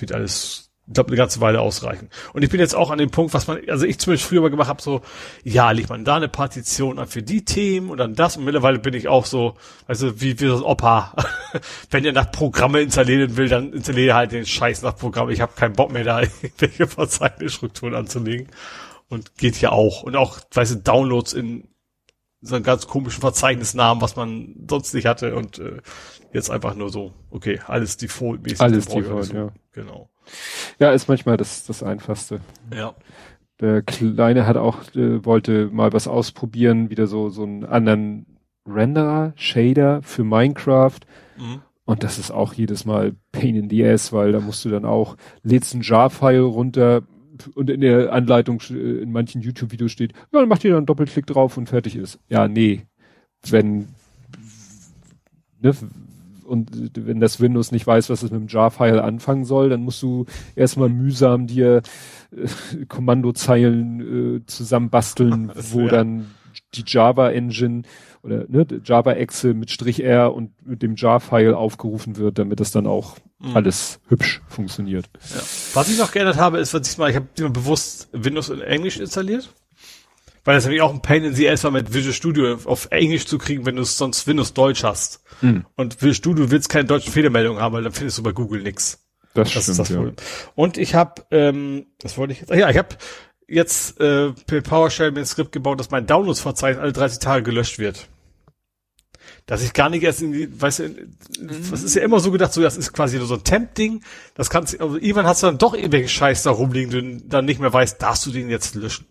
wird 0.00 0.12
alles 0.12 0.67
ich 0.88 0.94
glaube, 0.94 1.08
eine 1.08 1.18
ganze 1.18 1.42
Weile 1.42 1.60
ausreichen. 1.60 2.08
Und 2.32 2.42
ich 2.42 2.48
bin 2.48 2.60
jetzt 2.60 2.74
auch 2.74 2.90
an 2.90 2.96
dem 2.98 3.10
Punkt, 3.10 3.34
was 3.34 3.46
man, 3.46 3.60
also 3.68 3.84
ich 3.84 3.98
zumindest 3.98 4.26
früher 4.26 4.40
mal 4.40 4.48
gemacht 4.48 4.68
habe, 4.68 4.80
so, 4.80 5.02
ja, 5.44 5.70
legt 5.70 5.90
man 5.90 6.04
da 6.04 6.16
eine 6.16 6.28
Partition 6.28 6.98
an 6.98 7.06
für 7.06 7.22
die 7.22 7.44
Themen 7.44 7.90
und 7.90 7.98
dann 7.98 8.14
das. 8.14 8.38
Und 8.38 8.44
mittlerweile 8.46 8.78
bin 8.78 8.94
ich 8.94 9.06
auch 9.06 9.26
so, 9.26 9.54
also 9.86 10.20
wie, 10.22 10.40
wie 10.40 10.46
das 10.46 10.62
Opa. 10.62 11.14
Wenn 11.90 12.04
ihr 12.04 12.14
nach 12.14 12.32
Programme 12.32 12.80
installieren 12.80 13.36
will, 13.36 13.48
dann 13.48 13.74
installiere 13.74 14.14
halt 14.14 14.32
den 14.32 14.46
Scheiß 14.46 14.80
nach 14.80 14.96
Programm. 14.96 15.28
Ich 15.28 15.42
habe 15.42 15.52
keinen 15.54 15.74
Bock 15.74 15.92
mehr, 15.92 16.04
da 16.04 16.22
irgendwelche 16.22 16.86
Verzeichnisstrukturen 16.86 17.94
anzulegen. 17.94 18.48
Und 19.10 19.36
geht 19.36 19.60
ja 19.60 19.72
auch. 19.72 20.02
Und 20.02 20.16
auch, 20.16 20.38
weißt 20.52 20.72
du, 20.72 20.76
Downloads 20.76 21.34
in 21.34 21.68
so 22.40 22.54
einen 22.54 22.64
ganz 22.64 22.86
komischen 22.86 23.20
Verzeichnisnamen, 23.20 24.00
was 24.00 24.16
man 24.16 24.54
sonst 24.68 24.94
nicht 24.94 25.06
hatte. 25.06 25.34
Und 25.36 25.58
äh, 25.58 25.82
jetzt 26.32 26.50
einfach 26.50 26.74
nur 26.74 26.88
so, 26.88 27.12
okay, 27.30 27.60
alles 27.66 27.98
default-mäßig. 27.98 28.60
Alles 28.60 28.86
default, 28.86 29.24
so. 29.26 29.34
ja. 29.34 29.52
Genau. 29.72 30.08
Ja, 30.78 30.92
ist 30.92 31.08
manchmal 31.08 31.36
das, 31.36 31.66
das 31.66 31.82
Einfachste. 31.82 32.40
Ja. 32.74 32.94
Der 33.60 33.82
Kleine 33.82 34.46
hat 34.46 34.56
auch, 34.56 34.82
äh, 34.94 35.24
wollte 35.24 35.68
mal 35.72 35.92
was 35.92 36.06
ausprobieren, 36.06 36.90
wieder 36.90 37.06
so, 37.06 37.28
so 37.28 37.42
einen 37.42 37.64
anderen 37.64 38.26
Renderer, 38.66 39.32
Shader 39.36 40.02
für 40.02 40.24
Minecraft. 40.24 41.00
Mhm. 41.36 41.62
Und 41.84 42.04
das 42.04 42.18
ist 42.18 42.30
auch 42.30 42.52
jedes 42.52 42.84
Mal 42.84 43.14
Pain 43.32 43.56
in 43.56 43.70
the 43.70 43.84
Ass, 43.84 44.12
weil 44.12 44.32
da 44.32 44.40
musst 44.40 44.64
du 44.64 44.68
dann 44.68 44.84
auch, 44.84 45.16
lädst 45.42 45.74
ein 45.74 45.80
Jar-File 45.80 46.42
runter 46.42 47.02
und 47.54 47.70
in 47.70 47.80
der 47.80 48.12
Anleitung, 48.12 48.60
äh, 48.70 49.02
in 49.02 49.12
manchen 49.12 49.40
YouTube-Videos 49.40 49.92
steht, 49.92 50.12
ja, 50.32 50.40
dann 50.40 50.48
macht 50.48 50.64
ihr 50.64 50.70
dann 50.70 50.78
einen 50.78 50.86
Doppelklick 50.86 51.26
drauf 51.26 51.56
und 51.56 51.68
fertig 51.68 51.96
ist. 51.96 52.18
Ja, 52.28 52.48
nee. 52.48 52.86
Wenn, 53.48 53.88
ne, 55.60 55.72
und 56.48 56.70
wenn 56.94 57.20
das 57.20 57.40
Windows 57.40 57.72
nicht 57.72 57.86
weiß, 57.86 58.10
was 58.10 58.22
es 58.22 58.30
mit 58.30 58.40
dem 58.40 58.48
Jar-File 58.48 59.00
anfangen 59.00 59.44
soll, 59.44 59.68
dann 59.68 59.82
musst 59.82 60.02
du 60.02 60.24
erstmal 60.56 60.88
mühsam 60.88 61.46
dir 61.46 61.82
äh, 62.32 62.84
Kommandozeilen 62.86 64.36
äh, 64.36 64.46
zusammenbasteln, 64.46 65.52
wo 65.54 65.82
ja. 65.82 65.88
dann 65.88 66.30
die 66.74 66.84
Java 66.86 67.30
Engine 67.30 67.82
oder 68.22 68.44
ne, 68.48 68.66
Java 68.84 69.12
Excel 69.12 69.54
mit 69.54 69.70
Strich 69.70 70.02
R 70.02 70.34
und 70.34 70.50
mit 70.66 70.82
dem 70.82 70.96
Jar-File 70.96 71.54
aufgerufen 71.54 72.16
wird, 72.16 72.38
damit 72.38 72.60
das 72.60 72.70
dann 72.70 72.86
auch 72.86 73.16
mhm. 73.38 73.56
alles 73.56 74.00
hübsch 74.08 74.42
funktioniert. 74.48 75.06
Ja. 75.34 75.40
Was 75.74 75.88
ich 75.88 75.98
noch 75.98 76.12
geändert 76.12 76.36
habe, 76.36 76.58
ist, 76.58 76.74
was 76.74 76.90
ich 76.90 76.98
mal, 76.98 77.10
ich 77.10 77.16
habe 77.16 77.50
bewusst 77.50 78.08
Windows 78.12 78.48
in 78.48 78.60
Englisch 78.60 78.98
installiert. 78.98 79.50
Weil 80.48 80.54
das 80.54 80.64
nämlich 80.64 80.80
auch 80.80 80.94
ein 80.94 81.02
Pain 81.02 81.24
in 81.24 81.34
the 81.34 81.46
Ass 81.50 81.62
war, 81.64 81.70
mit 81.70 81.92
Visual 81.92 82.14
Studio 82.14 82.58
auf 82.64 82.88
Englisch 82.90 83.26
zu 83.26 83.36
kriegen, 83.36 83.66
wenn 83.66 83.76
du 83.76 83.84
sonst 83.84 84.26
Windows 84.26 84.54
Deutsch 84.54 84.82
hast. 84.82 85.22
Mhm. 85.42 85.66
Und 85.76 85.96
Visual 85.96 86.14
Studio 86.14 86.50
willst 86.50 86.70
keine 86.70 86.86
deutschen 86.86 87.12
Fehlermeldungen 87.12 87.60
haben, 87.60 87.74
weil 87.74 87.82
dann 87.82 87.92
findest 87.92 88.16
du 88.16 88.22
bei 88.22 88.32
Google 88.32 88.62
nix. 88.62 89.06
Das, 89.34 89.52
das 89.52 89.64
stimmt, 89.64 89.68
ist 89.68 89.78
das 89.78 89.88
ja. 89.90 90.10
Und 90.54 90.78
ich 90.78 90.94
habe, 90.94 91.22
ähm, 91.32 91.88
das 91.98 92.16
wollte 92.16 92.32
ich 92.32 92.40
jetzt, 92.40 92.50
ja, 92.50 92.70
ich 92.70 92.78
habe 92.78 92.96
jetzt 93.46 94.00
äh, 94.00 94.32
per 94.46 94.62
PowerShell 94.62 95.10
mir 95.10 95.20
ein 95.20 95.26
Skript 95.26 95.52
gebaut, 95.52 95.80
dass 95.80 95.90
mein 95.90 96.06
Downloads-Verzeichnis 96.06 96.82
alle 96.82 96.92
30 96.94 97.18
Tage 97.18 97.42
gelöscht 97.42 97.78
wird. 97.78 98.08
dass 99.44 99.62
ich 99.62 99.74
gar 99.74 99.90
nicht 99.90 100.02
erst 100.02 100.22
in 100.22 100.32
die, 100.32 100.62
weißt 100.62 100.78
du, 100.78 101.08
das 101.70 101.82
ist 101.82 101.94
ja 101.94 102.00
immer 102.00 102.20
so 102.20 102.30
gedacht, 102.30 102.54
so 102.54 102.62
das 102.62 102.78
ist 102.78 102.94
quasi 102.94 103.18
so 103.18 103.34
ein 103.34 103.44
Temp-Ding, 103.44 104.02
das 104.34 104.48
kannst 104.48 104.80
also 104.80 104.96
irgendwann 104.96 105.26
hast 105.26 105.42
du 105.42 105.48
dann 105.48 105.58
doch 105.58 105.74
irgendwelche 105.74 106.08
Scheiß 106.08 106.42
da 106.44 106.52
rumliegen, 106.52 106.90
du 106.90 107.28
dann 107.28 107.44
nicht 107.44 107.60
mehr 107.60 107.70
weißt, 107.70 108.00
darfst 108.00 108.24
du 108.24 108.30
den 108.30 108.48
jetzt 108.48 108.74
löschen. 108.74 109.04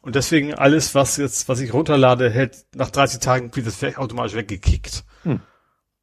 Und 0.00 0.14
deswegen 0.14 0.54
alles, 0.54 0.94
was 0.94 1.16
jetzt, 1.16 1.48
was 1.48 1.60
ich 1.60 1.72
runterlade, 1.72 2.30
hält 2.30 2.66
nach 2.74 2.90
30 2.90 3.20
Tagen 3.20 3.54
wird 3.54 3.66
das 3.66 3.96
automatisch 3.96 4.34
weggekickt. 4.34 5.04
Hm. 5.24 5.40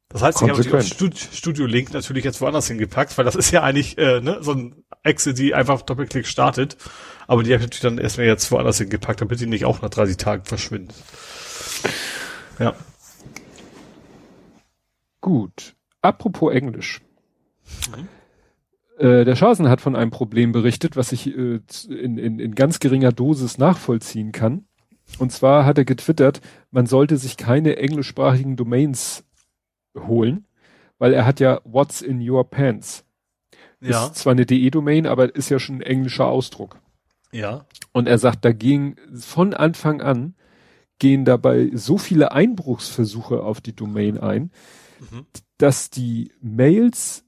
Das 0.08 0.22
heißt, 0.22 0.42
ich 0.42 0.48
habe 0.48 0.62
die 0.62 1.36
Studio-Link 1.36 1.92
natürlich 1.92 2.24
jetzt 2.24 2.40
woanders 2.40 2.68
hingepackt, 2.68 3.18
weil 3.18 3.24
das 3.24 3.34
ist 3.34 3.50
ja 3.50 3.62
eigentlich 3.62 3.98
äh, 3.98 4.20
ne, 4.20 4.38
so 4.40 4.52
ein 4.52 4.84
Exe, 5.02 5.34
die 5.34 5.54
einfach 5.54 5.82
Doppelklick 5.82 6.26
startet. 6.26 6.76
Aber 7.26 7.42
die 7.42 7.52
habe 7.52 7.62
ich 7.62 7.66
natürlich 7.66 7.82
dann 7.82 7.98
erstmal 7.98 8.26
jetzt 8.26 8.50
woanders 8.52 8.78
hingepackt, 8.78 9.20
damit 9.20 9.40
die 9.40 9.46
nicht 9.46 9.64
auch 9.64 9.82
nach 9.82 9.90
30 9.90 10.16
Tagen 10.16 10.44
verschwindet. 10.44 10.94
Ja. 12.58 12.74
Gut. 15.20 15.74
Apropos 16.02 16.54
Englisch. 16.54 17.00
Mhm. 17.90 18.08
Äh, 18.98 19.24
der 19.24 19.36
Schasen 19.36 19.68
hat 19.68 19.80
von 19.80 19.96
einem 19.96 20.10
Problem 20.10 20.52
berichtet, 20.52 20.96
was 20.96 21.12
ich 21.12 21.26
äh, 21.26 21.60
in, 21.88 22.18
in, 22.18 22.38
in 22.38 22.54
ganz 22.54 22.80
geringer 22.80 23.12
Dosis 23.12 23.58
nachvollziehen 23.58 24.32
kann. 24.32 24.66
Und 25.18 25.32
zwar 25.32 25.64
hat 25.64 25.78
er 25.78 25.84
getwittert, 25.84 26.40
man 26.70 26.86
sollte 26.86 27.16
sich 27.16 27.36
keine 27.36 27.76
englischsprachigen 27.76 28.56
Domains 28.56 29.24
holen, 29.96 30.46
weil 30.98 31.12
er 31.12 31.24
hat 31.24 31.40
ja 31.40 31.60
What's 31.64 32.02
in 32.02 32.28
your 32.28 32.48
pants. 32.48 33.04
Ja. 33.80 34.06
Ist 34.06 34.16
zwar 34.16 34.32
eine 34.32 34.46
DE-Domain, 34.46 35.06
aber 35.06 35.34
ist 35.34 35.50
ja 35.50 35.58
schon 35.58 35.76
ein 35.76 35.82
englischer 35.82 36.26
Ausdruck. 36.26 36.80
Ja. 37.30 37.66
Und 37.92 38.08
er 38.08 38.18
sagt, 38.18 38.44
da 38.44 38.52
ging 38.52 38.96
von 39.14 39.54
Anfang 39.54 40.00
an 40.00 40.34
gehen 40.98 41.24
dabei 41.24 41.70
so 41.74 41.98
viele 41.98 42.32
Einbruchsversuche 42.32 43.42
auf 43.42 43.60
die 43.60 43.76
Domain 43.76 44.18
ein, 44.18 44.50
mhm. 45.10 45.26
dass 45.58 45.90
die 45.90 46.32
Mails 46.40 47.25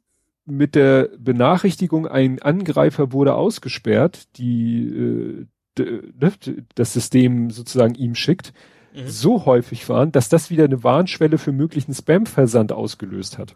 mit 0.50 0.74
der 0.74 1.10
Benachrichtigung, 1.18 2.06
ein 2.06 2.40
Angreifer 2.40 3.12
wurde 3.12 3.34
ausgesperrt, 3.34 4.28
die 4.36 4.88
äh, 4.88 5.46
ne, 5.78 6.32
das 6.74 6.92
System 6.92 7.50
sozusagen 7.50 7.94
ihm 7.94 8.14
schickt, 8.14 8.52
mhm. 8.94 9.08
so 9.08 9.46
häufig 9.46 9.88
waren, 9.88 10.12
dass 10.12 10.28
das 10.28 10.50
wieder 10.50 10.64
eine 10.64 10.82
Warnschwelle 10.82 11.38
für 11.38 11.52
möglichen 11.52 11.94
Spam-Versand 11.94 12.72
ausgelöst 12.72 13.38
hat. 13.38 13.54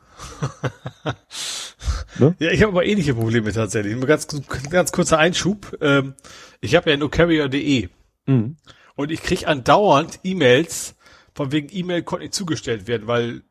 ne? 2.19 2.35
Ja, 2.39 2.51
ich 2.51 2.63
habe 2.63 2.73
aber 2.73 2.87
ähnliche 2.87 3.15
Probleme 3.15 3.53
tatsächlich. 3.53 3.97
Nur 3.97 4.07
ganz, 4.07 4.29
ganz 4.71 4.93
kurzer 4.93 5.19
Einschub. 5.19 5.77
Ähm, 5.81 6.15
ich 6.61 6.75
habe 6.75 6.91
ja 6.91 6.97
nocarrier.de 6.97 7.89
mhm. 8.27 8.57
und 8.95 9.11
ich 9.11 9.23
krieg 9.23 9.49
andauernd 9.49 10.21
E-Mails, 10.23 10.95
von 11.35 11.53
wegen 11.53 11.69
E-Mail 11.71 12.03
konnte 12.03 12.25
nicht 12.25 12.35
zugestellt 12.35 12.87
werden, 12.87 13.07
weil 13.07 13.43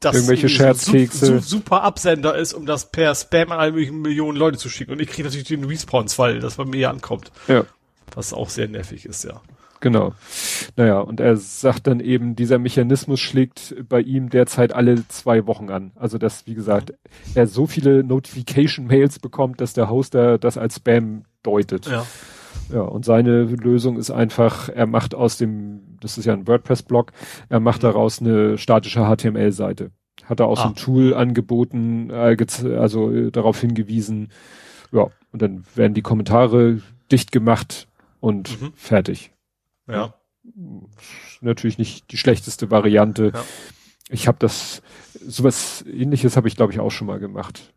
das 0.00 0.14
irgendwelche 0.14 0.48
Scherzkekse. 0.48 1.26
So, 1.26 1.32
so, 1.34 1.40
super 1.40 1.82
Absender 1.82 2.36
ist, 2.36 2.54
um 2.54 2.66
das 2.66 2.90
per 2.90 3.14
Spam 3.14 3.52
an 3.52 3.60
alle 3.60 3.72
möglichen 3.72 4.00
Millionen 4.00 4.36
Leute 4.36 4.58
zu 4.58 4.68
schicken. 4.68 4.92
Und 4.92 5.00
ich 5.00 5.08
kriege 5.08 5.28
natürlich 5.28 5.48
den 5.48 5.64
Response-Fall, 5.64 6.40
das 6.40 6.56
bei 6.56 6.64
mir 6.64 6.90
ankommt. 6.90 7.30
Ja. 7.48 7.64
Was 8.14 8.32
auch 8.32 8.48
sehr 8.48 8.68
nervig 8.68 9.06
ist, 9.06 9.24
ja. 9.24 9.40
Genau. 9.80 10.12
Naja, 10.76 11.00
und 11.00 11.20
er 11.20 11.36
sagt 11.36 11.86
dann 11.86 12.00
eben, 12.00 12.36
dieser 12.36 12.58
Mechanismus 12.58 13.18
schlägt 13.18 13.74
bei 13.88 14.00
ihm 14.00 14.28
derzeit 14.28 14.74
alle 14.74 15.06
zwei 15.08 15.46
Wochen 15.46 15.70
an. 15.70 15.92
Also 15.96 16.18
dass, 16.18 16.46
wie 16.46 16.54
gesagt, 16.54 16.92
er 17.34 17.46
so 17.46 17.66
viele 17.66 18.04
Notification-Mails 18.04 19.20
bekommt, 19.20 19.60
dass 19.60 19.72
der 19.72 19.88
Hoster 19.88 20.38
das 20.38 20.58
als 20.58 20.76
Spam 20.76 21.24
deutet. 21.42 21.86
Ja. 21.86 22.06
Ja, 22.72 22.82
und 22.82 23.04
seine 23.04 23.44
Lösung 23.44 23.96
ist 23.96 24.10
einfach, 24.10 24.68
er 24.68 24.86
macht 24.86 25.14
aus 25.14 25.38
dem, 25.38 25.89
das 26.00 26.18
ist 26.18 26.24
ja 26.24 26.32
ein 26.32 26.46
WordPress-Blog, 26.46 27.12
er 27.48 27.60
macht 27.60 27.82
mhm. 27.82 27.86
daraus 27.86 28.20
eine 28.20 28.58
statische 28.58 29.04
HTML-Seite. 29.04 29.90
Hat 30.24 30.40
er 30.40 30.46
auch 30.46 30.58
ah. 30.58 30.62
so 30.62 30.68
ein 30.68 30.74
Tool 30.74 31.14
angeboten, 31.14 32.10
äh, 32.10 32.36
also 32.78 33.10
äh, 33.10 33.30
darauf 33.30 33.60
hingewiesen. 33.60 34.30
Ja, 34.92 35.08
und 35.32 35.42
dann 35.42 35.64
werden 35.74 35.94
die 35.94 36.02
Kommentare 36.02 36.80
dicht 37.10 37.32
gemacht 37.32 37.88
und 38.20 38.60
mhm. 38.60 38.72
fertig. 38.74 39.32
Ja. 39.88 40.14
Natürlich 41.40 41.78
nicht 41.78 42.10
die 42.12 42.16
schlechteste 42.16 42.70
Variante. 42.70 43.32
Ja. 43.34 43.44
Ich 44.08 44.26
habe 44.26 44.38
das, 44.40 44.82
sowas 45.26 45.84
ähnliches 45.86 46.36
habe 46.36 46.48
ich 46.48 46.56
glaube 46.56 46.72
ich 46.72 46.80
auch 46.80 46.90
schon 46.90 47.06
mal 47.06 47.20
gemacht. 47.20 47.72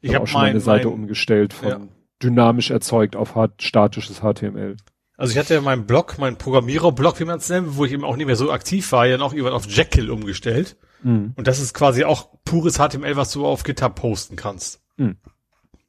Ich, 0.00 0.10
habe 0.10 0.20
hab 0.20 0.28
schon 0.28 0.40
mein, 0.40 0.50
meine 0.50 0.60
Seite 0.60 0.86
mein, 0.86 0.94
umgestellt 0.94 1.52
von 1.52 1.68
ja 1.68 1.80
dynamisch 2.22 2.70
erzeugt 2.70 3.16
auf 3.16 3.34
statisches 3.60 4.20
HTML. 4.20 4.76
Also 5.16 5.32
ich 5.32 5.38
hatte 5.38 5.54
ja 5.54 5.60
meinen 5.60 5.86
Blog, 5.86 6.18
meinen 6.18 6.36
Programmierer-Blog, 6.36 7.20
wie 7.20 7.24
man 7.24 7.38
es 7.38 7.48
nennt, 7.48 7.76
wo 7.76 7.84
ich 7.84 7.92
eben 7.92 8.04
auch 8.04 8.16
nicht 8.16 8.26
mehr 8.26 8.36
so 8.36 8.50
aktiv 8.50 8.90
war, 8.92 9.06
ja 9.06 9.16
noch 9.16 9.32
irgendwann 9.32 9.54
auf 9.54 9.66
Jekyll 9.66 10.10
umgestellt. 10.10 10.76
Mhm. 11.02 11.34
Und 11.36 11.46
das 11.46 11.60
ist 11.60 11.74
quasi 11.74 12.04
auch 12.04 12.30
pures 12.44 12.78
HTML, 12.78 13.16
was 13.16 13.30
du 13.30 13.46
auf 13.46 13.62
GitHub 13.62 13.94
posten 13.94 14.36
kannst. 14.36 14.80
Mhm. 14.96 15.16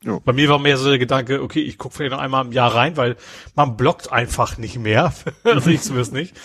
Jo. 0.04 0.20
Bei 0.24 0.34
mir 0.34 0.50
war 0.50 0.60
mehr 0.60 0.78
so 0.78 0.88
der 0.88 1.00
Gedanke, 1.00 1.42
okay, 1.42 1.62
ich 1.62 1.80
gucke 1.80 1.96
vielleicht 1.96 2.12
noch 2.12 2.20
einmal 2.20 2.46
im 2.46 2.52
Jahr 2.52 2.76
rein, 2.76 2.96
weil 2.96 3.16
man 3.56 3.76
blockt 3.76 4.12
einfach 4.12 4.60
nicht 4.60 4.78
mehr. 4.78 5.12
also 5.44 5.70
ich 5.72 5.82
zumindest 5.82 6.14
nicht. 6.14 6.36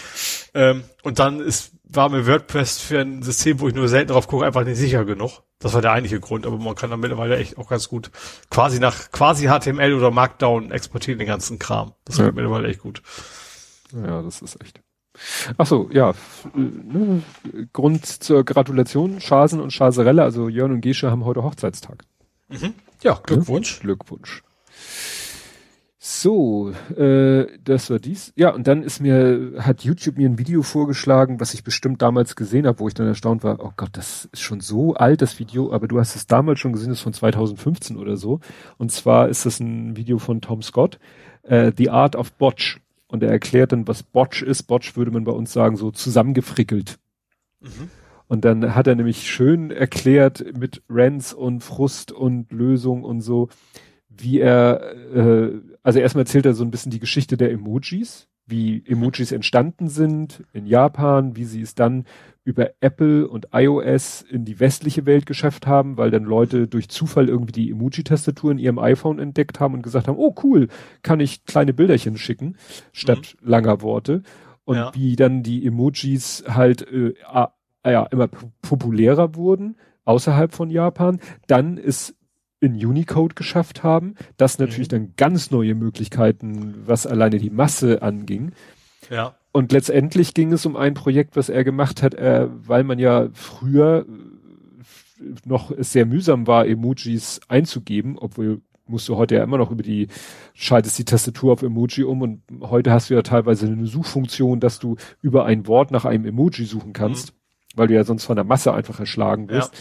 Ähm, 0.55 0.85
und 1.03 1.19
dann 1.19 1.41
ist 1.41 1.73
war 1.93 2.09
mir 2.09 2.27
WordPress 2.27 2.81
für 2.81 3.01
ein 3.01 3.23
System, 3.23 3.61
wo 3.61 3.69
ich 3.69 3.75
nur 3.75 3.89
selten 3.89 4.13
drauf 4.13 4.29
gucke, 4.29 4.47
einfach 4.47 4.65
nicht 4.65 4.79
sicher 4.79 5.05
genug. 5.05 5.43
Das 5.59 5.75
war 5.75 5.83
der 5.83 5.93
eigentliche 5.93 6.21
Grund, 6.21 6.47
aber 6.47 6.57
man 6.59 6.75
kann 6.75 6.91
da 6.91 6.97
mittlerweile 6.97 7.37
echt 7.37 7.59
auch 7.59 7.69
ganz 7.69 7.89
gut 7.89 8.11
quasi 8.49 8.81
nach 8.81 9.11
quasi 9.11 9.47
HTML 9.47 9.93
oder 9.95 10.11
Markdown 10.11 10.71
exportieren 10.71 11.19
den 11.19 11.29
ganzen 11.29 11.59
Kram. 11.59 11.93
Das 12.05 12.19
ja. 12.19 12.27
geht 12.27 12.35
mittlerweile 12.35 12.69
echt 12.69 12.81
gut. 12.81 13.03
Ja, 13.93 14.23
das 14.23 14.41
ist 14.41 14.61
echt. 14.63 14.81
Ach 15.59 15.67
so, 15.67 15.91
ja. 15.93 16.15
Ne, 16.55 17.23
Grund 17.73 18.07
zur 18.07 18.45
Gratulation, 18.45 19.21
Schasen 19.21 19.61
und 19.61 19.73
Schaserelle, 19.73 20.23
also 20.23 20.49
Jörn 20.49 20.73
und 20.73 20.81
Gesche 20.81 21.11
haben 21.11 21.25
heute 21.25 21.43
Hochzeitstag. 21.43 22.05
Mhm. 22.49 22.75
Ja, 23.03 23.21
Glückwunsch. 23.23 23.77
Ja? 23.79 23.83
Glückwunsch. 23.83 24.43
So, 26.03 26.73
äh, 26.97 27.47
das 27.63 27.91
war 27.91 27.99
dies. 27.99 28.33
Ja, 28.35 28.55
und 28.55 28.67
dann 28.67 28.83
ist 28.83 29.01
mir, 29.01 29.53
hat 29.59 29.85
YouTube 29.85 30.17
mir 30.17 30.31
ein 30.31 30.39
Video 30.39 30.63
vorgeschlagen, 30.63 31.41
was 31.41 31.53
ich 31.53 31.63
bestimmt 31.63 32.01
damals 32.01 32.37
gesehen 32.37 32.67
habe, 32.67 32.79
wo 32.79 32.89
ich 32.89 32.95
dann 32.95 33.07
erstaunt 33.07 33.45
war, 33.45 33.63
oh 33.63 33.73
Gott, 33.77 33.91
das 33.93 34.25
ist 34.33 34.41
schon 34.41 34.61
so 34.61 34.95
alt, 34.95 35.21
das 35.21 35.39
Video, 35.39 35.75
aber 35.75 35.89
du 35.89 36.01
hast 36.01 36.17
es 36.17 36.27
damals 36.27 36.59
schon 36.59 36.73
gesehen, 36.73 36.89
das 36.89 37.01
ist 37.01 37.03
von 37.03 37.13
2015 37.13 37.99
oder 37.99 38.17
so. 38.17 38.41
Und 38.79 38.91
zwar 38.91 39.29
ist 39.29 39.45
das 39.45 39.61
ein 39.61 39.95
Video 39.95 40.19
von 40.19 40.41
Tom 40.41 40.63
Scott, 40.63 40.99
äh, 41.43 41.71
The 41.77 41.91
Art 41.91 42.17
of 42.17 42.33
Botch. 42.33 42.81
Und 43.07 43.23
er 43.23 43.31
erklärt 43.31 43.73
dann, 43.73 43.87
was 43.87 44.03
Botch 44.03 44.41
ist. 44.41 44.63
Botch 44.63 44.97
würde 44.97 45.11
man 45.11 45.25
bei 45.25 45.33
uns 45.33 45.53
sagen, 45.53 45.77
so 45.77 45.91
zusammengefrickelt. 45.91 46.99
Mhm. 47.61 47.91
Und 48.27 48.47
dann 48.47 48.75
hat 48.75 48.87
er 48.87 48.95
nämlich 48.95 49.29
schön 49.29 49.71
erklärt 49.71 50.57
mit 50.57 50.83
Rants 50.89 51.35
und 51.35 51.63
Frust 51.63 52.11
und 52.11 52.51
Lösung 52.53 53.05
und 53.05 53.21
so, 53.21 53.51
wie 54.11 54.41
er, 54.41 54.95
äh, 55.15 55.53
also 55.83 55.99
erstmal 55.99 56.23
erzählt 56.23 56.47
er 56.47 56.55
so 56.55 56.65
ein 56.65 56.71
bisschen 56.71 56.91
die 56.91 56.99
Geschichte 56.99 57.37
der 57.37 57.51
Emojis, 57.53 58.29
wie 58.47 58.83
Emojis 58.87 59.33
entstanden 59.33 59.89
sind 59.89 60.45
in 60.53 60.67
Japan, 60.67 61.37
wie 61.37 61.45
sie 61.45 61.63
es 61.63 61.75
dann 61.75 62.05
über 62.43 62.71
Apple 62.81 63.29
und 63.29 63.49
iOS 63.53 64.23
in 64.23 64.45
die 64.45 64.59
westliche 64.59 65.07
Welt 65.07 65.27
geschafft 65.27 65.67
haben, 65.67 65.97
weil 65.97 66.11
dann 66.11 66.25
Leute 66.25 66.67
durch 66.67 66.89
Zufall 66.89 67.29
irgendwie 67.29 67.53
die 67.53 67.71
Emoji-Tastatur 67.71 68.51
in 68.51 68.59
ihrem 68.59 68.79
iPhone 68.79 69.19
entdeckt 69.19 69.61
haben 69.61 69.75
und 69.75 69.83
gesagt 69.83 70.09
haben, 70.09 70.19
oh 70.19 70.35
cool, 70.43 70.69
kann 71.03 71.21
ich 71.21 71.45
kleine 71.45 71.73
Bilderchen 71.73 72.17
schicken, 72.17 72.57
statt 72.93 73.37
mhm. 73.41 73.49
langer 73.49 73.83
Worte. 73.83 74.23
Und 74.65 74.77
ja. 74.77 74.91
wie 74.95 75.17
dann 75.17 75.43
die 75.43 75.65
Emojis 75.67 76.45
halt 76.49 76.87
äh, 76.91 77.15
ja, 77.85 78.05
immer 78.05 78.29
populärer 78.63 79.35
wurden 79.35 79.77
außerhalb 80.05 80.53
von 80.53 80.71
Japan. 80.71 81.21
Dann 81.47 81.77
ist 81.77 82.17
in 82.61 82.75
Unicode 82.75 83.35
geschafft 83.35 83.83
haben. 83.83 84.15
Das 84.37 84.59
natürlich 84.59 84.89
mhm. 84.89 84.93
dann 84.93 85.13
ganz 85.17 85.51
neue 85.51 85.75
Möglichkeiten, 85.75 86.75
was 86.87 87.07
alleine 87.07 87.39
die 87.39 87.51
Masse 87.51 88.03
anging. 88.03 88.53
Ja. 89.11 89.35
Und 89.53 89.73
letztendlich 89.73 90.35
ging 90.35 90.53
es 90.53 90.67
um 90.67 90.77
ein 90.77 90.95
Projekt, 90.95 91.37
was 91.37 91.49
er 91.49 91.65
gemacht 91.65 92.03
hat, 92.03 92.15
äh, 92.15 92.47
weil 92.51 92.85
man 92.85 92.99
ja 92.99 93.29
früher 93.33 94.07
noch 95.45 95.71
es 95.71 95.93
sehr 95.93 96.07
mühsam 96.07 96.47
war, 96.47 96.67
Emojis 96.67 97.41
einzugeben, 97.49 98.17
obwohl 98.19 98.63
musst 98.87 99.09
du 99.09 99.17
heute 99.17 99.37
ja 99.37 99.45
immer 99.45 99.59
noch 99.59 99.71
über 99.71 99.83
die, 99.83 100.09
schaltest 100.55 100.99
die 100.99 101.05
Tastatur 101.05 101.53
auf 101.53 101.63
Emoji 101.63 102.05
um 102.05 102.23
und 102.23 102.43
heute 102.61 102.91
hast 102.91 103.09
du 103.09 103.15
ja 103.15 103.23
teilweise 103.23 103.67
eine 103.67 103.87
Suchfunktion, 103.87 104.61
dass 104.61 104.79
du 104.79 104.97
über 105.23 105.45
ein 105.45 105.67
Wort 105.67 105.91
nach 105.91 106.05
einem 106.05 106.25
Emoji 106.25 106.65
suchen 106.65 106.93
kannst, 106.93 107.33
mhm. 107.33 107.37
weil 107.77 107.89
du 107.89 107.95
ja 107.95 108.05
sonst 108.05 108.25
von 108.25 108.37
der 108.37 108.45
Masse 108.45 108.75
einfach 108.75 108.99
erschlagen 108.99 109.49
wirst. 109.49 109.75
Ja 109.75 109.81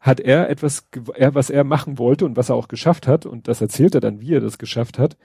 hat 0.00 0.18
er 0.18 0.48
etwas, 0.48 0.88
er, 1.14 1.34
was 1.34 1.50
er 1.50 1.62
machen 1.62 1.98
wollte 1.98 2.24
und 2.24 2.36
was 2.36 2.48
er 2.48 2.54
auch 2.54 2.68
geschafft 2.68 3.06
hat, 3.06 3.26
und 3.26 3.48
das 3.48 3.60
erzählt 3.60 3.94
er 3.94 4.00
dann, 4.00 4.20
wie 4.20 4.34
er 4.34 4.40
das 4.40 4.58
geschafft 4.58 4.98
hat, 4.98 5.16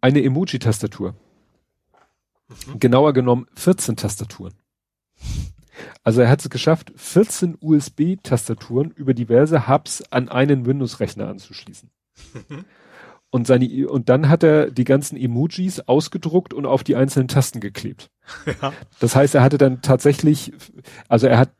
eine 0.00 0.22
Emoji-Tastatur. 0.22 1.14
Mhm. 2.48 2.78
Genauer 2.78 3.12
genommen 3.12 3.46
14 3.54 3.96
Tastaturen. 3.96 4.54
Also 6.04 6.20
er 6.20 6.28
hat 6.28 6.40
es 6.40 6.50
geschafft, 6.50 6.92
14 6.94 7.58
USB-Tastaturen 7.60 8.92
über 8.92 9.12
diverse 9.12 9.66
Hubs 9.66 10.02
an 10.10 10.28
einen 10.28 10.66
Windows-Rechner 10.66 11.28
anzuschließen. 11.28 11.90
Und 13.34 13.48
seine 13.48 13.88
und 13.88 14.08
dann 14.10 14.28
hat 14.28 14.44
er 14.44 14.70
die 14.70 14.84
ganzen 14.84 15.16
Emojis 15.16 15.80
ausgedruckt 15.80 16.54
und 16.54 16.66
auf 16.66 16.84
die 16.84 16.94
einzelnen 16.94 17.26
Tasten 17.26 17.58
geklebt. 17.58 18.08
Ja. 18.62 18.72
Das 19.00 19.16
heißt, 19.16 19.34
er 19.34 19.42
hatte 19.42 19.58
dann 19.58 19.82
tatsächlich, 19.82 20.52
also 21.08 21.26
er 21.26 21.38
hat 21.38 21.50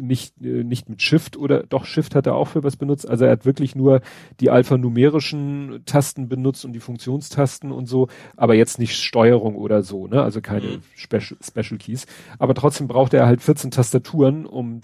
nicht 0.00 0.40
nicht 0.40 0.88
mit 0.88 1.02
Shift 1.02 1.36
oder 1.36 1.64
doch 1.64 1.84
Shift 1.84 2.14
hat 2.14 2.26
er 2.26 2.36
auch 2.36 2.46
für 2.46 2.62
was 2.62 2.76
benutzt. 2.76 3.08
Also 3.08 3.24
er 3.24 3.32
hat 3.32 3.44
wirklich 3.44 3.74
nur 3.74 4.02
die 4.38 4.50
alphanumerischen 4.50 5.82
Tasten 5.84 6.28
benutzt 6.28 6.64
und 6.64 6.72
die 6.74 6.80
Funktionstasten 6.80 7.72
und 7.72 7.86
so, 7.86 8.06
aber 8.36 8.54
jetzt 8.54 8.78
nicht 8.78 8.96
Steuerung 8.96 9.56
oder 9.56 9.82
so, 9.82 10.06
ne? 10.06 10.22
Also 10.22 10.40
keine 10.40 10.66
mhm. 10.66 10.82
Special, 10.94 11.36
Special 11.42 11.78
Keys. 11.78 12.06
Aber 12.38 12.54
trotzdem 12.54 12.86
brauchte 12.86 13.16
er 13.16 13.26
halt 13.26 13.42
14 13.42 13.72
Tastaturen, 13.72 14.46
um 14.46 14.80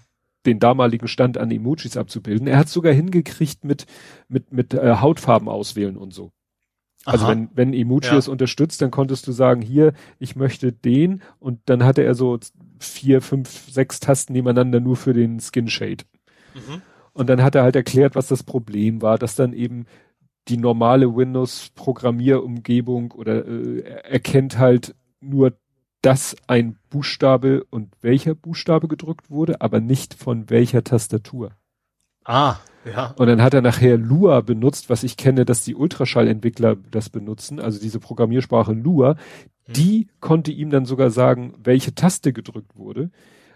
den 0.47 0.59
damaligen 0.59 1.09
Stand 1.09 1.39
an 1.39 1.51
Emojis 1.51 1.97
abzubilden. 1.97 2.47
Er 2.47 2.59
hat 2.59 2.69
sogar 2.69 2.93
hingekriegt 2.93 3.65
mit 3.65 3.87
mit 4.29 4.53
mit 4.53 4.75
äh, 4.75 4.97
Hautfarben 4.97 5.49
auswählen 5.49 5.97
und 5.97 6.13
so. 6.13 6.31
Also 7.05 7.27
wenn 7.27 7.49
wenn 7.55 7.75
Emoji 7.75 8.13
ja. 8.13 8.17
es 8.17 8.29
unterstützt, 8.29 8.81
dann 8.81 8.93
konntest 8.93 9.27
du 9.27 9.33
sagen, 9.33 9.61
hier, 9.61 9.93
ich 10.19 10.37
möchte 10.37 10.73
den 10.73 11.23
und 11.41 11.61
dann 11.67 11.85
hatte 11.85 12.05
er 12.05 12.15
so 12.15 12.39
vier, 12.79 13.21
fünf, 13.23 13.71
sechs 13.71 13.99
Tasten 14.01 14.33
nebeneinander 14.33 14.81
nur 14.81 14.97
für 14.97 15.13
den 15.13 15.41
Skin 15.41 15.69
Shade. 15.69 16.05
Mhm. 16.55 16.83
Und 17.13 17.29
dann 17.29 17.43
hat 17.43 17.55
er 17.55 17.65
halt 17.65 17.77
erklärt, 17.77 18.15
was 18.15 18.29
das 18.29 18.43
Problem 18.43 19.03
war, 19.03 19.19
dass 19.19 19.35
dann 19.35 19.53
eben 19.53 19.87
die 20.49 20.57
normale 20.57 21.15
Windows 21.15 21.71
Programmierumgebung 21.75 23.13
oder 23.13 23.47
äh, 23.47 23.81
erkennt 23.81 24.59
halt 24.59 24.95
nur 25.21 25.53
dass 26.03 26.37
ein 26.49 26.77
Buchstabe 26.91 27.65
und 27.71 27.95
welcher 28.03 28.35
Buchstabe 28.35 28.89
gedrückt 28.89 29.31
wurde, 29.31 29.61
aber 29.61 29.81
nicht 29.81 30.15
von 30.15 30.51
welcher 30.51 30.85
Tastatur. 30.85 31.53
Ah, 32.25 32.57
ja. 32.85 33.15
Und 33.17 33.27
dann 33.29 33.43
hat 33.43 33.55
er 33.55 33.63
nachher 33.63 33.97
Lua 33.97 34.41
benutzt, 34.41 34.91
was 34.91 35.05
ich 35.05 35.17
kenne, 35.17 35.45
dass 35.45 35.65
die 35.65 35.75
Ultraschallentwickler 35.75 36.77
das 36.91 37.09
benutzen, 37.09 37.61
also 37.61 37.81
diese 37.81 38.01
Programmiersprache 38.01 38.73
Lua, 38.73 39.17
hm. 39.65 39.75
die 39.75 40.09
konnte 40.21 40.51
ihm 40.51 40.71
dann 40.71 40.85
sogar 40.85 41.11
sagen, 41.11 41.55
welche 41.63 41.95
Taste 41.95 42.33
gedrückt 42.33 42.77
wurde. 42.77 43.11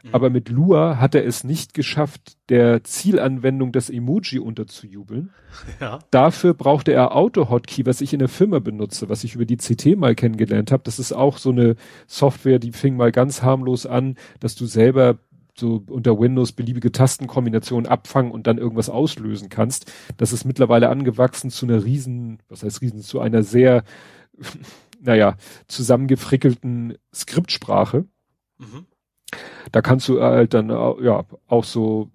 Mhm. 0.06 0.14
Aber 0.14 0.30
mit 0.30 0.48
Lua 0.48 0.98
hat 0.98 1.14
er 1.14 1.24
es 1.26 1.44
nicht 1.44 1.74
geschafft, 1.74 2.36
der 2.48 2.84
Zielanwendung 2.84 3.72
das 3.72 3.90
Emoji 3.90 4.38
unterzujubeln. 4.38 5.30
Ja. 5.80 6.00
Dafür 6.10 6.52
brauchte 6.52 6.92
er 6.92 7.16
Auto-Hotkey, 7.16 7.86
was 7.86 8.02
ich 8.02 8.12
in 8.12 8.18
der 8.18 8.28
Firma 8.28 8.58
benutze, 8.58 9.08
was 9.08 9.24
ich 9.24 9.34
über 9.34 9.46
die 9.46 9.56
CT 9.56 9.96
mal 9.96 10.14
kennengelernt 10.14 10.70
habe. 10.70 10.82
Das 10.84 10.98
ist 10.98 11.12
auch 11.12 11.38
so 11.38 11.48
eine 11.48 11.76
Software, 12.06 12.58
die 12.58 12.72
fing 12.72 12.94
mal 12.94 13.10
ganz 13.10 13.40
harmlos 13.40 13.86
an, 13.86 14.16
dass 14.38 14.54
du 14.54 14.66
selber 14.66 15.18
so 15.58 15.82
unter 15.88 16.18
Windows 16.18 16.52
beliebige 16.52 16.92
Tastenkombinationen 16.92 17.86
abfangen 17.86 18.32
und 18.32 18.46
dann 18.46 18.58
irgendwas 18.58 18.90
auslösen 18.90 19.48
kannst. 19.48 19.90
Das 20.18 20.34
ist 20.34 20.44
mittlerweile 20.44 20.90
angewachsen 20.90 21.50
zu 21.50 21.64
einer 21.64 21.82
riesen, 21.82 22.40
was 22.50 22.62
heißt 22.62 22.82
riesen, 22.82 23.00
zu 23.00 23.20
einer 23.20 23.42
sehr, 23.42 23.82
naja, 25.00 25.36
zusammengefrickelten 25.68 26.98
Skriptsprache. 27.14 28.04
Mhm. 28.58 28.86
Da 29.72 29.82
kannst 29.82 30.08
du 30.08 30.22
halt 30.22 30.54
dann 30.54 30.70
ja 30.70 31.24
auch 31.46 31.64
so 31.64 32.10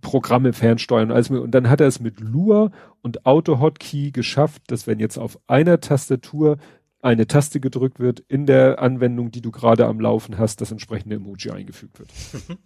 Programme 0.00 0.52
fernsteuern 0.52 1.10
und 1.10 1.14
alles 1.14 1.30
Und 1.30 1.52
dann 1.52 1.68
hat 1.68 1.80
er 1.80 1.88
es 1.88 1.98
mit 1.98 2.20
Lua 2.20 2.70
und 3.02 3.26
Auto-Hotkey 3.26 4.12
geschafft, 4.12 4.62
dass 4.68 4.86
wenn 4.86 5.00
jetzt 5.00 5.18
auf 5.18 5.38
einer 5.46 5.80
Tastatur 5.80 6.58
eine 7.04 7.26
Taste 7.26 7.60
gedrückt 7.60 8.00
wird, 8.00 8.20
in 8.28 8.46
der 8.46 8.80
Anwendung, 8.80 9.30
die 9.30 9.42
du 9.42 9.50
gerade 9.50 9.86
am 9.86 10.00
Laufen 10.00 10.38
hast, 10.38 10.60
das 10.62 10.72
entsprechende 10.72 11.16
Emoji 11.16 11.50
eingefügt 11.50 11.98
wird. 11.98 12.10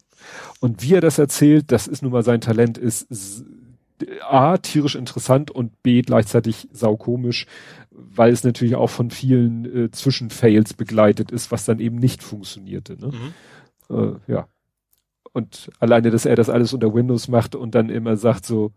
und 0.60 0.82
wie 0.82 0.94
er 0.94 1.00
das 1.00 1.18
erzählt, 1.18 1.72
das 1.72 1.88
ist 1.88 2.02
nun 2.02 2.12
mal 2.12 2.22
sein 2.22 2.40
Talent, 2.40 2.78
ist 2.78 3.44
A, 4.22 4.56
tierisch 4.58 4.94
interessant 4.94 5.50
und 5.50 5.82
B, 5.82 6.02
gleichzeitig 6.02 6.68
saukomisch, 6.70 7.46
weil 8.18 8.32
es 8.32 8.44
natürlich 8.44 8.74
auch 8.74 8.90
von 8.90 9.10
vielen 9.10 9.64
äh, 9.64 9.90
Zwischenfails 9.90 10.74
begleitet 10.74 11.30
ist, 11.30 11.52
was 11.52 11.64
dann 11.64 11.78
eben 11.78 11.96
nicht 11.96 12.22
funktionierte. 12.22 12.98
Ne? 12.98 13.12
Mhm. 13.88 13.96
Äh, 13.96 14.32
ja. 14.32 14.48
Und 15.32 15.70
alleine, 15.78 16.10
dass 16.10 16.26
er 16.26 16.34
das 16.34 16.50
alles 16.50 16.72
unter 16.72 16.92
Windows 16.92 17.28
macht 17.28 17.54
und 17.54 17.74
dann 17.74 17.90
immer 17.90 18.16
sagt 18.16 18.44
so, 18.44 18.72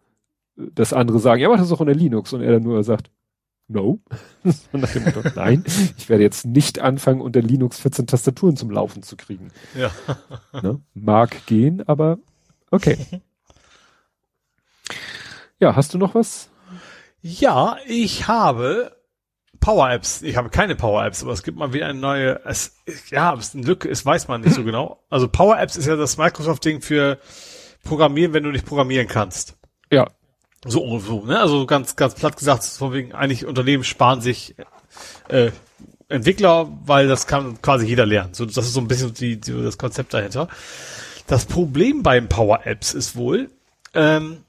dass 0.56 0.94
andere 0.94 1.20
sagen, 1.20 1.42
ja, 1.42 1.50
mach 1.50 1.58
das 1.58 1.72
auch 1.72 1.80
unter 1.80 1.94
Linux 1.96 2.34
und 2.34 2.42
er 2.42 2.52
dann 2.52 2.64
nur 2.64 2.84
sagt, 2.84 3.10
no. 3.68 4.00
Motto, 4.72 5.22
nein, 5.36 5.64
ich 5.98 6.08
werde 6.10 6.24
jetzt 6.24 6.46
nicht 6.46 6.80
anfangen, 6.80 7.22
unter 7.22 7.42
Linux 7.42 7.80
14 7.80 8.06
Tastaturen 8.06 8.58
zum 8.58 8.70
Laufen 8.70 9.02
zu 9.02 9.18
kriegen. 9.18 9.52
Ja. 9.76 9.92
Ne? 10.62 10.82
Mag 10.94 11.46
gehen, 11.48 11.82
aber 11.88 12.20
okay. 12.70 12.98
Ja, 15.60 15.76
hast 15.76 15.94
du 15.94 16.00
noch 16.00 16.16
was? 16.16 16.50
Ja, 17.22 17.78
ich 17.86 18.28
habe 18.28 18.92
Power 19.62 19.90
Apps. 19.90 20.22
Ich 20.24 20.36
habe 20.36 20.50
keine 20.50 20.76
Power 20.76 21.06
Apps, 21.06 21.24
aber 21.24 21.32
es 21.32 21.44
gibt 21.44 21.58
mal 21.58 21.72
wieder 21.72 21.86
eine 21.86 22.00
neue. 22.00 22.42
Es, 22.46 22.76
ja, 23.10 23.34
es 23.34 23.48
ist 23.48 23.56
eine 23.56 23.66
Lücke, 23.66 23.88
es 23.88 24.06
weiß 24.06 24.28
man 24.28 24.42
nicht 24.42 24.56
so 24.56 24.64
genau. 24.66 25.02
Also 25.10 25.30
Power 25.30 25.58
Apps 25.58 25.78
ist 25.78 25.86
ja 25.86 25.96
das 25.96 26.18
Microsoft-Ding 26.18 26.82
für 26.82 27.20
Programmieren, 27.84 28.34
wenn 28.34 28.44
du 28.44 28.52
nicht 28.52 28.66
programmieren 28.66 29.08
kannst. 29.08 29.56
Ja. 29.92 30.08
So, 30.66 31.00
so, 31.00 31.26
ne? 31.26 31.40
Also 31.40 31.66
ganz, 31.66 31.96
ganz 31.96 32.16
platt 32.16 32.38
gesagt, 32.38 32.64
von 32.66 32.94
wegen 32.94 33.14
eigentlich 33.14 33.46
Unternehmen 33.46 33.84
sparen 33.84 34.22
sich 34.22 34.56
äh, 35.30 35.52
Entwickler, 36.10 36.68
weil 36.86 37.08
das 37.08 37.26
kann 37.26 37.62
quasi 37.62 37.88
jeder 37.88 38.06
lernen. 38.06 38.34
So, 38.34 38.46
das 38.46 38.66
ist 38.66 38.74
so 38.74 38.82
ein 38.82 38.88
bisschen 38.88 39.14
die, 39.14 39.40
die, 39.40 39.64
das 39.64 39.78
Konzept 39.78 40.14
dahinter. 40.14 40.50
Das 41.28 41.46
Problem 41.46 42.04
beim 42.04 42.28
Power 42.28 42.66
Apps 42.66 42.94
ist 42.94 43.16
wohl, 43.16 43.50
ähm, 43.94 44.44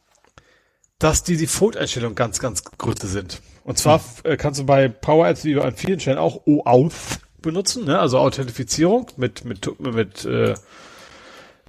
dass 0.99 1.23
die 1.23 1.36
Default-Einstellungen 1.36 2.15
ganz, 2.15 2.39
ganz 2.41 2.65
größte 2.65 3.07
sind. 3.07 3.41
Und 3.65 3.78
zwar 3.78 4.00
äh, 4.24 4.36
kannst 4.36 4.60
du 4.60 4.66
bei 4.66 4.89
Power 4.89 5.28
Apps 5.28 5.44
wie 5.44 5.58
an 5.58 5.74
vielen 5.74 6.00
Stellen 6.00 6.18
auch 6.18 6.47
OAuth 6.47 7.20
benutzen, 7.41 7.84
ne? 7.84 7.99
also 7.99 8.18
Authentifizierung 8.18 9.10
mit 9.16 9.44
mit 9.44 9.81
mit 9.81 10.24
äh, 10.24 10.55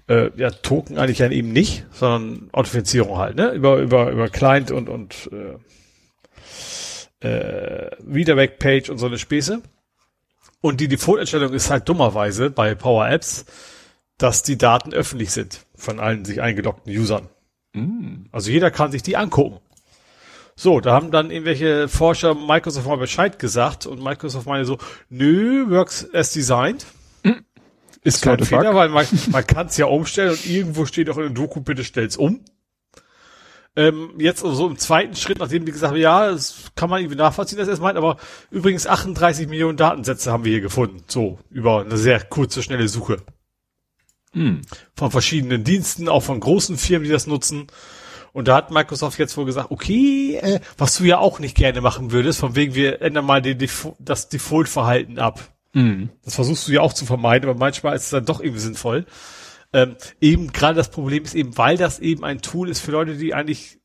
äh, 0.07 0.31
ja 0.35 0.51
Token 0.51 0.97
eigentlich 0.97 1.19
ja 1.19 1.29
eben 1.29 1.51
nicht, 1.51 1.85
sondern 1.91 2.49
Authentifizierung 2.51 3.17
halt, 3.17 3.35
ne? 3.35 3.51
über 3.51 3.77
über 3.77 4.11
über 4.11 4.29
Client 4.29 4.71
und 4.71 4.89
und 4.89 5.29
äh, 5.31 5.57
äh, 7.27 7.95
Redirect 8.11 8.59
Page 8.59 8.89
und 8.89 8.97
so 8.97 9.07
eine 9.07 9.17
Späße. 9.17 9.61
Und 10.61 10.79
die 10.79 10.87
Default-Einstellung 10.87 11.53
ist 11.53 11.69
halt 11.69 11.89
dummerweise 11.89 12.49
bei 12.49 12.73
Power 12.73 13.09
Apps, 13.09 13.45
dass 14.17 14.43
die 14.43 14.57
Daten 14.57 14.93
öffentlich 14.93 15.31
sind 15.31 15.65
von 15.75 15.99
allen 15.99 16.23
sich 16.23 16.41
eingeloggten 16.41 16.93
Usern. 16.93 17.27
Mm. 17.73 18.27
Also 18.31 18.49
jeder 18.49 18.71
kann 18.71 18.91
sich 18.91 19.03
die 19.03 19.17
angucken. 19.17 19.59
So, 20.55 20.79
da 20.79 20.93
haben 20.93 21.11
dann 21.11 21.31
irgendwelche 21.31 21.87
Forscher 21.87 22.35
Microsoft 22.35 22.87
mal 22.87 22.97
Bescheid 22.97 23.39
gesagt 23.39 23.85
und 23.85 24.03
Microsoft 24.03 24.45
meine 24.45 24.65
so, 24.65 24.77
nö, 25.09 25.69
works 25.69 26.07
as 26.13 26.31
designed. 26.31 26.85
Ist 28.03 28.21
kein 28.21 28.43
Fehler, 28.43 28.71
Bug. 28.71 28.75
weil 28.75 28.89
man, 28.89 29.07
man 29.31 29.47
kann 29.47 29.67
es 29.67 29.77
ja 29.77 29.85
umstellen 29.85 30.31
und 30.31 30.45
irgendwo 30.45 30.85
steht 30.85 31.09
auch 31.09 31.17
in 31.17 31.23
der 31.23 31.31
Doku, 31.31 31.61
bitte 31.61 31.83
stell's 31.83 32.17
um. 32.17 32.43
Ähm, 33.75 34.11
jetzt 34.19 34.43
also 34.43 34.55
so 34.55 34.67
im 34.67 34.77
zweiten 34.77 35.15
Schritt, 35.15 35.39
nachdem 35.39 35.65
die 35.65 35.71
gesagt 35.71 35.93
haben, 35.93 35.99
ja, 35.99 36.29
das 36.29 36.71
kann 36.75 36.91
man 36.91 37.01
irgendwie 37.01 37.17
nachvollziehen, 37.17 37.57
dass 37.57 37.67
er 37.67 37.73
es 37.73 37.79
meint, 37.79 37.97
aber 37.97 38.17
übrigens 38.51 38.85
38 38.85 39.47
Millionen 39.47 39.77
Datensätze 39.77 40.31
haben 40.31 40.43
wir 40.43 40.51
hier 40.51 40.61
gefunden. 40.61 41.03
So, 41.07 41.39
über 41.49 41.81
eine 41.81 41.97
sehr 41.97 42.19
kurze, 42.23 42.61
schnelle 42.61 42.87
Suche. 42.87 43.17
Hm. 44.33 44.61
Von 44.95 45.09
verschiedenen 45.09 45.63
Diensten, 45.63 46.07
auch 46.07 46.21
von 46.21 46.39
großen 46.39 46.77
Firmen, 46.77 47.05
die 47.05 47.11
das 47.11 47.25
nutzen. 47.25 47.67
Und 48.33 48.47
da 48.47 48.55
hat 48.55 48.71
Microsoft 48.71 49.19
jetzt 49.19 49.37
wohl 49.37 49.45
gesagt, 49.45 49.71
okay, 49.71 50.37
äh, 50.41 50.59
was 50.77 50.97
du 50.97 51.05
ja 51.05 51.19
auch 51.19 51.39
nicht 51.39 51.55
gerne 51.55 51.81
machen 51.81 52.11
würdest, 52.11 52.39
von 52.39 52.55
wegen 52.55 52.73
wir 52.73 53.01
ändern 53.01 53.25
mal 53.25 53.41
den 53.41 53.59
Defo 53.59 53.95
das 53.99 54.27
Default-Verhalten 54.27 55.19
ab. 55.19 55.39
Mhm. 55.73 56.09
Das 56.25 56.35
versuchst 56.35 56.67
du 56.67 56.71
ja 56.71 56.81
auch 56.81 56.93
zu 56.93 57.05
vermeiden, 57.05 57.47
aber 57.47 57.57
manchmal 57.57 57.95
ist 57.95 58.05
es 58.05 58.09
dann 58.09 58.25
doch 58.25 58.41
irgendwie 58.41 58.59
sinnvoll. 58.59 59.05
Ähm, 59.71 59.95
eben 60.19 60.51
gerade 60.51 60.75
das 60.75 60.89
Problem 60.89 61.23
ist 61.23 61.35
eben, 61.35 61.57
weil 61.57 61.77
das 61.77 61.99
eben 61.99 62.23
ein 62.23 62.41
Tool 62.41 62.69
ist 62.69 62.79
für 62.79 62.91
Leute, 62.91 63.15
die 63.17 63.33
eigentlich 63.33 63.79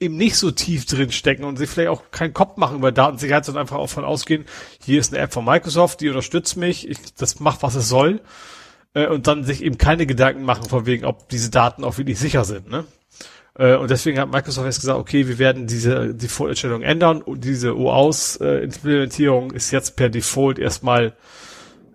eben 0.00 0.16
nicht 0.16 0.36
so 0.36 0.50
tief 0.50 0.86
drin 0.86 1.12
stecken 1.12 1.44
und 1.44 1.56
sich 1.56 1.70
vielleicht 1.70 1.88
auch 1.88 2.10
keinen 2.10 2.34
Kopf 2.34 2.56
machen 2.56 2.78
über 2.78 2.92
Datensicherheit, 2.92 3.44
sondern 3.44 3.62
einfach 3.62 3.78
auch 3.78 3.88
von 3.88 4.04
ausgehen, 4.04 4.44
hier 4.84 5.00
ist 5.00 5.12
eine 5.12 5.22
App 5.22 5.32
von 5.32 5.44
Microsoft, 5.44 6.00
die 6.00 6.08
unterstützt 6.08 6.56
mich, 6.56 6.88
ich, 6.88 6.98
das 7.14 7.40
macht, 7.40 7.62
was 7.62 7.74
es 7.74 7.88
soll, 7.88 8.20
äh, 8.94 9.06
und 9.06 9.26
dann 9.26 9.44
sich 9.44 9.62
eben 9.62 9.78
keine 9.78 10.06
Gedanken 10.06 10.44
machen 10.44 10.68
von 10.68 10.86
wegen, 10.86 11.04
ob 11.04 11.28
diese 11.28 11.50
Daten 11.50 11.84
auch 11.84 11.98
wirklich 11.98 12.18
sicher 12.18 12.44
sind, 12.44 12.68
ne? 12.68 12.84
Äh, 13.56 13.76
und 13.76 13.90
deswegen 13.90 14.18
hat 14.18 14.30
Microsoft 14.30 14.66
jetzt 14.66 14.80
gesagt, 14.80 14.98
okay, 14.98 15.28
wir 15.28 15.38
werden 15.38 15.66
diese 15.66 16.14
Default-Einstellung 16.14 16.82
ändern 16.82 17.22
und 17.22 17.44
diese 17.44 17.76
OAuth-Implementierung 17.76 19.52
ist 19.52 19.70
jetzt 19.70 19.96
per 19.96 20.08
Default 20.08 20.58
erstmal, 20.58 21.14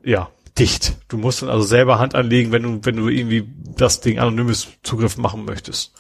ja, 0.04 0.30
dicht. 0.58 0.98
Du 1.08 1.18
musst 1.18 1.42
dann 1.42 1.50
also 1.50 1.64
selber 1.64 2.00
Hand 2.00 2.16
anlegen, 2.16 2.52
wenn 2.52 2.64
du, 2.64 2.80
wenn 2.84 2.96
du 2.96 3.10
irgendwie 3.10 3.50
das 3.78 4.02
Ding 4.02 4.20
anonymes 4.20 4.68
Zugriff 4.84 5.18
machen 5.18 5.46
möchtest. 5.46 5.94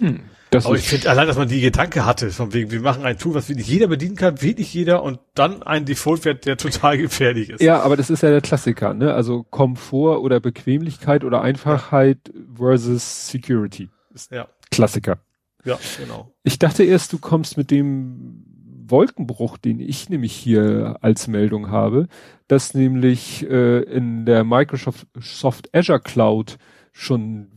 Hm, 0.00 0.20
Aber 0.52 0.74
ich 0.74 0.88
finde 0.88 1.10
allein, 1.10 1.26
dass 1.26 1.36
man 1.36 1.48
die 1.48 1.60
Gedanke 1.60 2.04
hatte, 2.04 2.30
von 2.30 2.52
wegen, 2.52 2.70
wir 2.70 2.80
machen 2.80 3.04
ein 3.04 3.18
Tool, 3.18 3.34
was 3.34 3.48
wirklich 3.48 3.68
jeder 3.68 3.86
bedienen 3.86 4.16
kann, 4.16 4.42
wirklich 4.42 4.72
jeder 4.74 5.02
und 5.02 5.20
dann 5.34 5.62
ein 5.62 5.84
Default-Wert, 5.84 6.44
der 6.46 6.56
total 6.56 6.98
gefährlich 6.98 7.50
ist. 7.50 7.60
Ja, 7.60 7.80
aber 7.80 7.96
das 7.96 8.10
ist 8.10 8.22
ja 8.22 8.30
der 8.30 8.40
Klassiker, 8.40 8.94
ne? 8.94 9.14
Also 9.14 9.44
Komfort 9.44 10.20
oder 10.22 10.40
Bequemlichkeit 10.40 11.22
oder 11.22 11.42
Einfachheit 11.42 12.18
versus 12.56 13.28
Security. 13.28 13.90
Ist 14.16 14.32
ja. 14.32 14.48
Klassiker. 14.70 15.18
Ja, 15.64 15.78
genau. 16.00 16.32
Ich 16.42 16.58
dachte 16.58 16.84
erst, 16.84 17.12
du 17.12 17.18
kommst 17.18 17.58
mit 17.58 17.70
dem 17.70 18.42
Wolkenbruch, 18.88 19.58
den 19.58 19.78
ich 19.78 20.08
nämlich 20.08 20.32
hier 20.32 20.96
als 21.02 21.28
Meldung 21.28 21.70
habe, 21.70 22.08
dass 22.48 22.72
nämlich 22.72 23.46
äh, 23.48 23.82
in 23.82 24.24
der 24.24 24.42
Microsoft 24.44 25.06
Soft 25.20 25.74
Azure 25.74 26.00
Cloud 26.00 26.56
schon, 26.92 27.48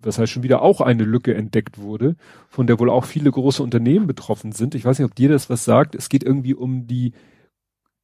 was 0.00 0.18
heißt 0.18 0.30
schon 0.30 0.44
wieder 0.44 0.62
auch 0.62 0.80
eine 0.80 1.02
Lücke 1.02 1.34
entdeckt 1.34 1.78
wurde, 1.78 2.14
von 2.48 2.68
der 2.68 2.78
wohl 2.78 2.90
auch 2.90 3.04
viele 3.04 3.32
große 3.32 3.62
Unternehmen 3.62 4.06
betroffen 4.06 4.52
sind. 4.52 4.76
Ich 4.76 4.84
weiß 4.84 5.00
nicht, 5.00 5.06
ob 5.06 5.16
dir 5.16 5.30
das 5.30 5.50
was 5.50 5.64
sagt. 5.64 5.96
Es 5.96 6.08
geht 6.08 6.22
irgendwie 6.22 6.54
um 6.54 6.86
die 6.86 7.12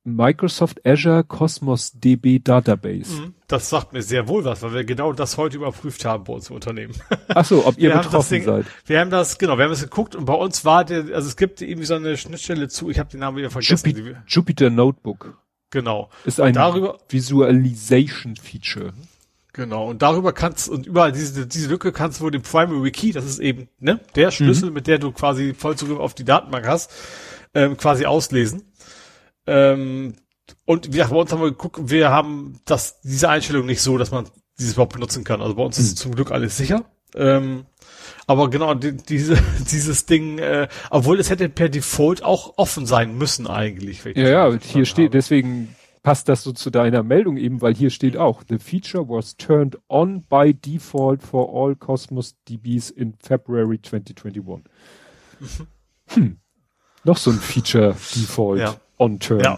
Microsoft 0.04 0.86
Azure 0.86 1.24
Cosmos 1.24 1.92
DB 1.92 2.38
Database. 2.38 3.12
Mhm. 3.12 3.34
Das 3.48 3.68
sagt 3.68 3.92
mir 3.92 4.02
sehr 4.02 4.28
wohl 4.28 4.44
was, 4.44 4.62
weil 4.62 4.72
wir 4.72 4.84
genau 4.84 5.12
das 5.12 5.36
heute 5.36 5.56
überprüft 5.56 6.04
haben 6.04 6.24
bei 6.24 6.32
uns 6.32 6.48
im 6.48 6.54
Unternehmen. 6.56 6.94
Ach 7.28 7.44
so, 7.44 7.66
ob 7.66 7.78
ihr 7.78 7.94
betroffen 7.94 8.34
Ding, 8.34 8.44
seid. 8.44 8.66
Wir 8.86 9.00
haben 9.00 9.10
das, 9.10 9.38
genau, 9.38 9.58
wir 9.58 9.64
haben 9.64 9.72
es 9.72 9.82
geguckt 9.82 10.14
und 10.14 10.24
bei 10.24 10.34
uns 10.34 10.64
war 10.64 10.84
der, 10.84 11.14
also 11.14 11.28
es 11.28 11.36
gibt 11.36 11.60
irgendwie 11.60 11.86
so 11.86 11.94
eine 11.94 12.16
Schnittstelle 12.16 12.68
zu, 12.68 12.90
ich 12.90 12.98
habe 12.98 13.10
den 13.10 13.20
Namen 13.20 13.36
wieder 13.36 13.50
vergessen. 13.50 13.88
Jupiter, 13.88 14.22
Jupiter 14.26 14.70
Notebook. 14.70 15.36
Genau. 15.70 16.10
Ist 16.24 16.40
ein 16.40 16.54
darüber, 16.54 16.98
Visualization 17.08 18.36
Feature. 18.36 18.92
Genau, 19.52 19.88
und 19.88 20.00
darüber 20.02 20.32
kannst, 20.32 20.68
und 20.68 20.86
überall 20.86 21.12
diese, 21.12 21.46
diese 21.46 21.68
Lücke 21.68 21.92
kannst 21.92 22.20
du 22.20 22.24
wohl 22.24 22.30
den 22.30 22.42
Primary 22.42 22.92
Key, 22.92 23.12
das 23.12 23.24
ist 23.24 23.40
eben, 23.40 23.68
ne, 23.80 24.00
der 24.14 24.30
Schlüssel, 24.30 24.68
mhm. 24.68 24.74
mit 24.74 24.86
der 24.86 24.98
du 24.98 25.10
quasi 25.12 25.54
Vollzugriff 25.54 25.98
auf 25.98 26.14
die 26.14 26.24
Datenbank 26.24 26.66
hast, 26.66 26.92
ähm, 27.52 27.76
quasi 27.76 28.06
auslesen. 28.06 28.62
Ähm, 29.50 30.14
und 30.64 30.92
wir, 30.92 31.06
bei 31.06 31.16
uns 31.16 31.32
haben 31.32 31.42
wir 31.42 31.50
geguckt, 31.50 31.78
wir 31.82 32.10
haben 32.10 32.60
das, 32.64 33.00
diese 33.00 33.28
Einstellung 33.28 33.66
nicht 33.66 33.82
so, 33.82 33.98
dass 33.98 34.12
man 34.12 34.26
dieses 34.58 34.74
überhaupt 34.74 34.92
benutzen 34.92 35.24
kann. 35.24 35.42
Also 35.42 35.56
bei 35.56 35.64
uns 35.64 35.78
mhm. 35.78 35.84
ist 35.84 35.98
zum 35.98 36.14
Glück 36.14 36.30
alles 36.30 36.56
sicher. 36.56 36.84
Ähm, 37.16 37.66
aber 38.28 38.48
genau, 38.48 38.74
die, 38.74 38.96
diese, 38.96 39.36
dieses 39.70 40.06
Ding, 40.06 40.38
äh, 40.38 40.68
obwohl 40.90 41.18
es 41.18 41.30
hätte 41.30 41.48
per 41.48 41.68
Default 41.68 42.22
auch 42.22 42.54
offen 42.58 42.86
sein 42.86 43.18
müssen 43.18 43.48
eigentlich. 43.48 44.04
Ja, 44.04 44.50
ja, 44.50 44.58
hier 44.60 44.84
steht, 44.84 45.06
habe. 45.06 45.18
deswegen 45.18 45.74
passt 46.04 46.28
das 46.28 46.44
so 46.44 46.52
zu 46.52 46.70
deiner 46.70 47.02
Meldung 47.02 47.36
eben, 47.36 47.60
weil 47.60 47.74
hier 47.74 47.90
steht 47.90 48.16
auch, 48.16 48.44
the 48.48 48.58
feature 48.58 49.08
was 49.08 49.36
turned 49.36 49.78
on 49.88 50.22
by 50.22 50.54
default 50.54 51.22
for 51.22 51.52
all 51.52 51.74
Cosmos 51.74 52.36
DBs 52.48 52.90
in 52.90 53.14
February 53.20 53.82
2021. 53.82 54.64
Mhm. 55.40 55.66
Hm. 56.06 56.36
Noch 57.02 57.16
so 57.16 57.30
ein 57.30 57.38
Feature 57.38 57.96
Default. 58.14 58.60
Ja 58.60 58.76
on-turned. 59.00 59.44
Ja. 59.44 59.56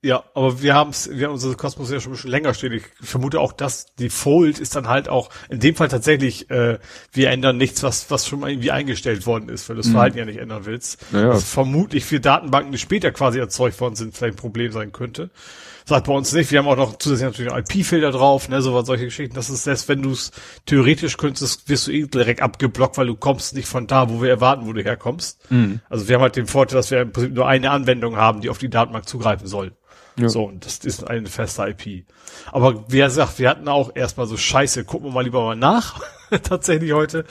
Ja, 0.00 0.22
aber 0.34 0.62
wir 0.62 0.74
haben 0.74 0.90
es, 0.90 1.10
wir 1.12 1.26
haben 1.26 1.34
unsere 1.34 1.56
Kosmos 1.56 1.90
ja 1.90 1.98
schon 1.98 2.12
ein 2.12 2.14
bisschen 2.14 2.30
länger 2.30 2.54
stehen. 2.54 2.72
Ich 2.72 2.84
vermute 3.00 3.40
auch, 3.40 3.52
dass 3.52 3.86
die 3.96 4.10
Fold 4.10 4.60
ist 4.60 4.76
dann 4.76 4.86
halt 4.86 5.08
auch 5.08 5.28
in 5.50 5.58
dem 5.58 5.74
Fall 5.74 5.88
tatsächlich, 5.88 6.48
äh, 6.50 6.78
wir 7.10 7.30
ändern 7.30 7.56
nichts, 7.56 7.82
was 7.82 8.08
was 8.08 8.28
schon 8.28 8.38
mal 8.38 8.50
irgendwie 8.50 8.70
eingestellt 8.70 9.26
worden 9.26 9.48
ist, 9.48 9.68
weil 9.68 9.74
du 9.74 9.80
das 9.80 9.88
mhm. 9.88 9.94
Verhalten 9.94 10.18
ja 10.18 10.24
nicht 10.24 10.38
ändern 10.38 10.66
willst. 10.66 11.00
Naja. 11.10 11.30
Was 11.30 11.50
vermutlich 11.50 12.04
für 12.04 12.20
Datenbanken, 12.20 12.70
die 12.70 12.78
später 12.78 13.10
quasi 13.10 13.40
erzeugt 13.40 13.80
worden 13.80 13.96
sind, 13.96 14.16
vielleicht 14.16 14.34
ein 14.34 14.40
Problem 14.40 14.70
sein 14.70 14.92
könnte. 14.92 15.30
Sagt 15.88 16.06
bei 16.06 16.12
uns 16.12 16.34
nicht. 16.34 16.52
Wir 16.52 16.58
haben 16.58 16.68
auch 16.68 16.76
noch 16.76 16.98
zusätzlich 16.98 17.28
natürlich 17.28 17.50
einen 17.50 17.64
IP-Filter 17.64 18.10
drauf, 18.10 18.50
ne, 18.50 18.60
sowas, 18.60 18.84
solche 18.84 19.06
Geschichten. 19.06 19.34
Das 19.34 19.48
ist 19.48 19.64
selbst 19.64 19.88
wenn 19.88 20.02
du 20.02 20.10
es 20.10 20.32
theoretisch 20.66 21.16
könntest, 21.16 21.66
wirst 21.70 21.86
du 21.86 21.92
eh 21.92 22.06
direkt 22.06 22.42
abgeblockt, 22.42 22.98
weil 22.98 23.06
du 23.06 23.16
kommst 23.16 23.54
nicht 23.54 23.68
von 23.68 23.86
da, 23.86 24.10
wo 24.10 24.20
wir 24.20 24.28
erwarten, 24.28 24.66
wo 24.66 24.74
du 24.74 24.84
herkommst. 24.84 25.50
Mhm. 25.50 25.80
Also 25.88 26.06
wir 26.06 26.16
haben 26.16 26.22
halt 26.22 26.36
den 26.36 26.46
Vorteil, 26.46 26.76
dass 26.76 26.90
wir 26.90 27.00
im 27.00 27.12
Prinzip 27.12 27.32
nur 27.32 27.48
eine 27.48 27.70
Anwendung 27.70 28.16
haben, 28.16 28.42
die 28.42 28.50
auf 28.50 28.58
die 28.58 28.68
Datenbank 28.68 29.08
zugreifen 29.08 29.46
soll. 29.46 29.78
Ja. 30.18 30.28
So, 30.28 30.44
und 30.44 30.66
das 30.66 30.76
ist 30.80 31.08
eine 31.08 31.26
feste 31.26 31.62
IP. 31.62 32.04
Aber 32.52 32.84
wie 32.90 32.98
gesagt, 32.98 33.38
wir 33.38 33.48
hatten 33.48 33.66
auch 33.66 33.96
erstmal 33.96 34.26
so 34.26 34.36
Scheiße, 34.36 34.84
gucken 34.84 35.08
wir 35.08 35.14
mal 35.14 35.24
lieber 35.24 35.42
mal 35.42 35.56
nach, 35.56 36.02
tatsächlich 36.42 36.92
heute. 36.92 37.24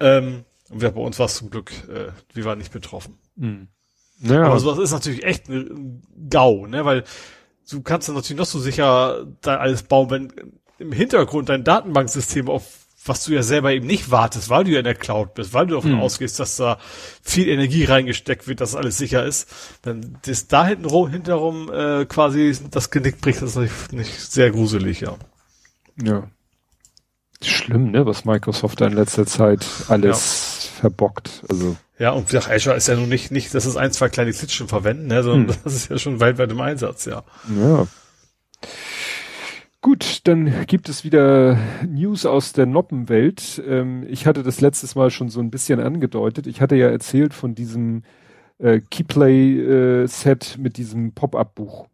Ähm, 0.00 0.46
und 0.70 0.80
wir, 0.80 0.92
bei 0.92 1.02
uns 1.02 1.18
war 1.18 1.26
es 1.26 1.34
zum 1.34 1.50
Glück, 1.50 1.72
äh, 1.90 2.10
wir 2.32 2.44
waren 2.46 2.56
nicht 2.56 2.72
betroffen. 2.72 3.18
Mhm. 3.36 3.68
Ja. 4.20 4.44
Aber 4.44 4.58
sowas 4.60 4.78
ist 4.78 4.92
natürlich 4.92 5.24
echt 5.24 5.50
ein 5.50 6.02
GAU, 6.30 6.66
ne, 6.66 6.86
weil 6.86 7.04
du 7.70 7.82
kannst 7.82 8.08
dann 8.08 8.16
natürlich 8.16 8.38
noch 8.38 8.46
so 8.46 8.58
sicher 8.58 9.26
da 9.40 9.56
alles 9.56 9.82
bauen, 9.82 10.10
wenn 10.10 10.32
im 10.78 10.92
Hintergrund 10.92 11.48
dein 11.48 11.64
Datenbanksystem 11.64 12.48
auf 12.48 12.64
was 13.08 13.24
du 13.24 13.32
ja 13.32 13.42
selber 13.42 13.72
eben 13.72 13.86
nicht 13.86 14.10
wartest, 14.10 14.50
weil 14.50 14.64
du 14.64 14.70
ja 14.70 14.78
in 14.78 14.84
der 14.84 14.94
Cloud 14.94 15.34
bist, 15.34 15.54
weil 15.54 15.66
du 15.66 15.76
davon 15.76 15.92
hm. 15.92 16.00
ausgehst, 16.00 16.38
dass 16.40 16.56
da 16.56 16.78
viel 17.22 17.48
Energie 17.48 17.84
reingesteckt 17.84 18.48
wird, 18.48 18.60
dass 18.60 18.74
alles 18.74 18.98
sicher 18.98 19.24
ist, 19.24 19.48
dann 19.82 20.18
ist 20.26 20.52
da 20.52 20.66
hinten 20.66 20.84
rum, 20.84 21.08
hinterrum 21.08 21.72
äh, 21.72 22.04
quasi 22.06 22.56
das 22.70 22.90
Genick 22.90 23.20
bricht, 23.20 23.40
das 23.40 23.50
ist 23.50 23.56
nicht, 23.56 23.92
nicht 23.92 24.20
sehr 24.20 24.50
gruselig, 24.50 25.00
ja. 25.00 25.16
Ja. 26.02 26.28
Schlimm, 27.40 27.92
ne, 27.92 28.04
was 28.04 28.24
Microsoft 28.24 28.80
da 28.80 28.86
in 28.86 28.94
letzter 28.94 29.24
Zeit 29.24 29.64
alles 29.88 30.56
ja. 30.56 30.57
Verbockt. 30.78 31.44
Also. 31.48 31.76
Ja, 31.98 32.12
und 32.12 32.32
wie 32.32 32.38
Azure 32.38 32.76
ist 32.76 32.88
ja 32.88 32.94
nun 32.94 33.08
nicht, 33.08 33.30
nicht, 33.30 33.54
dass 33.54 33.66
es 33.66 33.76
ein, 33.76 33.92
zwei 33.92 34.08
kleine 34.08 34.32
Klitschen 34.32 34.68
verwenden, 34.68 35.08
ne, 35.08 35.22
sondern 35.22 35.54
hm. 35.54 35.60
das 35.64 35.74
ist 35.74 35.90
ja 35.90 35.98
schon 35.98 36.20
weltweit 36.20 36.50
im 36.50 36.60
Einsatz, 36.60 37.04
ja. 37.04 37.24
Ja. 37.56 37.86
Gut, 39.80 40.20
dann 40.24 40.66
gibt 40.66 40.88
es 40.88 41.04
wieder 41.04 41.56
News 41.86 42.26
aus 42.26 42.52
der 42.52 42.66
Noppenwelt. 42.66 43.62
Ähm, 43.66 44.04
ich 44.08 44.26
hatte 44.26 44.42
das 44.42 44.60
letztes 44.60 44.96
Mal 44.96 45.10
schon 45.10 45.28
so 45.28 45.40
ein 45.40 45.50
bisschen 45.50 45.78
angedeutet. 45.80 46.46
Ich 46.46 46.60
hatte 46.60 46.74
ja 46.74 46.88
erzählt 46.88 47.32
von 47.32 47.54
diesem 47.54 48.02
äh, 48.58 48.80
Keyplay-Set 48.80 50.56
äh, 50.56 50.60
mit 50.60 50.78
diesem 50.78 51.12
Pop-up-Buch, 51.12 51.86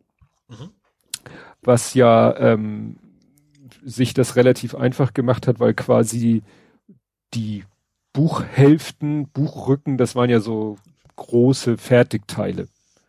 mhm. 0.49 0.71
was 1.63 1.93
ja 1.93 2.35
ähm, 2.39 2.97
sich 3.85 4.15
das 4.15 4.37
relativ 4.37 4.75
einfach 4.75 5.13
gemacht 5.13 5.47
hat, 5.47 5.61
weil 5.61 5.75
quasi 5.75 6.43
die 7.35 7.65
Buchhälften, 8.15 9.29
Buchrücken, 9.29 9.99
das 9.99 10.15
waren 10.15 10.31
ja 10.31 10.41
so 10.41 10.79
große 11.17 11.77
Fertigteile. 11.77 12.69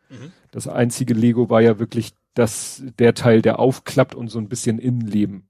Mhm. 0.09 0.34
Das 0.51 0.67
einzige 0.67 1.14
Lego 1.14 1.50
war 1.50 1.61
ja 1.61 1.80
wirklich 1.80 2.14
das, 2.34 2.84
der 3.00 3.14
Teil, 3.14 3.42
der 3.42 3.59
aufklappt 3.59 4.16
und 4.16 4.30
so 4.30 4.40
ein 4.40 4.50
bisschen 4.50 4.80
Innenleben. 4.80 5.48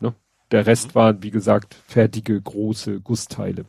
Ne? 0.00 0.14
Der 0.50 0.66
Rest 0.66 0.88
mhm. 0.88 0.94
waren, 0.94 1.22
wie 1.22 1.30
gesagt, 1.30 1.74
fertige, 1.86 2.40
große 2.40 3.00
Gussteile. 3.00 3.66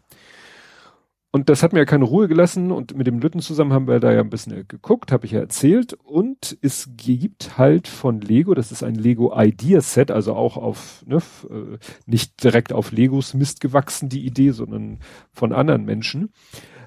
Und 1.34 1.48
das 1.48 1.64
hat 1.64 1.72
mir 1.72 1.80
ja 1.80 1.86
keine 1.86 2.04
Ruhe 2.04 2.28
gelassen 2.28 2.72
und 2.72 2.96
mit 2.98 3.08
dem 3.08 3.20
Lütten 3.20 3.40
zusammen 3.40 3.72
haben 3.72 3.88
wir 3.88 4.02
da 4.02 4.12
ja 4.12 4.20
ein 4.20 4.30
bisschen 4.30 4.68
geguckt, 4.68 5.14
habe 5.14 5.26
ich 5.26 5.32
ja 5.32 5.40
erzählt. 5.40 5.94
Und 5.94 6.58
es 6.62 6.90
gibt 6.98 7.58
halt 7.58 7.88
von 7.88 8.20
Lego, 8.20 8.54
das 8.54 8.74
ist 8.74 8.84
ein 8.84 8.96
Lego 8.96 9.34
Idea 9.34 9.80
Set, 9.80 10.12
also 10.12 10.36
auch 10.36 10.58
auf, 10.58 11.06
ne, 11.08 11.22
äh, 11.50 11.78
nicht 12.06 12.44
direkt 12.44 12.74
auf 12.74 12.92
Legos 12.92 13.34
Mist 13.34 13.62
gewachsen, 13.62 14.10
die 14.10 14.26
Idee, 14.26 14.52
sondern 14.52 15.00
von 15.32 15.54
anderen 15.54 15.86
Menschen, 15.86 16.34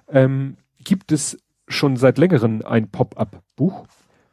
ähm, 0.09 0.59
gibt 0.77 1.11
es 1.11 1.39
schon 1.67 1.97
seit 1.97 2.19
längerem 2.19 2.61
ein 2.67 2.91
Pop-up-Buch, 2.91 3.87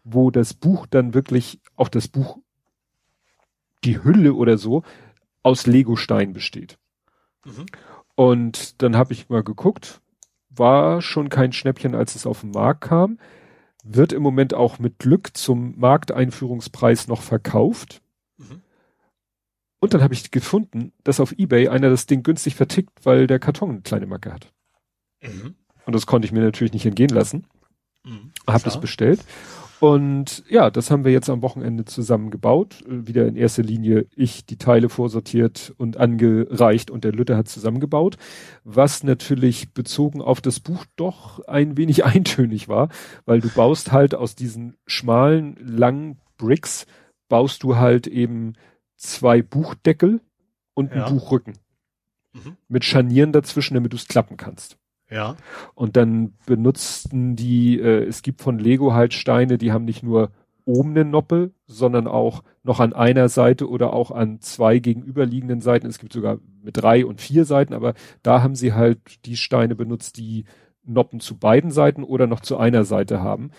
wo 0.04 0.30
das 0.30 0.54
Buch 0.54 0.88
dann 0.88 1.14
wirklich, 1.14 1.62
auch 1.78 1.88
das 1.88 2.10
Buch, 2.10 2.38
die 3.86 4.04
Hülle 4.04 4.34
oder 4.34 4.58
so, 4.58 4.84
aus 5.42 5.68
Lego-Stein 5.68 6.34
besteht. 6.34 6.78
Mhm. 7.46 7.66
Und 8.16 8.82
dann 8.82 8.98
habe 8.98 9.14
ich 9.14 9.30
mal 9.30 9.44
geguckt, 9.44 10.01
war 10.56 11.02
schon 11.02 11.30
kein 11.30 11.54
Schnäppchen, 11.54 11.96
als 11.96 12.16
es 12.16 12.26
auf 12.26 12.42
den 12.42 12.52
Markt 12.52 12.82
kam. 12.82 13.18
Wird 13.84 14.14
im 14.14 14.22
Moment 14.22 14.54
auch 14.54 14.80
mit 14.80 15.00
Glück 15.00 15.36
zum 15.36 15.80
Markteinführungspreis 15.80 17.08
noch 17.08 17.22
verkauft. 17.22 18.02
Mhm. 18.38 18.62
Und 19.80 19.94
dann 19.94 20.04
habe 20.04 20.14
ich 20.14 20.30
gefunden, 20.30 20.94
dass 21.04 21.20
auf 21.20 21.32
Ebay 21.38 21.68
einer 21.68 21.90
das 21.90 22.06
Ding 22.06 22.22
günstig 22.22 22.56
vertickt, 22.56 23.04
weil 23.04 23.26
der 23.26 23.40
Karton 23.40 23.72
eine 23.72 23.82
kleine 23.82 24.06
Macke 24.06 24.32
hat. 24.32 24.54
Mhm. 25.22 25.56
Und 25.86 25.94
das 25.94 26.06
konnte 26.06 26.28
ich 26.28 26.32
mir 26.32 26.42
natürlich 26.42 26.74
nicht 26.74 26.86
entgehen 26.86 27.10
lassen. 27.10 27.48
Mhm, 28.04 28.32
habe 28.48 28.64
das 28.64 28.80
bestellt. 28.80 29.24
Und 29.82 30.44
ja, 30.48 30.70
das 30.70 30.92
haben 30.92 31.06
wir 31.06 31.12
jetzt 31.12 31.28
am 31.28 31.42
Wochenende 31.42 31.86
zusammen 31.86 32.30
gebaut. 32.30 32.84
Äh, 32.86 33.08
wieder 33.08 33.26
in 33.26 33.36
erster 33.36 33.64
Linie 33.64 34.06
ich 34.16 34.46
die 34.46 34.58
Teile 34.58 34.90
vorsortiert 34.90 35.74
und 35.76 35.98
angereicht 35.98 36.92
und 36.92 37.04
der 37.04 37.14
Lütte 37.14 37.36
hat 37.36 37.48
zusammengebaut, 37.48 38.18
was 38.64 39.04
natürlich 39.04 39.74
bezogen 39.74 40.22
auf 40.22 40.40
das 40.40 40.60
Buch 40.60 40.86
doch 40.98 41.44
ein 41.48 41.78
wenig 41.78 42.06
eintönig 42.06 42.70
war, 42.70 42.90
weil 43.26 43.42
du 43.42 43.50
baust 43.50 43.92
halt 43.92 44.14
aus 44.14 44.36
diesen 44.36 44.78
schmalen, 44.86 45.56
langen 45.60 46.20
Bricks, 46.38 46.86
baust 47.28 47.64
du 47.64 47.78
halt 47.78 48.06
eben 48.06 48.54
zwei 48.98 49.42
Buchdeckel 49.42 50.22
und 50.76 50.92
ja. 50.92 51.06
einen 51.06 51.18
Buchrücken. 51.18 51.56
Mhm. 52.34 52.56
Mit 52.68 52.86
Scharnieren 52.86 53.32
dazwischen, 53.32 53.74
damit 53.74 53.94
du 53.94 53.98
es 53.98 54.08
klappen 54.08 54.38
kannst. 54.38 54.78
Ja. 55.12 55.36
Und 55.76 55.98
dann 55.98 56.34
benutzten 56.46 57.36
die, 57.36 57.80
äh, 57.80 58.06
es 58.06 58.22
gibt 58.22 58.42
von 58.42 58.58
Lego 58.58 58.94
halt 58.94 59.14
Steine, 59.14 59.58
die 59.58 59.72
haben 59.72 59.86
nicht 59.86 60.04
nur 60.04 60.32
oben 60.66 60.92
eine 60.92 61.06
Noppe, 61.06 61.52
sondern 61.66 62.08
auch 62.08 62.44
noch 62.64 62.80
an 62.80 62.94
einer 62.94 63.30
Seite 63.30 63.70
oder 63.70 63.94
auch 63.94 64.12
an 64.12 64.40
zwei 64.40 64.80
gegenüberliegenden 64.80 65.60
Seiten. 65.60 65.88
Es 65.88 66.00
gibt 66.00 66.14
sogar 66.14 66.40
mit 66.64 66.78
drei 66.78 67.06
und 67.06 67.20
vier 67.20 67.46
Seiten, 67.46 67.74
aber 67.74 67.94
da 68.24 68.42
haben 68.42 68.56
sie 68.56 68.74
halt 68.74 69.26
die 69.26 69.36
Steine 69.36 69.76
benutzt, 69.76 70.18
die 70.18 70.46
Noppen 70.84 71.20
zu 71.20 71.38
beiden 71.38 71.72
Seiten 71.72 72.04
oder 72.04 72.28
noch 72.28 72.40
zu 72.40 72.58
einer 72.58 72.86
Seite 72.86 73.22
haben. 73.22 73.52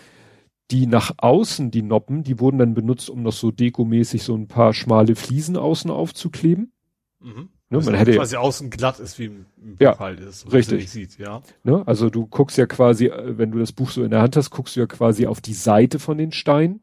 Die 0.71 0.87
nach 0.87 1.11
außen, 1.17 1.71
die 1.71 1.81
Noppen, 1.81 2.23
die 2.23 2.39
wurden 2.39 2.57
dann 2.57 2.73
benutzt, 2.73 3.09
um 3.09 3.21
noch 3.21 3.33
so 3.33 3.51
dekomäßig 3.51 4.23
so 4.23 4.35
ein 4.35 4.47
paar 4.47 4.73
schmale 4.73 5.15
Fliesen 5.15 5.57
außen 5.57 5.91
aufzukleben. 5.91 6.71
Mhm. 7.19 7.49
Ne, 7.73 7.79
also 7.79 7.89
man 7.89 7.97
hätte 7.97 8.13
quasi 8.13 8.35
außen 8.35 8.69
glatt 8.69 8.99
ist, 8.99 9.17
wie 9.17 9.25
im, 9.25 9.45
im 9.57 9.77
ja, 9.79 9.97
halt 9.97 10.19
ist. 10.19 10.53
Richtig. 10.53 10.91
Sieht, 10.91 11.17
ja. 11.17 11.41
Ne, 11.63 11.81
also 11.87 12.11
du 12.11 12.27
guckst 12.27 12.55
ja 12.55 12.67
quasi, 12.67 13.07
äh, 13.07 13.39
wenn 13.39 13.49
du 13.49 13.57
das 13.57 13.71
Buch 13.71 13.89
so 13.89 14.03
in 14.03 14.11
der 14.11 14.21
Hand 14.21 14.35
hast, 14.35 14.51
guckst 14.51 14.75
du 14.75 14.81
ja 14.81 14.85
quasi 14.85 15.25
auf 15.25 15.41
die 15.41 15.55
Seite 15.55 15.97
von 15.97 16.19
den 16.19 16.31
Steinen. 16.31 16.81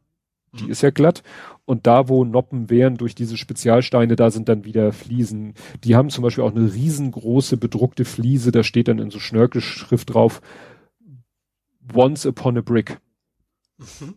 Die 0.59 0.65
mhm. 0.65 0.70
ist 0.70 0.83
ja 0.83 0.91
glatt. 0.91 1.23
Und 1.65 1.86
da, 1.86 2.09
wo 2.09 2.25
Noppen 2.25 2.70
wären 2.70 2.97
durch 2.97 3.15
diese 3.15 3.36
Spezialsteine, 3.36 4.17
da 4.17 4.33
sind 4.33 4.49
dann 4.49 4.65
wieder 4.65 4.93
Fliesen. 4.93 5.55
Die 5.85 5.94
haben 5.94 6.10
zum 6.10 6.25
Beispiel 6.25 6.43
auch 6.43 6.51
eine 6.51 6.75
riesengroße 6.75 7.57
bedruckte 7.57 8.05
Fliese, 8.05 8.51
da 8.51 8.65
steht 8.65 8.89
dann 8.89 8.99
in 8.99 9.10
so 9.10 9.20
Schnörkelschrift 9.20 10.12
drauf, 10.12 10.43
Once 11.94 12.27
upon 12.27 12.59
a 12.59 12.62
brick. 12.62 12.99
Mhm. 13.78 14.15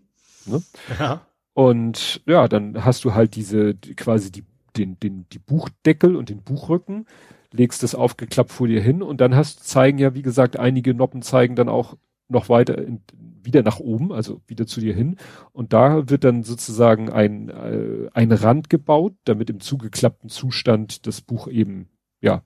Ne? 0.48 0.64
Ja. 1.00 1.22
Und 1.54 2.24
ja, 2.26 2.48
dann 2.48 2.84
hast 2.84 3.06
du 3.06 3.14
halt 3.14 3.36
diese, 3.36 3.76
quasi 3.76 4.32
die 4.32 4.44
den, 4.78 5.00
den, 5.00 5.26
die 5.32 5.40
Buchdeckel 5.40 6.16
und 6.16 6.30
den 6.30 6.42
Buchrücken, 6.42 7.06
legst 7.52 7.84
das 7.84 7.96
aufgeklappt 7.96 8.52
vor 8.52 8.68
dir 8.68 8.82
hin 8.82 9.02
und 9.02 9.22
dann 9.22 9.36
hast, 9.36 9.68
zeigen 9.68 9.98
ja, 9.98 10.16
wie 10.16 10.22
gesagt, 10.22 10.58
einige 10.58 10.94
Noppen 10.94 11.22
zeigen 11.22 11.56
dann 11.56 11.70
auch 11.70 11.96
noch 12.28 12.50
weiter 12.50 12.78
in, 12.78 13.02
wieder 13.44 13.62
nach 13.62 13.80
oben, 13.80 14.12
also 14.12 14.42
wieder 14.48 14.66
zu 14.66 14.80
dir 14.80 14.96
hin. 14.96 15.18
Und 15.52 15.74
da 15.74 16.10
wird 16.10 16.24
dann 16.24 16.44
sozusagen 16.44 17.10
ein, 17.10 17.50
äh, 17.50 18.10
ein 18.14 18.32
Rand 18.32 18.70
gebaut, 18.70 19.14
damit 19.26 19.50
im 19.50 19.60
zugeklappten 19.60 20.30
Zustand 20.30 21.06
das 21.06 21.22
Buch 21.22 21.48
eben, 21.48 21.90
ja, 22.22 22.44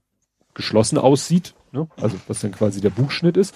geschlossen 0.54 0.98
aussieht 0.98 1.56
Ne? 1.72 1.88
Also 1.98 2.18
was 2.28 2.40
dann 2.40 2.52
quasi 2.52 2.82
der 2.82 2.90
Buchschnitt 2.90 3.38
ist. 3.38 3.56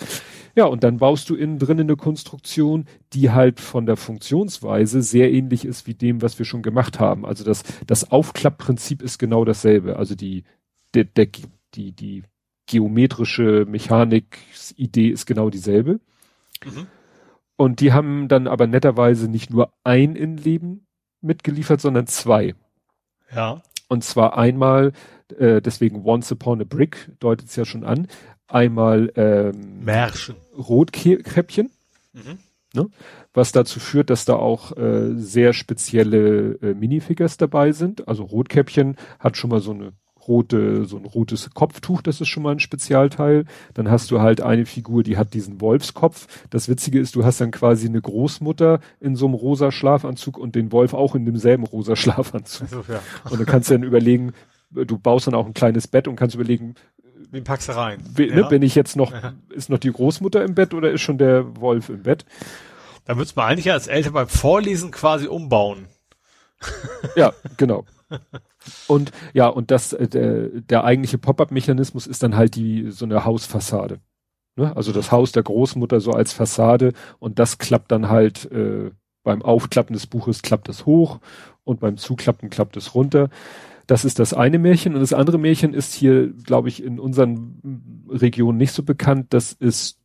Ja, 0.55 0.65
und 0.65 0.83
dann 0.83 0.97
baust 0.97 1.29
du 1.29 1.35
innen 1.35 1.59
drin 1.59 1.79
eine 1.79 1.95
Konstruktion, 1.95 2.85
die 3.13 3.31
halt 3.31 3.59
von 3.59 3.85
der 3.85 3.97
Funktionsweise 3.97 5.01
sehr 5.01 5.31
ähnlich 5.31 5.65
ist 5.65 5.87
wie 5.87 5.93
dem, 5.93 6.21
was 6.21 6.37
wir 6.37 6.45
schon 6.45 6.61
gemacht 6.61 6.99
haben. 6.99 7.25
Also 7.25 7.43
das, 7.43 7.63
das 7.87 8.11
Aufklappprinzip 8.11 9.01
ist 9.01 9.17
genau 9.17 9.45
dasselbe. 9.45 9.95
Also 9.95 10.15
die, 10.15 10.43
der, 10.93 11.05
der, 11.05 11.27
die, 11.73 11.93
die 11.93 12.23
geometrische 12.65 13.65
Mechanik-Idee 13.67 15.09
ist 15.09 15.25
genau 15.25 15.49
dieselbe. 15.49 15.99
Mhm. 16.63 16.87
Und 17.55 17.79
die 17.79 17.93
haben 17.93 18.27
dann 18.27 18.47
aber 18.47 18.67
netterweise 18.67 19.29
nicht 19.29 19.51
nur 19.51 19.71
ein 19.83 20.15
Innenleben 20.15 20.87
mitgeliefert, 21.21 21.79
sondern 21.79 22.07
zwei. 22.07 22.55
Ja. 23.33 23.61
Und 23.87 24.03
zwar 24.03 24.37
einmal 24.37 24.93
äh, 25.39 25.61
deswegen 25.61 26.03
Once 26.05 26.31
Upon 26.31 26.61
a 26.61 26.63
Brick 26.63 27.09
deutet 27.19 27.47
es 27.47 27.55
ja 27.55 27.65
schon 27.65 27.83
an. 27.83 28.07
Einmal 28.47 29.11
ähm, 29.15 29.83
Märchen. 29.83 30.35
Rotkäppchen. 30.57 31.69
Mhm. 32.13 32.39
Ne? 32.73 32.87
Was 33.33 33.51
dazu 33.51 33.79
führt, 33.79 34.09
dass 34.09 34.25
da 34.25 34.35
auch 34.35 34.75
äh, 34.77 35.13
sehr 35.15 35.53
spezielle 35.53 36.59
äh, 36.61 36.73
Minifigures 36.73 37.37
dabei 37.37 37.71
sind. 37.71 38.07
Also 38.07 38.23
Rotkäppchen 38.23 38.95
hat 39.19 39.37
schon 39.37 39.49
mal 39.49 39.59
so 39.59 39.71
eine 39.71 39.93
rote, 40.27 40.85
so 40.85 40.97
ein 40.97 41.05
rotes 41.05 41.49
Kopftuch, 41.53 42.01
das 42.01 42.21
ist 42.21 42.27
schon 42.27 42.43
mal 42.43 42.51
ein 42.51 42.59
Spezialteil. 42.59 43.45
Dann 43.73 43.89
hast 43.89 44.11
du 44.11 44.21
halt 44.21 44.41
eine 44.41 44.65
Figur, 44.65 45.03
die 45.03 45.17
hat 45.17 45.33
diesen 45.33 45.61
Wolfskopf. 45.61 46.27
Das 46.49 46.69
Witzige 46.69 46.99
ist, 46.99 47.15
du 47.15 47.25
hast 47.25 47.41
dann 47.41 47.51
quasi 47.51 47.87
eine 47.87 48.01
Großmutter 48.01 48.79
in 48.99 49.15
so 49.15 49.25
einem 49.25 49.35
rosa 49.35 49.71
Schlafanzug 49.71 50.37
und 50.37 50.55
den 50.55 50.71
Wolf 50.71 50.93
auch 50.93 51.15
in 51.15 51.25
demselben 51.25 51.63
rosa 51.65 51.95
Schlafanzug. 51.95 52.63
Also, 52.71 52.83
ja. 52.91 53.01
Und 53.29 53.39
dann 53.39 53.45
kannst 53.45 53.69
du 53.69 53.73
dann 53.73 53.83
überlegen, 53.83 54.33
du 54.71 54.97
baust 54.97 55.27
dann 55.27 55.35
auch 55.35 55.45
ein 55.45 55.53
kleines 55.53 55.87
Bett 55.87 56.07
und 56.07 56.15
kannst 56.15 56.35
überlegen, 56.35 56.75
Wen 57.29 57.43
packst 57.45 57.69
du 57.69 57.75
rein? 57.75 58.03
Wie, 58.15 58.27
ne, 58.27 58.29
ja. 58.29 58.35
ne, 58.35 58.43
bin 58.49 58.61
ich 58.61 58.75
jetzt 58.75 58.95
noch, 58.95 59.11
ja. 59.11 59.33
ist 59.49 59.69
noch 59.69 59.77
die 59.77 59.91
Großmutter 59.91 60.43
im 60.43 60.53
Bett 60.53 60.73
oder 60.73 60.91
ist 60.91 61.01
schon 61.01 61.17
der 61.17 61.61
Wolf 61.61 61.89
im 61.89 62.03
Bett? 62.03 62.25
Da 63.05 63.15
würdest 63.15 63.35
man 63.35 63.47
eigentlich 63.47 63.71
als 63.71 63.87
Eltern 63.87 64.13
beim 64.13 64.27
Vorlesen 64.27 64.91
quasi 64.91 65.27
umbauen. 65.27 65.87
Ja, 67.15 67.33
genau. 67.57 67.85
Und 68.87 69.11
ja, 69.33 69.47
und 69.47 69.71
das, 69.71 69.93
äh, 69.93 70.07
der, 70.07 70.49
der 70.49 70.83
eigentliche 70.83 71.17
Pop-up-Mechanismus 71.17 72.05
ist 72.05 72.21
dann 72.21 72.35
halt 72.35 72.55
die 72.55 72.91
so 72.91 73.05
eine 73.05 73.25
Hausfassade. 73.25 73.99
Ne? 74.55 74.75
Also 74.75 74.91
das 74.91 75.11
Haus 75.11 75.31
der 75.31 75.41
Großmutter 75.41 75.99
so 75.99 76.11
als 76.11 76.31
Fassade 76.33 76.93
und 77.17 77.39
das 77.39 77.57
klappt 77.57 77.91
dann 77.91 78.09
halt 78.09 78.51
äh, 78.51 78.91
beim 79.23 79.41
Aufklappen 79.41 79.93
des 79.93 80.05
Buches 80.05 80.43
klappt 80.43 80.69
es 80.69 80.85
hoch 80.85 81.19
und 81.63 81.79
beim 81.79 81.97
Zuklappen 81.97 82.49
klappt 82.51 82.77
es 82.77 82.93
runter. 82.93 83.29
Das 83.91 84.05
ist 84.05 84.19
das 84.19 84.33
eine 84.33 84.57
Märchen. 84.57 84.93
Und 84.93 85.01
das 85.01 85.11
andere 85.11 85.37
Märchen 85.37 85.73
ist 85.73 85.93
hier, 85.93 86.29
glaube 86.29 86.69
ich, 86.69 86.81
in 86.81 86.97
unseren 86.97 88.05
Regionen 88.07 88.57
nicht 88.57 88.71
so 88.71 88.83
bekannt. 88.83 89.33
Das 89.33 89.51
ist, 89.51 89.99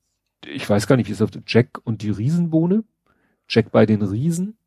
ich 0.44 0.68
weiß 0.68 0.88
gar 0.88 0.96
nicht, 0.96 1.06
wie 1.06 1.12
es 1.12 1.22
auf 1.22 1.30
Jack 1.46 1.78
und 1.84 2.02
die 2.02 2.10
Riesenbohne. 2.10 2.82
Jack 3.48 3.70
bei 3.70 3.86
den 3.86 4.02
Riesen. 4.02 4.58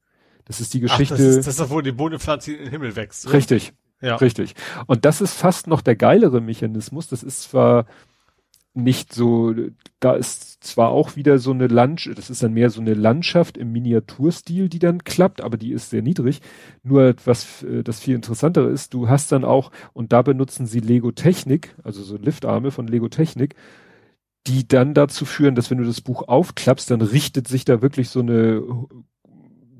Das 0.45 0.61
ist 0.61 0.73
die 0.73 0.79
Geschichte. 0.79 1.15
Ach, 1.15 1.17
das, 1.17 1.35
ist, 1.35 1.47
das 1.47 1.59
ist, 1.59 1.69
wo 1.69 1.81
die 1.81 1.91
Bohnenpflanze 1.91 2.53
in 2.53 2.59
den 2.59 2.69
Himmel 2.69 2.95
wächst. 2.95 3.25
Oder? 3.25 3.33
Richtig. 3.33 3.73
Ja. 4.01 4.15
Richtig. 4.15 4.55
Und 4.87 5.03
das 5.03 5.19
ist 5.19 5.33
fast 5.33 5.67
noch 5.67 5.81
der 5.81 5.97
geilere 5.97 6.39
Mechanismus. 6.39 7.09
Das 7.09 7.21
ist 7.21 7.41
zwar 7.41 7.87
nicht 8.73 9.13
so, 9.13 9.53
da 9.99 10.13
ist 10.13 10.63
zwar 10.63 10.89
auch 10.89 11.15
wieder 11.15 11.39
so 11.39 11.51
eine 11.51 11.67
Landschaft, 11.67 12.17
das 12.17 12.29
ist 12.29 12.43
dann 12.43 12.53
mehr 12.53 12.69
so 12.69 12.81
eine 12.81 12.93
Landschaft 12.93 13.57
im 13.57 13.71
Miniaturstil, 13.71 14.69
die 14.69 14.79
dann 14.79 15.03
klappt, 15.03 15.41
aber 15.41 15.57
die 15.57 15.71
ist 15.71 15.89
sehr 15.89 16.01
niedrig. 16.01 16.41
Nur 16.83 17.15
was 17.25 17.63
äh, 17.63 17.83
das 17.83 17.99
viel 17.99 18.15
interessantere 18.15 18.69
ist, 18.69 18.93
du 18.93 19.09
hast 19.09 19.31
dann 19.31 19.43
auch, 19.43 19.71
und 19.93 20.13
da 20.13 20.21
benutzen 20.21 20.65
sie 20.65 20.79
Lego 20.79 21.11
Technik, 21.11 21.75
also 21.83 22.03
so 22.03 22.17
Liftarme 22.17 22.71
von 22.71 22.87
Lego 22.87 23.09
Technik, 23.09 23.55
die 24.47 24.67
dann 24.67 24.93
dazu 24.93 25.25
führen, 25.25 25.55
dass 25.55 25.69
wenn 25.69 25.79
du 25.79 25.85
das 25.85 26.01
Buch 26.01 26.27
aufklappst, 26.27 26.89
dann 26.91 27.01
richtet 27.01 27.47
sich 27.47 27.65
da 27.65 27.81
wirklich 27.81 28.09
so 28.09 28.19
eine 28.21 28.63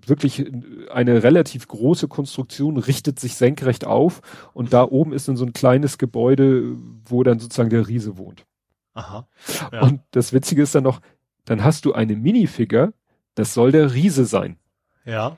wirklich 0.07 0.51
eine 0.91 1.23
relativ 1.23 1.67
große 1.67 2.07
Konstruktion 2.07 2.77
richtet 2.77 3.19
sich 3.19 3.35
senkrecht 3.35 3.85
auf 3.85 4.21
und 4.53 4.73
da 4.73 4.83
oben 4.83 5.13
ist 5.13 5.27
dann 5.27 5.37
so 5.37 5.45
ein 5.45 5.53
kleines 5.53 5.99
Gebäude, 5.99 6.75
wo 7.05 7.21
dann 7.23 7.39
sozusagen 7.39 7.69
der 7.69 7.87
Riese 7.87 8.17
wohnt. 8.17 8.45
Aha. 8.99 9.27
Ja. 9.71 9.81
Und 9.81 10.01
das 10.11 10.33
Witzige 10.33 10.61
ist 10.61 10.75
dann 10.75 10.83
noch, 10.83 11.01
dann 11.45 11.63
hast 11.63 11.85
du 11.85 11.93
eine 11.93 12.15
Minifigure, 12.15 12.93
das 13.35 13.53
soll 13.53 13.71
der 13.71 13.93
Riese 13.93 14.25
sein. 14.25 14.57
Ja. 15.05 15.37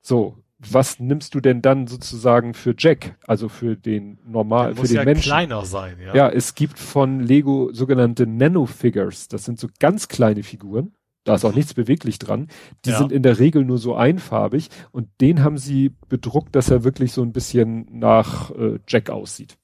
So, 0.00 0.36
was 0.58 1.00
nimmst 1.00 1.34
du 1.34 1.40
denn 1.40 1.60
dann 1.60 1.86
sozusagen 1.86 2.54
für 2.54 2.74
Jack, 2.76 3.16
also 3.26 3.48
für 3.48 3.76
den 3.76 4.18
normal, 4.24 4.74
für 4.74 4.86
den 4.86 4.96
ja 4.96 5.04
Menschen? 5.04 5.30
kleiner 5.30 5.64
sein, 5.64 5.98
ja. 6.00 6.14
Ja, 6.14 6.28
es 6.30 6.54
gibt 6.54 6.78
von 6.78 7.20
Lego 7.20 7.70
sogenannte 7.72 8.26
Nano-Figures. 8.26 9.28
Das 9.28 9.44
sind 9.44 9.60
so 9.60 9.68
ganz 9.78 10.08
kleine 10.08 10.42
Figuren. 10.42 10.92
Da 11.24 11.34
ist 11.34 11.44
auch 11.44 11.54
nichts 11.54 11.74
beweglich 11.74 12.18
dran. 12.18 12.48
Die 12.84 12.90
ja. 12.90 12.98
sind 12.98 13.10
in 13.10 13.22
der 13.22 13.38
Regel 13.38 13.64
nur 13.64 13.78
so 13.78 13.96
einfarbig 13.96 14.70
und 14.92 15.08
den 15.20 15.42
haben 15.42 15.58
sie 15.58 15.92
bedruckt, 16.08 16.54
dass 16.54 16.70
er 16.70 16.84
wirklich 16.84 17.12
so 17.12 17.22
ein 17.22 17.32
bisschen 17.32 17.86
nach 17.90 18.52
äh, 18.52 18.78
Jack 18.88 19.10
aussieht. 19.10 19.58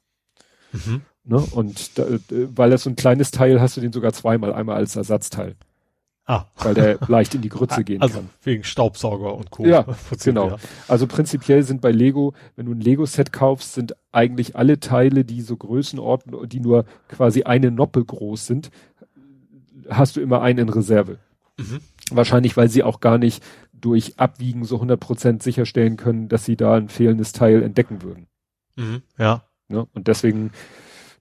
Mhm. 0.72 1.02
Ne? 1.24 1.38
Und 1.52 1.98
da, 1.98 2.04
weil 2.28 2.70
das 2.70 2.82
so 2.82 2.90
ein 2.90 2.96
kleines 2.96 3.30
Teil 3.30 3.60
hast 3.60 3.76
du 3.76 3.80
den 3.80 3.92
sogar 3.92 4.12
zweimal, 4.12 4.52
einmal 4.52 4.76
als 4.76 4.96
Ersatzteil. 4.96 5.56
Ah. 6.24 6.46
Weil 6.56 6.74
der 6.74 6.98
leicht 7.08 7.34
in 7.34 7.42
die 7.42 7.48
Grütze 7.48 7.84
gehen 7.84 8.00
also 8.00 8.18
kann. 8.18 8.30
Wegen 8.42 8.64
Staubsauger 8.64 9.34
und 9.34 9.50
Co. 9.50 9.64
Ja, 9.66 9.84
genau. 10.24 10.56
Also 10.88 11.06
prinzipiell 11.06 11.62
sind 11.62 11.80
bei 11.80 11.90
Lego, 11.90 12.34
wenn 12.56 12.66
du 12.66 12.72
ein 12.72 12.80
Lego-Set 12.80 13.32
kaufst, 13.32 13.74
sind 13.74 13.94
eigentlich 14.12 14.56
alle 14.56 14.80
Teile, 14.80 15.24
die 15.24 15.42
so 15.42 15.56
Größenordnung, 15.56 16.48
die 16.48 16.60
nur 16.60 16.84
quasi 17.08 17.42
eine 17.42 17.70
Noppe 17.70 18.04
groß 18.04 18.46
sind, 18.46 18.70
hast 19.88 20.16
du 20.16 20.20
immer 20.20 20.42
einen 20.42 20.60
in 20.60 20.68
Reserve. 20.68 21.18
Mhm. 21.58 21.80
Wahrscheinlich, 22.10 22.56
weil 22.56 22.68
sie 22.68 22.82
auch 22.82 23.00
gar 23.00 23.18
nicht 23.18 23.42
durch 23.72 24.18
Abwiegen 24.18 24.64
so 24.64 24.80
100% 24.80 25.42
sicherstellen 25.42 25.96
können, 25.96 26.28
dass 26.28 26.44
sie 26.44 26.56
da 26.56 26.74
ein 26.74 26.88
fehlendes 26.88 27.32
Teil 27.32 27.62
entdecken 27.62 28.02
würden. 28.02 28.26
Mhm. 28.76 29.02
Ja. 29.18 29.44
Ne? 29.68 29.86
Und 29.92 30.06
deswegen 30.06 30.52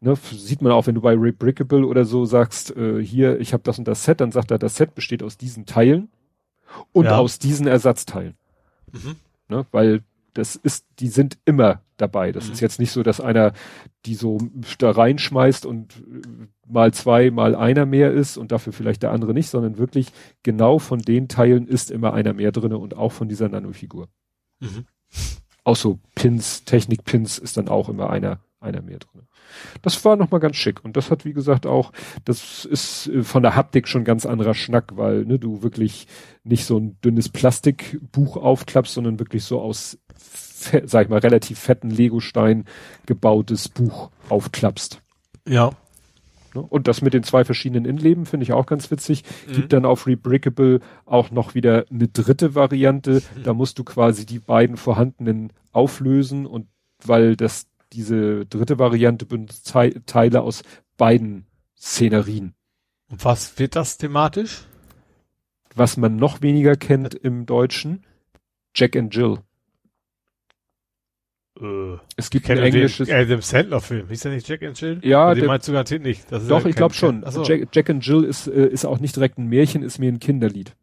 Ne, 0.04 0.16
sieht 0.16 0.64
man 0.64 0.72
auch, 0.72 0.88
wenn 0.88 0.96
du 0.96 1.02
bei 1.02 1.14
Rebrickable 1.14 1.86
oder 1.86 2.06
so 2.06 2.26
sagst, 2.26 2.76
äh, 2.76 3.04
hier, 3.04 3.40
ich 3.40 3.54
habe 3.54 3.62
das 3.62 3.78
und 3.78 3.88
das 3.88 4.04
Set, 4.04 4.20
dann 4.20 4.32
sagt 4.32 4.50
er, 4.50 4.58
das 4.58 4.76
Set 4.76 4.96
besteht 4.96 5.22
aus 5.22 5.38
diesen 5.38 5.68
Teilen 5.68 6.10
und 6.92 7.06
ja. 7.06 7.18
aus 7.18 7.38
diesen 7.38 7.68
Ersatzteilen. 7.68 8.34
Mhm. 8.92 9.16
Ne, 9.48 9.66
weil 9.72 10.02
das 10.34 10.56
ist, 10.56 10.88
die 11.00 11.10
sind 11.10 11.38
immer 11.46 11.82
dabei. 11.98 12.32
Das 12.32 12.48
mhm. 12.48 12.54
ist 12.54 12.62
jetzt 12.62 12.80
nicht 12.80 12.92
so, 12.92 13.04
dass 13.04 13.22
einer 13.22 13.54
die 14.08 14.16
so 14.16 14.40
da 14.80 14.90
reinschmeißt 14.90 15.68
und 15.68 15.98
äh, 15.98 16.48
mal 16.68 16.94
zwei, 16.94 17.30
mal 17.30 17.54
einer 17.54 17.86
mehr 17.86 18.12
ist 18.12 18.38
und 18.38 18.52
dafür 18.52 18.74
vielleicht 18.74 19.04
der 19.04 19.12
andere 19.12 19.34
nicht, 19.34 19.50
sondern 19.50 19.78
wirklich 19.78 20.08
genau 20.42 20.80
von 20.80 21.00
den 21.00 21.28
Teilen 21.28 21.68
ist 21.68 21.92
immer 21.92 22.14
einer 22.14 22.34
mehr 22.34 22.52
drinne 22.52 22.80
und 22.80 22.98
auch 22.98 23.12
von 23.12 23.30
dieser 23.30 23.50
Nanofigur. 23.50 24.08
Mhm. 24.60 24.86
Auch 25.64 25.76
so 25.76 26.00
Pins, 26.16 26.64
Technik-Pins 26.66 27.38
ist 27.38 27.58
dann 27.58 27.68
auch 27.68 27.88
immer 27.88 28.10
einer, 28.10 28.40
einer 28.62 28.82
mehr 28.82 29.00
drinne. 29.00 29.26
Das 29.82 30.04
war 30.06 30.16
nochmal 30.16 30.40
ganz 30.40 30.56
schick. 30.56 30.86
Und 30.86 30.96
das 30.96 31.12
hat, 31.12 31.26
wie 31.26 31.34
gesagt, 31.34 31.66
auch, 31.66 31.92
das 32.26 32.66
ist 32.66 33.08
äh, 33.08 33.24
von 33.24 33.44
der 33.44 33.56
Haptik 33.56 33.88
schon 33.88 34.04
ganz 34.04 34.26
anderer 34.26 34.54
Schnack, 34.54 34.96
weil 34.96 35.26
ne, 35.26 35.40
du 35.40 35.64
wirklich 35.64 36.08
nicht 36.44 36.66
so 36.66 36.78
ein 36.78 36.98
dünnes 37.04 37.30
Plastikbuch 37.30 38.38
aufklappst, 38.38 38.94
sondern 38.94 39.20
wirklich 39.20 39.44
so 39.44 39.60
aus, 39.60 39.98
sag 40.86 41.06
ich 41.06 41.10
mal, 41.10 41.20
relativ 41.20 41.60
fetten 41.60 41.90
Legostein 41.90 42.66
gebautes 43.06 43.68
Buch 43.68 44.12
aufklappst. 44.30 45.02
Ja. 45.48 45.72
Ne? 46.54 46.62
Und 46.62 46.88
das 46.88 47.02
mit 47.02 47.14
den 47.14 47.24
zwei 47.24 47.44
verschiedenen 47.44 47.86
Innenleben 47.86 48.26
finde 48.26 48.44
ich 48.44 48.54
auch 48.54 48.68
ganz 48.68 48.92
witzig. 48.92 49.24
Mhm. 49.48 49.54
Gibt 49.54 49.74
dann 49.74 49.86
auf 49.86 50.06
Rebrickable 50.06 50.82
auch 51.06 51.32
noch 51.32 51.56
wieder 51.56 51.86
eine 51.90 52.08
dritte 52.08 52.54
Variante. 52.54 53.24
Mhm. 53.36 53.44
Da 53.44 53.54
musst 53.54 53.80
du 53.80 53.84
quasi 53.84 54.26
die 54.26 54.40
beiden 54.40 54.78
vorhandenen 54.78 55.52
auflösen 55.72 56.46
und 56.46 56.68
weil 57.04 57.36
das 57.36 57.71
diese 57.94 58.46
dritte 58.46 58.80
Variante 58.80 59.26
benutzt 59.26 59.74
Teile 60.06 60.42
aus 60.42 60.64
beiden 60.98 61.46
Szenerien. 61.78 62.54
Und 63.10 63.26
was 63.26 63.58
wird 63.60 63.76
das 63.76 63.98
thematisch? 63.98 64.66
Was 65.76 65.98
man 65.98 66.16
noch 66.16 66.42
weniger 66.42 66.76
kennt 66.76 67.14
im 67.14 67.46
Deutschen, 67.46 68.06
Jack 68.76 68.96
and 68.96 69.14
Jill. 69.14 69.40
Äh, 71.60 71.98
es 72.16 72.30
gibt 72.30 72.50
ein 72.50 72.58
englisches. 72.58 73.08
Den, 73.08 73.18
äh, 73.18 73.26
dem 73.26 73.42
Sandler-Film. 73.42 74.08
Hieß 74.08 74.22
der 74.22 74.32
nicht 74.34 74.48
Jack 74.48 74.64
and 74.64 74.80
Jill? 74.80 75.00
Ja, 75.04 75.34
den 75.34 75.46
meinst 75.46 75.68
du 75.68 75.72
garantiert 75.72 76.02
nicht. 76.02 76.32
doch, 76.32 76.66
ich 76.66 76.76
glaube 76.76 76.94
schon. 76.94 77.24
Jack, 77.44 77.68
Jack, 77.74 77.90
and 77.90 78.06
Jill 78.06 78.24
ist, 78.24 78.48
äh, 78.48 78.68
ist 78.68 78.86
auch 78.86 79.00
nicht 79.00 79.16
direkt 79.16 79.38
ein 79.38 79.48
Märchen, 79.48 79.84
ist 79.84 80.00
mir 80.00 80.12
ein 80.12 80.20
Kinderlied. 80.20 80.76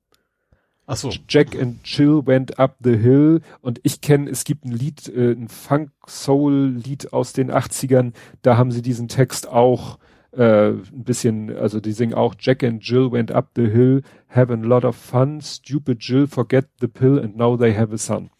Ach 0.90 0.96
so. 0.96 1.10
Jack 1.28 1.54
and 1.54 1.80
Jill 1.84 2.26
went 2.26 2.58
up 2.58 2.78
the 2.82 2.96
hill 2.96 3.42
und 3.60 3.78
ich 3.82 4.00
kenne, 4.00 4.30
es 4.30 4.44
gibt 4.44 4.64
ein 4.64 4.72
Lied, 4.72 5.06
äh, 5.08 5.32
ein 5.32 5.48
Funk-Soul-Lied 5.48 7.12
aus 7.12 7.34
den 7.34 7.52
80ern, 7.52 8.14
da 8.40 8.56
haben 8.56 8.72
sie 8.72 8.80
diesen 8.80 9.06
Text 9.06 9.46
auch 9.48 9.98
äh, 10.32 10.70
ein 10.70 11.04
bisschen, 11.04 11.54
also 11.54 11.78
die 11.80 11.92
singen 11.92 12.14
auch 12.14 12.34
Jack 12.38 12.64
and 12.64 12.82
Jill 12.82 13.12
went 13.12 13.30
up 13.30 13.50
the 13.54 13.68
hill, 13.68 14.00
having 14.28 14.64
a 14.64 14.66
lot 14.66 14.86
of 14.86 14.96
fun, 14.96 15.42
stupid 15.42 15.98
Jill 16.00 16.26
forget 16.26 16.64
the 16.80 16.88
pill 16.88 17.18
and 17.18 17.36
now 17.36 17.58
they 17.58 17.76
have 17.76 17.92
a 17.92 17.98
son. 17.98 18.30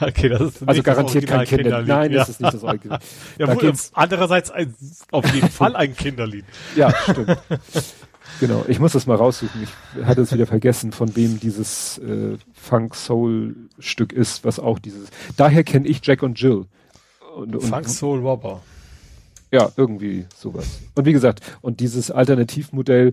okay, 0.00 0.28
das 0.28 0.40
ist 0.40 0.68
also 0.68 0.82
garantiert 0.82 1.26
kein 1.26 1.46
Kinderlied. 1.46 1.88
Nein, 1.88 2.12
ja. 2.12 2.18
das 2.18 2.30
ist 2.30 2.40
nicht 2.40 2.54
das 2.54 2.62
Original. 2.62 2.98
ja, 3.38 3.46
da 3.46 3.54
wohl, 3.54 3.72
andererseits 3.92 4.50
ein, 4.50 4.74
auf 5.10 5.32
jeden 5.32 5.48
Fall 5.48 5.76
ein 5.76 5.94
Kinderlied. 5.96 6.44
Ja, 6.74 6.92
stimmt. 6.92 7.38
genau, 8.40 8.64
ich 8.68 8.78
muss 8.78 8.92
das 8.92 9.06
mal 9.06 9.16
raussuchen. 9.16 9.62
Ich 9.62 10.04
hatte 10.04 10.22
es 10.22 10.32
wieder 10.32 10.46
vergessen, 10.46 10.92
von 10.92 11.14
wem 11.16 11.40
dieses 11.40 11.98
äh, 11.98 12.36
Funk-Soul-Stück 12.54 14.12
ist, 14.12 14.44
was 14.44 14.58
auch 14.58 14.78
dieses. 14.78 15.08
Daher 15.36 15.64
kenne 15.64 15.88
ich 15.88 16.00
Jack 16.04 16.22
und 16.22 16.40
Jill. 16.40 16.66
Und, 17.36 17.54
und, 17.54 17.62
Funk 17.62 17.88
Soul 17.88 18.22
Wobber. 18.22 18.62
Ja, 19.52 19.70
irgendwie 19.76 20.26
sowas. 20.34 20.80
Und 20.94 21.06
wie 21.06 21.12
gesagt, 21.12 21.40
und 21.60 21.80
dieses 21.80 22.10
Alternativmodell 22.10 23.12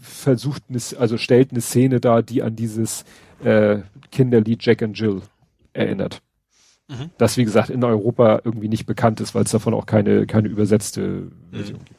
versucht, 0.00 0.62
also 0.98 1.18
stellt 1.18 1.50
eine 1.50 1.60
Szene 1.60 2.00
dar, 2.00 2.22
die 2.22 2.42
an 2.42 2.56
dieses 2.56 3.04
äh, 3.42 3.78
Kinderlied 4.12 4.64
Jack 4.64 4.82
and 4.82 4.98
Jill 4.98 5.22
erinnert. 5.72 6.22
Mhm. 6.88 7.10
Das, 7.18 7.36
wie 7.36 7.44
gesagt, 7.44 7.70
in 7.70 7.84
Europa 7.84 8.40
irgendwie 8.44 8.68
nicht 8.68 8.86
bekannt 8.86 9.20
ist, 9.20 9.34
weil 9.34 9.44
es 9.44 9.50
davon 9.50 9.74
auch 9.74 9.86
keine, 9.86 10.26
keine 10.26 10.48
übersetzte 10.48 11.30
Version 11.50 11.80
mhm. 11.80 11.84
gibt. 11.84 11.97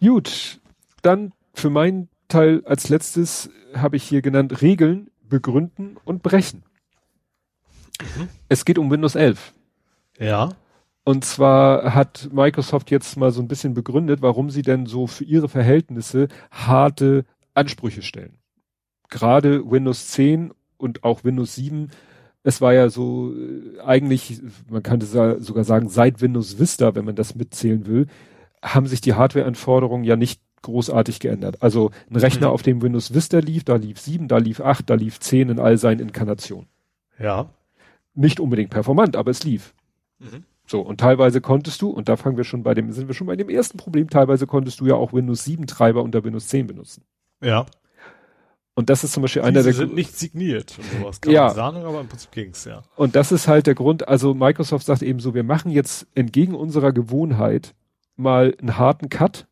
Gut, 0.00 0.60
dann 1.02 1.32
für 1.54 1.70
meinen 1.70 2.08
Teil 2.28 2.62
als 2.64 2.88
letztes 2.88 3.50
habe 3.74 3.96
ich 3.96 4.04
hier 4.04 4.22
genannt 4.22 4.62
Regeln, 4.62 5.10
begründen 5.22 5.96
und 6.04 6.22
brechen. 6.22 6.62
Mhm. 8.00 8.28
Es 8.48 8.64
geht 8.64 8.78
um 8.78 8.90
Windows 8.90 9.14
11. 9.14 9.52
Ja. 10.18 10.50
Und 11.04 11.24
zwar 11.24 11.94
hat 11.94 12.28
Microsoft 12.32 12.90
jetzt 12.90 13.16
mal 13.16 13.30
so 13.30 13.40
ein 13.40 13.48
bisschen 13.48 13.74
begründet, 13.74 14.20
warum 14.22 14.50
sie 14.50 14.62
denn 14.62 14.86
so 14.86 15.06
für 15.06 15.24
ihre 15.24 15.48
Verhältnisse 15.48 16.28
harte 16.50 17.24
Ansprüche 17.54 18.02
stellen 18.02 18.38
gerade 19.08 19.70
Windows 19.70 20.08
10 20.08 20.52
und 20.76 21.04
auch 21.04 21.24
Windows 21.24 21.54
7, 21.54 21.90
es 22.42 22.60
war 22.60 22.72
ja 22.72 22.88
so 22.88 23.32
äh, 23.34 23.80
eigentlich, 23.80 24.40
man 24.70 24.82
könnte 24.82 25.06
sogar 25.40 25.64
sagen, 25.64 25.88
seit 25.88 26.20
Windows 26.20 26.58
Vista, 26.58 26.94
wenn 26.94 27.04
man 27.04 27.16
das 27.16 27.34
mitzählen 27.34 27.86
will, 27.86 28.06
haben 28.62 28.86
sich 28.86 29.00
die 29.00 29.14
Hardwareanforderungen 29.14 30.04
ja 30.04 30.16
nicht 30.16 30.40
großartig 30.62 31.20
geändert. 31.20 31.62
Also 31.62 31.90
ein 32.10 32.16
Rechner, 32.16 32.48
mhm. 32.48 32.54
auf 32.54 32.62
dem 32.62 32.82
Windows 32.82 33.14
Vista 33.14 33.38
lief, 33.38 33.64
da 33.64 33.76
lief 33.76 33.98
7, 33.98 34.28
da 34.28 34.38
lief 34.38 34.60
8, 34.60 34.88
da 34.88 34.94
lief 34.94 35.20
10 35.20 35.50
in 35.50 35.58
all 35.58 35.78
seinen 35.78 36.00
Inkarnationen. 36.00 36.68
Ja. 37.18 37.50
Nicht 38.14 38.40
unbedingt 38.40 38.70
performant, 38.70 39.16
aber 39.16 39.30
es 39.30 39.44
lief. 39.44 39.74
Mhm. 40.18 40.44
So, 40.66 40.80
und 40.80 41.00
teilweise 41.00 41.40
konntest 41.40 41.80
du, 41.80 41.90
und 41.90 42.08
da 42.08 42.16
fangen 42.16 42.36
wir 42.36 42.44
schon 42.44 42.62
bei 42.62 42.74
dem, 42.74 42.92
sind 42.92 43.08
wir 43.08 43.14
schon 43.14 43.26
bei 43.26 43.36
dem 43.36 43.48
ersten 43.48 43.78
Problem, 43.78 44.10
teilweise 44.10 44.46
konntest 44.46 44.80
du 44.80 44.86
ja 44.86 44.94
auch 44.94 45.12
Windows 45.12 45.44
7 45.44 45.66
Treiber 45.66 46.02
unter 46.02 46.24
Windows 46.24 46.48
10 46.48 46.66
benutzen. 46.66 47.04
Ja. 47.42 47.64
Und 48.74 48.90
das 48.90 49.02
ist 49.02 49.12
zum 49.12 49.22
Beispiel 49.22 49.42
einer 49.42 49.62
der. 49.62 49.72
sind 49.72 49.94
nicht 49.94 50.16
signiert 50.16 50.78
und 50.78 50.84
sowas. 51.00 51.20
Kann 51.20 51.32
ja. 51.32 51.50
Sagen, 51.50 51.78
aber 51.78 52.00
im 52.00 52.08
Prinzip 52.08 52.30
ging's, 52.30 52.64
ja. 52.64 52.82
Und 52.96 53.16
das 53.16 53.32
ist 53.32 53.48
halt 53.48 53.66
der 53.66 53.74
Grund, 53.74 54.06
also 54.06 54.34
Microsoft 54.34 54.86
sagt 54.86 55.02
eben 55.02 55.20
so, 55.20 55.34
wir 55.34 55.42
machen 55.42 55.70
jetzt 55.70 56.06
entgegen 56.14 56.54
unserer 56.54 56.92
Gewohnheit 56.92 57.74
mal 58.18 58.54
einen 58.60 58.78
harten 58.78 59.08
Cut 59.08 59.46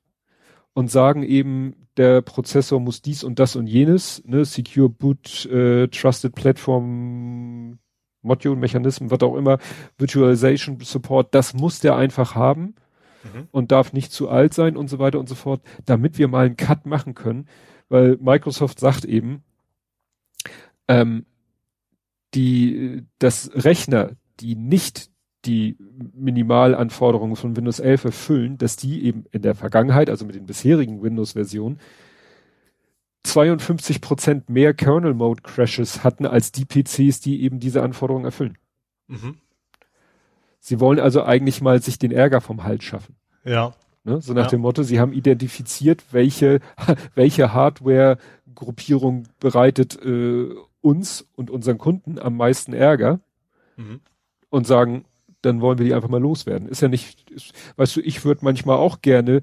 und 0.75 0.91
sagen 0.91 1.23
eben, 1.23 1.89
der 1.97 2.21
Prozessor 2.21 2.81
muss 2.81 3.01
dies 3.01 3.25
und 3.25 3.39
das 3.39 3.57
und 3.57 3.67
jenes, 3.67 4.23
ne, 4.27 4.45
Secure 4.45 4.89
Boot, 4.89 5.47
äh, 5.47 5.89
Trusted 5.89 6.35
Platform, 6.35 7.79
Module, 8.23 8.57
Mechanismen, 8.57 9.11
was 9.11 9.21
auch 9.21 9.37
immer, 9.37 9.59
Virtualization 9.97 10.79
Support, 10.81 11.35
das 11.35 11.55
muss 11.55 11.81
der 11.81 11.97
einfach 11.97 12.35
haben 12.35 12.75
mhm. 13.25 13.49
und 13.51 13.73
darf 13.73 13.93
nicht 13.93 14.13
zu 14.13 14.29
alt 14.29 14.53
sein 14.53 14.77
und 14.77 14.89
so 14.89 14.99
weiter 14.99 15.19
und 15.19 15.29
so 15.29 15.35
fort, 15.35 15.63
damit 15.87 16.19
wir 16.19 16.29
mal 16.29 16.47
einen 16.47 16.57
Cut 16.57 16.85
machen 16.85 17.15
können 17.15 17.47
weil 17.89 18.17
Microsoft 18.19 18.81
sagt 18.81 19.05
eben, 19.05 19.43
ähm, 20.89 21.27
die, 22.35 23.05
das 23.19 23.51
Rechner, 23.55 24.13
die 24.41 24.57
nicht 24.57 25.11
die 25.47 25.77
Minimalanforderungen 26.15 27.37
von 27.37 27.57
Windows 27.57 27.81
11 27.81 28.05
erfüllen, 28.05 28.59
dass 28.59 28.77
die 28.77 29.05
eben 29.05 29.25
in 29.31 29.43
der 29.43 29.55
Vergangenheit, 29.55 30.11
also 30.11 30.25
mit 30.25 30.35
den 30.35 30.47
bisherigen 30.47 31.03
Windows-Versionen, 31.03 31.79
52 33.25 34.01
Prozent 34.01 34.51
mehr 34.51 34.75
Kernel-Mode-Crashes 34.75 36.05
hatten 36.05 36.27
als 36.27 36.53
die 36.53 36.65
PCs, 36.65 37.21
die 37.21 37.43
eben 37.43 37.61
diese 37.61 37.83
Anforderungen 37.83 38.25
erfüllen. 38.25 38.59
Mhm. 39.09 39.37
Sie 40.61 40.81
wollen 40.81 40.99
also 40.99 41.23
eigentlich 41.23 41.61
mal 41.61 41.81
sich 41.81 41.99
den 41.99 42.13
Ärger 42.13 42.41
vom 42.41 42.65
Hals 42.65 42.85
schaffen. 42.85 43.17
Ja. 43.45 43.75
Ne? 44.05 44.21
So 44.21 44.33
nach 44.33 44.45
ja. 44.45 44.51
dem 44.51 44.61
Motto, 44.61 44.83
sie 44.83 45.01
haben 45.01 45.13
identifiziert, 45.13 46.05
welche, 46.13 46.61
welche 47.15 47.53
Hardware-Gruppierung 47.53 49.25
bereitet 49.41 49.99
äh, 50.05 50.49
uns 50.81 51.27
und 51.35 51.51
unseren 51.51 51.79
Kunden 51.79 52.19
am 52.19 52.37
meisten 52.37 52.73
Ärger 52.73 53.21
mhm. 53.77 54.01
und 54.51 54.67
sagen, 54.67 55.05
dann 55.43 55.61
wollen 55.61 55.79
wir 55.79 55.87
die 55.87 55.95
einfach 55.95 56.09
mal 56.09 56.21
loswerden. 56.21 56.69
Ist 56.69 56.83
ja 56.83 56.89
nicht, 56.89 57.31
ist, 57.31 57.53
weißt 57.77 57.97
du, 57.97 58.01
ich 58.01 58.25
würde 58.25 58.45
manchmal 58.45 58.77
auch 58.77 59.01
gerne 59.03 59.41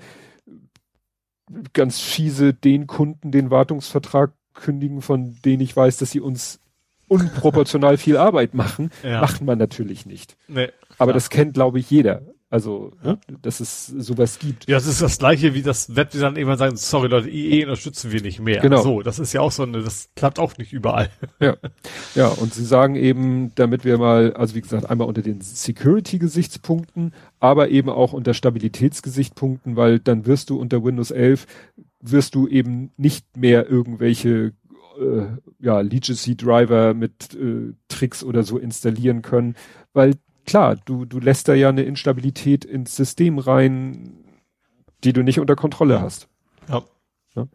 ganz 1.74 2.00
fiese 2.00 2.54
den 2.54 2.88
Kunden 2.88 3.32
den 3.32 3.52
Wartungsvertrag 3.52 4.34
kündigen, 4.54 5.02
von 5.02 5.38
denen 5.44 5.62
ich 5.62 5.76
weiß, 5.76 5.98
dass 5.98 6.12
sie 6.12 6.20
uns 6.20 6.60
unproportional 7.08 7.98
viel 7.98 8.18
Arbeit 8.18 8.54
machen, 8.54 8.90
ja. 9.04 9.22
macht 9.22 9.42
man 9.42 9.58
natürlich 9.58 10.06
nicht. 10.06 10.38
Nee, 10.48 10.70
Aber 10.98 11.14
das 11.14 11.30
kennt, 11.30 11.54
glaube 11.54 11.80
ich, 11.80 11.90
jeder. 11.90 12.22
Also, 12.54 12.92
ne, 13.02 13.18
dass 13.42 13.60
es 13.62 13.88
sowas 13.88 14.38
gibt. 14.38 14.70
Ja, 14.70 14.78
es 14.78 14.86
ist 14.86 15.02
das 15.02 15.18
gleiche 15.18 15.56
wie 15.56 15.64
das 15.64 15.96
Web, 15.96 16.12
die 16.12 16.20
dann 16.20 16.36
irgendwann 16.36 16.60
sagen, 16.60 16.78
sorry 16.78 17.08
Leute, 17.08 17.28
IE 17.28 17.64
unterstützen 17.64 18.12
wir 18.12 18.22
nicht 18.22 18.40
mehr. 18.40 18.62
Genau. 18.62 18.84
So, 18.84 19.02
das 19.02 19.18
ist 19.18 19.34
ja 19.34 19.42
auch 19.42 19.52
so 19.52 19.64
eine, 19.64 19.82
das 19.82 20.12
klappt 20.16 20.38
auch 20.38 20.56
nicht 20.60 20.72
überall. 20.72 21.10
Ja. 21.40 21.58
Ja, 22.14 22.28
und 22.28 22.54
sie 22.54 22.64
sagen 22.64 22.94
eben, 22.94 23.56
damit 23.56 23.86
wir 23.86 23.98
mal, 23.98 24.34
also 24.34 24.54
wie 24.54 24.62
gesagt, 24.62 24.88
einmal 24.88 25.08
unter 25.08 25.24
den 25.24 25.42
Security-Gesichtspunkten, 25.42 27.16
aber 27.40 27.70
eben 27.70 27.90
auch 27.90 28.14
unter 28.14 28.36
Stabilitätsgesichtspunkten, 28.36 29.76
weil 29.76 29.98
dann 29.98 30.28
wirst 30.28 30.52
du 30.52 30.60
unter 30.60 30.84
Windows 30.84 31.10
11 31.10 31.48
wirst 32.02 32.36
du 32.36 32.48
eben 32.48 32.92
nicht 32.98 33.36
mehr 33.36 33.68
irgendwelche 33.68 34.54
äh, 35.00 35.26
ja, 35.60 35.82
Legacy 35.82 36.38
Driver 36.38 36.94
mit 36.94 37.34
äh, 37.34 37.74
Tricks 37.88 38.24
oder 38.24 38.44
so 38.44 38.60
installieren 38.60 39.24
können, 39.24 39.56
weil 39.94 40.14
klar, 40.46 40.76
du, 40.86 41.06
du 41.06 41.20
lässt 41.20 41.48
da 41.48 41.54
ja 41.54 41.70
eine 41.70 41.84
Instabilität 41.84 42.66
ins 42.66 42.96
System 42.96 43.40
rein, 43.40 44.24
die 45.04 45.14
du 45.14 45.24
nicht 45.24 45.40
unter 45.40 45.56
Kontrolle 45.56 46.02
hast. 46.02 46.28
Ja. 46.70 46.84
ja. 47.36 47.48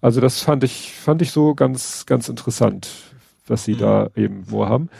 Also 0.00 0.20
das 0.20 0.42
fand 0.42 0.64
ich, 0.64 0.92
fand 0.92 1.22
ich 1.22 1.30
so 1.32 1.54
ganz, 1.54 2.06
ganz 2.06 2.28
interessant, 2.28 2.90
was 3.46 3.64
sie 3.64 3.74
mhm. 3.74 3.78
da 3.78 4.10
eben 4.14 4.44
vorhaben. 4.44 4.90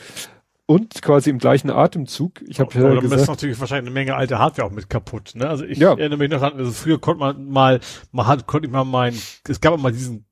Und 0.67 1.02
quasi 1.02 1.31
im 1.31 1.39
gleichen 1.39 1.69
Atemzug, 1.69 2.43
ich 2.47 2.60
habe 2.60 2.73
ja, 2.75 2.94
ja 2.94 3.01
gesagt, 3.01 3.23
ist 3.23 3.28
natürlich 3.28 3.59
wahrscheinlich 3.59 3.89
eine 3.89 3.94
Menge 3.94 4.15
alte 4.15 4.39
Hardware 4.39 4.69
auch 4.69 4.73
mit 4.73 4.89
kaputt. 4.89 5.33
Ne? 5.35 5.49
Also 5.49 5.65
ich 5.65 5.78
ja. 5.78 5.91
erinnere 5.91 6.19
mich 6.19 6.31
noch 6.31 6.43
an, 6.43 6.52
also 6.57 6.70
früher 6.70 7.01
konnte 7.01 7.19
man 7.19 7.49
mal, 7.49 7.81
man 8.12 8.28
hat, 8.28 8.47
konnte 8.47 8.69
ich 8.69 8.73
mal 8.73 8.85
mein, 8.85 9.12
es 9.49 9.60
gab 9.60 9.77
mal 9.81 9.91
diesen 9.91 10.27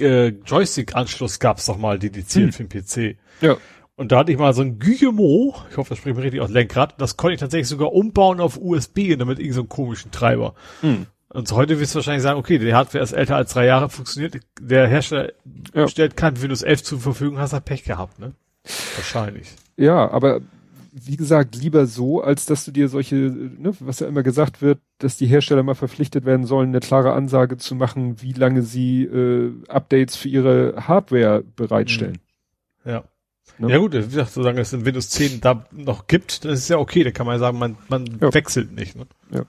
äh, 0.00 0.28
Joystick-Anschluss 0.28 1.40
gab's 1.40 1.66
doch 1.66 1.76
mal 1.76 1.98
dediziert 1.98 2.54
hm. 2.54 2.68
für 2.68 2.82
den 3.08 3.14
PC. 3.14 3.18
Ja. 3.40 3.56
Und 3.96 4.10
da 4.10 4.18
hatte 4.18 4.32
ich 4.32 4.38
mal 4.38 4.52
so 4.54 4.62
ein 4.62 4.78
Guillemot, 4.78 5.54
ich 5.70 5.76
hoffe, 5.76 5.90
das 5.90 5.98
spricht 5.98 6.16
mir 6.16 6.22
richtig 6.22 6.40
aus 6.40 6.50
Lenkrad, 6.50 7.00
das 7.00 7.16
konnte 7.16 7.34
ich 7.34 7.40
tatsächlich 7.40 7.68
sogar 7.68 7.92
umbauen 7.92 8.40
auf 8.40 8.58
USB 8.60 9.12
und 9.12 9.20
damit 9.20 9.38
irgendeinen 9.38 9.52
so 9.52 9.64
komischen 9.64 10.10
Treiber. 10.10 10.54
Mhm. 10.82 11.06
Und 11.28 11.48
so 11.48 11.56
heute 11.56 11.80
wirst 11.80 11.94
du 11.94 11.96
wahrscheinlich 11.96 12.22
sagen, 12.22 12.38
okay, 12.38 12.58
die 12.58 12.74
Hardware 12.74 13.02
ist 13.02 13.12
älter 13.12 13.36
als 13.36 13.52
drei 13.52 13.66
Jahre, 13.66 13.88
funktioniert, 13.88 14.40
der 14.60 14.86
Hersteller 14.86 15.32
ja. 15.74 15.88
stellt 15.88 16.16
kein 16.16 16.40
Windows 16.40 16.62
11 16.62 16.82
zur 16.82 17.00
Verfügung, 17.00 17.38
hast 17.38 17.50
du 17.50 17.54
halt 17.54 17.64
Pech 17.64 17.84
gehabt, 17.84 18.18
ne? 18.18 18.34
Wahrscheinlich. 18.96 19.52
Ja, 19.76 20.10
aber 20.10 20.40
wie 20.92 21.16
gesagt, 21.16 21.56
lieber 21.56 21.86
so, 21.86 22.22
als 22.22 22.46
dass 22.46 22.64
du 22.64 22.70
dir 22.70 22.88
solche, 22.88 23.16
ne, 23.16 23.72
was 23.80 23.98
ja 23.98 24.06
immer 24.06 24.22
gesagt 24.22 24.62
wird, 24.62 24.78
dass 24.98 25.16
die 25.16 25.26
Hersteller 25.26 25.64
mal 25.64 25.74
verpflichtet 25.74 26.24
werden 26.24 26.46
sollen, 26.46 26.68
eine 26.68 26.80
klare 26.80 27.12
Ansage 27.12 27.56
zu 27.56 27.74
machen, 27.74 28.22
wie 28.22 28.32
lange 28.32 28.62
sie 28.62 29.02
äh, 29.02 29.52
Updates 29.68 30.14
für 30.14 30.28
ihre 30.28 30.86
Hardware 30.86 31.42
bereitstellen. 31.56 32.18
Ja. 33.58 33.66
Ne? 33.66 33.72
Ja 33.72 33.78
gut, 33.78 33.92
wie 33.94 34.00
gesagt, 34.00 34.32
solange 34.32 34.60
es 34.60 34.72
in 34.72 34.84
Windows 34.84 35.10
10 35.10 35.40
da 35.40 35.66
noch 35.70 36.06
gibt, 36.06 36.44
das 36.44 36.60
ist 36.60 36.68
ja 36.68 36.78
okay, 36.78 37.04
da 37.04 37.10
kann 37.10 37.26
man 37.26 37.38
sagen, 37.38 37.58
man, 37.58 37.76
man 37.88 38.06
ja. 38.20 38.32
wechselt 38.32 38.72
nicht. 38.72 38.96
Ne? 38.96 39.06
Ja. 39.30 39.44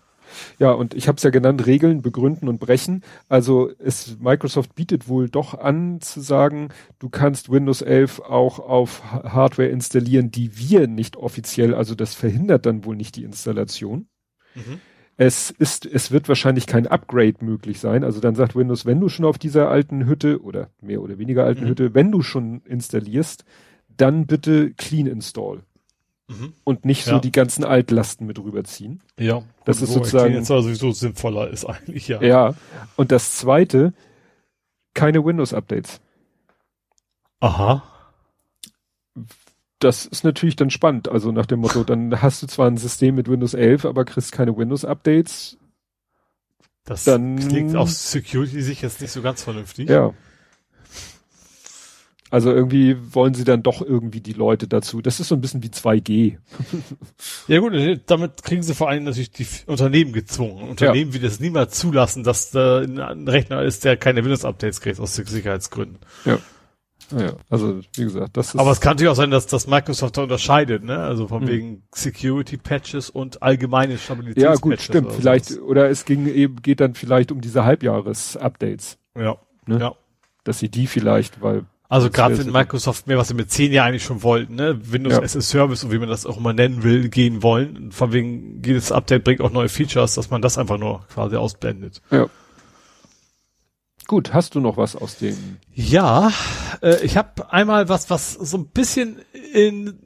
Ja, 0.60 0.72
und 0.72 0.94
ich 0.94 1.08
habe 1.08 1.18
es 1.18 1.24
ja 1.24 1.30
genannt, 1.30 1.66
Regeln, 1.66 2.02
begründen 2.02 2.50
und 2.50 2.60
brechen. 2.60 3.04
Also 3.30 3.72
es, 3.80 4.18
Microsoft 4.20 4.76
bietet 4.76 5.08
wohl 5.08 5.30
doch 5.30 5.58
an 5.58 6.02
zu 6.02 6.22
sagen, 6.22 6.70
du 7.00 7.10
kannst 7.10 7.52
Windows 7.52 7.82
11 7.82 8.20
auch 8.22 8.60
auf 8.60 9.04
Hardware 9.04 9.70
installieren, 9.70 10.32
die 10.32 10.58
wir 10.58 10.88
nicht 10.88 11.16
offiziell, 11.18 11.74
also 11.74 11.96
das 11.96 12.16
verhindert 12.16 12.66
dann 12.66 12.86
wohl 12.86 12.96
nicht 12.96 13.16
die 13.16 13.24
Installation. 13.24 14.08
Mhm. 14.56 14.80
Es 15.18 15.50
ist, 15.50 15.86
es 15.86 16.12
wird 16.12 16.28
wahrscheinlich 16.28 16.68
kein 16.68 16.88
Upgrade 16.88 17.36
möglich 17.40 17.80
sein. 17.80 18.04
Also 18.04 18.20
dann 18.20 18.36
sagt 18.36 18.54
Windows, 18.56 18.86
wenn 18.86 19.00
du 19.00 19.08
schon 19.08 19.24
auf 19.24 19.38
dieser 19.38 19.70
alten 19.70 20.06
Hütte 20.06 20.42
oder 20.42 20.70
mehr 20.82 21.02
oder 21.02 21.18
weniger 21.18 21.46
alten 21.46 21.64
mhm. 21.64 21.70
Hütte, 21.70 21.94
wenn 21.94 22.12
du 22.12 22.22
schon 22.22 22.62
installierst, 22.66 23.46
dann 23.98 24.26
bitte 24.26 24.72
Clean 24.72 25.08
Install. 25.08 25.64
Mhm. 26.28 26.54
Und 26.64 26.86
nicht 26.86 27.06
so 27.06 27.12
ja. 27.12 27.20
die 27.20 27.32
ganzen 27.32 27.64
Altlasten 27.64 28.26
mit 28.26 28.40
rüberziehen. 28.40 29.02
Ja. 29.20 29.44
Das 29.64 29.82
ist 29.82 29.94
sozusagen. 29.94 30.34
Jetzt 30.34 30.50
also 30.50 30.64
sowieso 30.64 30.92
sinnvoller 30.92 31.50
ist 31.50 31.66
eigentlich, 31.66 32.08
ja. 32.08 32.22
Ja. 32.22 32.56
Und 32.96 33.12
das 33.12 33.36
zweite, 33.36 33.94
keine 34.94 35.24
Windows-Updates. 35.24 36.02
Aha. 37.42 37.84
Das 39.80 40.06
ist 40.08 40.24
natürlich 40.24 40.56
dann 40.56 40.72
spannend. 40.72 41.10
Also 41.10 41.32
nach 41.32 41.46
dem 41.46 41.60
Motto, 41.60 41.84
dann 41.84 42.22
hast 42.22 42.42
du 42.42 42.48
zwar 42.48 42.68
ein 42.68 42.78
System 42.78 43.14
mit 43.14 43.30
Windows 43.30 43.54
11, 43.54 43.86
aber 43.86 44.04
kriegst 44.04 44.32
keine 44.32 44.58
Windows-Updates. 44.58 45.58
Das 46.86 47.04
dann, 47.04 47.38
klingt 47.38 47.76
aus 47.76 48.12
Security-Sicht 48.12 48.82
jetzt 48.82 49.02
nicht 49.02 49.12
so 49.12 49.22
ganz 49.22 49.44
vernünftig. 49.44 49.90
Ja. 49.90 50.14
Also 52.36 52.52
irgendwie 52.52 52.98
wollen 53.14 53.34
sie 53.34 53.46
dann 53.46 53.64
doch 53.64 53.82
irgendwie 53.82 54.20
die 54.20 54.34
Leute 54.34 54.68
dazu. 54.68 55.02
Das 55.02 55.22
ist 55.22 55.30
so 55.30 55.36
ein 55.36 55.40
bisschen 55.40 55.64
wie 55.64 55.70
2G. 55.70 56.36
ja 57.48 57.60
gut, 57.60 57.72
damit 58.08 58.44
kriegen 58.44 58.62
sie 58.62 58.76
vor 58.76 58.90
allem 58.90 59.06
natürlich 59.06 59.32
die 59.32 59.48
Unternehmen 59.68 60.12
gezwungen. 60.12 60.68
Unternehmen, 60.68 61.12
ja. 61.12 61.14
wie 61.14 61.24
das 61.24 61.40
niemals 61.40 61.80
zulassen, 61.80 62.26
dass 62.26 62.52
da 62.52 62.80
ein 62.80 63.30
Rechner 63.30 63.62
ist, 63.62 63.86
der 63.86 63.96
keine 63.96 64.22
Windows-Updates 64.26 64.82
kriegt 64.82 65.00
aus 65.00 65.16
Sicherheitsgründen. 65.16 66.00
Ja. 66.26 66.40
Ja, 67.18 67.38
also 67.50 67.80
wie 67.94 68.04
gesagt, 68.04 68.36
das 68.36 68.50
ist. 68.50 68.60
Aber 68.60 68.72
es 68.72 68.82
kann 68.82 68.96
natürlich 68.96 69.12
auch 69.12 69.16
sein, 69.16 69.32
dass 69.32 69.48
das 69.48 69.68
Microsoft 69.68 70.18
da 70.18 70.24
unterscheidet, 70.24 70.84
ne? 70.84 70.98
Also 70.98 71.30
von 71.30 71.44
hm. 71.44 71.48
wegen 71.48 71.84
Security 71.94 72.58
Patches 72.58 73.10
und 73.10 73.44
allgemeine 73.44 73.98
Stabilitäts 73.98 74.44
Ja, 74.44 74.56
gut, 74.56 74.82
stimmt. 74.82 75.08
Oder 75.08 75.16
vielleicht 75.16 75.46
sowas. 75.46 75.64
oder 75.70 75.90
es 75.90 76.04
ging 76.04 76.28
eben 76.28 76.62
geht 76.62 76.82
dann 76.82 76.96
vielleicht 76.96 77.32
um 77.32 77.40
diese 77.40 77.64
Halbjahres-Updates. 77.64 78.98
Ja. 79.18 79.38
Ne? 79.68 79.80
Ja. 79.80 79.96
Dass 80.44 80.60
sie 80.60 80.68
die 80.68 80.88
vielleicht, 80.88 81.42
weil 81.42 81.64
also 81.96 82.10
gerade 82.10 82.38
wenn 82.38 82.52
Microsoft 82.52 83.08
mehr, 83.08 83.18
was 83.18 83.30
sie 83.30 83.34
mit 83.34 83.50
zehn 83.50 83.72
Jahren 83.72 83.90
eigentlich 83.90 84.04
schon 84.04 84.22
wollten, 84.22 84.56
ne? 84.56 84.78
Windows 84.84 85.14
ja. 85.14 85.22
as 85.22 85.38
a 85.38 85.42
Service 85.42 85.84
und 85.86 85.92
wie 85.92 85.98
man 85.98 86.10
das 86.10 86.26
auch 86.26 86.36
immer 86.36 86.52
nennen 86.52 86.84
will, 86.84 87.08
gehen 87.08 87.42
wollen. 87.42 87.94
Von 87.94 88.12
wegen 88.12 88.62
jedes 88.66 88.92
Update 88.92 89.24
bringt 89.24 89.40
auch 89.40 89.52
neue 89.52 89.70
Features, 89.70 90.16
dass 90.16 90.30
man 90.30 90.42
das 90.42 90.58
einfach 90.58 90.78
nur 90.78 91.08
quasi 91.08 91.38
ausblendet. 91.38 92.02
Ja. 92.12 92.28
Gut, 94.08 94.34
hast 94.34 94.56
du 94.56 94.60
noch 94.60 94.76
was 94.76 94.98
aus 94.98 95.18
dem? 95.20 95.58
Ja, 95.74 96.34
äh, 96.82 97.02
ich 97.04 97.16
habe 97.16 97.52
einmal 97.54 97.88
was, 97.88 98.10
was 98.10 98.34
so 98.34 98.58
ein 98.58 98.68
bisschen 98.68 99.20
in 99.54 99.98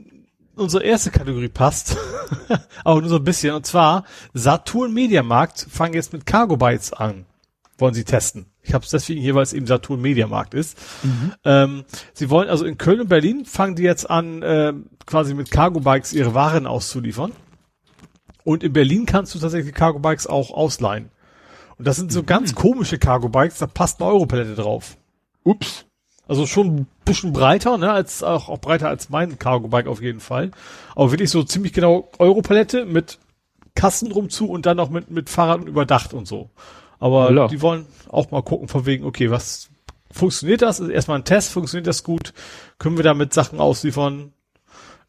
unsere 0.55 0.83
erste 0.83 1.09
Kategorie 1.09 1.49
passt, 1.49 1.97
aber 2.83 3.01
nur 3.01 3.09
so 3.09 3.15
ein 3.15 3.23
bisschen. 3.23 3.55
Und 3.55 3.65
zwar 3.65 4.03
Saturn 4.35 4.93
Mediamarkt 4.93 5.65
fangen 5.69 5.95
jetzt 5.95 6.13
mit 6.13 6.27
Cargo 6.27 6.55
Bytes 6.55 6.93
an, 6.93 7.25
wollen 7.79 7.93
sie 7.93 8.03
testen. 8.03 8.47
Ich 8.61 8.73
habe 8.73 8.83
es 8.83 8.91
deswegen 8.91 9.21
hier, 9.21 9.35
weil 9.35 9.43
es 9.43 9.53
eben 9.53 9.65
Saturn 9.65 10.01
Mediamarkt 10.01 10.53
ist. 10.53 10.77
Mhm. 11.03 11.33
Ähm, 11.43 11.83
sie 12.13 12.29
wollen 12.29 12.49
also 12.49 12.65
in 12.65 12.77
Köln 12.77 13.01
und 13.01 13.09
Berlin 13.09 13.45
fangen 13.45 13.75
die 13.75 13.83
jetzt 13.83 14.09
an, 14.09 14.41
äh, 14.41 14.73
quasi 15.05 15.33
mit 15.33 15.51
Cargo 15.51 15.79
Bikes 15.79 16.13
ihre 16.13 16.33
Waren 16.33 16.67
auszuliefern. 16.67 17.31
Und 18.43 18.63
in 18.63 18.73
Berlin 18.73 19.05
kannst 19.05 19.35
du 19.35 19.39
tatsächlich 19.39 19.73
Cargo 19.73 19.99
Bikes 19.99 20.27
auch 20.27 20.51
ausleihen. 20.51 21.09
Und 21.77 21.87
das 21.87 21.97
sind 21.97 22.11
so 22.11 22.21
mhm. 22.21 22.25
ganz 22.25 22.55
komische 22.55 22.99
Cargo 22.99 23.29
Bikes, 23.29 23.59
da 23.59 23.67
passt 23.67 24.01
eine 24.01 24.11
Europalette 24.11 24.55
drauf. 24.55 24.97
Ups. 25.43 25.85
Also 26.27 26.45
schon 26.45 26.67
ein 26.67 26.87
bisschen 27.05 27.33
breiter, 27.33 27.79
ne, 27.79 27.91
als 27.91 28.21
auch, 28.21 28.49
auch 28.49 28.59
breiter 28.59 28.87
als 28.87 29.09
mein 29.09 29.39
Cargo 29.39 29.67
Bike 29.67 29.87
auf 29.87 29.99
jeden 29.99 30.19
Fall. 30.19 30.51
Aber 30.95 31.11
wirklich 31.11 31.31
so 31.31 31.41
ziemlich 31.41 31.73
genau 31.73 32.11
Europalette 32.19 32.85
mit 32.85 33.17
Kassen 33.73 34.09
drum 34.09 34.29
zu 34.29 34.47
und 34.47 34.67
dann 34.67 34.77
noch 34.77 34.91
mit, 34.91 35.09
mit 35.09 35.29
Fahrrad 35.29 35.65
überdacht 35.65 36.13
und 36.13 36.27
so. 36.27 36.51
Aber 36.99 37.25
Holla. 37.25 37.47
die 37.47 37.61
wollen 37.61 37.85
auch 38.09 38.31
mal 38.31 38.43
gucken 38.43 38.67
von 38.67 38.85
wegen, 38.85 39.05
okay, 39.05 39.31
was 39.31 39.69
funktioniert 40.11 40.61
das? 40.61 40.79
Ist 40.79 40.89
erstmal 40.89 41.19
ein 41.19 41.25
Test, 41.25 41.51
funktioniert 41.51 41.87
das 41.87 42.03
gut? 42.03 42.33
Können 42.77 42.97
wir 42.97 43.03
damit 43.03 43.33
Sachen 43.33 43.59
ausliefern? 43.59 44.33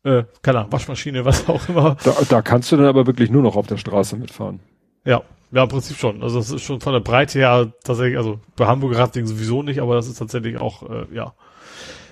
Äh, 0.02 0.24
keine 0.42 0.60
Ahnung, 0.60 0.72
Waschmaschine, 0.72 1.24
was 1.24 1.48
auch 1.48 1.68
immer. 1.68 1.96
Da, 2.04 2.14
da 2.28 2.42
kannst 2.42 2.72
du 2.72 2.76
dann 2.76 2.86
aber 2.86 3.06
wirklich 3.06 3.30
nur 3.30 3.42
noch 3.42 3.56
auf 3.56 3.66
der 3.66 3.76
Straße 3.76 4.16
mitfahren. 4.16 4.60
Ja, 5.04 5.22
ja, 5.52 5.64
im 5.64 5.68
Prinzip 5.68 5.96
schon. 5.96 6.22
Also 6.22 6.38
das 6.38 6.50
ist 6.50 6.62
schon 6.62 6.80
von 6.80 6.92
der 6.92 7.00
Breite 7.00 7.38
her 7.38 7.72
tatsächlich, 7.82 8.16
also 8.16 8.40
bei 8.56 8.66
Hamburger 8.66 8.98
Radwegen 8.98 9.26
sowieso 9.26 9.62
nicht, 9.62 9.80
aber 9.80 9.96
das 9.96 10.06
ist 10.06 10.18
tatsächlich 10.18 10.58
auch, 10.58 10.88
äh, 10.88 11.06
ja. 11.12 11.34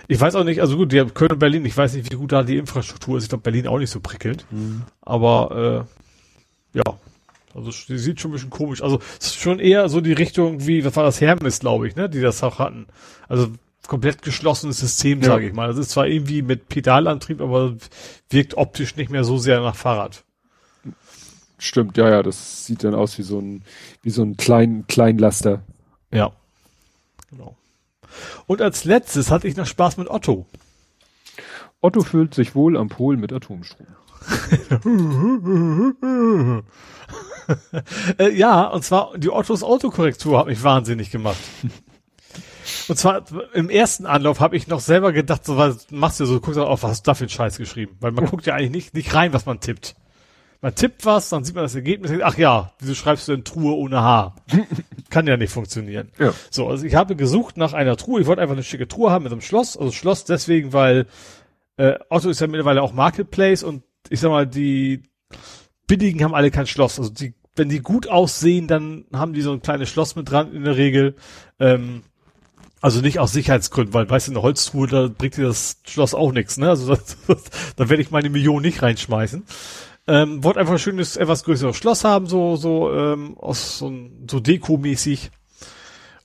Ich 0.09 0.19
weiß 0.19 0.35
auch 0.37 0.45
nicht, 0.45 0.61
also 0.61 0.77
gut, 0.77 0.91
die 0.91 1.01
haben 1.01 1.13
Köln 1.13 1.33
und 1.33 1.39
Berlin, 1.39 1.65
ich 1.67 1.77
weiß 1.77 1.95
nicht, 1.95 2.11
wie 2.11 2.17
gut 2.17 2.33
da 2.33 2.43
die 2.43 2.57
Infrastruktur 2.57 3.19
ist. 3.19 3.25
Ich 3.25 3.29
glaube, 3.29 3.43
Berlin 3.43 3.69
auch 3.69 3.79
nicht 3.79 3.91
so 3.91 4.01
prickelnd. 4.01 4.47
Mhm. 4.51 4.83
Aber 5.03 5.87
äh, 6.75 6.79
ja, 6.79 6.85
also 7.59 7.71
die 7.89 7.99
sieht 7.99 8.21
schon 8.21 8.31
ein 8.31 8.35
bisschen 8.35 8.51
komisch. 8.51 8.83
Also 8.83 9.01
es 9.21 9.27
ist 9.27 9.41
schon 9.41 9.59
eher 9.59 9.89
so 9.89 10.01
die 10.01 10.13
Richtung 10.13 10.67
wie, 10.67 10.85
was 10.85 10.97
war 10.97 11.05
das 11.05 11.21
Hermes, 11.21 11.61
glaube 11.61 11.89
ich, 11.89 11.97
ne, 11.97 12.09
die 12.09 12.21
das 12.21 12.43
auch 12.43 12.59
hatten. 12.59 12.87
Also 13.29 13.49
komplett 13.87 14.23
geschlossenes 14.23 14.79
System, 14.79 15.21
ja. 15.21 15.29
sage 15.29 15.47
ich 15.47 15.53
mal. 15.53 15.69
Das 15.69 15.79
ist 15.79 15.91
zwar 15.91 16.07
irgendwie 16.07 16.43
mit 16.43 16.69
Pedalantrieb, 16.69 17.41
aber 17.41 17.75
wirkt 18.31 18.57
optisch 18.57 18.97
nicht 18.97 19.11
mehr 19.11 19.25
so 19.25 19.39
sehr 19.39 19.61
nach 19.61 19.77
Fahrrad. 19.77 20.25
Stimmt, 21.59 21.97
ja, 21.97 22.09
ja, 22.09 22.23
das 22.23 22.67
sieht 22.67 22.85
dann 22.85 22.95
aus 22.95 23.19
wie 23.19 23.23
so 23.23 23.41
ein, 23.41 23.65
wie 24.03 24.11
so 24.11 24.23
ein 24.23 24.37
klein, 24.37 24.85
Kleinlaster. 24.87 25.63
Ja. 26.13 26.33
Genau. 27.31 27.57
Und 28.47 28.63
als 28.63 28.85
letztes 28.85 29.31
hatte 29.31 29.49
ich 29.49 29.57
noch 29.57 29.67
Spaß 29.67 29.97
mit 29.97 30.09
Otto. 30.09 30.47
Otto 31.81 32.03
fühlt 32.03 32.35
sich 32.35 32.55
wohl 32.55 32.77
am 32.77 32.89
Pol 32.89 33.17
mit 33.17 33.33
Atomstrom. 33.33 33.87
äh, 38.19 38.31
ja, 38.31 38.67
und 38.67 38.85
zwar 38.85 39.17
die 39.17 39.31
Ottos 39.31 39.63
Autokorrektur 39.63 40.39
hat 40.39 40.47
mich 40.47 40.63
wahnsinnig 40.63 41.11
gemacht. 41.11 41.39
Und 42.89 42.97
zwar 42.97 43.25
im 43.55 43.71
ersten 43.71 44.07
Anlauf 44.07 44.41
habe 44.41 44.57
ich 44.57 44.67
noch 44.67 44.81
selber 44.81 45.13
gedacht, 45.13 45.45
so 45.45 45.57
was 45.57 45.91
machst 45.91 46.21
du 46.21 46.27
so, 46.27 46.41
guckst 46.41 46.59
du 46.59 46.65
auf, 46.65 46.83
was 46.83 46.91
hast 46.91 47.07
du 47.07 47.11
da 47.11 47.15
für 47.15 47.25
einen 47.25 47.31
Scheiß 47.31 47.59
geschrieben? 47.59 47.97
Weil 48.01 48.13
man 48.13 48.27
guckt 48.27 48.47
ja 48.47 48.55
eigentlich 48.55 48.71
nicht, 48.71 48.95
nicht 48.95 49.15
rein, 49.15 49.33
was 49.33 49.47
man 49.47 49.61
tippt. 49.61 49.95
Man 50.61 50.75
tippt 50.75 51.07
was, 51.07 51.29
dann 51.29 51.45
sieht 51.45 51.55
man 51.55 51.65
das 51.65 51.77
Ergebnis, 51.77 52.11
ach 52.23 52.37
ja, 52.37 52.73
wieso 52.81 52.95
schreibst 52.95 53.29
du 53.29 53.33
denn 53.33 53.45
Truhe 53.45 53.75
ohne 53.75 54.03
H? 54.03 54.35
Kann 55.11 55.27
ja 55.27 55.37
nicht 55.37 55.53
funktionieren. 55.53 56.11
Ja. 56.19 56.35
So, 56.51 56.69
also 56.69 56.85
ich 56.85 56.97
habe 56.97 57.15
gesucht 57.15 57.57
nach 57.57 57.75
einer 57.75 57.97
Truhe, 57.97 58.21
ich 58.21 58.27
wollte 58.27 58.43
einfach 58.43 58.57
eine 58.57 58.65
schicke 58.65 58.89
Truhe 58.89 59.11
haben 59.11 59.23
mit 59.23 59.33
einem 59.33 59.41
Schloss, 59.41 59.77
also 59.77 59.93
Schloss 59.93 60.25
deswegen, 60.25 60.73
weil 60.73 61.07
äh, 61.77 61.95
Otto 62.09 62.29
ist 62.29 62.41
ja 62.41 62.49
mittlerweile 62.49 62.83
auch 62.83 62.93
Marketplace 62.93 63.63
und 63.63 63.85
ich 64.09 64.21
sag 64.21 64.31
mal, 64.31 64.47
die 64.47 65.03
billigen 65.87 66.23
haben 66.23 66.35
alle 66.35 66.51
kein 66.51 66.67
Schloss. 66.67 66.99
Also 66.99 67.11
die, 67.11 67.35
wenn 67.57 67.69
die 67.69 67.81
gut 67.81 68.09
aussehen, 68.09 68.67
dann 68.67 69.05
haben 69.13 69.33
die 69.33 69.43
so 69.43 69.53
ein 69.53 69.63
kleines 69.63 69.89
Schloss 69.89 70.17
mit 70.17 70.31
dran 70.31 70.53
in 70.53 70.65
der 70.65 70.77
Regel. 70.77 71.17
Ähm, 71.59 72.03
also 72.81 73.01
nicht 73.01 73.19
aus 73.19 73.33
Sicherheitsgründen, 73.33 73.93
weil 73.93 74.09
weißt 74.09 74.29
du, 74.29 74.33
eine 74.33 74.43
Holztruhe, 74.43 74.87
da 74.87 75.09
bringt 75.09 75.37
dir 75.37 75.49
das 75.49 75.79
Schloss 75.87 76.15
auch 76.15 76.33
nichts, 76.33 76.59
ne? 76.59 76.69
Also 76.69 76.87
das, 76.95 77.17
das, 77.27 77.43
da 77.77 77.89
werde 77.89 78.03
ich 78.03 78.11
meine 78.11 78.31
Million 78.31 78.63
nicht 78.63 78.83
reinschmeißen. 78.83 79.45
Ähm, 80.07 80.43
wollte 80.43 80.61
einfach 80.61 80.75
ein 80.75 80.79
schönes, 80.79 81.17
etwas 81.17 81.45
größeres 81.45 81.77
Schloss 81.77 82.05
haben, 82.05 82.27
so, 82.27 82.57
so, 82.57 82.93
ähm, 82.95 83.37
aus 83.37 83.79
so, 83.79 83.93
so 84.31 84.39
Deko-mäßig. 84.39 85.31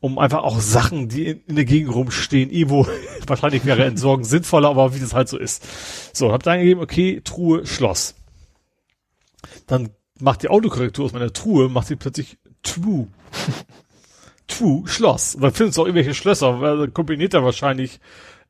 Um 0.04 0.20
einfach 0.20 0.44
auch 0.44 0.60
Sachen, 0.60 1.08
die 1.08 1.28
in, 1.28 1.42
in 1.48 1.56
der 1.56 1.64
Gegend 1.64 1.96
rumstehen, 1.96 2.52
irgendwo, 2.52 2.86
wahrscheinlich 3.28 3.64
wäre 3.64 3.86
Entsorgen 3.86 4.26
sinnvoller, 4.26 4.70
aber 4.70 4.94
wie 4.94 5.00
das 5.00 5.14
halt 5.14 5.30
so 5.30 5.38
ist. 5.38 5.64
So, 6.12 6.34
hab 6.34 6.44
dann 6.44 6.60
gegeben, 6.60 6.82
okay, 6.82 7.22
Truhe, 7.24 7.66
Schloss. 7.66 8.14
Dann 9.66 9.92
macht 10.20 10.44
die 10.44 10.50
Autokorrektur 10.50 11.06
aus 11.06 11.14
meiner 11.14 11.32
Truhe, 11.32 11.70
macht 11.70 11.88
sie 11.88 11.96
plötzlich 11.96 12.38
True. 12.64 13.08
True, 14.48 14.86
Schloss. 14.88 15.36
Und 15.36 15.42
dann 15.42 15.54
findest 15.54 15.78
du 15.78 15.84
auch 15.84 15.86
irgendwelche 15.86 16.14
Schlösser, 16.14 16.60
weil 16.60 16.78
dann 16.80 16.94
kombiniert 16.94 17.34
er 17.34 17.46
wahrscheinlich 17.46 18.02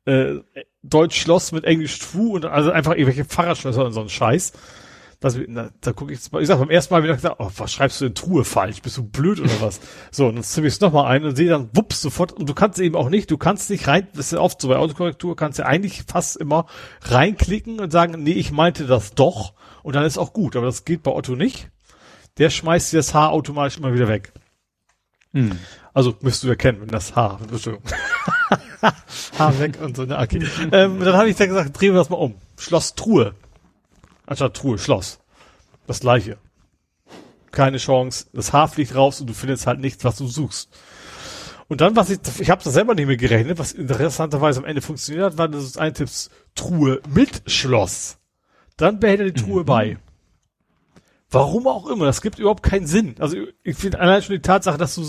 äh, 0.06 0.40
Deutsch 0.82 1.20
Schloss 1.20 1.52
mit 1.52 1.64
Englisch 1.64 2.00
True 2.00 2.30
und 2.30 2.46
also 2.46 2.72
einfach 2.72 2.92
irgendwelche 2.92 3.24
Fahrradschlösser 3.24 3.84
und 3.84 3.92
so 3.92 4.00
ein 4.00 4.08
Scheiß. 4.08 4.52
Das, 5.24 5.38
na, 5.48 5.70
da 5.80 5.94
gucke 5.94 6.12
ich 6.12 6.18
jetzt 6.18 6.34
mal, 6.34 6.42
ich 6.42 6.48
sag 6.48 6.58
beim 6.58 6.68
ersten 6.68 6.92
Mal 6.92 7.02
wieder 7.02 7.14
gesagt, 7.14 7.36
oh, 7.38 7.50
was 7.56 7.72
schreibst 7.72 7.98
du 7.98 8.04
in 8.04 8.14
Truhe 8.14 8.44
falsch? 8.44 8.82
Bist 8.82 8.98
du 8.98 9.04
blöd 9.04 9.40
oder 9.40 9.58
was? 9.62 9.80
so, 10.10 10.26
und 10.26 10.34
dann 10.34 10.44
zieh 10.44 10.60
ich 10.60 10.74
es 10.74 10.80
nochmal 10.80 11.06
ein 11.06 11.24
und 11.24 11.34
sehe 11.34 11.48
dann, 11.48 11.70
wups, 11.72 12.02
sofort, 12.02 12.32
und 12.32 12.46
du 12.46 12.52
kannst 12.52 12.78
eben 12.78 12.94
auch 12.94 13.08
nicht, 13.08 13.30
du 13.30 13.38
kannst 13.38 13.70
nicht 13.70 13.88
rein, 13.88 14.06
das 14.12 14.26
ist 14.26 14.32
ja 14.32 14.40
oft 14.40 14.60
so 14.60 14.68
bei 14.68 14.76
Autokorrektur, 14.76 15.34
kannst 15.34 15.58
ja 15.58 15.64
eigentlich 15.64 16.02
fast 16.06 16.36
immer 16.36 16.66
reinklicken 17.04 17.80
und 17.80 17.90
sagen, 17.90 18.22
nee, 18.22 18.32
ich 18.32 18.52
meinte 18.52 18.84
das 18.84 19.14
doch 19.14 19.54
und 19.82 19.96
dann 19.96 20.04
ist 20.04 20.18
auch 20.18 20.34
gut. 20.34 20.56
Aber 20.56 20.66
das 20.66 20.84
geht 20.84 21.02
bei 21.02 21.10
Otto 21.10 21.36
nicht. 21.36 21.70
Der 22.36 22.50
schmeißt 22.50 22.92
dir 22.92 22.98
das 22.98 23.14
Haar 23.14 23.30
automatisch 23.30 23.78
immer 23.78 23.94
wieder 23.94 24.08
weg. 24.08 24.34
Hm. 25.32 25.58
Also 25.94 26.16
müsst 26.20 26.42
du 26.42 26.48
erkennen, 26.48 26.82
wenn 26.82 26.88
das 26.88 27.16
Haar. 27.16 27.40
Haar 29.38 29.58
weg 29.58 29.78
und 29.80 29.96
so, 29.96 30.04
ne, 30.04 30.18
okay. 30.18 30.46
ähm, 30.72 31.00
dann 31.00 31.14
habe 31.14 31.30
ich 31.30 31.36
dann 31.36 31.48
gesagt, 31.48 31.80
drehen 31.80 31.94
wir 31.94 31.98
das 32.00 32.10
mal 32.10 32.16
um. 32.16 32.34
Schloss 32.58 32.94
Truhe. 32.94 33.34
Anstatt 34.26 34.54
Truhe, 34.54 34.78
Schloss. 34.78 35.20
Das 35.86 36.00
gleiche. 36.00 36.38
Keine 37.50 37.78
Chance. 37.78 38.26
Das 38.32 38.52
Haar 38.52 38.68
fliegt 38.68 38.94
raus 38.94 39.20
und 39.20 39.28
du 39.28 39.34
findest 39.34 39.66
halt 39.66 39.80
nichts, 39.80 40.04
was 40.04 40.16
du 40.16 40.26
suchst. 40.26 40.70
Und 41.68 41.80
dann, 41.80 41.96
was 41.96 42.10
ich, 42.10 42.18
ich 42.40 42.50
habe 42.50 42.62
das 42.62 42.74
selber 42.74 42.94
nicht 42.94 43.06
mehr 43.06 43.16
gerechnet, 43.16 43.58
was 43.58 43.72
interessanterweise 43.72 44.60
am 44.60 44.66
Ende 44.66 44.82
funktioniert 44.82 45.24
hat, 45.24 45.38
war 45.38 45.48
das 45.48 45.78
Eintipps 45.78 46.30
Truhe 46.54 47.00
mit 47.08 47.42
Schloss. 47.46 48.18
Dann 48.76 49.00
behält 49.00 49.20
er 49.20 49.30
die 49.30 49.42
Truhe 49.42 49.62
mhm. 49.62 49.66
bei. 49.66 49.98
Warum 51.30 51.66
auch 51.66 51.88
immer, 51.88 52.04
das 52.04 52.22
gibt 52.22 52.38
überhaupt 52.38 52.62
keinen 52.62 52.86
Sinn. 52.86 53.16
Also 53.18 53.36
ich 53.62 53.76
finde 53.76 53.98
allein 53.98 54.22
schon 54.22 54.36
die 54.36 54.42
Tatsache, 54.42 54.78
dass 54.78 54.94
du 54.94 55.04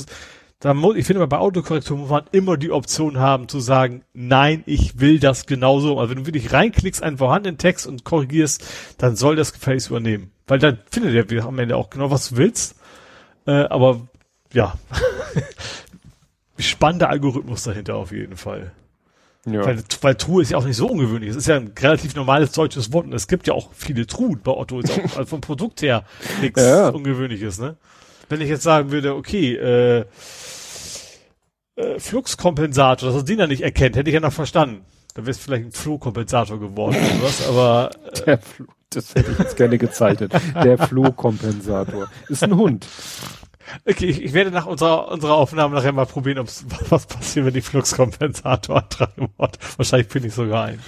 da 0.65 0.73
muss, 0.73 0.95
ich 0.95 1.05
finde 1.05 1.19
mal 1.19 1.27
bei 1.27 1.37
Autokorrektur 1.37 1.95
muss 1.95 2.09
man 2.09 2.23
immer 2.31 2.57
die 2.57 2.71
Option 2.71 3.19
haben 3.19 3.47
zu 3.47 3.59
sagen, 3.59 4.01
nein, 4.15 4.63
ich 4.65 4.99
will 4.99 5.19
das 5.19 5.45
genauso. 5.45 5.99
Also 5.99 6.09
wenn 6.09 6.23
du 6.23 6.25
wirklich 6.25 6.53
reinklickst 6.53 7.03
einen 7.03 7.19
vorhandenen 7.19 7.59
Text 7.59 7.85
und 7.85 8.03
korrigierst, 8.03 8.65
dann 8.97 9.15
soll 9.15 9.35
das 9.35 9.53
gefälligst 9.53 9.91
übernehmen. 9.91 10.31
Weil 10.47 10.57
dann 10.57 10.79
findet 10.89 11.31
er 11.31 11.45
am 11.45 11.59
Ende 11.59 11.77
auch 11.77 11.91
genau, 11.91 12.09
was 12.09 12.29
du 12.29 12.37
willst. 12.37 12.77
Äh, 13.45 13.51
aber 13.51 14.07
ja, 14.53 14.73
spannender 16.57 17.11
Algorithmus 17.11 17.61
dahinter 17.61 17.97
auf 17.97 18.11
jeden 18.11 18.35
Fall. 18.35 18.71
Ja. 19.45 19.63
Weil, 19.63 19.83
weil 20.01 20.15
Truhe 20.15 20.41
ist 20.41 20.49
ja 20.49 20.57
auch 20.57 20.65
nicht 20.65 20.77
so 20.77 20.89
ungewöhnlich. 20.89 21.29
Es 21.29 21.35
ist 21.35 21.47
ja 21.47 21.57
ein 21.57 21.73
relativ 21.79 22.15
normales 22.15 22.53
deutsches 22.53 22.91
Wort 22.91 23.05
und 23.05 23.13
es 23.13 23.27
gibt 23.27 23.45
ja 23.45 23.53
auch 23.53 23.69
viele 23.71 24.07
Truhen 24.07 24.41
bei 24.43 24.51
Otto. 24.51 24.79
Ist 24.79 24.89
auch 24.93 25.17
also 25.17 25.25
vom 25.25 25.41
Produkt 25.41 25.83
her 25.83 26.05
nichts 26.41 26.59
ja. 26.59 26.89
Ungewöhnliches, 26.89 27.59
ne? 27.59 27.75
Wenn 28.29 28.41
ich 28.41 28.49
jetzt 28.49 28.63
sagen 28.63 28.89
würde, 28.89 29.13
okay, 29.13 29.53
äh, 29.53 30.05
äh, 31.75 31.99
Fluxkompensator, 31.99 33.09
dass 33.09 33.17
er 33.17 33.23
den 33.23 33.39
ja 33.39 33.47
nicht 33.47 33.61
erkennt, 33.61 33.95
hätte 33.95 34.09
ich 34.09 34.13
ja 34.13 34.19
noch 34.19 34.33
verstanden. 34.33 34.85
Dann 35.13 35.25
wäre 35.25 35.31
es 35.31 35.39
vielleicht 35.39 35.65
ein 35.65 35.71
Flohkompensator 35.71 36.59
geworden 36.59 36.97
oder 36.97 37.23
was, 37.23 37.47
aber. 37.47 37.89
Äh, 38.11 38.25
Der 38.25 38.37
Flo 38.39 38.65
das 38.89 39.13
hätte 39.13 39.31
ich 39.31 39.39
jetzt 39.39 39.57
gerne 39.57 39.77
gezeichnet. 39.77 40.31
Der 40.63 40.77
Flohkompensator. 40.77 42.07
Ist 42.29 42.43
ein 42.43 42.55
Hund. 42.55 42.87
Okay, 43.85 44.05
ich, 44.05 44.21
ich, 44.21 44.33
werde 44.33 44.51
nach 44.51 44.67
unserer, 44.67 45.11
unserer 45.11 45.33
Aufnahme 45.33 45.75
nachher 45.75 45.91
mal 45.91 46.05
probieren, 46.05 46.39
ob's, 46.39 46.65
was 46.89 47.05
passiert, 47.05 47.45
wenn 47.45 47.53
die 47.53 47.61
Fluxkompensator 47.61 48.77
antreiben 48.83 49.29
wird. 49.37 49.59
Wahrscheinlich 49.77 50.07
finde 50.07 50.27
ich 50.29 50.33
sogar 50.33 50.65
ein. 50.65 50.79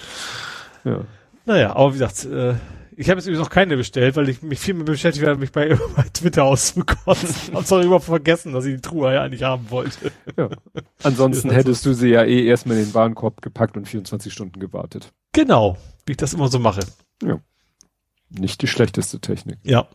Ja. 0.86 1.02
Naja, 1.46 1.76
aber 1.76 1.90
wie 1.94 2.00
gesagt, 2.00 2.26
äh, 2.26 2.56
ich 3.00 3.10
habe 3.10 3.20
jetzt 3.20 3.28
übrigens 3.28 3.46
noch 3.46 3.52
keine 3.52 3.78
bestellt, 3.78 4.16
weil 4.16 4.28
ich 4.28 4.42
mich 4.42 4.60
viel 4.60 4.74
mehr 4.74 4.84
beschäftigt 4.84 5.24
werde, 5.24 5.40
mich 5.40 5.52
bei, 5.52 5.78
bei 5.96 6.04
Twitter 6.12 6.44
auszukotzen. 6.46 7.54
Hab's 7.54 7.72
auch 7.72 7.82
überhaupt 7.82 8.06
vergessen, 8.06 8.54
dass 8.54 8.66
ich 8.66 8.76
die 8.76 8.82
Truhe 8.82 9.14
ja 9.14 9.22
eigentlich 9.22 9.44
haben 9.44 9.70
wollte. 9.70 10.12
Ja. 10.36 10.50
Ansonsten 11.04 11.50
hättest 11.52 11.86
du 11.86 11.94
sie 11.94 12.10
ja 12.10 12.24
eh 12.24 12.44
erstmal 12.46 12.78
in 12.78 12.86
den 12.86 12.94
Warenkorb 12.96 13.44
gepackt 13.44 13.78
und 13.78 13.88
24 13.88 14.34
Stunden 14.34 14.60
gewartet. 14.60 15.14
Genau, 15.32 15.78
wie 16.08 16.14
ich 16.14 16.18
das 16.18 16.34
immer 16.34 16.48
so 16.48 16.58
mache. 16.58 16.82
Ja. 17.24 17.40
Nicht 18.30 18.64
die 18.64 18.68
schlechteste 18.68 19.20
Technik. 19.20 19.60
Ja. 19.62 19.88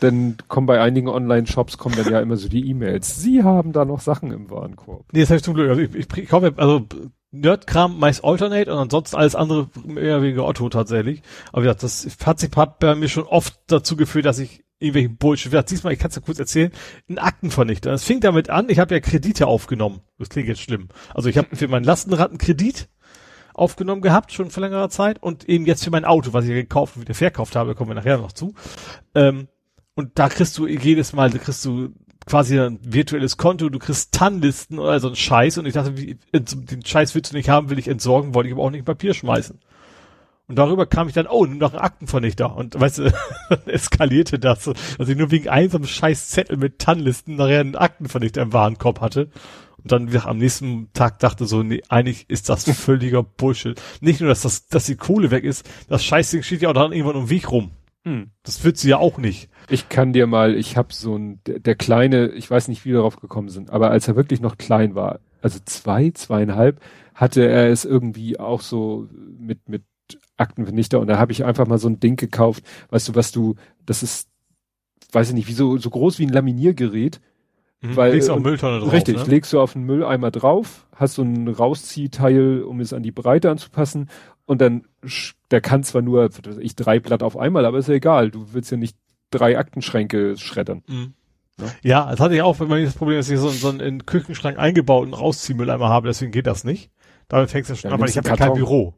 Denn 0.00 0.38
kommen 0.48 0.66
bei 0.66 0.80
einigen 0.80 1.08
Online-Shops 1.08 1.76
kommen 1.76 1.94
dann 1.94 2.10
ja 2.10 2.20
immer 2.20 2.38
so 2.38 2.48
die 2.48 2.70
E-Mails. 2.70 3.20
Sie 3.20 3.42
haben 3.42 3.72
da 3.72 3.84
noch 3.84 4.00
Sachen 4.00 4.32
im 4.32 4.48
Warenkorb. 4.48 5.04
Nee, 5.12 5.20
das 5.20 5.28
habe 5.28 5.36
ich 5.36 5.42
zum 5.42 5.52
Glück. 5.52 5.68
Also 5.68 5.82
ich, 5.82 5.94
ich, 5.94 6.06
ich 6.16 6.28
kaufe, 6.30 6.54
also 6.56 6.86
Nerdkram 7.32 7.98
meist 7.98 8.24
Alternate 8.24 8.72
und 8.72 8.78
ansonsten 8.78 9.16
alles 9.16 9.36
andere 9.36 9.68
mehr 9.84 10.22
wegen 10.22 10.40
Otto 10.40 10.68
tatsächlich. 10.68 11.22
Aber 11.52 11.64
ja, 11.64 11.74
das 11.74 12.06
hat 12.24 12.40
sich 12.40 12.50
hat 12.56 12.78
bei 12.80 12.94
mir 12.94 13.08
schon 13.08 13.24
oft 13.24 13.58
dazu 13.68 13.96
geführt, 13.96 14.26
dass 14.26 14.38
ich 14.38 14.64
irgendwelche 14.80 15.10
Bullshit. 15.10 15.52
Ja, 15.52 15.62
diesmal, 15.62 15.92
ich 15.92 15.98
kann 15.98 16.08
es 16.08 16.16
ja 16.16 16.22
kurz 16.22 16.38
erzählen, 16.38 16.72
ein 17.08 17.18
Aktenvernichter. 17.18 17.92
Es 17.92 18.04
fing 18.04 18.20
damit 18.20 18.50
an, 18.50 18.68
ich 18.68 18.78
habe 18.78 18.94
ja 18.94 19.00
Kredite 19.00 19.46
aufgenommen. 19.46 20.00
Das 20.18 20.28
klingt 20.28 20.48
jetzt 20.48 20.62
schlimm. 20.62 20.88
Also 21.14 21.28
ich 21.28 21.38
habe 21.38 21.54
für 21.54 21.68
meinen 21.68 21.84
Lastenraten 21.84 22.38
Kredit 22.38 22.88
aufgenommen 23.54 24.00
gehabt, 24.00 24.32
schon 24.32 24.50
vor 24.50 24.62
längerer 24.62 24.88
Zeit, 24.88 25.22
und 25.22 25.48
eben 25.48 25.66
jetzt 25.66 25.84
für 25.84 25.90
mein 25.90 26.04
Auto, 26.04 26.32
was 26.32 26.44
ich 26.44 26.50
gekauft 26.50 26.96
und 26.96 27.02
wieder 27.02 27.14
verkauft 27.14 27.56
habe, 27.56 27.74
kommen 27.74 27.90
wir 27.90 27.94
nachher 27.94 28.18
noch 28.18 28.32
zu. 28.32 28.54
Ähm, 29.14 29.48
und 29.94 30.18
da 30.18 30.28
kriegst 30.28 30.56
du 30.56 30.66
jedes 30.66 31.12
Mal, 31.12 31.30
da 31.30 31.38
kriegst 31.38 31.64
du 31.64 31.90
quasi 32.30 32.60
ein 32.60 32.78
virtuelles 32.82 33.36
Konto, 33.36 33.68
du 33.70 33.80
kriegst 33.80 34.12
TAN-Listen 34.12 34.78
oder 34.78 35.00
so 35.00 35.08
ein 35.08 35.16
Scheiß 35.16 35.58
und 35.58 35.66
ich 35.66 35.74
dachte, 35.74 35.96
wie, 35.96 36.16
den 36.32 36.84
Scheiß 36.86 37.16
willst 37.16 37.32
du 37.32 37.36
nicht 37.36 37.48
haben, 37.48 37.70
will 37.70 37.78
ich 37.78 37.88
entsorgen, 37.88 38.34
wollte 38.34 38.48
ich 38.48 38.54
aber 38.54 38.62
auch 38.62 38.70
nicht 38.70 38.80
in 38.80 38.84
Papier 38.84 39.14
schmeißen. 39.14 39.58
Und 40.46 40.56
darüber 40.56 40.86
kam 40.86 41.08
ich 41.08 41.14
dann, 41.14 41.26
oh, 41.26 41.44
nimm 41.44 41.58
doch 41.58 41.72
einen 41.72 41.82
Aktenvernichter. 41.82 42.54
Und 42.54 42.78
weißt 42.78 42.98
du, 42.98 43.12
eskalierte 43.66 44.38
das, 44.38 44.64
dass 44.64 45.08
ich 45.08 45.16
nur 45.16 45.32
wegen 45.32 45.48
einem 45.48 45.84
scheiß 45.84 46.28
Zettel 46.28 46.56
mit 46.56 46.78
TAN-Listen 46.78 47.34
nachher 47.34 47.60
einen 47.60 47.74
Aktenvernichter 47.74 48.42
im 48.42 48.52
Warenkorb 48.52 49.00
hatte. 49.00 49.30
Und 49.78 49.90
dann 49.90 50.16
am 50.16 50.38
nächsten 50.38 50.92
Tag 50.92 51.18
dachte 51.18 51.46
so, 51.46 51.64
nee, 51.64 51.82
eigentlich 51.88 52.30
ist 52.30 52.48
das 52.48 52.64
völliger 52.64 53.24
Bullshit. 53.24 53.80
Nicht 54.00 54.20
nur, 54.20 54.28
dass 54.28 54.42
das, 54.42 54.66
dass 54.68 54.86
die 54.86 54.96
Kohle 54.96 55.32
weg 55.32 55.42
ist, 55.42 55.68
das 55.88 56.04
Scheißding 56.04 56.44
steht 56.44 56.62
ja 56.62 56.68
auch 56.68 56.74
dann 56.74 56.92
irgendwann 56.92 57.16
um 57.16 57.30
Weg 57.30 57.50
rum. 57.50 57.72
Hm. 58.04 58.30
Das 58.44 58.62
wird 58.62 58.76
sie 58.76 58.90
ja 58.90 58.98
auch 58.98 59.18
nicht. 59.18 59.48
Ich 59.70 59.88
kann 59.88 60.12
dir 60.12 60.26
mal, 60.26 60.56
ich 60.56 60.76
habe 60.76 60.92
so 60.92 61.16
ein, 61.16 61.40
der, 61.46 61.74
kleine, 61.74 62.28
ich 62.28 62.50
weiß 62.50 62.68
nicht, 62.68 62.84
wie 62.84 62.90
wir 62.90 62.96
darauf 62.96 63.16
gekommen 63.16 63.48
sind, 63.48 63.70
aber 63.70 63.90
als 63.90 64.08
er 64.08 64.16
wirklich 64.16 64.40
noch 64.40 64.58
klein 64.58 64.94
war, 64.94 65.20
also 65.42 65.58
zwei, 65.64 66.10
zweieinhalb, 66.10 66.80
hatte 67.14 67.46
er 67.46 67.70
es 67.70 67.84
irgendwie 67.84 68.38
auch 68.38 68.60
so 68.60 69.08
mit, 69.38 69.68
mit 69.68 69.82
Aktenvernichter 70.36 70.98
und 71.00 71.06
da 71.06 71.18
habe 71.18 71.32
ich 71.32 71.44
einfach 71.44 71.66
mal 71.66 71.78
so 71.78 71.88
ein 71.88 72.00
Ding 72.00 72.16
gekauft, 72.16 72.64
weißt 72.90 73.08
du, 73.08 73.14
was 73.14 73.32
du, 73.32 73.54
das 73.86 74.02
ist, 74.02 74.28
weiß 75.12 75.28
ich 75.28 75.34
nicht, 75.34 75.48
wie 75.48 75.52
so, 75.52 75.78
so 75.78 75.90
groß 75.90 76.18
wie 76.18 76.26
ein 76.26 76.32
Laminiergerät, 76.32 77.20
Mhm, 77.82 77.96
weil, 77.96 78.12
legst 78.12 78.30
auch 78.30 78.38
Mülltonne 78.38 78.80
drauf. 78.80 78.92
Richtig, 78.92 79.16
ne? 79.16 79.24
legst 79.24 79.52
du 79.52 79.60
auf 79.60 79.72
den 79.72 79.84
Mülleimer 79.84 80.30
drauf, 80.30 80.86
hast 80.94 81.14
so 81.14 81.22
ein 81.22 81.48
Rausziehteil, 81.48 82.62
um 82.62 82.80
es 82.80 82.92
an 82.92 83.02
die 83.02 83.10
Breite 83.10 83.50
anzupassen. 83.50 84.10
Und 84.44 84.60
dann, 84.60 84.84
der 85.50 85.60
kann 85.60 85.82
zwar 85.82 86.02
nur, 86.02 86.28
ich 86.60 86.76
drei 86.76 87.00
Blatt 87.00 87.22
auf 87.22 87.36
einmal, 87.36 87.64
aber 87.64 87.78
ist 87.78 87.88
ja 87.88 87.94
egal, 87.94 88.30
du 88.30 88.52
willst 88.52 88.70
ja 88.70 88.76
nicht 88.76 88.96
drei 89.30 89.58
Aktenschränke 89.58 90.36
schreddern. 90.36 90.82
Mhm. 90.86 91.14
Ja? 91.82 92.10
das 92.10 92.20
hatte 92.20 92.34
ich 92.34 92.42
auch, 92.42 92.58
wenn 92.60 92.68
man 92.68 92.84
das 92.84 92.94
Problem, 92.94 93.18
dass 93.18 93.28
ich 93.28 93.38
so, 93.38 93.48
so 93.48 93.68
einen 93.68 94.06
Küchenschrank 94.06 94.58
eingebauten 94.58 95.14
Rausziehmülleimer 95.14 95.88
habe, 95.88 96.08
deswegen 96.08 96.32
geht 96.32 96.46
das 96.46 96.64
nicht. 96.64 96.90
Damit 97.28 97.50
fängst 97.50 97.70
du 97.70 97.76
schon 97.76 97.90
ja, 97.90 97.94
an, 97.94 98.00
weil 98.00 98.08
ich 98.08 98.16
habe 98.16 98.28
ja 98.28 98.36
kein 98.36 98.54
Büro. 98.54 98.94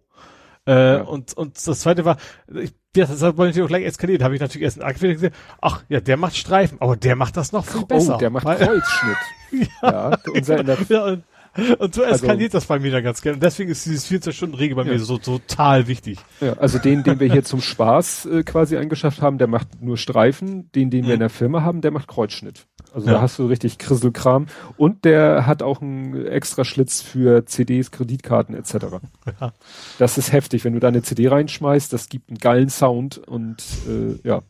Äh, 0.66 0.72
ja. 0.72 1.02
und, 1.02 1.34
und 1.36 1.66
das 1.66 1.80
zweite 1.80 2.04
war, 2.04 2.18
ich, 2.54 2.72
das 2.94 3.22
hat 3.22 3.36
natürlich 3.36 3.62
auch 3.62 3.68
gleich 3.68 3.84
eskaliert. 3.84 4.22
Habe 4.22 4.34
ich 4.34 4.40
natürlich 4.40 4.64
erst 4.64 4.80
einen 4.80 4.88
Akquise 4.88 5.14
gesehen. 5.14 5.32
Ach, 5.60 5.82
ja, 5.88 6.00
der 6.00 6.16
macht 6.16 6.36
Streifen, 6.36 6.80
aber 6.80 6.96
der 6.96 7.16
macht 7.16 7.36
das 7.36 7.52
noch 7.52 7.64
viel 7.64 7.82
oh, 7.82 7.86
besser. 7.86 8.14
Oh, 8.16 8.18
der 8.18 8.30
macht 8.30 8.46
Kreuzschnitt. 8.46 9.16
ja, 9.82 10.10
ja 10.10 10.18
unser 10.32 10.60
in 10.60 10.66
der, 10.66 10.78
ja, 10.88 11.04
und, 11.04 11.24
und 11.78 11.94
so 11.94 12.02
eskaliert 12.02 12.54
also, 12.54 12.58
das 12.58 12.66
bei 12.66 12.78
mir 12.78 12.90
dann 12.90 13.04
ganz 13.04 13.20
gerne. 13.20 13.34
Und 13.34 13.42
deswegen 13.42 13.70
ist 13.70 13.84
dieses 13.84 14.10
14-Stunden-Regel 14.10 14.74
bei 14.76 14.84
ja. 14.84 14.92
mir 14.92 14.98
so 14.98 15.18
total 15.18 15.86
wichtig. 15.86 16.18
Ja, 16.40 16.54
also 16.54 16.78
den, 16.78 17.02
den 17.02 17.20
wir 17.20 17.30
hier 17.30 17.44
zum 17.44 17.60
Spaß 17.60 18.26
äh, 18.26 18.42
quasi 18.42 18.76
eingeschafft 18.76 19.20
haben, 19.20 19.38
der 19.38 19.48
macht 19.48 19.82
nur 19.82 19.98
Streifen. 19.98 20.70
Den, 20.72 20.90
den 20.90 21.04
mhm. 21.04 21.08
wir 21.08 21.14
in 21.14 21.20
der 21.20 21.30
Firma 21.30 21.62
haben, 21.62 21.82
der 21.82 21.90
macht 21.90 22.08
Kreuzschnitt. 22.08 22.66
Also 22.94 23.06
ja. 23.06 23.14
da 23.14 23.20
hast 23.20 23.38
du 23.38 23.46
richtig 23.46 23.78
Krisselkram. 23.78 24.46
Und 24.76 25.04
der 25.04 25.46
hat 25.46 25.62
auch 25.62 25.82
einen 25.82 26.26
extra 26.26 26.64
Schlitz 26.64 27.02
für 27.02 27.44
CDs, 27.46 27.90
Kreditkarten 27.90 28.54
etc. 28.54 28.74
Ja. 29.40 29.52
Das 29.98 30.18
ist 30.18 30.32
heftig, 30.32 30.64
wenn 30.64 30.72
du 30.72 30.80
da 30.80 30.88
eine 30.88 31.02
CD 31.02 31.28
reinschmeißt, 31.28 31.92
das 31.92 32.08
gibt 32.08 32.30
einen 32.30 32.38
geilen 32.38 32.70
Sound 32.70 33.18
und 33.18 33.62
äh, 33.88 34.26
ja, 34.26 34.42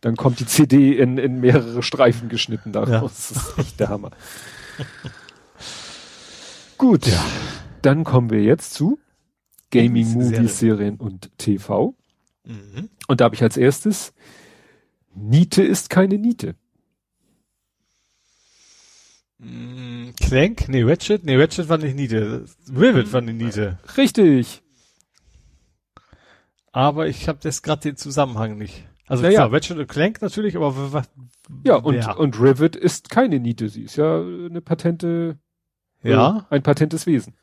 dann 0.00 0.16
kommt 0.16 0.40
die 0.40 0.46
CD 0.46 0.96
in, 0.96 1.18
in 1.18 1.40
mehrere 1.40 1.82
Streifen 1.82 2.28
geschnitten 2.28 2.72
daraus. 2.72 3.28
Das 3.28 3.30
ist 3.30 3.58
echt 3.58 3.80
der 3.80 3.88
Hammer. 3.88 4.10
Gut, 6.78 7.06
ja. 7.06 7.24
dann 7.82 8.04
kommen 8.04 8.30
wir 8.30 8.42
jetzt 8.42 8.74
zu 8.74 8.98
Gaming, 9.70 10.12
Movies, 10.12 10.58
Serien 10.58 10.96
und 10.96 11.36
TV. 11.38 11.94
Mhm. 12.44 12.90
Und 13.08 13.20
da 13.20 13.24
habe 13.24 13.34
ich 13.34 13.42
als 13.42 13.56
erstes 13.56 14.12
Niete 15.14 15.62
ist 15.62 15.90
keine 15.90 16.18
Niete. 16.18 16.56
Mm, 19.38 20.10
Clank? 20.20 20.68
Nee, 20.68 20.82
Ratchet? 20.82 21.24
Nee, 21.24 21.36
Ratchet 21.36 21.68
war 21.68 21.78
nicht 21.78 21.96
Niete. 21.96 22.44
Rivet 22.68 23.12
war 23.12 23.20
nicht 23.20 23.36
Niete. 23.36 23.78
Richtig. 23.96 24.62
Aber 26.72 27.06
ich 27.06 27.28
habe 27.28 27.38
jetzt 27.44 27.62
gerade 27.62 27.82
den 27.82 27.96
Zusammenhang 27.96 28.58
nicht. 28.58 28.84
Also 29.06 29.22
naja. 29.22 29.40
klar, 29.40 29.52
Ratchet 29.52 29.78
und 29.78 29.86
Clank 29.86 30.22
natürlich, 30.22 30.56
aber? 30.56 31.04
Ja, 31.62 31.76
und, 31.76 32.06
und 32.16 32.40
Rivet 32.40 32.74
ist 32.74 33.10
keine 33.10 33.38
Niete. 33.38 33.68
Sie 33.68 33.82
ist 33.82 33.96
ja 33.96 34.20
eine 34.20 34.60
patente 34.60 35.38
ja. 36.12 36.46
Ein 36.50 36.62
patentes 36.62 37.06
Wesen. 37.06 37.34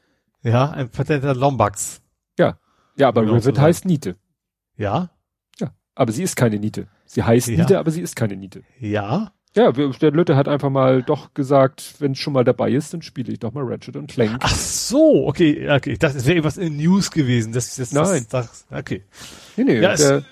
Ja, 0.44 0.70
ein 0.72 0.90
patenter 0.90 1.36
Lombax. 1.36 2.02
Ja. 2.38 2.58
Ja, 2.96 3.08
aber 3.08 3.22
Rivet 3.22 3.60
heißt 3.60 3.86
Niete. 3.86 4.16
Ja. 4.78 5.10
Ja. 5.60 5.74
Aber 5.96 6.12
sie 6.12 6.24
ist 6.24 6.36
keine 6.36 6.60
Niete. 6.60 6.88
Sie 7.06 7.24
heißt 7.24 7.50
ja. 7.50 7.58
Niete, 7.58 7.80
aber 7.80 7.92
sie 7.92 8.02
ist 8.02 8.16
keine 8.16 8.36
Niete. 8.36 8.64
Ja. 8.80 9.32
Ja, 9.54 9.72
der 9.74 10.12
Lütte 10.12 10.38
hat 10.38 10.48
einfach 10.48 10.70
mal 10.70 11.04
doch 11.04 11.34
gesagt, 11.34 11.96
wenn 12.00 12.14
es 12.14 12.20
schon 12.20 12.32
mal 12.32 12.46
dabei 12.46 12.72
ist, 12.72 12.94
dann 12.94 13.02
spiele 13.02 13.34
ich 13.34 13.40
doch 13.40 13.52
mal 13.52 13.66
Ratchet 13.66 13.98
und 13.98 14.10
Clank. 14.10 14.38
Ach 14.40 14.56
so, 14.56 15.28
okay, 15.28 15.70
okay. 15.70 15.98
Es 16.00 16.26
wäre 16.26 16.36
irgendwas 16.36 16.58
in 16.58 16.78
News 16.78 17.12
gewesen. 17.12 17.52
Das, 17.52 17.76
das, 17.76 17.92
Nein. 17.92 18.26
Das, 18.30 18.66
das, 18.70 18.80
okay. 18.80 19.04
Nee, 19.58 19.66
nee, 19.66 19.76
ja, 19.76 19.94
der 19.94 19.94
ist, 19.94 20.26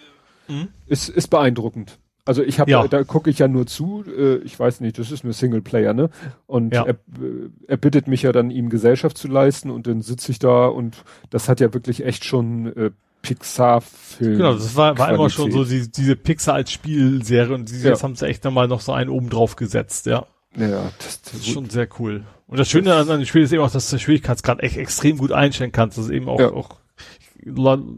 hm? 0.47 0.67
ist, 0.87 1.09
ist 1.09 1.27
beeindruckend. 1.27 1.99
Also 2.29 2.43
ich 2.43 2.59
habe, 2.59 2.69
ja. 2.69 2.87
da 2.87 3.03
gucke 3.03 3.31
ich 3.31 3.39
ja 3.39 3.47
nur 3.47 3.65
zu. 3.65 4.03
Äh, 4.05 4.35
ich 4.43 4.59
weiß 4.59 4.81
nicht, 4.81 4.99
das 4.99 5.09
ist 5.09 5.23
nur 5.23 5.33
Singleplayer, 5.33 5.95
ne? 5.95 6.11
Und 6.45 6.75
ja. 6.75 6.83
er, 6.83 6.93
äh, 6.93 7.49
er 7.65 7.77
bittet 7.77 8.07
mich 8.07 8.21
ja 8.21 8.31
dann, 8.31 8.51
ihm 8.51 8.69
Gesellschaft 8.69 9.17
zu 9.17 9.27
leisten 9.27 9.71
und 9.71 9.87
dann 9.87 10.03
sitze 10.03 10.31
ich 10.31 10.37
da 10.37 10.67
und 10.67 11.03
das 11.31 11.49
hat 11.49 11.59
ja 11.59 11.73
wirklich 11.73 12.05
echt 12.05 12.25
schon 12.25 12.67
äh, 12.77 12.91
Pixar-Film. 13.23 14.37
Genau, 14.37 14.53
das 14.53 14.75
war, 14.75 14.95
war 14.99 15.11
immer 15.11 15.31
schon 15.31 15.51
so 15.51 15.63
die, 15.63 15.89
diese 15.89 16.15
Pixar 16.15 16.53
als 16.53 16.71
Spielserie 16.71 17.51
und 17.51 17.71
die, 17.71 17.79
ja. 17.79 17.89
jetzt 17.89 18.03
haben 18.03 18.15
sie 18.15 18.27
echt 18.27 18.43
nochmal 18.43 18.67
noch 18.67 18.81
so 18.81 18.91
einen 18.91 19.09
oben 19.09 19.31
drauf 19.31 19.55
gesetzt, 19.55 20.05
ja. 20.05 20.27
Ja, 20.55 20.91
das, 20.99 21.23
das 21.23 21.33
ist 21.33 21.49
schon 21.49 21.67
sehr 21.71 21.87
cool. 21.97 22.25
Und 22.45 22.59
das 22.59 22.69
Schöne 22.69 22.93
an 22.93 23.07
dem 23.07 23.25
Spiel 23.25 23.41
ist 23.41 23.51
eben 23.51 23.63
auch, 23.63 23.71
dass 23.71 23.89
du 23.89 23.95
den 23.95 24.01
Schwierigkeitsgrad 24.01 24.61
echt 24.61 24.77
extrem 24.77 25.17
gut 25.17 25.31
einstellen 25.31 25.71
kannst, 25.71 25.97
dass 25.97 26.05
du 26.05 26.13
eben 26.13 26.29
auch, 26.29 26.39
ja. 26.39 26.51
auch 26.51 26.75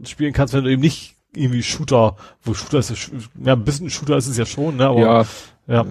spielen 0.04 0.32
kannst, 0.32 0.54
wenn 0.54 0.64
du 0.64 0.70
eben 0.70 0.80
nicht 0.80 1.16
irgendwie 1.34 1.62
Shooter, 1.62 2.16
wo 2.42 2.54
Shooter 2.54 2.78
ist, 2.78 3.10
ja, 3.42 3.54
ein 3.54 3.64
bisschen 3.64 3.90
Shooter 3.90 4.16
ist 4.16 4.26
es 4.26 4.36
ja 4.36 4.46
schon, 4.46 4.76
ne, 4.76 4.86
aber, 4.86 5.00
ja. 5.00 5.26
ja. 5.66 5.86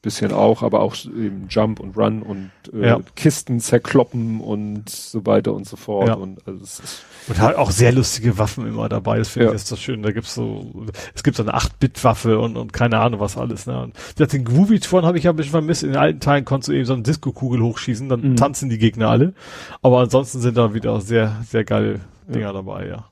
Bisschen 0.00 0.30
auch, 0.30 0.62
aber 0.62 0.78
auch 0.80 0.94
eben 1.06 1.48
Jump 1.50 1.80
und 1.80 1.96
Run 1.96 2.22
und 2.22 2.52
äh, 2.72 2.86
ja. 2.86 3.00
Kisten 3.16 3.58
zerkloppen 3.58 4.40
und 4.40 4.88
so 4.88 5.26
weiter 5.26 5.52
und 5.52 5.66
so 5.66 5.76
fort. 5.76 6.06
Ja. 6.06 6.14
Und, 6.14 6.46
also 6.46 6.62
ist 6.62 7.02
und 7.26 7.40
halt 7.40 7.56
auch 7.56 7.72
sehr 7.72 7.90
lustige 7.90 8.38
Waffen 8.38 8.66
immer 8.66 8.88
dabei. 8.88 9.18
Das 9.18 9.30
finde 9.30 9.46
ja. 9.46 9.50
ich 9.52 9.56
ist 9.56 9.72
das 9.72 9.80
schön. 9.80 10.02
Da 10.02 10.12
gibt's 10.12 10.34
so, 10.34 10.86
es 11.14 11.24
gibt 11.24 11.36
so 11.36 11.42
eine 11.42 11.54
8-Bit-Waffe 11.56 12.38
und, 12.38 12.56
und 12.56 12.72
keine 12.72 13.00
Ahnung 13.00 13.18
was 13.18 13.36
alles. 13.36 13.66
Ne? 13.66 13.82
Und 13.82 13.94
das 14.16 14.28
den 14.28 14.44
Groovy 14.44 14.78
von 14.78 15.04
habe 15.04 15.18
ich 15.18 15.24
ja 15.24 15.32
ein 15.32 15.36
bisschen 15.36 15.50
vermisst. 15.50 15.82
In 15.82 15.90
den 15.90 15.98
alten 15.98 16.20
Teilen 16.20 16.44
konntest 16.44 16.68
du 16.68 16.72
eben 16.74 16.84
so 16.84 16.94
eine 16.94 17.02
Disco-Kugel 17.02 17.60
hochschießen, 17.60 18.08
dann 18.08 18.20
mhm. 18.20 18.36
tanzen 18.36 18.70
die 18.70 18.78
Gegner 18.78 19.10
alle. 19.10 19.34
Aber 19.82 19.98
ansonsten 19.98 20.40
sind 20.40 20.56
da 20.56 20.74
wieder 20.74 21.00
sehr, 21.00 21.36
sehr 21.46 21.64
geile 21.64 22.00
Dinger 22.28 22.52
dabei, 22.52 22.86
ja. 22.86 23.04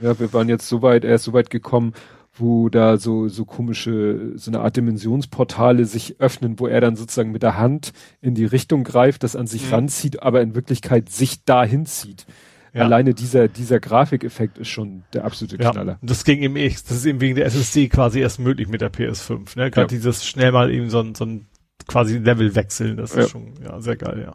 Ja, 0.00 0.18
wir 0.18 0.32
waren 0.32 0.48
jetzt 0.48 0.68
so 0.68 0.82
weit, 0.82 1.04
er 1.04 1.16
ist 1.16 1.24
so 1.24 1.32
weit 1.32 1.50
gekommen, 1.50 1.92
wo 2.36 2.68
da 2.68 2.96
so, 2.96 3.28
so 3.28 3.44
komische, 3.44 4.32
so 4.34 4.50
eine 4.50 4.60
Art 4.60 4.76
Dimensionsportale 4.76 5.84
sich 5.84 6.20
öffnen, 6.20 6.58
wo 6.58 6.66
er 6.66 6.80
dann 6.80 6.96
sozusagen 6.96 7.30
mit 7.30 7.42
der 7.42 7.56
Hand 7.56 7.92
in 8.20 8.34
die 8.34 8.44
Richtung 8.44 8.82
greift, 8.82 9.22
das 9.22 9.36
an 9.36 9.46
sich 9.46 9.66
mhm. 9.66 9.74
ranzieht, 9.74 10.22
aber 10.22 10.42
in 10.42 10.54
Wirklichkeit 10.54 11.08
sich 11.10 11.44
dahin 11.44 11.86
zieht. 11.86 12.26
Ja. 12.72 12.82
Alleine 12.82 13.14
dieser, 13.14 13.46
dieser 13.46 13.78
Grafikeffekt 13.78 14.58
ist 14.58 14.66
schon 14.68 15.04
der 15.12 15.24
absolute 15.24 15.58
Knaller. 15.58 15.92
Ja, 15.92 15.98
das 16.02 16.24
ging 16.24 16.42
eben 16.42 16.56
echt, 16.56 16.90
das 16.90 16.96
ist 16.96 17.06
eben 17.06 17.20
wegen 17.20 17.36
der 17.36 17.46
SSD 17.46 17.88
quasi 17.88 18.18
erst 18.18 18.40
möglich 18.40 18.66
mit 18.66 18.80
der 18.80 18.92
PS5, 18.92 19.56
ne? 19.56 19.70
Gerade 19.70 19.82
ja. 19.82 19.86
dieses 19.98 20.26
schnell 20.26 20.50
mal 20.50 20.72
eben 20.72 20.90
so 20.90 20.98
ein, 20.98 21.14
so 21.14 21.24
ein 21.24 21.46
quasi 21.86 22.18
Level 22.18 22.56
wechseln, 22.56 22.96
das 22.96 23.14
ist 23.14 23.30
schon, 23.30 23.52
ja, 23.62 23.80
sehr 23.80 23.96
geil, 23.96 24.24
ja. 24.26 24.34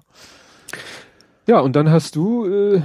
Ja, 1.47 1.59
und 1.59 1.75
dann 1.75 1.89
hast 1.89 2.15
du 2.15 2.45
äh, 2.45 2.81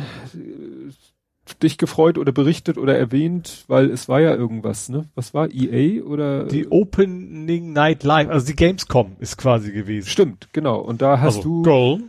dich 1.63 1.79
gefreut 1.79 2.19
oder 2.19 2.33
berichtet 2.33 2.79
oder 2.79 2.97
erwähnt, 2.97 3.65
weil 3.69 3.91
es 3.91 4.09
war 4.09 4.21
ja 4.21 4.35
irgendwas, 4.35 4.89
ne? 4.89 5.07
Was 5.15 5.35
war 5.35 5.49
EA 5.51 6.03
oder? 6.03 6.45
Die 6.45 6.71
Opening 6.71 7.73
Night 7.73 8.03
Live, 8.03 8.29
also 8.29 8.47
die 8.47 8.57
Gamescom 8.57 9.17
ist 9.21 9.37
quasi 9.37 9.73
gewesen. 9.73 10.09
Stimmt, 10.09 10.49
genau. 10.53 10.81
Und 10.81 11.03
da 11.03 11.21
hast 11.21 11.37
also, 11.37 11.43
du 11.43 11.63
Goal. 11.63 12.01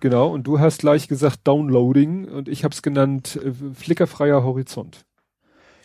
Genau. 0.00 0.28
Und 0.28 0.46
du 0.46 0.60
hast 0.60 0.80
gleich 0.80 1.08
gesagt 1.08 1.40
Downloading 1.44 2.26
und 2.26 2.48
ich 2.48 2.64
habe 2.64 2.72
es 2.72 2.82
genannt 2.82 3.38
äh, 3.42 3.52
flickerfreier 3.74 4.44
Horizont. 4.44 5.04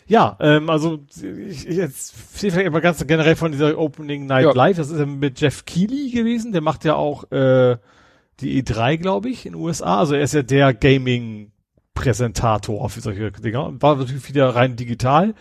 Ja, 0.06 0.36
ähm, 0.40 0.68
also 0.68 1.00
ich, 1.16 1.66
ich 1.66 1.76
jetzt 1.76 2.14
vielleicht 2.14 2.66
immer 2.66 2.80
ganz 2.80 3.04
generell 3.06 3.36
von 3.36 3.52
dieser 3.52 3.78
Opening 3.78 4.26
Night 4.26 4.44
ja. 4.44 4.52
Live. 4.52 4.76
Das 4.76 4.90
ist 4.90 4.98
ja 4.98 5.06
mit 5.06 5.40
Jeff 5.40 5.64
Keighley 5.64 6.10
gewesen. 6.10 6.52
Der 6.52 6.60
macht 6.60 6.84
ja 6.84 6.94
auch 6.94 7.30
äh, 7.32 7.78
die 8.40 8.62
E3, 8.62 8.98
glaube 8.98 9.30
ich, 9.30 9.46
in 9.46 9.52
den 9.52 9.62
USA. 9.62 9.98
Also 10.00 10.14
er 10.14 10.22
ist 10.22 10.34
ja 10.34 10.42
der 10.42 10.74
Gaming 10.74 11.52
Präsentator 11.94 12.88
für 12.90 13.00
solche 13.00 13.30
Dinger. 13.32 13.72
War 13.80 13.96
natürlich 13.96 14.28
wieder 14.28 14.54
rein 14.54 14.76
digital. 14.76 15.34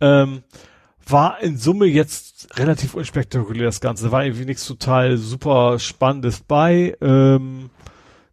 Ähm, 0.00 0.42
war 1.06 1.40
in 1.40 1.56
Summe 1.56 1.86
jetzt 1.86 2.58
relativ 2.58 2.94
unspektakulär 2.94 3.66
das 3.66 3.80
Ganze. 3.80 4.10
War 4.10 4.24
irgendwie 4.24 4.46
nichts 4.46 4.66
total 4.66 5.16
super 5.16 5.78
Spannendes 5.78 6.40
bei. 6.40 6.96
Ähm, 7.00 7.70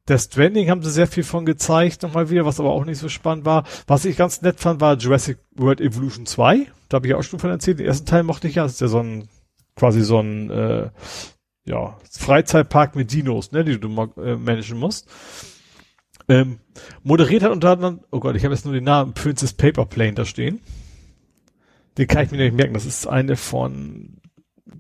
Death 0.08 0.22
Stranding 0.22 0.70
haben 0.70 0.82
sie 0.82 0.92
sehr 0.92 1.08
viel 1.08 1.24
von 1.24 1.46
gezeigt, 1.46 2.02
nochmal 2.04 2.30
wieder, 2.30 2.46
was 2.46 2.60
aber 2.60 2.72
auch 2.72 2.86
nicht 2.86 2.98
so 2.98 3.08
spannend 3.08 3.46
war. 3.46 3.64
Was 3.88 4.06
ich 4.06 4.18
ganz 4.18 4.42
nett 4.42 4.60
fand, 4.60 4.82
war 4.82 4.98
Jurassic 4.98 5.38
World 5.56 5.80
Evolution 5.80 6.26
2. 6.26 6.68
Da 6.90 6.96
habe 6.96 7.08
ich 7.08 7.14
auch 7.14 7.24
schon 7.24 7.40
von 7.40 7.50
erzählt. 7.50 7.80
Den 7.80 7.86
ersten 7.86 8.08
Teil 8.08 8.24
mochte 8.24 8.48
ich 8.48 8.56
ja. 8.56 8.64
Das 8.64 8.74
ist 8.74 8.82
ja 8.82 8.88
so 8.88 9.00
ein, 9.00 9.28
quasi 9.76 10.02
so 10.02 10.20
ein, 10.20 10.50
äh, 10.50 10.90
ja, 11.66 11.98
Freizeitpark 12.10 12.96
mit 12.96 13.14
Dinos, 13.14 13.52
ne, 13.52 13.64
die 13.64 13.80
du 13.80 13.88
äh, 14.18 14.36
managen 14.36 14.80
musst. 14.80 15.08
Ähm, 16.32 16.60
moderiert 17.04 17.44
hat 17.44 17.52
unter 17.52 17.72
anderem, 17.72 18.00
oh 18.10 18.22
Gott, 18.22 18.38
ich 18.38 18.46
habe 18.46 18.56
jetzt 18.56 18.64
nur 18.64 18.74
den 18.74 18.86
Namen 18.86 19.14
Princess 19.14 19.52
Paper 19.52 19.86
Plane 19.86 20.14
da 20.14 20.24
stehen. 20.24 20.62
Den 21.98 22.08
kann 22.08 22.24
ich 22.24 22.32
mir 22.32 22.38
nicht 22.38 22.56
merken. 22.56 22.74
Das 22.74 22.86
ist 22.86 23.06
eine 23.06 23.36
von 23.36 24.22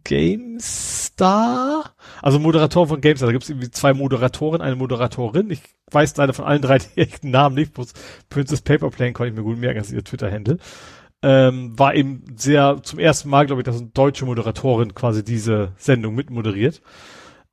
GameStar. 0.05 1.93
Also 2.21 2.39
Moderator 2.39 2.88
von 2.88 3.01
GameStar. 3.01 3.27
Da 3.27 3.33
gibt 3.33 3.43
es 3.43 3.49
irgendwie 3.49 3.69
zwei 3.69 3.93
Moderatoren, 3.93 4.61
eine 4.61 4.77
Moderatorin. 4.77 5.51
Ich 5.51 5.61
weiß 5.91 6.15
leider 6.15 6.31
von 6.31 6.45
allen 6.45 6.61
drei 6.61 6.77
die 6.95 7.01
echten 7.01 7.31
Namen 7.31 7.55
nicht. 7.55 7.73
Bloß 7.73 7.91
Princess 8.30 8.61
Paper 8.61 8.89
Plane 8.89 9.11
konnte 9.11 9.31
ich 9.31 9.38
mir 9.38 9.43
gut 9.43 9.57
merken, 9.57 9.80
das 9.80 9.88
ist 9.88 9.93
ihr 9.93 10.05
Twitter-Handle. 10.05 10.57
Ähm, 11.21 11.77
war 11.77 11.95
eben 11.95 12.23
sehr 12.38 12.81
zum 12.81 12.97
ersten 12.97 13.30
Mal, 13.30 13.45
glaube 13.45 13.61
ich, 13.61 13.65
dass 13.65 13.77
eine 13.77 13.88
deutsche 13.88 14.25
Moderatorin 14.25 14.95
quasi 14.95 15.21
diese 15.21 15.73
Sendung 15.75 16.15
mitmoderiert. 16.15 16.81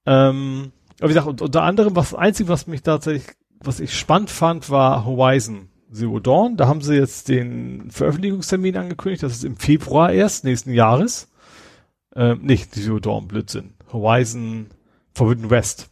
Ähm, 0.06 0.70
aber 1.00 1.10
wie 1.10 1.14
gesagt, 1.14 1.42
unter 1.42 1.62
anderem, 1.62 1.96
was 1.96 2.10
das 2.10 2.18
Einzige, 2.18 2.48
was 2.48 2.68
mich 2.68 2.82
tatsächlich 2.82 3.36
was 3.60 3.80
ich 3.80 3.96
spannend 3.96 4.30
fand, 4.30 4.70
war 4.70 5.04
Horizon 5.04 5.68
Zero 5.92 6.20
Dawn. 6.20 6.56
Da 6.56 6.68
haben 6.68 6.80
sie 6.80 6.96
jetzt 6.96 7.28
den 7.28 7.90
Veröffentlichungstermin 7.90 8.76
angekündigt. 8.76 9.22
Das 9.22 9.32
ist 9.32 9.44
im 9.44 9.56
Februar 9.56 10.12
erst 10.12 10.44
nächsten 10.44 10.72
Jahres. 10.72 11.28
Ähm, 12.14 12.40
nicht 12.42 12.74
Zero 12.74 12.98
Dawn, 12.98 13.28
Blödsinn. 13.28 13.74
Horizon 13.92 14.66
Forbidden 15.14 15.50
West. 15.50 15.90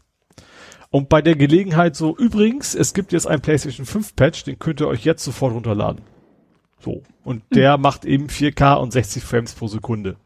Und 0.90 1.08
bei 1.08 1.20
der 1.20 1.34
Gelegenheit 1.34 1.96
so, 1.96 2.16
übrigens, 2.16 2.74
es 2.74 2.94
gibt 2.94 3.12
jetzt 3.12 3.26
einen 3.26 3.42
PlayStation 3.42 3.86
5 3.86 4.14
Patch, 4.16 4.44
den 4.44 4.58
könnt 4.58 4.80
ihr 4.80 4.88
euch 4.88 5.04
jetzt 5.04 5.24
sofort 5.24 5.52
runterladen. 5.52 6.02
So. 6.78 7.02
Und 7.24 7.42
hm. 7.42 7.42
der 7.54 7.78
macht 7.78 8.04
eben 8.04 8.28
4K 8.28 8.74
und 8.76 8.92
60 8.92 9.24
Frames 9.24 9.54
pro 9.54 9.66
Sekunde. 9.66 10.16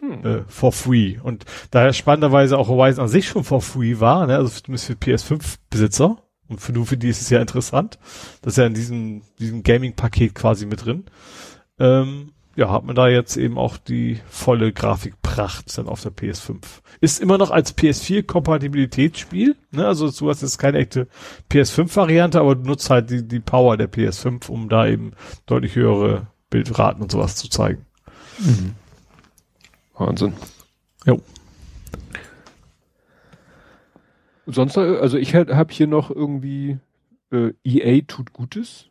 Hm. 0.00 0.24
Äh, 0.24 0.44
for 0.46 0.72
free. 0.72 1.18
Und 1.22 1.44
daher 1.70 1.92
spannenderweise 1.92 2.58
auch 2.58 2.68
Horizon 2.68 3.04
an 3.04 3.08
sich 3.08 3.28
schon 3.28 3.44
for 3.44 3.60
free 3.60 4.00
war, 4.00 4.26
ne? 4.26 4.36
also 4.36 4.48
zumindest 4.48 4.86
für 4.86 4.94
PS5-Besitzer. 4.94 6.16
Und 6.48 6.60
für, 6.60 6.72
für 6.84 6.96
die 6.96 7.08
ist 7.08 7.20
es 7.20 7.30
ja 7.30 7.40
interessant. 7.40 7.98
Das 8.42 8.54
ist 8.54 8.56
ja 8.58 8.66
in 8.66 8.74
diesem, 8.74 9.22
diesem 9.38 9.62
Gaming-Paket 9.62 10.34
quasi 10.34 10.66
mit 10.66 10.84
drin. 10.84 11.04
Ähm, 11.78 12.32
ja, 12.58 12.72
hat 12.72 12.82
man 12.82 12.96
da 12.96 13.06
jetzt 13.06 13.36
eben 13.36 13.56
auch 13.56 13.76
die 13.76 14.18
volle 14.28 14.72
Grafikpracht 14.72 15.78
dann 15.78 15.86
auf 15.86 16.02
der 16.02 16.10
PS5. 16.10 16.56
Ist 17.00 17.20
immer 17.20 17.38
noch 17.38 17.52
als 17.52 17.76
PS4-Kompatibilitätsspiel, 17.78 19.54
ne? 19.70 19.86
Also 19.86 20.10
du 20.10 20.28
hast 20.28 20.42
jetzt 20.42 20.58
keine 20.58 20.78
echte 20.78 21.06
PS5-Variante, 21.52 22.40
aber 22.40 22.56
du 22.56 22.62
nutzt 22.62 22.90
halt 22.90 23.10
die, 23.10 23.22
die 23.22 23.38
Power 23.38 23.76
der 23.76 23.88
PS5, 23.88 24.48
um 24.50 24.68
da 24.68 24.88
eben 24.88 25.12
deutlich 25.46 25.76
höhere 25.76 26.26
Bildraten 26.50 27.00
und 27.00 27.12
sowas 27.12 27.36
zu 27.36 27.48
zeigen. 27.48 27.86
Mhm. 28.40 28.74
Wahnsinn. 29.96 30.32
Jo. 31.06 31.20
Sonst, 34.50 34.78
also 34.78 35.18
ich 35.18 35.34
habe 35.34 35.72
hier 35.72 35.86
noch 35.86 36.10
irgendwie 36.10 36.78
äh, 37.30 37.52
EA 37.64 38.02
tut 38.06 38.32
Gutes. 38.32 38.86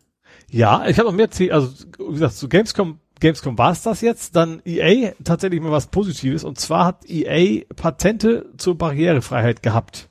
Ja, 0.51 0.87
ich 0.87 0.99
habe 0.99 1.09
noch 1.09 1.15
mehr, 1.15 1.29
also 1.51 1.85
wie 1.97 2.13
gesagt, 2.13 2.35
zu 2.35 2.47
Gamescom, 2.47 2.99
Gamescom 3.19 3.57
war 3.57 3.71
es 3.71 3.81
das 3.81 4.01
jetzt, 4.01 4.35
dann 4.35 4.61
EA 4.65 5.13
tatsächlich 5.23 5.59
mal 5.59 5.71
was 5.71 5.87
Positives 5.87 6.43
und 6.43 6.59
zwar 6.59 6.85
hat 6.85 7.09
EA 7.09 7.63
Patente 7.75 8.45
zur 8.57 8.77
Barrierefreiheit 8.77 9.63
gehabt. 9.63 10.09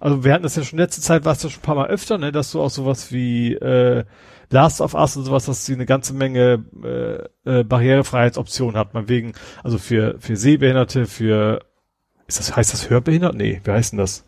Also 0.00 0.24
wir 0.24 0.32
hatten 0.32 0.42
das 0.42 0.56
ja 0.56 0.64
schon 0.64 0.80
letzte 0.80 1.00
Zeit, 1.00 1.24
war 1.24 1.32
es 1.32 1.42
ja 1.42 1.48
schon 1.48 1.60
ein 1.60 1.66
paar 1.66 1.76
Mal 1.76 1.88
öfter, 1.88 2.18
ne, 2.18 2.32
dass 2.32 2.50
du 2.50 2.60
auch 2.60 2.70
sowas 2.70 3.12
wie 3.12 3.54
äh, 3.54 4.04
Last 4.50 4.80
of 4.80 4.94
Us 4.94 5.16
und 5.16 5.24
sowas, 5.24 5.46
dass 5.46 5.64
sie 5.64 5.74
eine 5.74 5.86
ganze 5.86 6.12
Menge 6.12 6.64
äh, 6.82 7.60
äh, 7.60 7.64
Barrierefreiheitsoptionen 7.64 8.76
hat, 8.76 8.94
man 8.94 9.08
wegen, 9.08 9.32
also 9.62 9.78
für 9.78 10.16
für 10.18 10.36
Sehbehinderte, 10.36 11.06
für 11.06 11.60
ist 12.26 12.38
das, 12.38 12.56
heißt 12.56 12.72
das 12.72 12.90
hörbehindert? 12.90 13.34
Nee, 13.34 13.60
wie 13.64 13.70
heißt 13.70 13.92
denn 13.92 13.98
das? 13.98 14.24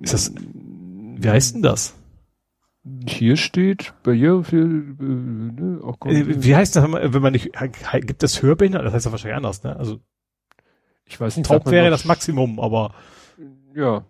Ist 0.00 0.14
das, 0.14 0.32
wie 0.34 1.28
heißt 1.28 1.54
denn 1.54 1.62
das? 1.62 1.94
Hier 3.08 3.36
steht 3.36 3.94
Barriere 4.04 4.44
für, 4.44 4.58
äh, 4.58 4.62
ne, 4.62 5.80
auch 5.82 5.96
äh, 6.06 6.42
Wie 6.44 6.54
heißt 6.54 6.76
das, 6.76 6.84
wenn 6.84 7.22
man 7.22 7.32
nicht, 7.32 7.50
gibt 8.02 8.22
das 8.22 8.42
hörbehindert? 8.42 8.84
Das 8.84 8.92
heißt 8.92 9.06
ja 9.06 9.12
wahrscheinlich 9.12 9.36
anders, 9.36 9.62
ne? 9.64 9.76
Also, 9.76 9.98
ich 11.04 11.20
weiß 11.20 11.36
nicht. 11.36 11.48
Taub 11.48 11.66
wäre 11.66 11.90
das 11.90 12.04
Maximum, 12.04 12.60
aber. 12.60 12.94
Ja. 13.74 14.04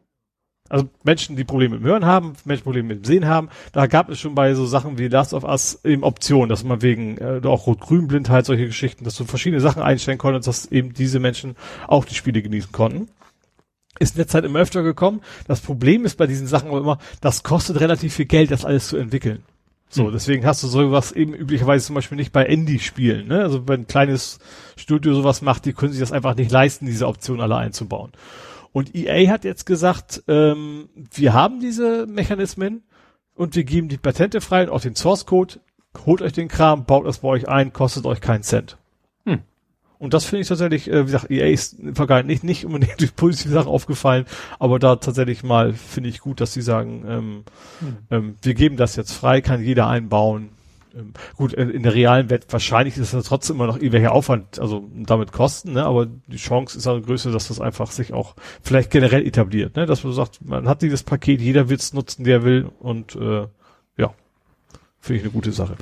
Also 0.69 0.89
Menschen, 1.05 1.37
die 1.37 1.45
Probleme 1.45 1.77
mit 1.77 1.85
dem 1.85 1.89
Hören 1.89 2.05
haben, 2.05 2.35
Menschen, 2.45 2.63
die 2.63 2.65
Probleme 2.65 2.89
mit 2.89 2.99
dem 2.99 3.05
Sehen 3.05 3.27
haben, 3.27 3.49
da 3.73 3.87
gab 3.87 4.09
es 4.09 4.19
schon 4.19 4.35
bei 4.35 4.55
so 4.55 4.67
Sachen 4.67 4.99
wie 4.99 5.09
Last 5.09 5.35
of 5.35 5.45
Us 5.45 5.81
eben 5.85 6.03
Optionen, 6.03 6.49
dass 6.49 6.65
man 6.65 6.83
wegen 6.83 7.19
äh, 7.19 7.41
auch 7.45 7.67
Rot-Grün-Blindheit, 7.67 8.47
solche 8.47 8.67
Geschichten, 8.67 9.05
dass 9.05 9.17
du 9.17 9.25
verschiedene 9.25 9.61
Sachen 9.61 9.83
einstellen 9.83 10.19
konntest, 10.19 10.49
dass 10.49 10.73
eben 10.73 10.93
diese 10.93 11.21
Menschen 11.21 11.57
auch 11.87 12.05
die 12.05 12.15
Spiele 12.15 12.43
genießen 12.43 12.73
konnten. 12.73 13.09
Ist 13.99 14.15
in 14.15 14.19
der 14.19 14.29
Zeit 14.29 14.45
immer 14.45 14.59
öfter 14.59 14.83
gekommen. 14.83 15.23
Das 15.47 15.61
Problem 15.61 16.05
ist 16.05 16.17
bei 16.17 16.27
diesen 16.27 16.47
Sachen 16.47 16.69
aber 16.69 16.79
immer, 16.79 16.99
das 17.21 17.43
kostet 17.43 17.81
relativ 17.81 18.15
viel 18.15 18.27
Geld, 18.27 18.51
das 18.51 18.65
alles 18.65 18.89
zu 18.89 18.97
entwickeln. 18.97 19.43
So, 19.89 20.05
mhm. 20.05 20.13
deswegen 20.13 20.45
hast 20.45 20.63
du 20.63 20.69
sowas 20.69 21.13
eben 21.13 21.33
üblicherweise 21.33 21.87
zum 21.87 21.95
Beispiel 21.95 22.17
nicht 22.17 22.33
bei 22.33 22.45
Indie-Spielen, 22.45 23.29
ne? 23.29 23.43
Also 23.43 23.69
wenn 23.69 23.83
ein 23.83 23.87
kleines 23.87 24.39
Studio 24.77 25.15
sowas 25.15 25.43
macht, 25.43 25.65
die 25.65 25.73
können 25.73 25.93
sich 25.93 26.01
das 26.01 26.13
einfach 26.13 26.35
nicht 26.35 26.51
leisten, 26.51 26.87
diese 26.87 27.07
Option 27.07 27.41
alle 27.41 27.57
einzubauen. 27.57 28.13
Und 28.77 28.95
EA 28.95 29.31
hat 29.31 29.45
jetzt 29.45 29.65
gesagt, 29.65 30.23
ähm, 30.29 30.91
wir 31.15 31.33
haben 31.33 31.61
diese 31.61 32.07
Mechanismen 32.07 32.83
und 33.35 33.57
wir 33.57 33.65
geben 33.65 33.89
die 33.89 33.97
Patente 33.97 34.43
frei 34.43 34.65
und 34.65 34.69
auch 34.69 34.83
den 34.83 34.95
Source 34.95 35.25
Code. 35.25 35.61
Holt 36.05 36.21
euch 36.21 36.35
den 36.35 36.49
Kram, 36.49 36.85
baut 36.85 37.07
das 37.07 37.21
bei 37.21 37.29
euch 37.29 37.49
ein, 37.49 37.73
kostet 37.73 38.05
euch 38.05 38.21
keinen 38.21 38.43
Cent. 38.43 38.77
Hm. 39.25 39.39
Und 39.99 40.13
das 40.13 40.27
finde 40.27 40.43
ich 40.43 40.49
tatsächlich, 40.49 40.91
äh, 40.91 41.01
wie 41.01 41.07
gesagt, 41.07 41.31
EA 41.31 41.47
ist 41.47 41.79
in 41.79 41.95
Vergangenheit 41.95 42.27
nicht, 42.27 42.45
nicht 42.45 42.67
unbedingt 42.67 43.01
durch 43.01 43.17
positive 43.17 43.55
Sachen 43.55 43.71
aufgefallen, 43.71 44.27
aber 44.59 44.79
da 44.79 44.97
tatsächlich 44.97 45.43
mal 45.43 45.73
finde 45.73 46.11
ich 46.11 46.21
gut, 46.21 46.43
dass 46.43 46.53
sie 46.53 46.61
sagen, 46.61 47.03
ähm, 47.09 47.45
hm. 47.81 47.97
ähm, 48.11 48.37
wir 48.43 48.53
geben 48.53 48.77
das 48.77 48.95
jetzt 48.95 49.13
frei, 49.13 49.41
kann 49.41 49.65
jeder 49.65 49.87
einbauen. 49.87 50.51
Ähm, 50.97 51.13
gut, 51.37 51.53
in 51.53 51.83
der 51.83 51.95
realen 51.95 52.31
Welt 52.31 52.47
wahrscheinlich 52.51 52.97
ist 52.97 53.13
das 53.13 53.27
trotzdem 53.27 53.57
immer 53.57 53.67
noch 53.67 53.77
irgendwelcher 53.77 54.13
Aufwand, 54.13 54.59
also 54.59 54.89
damit 54.95 55.33
Kosten, 55.33 55.75
ne? 55.75 55.85
aber 55.85 56.07
die 56.07 56.37
Chance 56.37 56.79
ist 56.79 56.87
auch 56.87 57.01
größer, 57.01 57.31
dass 57.31 57.49
das 57.49 57.61
einfach 57.61 57.91
sich 57.91 58.13
auch 58.13 58.35
vielleicht 58.63 58.91
generell 58.91 59.27
etabliert, 59.27 59.77
ne? 59.77 59.87
dass 59.87 60.05
man 60.05 60.13
sagt, 60.13 60.45
man 60.45 60.69
hat 60.69 60.83
dieses 60.83 61.03
Paket, 61.03 61.41
jeder 61.41 61.69
will 61.69 61.77
es 61.77 61.93
nutzen, 61.93 62.25
der 62.25 62.45
will 62.45 62.71
und 62.81 63.15
äh, 63.17 63.47
ja, 63.99 64.15
finde 64.99 65.19
ich 65.19 65.25
eine 65.25 65.33
gute 65.33 65.53
Sache. 65.53 65.77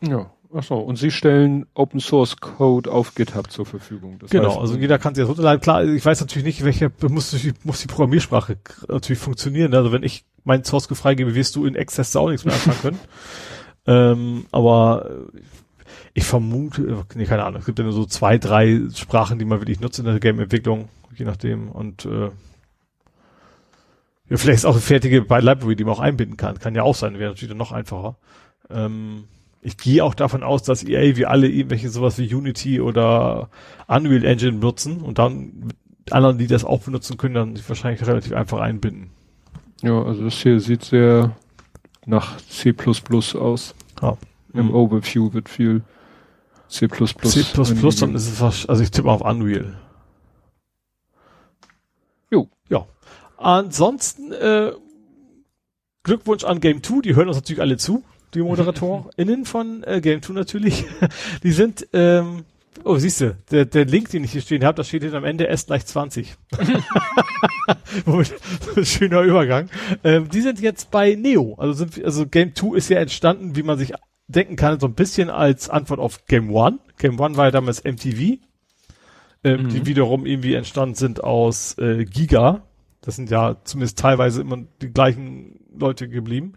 Ja, 0.00 0.30
ach 0.54 0.62
so. 0.62 0.76
Und 0.76 0.96
Sie 0.96 1.10
stellen 1.10 1.66
Open 1.74 2.00
Source 2.00 2.38
Code 2.38 2.90
auf 2.90 3.14
GitHub 3.14 3.50
zur 3.50 3.66
Verfügung. 3.66 4.18
Das 4.18 4.30
genau, 4.30 4.48
heißt, 4.48 4.58
also 4.58 4.76
jeder 4.76 4.98
kann 4.98 5.14
sich 5.14 5.22
das 5.22 5.28
runterladen. 5.28 5.60
Klar, 5.60 5.84
ich 5.84 6.04
weiß 6.04 6.20
natürlich 6.20 6.44
nicht, 6.44 6.64
welche 6.64 6.90
muss, 7.08 7.36
muss 7.64 7.80
die 7.80 7.86
Programmiersprache 7.86 8.56
natürlich 8.88 9.20
funktionieren. 9.20 9.74
Also 9.74 9.92
wenn 9.92 10.02
ich 10.02 10.24
meinen 10.44 10.64
Source 10.64 10.86
freigebe, 10.86 11.34
wirst 11.34 11.54
du 11.54 11.66
in 11.66 11.76
Access 11.76 12.16
auch 12.16 12.28
nichts 12.28 12.44
mehr 12.44 12.54
anfangen 12.54 12.80
können. 12.80 13.00
Ähm, 13.86 14.46
aber 14.52 15.26
ich 16.14 16.24
vermute, 16.24 17.04
nee, 17.14 17.24
keine 17.24 17.44
Ahnung, 17.44 17.60
es 17.60 17.66
gibt 17.66 17.78
ja 17.78 17.84
nur 17.84 17.94
so 17.94 18.04
zwei, 18.04 18.38
drei 18.38 18.82
Sprachen, 18.94 19.38
die 19.38 19.44
man 19.44 19.60
wirklich 19.60 19.80
nutzt 19.80 19.98
in 19.98 20.04
der 20.04 20.20
Game-Entwicklung, 20.20 20.88
je 21.16 21.24
nachdem. 21.24 21.70
Und 21.70 22.04
äh, 22.04 22.30
ja, 24.28 24.36
vielleicht 24.36 24.58
ist 24.58 24.64
auch 24.66 24.72
eine 24.72 24.80
fertige 24.80 25.18
Library, 25.20 25.76
die 25.76 25.84
man 25.84 25.94
auch 25.94 26.00
einbinden 26.00 26.36
kann. 26.36 26.58
Kann 26.58 26.74
ja 26.74 26.82
auch 26.82 26.94
sein, 26.94 27.18
wäre 27.18 27.30
natürlich 27.30 27.50
dann 27.50 27.58
noch 27.58 27.72
einfacher. 27.72 28.16
Ähm, 28.70 29.24
ich 29.62 29.76
gehe 29.76 30.04
auch 30.04 30.14
davon 30.14 30.42
aus, 30.42 30.62
dass 30.62 30.82
EA 30.82 31.16
wie 31.16 31.26
alle 31.26 31.48
irgendwelche 31.48 31.88
sowas 31.88 32.18
wie 32.18 32.34
Unity 32.34 32.80
oder 32.80 33.48
Unreal 33.86 34.24
Engine 34.24 34.58
nutzen 34.58 35.00
und 35.00 35.18
dann 35.18 35.72
anderen, 36.10 36.38
die 36.38 36.48
das 36.48 36.64
auch 36.64 36.80
benutzen 36.80 37.16
können, 37.16 37.34
dann 37.34 37.56
sich 37.56 37.68
wahrscheinlich 37.68 38.06
relativ 38.06 38.32
einfach 38.32 38.58
einbinden. 38.60 39.10
Ja, 39.82 40.02
also 40.02 40.24
das 40.24 40.34
hier 40.34 40.60
sieht 40.60 40.82
sehr 40.84 41.36
nach 42.06 42.38
C++ 42.48 42.74
aus. 43.34 43.74
Ja. 44.00 44.16
Im 44.54 44.66
mhm. 44.66 44.74
Overview 44.74 45.32
wird 45.32 45.48
viel 45.48 45.82
C++. 46.68 46.88
C++, 46.88 47.06
dann 48.00 48.14
ist 48.14 48.28
es 48.28 48.38
fast, 48.38 48.68
also 48.68 48.82
ich 48.82 48.90
tippe 48.90 49.10
auf 49.10 49.20
Unreal. 49.20 49.78
Jo. 52.30 52.48
Ja. 52.68 52.86
Ansonsten, 53.36 54.32
äh, 54.32 54.72
Glückwunsch 56.02 56.44
an 56.44 56.60
Game 56.60 56.82
2, 56.82 57.00
die 57.02 57.14
hören 57.14 57.28
uns 57.28 57.36
natürlich 57.36 57.60
alle 57.60 57.76
zu, 57.76 58.02
die 58.34 58.40
ModeratorInnen 58.42 59.44
von 59.44 59.84
äh, 59.84 60.00
Game 60.00 60.22
2 60.22 60.32
natürlich. 60.32 60.84
die 61.42 61.52
sind, 61.52 61.86
ähm, 61.92 62.44
Oh, 62.84 62.96
siehst 62.96 63.20
du, 63.20 63.36
der, 63.50 63.64
der 63.66 63.84
Link, 63.84 64.10
den 64.10 64.24
ich 64.24 64.32
hier 64.32 64.40
stehen 64.40 64.64
habe, 64.64 64.76
da 64.76 64.84
steht 64.84 65.02
jetzt 65.02 65.14
am 65.14 65.24
Ende 65.24 65.46
S 65.48 65.66
gleich 65.66 65.86
20. 65.86 66.34
Schöner 68.82 69.22
Übergang. 69.22 69.68
Ähm, 70.04 70.28
die 70.28 70.40
sind 70.40 70.60
jetzt 70.60 70.90
bei 70.90 71.14
Neo. 71.14 71.54
Also 71.58 71.72
sind, 71.72 72.04
also 72.04 72.26
Game 72.26 72.54
2 72.54 72.76
ist 72.76 72.88
ja 72.88 72.98
entstanden, 72.98 73.56
wie 73.56 73.62
man 73.62 73.78
sich 73.78 73.92
denken 74.28 74.56
kann, 74.56 74.80
so 74.80 74.86
ein 74.86 74.94
bisschen 74.94 75.30
als 75.30 75.68
Antwort 75.68 76.00
auf 76.00 76.26
Game 76.26 76.54
1. 76.56 76.78
Game 76.98 77.20
1 77.20 77.36
war 77.36 77.46
ja 77.46 77.50
damals 77.50 77.84
MTV. 77.84 78.38
Ähm, 79.44 79.64
mhm. 79.64 79.68
Die 79.68 79.86
wiederum 79.86 80.26
irgendwie 80.26 80.54
entstanden 80.54 80.94
sind 80.94 81.22
aus 81.22 81.76
äh, 81.78 82.04
Giga. 82.04 82.62
Das 83.00 83.16
sind 83.16 83.30
ja 83.30 83.56
zumindest 83.64 83.98
teilweise 83.98 84.40
immer 84.40 84.58
die 84.80 84.92
gleichen 84.92 85.60
Leute 85.76 86.08
geblieben. 86.08 86.54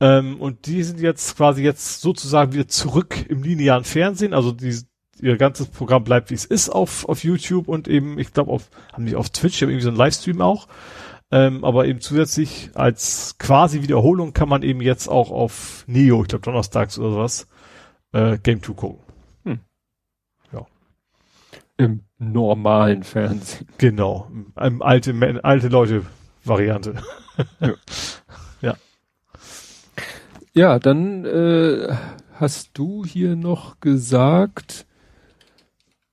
Ähm, 0.00 0.40
und 0.40 0.66
die 0.66 0.82
sind 0.82 1.00
jetzt 1.00 1.36
quasi 1.36 1.62
jetzt 1.62 2.00
sozusagen 2.00 2.52
wieder 2.52 2.68
zurück 2.68 3.26
im 3.28 3.42
linearen 3.42 3.84
Fernsehen. 3.84 4.32
Also 4.32 4.52
die 4.52 4.74
ihr 5.20 5.36
ganzes 5.36 5.68
Programm 5.68 6.04
bleibt, 6.04 6.30
wie 6.30 6.34
es 6.34 6.44
ist 6.44 6.68
auf, 6.68 7.08
auf 7.08 7.24
YouTube 7.24 7.68
und 7.68 7.88
eben, 7.88 8.18
ich 8.18 8.32
glaube, 8.32 8.52
auf, 8.52 8.70
haben 8.92 9.06
die 9.06 9.16
auf 9.16 9.30
Twitch, 9.30 9.62
haben 9.62 9.70
irgendwie 9.70 9.84
so 9.84 9.90
einen 9.90 9.98
Livestream 9.98 10.40
auch. 10.40 10.68
Ähm, 11.30 11.62
aber 11.64 11.86
eben 11.86 12.00
zusätzlich 12.00 12.70
als 12.74 13.36
quasi 13.38 13.82
Wiederholung 13.82 14.32
kann 14.32 14.48
man 14.48 14.62
eben 14.62 14.80
jetzt 14.80 15.08
auch 15.08 15.30
auf 15.30 15.84
Neo, 15.86 16.22
ich 16.22 16.28
glaube 16.28 16.44
donnerstags 16.44 16.98
oder 16.98 17.10
sowas, 17.10 17.48
äh, 18.12 18.38
Game 18.38 18.62
2 18.62 18.72
gucken. 18.72 19.00
Hm. 19.44 19.60
Ja. 20.52 20.66
Im 21.76 22.04
normalen 22.18 23.02
Fernsehen. 23.02 23.68
Genau. 23.76 24.30
Im 24.58 24.80
alte, 24.80 25.40
alte 25.42 25.68
Leute 25.68 26.06
Variante. 26.44 26.94
ja. 27.60 27.74
ja. 28.62 28.74
Ja, 30.54 30.78
dann 30.78 31.24
äh, 31.26 31.94
hast 32.34 32.70
du 32.72 33.04
hier 33.04 33.36
noch 33.36 33.80
gesagt, 33.80 34.86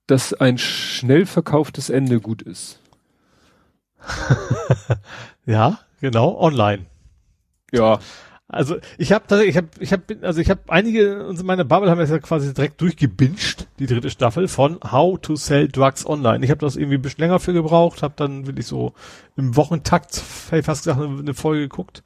dass 0.08 0.34
ein 0.34 0.58
schnell 0.58 1.26
verkauftes 1.26 1.90
Ende 1.90 2.20
gut 2.20 2.42
ist. 2.42 2.80
ja, 5.46 5.80
genau, 6.02 6.40
online. 6.40 6.86
Ja. 7.72 8.00
Also 8.48 8.78
ich 9.00 9.12
habe 9.12 9.44
ich 9.44 9.58
habe 9.58 9.68
ich 9.80 9.92
habe 9.92 10.04
also 10.22 10.40
ich 10.40 10.52
habe 10.52 10.62
einige 10.68 11.26
uns 11.26 11.40
in 11.40 11.48
meiner 11.48 11.64
Bubble 11.64 11.90
haben 11.90 11.98
das 11.98 12.12
ja 12.12 12.20
quasi 12.20 12.54
direkt 12.54 12.80
durchgebinged, 12.80 13.68
die 13.80 13.88
dritte 13.88 14.12
Staffel 14.12 14.48
von 14.48 14.80
How 14.84 15.20
to 15.20 15.36
Sell 15.36 15.68
Drugs 15.68 16.06
Online. 16.06 16.46
Ich 16.46 16.52
habe 16.52 16.60
das 16.60 16.76
irgendwie 16.76 16.98
ein 16.98 17.02
bisschen 17.02 17.22
länger 17.22 17.40
für 17.40 17.54
gebraucht, 17.54 18.04
habe 18.04 18.14
dann 18.16 18.46
wirklich 18.46 18.68
so 18.68 18.94
im 19.36 19.56
Wochentakt 19.56 20.16
fast 20.16 20.84
gesagt 20.84 21.02
eine 21.02 21.34
Folge 21.34 21.64
geguckt. 21.64 22.04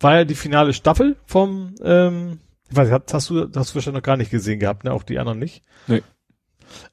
War 0.00 0.16
ja 0.16 0.24
die 0.24 0.34
finale 0.34 0.74
Staffel 0.74 1.16
vom 1.24 1.74
ähm, 1.82 2.40
ich 2.68 2.76
weiß, 2.76 2.90
hast 2.90 3.30
du 3.30 3.48
hast 3.54 3.70
du 3.70 3.74
wahrscheinlich 3.74 3.94
noch 3.94 4.02
gar 4.02 4.18
nicht 4.18 4.30
gesehen 4.30 4.60
gehabt, 4.60 4.84
ne? 4.84 4.92
Auch 4.92 5.02
die 5.02 5.18
anderen 5.18 5.38
nicht. 5.38 5.62
Nee. 5.86 6.02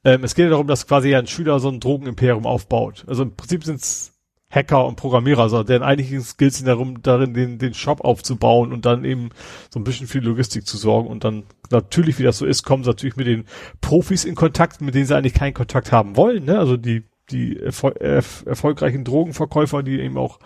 Ähm, 0.04 0.24
es 0.24 0.34
geht 0.34 0.44
ja 0.44 0.50
darum, 0.50 0.66
dass 0.66 0.86
quasi 0.86 1.14
ein 1.14 1.26
Schüler 1.26 1.60
so 1.60 1.68
ein 1.68 1.80
Drogenimperium 1.80 2.46
aufbaut. 2.46 3.04
Also 3.06 3.22
im 3.22 3.36
Prinzip 3.36 3.64
sind 3.64 3.80
es 3.80 4.18
Hacker 4.50 4.86
und 4.86 4.96
Programmierer, 4.96 5.42
also 5.42 5.62
deren 5.62 5.82
eigentlichen 5.82 6.22
Skills 6.22 6.56
sind 6.56 6.66
darum, 6.66 7.02
darin 7.02 7.34
den, 7.34 7.58
den 7.58 7.74
Shop 7.74 8.00
aufzubauen 8.00 8.72
und 8.72 8.86
dann 8.86 9.04
eben 9.04 9.28
so 9.68 9.78
ein 9.78 9.84
bisschen 9.84 10.06
für 10.06 10.20
Logistik 10.20 10.66
zu 10.66 10.78
sorgen 10.78 11.08
und 11.08 11.22
dann 11.24 11.44
natürlich, 11.70 12.18
wie 12.18 12.22
das 12.22 12.38
so 12.38 12.46
ist, 12.46 12.62
kommen 12.62 12.82
sie 12.82 12.88
natürlich 12.88 13.16
mit 13.16 13.26
den 13.26 13.44
Profis 13.82 14.24
in 14.24 14.34
Kontakt, 14.34 14.80
mit 14.80 14.94
denen 14.94 15.04
sie 15.04 15.14
eigentlich 15.14 15.34
keinen 15.34 15.52
Kontakt 15.52 15.92
haben 15.92 16.16
wollen, 16.16 16.46
ne? 16.46 16.58
Also 16.58 16.78
die, 16.78 17.04
die 17.30 17.60
erfol 17.60 17.92
erf 18.00 18.42
erfolgreichen 18.46 19.04
Drogenverkäufer, 19.04 19.82
die 19.82 20.00
eben 20.00 20.16
auch 20.16 20.38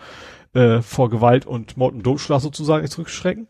äh, 0.52 0.82
vor 0.82 1.08
Gewalt 1.08 1.46
und 1.46 1.76
Mord 1.76 1.94
und 1.94 2.02
Totschlag 2.02 2.40
sozusagen 2.40 2.82
nicht 2.82 2.92
zurückschrecken. 2.92 3.46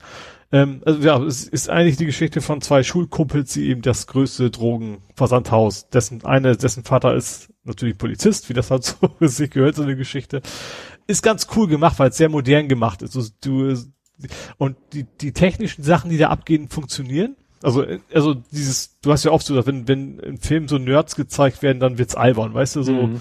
Ähm, 0.52 0.82
also 0.84 1.00
ja, 1.00 1.18
es 1.22 1.44
ist 1.44 1.70
eigentlich 1.70 1.96
die 1.96 2.04
Geschichte 2.04 2.42
von 2.42 2.60
zwei 2.60 2.82
Schulkumpels, 2.82 3.54
die 3.54 3.68
eben 3.68 3.80
das 3.80 4.06
größte 4.06 4.50
Drogenversandhaus, 4.50 5.88
dessen 5.88 6.24
eine, 6.24 6.56
dessen 6.56 6.84
Vater 6.84 7.14
ist 7.14 7.48
natürlich 7.64 7.96
Polizist, 7.96 8.50
wie 8.50 8.54
das 8.54 8.70
halt 8.70 8.84
so 8.84 8.96
sich 9.26 9.50
gehört, 9.50 9.76
so 9.76 9.82
eine 9.82 9.96
Geschichte. 9.96 10.42
Ist 11.06 11.22
ganz 11.22 11.48
cool 11.56 11.68
gemacht, 11.68 11.98
weil 11.98 12.10
es 12.10 12.18
sehr 12.18 12.28
modern 12.28 12.68
gemacht 12.68 13.00
ist. 13.00 13.16
Also 13.16 13.30
du, 13.42 13.74
und 14.58 14.76
die, 14.92 15.06
die 15.20 15.32
technischen 15.32 15.82
Sachen, 15.82 16.10
die 16.10 16.18
da 16.18 16.28
abgehen, 16.28 16.68
funktionieren. 16.68 17.36
Also, 17.62 17.86
also 18.12 18.34
dieses, 18.34 18.98
du 19.00 19.10
hast 19.10 19.24
ja 19.24 19.30
oft 19.30 19.46
so, 19.46 19.66
wenn, 19.66 19.88
wenn 19.88 20.18
im 20.18 20.38
Film 20.38 20.68
so 20.68 20.78
Nerds 20.78 21.16
gezeigt 21.16 21.62
werden, 21.62 21.80
dann 21.80 21.96
wird's 21.96 22.14
albern, 22.14 22.52
weißt 22.52 22.76
du, 22.76 22.82
so, 22.82 22.92
mhm 22.92 23.20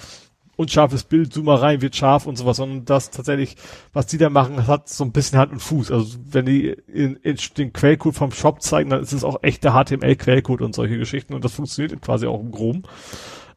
unscharfes 0.62 1.04
Bild, 1.04 1.34
zoom 1.34 1.46
mal 1.46 1.58
rein, 1.58 1.82
wird 1.82 1.96
scharf 1.96 2.26
und 2.26 2.38
sowas, 2.38 2.58
sondern 2.58 2.86
das 2.86 3.12
tatsächlich, 3.12 3.56
was 3.94 4.06
die 4.06 4.18
da 4.18 4.30
machen, 4.30 4.68
hat 4.68 4.90
so 4.90 5.04
ein 5.04 5.12
bisschen 5.12 5.40
Hand 5.40 5.52
und 5.52 5.60
Fuß. 5.60 5.92
Also 5.92 6.18
wenn 6.24 6.46
die 6.46 6.70
in, 6.70 7.16
in 7.18 7.38
den 7.58 7.74
Quellcode 7.74 8.16
vom 8.16 8.32
Shop 8.32 8.62
zeigen, 8.62 8.90
dann 8.90 9.02
ist 9.02 9.14
es 9.14 9.24
auch 9.24 9.44
echter 9.44 9.72
HTML-Quellcode 9.72 10.62
und 10.62 10.76
solche 10.76 10.98
Geschichten 10.98 11.34
und 11.34 11.44
das 11.44 11.54
funktioniert 11.54 12.02
quasi 12.02 12.28
auch 12.28 12.40
im 12.40 12.52
Groben. 12.52 12.84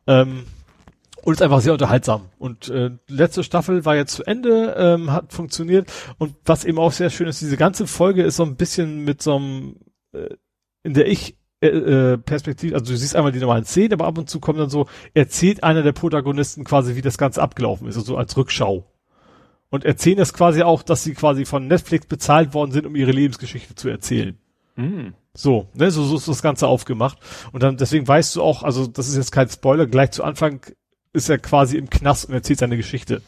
Ähm, 0.07 0.45
und 1.25 1.33
ist 1.33 1.43
einfach 1.43 1.61
sehr 1.61 1.73
unterhaltsam. 1.73 2.29
Und 2.39 2.69
äh, 2.69 2.91
letzte 3.09 3.45
Staffel 3.45 3.85
war 3.87 3.97
jetzt 3.97 4.15
zu 4.15 4.25
Ende, 4.25 4.75
ähm, 4.77 5.11
hat 5.11 5.33
funktioniert. 5.33 5.91
Und 6.19 6.35
was 6.45 6.65
eben 6.65 6.79
auch 6.79 6.93
sehr 6.93 7.09
schön 7.09 7.29
ist, 7.29 7.41
diese 7.41 7.57
ganze 7.57 7.87
Folge 7.87 8.23
ist 8.23 8.37
so 8.37 8.43
ein 8.43 8.57
bisschen 8.57 9.05
mit 9.05 9.23
so 9.23 9.37
einem, 9.37 9.77
äh, 10.13 10.35
in 10.83 10.93
der 10.93 11.09
ich 11.09 11.39
äh, 11.69 12.13
äh, 12.13 12.19
Perspektive, 12.19 12.75
also 12.75 12.93
du 12.93 12.97
siehst 12.97 13.17
einmal 13.17 13.33
die 13.33 13.41
normalen 13.41 13.65
Szenen, 13.65 13.95
aber 13.95 14.07
ab 14.07 14.19
und 14.19 14.29
zu 14.29 14.41
kommt 14.41 14.59
dann 14.59 14.71
so, 14.71 14.87
erzählt 15.15 15.63
einer 15.63 15.83
der 15.83 15.93
Protagonisten 15.93 16.65
quasi, 16.65 16.97
wie 16.97 17.03
das 17.03 17.19
Ganze 17.19 17.43
abgelaufen 17.43 17.89
ist, 17.89 17.97
also 17.97 18.17
als 18.17 18.37
Rückschau. 18.37 18.85
Und 19.71 19.85
erzählen 19.85 20.19
das 20.19 20.33
quasi 20.33 20.63
auch, 20.63 20.83
dass 20.83 21.03
sie 21.03 21.15
quasi 21.15 21.45
von 21.45 21.67
Netflix 21.67 22.07
bezahlt 22.07 22.55
worden 22.55 22.71
sind, 22.71 22.87
um 22.87 22.95
ihre 22.95 23.11
Lebensgeschichte 23.11 23.75
zu 23.75 23.89
erzählen. 23.89 24.39
Mhm. 24.77 25.15
So, 25.33 25.69
ne, 25.75 25.91
so, 25.91 26.05
so 26.05 26.17
ist 26.17 26.29
das 26.29 26.43
Ganze 26.43 26.69
aufgemacht. 26.69 27.19
Und 27.53 27.63
dann, 27.63 27.77
deswegen 27.77 28.07
weißt 28.07 28.37
du 28.37 28.43
auch, 28.43 28.63
also 28.63 28.87
das 28.87 29.09
ist 29.09 29.17
jetzt 29.17 29.33
kein 29.33 29.49
Spoiler, 29.49 29.87
gleich 29.87 30.13
zu 30.13 30.23
Anfang 30.23 30.61
ist 31.13 31.29
er 31.29 31.39
quasi 31.39 31.77
im 31.77 31.91
Knast 31.91 32.29
und 32.29 32.35
erzählt 32.35 32.61
seine 32.61 32.77
Geschichte. 32.77 33.23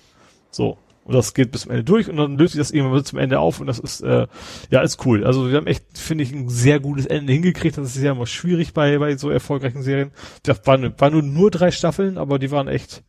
So. 0.50 0.78
Und 1.06 1.14
das 1.14 1.34
geht 1.34 1.52
bis 1.52 1.62
zum 1.62 1.70
Ende 1.70 1.84
durch 1.84 2.08
und 2.08 2.16
dann 2.16 2.36
löst 2.36 2.54
sich 2.54 2.60
das 2.60 2.72
irgendwann 2.72 3.04
zum 3.04 3.20
Ende 3.20 3.38
auf 3.38 3.60
und 3.60 3.68
das 3.68 3.78
ist, 3.78 4.00
äh, 4.00 4.26
ja, 4.70 4.80
ist 4.80 5.06
cool. 5.06 5.24
Also 5.24 5.48
wir 5.48 5.56
haben 5.56 5.68
echt, 5.68 5.84
finde 5.96 6.24
ich, 6.24 6.32
ein 6.32 6.48
sehr 6.48 6.80
gutes 6.80 7.06
Ende 7.06 7.32
hingekriegt. 7.32 7.78
Das 7.78 7.94
ist 7.94 8.02
ja 8.02 8.10
immer 8.10 8.26
schwierig 8.26 8.74
bei, 8.74 8.98
bei 8.98 9.16
so 9.16 9.30
erfolgreichen 9.30 9.82
Serien. 9.82 10.10
Das 10.42 10.66
waren, 10.66 10.92
waren 10.98 11.12
nur, 11.12 11.22
nur 11.22 11.52
drei 11.52 11.70
Staffeln, 11.70 12.18
aber 12.18 12.40
die 12.40 12.50
waren 12.50 12.66
echt, 12.66 13.04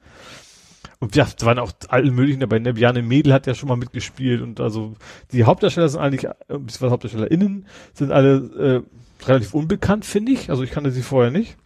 und 0.99 1.15
ja, 1.15 1.27
da 1.39 1.47
waren 1.47 1.57
auch 1.57 1.71
alle 1.87 2.11
möglichen 2.11 2.39
dabei. 2.39 2.59
Ne? 2.59 3.01
Mädel 3.01 3.33
hat 3.33 3.47
ja 3.47 3.55
schon 3.55 3.67
mal 3.67 3.77
mitgespielt 3.77 4.43
und 4.43 4.59
also 4.59 4.93
die 5.31 5.45
Hauptdarsteller 5.45 5.89
sind 5.89 5.99
eigentlich, 5.99 6.25
äh, 6.25 6.33
beziehungsweise 6.49 6.91
HauptdarstellerInnen 6.91 7.65
sind 7.93 8.11
alle 8.11 8.83
äh, 9.23 9.27
relativ 9.27 9.55
unbekannt, 9.55 10.05
finde 10.05 10.33
ich. 10.33 10.51
Also 10.51 10.61
ich 10.61 10.69
kannte 10.69 10.91
sie 10.91 11.01
vorher 11.01 11.31
nicht. 11.31 11.57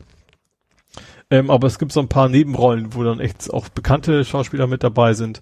Ähm, 1.30 1.50
aber 1.50 1.68
es 1.68 1.78
gibt 1.78 1.92
so 1.92 2.00
ein 2.00 2.08
paar 2.08 2.30
Nebenrollen, 2.30 2.94
wo 2.94 3.04
dann 3.04 3.20
echt 3.20 3.52
auch 3.52 3.68
bekannte 3.68 4.24
Schauspieler 4.24 4.68
mit 4.68 4.82
dabei 4.82 5.14
sind. 5.14 5.42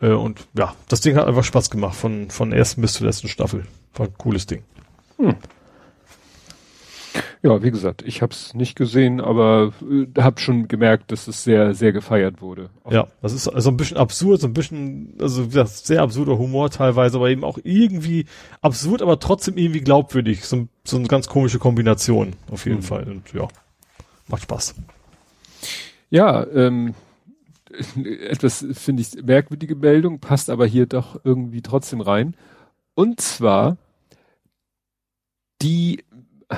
Äh, 0.00 0.10
und 0.10 0.46
ja, 0.56 0.74
das 0.88 1.00
Ding 1.00 1.16
hat 1.16 1.26
einfach 1.26 1.44
Spaß 1.44 1.70
gemacht 1.70 1.96
von, 1.96 2.30
von 2.30 2.52
ersten 2.52 2.80
bis 2.80 2.94
zur 2.94 3.06
letzten 3.06 3.28
Staffel. 3.28 3.66
War 3.94 4.06
ein 4.06 4.14
cooles 4.18 4.46
Ding. 4.46 4.62
Hm. 5.18 5.36
Ja, 7.42 7.62
wie 7.62 7.70
gesagt, 7.70 8.02
ich 8.04 8.22
habe 8.22 8.32
es 8.32 8.54
nicht 8.54 8.76
gesehen, 8.76 9.20
aber 9.20 9.72
äh, 9.88 10.20
habe 10.20 10.40
schon 10.40 10.68
gemerkt, 10.68 11.12
dass 11.12 11.28
es 11.28 11.44
sehr, 11.44 11.74
sehr 11.74 11.92
gefeiert 11.92 12.40
wurde. 12.40 12.70
Ja, 12.90 13.06
das 13.22 13.32
ist 13.32 13.48
also 13.48 13.70
ein 13.70 13.76
bisschen 13.76 13.96
absurd, 13.96 14.40
so 14.40 14.48
ein 14.48 14.52
bisschen, 14.52 15.14
also 15.20 15.46
sehr 15.48 16.02
absurder 16.02 16.38
Humor 16.38 16.70
teilweise, 16.70 17.16
aber 17.16 17.30
eben 17.30 17.44
auch 17.44 17.58
irgendwie 17.62 18.26
absurd, 18.60 19.00
aber 19.00 19.18
trotzdem 19.18 19.56
irgendwie 19.56 19.80
glaubwürdig. 19.80 20.44
So, 20.44 20.68
so 20.84 20.96
eine 20.96 21.08
ganz 21.08 21.28
komische 21.28 21.58
Kombination, 21.58 22.34
auf 22.50 22.66
jeden 22.66 22.78
mhm. 22.78 22.82
Fall. 22.82 23.04
Und 23.04 23.32
ja, 23.32 23.48
macht 24.28 24.42
Spaß. 24.42 24.74
Ja, 26.10 26.46
ähm, 26.48 26.94
etwas, 28.28 28.66
finde 28.72 29.02
ich, 29.02 29.22
merkwürdige 29.22 29.76
Meldung, 29.76 30.20
passt 30.20 30.50
aber 30.50 30.66
hier 30.66 30.86
doch 30.86 31.20
irgendwie 31.24 31.62
trotzdem 31.62 32.00
rein. 32.00 32.34
Und 32.94 33.20
zwar 33.20 33.76
die 35.62 36.04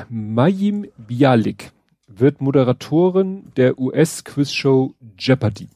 Mayim 0.08 0.86
Bialik 0.96 1.72
wird 2.06 2.40
Moderatorin 2.40 3.52
der 3.56 3.78
US-Quizshow 3.78 4.94
Jeopardy. 5.18 5.68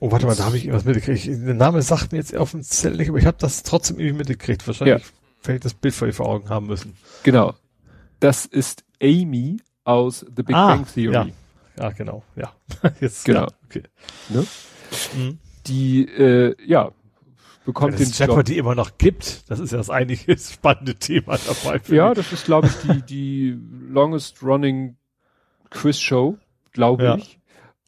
Oh, 0.00 0.10
warte 0.10 0.26
mal, 0.26 0.34
da 0.34 0.44
habe 0.44 0.56
ich 0.56 0.64
irgendwas 0.64 0.84
mitgekriegt. 0.84 1.26
Der 1.26 1.54
Name 1.54 1.82
sagt 1.82 2.12
mir 2.12 2.18
jetzt 2.18 2.36
auf 2.36 2.50
dem 2.50 2.62
Zettel 2.62 2.98
nicht, 2.98 3.08
aber 3.08 3.18
ich 3.18 3.26
habe 3.26 3.38
das 3.40 3.62
trotzdem 3.62 3.98
irgendwie 3.98 4.18
mitgekriegt. 4.18 4.66
Wahrscheinlich 4.66 5.02
ja. 5.02 5.10
fällt 5.40 5.64
das 5.64 5.74
Bild 5.74 5.94
vor, 5.94 6.12
vor 6.12 6.26
Augen 6.26 6.48
haben 6.48 6.66
müssen. 6.66 6.96
Genau. 7.22 7.54
Das 8.20 8.44
ist 8.44 8.84
Amy 9.02 9.58
aus 9.84 10.20
The 10.20 10.42
Big 10.42 10.54
ah, 10.56 10.68
Bang 10.68 10.86
Theory. 10.86 11.14
Ja. 11.14 11.26
ja, 11.78 11.90
genau. 11.90 12.22
Ja. 12.36 12.52
Jetzt, 13.00 13.24
genau. 13.24 13.42
Ja, 13.42 13.48
okay. 13.64 13.82
Ne? 14.28 14.46
Mhm. 15.16 15.38
Die, 15.66 16.06
äh, 16.08 16.54
ja, 16.66 16.92
bekommt 17.64 17.98
es 17.98 18.10
den 18.10 18.26
Jeopardy 18.26 18.58
immer 18.58 18.74
noch 18.74 18.98
gibt, 18.98 19.50
das 19.50 19.58
ist 19.60 19.72
ja 19.72 19.78
das 19.78 19.90
eigentliche 19.90 20.36
spannende 20.52 20.94
Thema 20.94 21.38
dabei. 21.38 21.80
Ja, 21.88 22.08
mich. 22.10 22.18
das 22.18 22.32
ist, 22.32 22.44
glaube 22.44 22.68
ich, 22.68 22.74
die, 22.82 23.02
die 23.02 23.58
longest 23.88 24.42
running 24.42 24.96
Quiz 25.70 25.98
Show, 25.98 26.38
glaube 26.72 27.04
ja. 27.04 27.16
ich. 27.16 27.38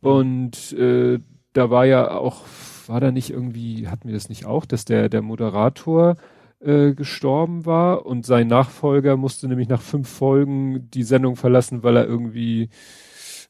Und 0.00 0.72
äh, 0.72 1.18
da 1.52 1.70
war 1.70 1.84
ja 1.84 2.10
auch, 2.10 2.42
war 2.86 3.00
da 3.00 3.10
nicht 3.10 3.30
irgendwie, 3.30 3.88
hatten 3.88 4.08
wir 4.08 4.14
das 4.14 4.28
nicht 4.28 4.46
auch, 4.46 4.64
dass 4.66 4.84
der, 4.84 5.08
der 5.08 5.22
Moderator 5.22 6.16
äh, 6.60 6.94
gestorben 6.94 7.66
war 7.66 8.06
und 8.06 8.24
sein 8.24 8.46
Nachfolger 8.46 9.16
musste 9.16 9.48
nämlich 9.48 9.68
nach 9.68 9.82
fünf 9.82 10.08
Folgen 10.08 10.90
die 10.90 11.02
Sendung 11.02 11.36
verlassen, 11.36 11.82
weil 11.82 11.96
er 11.96 12.06
irgendwie, 12.06 12.70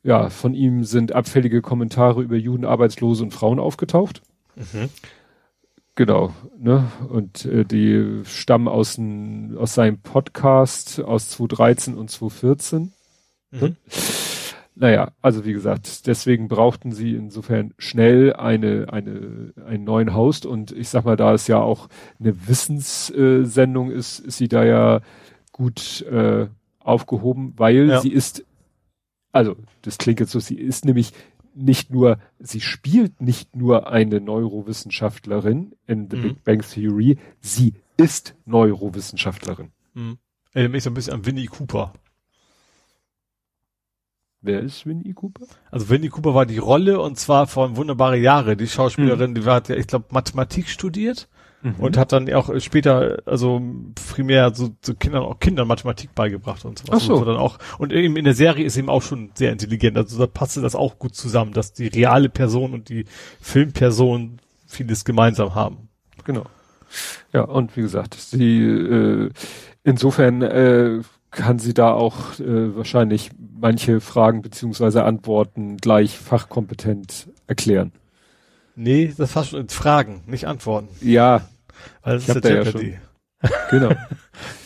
ja, 0.06 0.30
von 0.30 0.54
ihm 0.54 0.84
sind 0.84 1.12
abfällige 1.12 1.62
Kommentare 1.62 2.22
über 2.22 2.36
Juden, 2.36 2.64
Arbeitslose 2.64 3.24
und 3.24 3.34
Frauen 3.34 3.58
aufgetaucht. 3.58 4.22
Mhm. 4.54 4.88
Genau, 5.96 6.32
ne? 6.56 6.84
Und 7.08 7.44
äh, 7.44 7.64
die 7.64 8.22
stammen 8.24 8.68
aus, 8.68 8.98
n, 8.98 9.56
aus 9.58 9.74
seinem 9.74 9.98
Podcast 9.98 11.00
aus 11.00 11.30
2013 11.30 11.96
und 11.96 12.08
2014. 12.08 12.92
Mhm. 13.50 13.60
Hm? 13.60 13.76
Naja, 14.76 15.10
also 15.22 15.44
wie 15.44 15.54
gesagt, 15.54 16.06
deswegen 16.06 16.46
brauchten 16.46 16.92
sie 16.92 17.14
insofern 17.14 17.74
schnell 17.78 18.34
eine, 18.34 18.92
eine, 18.92 19.54
einen 19.66 19.84
neuen 19.84 20.14
Host 20.14 20.46
und 20.46 20.70
ich 20.70 20.90
sag 20.90 21.04
mal, 21.04 21.16
da 21.16 21.32
es 21.32 21.48
ja 21.48 21.58
auch 21.58 21.88
eine 22.20 22.46
Wissenssendung 22.46 23.90
ist, 23.90 24.20
ist 24.20 24.36
sie 24.36 24.48
da 24.48 24.64
ja 24.64 25.00
gut 25.50 26.02
äh, 26.02 26.46
aufgehoben, 26.78 27.54
weil 27.56 27.88
ja. 27.88 28.00
sie 28.00 28.12
ist, 28.12 28.44
also 29.32 29.56
das 29.82 29.98
klingt 29.98 30.20
jetzt 30.20 30.32
so, 30.32 30.40
sie 30.40 30.58
ist 30.58 30.84
nämlich 30.84 31.12
nicht 31.54 31.90
nur, 31.90 32.18
sie 32.38 32.60
spielt 32.60 33.20
nicht 33.20 33.56
nur 33.56 33.88
eine 33.88 34.20
Neurowissenschaftlerin 34.20 35.74
in 35.86 36.10
The 36.10 36.16
mhm. 36.16 36.22
Big 36.22 36.44
Bang 36.44 36.60
Theory, 36.62 37.18
sie 37.40 37.74
ist 37.96 38.34
Neurowissenschaftlerin. 38.44 39.72
Mhm. 39.94 40.18
Erinnert 40.52 40.72
mich 40.72 40.84
so 40.84 40.90
ein 40.90 40.94
bisschen 40.94 41.14
an 41.14 41.26
Winnie 41.26 41.46
Cooper. 41.46 41.92
Wer 44.42 44.60
ist 44.60 44.86
Winnie 44.86 45.12
Cooper? 45.12 45.46
Also 45.70 45.88
Winnie 45.88 46.08
Cooper 46.08 46.34
war 46.34 46.46
die 46.46 46.58
Rolle 46.58 47.00
und 47.00 47.18
zwar 47.18 47.46
von 47.46 47.76
Wunderbare 47.76 48.18
Jahre. 48.18 48.56
Die 48.56 48.68
Schauspielerin, 48.68 49.30
mhm. 49.30 49.34
die 49.34 49.44
hat 49.44 49.68
ja, 49.68 49.76
ich 49.76 49.86
glaube, 49.86 50.06
Mathematik 50.10 50.68
studiert 50.68 51.28
mhm. 51.66 51.74
und 51.78 51.96
hat 51.96 52.12
dann 52.12 52.32
auch 52.32 52.50
später, 52.60 53.18
also 53.26 53.60
primär 54.14 54.54
so, 54.54 54.70
so 54.80 54.94
Kindern 54.94 55.22
auch 55.22 55.38
Kindern 55.40 55.68
Mathematik 55.68 56.14
beigebracht 56.14 56.64
und 56.64 56.78
sowas. 56.78 57.00
Ach 57.02 57.06
so. 57.06 57.14
Und 57.16 57.26
dann 57.26 57.36
auch, 57.36 57.58
und 57.78 57.92
eben 57.92 58.16
in 58.16 58.24
der 58.24 58.34
Serie 58.34 58.64
ist 58.64 58.76
eben 58.76 58.88
auch 58.88 59.02
schon 59.02 59.30
sehr 59.34 59.52
intelligent. 59.52 59.96
Also 59.96 60.18
da 60.18 60.26
passte 60.26 60.60
das 60.60 60.74
auch 60.74 60.98
gut 60.98 61.14
zusammen, 61.14 61.52
dass 61.52 61.72
die 61.72 61.88
reale 61.88 62.28
Person 62.28 62.72
und 62.72 62.88
die 62.88 63.04
Filmperson 63.40 64.38
vieles 64.66 65.04
gemeinsam 65.04 65.54
haben. 65.54 65.88
Genau. 66.24 66.44
Ja, 67.32 67.42
und 67.42 67.76
wie 67.76 67.82
gesagt, 67.82 68.14
sie 68.14 68.60
äh, 68.62 69.30
insofern 69.84 70.42
äh, 70.42 71.00
kann 71.30 71.58
sie 71.58 71.74
da 71.74 71.92
auch 71.92 72.38
äh, 72.40 72.76
wahrscheinlich 72.76 73.30
manche 73.38 74.00
Fragen 74.00 74.42
beziehungsweise 74.42 75.04
Antworten 75.04 75.76
gleich 75.76 76.16
fachkompetent 76.18 77.28
erklären. 77.46 77.92
Nee, 78.74 79.12
das 79.16 79.32
fast 79.32 79.50
schon 79.50 79.68
Fragen, 79.68 80.22
nicht 80.26 80.46
Antworten. 80.46 80.88
Ja. 81.00 81.48
Weil 82.02 82.14
das 82.14 82.28
ist 82.28 82.44
der 82.44 82.62
Jeopardy. 82.62 82.90
Ja 82.92 82.98
genau. 83.70 83.94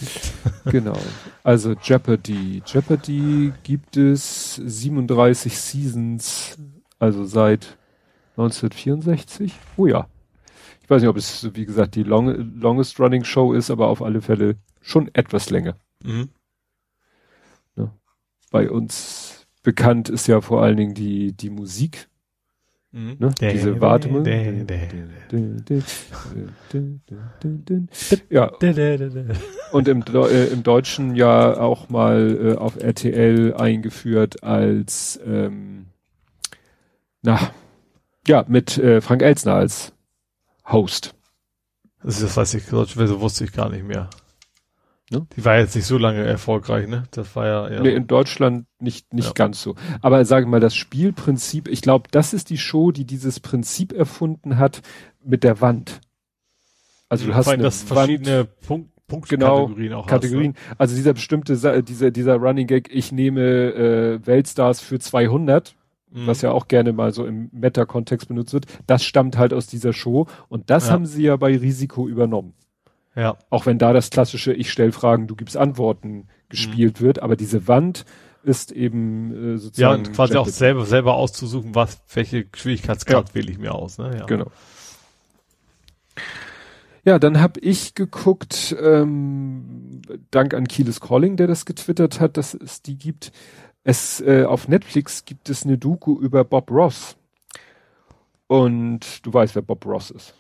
genau. 0.67 0.99
Also 1.43 1.73
Jeopardy. 1.73 2.63
Jeopardy 2.67 3.53
gibt 3.63 3.97
es 3.97 4.57
37 4.57 5.59
Seasons, 5.59 6.59
also 6.99 7.25
seit 7.25 7.79
1964. 8.37 9.53
Oh 9.77 9.87
ja. 9.87 10.09
Ich 10.83 10.91
weiß 10.91 11.03
nicht, 11.03 11.09
ob 11.09 11.17
es, 11.17 11.49
wie 11.55 11.67
gesagt, 11.67 11.95
die 11.95 12.03
long, 12.03 12.59
longest 12.59 12.99
running 12.99 13.25
Show 13.25 13.53
ist, 13.53 13.71
aber 13.71 13.89
auf 13.89 14.03
alle 14.03 14.21
Fälle 14.21 14.57
schon 14.81 15.09
etwas 15.15 15.51
länger. 15.51 15.77
Mhm. 16.03 16.31
Ne? 17.77 17.93
Bei 18.51 18.71
uns 18.71 19.47
bekannt 19.63 20.09
ist 20.09 20.27
ja 20.27 20.41
vor 20.41 20.63
allen 20.63 20.77
Dingen 20.77 20.95
die, 20.95 21.33
die 21.33 21.51
Musik. 21.51 22.09
Mhm. 22.93 23.17
Ne? 23.19 23.31
Diese 23.41 23.81
Wartung. 23.81 24.25
Ja. 28.31 28.51
Und 29.73 29.87
im, 29.87 30.03
äh, 30.13 30.47
im 30.47 30.63
Deutschen 30.65 31.15
ja 31.15 31.57
auch 31.57 31.89
mal 31.89 32.55
äh, 32.55 32.57
auf 32.57 32.77
RTL 32.83 33.55
eingeführt 33.55 34.43
als 34.43 35.21
ähm, 35.25 35.87
na 37.23 37.53
ja 38.27 38.45
mit 38.49 38.77
äh, 38.79 39.01
Frank 39.01 39.23
Elsner 39.23 39.55
als 39.55 39.93
Host. 40.67 41.15
Das, 42.03 42.17
ist, 42.17 42.25
das 42.25 42.37
weiß 42.37 42.55
ich, 42.55 42.67
das 42.67 42.97
wusste 43.21 43.45
ich 43.45 43.53
gar 43.53 43.69
nicht 43.69 43.85
mehr. 43.85 44.11
Ne? 45.11 45.27
Die 45.37 45.45
war 45.45 45.59
jetzt 45.59 45.75
nicht 45.75 45.87
so 45.87 45.99
lange 45.99 46.25
erfolgreich, 46.25 46.87
ne? 46.87 47.03
Das 47.11 47.35
war 47.35 47.47
ja. 47.47 47.69
ja 47.69 47.81
nee, 47.81 47.93
in 47.93 48.07
Deutschland 48.07 48.67
nicht, 48.79 49.13
nicht 49.13 49.27
ja. 49.27 49.33
ganz 49.33 49.61
so. 49.61 49.75
Aber 50.01 50.25
sage 50.25 50.47
mal, 50.47 50.61
das 50.61 50.77
Spielprinzip, 50.77 51.67
ich 51.67 51.83
glaube, 51.83 52.09
das 52.13 52.33
ist 52.33 52.49
die 52.49 52.59
Show, 52.59 52.93
die 52.93 53.05
dieses 53.05 53.41
Prinzip 53.41 53.93
erfunden 53.93 54.57
hat 54.57 54.83
mit 55.25 55.43
der 55.43 55.61
Wand. 55.61 56.01
Also 57.09 57.27
du 57.27 57.35
hast 57.35 57.49
eine 57.49 57.65
das 57.65 57.83
verschiedene 57.83 58.45
Punkt, 58.45 58.91
Punktkategorien 59.09 59.77
genau, 59.77 59.99
auch 59.99 60.07
Kategorien. 60.07 60.55
Hast, 60.55 60.71
ne? 60.71 60.77
Also 60.79 60.95
dieser 60.95 61.13
bestimmte, 61.13 61.83
dieser, 61.83 62.11
dieser 62.13 62.37
Running 62.37 62.69
Gag, 62.69 62.89
ich 62.93 63.11
nehme 63.11 63.41
äh, 63.43 64.27
Weltstars 64.27 64.81
für 64.81 65.01
200, 65.01 65.75
mhm. 66.13 66.27
was 66.29 66.41
ja 66.43 66.53
auch 66.53 66.69
gerne 66.69 66.93
mal 66.93 67.13
so 67.13 67.27
im 67.27 67.51
Meta-Kontext 67.53 68.29
benutzt 68.29 68.53
wird, 68.53 68.67
das 68.87 69.05
stammt 69.05 69.37
halt 69.37 69.53
aus 69.53 69.67
dieser 69.67 69.93
Show 69.93 70.29
und 70.49 70.71
das 70.71 70.87
ja. 70.87 70.93
haben 70.93 71.05
sie 71.05 71.25
ja 71.25 71.37
bei 71.37 71.57
Risiko 71.57 72.07
übernommen. 72.07 72.55
Ja. 73.17 73.37
Auch 73.51 73.67
wenn 73.67 73.79
da 73.79 73.93
das 73.93 74.11
klassische 74.11 74.53
Ich 74.53 74.71
stell 74.71 74.93
Fragen, 74.93 75.27
du 75.27 75.35
gibst 75.35 75.57
Antworten 75.57 76.29
gespielt 76.49 77.01
mhm. 77.01 77.05
wird, 77.05 77.23
aber 77.23 77.37
diese 77.37 77.67
Wand 77.69 78.05
ist 78.43 78.73
eben 78.73 79.55
äh, 79.55 79.59
sozusagen. 79.59 80.03
Ja, 80.03 80.09
und 80.09 80.15
quasi 80.15 80.37
auch 80.37 80.47
selber, 80.47 80.87
selber 80.87 81.15
auszusuchen, 81.15 81.75
was, 81.75 82.01
welche 82.13 82.47
Schwierigkeitsgrad 82.55 83.29
ja. 83.29 83.35
wähle 83.35 83.51
ich 83.51 83.59
mir 83.59 83.75
aus, 83.75 83.99
ne? 83.99 84.17
Ja. 84.19 84.27
Genau. 84.27 84.51
Ja, 87.05 87.19
dann 87.19 87.41
habe 87.41 87.61
ich 87.61 87.95
geguckt, 87.95 88.77
ähm, 88.81 90.03
dank 90.31 90.53
an 90.53 90.69
Kieles 90.69 91.01
Calling, 91.01 91.37
der 91.37 91.47
das 91.47 91.65
getwittert 91.65 92.21
hat, 92.21 92.37
dass 92.37 92.55
es 92.55 92.83
die 92.83 92.97
gibt. 92.97 93.33
Es 93.85 94.21
äh, 94.21 94.45
auf 94.45 94.69
Netflix 94.69 95.25
gibt 95.25 95.49
es 95.49 95.65
eine 95.65 95.79
Doku 95.79 96.21
über 96.21 96.45
Bob 96.45 96.71
Ross. 96.71 97.17
Und 98.47 99.25
du 99.25 99.33
weißt, 99.33 99.55
wer 99.55 99.63
Bob 99.63 99.87
Ross 99.87 100.11
ist. 100.11 100.35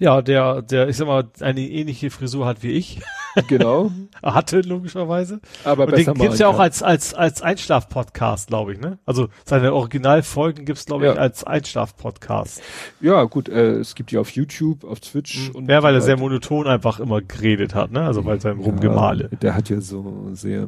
Ja, 0.00 0.22
der, 0.22 0.62
der, 0.62 0.88
ich 0.88 0.96
sag 0.96 1.06
mal, 1.08 1.24
eine 1.40 1.60
ähnliche 1.60 2.10
Frisur 2.10 2.46
hat 2.46 2.62
wie 2.62 2.70
ich. 2.70 3.00
Genau. 3.48 3.90
Hatte, 4.22 4.60
logischerweise. 4.60 5.40
Aber 5.64 5.86
Und 5.86 5.96
den 5.96 6.14
gibt's 6.14 6.38
ja 6.38 6.48
auch 6.48 6.58
als, 6.58 6.82
als, 6.82 7.14
als 7.14 7.42
Einschlaf-Podcast, 7.42 8.48
glaube 8.48 8.72
ich, 8.72 8.80
ne? 8.80 8.98
Also 9.06 9.28
seine 9.44 9.72
Originalfolgen 9.72 10.64
gibt's, 10.64 10.86
glaube 10.86 11.06
ich, 11.06 11.18
als 11.18 11.44
Einschlaf-Podcast. 11.44 12.60
Ja, 13.00 13.24
gut, 13.24 13.48
äh, 13.48 13.74
es 13.74 13.94
gibt 13.94 14.10
die 14.10 14.18
auf 14.18 14.30
YouTube, 14.30 14.84
auf 14.84 15.00
Twitch. 15.00 15.50
Mhm. 15.50 15.54
Und 15.54 15.70
ja, 15.70 15.82
weil 15.82 15.94
er 15.94 16.00
sehr 16.00 16.16
monoton 16.16 16.66
einfach 16.66 17.00
immer 17.00 17.20
geredet 17.20 17.74
hat, 17.74 17.92
ne? 17.92 18.02
Also 18.02 18.22
bei 18.22 18.38
seinem 18.38 18.60
ja, 18.60 18.66
Rumgemale. 18.66 19.28
Der 19.40 19.54
hat 19.54 19.68
ja 19.68 19.80
so 19.80 20.30
sehr. 20.32 20.66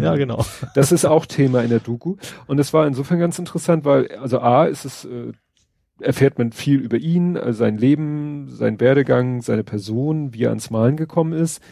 Ja, 0.00 0.16
genau. 0.16 0.44
Das 0.74 0.90
ist 0.90 1.04
auch 1.04 1.26
Thema 1.26 1.62
in 1.62 1.70
der 1.70 1.80
Doku. 1.80 2.16
Und 2.46 2.58
es 2.58 2.72
war 2.72 2.86
insofern 2.86 3.18
ganz 3.18 3.38
interessant, 3.38 3.84
weil, 3.84 4.08
also 4.20 4.40
A, 4.40 4.64
ist 4.64 4.84
es, 4.84 5.04
äh, 5.04 5.32
erfährt 6.00 6.38
man 6.38 6.52
viel 6.52 6.80
über 6.80 6.96
ihn, 6.96 7.36
also 7.36 7.58
sein 7.58 7.78
Leben, 7.78 8.48
sein 8.48 8.80
Werdegang, 8.80 9.42
seine 9.42 9.64
Person, 9.64 10.34
wie 10.34 10.44
er 10.44 10.50
ans 10.50 10.70
Malen 10.70 10.96
gekommen 10.96 11.32
ist 11.32 11.62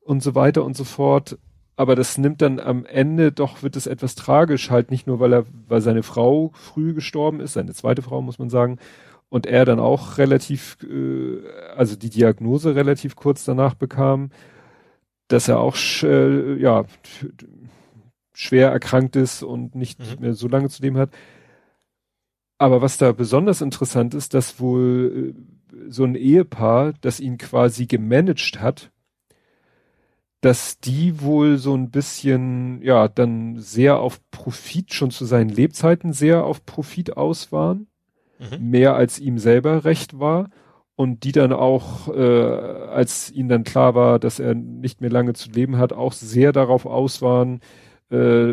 und 0.00 0.22
so 0.22 0.34
weiter 0.34 0.64
und 0.64 0.76
so 0.76 0.84
fort. 0.84 1.38
Aber 1.76 1.94
das 1.94 2.18
nimmt 2.18 2.42
dann 2.42 2.60
am 2.60 2.84
Ende 2.84 3.32
doch, 3.32 3.62
wird 3.62 3.76
es 3.76 3.86
etwas 3.86 4.14
tragisch, 4.14 4.70
halt 4.70 4.90
nicht 4.90 5.06
nur, 5.06 5.18
weil 5.20 5.32
er, 5.32 5.46
weil 5.68 5.80
seine 5.80 6.02
Frau 6.02 6.50
früh 6.54 6.92
gestorben 6.92 7.40
ist, 7.40 7.54
seine 7.54 7.72
zweite 7.72 8.02
Frau, 8.02 8.20
muss 8.20 8.38
man 8.38 8.50
sagen, 8.50 8.78
und 9.30 9.46
er 9.46 9.64
dann 9.64 9.80
auch 9.80 10.18
relativ, 10.18 10.76
äh, 10.82 11.38
also 11.76 11.96
die 11.96 12.10
Diagnose 12.10 12.74
relativ 12.74 13.16
kurz 13.16 13.44
danach 13.44 13.74
bekam, 13.74 14.30
dass 15.28 15.48
er 15.48 15.60
auch, 15.60 15.76
äh, 16.02 16.60
ja, 16.60 16.84
schwer 18.34 18.70
erkrankt 18.70 19.16
ist 19.16 19.42
und 19.42 19.74
nicht 19.74 20.00
mhm. 20.00 20.20
mehr 20.20 20.34
so 20.34 20.48
lange 20.48 20.68
zu 20.68 20.82
dem 20.82 20.96
hat. 20.96 21.10
Aber 22.60 22.82
was 22.82 22.98
da 22.98 23.12
besonders 23.12 23.62
interessant 23.62 24.12
ist, 24.12 24.34
dass 24.34 24.60
wohl 24.60 25.34
äh, 25.34 25.88
so 25.88 26.04
ein 26.04 26.14
Ehepaar, 26.14 26.92
das 27.00 27.18
ihn 27.18 27.38
quasi 27.38 27.86
gemanagt 27.86 28.60
hat, 28.60 28.90
dass 30.42 30.78
die 30.78 31.22
wohl 31.22 31.56
so 31.56 31.74
ein 31.74 31.90
bisschen, 31.90 32.82
ja, 32.82 33.08
dann 33.08 33.58
sehr 33.58 33.98
auf 33.98 34.20
Profit, 34.30 34.92
schon 34.92 35.10
zu 35.10 35.24
seinen 35.24 35.48
Lebzeiten 35.48 36.12
sehr 36.12 36.44
auf 36.44 36.66
Profit 36.66 37.16
aus 37.16 37.50
waren, 37.50 37.86
mhm. 38.38 38.70
mehr 38.70 38.94
als 38.94 39.18
ihm 39.18 39.38
selber 39.38 39.86
recht 39.86 40.18
war. 40.18 40.50
Und 40.96 41.24
die 41.24 41.32
dann 41.32 41.54
auch, 41.54 42.08
äh, 42.14 42.20
als 42.20 43.30
ihnen 43.30 43.48
dann 43.48 43.64
klar 43.64 43.94
war, 43.94 44.18
dass 44.18 44.38
er 44.38 44.54
nicht 44.54 45.00
mehr 45.00 45.08
lange 45.08 45.32
zu 45.32 45.48
leben 45.50 45.78
hat, 45.78 45.94
auch 45.94 46.12
sehr 46.12 46.52
darauf 46.52 46.84
aus 46.84 47.22
waren, 47.22 47.60
äh, 48.10 48.52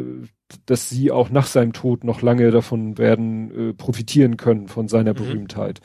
dass 0.66 0.90
sie 0.90 1.12
auch 1.12 1.30
nach 1.30 1.48
seinem 1.48 1.74
Tod 1.74 2.04
noch 2.04 2.22
lange 2.22 2.52
davon 2.52 2.98
werden 2.98 3.70
äh, 3.70 3.74
profitieren 3.74 4.38
können 4.38 4.68
von 4.68 4.88
seiner 4.88 5.14
mhm. 5.14 5.18
Berühmtheit. 5.18 5.82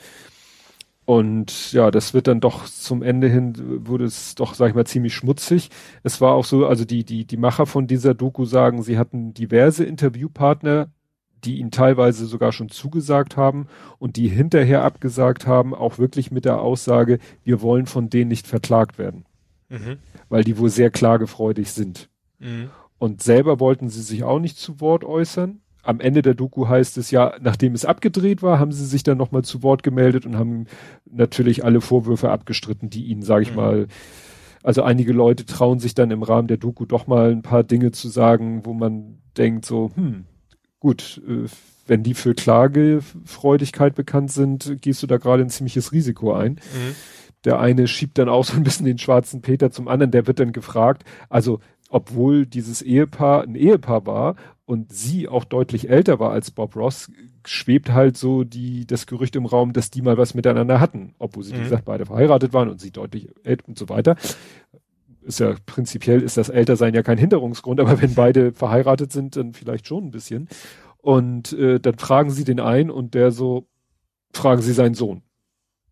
Und 1.05 1.73
ja, 1.73 1.91
das 1.91 2.13
wird 2.13 2.27
dann 2.27 2.39
doch 2.39 2.65
zum 2.65 3.03
Ende 3.03 3.27
hin 3.27 3.53
wurde 3.85 4.05
es 4.05 4.35
doch, 4.35 4.53
sag 4.53 4.69
ich 4.69 4.75
mal, 4.75 4.85
ziemlich 4.85 5.13
schmutzig. 5.13 5.69
Es 6.01 6.21
war 6.21 6.33
auch 6.33 6.45
so, 6.45 6.65
also 6.65 6.85
die, 6.85 7.03
die, 7.03 7.25
die 7.25 7.37
Macher 7.37 7.65
von 7.65 7.87
dieser 7.87 8.13
Doku 8.13 8.45
sagen, 8.45 8.83
sie 8.83 8.97
hatten 8.97 9.33
diverse 9.33 9.83
Interviewpartner, 9.83 10.87
die 11.43 11.59
ihn 11.59 11.71
teilweise 11.71 12.25
sogar 12.25 12.53
schon 12.53 12.69
zugesagt 12.69 13.35
haben 13.35 13.67
und 13.99 14.15
die 14.15 14.29
hinterher 14.29 14.83
abgesagt 14.85 15.45
haben, 15.45 15.75
auch 15.75 15.97
wirklich 15.97 16.31
mit 16.31 16.45
der 16.45 16.61
Aussage, 16.61 17.19
wir 17.43 17.61
wollen 17.61 17.85
von 17.85 18.09
denen 18.09 18.29
nicht 18.29 18.47
verklagt 18.47 18.97
werden. 18.97 19.25
Mhm. 19.67 19.97
Weil 20.29 20.45
die 20.45 20.57
wohl 20.57 20.69
sehr 20.69 20.89
klagefreudig 20.89 21.71
sind. 21.71 22.09
Mhm. 22.39 22.69
Und 23.03 23.21
selber 23.21 23.59
wollten 23.59 23.89
sie 23.89 24.01
sich 24.01 24.23
auch 24.23 24.39
nicht 24.39 24.57
zu 24.57 24.79
Wort 24.79 25.03
äußern. 25.03 25.59
Am 25.81 25.99
Ende 25.99 26.21
der 26.21 26.35
Doku 26.35 26.69
heißt 26.69 26.97
es 26.97 27.11
ja, 27.11 27.33
nachdem 27.41 27.73
es 27.73 27.83
abgedreht 27.83 28.41
war, 28.41 28.59
haben 28.59 28.71
sie 28.71 28.85
sich 28.85 29.03
dann 29.03 29.17
nochmal 29.17 29.41
zu 29.41 29.61
Wort 29.61 29.83
gemeldet 29.83 30.25
und 30.25 30.37
haben 30.37 30.67
natürlich 31.11 31.65
alle 31.65 31.81
Vorwürfe 31.81 32.31
abgestritten, 32.31 32.89
die 32.89 33.03
ihnen, 33.07 33.21
sage 33.21 33.43
ich 33.43 33.49
mhm. 33.49 33.55
mal, 33.57 33.87
also 34.63 34.83
einige 34.83 35.11
Leute 35.11 35.45
trauen 35.45 35.79
sich 35.79 35.93
dann 35.95 36.11
im 36.11 36.23
Rahmen 36.23 36.47
der 36.47 36.55
Doku 36.55 36.85
doch 36.85 37.05
mal 37.05 37.29
ein 37.29 37.41
paar 37.41 37.65
Dinge 37.65 37.91
zu 37.91 38.07
sagen, 38.07 38.65
wo 38.65 38.73
man 38.73 39.17
denkt 39.35 39.65
so, 39.65 39.91
hm, 39.95 40.23
gut, 40.79 41.21
äh, 41.27 41.49
wenn 41.85 42.03
die 42.03 42.13
für 42.13 42.33
Klagefreudigkeit 42.33 43.95
bekannt 43.95 44.31
sind, 44.31 44.81
gehst 44.81 45.03
du 45.03 45.07
da 45.07 45.17
gerade 45.17 45.43
ein 45.43 45.49
ziemliches 45.49 45.91
Risiko 45.91 46.31
ein. 46.31 46.53
Mhm. 46.53 46.95
Der 47.43 47.59
eine 47.59 47.89
schiebt 47.89 48.17
dann 48.17 48.29
auch 48.29 48.45
so 48.45 48.55
ein 48.55 48.63
bisschen 48.63 48.85
den 48.85 48.97
schwarzen 48.97 49.41
Peter 49.41 49.71
zum 49.71 49.89
anderen, 49.89 50.11
der 50.11 50.25
wird 50.25 50.39
dann 50.39 50.53
gefragt, 50.53 51.03
also 51.27 51.59
obwohl 51.93 52.47
dieses 52.47 52.81
Ehepaar 52.81 53.43
ein 53.43 53.53
Ehepaar 53.53 54.07
war 54.07 54.35
und 54.65 54.91
sie 54.91 55.27
auch 55.27 55.45
deutlich 55.45 55.89
älter 55.89 56.19
war 56.19 56.31
als 56.31 56.49
Bob 56.49 56.75
Ross, 56.75 57.11
schwebt 57.45 57.91
halt 57.91 58.17
so 58.17 58.43
die, 58.43 58.87
das 58.87 59.05
Gerücht 59.05 59.35
im 59.35 59.45
Raum, 59.45 59.73
dass 59.73 59.91
die 59.91 60.01
mal 60.01 60.17
was 60.17 60.33
miteinander 60.33 60.79
hatten, 60.79 61.13
obwohl 61.19 61.43
sie, 61.43 61.53
mhm. 61.53 61.59
wie 61.59 61.63
gesagt, 61.63 61.85
beide 61.85 62.07
verheiratet 62.07 62.51
waren 62.51 62.69
und 62.69 62.81
sie 62.81 62.89
deutlich 62.89 63.29
älter 63.43 63.67
und 63.67 63.77
so 63.77 63.89
weiter. 63.89 64.15
Ist 65.21 65.39
ja 65.39 65.53
prinzipiell 65.67 66.21
ist 66.21 66.35
das 66.35 66.49
Ältersein 66.49 66.95
ja 66.95 67.03
kein 67.03 67.19
Hinderungsgrund, 67.19 67.79
aber 67.79 68.01
wenn 68.01 68.15
beide 68.15 68.53
verheiratet 68.53 69.11
sind, 69.11 69.35
dann 69.35 69.53
vielleicht 69.53 69.85
schon 69.87 70.05
ein 70.05 70.11
bisschen. 70.11 70.49
Und 70.97 71.53
äh, 71.53 71.79
dann 71.79 71.99
fragen 71.99 72.31
sie 72.31 72.43
den 72.43 72.59
ein 72.59 72.89
und 72.89 73.13
der 73.13 73.29
so, 73.29 73.67
fragen 74.33 74.63
sie 74.63 74.73
seinen 74.73 74.95
Sohn. 74.95 75.21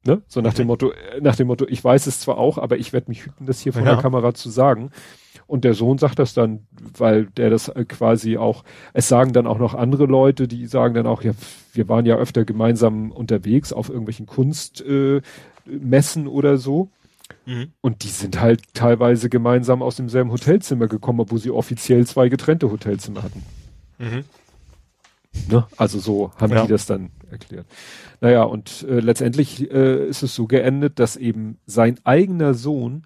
Ne? 0.03 0.23
So 0.27 0.41
nach 0.41 0.55
dem 0.55 0.65
Motto, 0.65 0.91
äh, 0.91 1.21
nach 1.21 1.35
dem 1.35 1.45
Motto, 1.45 1.67
ich 1.67 1.83
weiß 1.83 2.07
es 2.07 2.19
zwar 2.19 2.39
auch, 2.39 2.57
aber 2.57 2.77
ich 2.77 2.91
werde 2.91 3.11
mich 3.11 3.25
hüten, 3.25 3.45
das 3.45 3.59
hier 3.59 3.71
vor 3.71 3.83
ja. 3.83 3.93
der 3.93 4.01
Kamera 4.01 4.33
zu 4.33 4.49
sagen. 4.49 4.89
Und 5.51 5.65
der 5.65 5.73
Sohn 5.73 5.97
sagt 5.97 6.17
das 6.17 6.33
dann, 6.33 6.65
weil 6.97 7.25
der 7.25 7.49
das 7.49 7.67
äh, 7.67 7.83
quasi 7.83 8.37
auch, 8.37 8.63
es 8.93 9.09
sagen 9.09 9.33
dann 9.33 9.47
auch 9.47 9.59
noch 9.59 9.73
andere 9.73 10.05
Leute, 10.05 10.47
die 10.47 10.65
sagen 10.65 10.93
dann 10.93 11.05
auch, 11.05 11.23
ja, 11.23 11.33
wir 11.73 11.89
waren 11.89 12.05
ja 12.05 12.15
öfter 12.15 12.45
gemeinsam 12.45 13.11
unterwegs 13.11 13.73
auf 13.73 13.89
irgendwelchen 13.89 14.27
Kunstmessen 14.27 15.25
äh, 16.25 16.29
oder 16.29 16.57
so. 16.57 16.87
Mhm. 17.45 17.73
Und 17.81 18.05
die 18.05 18.07
sind 18.07 18.39
halt 18.39 18.61
teilweise 18.73 19.27
gemeinsam 19.27 19.83
aus 19.83 19.97
demselben 19.97 20.31
Hotelzimmer 20.31 20.87
gekommen, 20.87 21.19
obwohl 21.19 21.39
sie 21.39 21.51
offiziell 21.51 22.07
zwei 22.07 22.29
getrennte 22.29 22.71
Hotelzimmer 22.71 23.21
hatten. 23.21 23.43
Mhm. 23.99 24.23
Ne? 25.49 25.67
Also 25.75 25.99
so 25.99 26.31
haben 26.37 26.53
ja. 26.53 26.61
die 26.61 26.69
das 26.69 26.85
dann 26.85 27.09
erklärt. 27.29 27.65
Naja, 28.21 28.43
und 28.43 28.85
äh, 28.87 29.01
letztendlich 29.01 29.69
äh, 29.69 30.07
ist 30.07 30.23
es 30.23 30.33
so 30.33 30.47
geendet, 30.47 30.97
dass 30.97 31.17
eben 31.17 31.57
sein 31.65 31.99
eigener 32.05 32.53
Sohn 32.53 33.05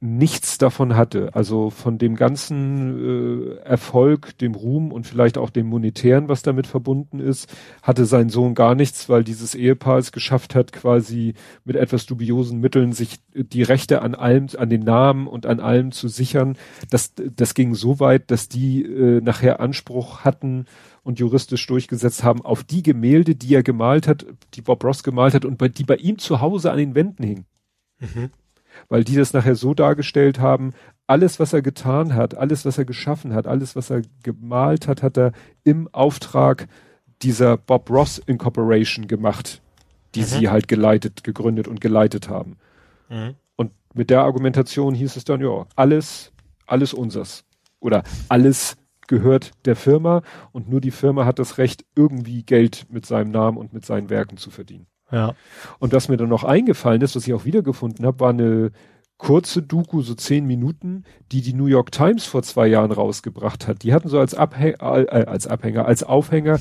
nichts 0.00 0.58
davon 0.58 0.96
hatte. 0.96 1.34
Also 1.34 1.70
von 1.70 1.96
dem 1.96 2.14
ganzen 2.14 3.54
äh, 3.54 3.56
Erfolg, 3.60 4.36
dem 4.38 4.54
Ruhm 4.54 4.92
und 4.92 5.06
vielleicht 5.06 5.38
auch 5.38 5.50
dem 5.50 5.66
monetären, 5.66 6.28
was 6.28 6.42
damit 6.42 6.66
verbunden 6.66 7.20
ist, 7.20 7.50
hatte 7.82 8.04
sein 8.04 8.28
Sohn 8.28 8.54
gar 8.54 8.74
nichts, 8.74 9.08
weil 9.08 9.24
dieses 9.24 9.54
Ehepaar 9.54 9.98
es 9.98 10.12
geschafft 10.12 10.54
hat, 10.54 10.72
quasi 10.72 11.34
mit 11.64 11.76
etwas 11.76 12.04
dubiosen 12.06 12.60
Mitteln 12.60 12.92
sich 12.92 13.16
die 13.34 13.62
Rechte 13.62 14.02
an 14.02 14.14
allem, 14.14 14.48
an 14.58 14.68
den 14.68 14.82
Namen 14.82 15.26
und 15.26 15.46
an 15.46 15.60
allem 15.60 15.90
zu 15.90 16.08
sichern. 16.08 16.56
Das, 16.90 17.14
das 17.14 17.54
ging 17.54 17.74
so 17.74 17.98
weit, 17.98 18.30
dass 18.30 18.48
die 18.48 18.82
äh, 18.82 19.20
nachher 19.22 19.60
Anspruch 19.60 20.20
hatten 20.20 20.66
und 21.02 21.18
juristisch 21.18 21.66
durchgesetzt 21.66 22.22
haben 22.22 22.42
auf 22.42 22.62
die 22.62 22.82
Gemälde, 22.82 23.34
die 23.36 23.54
er 23.54 23.62
gemalt 23.62 24.06
hat, 24.06 24.26
die 24.54 24.62
Bob 24.62 24.84
Ross 24.84 25.02
gemalt 25.02 25.34
hat 25.34 25.44
und 25.44 25.56
bei, 25.56 25.68
die 25.68 25.84
bei 25.84 25.96
ihm 25.96 26.18
zu 26.18 26.40
Hause 26.40 26.70
an 26.70 26.78
den 26.78 26.94
Wänden 26.94 27.24
hingen. 27.24 27.46
Mhm 28.00 28.30
weil 28.88 29.04
die 29.04 29.16
das 29.16 29.32
nachher 29.32 29.54
so 29.54 29.74
dargestellt 29.74 30.40
haben, 30.40 30.72
alles, 31.06 31.38
was 31.38 31.52
er 31.52 31.62
getan 31.62 32.14
hat, 32.14 32.36
alles, 32.36 32.64
was 32.64 32.78
er 32.78 32.84
geschaffen 32.84 33.34
hat, 33.34 33.46
alles, 33.46 33.76
was 33.76 33.90
er 33.90 34.02
gemalt 34.22 34.88
hat, 34.88 35.02
hat 35.02 35.18
er 35.18 35.32
im 35.62 35.88
Auftrag 35.92 36.66
dieser 37.22 37.56
Bob 37.56 37.90
Ross 37.90 38.18
Incorporation 38.18 39.06
gemacht, 39.06 39.60
die 40.14 40.20
mhm. 40.20 40.24
sie 40.24 40.48
halt 40.48 40.68
geleitet, 40.68 41.24
gegründet 41.24 41.68
und 41.68 41.80
geleitet 41.80 42.28
haben. 42.28 42.56
Mhm. 43.08 43.34
Und 43.56 43.72
mit 43.94 44.10
der 44.10 44.22
Argumentation 44.22 44.94
hieß 44.94 45.16
es 45.16 45.24
dann, 45.24 45.40
ja, 45.40 45.66
alles, 45.76 46.32
alles 46.66 46.94
unsers. 46.94 47.44
Oder 47.80 48.02
alles 48.28 48.76
gehört 49.06 49.52
der 49.66 49.76
Firma 49.76 50.22
und 50.52 50.68
nur 50.68 50.80
die 50.80 50.90
Firma 50.90 51.26
hat 51.26 51.38
das 51.38 51.58
Recht, 51.58 51.84
irgendwie 51.94 52.42
Geld 52.42 52.86
mit 52.88 53.04
seinem 53.04 53.30
Namen 53.30 53.58
und 53.58 53.74
mit 53.74 53.84
seinen 53.84 54.08
Werken 54.08 54.38
zu 54.38 54.50
verdienen. 54.50 54.86
Ja. 55.10 55.34
Und 55.78 55.92
was 55.92 56.08
mir 56.08 56.16
dann 56.16 56.28
noch 56.28 56.44
eingefallen 56.44 57.02
ist, 57.02 57.16
was 57.16 57.26
ich 57.26 57.34
auch 57.34 57.44
wiedergefunden 57.44 58.04
habe, 58.06 58.20
war 58.20 58.30
eine 58.30 58.72
kurze 59.16 59.62
Doku, 59.62 60.02
so 60.02 60.14
zehn 60.14 60.46
Minuten, 60.46 61.04
die 61.32 61.40
die 61.40 61.54
New 61.54 61.66
York 61.66 61.92
Times 61.92 62.24
vor 62.24 62.42
zwei 62.42 62.66
Jahren 62.66 62.92
rausgebracht 62.92 63.68
hat. 63.68 63.82
Die 63.82 63.92
hatten 63.92 64.08
so 64.08 64.18
als, 64.18 64.34
Abhäng 64.34 64.74
äh, 64.80 64.84
als 64.84 65.46
Abhänger, 65.46 65.86
als 65.86 66.02
Aufhänger 66.02 66.58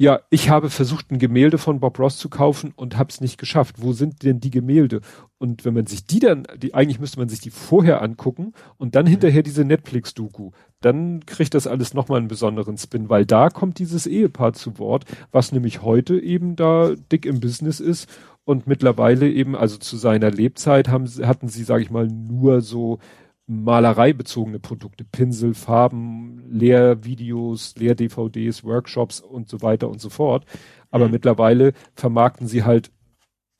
ja, 0.00 0.20
ich 0.30 0.48
habe 0.48 0.70
versucht, 0.70 1.10
ein 1.10 1.18
Gemälde 1.18 1.58
von 1.58 1.80
Bob 1.80 1.98
Ross 1.98 2.18
zu 2.18 2.28
kaufen 2.28 2.72
und 2.76 2.96
habe 2.96 3.10
es 3.10 3.20
nicht 3.20 3.36
geschafft. 3.36 3.76
Wo 3.78 3.92
sind 3.92 4.22
denn 4.22 4.38
die 4.38 4.52
Gemälde? 4.52 5.00
Und 5.38 5.64
wenn 5.64 5.74
man 5.74 5.86
sich 5.86 6.06
die 6.06 6.20
dann, 6.20 6.46
die, 6.56 6.72
eigentlich 6.72 7.00
müsste 7.00 7.18
man 7.18 7.28
sich 7.28 7.40
die 7.40 7.50
vorher 7.50 8.00
angucken 8.00 8.52
und 8.76 8.94
dann 8.94 9.06
hinterher 9.06 9.42
diese 9.42 9.64
Netflix-Doku, 9.64 10.52
dann 10.80 11.26
kriegt 11.26 11.52
das 11.52 11.66
alles 11.66 11.94
nochmal 11.94 12.18
einen 12.18 12.28
besonderen 12.28 12.78
Spin, 12.78 13.08
weil 13.08 13.26
da 13.26 13.50
kommt 13.50 13.80
dieses 13.80 14.06
Ehepaar 14.06 14.52
zu 14.52 14.78
Wort, 14.78 15.04
was 15.32 15.50
nämlich 15.50 15.82
heute 15.82 16.16
eben 16.16 16.54
da 16.54 16.92
dick 17.10 17.26
im 17.26 17.40
Business 17.40 17.80
ist 17.80 18.08
und 18.44 18.68
mittlerweile 18.68 19.28
eben, 19.28 19.56
also 19.56 19.78
zu 19.78 19.96
seiner 19.96 20.30
Lebzeit 20.30 20.88
haben, 20.88 21.06
hatten 21.26 21.48
sie, 21.48 21.64
sage 21.64 21.82
ich 21.82 21.90
mal, 21.90 22.06
nur 22.06 22.60
so 22.60 23.00
malereibezogene 23.48 24.58
Produkte, 24.58 25.04
Pinsel, 25.04 25.54
Farben, 25.54 26.44
Lehrvideos, 26.50 27.74
Lehr-DVDs, 27.76 28.62
Workshops 28.62 29.20
und 29.20 29.48
so 29.48 29.62
weiter 29.62 29.88
und 29.88 30.00
so 30.00 30.10
fort. 30.10 30.44
Aber 30.90 31.06
mhm. 31.06 31.12
mittlerweile 31.12 31.72
vermarkten 31.94 32.46
sie 32.46 32.62
halt 32.62 32.90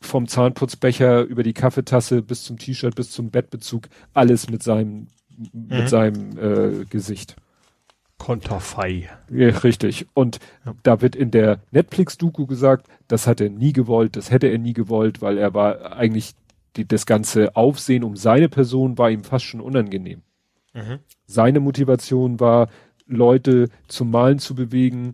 vom 0.01 0.29
Zahnputzbecher 0.29 1.23
über 1.23 1.43
die 1.43 1.55
Kaffeetasse 1.55 2.23
bis 2.23 2.45
zum 2.45 2.59
T-Shirt 2.59 2.95
bis 2.95 3.11
zum 3.11 3.31
Bettbezug 3.31 3.89
alles 4.15 4.49
mit 4.49 4.63
seinem 4.63 5.09
mhm. 5.37 5.67
mit 5.69 5.89
seinem 5.89 6.39
äh, 6.39 6.85
Gesicht. 6.85 7.37
Konterfei. 8.19 9.09
Ja, 9.31 9.49
richtig. 9.49 10.07
Und 10.13 10.39
ja. 10.67 10.75
da 10.83 11.01
wird 11.01 11.17
in 11.17 11.31
der 11.31 11.61
Netflix-Doku 11.71 12.47
gesagt, 12.47 12.89
das 13.07 13.27
hat 13.27 13.41
er 13.41 13.49
nie 13.49 13.73
gewollt, 13.73 14.17
das 14.17 14.31
hätte 14.31 14.49
er 14.49 14.59
nie 14.59 14.73
gewollt, 14.73 15.23
weil 15.23 15.39
er 15.39 15.55
war 15.55 15.97
eigentlich 15.97 16.35
die, 16.79 16.89
das 16.89 17.05
ganze 17.05 17.55
Aufsehen 17.57 18.05
um 18.05 18.17
seine 18.17 18.49
Person 18.49 18.97
war 18.97 19.11
ihm 19.11 19.25
fast 19.25 19.45
schon 19.45 19.61
unangenehm. 19.61 20.23
Mhm. 20.73 21.01
Seine 21.27 21.61
Motivation 21.61 22.41
war, 22.41 22.69
Leute 23.07 23.69
zum 23.89 24.11
Malen 24.11 24.39
zu 24.39 24.55
bewegen, 24.55 25.13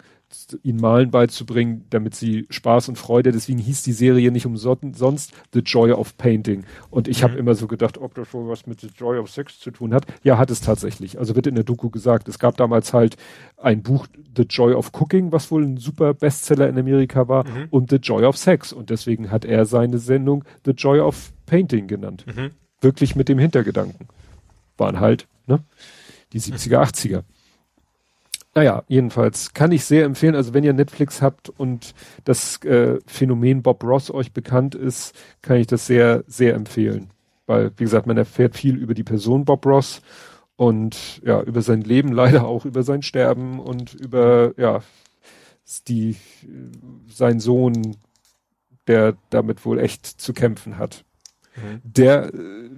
ihnen 0.63 0.81
Malen 0.81 1.11
beizubringen, 1.11 1.85
damit 1.91 2.15
sie 2.15 2.47
Spaß 2.51 2.89
und 2.89 2.97
Freude, 2.97 3.33
deswegen 3.33 3.59
hieß 3.59 3.83
die 3.83 3.93
Serie 3.93 4.31
nicht 4.31 4.47
umsonst 4.47 5.33
The 5.53 5.61
Joy 5.61 5.93
of 5.93 6.17
Painting. 6.17 6.65
Und 6.91 7.09
ich 7.09 7.21
mhm. 7.21 7.25
habe 7.25 7.39
immer 7.39 7.55
so 7.55 7.67
gedacht, 7.67 7.99
ob 7.99 8.15
das 8.15 8.33
wohl 8.33 8.49
was 8.49 8.67
mit 8.67 8.81
The 8.81 8.89
Joy 8.97 9.19
of 9.19 9.31
Sex 9.31 9.59
zu 9.59 9.71
tun 9.71 9.95
hat. 9.95 10.07
Ja, 10.23 10.39
hat 10.39 10.51
es 10.51 10.61
tatsächlich. 10.61 11.19
Also 11.19 11.35
wird 11.35 11.47
in 11.47 11.55
der 11.55 11.65
Doku 11.65 11.91
gesagt, 11.91 12.29
es 12.29 12.39
gab 12.39 12.57
damals 12.57 12.93
halt 12.93 13.17
ein 13.57 13.83
Buch 13.83 14.07
The 14.37 14.43
Joy 14.43 14.75
of 14.75 14.93
Cooking, 14.95 15.33
was 15.33 15.51
wohl 15.51 15.65
ein 15.65 15.77
super 15.77 16.15
Bestseller 16.15 16.69
in 16.69 16.79
Amerika 16.79 17.29
war, 17.29 17.47
mhm. 17.49 17.69
und 17.71 17.91
The 17.91 17.97
Joy 17.97 18.25
of 18.25 18.37
Sex. 18.37 18.73
Und 18.73 18.91
deswegen 18.91 19.31
hat 19.31 19.45
er 19.45 19.67
seine 19.67 19.99
Sendung 19.99 20.45
The 20.65 20.73
Joy 20.73 21.01
of 21.01 21.33
Painting 21.47 21.87
genannt. 21.87 22.25
Mhm. 22.27 22.51
Wirklich 22.81 23.17
mit 23.17 23.29
dem 23.29 23.39
Hintergedanken. 23.39 24.09
Waren 24.77 25.01
halt, 25.01 25.27
ne? 25.47 25.61
Die 26.33 26.41
70er, 26.41 26.83
80er. 26.83 27.23
Naja, 28.55 28.85
jedenfalls 28.87 29.53
kann 29.53 29.73
ich 29.73 29.85
sehr 29.85 30.05
empfehlen, 30.05 30.37
also 30.37 30.55
wenn 30.55 30.63
ihr 30.63 30.73
Netflix 30.73 31.21
habt 31.21 31.49
und 31.49 31.95
das 32.25 32.63
äh, 32.65 32.99
Phänomen 33.07 33.63
Bob 33.63 33.83
Ross 33.83 34.13
euch 34.13 34.33
bekannt 34.33 34.77
ist, 34.77 35.15
kann 35.43 35.57
ich 35.57 35.67
das 35.67 35.87
sehr, 35.87 36.23
sehr 36.29 36.55
empfehlen. 36.55 37.11
Weil, 37.47 37.73
wie 37.77 37.85
gesagt, 37.85 38.07
man 38.07 38.17
erfährt 38.17 38.57
viel 38.57 38.77
über 38.77 38.95
die 38.95 39.03
Person 39.03 39.45
Bob 39.45 39.67
Ross 39.67 40.03
und 40.57 41.21
ja, 41.25 41.43
über 41.43 41.63
sein 41.63 41.81
Leben, 41.81 42.13
leider 42.13 42.47
auch 42.47 42.65
über 42.65 42.85
sein 42.85 43.03
Sterben 43.03 43.59
und 43.59 43.95
über, 43.95 44.53
ja, 44.57 44.83
die, 45.89 46.17
sein 47.09 47.41
Sohn, 47.41 47.97
der 48.87 49.17
damit 49.31 49.65
wohl 49.65 49.81
echt 49.81 50.07
zu 50.07 50.33
kämpfen 50.33 50.79
hat. 50.79 51.05
Mhm. 51.57 51.81
Der 51.83 52.35
äh, 52.35 52.71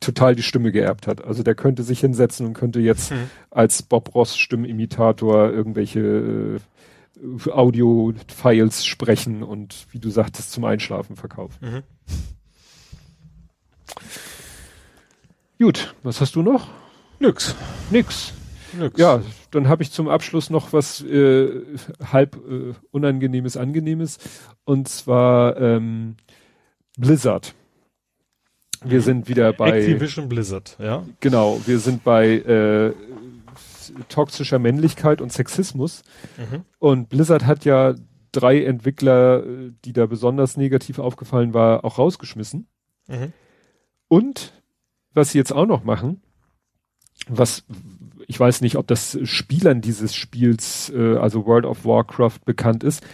total 0.00 0.34
die 0.34 0.42
Stimme 0.42 0.72
geerbt 0.72 1.06
hat. 1.06 1.24
Also 1.24 1.42
der 1.42 1.54
könnte 1.54 1.82
sich 1.82 2.00
hinsetzen 2.00 2.46
und 2.46 2.54
könnte 2.54 2.80
jetzt 2.80 3.10
hm. 3.10 3.30
als 3.50 3.82
Bob 3.82 4.14
Ross 4.14 4.36
Stimmimitator 4.36 5.50
irgendwelche 5.50 6.58
äh, 7.20 7.50
Audio-Files 7.50 8.84
sprechen 8.84 9.42
und 9.42 9.86
wie 9.90 9.98
du 9.98 10.10
sagtest, 10.10 10.52
zum 10.52 10.64
Einschlafen 10.64 11.16
verkaufen. 11.16 11.56
Mhm. 11.60 11.82
Gut, 15.58 15.94
was 16.02 16.20
hast 16.20 16.34
du 16.34 16.42
noch? 16.42 16.68
Nix. 17.18 17.54
Nix. 17.90 18.34
Nix. 18.74 18.98
Ja, 18.98 19.22
dann 19.50 19.68
habe 19.68 19.82
ich 19.82 19.90
zum 19.90 20.08
Abschluss 20.08 20.50
noch 20.50 20.74
was 20.74 21.02
äh, 21.02 21.62
halb 22.04 22.36
äh, 22.36 22.74
unangenehmes, 22.90 23.56
angenehmes. 23.56 24.18
Und 24.64 24.88
zwar 24.88 25.56
ähm, 25.58 26.16
Blizzard. 26.98 27.54
Wir 28.84 29.00
sind 29.00 29.28
wieder 29.28 29.52
bei 29.52 29.78
Activision 29.78 30.28
Blizzard, 30.28 30.76
ja. 30.78 31.04
Genau, 31.20 31.60
wir 31.66 31.78
sind 31.78 32.04
bei 32.04 32.36
äh, 32.36 32.92
toxischer 34.08 34.58
Männlichkeit 34.58 35.20
und 35.20 35.32
Sexismus. 35.32 36.02
Mhm. 36.36 36.64
Und 36.78 37.08
Blizzard 37.08 37.46
hat 37.46 37.64
ja 37.64 37.94
drei 38.32 38.64
Entwickler, 38.64 39.42
die 39.84 39.92
da 39.92 40.06
besonders 40.06 40.56
negativ 40.56 40.98
aufgefallen 40.98 41.54
war, 41.54 41.84
auch 41.84 41.98
rausgeschmissen. 41.98 42.68
Mhm. 43.08 43.32
Und 44.08 44.52
was 45.14 45.32
sie 45.32 45.38
jetzt 45.38 45.52
auch 45.52 45.66
noch 45.66 45.84
machen, 45.84 46.22
was 47.28 47.64
ich 48.28 48.38
weiß 48.38 48.60
nicht, 48.60 48.76
ob 48.76 48.86
das 48.86 49.18
Spielern 49.22 49.80
dieses 49.80 50.14
Spiels, 50.14 50.90
äh, 50.94 51.16
also 51.16 51.46
World 51.46 51.64
of 51.64 51.84
Warcraft, 51.84 52.40
bekannt 52.44 52.84
ist. 52.84 53.04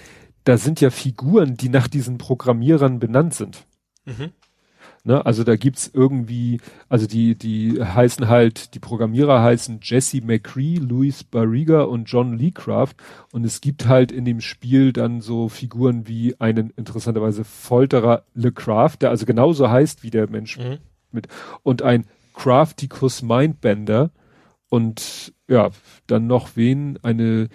Da 0.44 0.57
sind 0.57 0.81
ja 0.81 0.91
Figuren, 0.91 1.57
die 1.57 1.68
nach 1.68 1.86
diesen 1.86 2.18
Programmierern 2.18 2.99
benannt 2.99 3.34
sind. 3.34 3.66
Mhm. 4.05 4.32
Ne? 5.05 5.24
Also 5.26 5.42
da 5.42 5.56
gibt's 5.56 5.90
irgendwie, 5.92 6.60
also 6.89 7.06
die, 7.06 7.34
die 7.36 7.82
heißen 7.82 8.28
halt, 8.28 8.74
die 8.74 8.78
Programmierer 8.78 9.42
heißen 9.42 9.81
Jesse 9.82 10.20
McCree, 10.22 10.76
Louis 10.76 11.24
Barriga 11.24 11.82
und 11.82 12.05
John 12.05 12.39
Leecraft. 12.39 12.94
Und 13.32 13.44
es 13.44 13.60
gibt 13.60 13.86
halt 13.86 14.12
in 14.12 14.24
dem 14.24 14.40
Spiel 14.40 14.92
dann 14.92 15.20
so 15.20 15.48
Figuren 15.48 16.06
wie 16.06 16.39
einen 16.40 16.70
interessanterweise 16.76 17.44
Folterer 17.44 18.22
LeCraft, 18.34 18.98
der 19.00 19.10
also 19.10 19.26
genauso 19.26 19.68
heißt 19.68 20.05
wie 20.05 20.10
der 20.10 20.31
Mensch 20.31 20.58
mhm. 20.58 20.78
mit, 21.10 21.26
und 21.64 21.82
ein 21.82 22.06
Crafticus 22.34 23.22
Mindbender. 23.22 24.10
Und 24.68 25.34
ja, 25.48 25.70
dann 26.06 26.26
noch 26.28 26.50
wen, 26.55 26.98
eine 27.02 27.48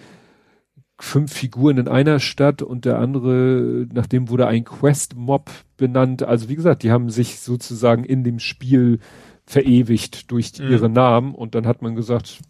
fünf 1.00 1.32
Figuren 1.32 1.78
in 1.78 1.88
einer 1.88 2.18
Stadt 2.18 2.62
und 2.62 2.84
der 2.84 2.98
andere, 2.98 3.86
nachdem 3.92 4.28
wurde 4.28 4.46
ein 4.46 4.64
Quest-Mob 4.64 5.50
benannt. 5.76 6.22
Also 6.22 6.48
wie 6.48 6.56
gesagt, 6.56 6.82
die 6.82 6.90
haben 6.90 7.10
sich 7.10 7.40
sozusagen 7.40 8.04
in 8.04 8.24
dem 8.24 8.40
Spiel 8.40 8.98
verewigt 9.46 10.30
durch 10.30 10.58
mhm. 10.58 10.70
ihre 10.70 10.88
Namen 10.88 11.34
und 11.34 11.54
dann 11.54 11.66
hat 11.66 11.82
man 11.82 11.94
gesagt, 11.94 12.40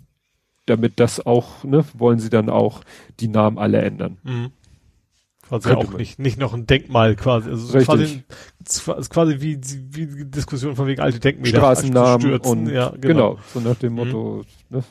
damit 0.67 0.99
das 0.99 1.25
auch, 1.25 1.63
ne, 1.65 1.85
wollen 1.95 2.19
sie 2.19 2.31
dann 2.31 2.49
auch 2.49 2.83
die 3.21 3.29
Namen 3.29 3.59
alle 3.59 3.83
ändern. 3.83 4.19
Mhm. 4.23 4.51
Quasi 5.47 5.71
auch 5.71 5.97
nicht, 5.97 6.19
nicht 6.19 6.39
noch 6.39 6.53
ein 6.53 6.67
Denkmal 6.67 7.17
quasi. 7.17 7.49
Also 7.49 7.79
Richtig. 7.79 8.25
quasi, 8.65 9.09
quasi 9.09 9.41
wie, 9.41 9.59
wie 9.91 10.07
die 10.07 10.31
Diskussion 10.31 10.77
von 10.77 10.87
wegen 10.87 11.01
alte 11.01 11.21
Denkmäler. 11.21 11.59
Straßennamen 11.59 12.39
und 12.41 12.69
ja, 12.69 12.91
genau. 12.91 12.99
genau. 13.01 13.39
so 13.55 13.61
nach 13.61 13.77
dem 13.77 13.95
Motto, 13.95 14.45
mhm. 14.69 14.77
ne 14.77 14.85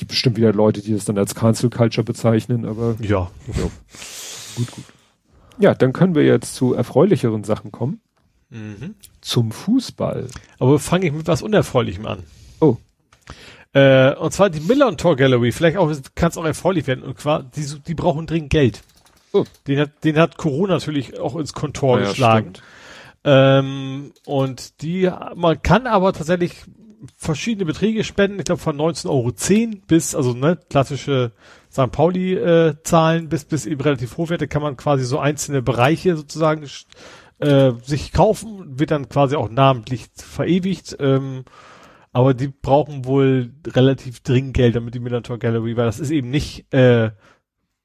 gibt 0.00 0.10
bestimmt 0.10 0.36
wieder 0.36 0.52
Leute, 0.52 0.80
die 0.80 0.92
das 0.92 1.04
dann 1.04 1.18
als 1.18 1.34
Cancel 1.34 1.70
Culture 1.70 2.04
bezeichnen, 2.04 2.64
aber 2.64 2.96
ja. 3.00 3.30
ja. 3.46 3.70
Gut, 4.56 4.70
gut. 4.72 4.84
Ja, 5.58 5.74
dann 5.74 5.92
können 5.92 6.14
wir 6.14 6.24
jetzt 6.24 6.54
zu 6.54 6.74
erfreulicheren 6.74 7.44
Sachen 7.44 7.70
kommen. 7.70 8.00
Mhm. 8.48 8.94
Zum 9.20 9.52
Fußball. 9.52 10.26
Aber 10.58 10.78
fange 10.78 11.06
ich 11.06 11.12
mit 11.12 11.28
was 11.28 11.42
Unerfreulichem 11.42 12.06
an. 12.06 12.22
Oh. 12.60 12.78
Äh, 13.74 14.14
und 14.14 14.32
zwar 14.32 14.48
die 14.48 14.60
Miller 14.60 14.96
Tor 14.96 15.16
Gallery. 15.16 15.52
Vielleicht 15.52 15.76
auch, 15.76 15.92
kann 16.14 16.30
es 16.30 16.38
auch 16.38 16.46
erfreulich 16.46 16.86
werden. 16.86 17.04
Und 17.04 17.20
zwar, 17.20 17.42
die, 17.42 17.66
die 17.86 17.94
brauchen 17.94 18.26
dringend 18.26 18.50
Geld. 18.50 18.82
Oh. 19.32 19.44
Den 19.66 19.80
hat, 19.80 20.02
den 20.02 20.18
hat 20.18 20.38
Corona 20.38 20.74
natürlich 20.74 21.20
auch 21.20 21.36
ins 21.36 21.52
Kontor 21.52 22.00
ja, 22.00 22.08
geschlagen. 22.08 22.54
Ähm, 23.22 24.12
und 24.24 24.80
die, 24.80 25.10
man 25.36 25.62
kann 25.62 25.86
aber 25.86 26.14
tatsächlich 26.14 26.64
verschiedene 27.16 27.64
Beträge 27.64 28.04
spenden, 28.04 28.38
ich 28.38 28.44
glaube 28.44 28.60
von 28.60 28.76
19,10 28.76 29.08
Euro 29.08 29.32
bis, 29.86 30.14
also 30.14 30.34
ne, 30.34 30.58
klassische 30.68 31.32
St. 31.72 31.90
Pauli 31.92 32.34
äh, 32.34 32.74
bis 33.22 33.44
bis 33.44 33.66
eben 33.66 33.80
relativ 33.80 34.16
hochwerte 34.16 34.48
kann 34.48 34.62
man 34.62 34.76
quasi 34.76 35.04
so 35.04 35.18
einzelne 35.18 35.62
Bereiche 35.62 36.16
sozusagen 36.16 36.66
äh, 37.38 37.72
sich 37.82 38.12
kaufen, 38.12 38.78
wird 38.78 38.90
dann 38.90 39.08
quasi 39.08 39.36
auch 39.36 39.48
namentlich 39.48 40.08
verewigt. 40.14 40.96
Ähm, 41.00 41.44
aber 42.12 42.34
die 42.34 42.48
brauchen 42.48 43.04
wohl 43.04 43.52
relativ 43.66 44.20
dringend 44.20 44.54
Geld, 44.54 44.74
damit 44.74 44.94
die 44.94 45.00
Millantor 45.00 45.38
Gallery, 45.38 45.76
weil 45.76 45.86
das 45.86 46.00
ist 46.00 46.10
eben 46.10 46.28
nicht, 46.30 46.72
äh, 46.74 47.10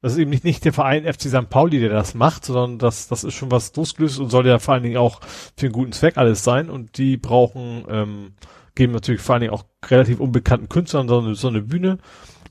das 0.02 0.14
ist 0.14 0.18
eben 0.18 0.32
nicht, 0.32 0.44
nicht 0.44 0.66
der 0.66 0.74
Verein 0.74 1.06
FC 1.06 1.24
St. 1.30 1.50
Pauli, 1.50 1.80
der 1.80 1.90
das 1.90 2.16
macht, 2.16 2.46
sondern 2.46 2.80
das, 2.80 3.08
das 3.08 3.24
ist 3.24 3.36
schon 3.36 3.52
was 3.52 3.76
losgelöst 3.76 4.20
und 4.20 4.30
soll 4.30 4.48
ja 4.48 4.60
vor 4.60 4.74
allen 4.74 4.84
Dingen 4.84 4.98
auch 4.98 5.22
für 5.56 5.68
einen 5.68 5.74
guten 5.74 5.92
Zweck 5.92 6.18
alles 6.18 6.44
sein 6.44 6.70
und 6.70 6.98
die 6.98 7.18
brauchen 7.18 7.86
ähm, 7.90 8.34
geben 8.76 8.94
natürlich 8.94 9.22
vor 9.22 9.34
allen 9.34 9.42
Dingen 9.42 9.54
auch 9.54 9.66
relativ 9.86 10.20
unbekannten 10.20 10.70
Künstlern 10.70 11.08
so 11.08 11.20
eine, 11.20 11.36
so 11.36 11.48
eine 11.48 11.62
Bühne 11.62 11.98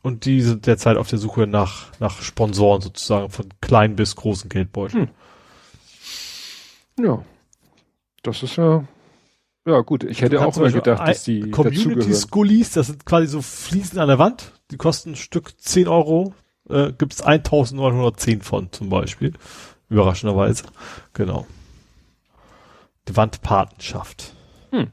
und 0.02 0.24
die 0.26 0.42
sind 0.42 0.66
derzeit 0.66 0.96
auf 0.96 1.08
der 1.08 1.18
Suche 1.18 1.46
nach, 1.46 1.86
nach 1.98 2.20
Sponsoren 2.20 2.82
sozusagen 2.82 3.30
von 3.30 3.48
kleinen 3.60 3.96
bis 3.96 4.16
großen 4.16 4.50
Geldbeuteln. 4.50 5.10
Hm. 6.98 7.04
Ja. 7.06 7.24
Das 8.22 8.42
ist 8.42 8.56
ja, 8.56 8.84
ja 9.66 9.80
gut. 9.80 10.04
Ich 10.04 10.22
hätte 10.22 10.44
auch 10.44 10.56
mal 10.56 10.72
gedacht, 10.72 11.06
dass 11.06 11.24
die 11.24 11.50
Community 11.50 12.14
Schoolies, 12.14 12.72
das 12.72 12.88
sind 12.88 13.04
quasi 13.04 13.26
so 13.26 13.42
Fliesen 13.42 13.98
an 13.98 14.08
der 14.08 14.18
Wand, 14.18 14.52
die 14.70 14.76
kosten 14.76 15.10
ein 15.10 15.16
Stück 15.16 15.60
10 15.60 15.88
Euro, 15.88 16.34
äh, 16.68 16.92
gibt 16.92 17.14
es 17.14 17.22
1910 17.22 18.42
von 18.42 18.72
zum 18.72 18.88
Beispiel. 18.88 19.34
Überraschenderweise. 19.88 20.64
Genau. 21.12 21.46
Die 23.08 23.16
Wandpatenschaft. 23.16 24.34
Hm. 24.70 24.90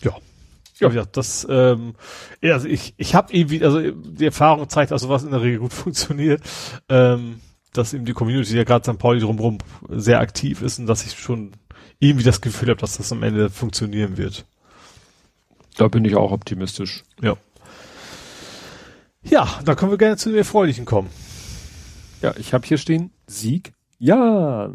Ja. 0.00 0.16
Ja, 0.80 0.90
ja 0.90 1.04
das, 1.04 1.46
ähm, 1.48 1.94
ja, 2.40 2.54
also 2.54 2.68
ich, 2.68 2.94
ich 2.96 3.14
habe 3.14 3.32
irgendwie, 3.32 3.64
also 3.64 3.80
die 3.90 4.24
Erfahrung 4.24 4.68
zeigt, 4.68 4.92
also 4.92 5.08
was 5.08 5.22
in 5.22 5.30
der 5.30 5.42
Regel 5.42 5.60
gut 5.60 5.72
funktioniert, 5.74 6.42
ähm, 6.88 7.40
dass 7.72 7.94
eben 7.94 8.04
die 8.04 8.12
Community 8.12 8.56
ja 8.56 8.64
gerade 8.64 8.90
St. 8.90 8.98
Pauli 8.98 9.20
drumherum 9.20 9.58
sehr 9.88 10.20
aktiv 10.20 10.62
ist 10.62 10.78
und 10.78 10.86
dass 10.86 11.06
ich 11.06 11.18
schon 11.18 11.52
irgendwie 11.98 12.24
das 12.24 12.40
Gefühl 12.40 12.70
habe, 12.70 12.80
dass 12.80 12.96
das 12.96 13.12
am 13.12 13.22
Ende 13.22 13.50
funktionieren 13.50 14.16
wird. 14.16 14.46
Da 15.76 15.88
bin 15.88 16.04
ich 16.04 16.16
auch 16.16 16.32
optimistisch. 16.32 17.04
Ja. 17.22 17.36
Ja, 19.22 19.60
da 19.64 19.74
können 19.74 19.90
wir 19.90 19.98
gerne 19.98 20.16
zu 20.16 20.30
den 20.30 20.38
Erfreulichen 20.38 20.86
kommen. 20.86 21.10
Ja, 22.22 22.34
ich 22.36 22.52
habe 22.54 22.66
hier 22.66 22.78
stehen 22.78 23.10
Sieg. 23.26 23.72
Ja. 23.98 24.72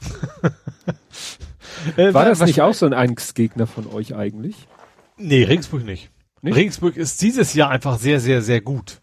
äh, 1.96 2.14
War 2.14 2.24
das 2.24 2.40
nicht 2.40 2.60
auch 2.60 2.74
so 2.74 2.86
ein 2.86 2.94
Angstgegner 2.94 3.66
von 3.66 3.86
euch 3.86 4.14
eigentlich? 4.14 4.68
Nee, 5.22 5.44
Regensburg 5.44 5.84
nicht. 5.84 6.10
nicht. 6.42 6.56
Regensburg 6.56 6.96
ist 6.96 7.22
dieses 7.22 7.54
Jahr 7.54 7.70
einfach 7.70 7.98
sehr, 7.98 8.20
sehr, 8.20 8.42
sehr 8.42 8.60
gut. 8.60 9.00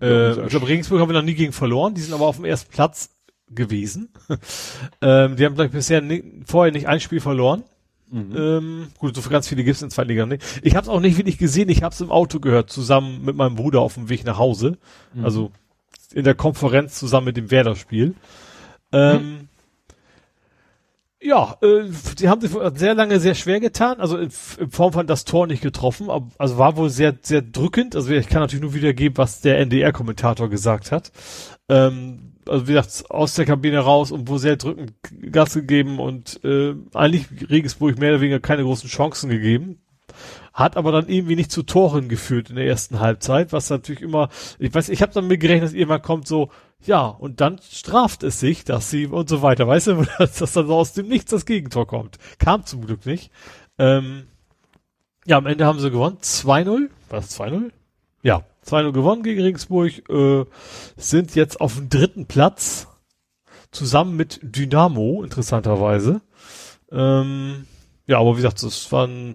Äh, 0.00 0.32
ich 0.44 0.48
glaube, 0.48 0.68
Regensburg 0.68 1.00
haben 1.00 1.08
wir 1.08 1.14
noch 1.14 1.22
nie 1.22 1.34
gegen 1.34 1.52
verloren. 1.52 1.94
Die 1.94 2.00
sind 2.00 2.14
aber 2.14 2.26
auf 2.26 2.36
dem 2.36 2.44
ersten 2.44 2.70
Platz 2.70 3.10
gewesen. 3.48 4.10
ähm, 5.02 5.36
die 5.36 5.44
haben 5.44 5.54
gleich 5.54 5.70
bisher 5.70 6.00
nie, 6.00 6.42
vorher 6.46 6.72
nicht 6.72 6.88
ein 6.88 7.00
Spiel 7.00 7.20
verloren. 7.20 7.64
Mhm. 8.10 8.36
Ähm, 8.36 8.86
gut, 8.98 9.16
so 9.16 9.28
ganz 9.28 9.48
viele 9.48 9.64
gibt 9.64 9.76
es 9.76 9.82
in 9.82 9.90
zwei 9.90 10.04
Liga 10.04 10.26
nicht. 10.26 10.42
Ich 10.62 10.76
habe 10.76 10.84
es 10.84 10.88
auch 10.88 11.00
nicht 11.00 11.16
wirklich 11.16 11.38
gesehen. 11.38 11.68
Ich 11.68 11.82
habe 11.82 11.94
es 11.94 12.00
im 12.00 12.10
Auto 12.10 12.38
gehört, 12.38 12.70
zusammen 12.70 13.24
mit 13.24 13.36
meinem 13.36 13.56
Bruder 13.56 13.80
auf 13.80 13.94
dem 13.94 14.08
Weg 14.08 14.24
nach 14.24 14.38
Hause. 14.38 14.78
Mhm. 15.14 15.24
Also 15.24 15.50
in 16.12 16.24
der 16.24 16.34
Konferenz 16.34 16.94
zusammen 16.94 17.26
mit 17.26 17.36
dem 17.36 17.50
Werder-Spiel. 17.50 18.14
Ähm, 18.92 19.22
mhm. 19.22 19.48
Ja, 21.24 21.56
äh, 21.62 21.84
sie 22.18 22.28
haben 22.28 22.42
sich 22.42 22.50
sehr 22.74 22.94
lange 22.94 23.18
sehr 23.18 23.34
schwer 23.34 23.58
getan, 23.58 23.98
also 23.98 24.18
in, 24.18 24.30
in, 24.58 24.70
Form 24.70 24.92
von 24.92 25.06
das 25.06 25.24
Tor 25.24 25.46
nicht 25.46 25.62
getroffen, 25.62 26.10
aber, 26.10 26.28
also 26.36 26.58
war 26.58 26.76
wohl 26.76 26.90
sehr, 26.90 27.16
sehr 27.22 27.40
drückend. 27.40 27.96
Also 27.96 28.10
ich 28.10 28.28
kann 28.28 28.42
natürlich 28.42 28.62
nur 28.62 28.74
wiedergeben, 28.74 29.16
was 29.16 29.40
der 29.40 29.58
NDR-Kommentator 29.60 30.50
gesagt 30.50 30.92
hat. 30.92 31.12
Ähm, 31.70 32.34
also 32.46 32.68
wie 32.68 32.74
gesagt, 32.74 33.10
aus 33.10 33.34
der 33.36 33.46
Kabine 33.46 33.78
raus 33.78 34.12
und 34.12 34.28
wo 34.28 34.36
sehr 34.36 34.56
drückend 34.56 34.92
Gas 35.32 35.54
gegeben 35.54 35.98
und 35.98 36.44
äh, 36.44 36.74
eigentlich 36.92 37.26
Regensburg 37.48 37.98
mehr 37.98 38.10
oder 38.10 38.20
weniger 38.20 38.40
keine 38.40 38.62
großen 38.62 38.90
Chancen 38.90 39.30
gegeben. 39.30 39.78
Hat 40.54 40.76
aber 40.76 40.92
dann 40.92 41.08
irgendwie 41.08 41.34
nicht 41.34 41.50
zu 41.50 41.64
Toren 41.64 42.08
geführt 42.08 42.48
in 42.48 42.56
der 42.56 42.66
ersten 42.66 43.00
Halbzeit, 43.00 43.52
was 43.52 43.70
natürlich 43.70 44.02
immer, 44.02 44.28
ich 44.60 44.72
weiß, 44.72 44.88
ich 44.88 45.02
habe 45.02 45.12
damit 45.12 45.40
gerechnet, 45.40 45.64
dass 45.64 45.74
irgendwann 45.74 46.00
kommt 46.00 46.28
so, 46.28 46.48
ja, 46.80 47.06
und 47.06 47.40
dann 47.40 47.58
straft 47.58 48.22
es 48.22 48.38
sich, 48.38 48.62
dass 48.62 48.88
sie 48.88 49.08
und 49.08 49.28
so 49.28 49.42
weiter, 49.42 49.66
weißt 49.66 49.88
du, 49.88 50.06
dass, 50.18 50.52
dann 50.52 50.68
so 50.68 50.74
aus 50.74 50.92
dem 50.92 51.08
Nichts 51.08 51.32
das 51.32 51.44
Gegentor 51.44 51.88
kommt. 51.88 52.18
Kam 52.38 52.64
zum 52.64 52.86
Glück 52.86 53.04
nicht. 53.04 53.32
Ähm, 53.78 54.28
ja, 55.26 55.38
am 55.38 55.46
Ende 55.46 55.66
haben 55.66 55.80
sie 55.80 55.90
gewonnen. 55.90 56.18
2-0. 56.22 56.88
War 57.08 57.20
das 57.20 57.36
2-0? 57.40 57.72
Ja, 58.22 58.44
2-0 58.64 58.92
gewonnen 58.92 59.24
gegen 59.24 59.42
Regensburg. 59.42 60.08
Äh, 60.08 60.44
sind 60.96 61.34
jetzt 61.34 61.60
auf 61.60 61.74
dem 61.74 61.88
dritten 61.88 62.26
Platz. 62.26 62.86
Zusammen 63.72 64.14
mit 64.14 64.38
Dynamo, 64.40 65.24
interessanterweise. 65.24 66.20
Ähm, 66.92 67.66
ja, 68.06 68.20
aber 68.20 68.34
wie 68.34 68.42
gesagt, 68.42 68.62
das 68.62 68.92
war, 68.92 69.08
ein, 69.08 69.34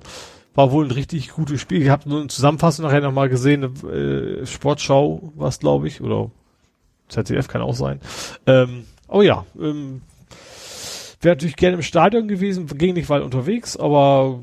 war 0.55 0.71
wohl 0.71 0.85
ein 0.85 0.91
richtig 0.91 1.31
gutes 1.31 1.61
Spiel. 1.61 1.81
Ich 1.81 1.89
habe 1.89 2.09
nur 2.09 2.19
eine 2.19 2.27
Zusammenfassung 2.27 2.85
nachher 2.85 3.01
nochmal 3.01 3.29
gesehen. 3.29 3.63
Äh, 3.85 4.45
Sportschau 4.45 5.31
war 5.35 5.49
es, 5.49 5.59
glaube 5.59 5.87
ich, 5.87 6.01
oder 6.01 6.31
ZDF 7.07 7.47
kann 7.47 7.61
auch 7.61 7.75
sein. 7.75 7.99
Ähm, 8.45 8.85
oh 9.07 9.21
ja, 9.21 9.45
ähm, 9.59 10.01
wäre 11.21 11.35
natürlich 11.35 11.55
gerne 11.55 11.77
im 11.77 11.83
Stadion 11.83 12.27
gewesen, 12.27 12.67
ging 12.67 12.93
nicht 12.93 13.09
weit 13.09 13.23
unterwegs, 13.23 13.77
aber 13.77 14.39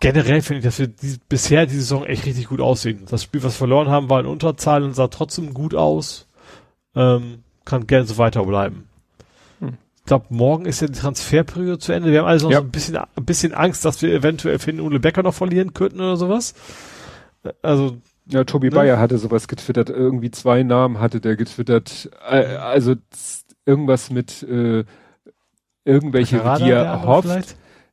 generell 0.00 0.42
finde 0.42 0.58
ich, 0.58 0.64
dass 0.64 0.78
wir 0.78 0.88
die, 0.88 1.16
bisher 1.28 1.66
die 1.66 1.74
Saison 1.74 2.04
echt 2.04 2.26
richtig 2.26 2.48
gut 2.48 2.60
aussehen. 2.60 3.04
Das 3.08 3.22
Spiel, 3.22 3.42
was 3.42 3.54
wir 3.54 3.58
verloren 3.58 3.88
haben, 3.88 4.10
war 4.10 4.20
in 4.20 4.26
Unterzahl 4.26 4.82
und 4.82 4.94
sah 4.94 5.08
trotzdem 5.08 5.54
gut 5.54 5.74
aus. 5.74 6.26
Ähm, 6.94 7.42
kann 7.64 7.86
gerne 7.86 8.06
so 8.06 8.18
weiter 8.18 8.44
bleiben. 8.44 8.84
Ich 8.84 8.87
glaube, 10.08 10.26
morgen 10.30 10.66
ist 10.66 10.80
ja 10.80 10.88
die 10.88 10.98
Transferperiode 10.98 11.78
zu 11.78 11.92
Ende. 11.92 12.10
Wir 12.10 12.20
haben 12.20 12.26
also 12.26 12.46
noch 12.46 12.52
ja. 12.52 12.58
so 12.58 12.64
ein 12.64 12.70
bisschen, 12.70 12.96
ein 12.96 13.24
bisschen 13.24 13.54
Angst, 13.54 13.84
dass 13.84 14.02
wir 14.02 14.12
eventuell 14.12 14.58
Finn 14.58 14.80
Ole 14.80 14.98
Becker 14.98 15.22
noch 15.22 15.34
verlieren 15.34 15.74
könnten 15.74 16.00
oder 16.00 16.16
sowas. 16.16 16.54
Also 17.62 17.98
ja, 18.26 18.44
Tobi 18.44 18.68
ne? 18.68 18.74
Bayer 18.74 18.98
hatte 18.98 19.18
sowas 19.18 19.48
getwittert. 19.48 19.90
Irgendwie 19.90 20.30
zwei 20.30 20.62
Namen 20.62 20.98
hatte 20.98 21.20
der 21.20 21.36
getwittert. 21.36 22.10
Äh, 22.28 22.56
also 22.56 22.96
irgendwas 23.64 24.10
mit 24.10 24.42
äh, 24.42 24.84
irgendwelche, 25.84 26.38
die 26.58 26.70
er 26.70 27.02
hofft. 27.04 27.28
Äh, 27.28 27.42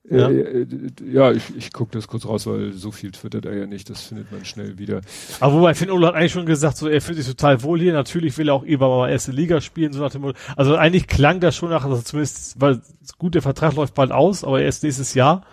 ja, 0.10 0.30
äh, 0.30 0.68
ja 1.12 1.32
ich, 1.32 1.56
ich 1.58 1.74
gucke 1.74 1.92
das 1.92 2.08
kurz 2.08 2.26
raus, 2.26 2.46
weil 2.46 2.74
so 2.74 2.92
viel 2.92 3.12
twittert 3.12 3.46
er 3.46 3.56
ja 3.56 3.66
nicht. 3.66 3.90
Das 3.90 4.02
findet 4.02 4.32
man 4.32 4.46
schnell 4.46 4.78
wieder. 4.78 5.02
Aber 5.40 5.54
wobei 5.54 5.74
Finn 5.74 5.90
Ulla 5.90 6.10
hat 6.10 6.16
eigentlich 6.16 6.32
schon 6.32 6.46
gesagt, 6.46 6.78
so 6.78 6.88
er 6.88 7.02
fühlt 7.02 7.18
sich 7.18 7.28
total 7.28 7.64
wohl 7.64 7.80
hier. 7.80 7.94
Natürlich 7.94 8.38
will 8.38 8.50
er 8.50 8.54
auch 8.54 8.64
irgendwann 8.64 8.90
mal 8.90 9.10
erste 9.10 9.32
Liga 9.32 9.62
spielen, 9.62 9.94
so 9.94 10.02
nach 10.02 10.12
dem 10.12 10.22
Motto. 10.22 10.38
Also 10.56 10.76
eigentlich 10.76 11.08
klang 11.08 11.40
das 11.40 11.56
schon 11.56 11.70
nach, 11.70 11.86
also 11.86 12.02
zumindest, 12.02 12.60
weil 12.62 12.82
gut, 13.18 13.36
der 13.36 13.42
Vertrag 13.42 13.76
läuft 13.76 13.96
bald 13.96 14.12
aus, 14.12 14.44
aber 14.44 14.62
erst 14.62 14.84
nächstes 14.84 15.14
Jahr. 15.14 15.44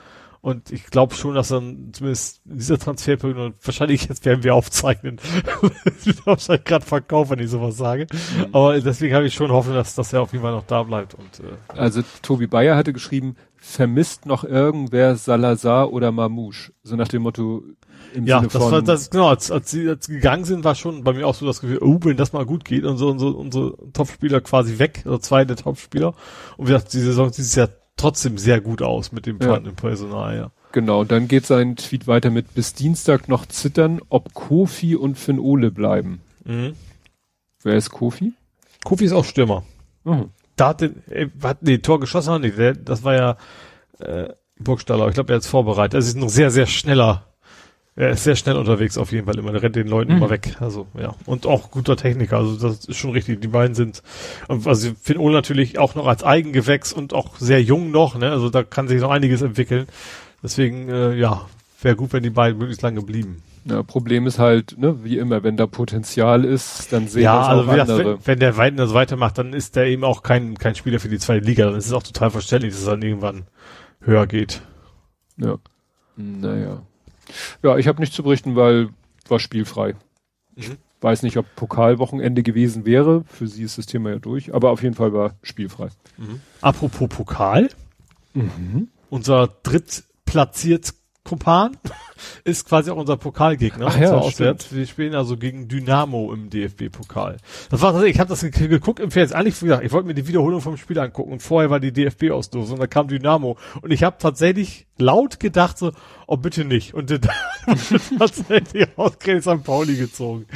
Und 0.42 0.72
ich 0.72 0.86
glaube 0.86 1.14
schon, 1.14 1.36
dass 1.36 1.48
dann 1.48 1.90
zumindest 1.92 2.40
in 2.44 2.58
dieser 2.58 2.76
Transferperiode, 2.76 3.44
und 3.46 3.54
wahrscheinlich 3.64 4.08
jetzt 4.08 4.24
werden 4.24 4.42
wir 4.42 4.56
aufzeichnen, 4.56 5.20
ich 6.04 6.26
wahrscheinlich 6.26 6.64
gerade 6.64 6.84
verkaufen, 6.84 7.30
wenn 7.30 7.38
ich 7.38 7.50
sowas 7.50 7.76
sage. 7.76 8.08
Mhm. 8.10 8.46
Aber 8.50 8.80
deswegen 8.80 9.14
habe 9.14 9.24
ich 9.24 9.34
schon 9.34 9.52
Hoffnung, 9.52 9.76
dass, 9.76 9.94
dass 9.94 10.12
er 10.12 10.20
auf 10.20 10.32
jeden 10.32 10.42
Fall 10.42 10.52
noch 10.52 10.66
da 10.66 10.82
bleibt. 10.82 11.14
Und, 11.14 11.38
äh, 11.38 11.78
also 11.78 12.02
Tobi 12.22 12.48
Bayer 12.48 12.76
hatte 12.76 12.92
geschrieben, 12.92 13.36
vermisst 13.54 14.26
noch 14.26 14.42
irgendwer 14.42 15.14
Salazar 15.14 15.92
oder 15.92 16.10
Mamouche? 16.10 16.72
So 16.82 16.96
nach 16.96 17.06
dem 17.06 17.22
Motto, 17.22 17.62
im 18.12 18.26
ja, 18.26 18.38
Sinne 18.40 18.48
das 18.52 18.72
war 18.72 18.82
das 18.82 19.10
genau, 19.10 19.28
als, 19.28 19.52
als 19.52 19.70
sie 19.70 19.88
als 19.88 20.08
gegangen 20.08 20.44
sind, 20.44 20.64
war 20.64 20.74
schon 20.74 21.04
bei 21.04 21.12
mir 21.12 21.24
auch 21.24 21.36
so 21.36 21.46
das 21.46 21.60
Gefühl, 21.60 21.78
oh, 21.80 22.00
wenn 22.02 22.16
das 22.16 22.32
mal 22.32 22.44
gut 22.44 22.64
geht 22.64 22.84
und 22.84 22.96
so 22.96 23.08
unsere, 23.08 23.32
unsere 23.32 23.76
Topspieler 23.92 24.40
quasi 24.40 24.80
weg, 24.80 25.02
also 25.04 25.18
zwei 25.18 25.44
der 25.44 25.56
Topspieler. 25.56 26.14
Und 26.56 26.66
wie 26.66 26.72
gesagt, 26.72 26.92
die 26.92 26.98
Saison 26.98 27.30
dieses 27.30 27.54
Jahr 27.54 27.68
trotzdem 27.96 28.38
sehr 28.38 28.60
gut 28.60 28.82
aus 28.82 29.12
mit 29.12 29.26
dem 29.26 29.38
ja. 29.40 29.58
Personal, 29.58 30.36
ja. 30.36 30.50
Genau, 30.72 31.04
dann 31.04 31.28
geht 31.28 31.44
sein 31.46 31.76
Tweet 31.76 32.06
weiter 32.06 32.30
mit 32.30 32.54
bis 32.54 32.72
Dienstag 32.72 33.28
noch 33.28 33.46
zittern, 33.46 34.00
ob 34.08 34.32
Kofi 34.32 34.96
und 34.96 35.18
Finn 35.18 35.38
Ole 35.38 35.70
bleiben. 35.70 36.22
Mhm. 36.44 36.74
Wer 37.62 37.74
ist 37.74 37.90
Kofi? 37.90 38.32
Kofi 38.82 39.04
ist 39.04 39.12
auch 39.12 39.24
Stürmer. 39.24 39.64
Mhm. 40.04 40.30
Da 40.56 40.68
hat, 40.68 40.80
den, 40.80 41.02
hat 41.42 41.62
nee, 41.62 41.78
Tor 41.78 42.00
geschossen, 42.00 42.40
nee, 42.40 42.50
der, 42.50 42.74
das 42.74 43.04
war 43.04 43.14
ja 43.14 43.36
äh, 43.98 44.32
Burgstaller, 44.58 45.08
ich 45.08 45.14
glaube, 45.14 45.32
er 45.32 45.36
hat 45.36 45.42
es 45.42 45.48
vorbereitet. 45.48 45.94
Das 45.94 46.06
ist 46.06 46.16
ein 46.16 46.28
sehr, 46.28 46.50
sehr 46.50 46.66
schneller 46.66 47.31
er 47.94 48.10
ist 48.10 48.24
sehr 48.24 48.36
schnell 48.36 48.56
unterwegs 48.56 48.96
auf 48.96 49.12
jeden 49.12 49.26
Fall 49.26 49.38
immer. 49.38 49.52
Der 49.52 49.62
rennt 49.62 49.76
den 49.76 49.86
Leuten 49.86 50.12
mhm. 50.12 50.18
immer 50.18 50.30
weg. 50.30 50.56
Also, 50.60 50.86
ja. 50.98 51.14
Und 51.26 51.46
auch 51.46 51.70
guter 51.70 51.96
Techniker. 51.96 52.38
Also, 52.38 52.56
das 52.56 52.86
ist 52.86 52.96
schon 52.96 53.10
richtig. 53.10 53.40
Die 53.40 53.48
beiden 53.48 53.74
sind, 53.74 54.02
also, 54.48 54.92
Finn 55.00 55.18
Ohl 55.18 55.32
natürlich 55.32 55.78
auch 55.78 55.94
noch 55.94 56.06
als 56.06 56.24
Eigengewächs 56.24 56.92
und 56.92 57.12
auch 57.12 57.36
sehr 57.36 57.62
jung 57.62 57.90
noch, 57.90 58.16
ne? 58.16 58.30
Also, 58.30 58.48
da 58.48 58.62
kann 58.62 58.88
sich 58.88 59.00
noch 59.00 59.10
einiges 59.10 59.42
entwickeln. 59.42 59.86
Deswegen, 60.42 60.88
äh, 60.88 61.14
ja, 61.14 61.46
wäre 61.82 61.96
gut, 61.96 62.12
wenn 62.12 62.22
die 62.22 62.30
beiden 62.30 62.58
möglichst 62.58 62.82
lange 62.82 63.02
blieben. 63.02 63.42
Ja, 63.64 63.82
Problem 63.82 64.26
ist 64.26 64.38
halt, 64.38 64.76
ne, 64.76 65.04
wie 65.04 65.18
immer, 65.18 65.44
wenn 65.44 65.56
da 65.56 65.66
Potenzial 65.66 66.44
ist, 66.44 66.92
dann 66.92 67.06
sehen 67.06 67.22
ja, 67.22 67.38
das 67.38 67.48
also 67.48 67.62
auch 67.62 67.68
andere. 67.68 67.86
Das, 67.86 67.98
wenn, 67.98 68.26
wenn 68.26 68.38
der 68.40 68.56
Weiden 68.56 68.76
das 68.76 68.92
weitermacht, 68.92 69.38
dann 69.38 69.52
ist 69.52 69.76
der 69.76 69.86
eben 69.86 70.02
auch 70.02 70.22
kein, 70.22 70.58
kein 70.58 70.74
Spieler 70.74 70.98
für 70.98 71.08
die 71.08 71.18
zweite 71.18 71.44
Liga. 71.44 71.66
Dann 71.66 71.76
ist 71.76 71.86
es 71.86 71.92
auch 71.92 72.02
total 72.02 72.30
verständlich, 72.30 72.72
dass 72.72 72.80
es 72.80 72.86
dann 72.86 73.02
irgendwann 73.02 73.44
höher 74.00 74.26
geht. 74.26 74.62
Ja. 75.36 75.58
Naja. 76.16 76.82
Ja, 77.62 77.76
ich 77.78 77.88
habe 77.88 78.00
nichts 78.00 78.16
zu 78.16 78.22
berichten, 78.22 78.56
weil 78.56 78.90
war 79.28 79.38
spielfrei. 79.38 79.94
Mhm. 80.56 80.76
Weiß 81.00 81.22
nicht, 81.22 81.36
ob 81.36 81.46
Pokalwochenende 81.56 82.42
gewesen 82.42 82.84
wäre. 82.84 83.24
Für 83.26 83.48
sie 83.48 83.64
ist 83.64 83.78
das 83.78 83.86
Thema 83.86 84.10
ja 84.10 84.18
durch, 84.18 84.54
aber 84.54 84.70
auf 84.70 84.82
jeden 84.82 84.94
Fall 84.94 85.12
war 85.12 85.34
spielfrei. 85.42 85.88
Mhm. 86.16 86.40
Apropos 86.60 87.08
Pokal. 87.08 87.70
Mhm. 88.34 88.88
Unser 89.10 89.48
drittplatziert 89.62 90.94
Kumpan 91.24 91.76
ist 92.44 92.68
quasi 92.68 92.90
auch 92.90 92.96
unser 92.96 93.16
Pokalgegner. 93.16 93.86
Ach 93.88 93.98
ja, 93.98 94.12
auswärts. 94.12 94.74
Wir 94.74 94.86
spielen 94.86 95.14
also 95.14 95.36
gegen 95.36 95.68
Dynamo 95.68 96.32
im 96.32 96.50
DFB-Pokal. 96.50 97.36
Das 97.70 97.80
war 97.80 97.92
tatsächlich, 97.92 98.16
ich 98.16 98.20
habe 98.20 98.30
das 98.30 98.40
geguckt 98.42 98.98
im 99.00 99.10
Fernsehen. 99.10 99.36
Eigentlich, 99.36 99.58
gesagt, 99.60 99.84
ich 99.84 99.92
wollte 99.92 100.08
mir 100.08 100.14
die 100.14 100.26
Wiederholung 100.26 100.60
vom 100.60 100.76
Spiel 100.76 100.98
angucken 100.98 101.32
und 101.32 101.42
vorher 101.42 101.70
war 101.70 101.80
die 101.80 101.92
DFB-Auslosung 101.92 102.74
und 102.74 102.80
da 102.80 102.86
kam 102.86 103.08
Dynamo 103.08 103.56
und 103.80 103.92
ich 103.92 104.02
habe 104.02 104.16
tatsächlich 104.18 104.86
laut 104.98 105.38
gedacht 105.38 105.78
so, 105.78 105.92
oh 106.26 106.36
bitte 106.36 106.64
nicht. 106.64 106.94
Und 106.94 107.10
dann 107.10 107.20
tatsächlich 108.18 108.88
ausgerechnet 108.96 109.44
St. 109.44 109.64
Pauli 109.64 109.96
gezogen. 109.96 110.46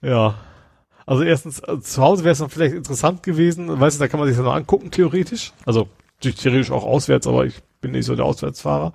Ja. 0.00 0.36
Also 1.06 1.22
erstens, 1.22 1.62
also 1.62 1.82
zu 1.82 2.02
Hause 2.02 2.24
wäre 2.24 2.32
es 2.32 2.38
dann 2.38 2.50
vielleicht 2.50 2.74
interessant 2.74 3.22
gewesen. 3.22 3.80
Weißt 3.80 3.98
du, 3.98 4.00
da 4.00 4.08
kann 4.08 4.20
man 4.20 4.28
sich 4.28 4.36
das 4.36 4.44
noch 4.44 4.54
angucken, 4.54 4.90
theoretisch. 4.90 5.52
Also 5.66 5.88
theoretisch 6.32 6.70
auch 6.70 6.84
auswärts, 6.84 7.26
aber 7.26 7.44
ich 7.46 7.62
bin 7.80 7.92
nicht 7.92 8.06
so 8.06 8.16
der 8.16 8.24
Auswärtsfahrer. 8.24 8.92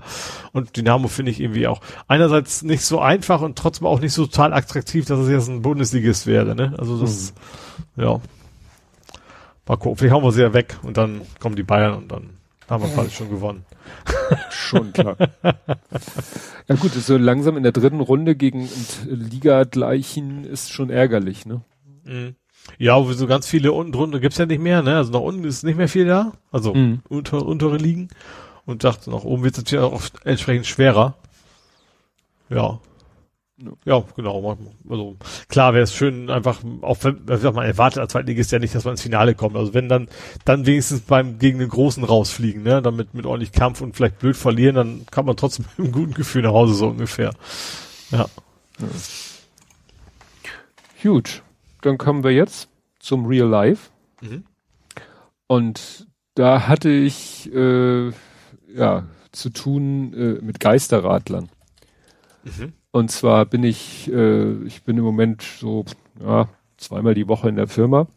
Und 0.52 0.76
Dynamo 0.76 1.08
finde 1.08 1.32
ich 1.32 1.40
irgendwie 1.40 1.68
auch 1.68 1.82
einerseits 2.08 2.64
nicht 2.64 2.84
so 2.84 3.00
einfach 3.00 3.42
und 3.42 3.58
trotzdem 3.58 3.86
auch 3.88 4.00
nicht 4.00 4.14
so 4.14 4.26
total 4.26 4.54
attraktiv, 4.54 5.06
dass 5.06 5.20
es 5.20 5.30
jetzt 5.30 5.48
ein 5.48 5.62
Bundesligist 5.62 6.26
wäre. 6.26 6.56
Ne? 6.56 6.74
Also 6.78 7.00
das, 7.00 7.34
mhm. 7.96 8.04
ja. 8.04 8.22
Mal 9.68 9.78
gucken, 9.78 9.98
vielleicht 9.98 10.16
hauen 10.16 10.24
wir 10.24 10.32
sie 10.32 10.42
ja 10.42 10.54
weg 10.54 10.78
und 10.82 10.98
dann 10.98 11.22
kommen 11.40 11.56
die 11.56 11.64
Bayern 11.64 11.94
und 11.94 12.12
dann 12.12 12.32
haben 12.68 12.84
wir 12.84 12.90
quasi 12.90 13.12
schon 13.12 13.30
gewonnen. 13.30 13.66
schon 14.50 14.94
klar. 14.94 15.16
ja 16.68 16.76
gut, 16.76 16.94
so 16.94 17.18
langsam 17.18 17.58
in 17.58 17.64
der 17.64 17.72
dritten 17.72 18.00
Runde 18.00 18.36
gegen 18.36 18.68
Liga-Gleichen 19.08 20.44
ist 20.44 20.72
schon 20.72 20.90
ärgerlich, 20.90 21.46
ne? 21.46 21.62
Mhm. 22.04 22.36
Ja, 22.78 23.02
so 23.04 23.28
ganz 23.28 23.48
viele 23.48 23.72
unten 23.72 23.92
drunter 23.92 24.20
gibt's 24.20 24.38
ja 24.38 24.46
nicht 24.46 24.62
mehr, 24.62 24.82
ne? 24.82 24.98
Also 24.98 25.12
nach 25.12 25.20
unten 25.20 25.44
ist 25.44 25.64
nicht 25.64 25.78
mehr 25.78 25.90
viel 25.90 26.06
da. 26.06 26.34
Also 26.52 26.74
mhm. 26.74 27.02
unter, 27.10 27.46
untere 27.46 27.78
Ligen 27.78 28.10
und 28.66 28.84
dachte, 28.84 29.10
nach 29.10 29.24
oben 29.24 29.44
wird 29.44 29.58
es 29.58 29.64
natürlich 29.64 29.84
auch 29.84 30.02
entsprechend 30.24 30.68
schwerer. 30.68 31.16
Ja. 32.50 32.80
Ja, 33.84 34.04
genau. 34.16 34.58
Also 34.90 35.18
klar 35.50 35.74
wäre 35.74 35.84
es 35.84 35.94
schön, 35.94 36.30
einfach, 36.30 36.60
auch 36.82 36.98
wenn 37.02 37.54
man 37.54 37.66
erwartet 37.66 38.00
als 38.00 38.14
Zweitligist 38.14 38.54
ja 38.54 38.60
nicht, 38.60 38.74
dass 38.74 38.86
man 38.86 38.94
ins 38.94 39.02
Finale 39.02 39.36
kommt. 39.36 39.58
Also 39.58 39.74
wenn 39.74 39.90
dann, 39.90 40.08
dann 40.46 40.66
wenigstens 40.66 41.02
beim 41.02 41.40
gegen 41.40 41.60
den 41.60 41.68
Großen 41.68 42.04
rausfliegen, 42.04 42.64
ne? 42.64 42.82
Damit 42.82 43.14
mit 43.14 43.26
ordentlich 43.26 43.52
Kampf 43.52 43.82
und 43.82 43.96
vielleicht 43.96 44.20
blöd 44.20 44.38
verlieren, 44.38 44.76
dann 44.76 45.06
kann 45.12 45.26
man 45.26 45.36
trotzdem 45.36 45.66
mit 45.78 45.86
einem 45.86 45.94
guten 45.94 46.14
Gefühl 46.14 46.44
nach 46.44 46.54
Hause 46.54 46.74
so 46.74 46.88
ungefähr. 46.88 47.32
Ja. 48.12 48.28
ja. 48.80 48.88
Gut, 51.04 51.44
dann 51.82 51.98
kommen 51.98 52.24
wir 52.24 52.32
jetzt 52.32 52.70
zum 53.00 53.26
Real 53.26 53.48
Life. 53.48 53.90
Mhm. 54.22 54.44
Und 55.48 56.08
da 56.36 56.68
hatte 56.68 56.90
ich 56.90 57.52
äh, 57.54 58.12
ja 58.74 59.08
zu 59.32 59.50
tun 59.50 60.14
äh, 60.14 60.44
mit 60.44 60.60
Geisterradlern. 60.60 61.50
Mhm. 62.44 62.74
Und 62.92 63.12
zwar 63.12 63.46
bin 63.46 63.64
ich, 63.64 64.12
äh, 64.12 64.54
ich 64.64 64.84
bin 64.84 64.98
im 64.98 65.04
Moment 65.04 65.42
so 65.42 65.86
ja, 66.20 66.50
zweimal 66.78 67.14
die 67.14 67.28
Woche 67.28 67.50
in 67.50 67.56
der 67.56 67.68
Firma, 67.68 68.08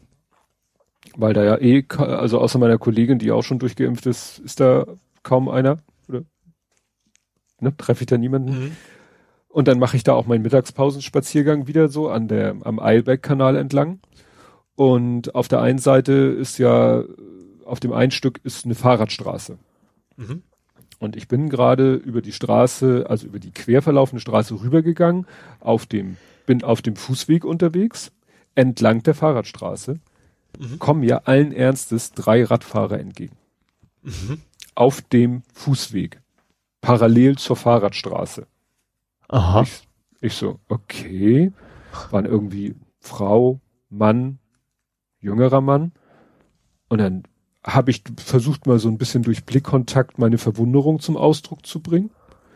weil 1.15 1.33
da 1.33 1.43
ja 1.43 1.57
eh, 1.59 1.85
also 1.97 2.39
außer 2.39 2.57
meiner 2.59 2.77
Kollegin, 2.77 3.19
die 3.19 3.31
auch 3.31 3.43
schon 3.43 3.59
durchgeimpft 3.59 4.05
ist, 4.05 4.39
ist 4.39 4.59
da 4.59 4.85
kaum 5.21 5.49
einer. 5.49 5.77
Oder 6.07 6.23
ne, 7.59 7.75
treffe 7.77 8.03
ich 8.03 8.07
da 8.07 8.17
niemanden. 8.17 8.51
Mhm. 8.51 8.77
Und 9.53 9.67
dann 9.67 9.77
mache 9.77 9.95
ich 9.95 10.03
da 10.03 10.13
auch 10.13 10.25
meinen 10.25 10.41
Mittagspausenspaziergang 10.41 11.67
wieder 11.67 11.87
so 11.87 12.09
an 12.09 12.27
der, 12.27 12.55
am 12.63 12.79
Eilberg-Kanal 12.79 13.55
entlang. 13.55 13.99
Und 14.73 15.35
auf 15.35 15.47
der 15.47 15.61
einen 15.61 15.77
Seite 15.77 16.11
ist 16.11 16.57
ja, 16.57 17.03
auf 17.63 17.79
dem 17.79 17.93
einen 17.93 18.09
Stück 18.09 18.41
ist 18.43 18.65
eine 18.65 18.73
Fahrradstraße. 18.73 19.59
Mhm. 20.17 20.41
Und 20.97 21.15
ich 21.15 21.27
bin 21.27 21.49
gerade 21.49 21.93
über 21.93 22.23
die 22.23 22.31
Straße, 22.31 23.05
also 23.07 23.27
über 23.27 23.37
die 23.37 23.51
quer 23.51 23.83
verlaufende 23.83 24.21
Straße 24.21 24.59
rübergegangen, 24.59 25.27
auf 25.59 25.85
dem, 25.85 26.17
bin 26.47 26.63
auf 26.63 26.81
dem 26.81 26.95
Fußweg 26.95 27.45
unterwegs, 27.45 28.11
entlang 28.55 29.03
der 29.03 29.13
Fahrradstraße, 29.13 29.99
mhm. 30.57 30.79
kommen 30.79 31.01
mir 31.01 31.27
allen 31.27 31.51
Ernstes 31.51 32.13
drei 32.13 32.43
Radfahrer 32.43 32.99
entgegen. 32.99 33.37
Mhm. 34.01 34.41
Auf 34.73 35.01
dem 35.01 35.43
Fußweg. 35.53 36.19
Parallel 36.81 37.37
zur 37.37 37.55
Fahrradstraße. 37.55 38.47
Aha. 39.33 39.63
Ich, 39.63 39.87
ich 40.21 40.33
so, 40.35 40.59
okay. 40.69 41.51
Waren 42.11 42.25
irgendwie 42.25 42.75
Frau, 42.99 43.59
Mann, 43.89 44.37
jüngerer 45.19 45.61
Mann. 45.61 45.91
Und 46.87 46.99
dann 46.99 47.23
habe 47.63 47.89
ich 47.89 48.03
versucht 48.17 48.67
mal 48.67 48.77
so 48.77 48.89
ein 48.89 48.99
bisschen 48.99 49.23
durch 49.23 49.43
Blickkontakt 49.43 50.19
meine 50.19 50.37
Verwunderung 50.37 50.99
zum 50.99 51.17
Ausdruck 51.17 51.65
zu 51.65 51.79
bringen. 51.79 52.11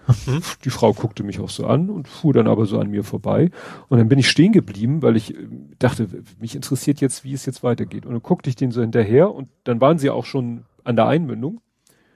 Mhm. 0.08 0.44
Die 0.64 0.70
Frau 0.70 0.94
guckte 0.94 1.24
mich 1.24 1.40
auch 1.40 1.50
so 1.50 1.66
an 1.66 1.90
und 1.90 2.08
fuhr 2.08 2.34
dann 2.34 2.48
aber 2.48 2.68
so 2.68 2.80
an 2.80 2.92
mir 2.92 3.04
vorbei. 3.04 3.50
Und 3.90 3.98
dann 3.98 4.08
bin 4.08 4.20
ich 4.20 4.30
stehen 4.30 4.52
geblieben, 4.52 5.02
weil 5.02 5.18
ich 5.18 5.34
äh, 5.34 5.48
dachte, 5.80 6.08
mich 6.40 6.56
interessiert 6.56 7.02
jetzt, 7.02 7.24
wie 7.24 7.34
es 7.34 7.48
jetzt 7.48 7.64
weitergeht. 7.64 8.06
Und 8.06 8.14
dann 8.14 8.22
guckte 8.22 8.52
ich 8.52 8.56
den 8.56 8.72
so 8.72 8.82
hinterher 8.82 9.34
und 9.34 9.50
dann 9.64 9.82
waren 9.82 9.98
sie 9.98 10.12
auch 10.12 10.26
schon 10.26 10.66
an 10.84 10.96
der 10.96 11.08
Einmündung. 11.08 11.60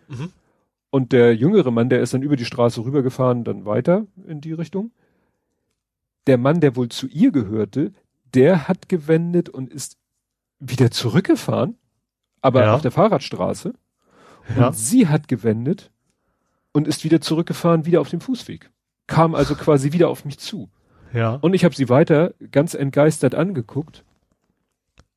Mhm. 0.08 0.32
Und 0.92 1.12
der 1.12 1.36
jüngere 1.36 1.72
Mann, 1.72 1.90
der 1.90 2.02
ist 2.02 2.14
dann 2.14 2.22
über 2.22 2.36
die 2.36 2.46
Straße 2.46 2.84
rübergefahren, 2.84 3.44
dann 3.44 3.66
weiter 3.66 4.06
in 4.28 4.42
die 4.42 4.54
Richtung. 4.54 4.92
Der 6.28 6.38
Mann, 6.38 6.60
der 6.60 6.76
wohl 6.76 6.90
zu 6.90 7.08
ihr 7.08 7.32
gehörte, 7.32 7.94
der 8.36 8.68
hat 8.68 8.90
gewendet 8.90 9.50
und 9.50 9.74
ist 9.74 9.98
wieder 10.60 10.92
zurückgefahren 10.92 11.78
aber 12.42 12.64
ja. 12.64 12.76
auf 12.76 12.82
der 12.82 12.92
Fahrradstraße. 12.92 13.74
Ja. 14.56 14.68
Und 14.68 14.76
sie 14.76 15.08
hat 15.08 15.28
gewendet 15.28 15.92
und 16.74 16.88
ist 16.88 17.04
wieder 17.04 17.22
zurückgefahren, 17.22 17.86
wieder 17.86 18.02
auf 18.02 18.10
dem 18.10 18.22
Fußweg. 18.22 18.72
Kam 19.08 19.36
also 19.36 19.56
quasi 19.56 19.94
wieder 19.94 20.10
auf 20.10 20.26
mich 20.26 20.40
zu. 20.40 20.70
Ja. 21.14 21.36
Und 21.36 21.54
ich 21.54 21.64
habe 21.64 21.76
sie 21.76 21.90
weiter 21.90 22.34
ganz 22.52 22.74
entgeistert 22.74 23.36
angeguckt. 23.36 24.04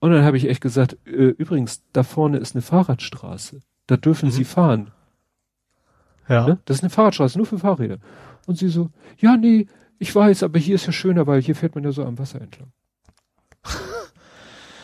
Und 0.01 0.13
dann 0.13 0.25
habe 0.25 0.37
ich 0.37 0.49
echt 0.49 0.61
gesagt, 0.61 0.99
äh, 1.07 1.11
übrigens, 1.11 1.83
da 1.93 2.03
vorne 2.03 2.39
ist 2.39 2.55
eine 2.55 2.63
Fahrradstraße. 2.63 3.61
Da 3.87 3.97
dürfen 3.97 4.27
mhm. 4.27 4.33
Sie 4.33 4.45
fahren. 4.45 4.91
Ja. 6.29 6.47
Ne? 6.47 6.59
Das 6.65 6.79
ist 6.79 6.83
eine 6.83 6.91
Fahrradstraße, 6.91 7.39
nur 7.39 7.47
für 7.47 7.59
Fahrräder. 7.59 7.99
Und 8.47 8.59
sie 8.59 8.69
so, 8.69 8.91
ja, 9.19 9.37
nee, 9.37 9.67
ich 9.99 10.15
weiß, 10.15 10.43
aber 10.43 10.59
hier 10.59 10.75
ist 10.75 10.87
ja 10.87 10.93
schöner, 10.93 11.27
weil 11.27 11.41
hier 11.41 11.55
fährt 11.55 11.75
man 11.75 11.85
ja 11.85 11.93
so 11.93 12.05
am 12.05 12.19
Wasser 12.19 12.41
entlang. 12.41 12.73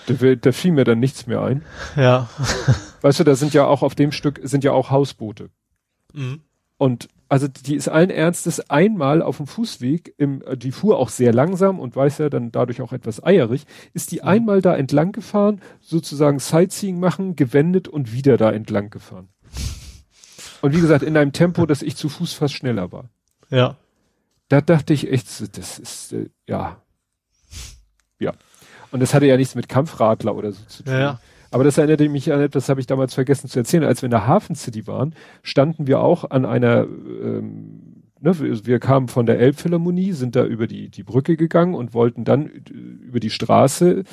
Da, 0.07 0.35
da 0.35 0.51
fiel 0.51 0.73
mir 0.73 0.83
dann 0.83 0.99
nichts 0.99 1.28
mehr 1.28 1.41
ein. 1.41 1.62
Ja. 1.94 2.28
Weißt 3.01 3.20
du, 3.20 3.25
da 3.25 3.36
sind 3.36 3.55
ja 3.55 3.67
auch 3.67 3.83
auf 3.83 3.94
dem 3.94 4.10
Stück 4.10 4.41
sind 4.43 4.65
ja 4.65 4.73
auch 4.73 4.91
Hausboote. 4.91 5.51
Mhm. 6.12 6.41
Und 6.78 7.09
also 7.28 7.47
die 7.47 7.77
ist 7.77 7.89
allen 7.89 8.10
Ernstes 8.10 8.70
einmal 8.70 9.23
auf 9.23 9.36
dem 9.36 9.47
Fußweg, 9.47 10.15
im, 10.19 10.43
die 10.57 10.73
fuhr 10.73 10.99
auch 10.99 11.10
sehr 11.10 11.33
langsam 11.33 11.78
und 11.78 11.94
weiß 11.94 12.19
ja 12.19 12.28
dann 12.28 12.51
dadurch 12.51 12.81
auch 12.81 12.93
etwas 12.93 13.23
eierig, 13.23 13.67
ist 13.93 14.10
die 14.10 14.17
mhm. 14.17 14.28
einmal 14.28 14.62
da 14.62 14.75
entlang 14.75 15.12
gefahren, 15.12 15.60
sozusagen 15.81 16.41
Sightseeing 16.41 16.99
machen, 16.99 17.36
gewendet 17.36 17.86
und 17.86 18.12
wieder 18.12 18.36
da 18.36 18.51
entlang 18.51 18.91
gefahren. 18.91 19.28
Und 20.60 20.74
wie 20.74 20.80
gesagt, 20.80 21.02
in 21.02 21.16
einem 21.16 21.32
Tempo, 21.32 21.66
dass 21.66 21.82
ich 21.82 21.97
zu 21.97 22.08
Fuß 22.08 22.32
fast 22.32 22.55
schneller 22.55 22.92
war. 22.92 23.08
Ja. 23.50 23.76
Da 24.48 24.60
dachte 24.60 24.92
ich 24.92 25.10
echt, 25.10 25.26
das 25.56 25.78
ist, 25.78 26.12
äh, 26.12 26.28
ja. 26.48 26.82
Ja. 28.18 28.32
Und 28.90 29.00
das 29.00 29.14
hatte 29.14 29.26
ja 29.26 29.36
nichts 29.36 29.55
mit 29.55 29.68
Kampfradler 29.68 30.34
oder 30.34 30.52
so 30.52 30.64
zu 30.66 30.82
tun. 30.82 30.92
Ja, 30.92 31.00
ja. 31.00 31.20
Aber 31.52 31.64
das 31.64 31.78
erinnerte 31.78 32.08
mich 32.08 32.32
an 32.32 32.40
etwas, 32.40 32.68
habe 32.68 32.80
ich 32.80 32.86
damals 32.86 33.14
vergessen 33.14 33.48
zu 33.48 33.58
erzählen. 33.58 33.84
Als 33.84 34.02
wir 34.02 34.06
in 34.06 34.12
der 34.12 34.26
Hafen 34.26 34.55
City 34.55 34.86
waren, 34.86 35.14
standen 35.42 35.86
wir 35.86 36.00
auch 36.00 36.30
an 36.30 36.44
einer, 36.44 36.82
ähm, 36.82 38.05
ne, 38.20 38.39
wir, 38.39 38.66
wir 38.66 38.78
kamen 38.78 39.08
von 39.08 39.26
der 39.26 39.40
Elbphilharmonie, 39.40 40.12
sind 40.12 40.36
da 40.36 40.44
über 40.44 40.66
die, 40.66 40.90
die 40.90 41.02
Brücke 41.02 41.36
gegangen 41.36 41.74
und 41.74 41.92
wollten 41.92 42.24
dann 42.24 42.47
über 42.47 43.18
die 43.18 43.30
Straße. 43.30 44.05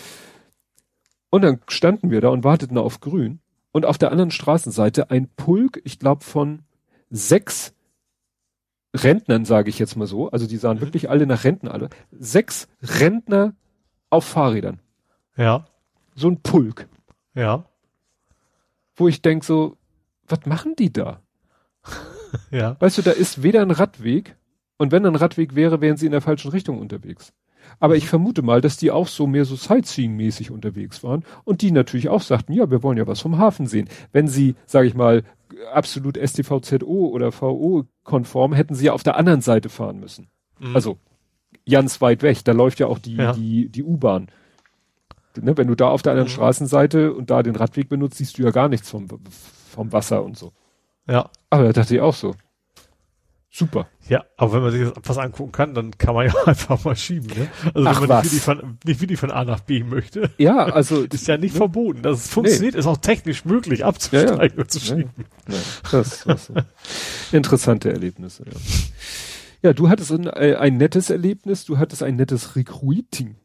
Und 1.29 1.41
dann 1.43 1.59
standen 1.67 2.09
wir 2.09 2.21
da 2.21 2.29
und 2.29 2.43
warteten 2.43 2.77
auf 2.77 3.01
Grün. 3.01 3.39
Und 3.71 3.85
auf 3.85 3.97
der 3.97 4.11
anderen 4.11 4.31
Straßenseite 4.31 5.11
ein 5.11 5.29
Pulk, 5.35 5.81
ich 5.83 5.99
glaube 5.99 6.23
von 6.23 6.63
sechs 7.09 7.73
Rentnern, 8.95 9.45
sage 9.45 9.69
ich 9.69 9.79
jetzt 9.79 9.95
mal 9.95 10.07
so. 10.07 10.29
Also 10.31 10.47
die 10.47 10.57
sahen 10.57 10.77
mhm. 10.77 10.81
wirklich 10.81 11.09
alle 11.09 11.25
nach 11.25 11.43
Renten 11.43 11.67
alle. 11.67 11.89
Sechs 12.11 12.67
Rentner 12.81 13.53
auf 14.09 14.25
Fahrrädern. 14.25 14.79
Ja. 15.35 15.65
So 16.15 16.29
ein 16.29 16.41
Pulk. 16.41 16.87
Ja. 17.35 17.65
Wo 18.95 19.07
ich 19.07 19.21
denk 19.21 19.43
so, 19.43 19.77
was 20.27 20.45
machen 20.45 20.75
die 20.75 20.91
da? 20.91 21.21
ja. 22.51 22.75
Weißt 22.79 22.97
du, 22.97 23.01
da 23.01 23.11
ist 23.11 23.43
weder 23.43 23.61
ein 23.61 23.71
Radweg 23.71 24.35
und 24.77 24.91
wenn 24.91 25.05
ein 25.05 25.15
Radweg 25.15 25.55
wäre, 25.55 25.81
wären 25.81 25.97
sie 25.97 26.05
in 26.05 26.11
der 26.11 26.21
falschen 26.21 26.51
Richtung 26.51 26.79
unterwegs. 26.79 27.33
Aber 27.79 27.95
ich 27.95 28.07
vermute 28.07 28.41
mal, 28.41 28.61
dass 28.61 28.77
die 28.77 28.91
auch 28.91 29.07
so 29.07 29.27
mehr 29.27 29.45
so 29.45 29.55
Sightseeing-mäßig 29.55 30.51
unterwegs 30.51 31.03
waren 31.03 31.23
und 31.43 31.61
die 31.61 31.71
natürlich 31.71 32.09
auch 32.09 32.21
sagten, 32.21 32.53
ja, 32.53 32.69
wir 32.69 32.83
wollen 32.83 32.97
ja 32.97 33.07
was 33.07 33.21
vom 33.21 33.37
Hafen 33.37 33.67
sehen. 33.67 33.89
Wenn 34.11 34.27
sie, 34.27 34.55
sage 34.65 34.87
ich 34.87 34.95
mal, 34.95 35.23
absolut 35.73 36.17
STVZO 36.17 36.85
oder 36.85 37.31
VO-konform, 37.31 38.53
hätten 38.53 38.75
sie 38.75 38.85
ja 38.85 38.93
auf 38.93 39.03
der 39.03 39.17
anderen 39.17 39.41
Seite 39.41 39.69
fahren 39.69 39.99
müssen. 39.99 40.27
Mhm. 40.59 40.75
Also 40.75 40.97
ganz 41.69 42.01
weit 42.01 42.23
weg. 42.23 42.43
Da 42.43 42.51
läuft 42.51 42.79
ja 42.79 42.87
auch 42.87 42.99
die, 42.99 43.15
ja. 43.15 43.33
die, 43.33 43.69
die 43.69 43.83
U-Bahn. 43.83 44.27
Ne, 45.39 45.55
wenn 45.55 45.67
du 45.67 45.75
da 45.75 45.89
auf 45.89 46.01
der 46.01 46.13
anderen 46.13 46.29
mhm. 46.29 46.33
Straßenseite 46.33 47.13
und 47.13 47.29
da 47.29 47.43
den 47.43 47.55
Radweg 47.55 47.89
benutzt, 47.89 48.17
siehst 48.17 48.37
du 48.37 48.43
ja 48.43 48.51
gar 48.51 48.69
nichts 48.69 48.89
vom, 48.89 49.07
vom 49.69 49.91
Wasser 49.93 50.23
und 50.23 50.37
so. 50.37 50.51
Ja. 51.07 51.29
Aber 51.49 51.65
da 51.65 51.73
dachte 51.73 51.95
ich 51.95 52.01
auch 52.01 52.15
so. 52.15 52.33
Super. 53.57 53.87
Ja, 54.07 54.23
aber 54.37 54.53
wenn 54.53 54.61
man 54.61 54.71
sich 54.71 54.83
das 54.83 54.93
was 55.01 55.17
angucken 55.17 55.51
kann, 55.51 55.73
dann 55.73 55.97
kann 55.97 56.13
man 56.13 56.27
ja 56.27 56.33
einfach 56.45 56.83
mal 56.85 56.95
schieben, 56.95 57.25
ne? 57.35 57.47
Also 57.73 57.89
Ach, 57.89 58.01
wenn 58.01 58.07
man 58.07 58.23
was? 58.23 58.31
nicht 58.31 58.43
von, 58.43 58.77
nicht 58.85 59.01
wirklich 59.01 59.19
von 59.19 59.31
A 59.31 59.43
nach 59.45 59.61
B 59.61 59.83
möchte. 59.83 60.29
Ja, 60.37 60.57
also. 60.65 61.01
ist 61.11 61.27
ja 61.27 61.37
nicht 61.37 61.53
ne? 61.53 61.57
verboten. 61.57 62.03
Das 62.03 62.25
es 62.25 62.29
funktioniert, 62.29 62.75
nee. 62.75 62.79
ist 62.79 62.85
auch 62.85 62.97
technisch 62.97 63.45
möglich, 63.45 63.83
abzusteigen 63.83 64.37
ja, 64.37 64.43
ja. 64.43 64.51
und 64.57 64.69
zu 64.69 64.79
schieben. 64.79 65.09
Ja, 65.49 65.55
das, 65.91 66.23
das. 66.23 66.51
Interessante 67.31 67.91
Erlebnisse, 67.91 68.43
ja. 68.45 68.59
Ja, 69.63 69.73
du 69.73 69.89
hattest 69.89 70.11
ein, 70.11 70.27
äh, 70.27 70.55
ein 70.59 70.77
nettes 70.77 71.09
Erlebnis, 71.09 71.65
du 71.65 71.79
hattest 71.79 72.03
ein 72.03 72.15
nettes 72.15 72.55
Recruiting. 72.55 73.37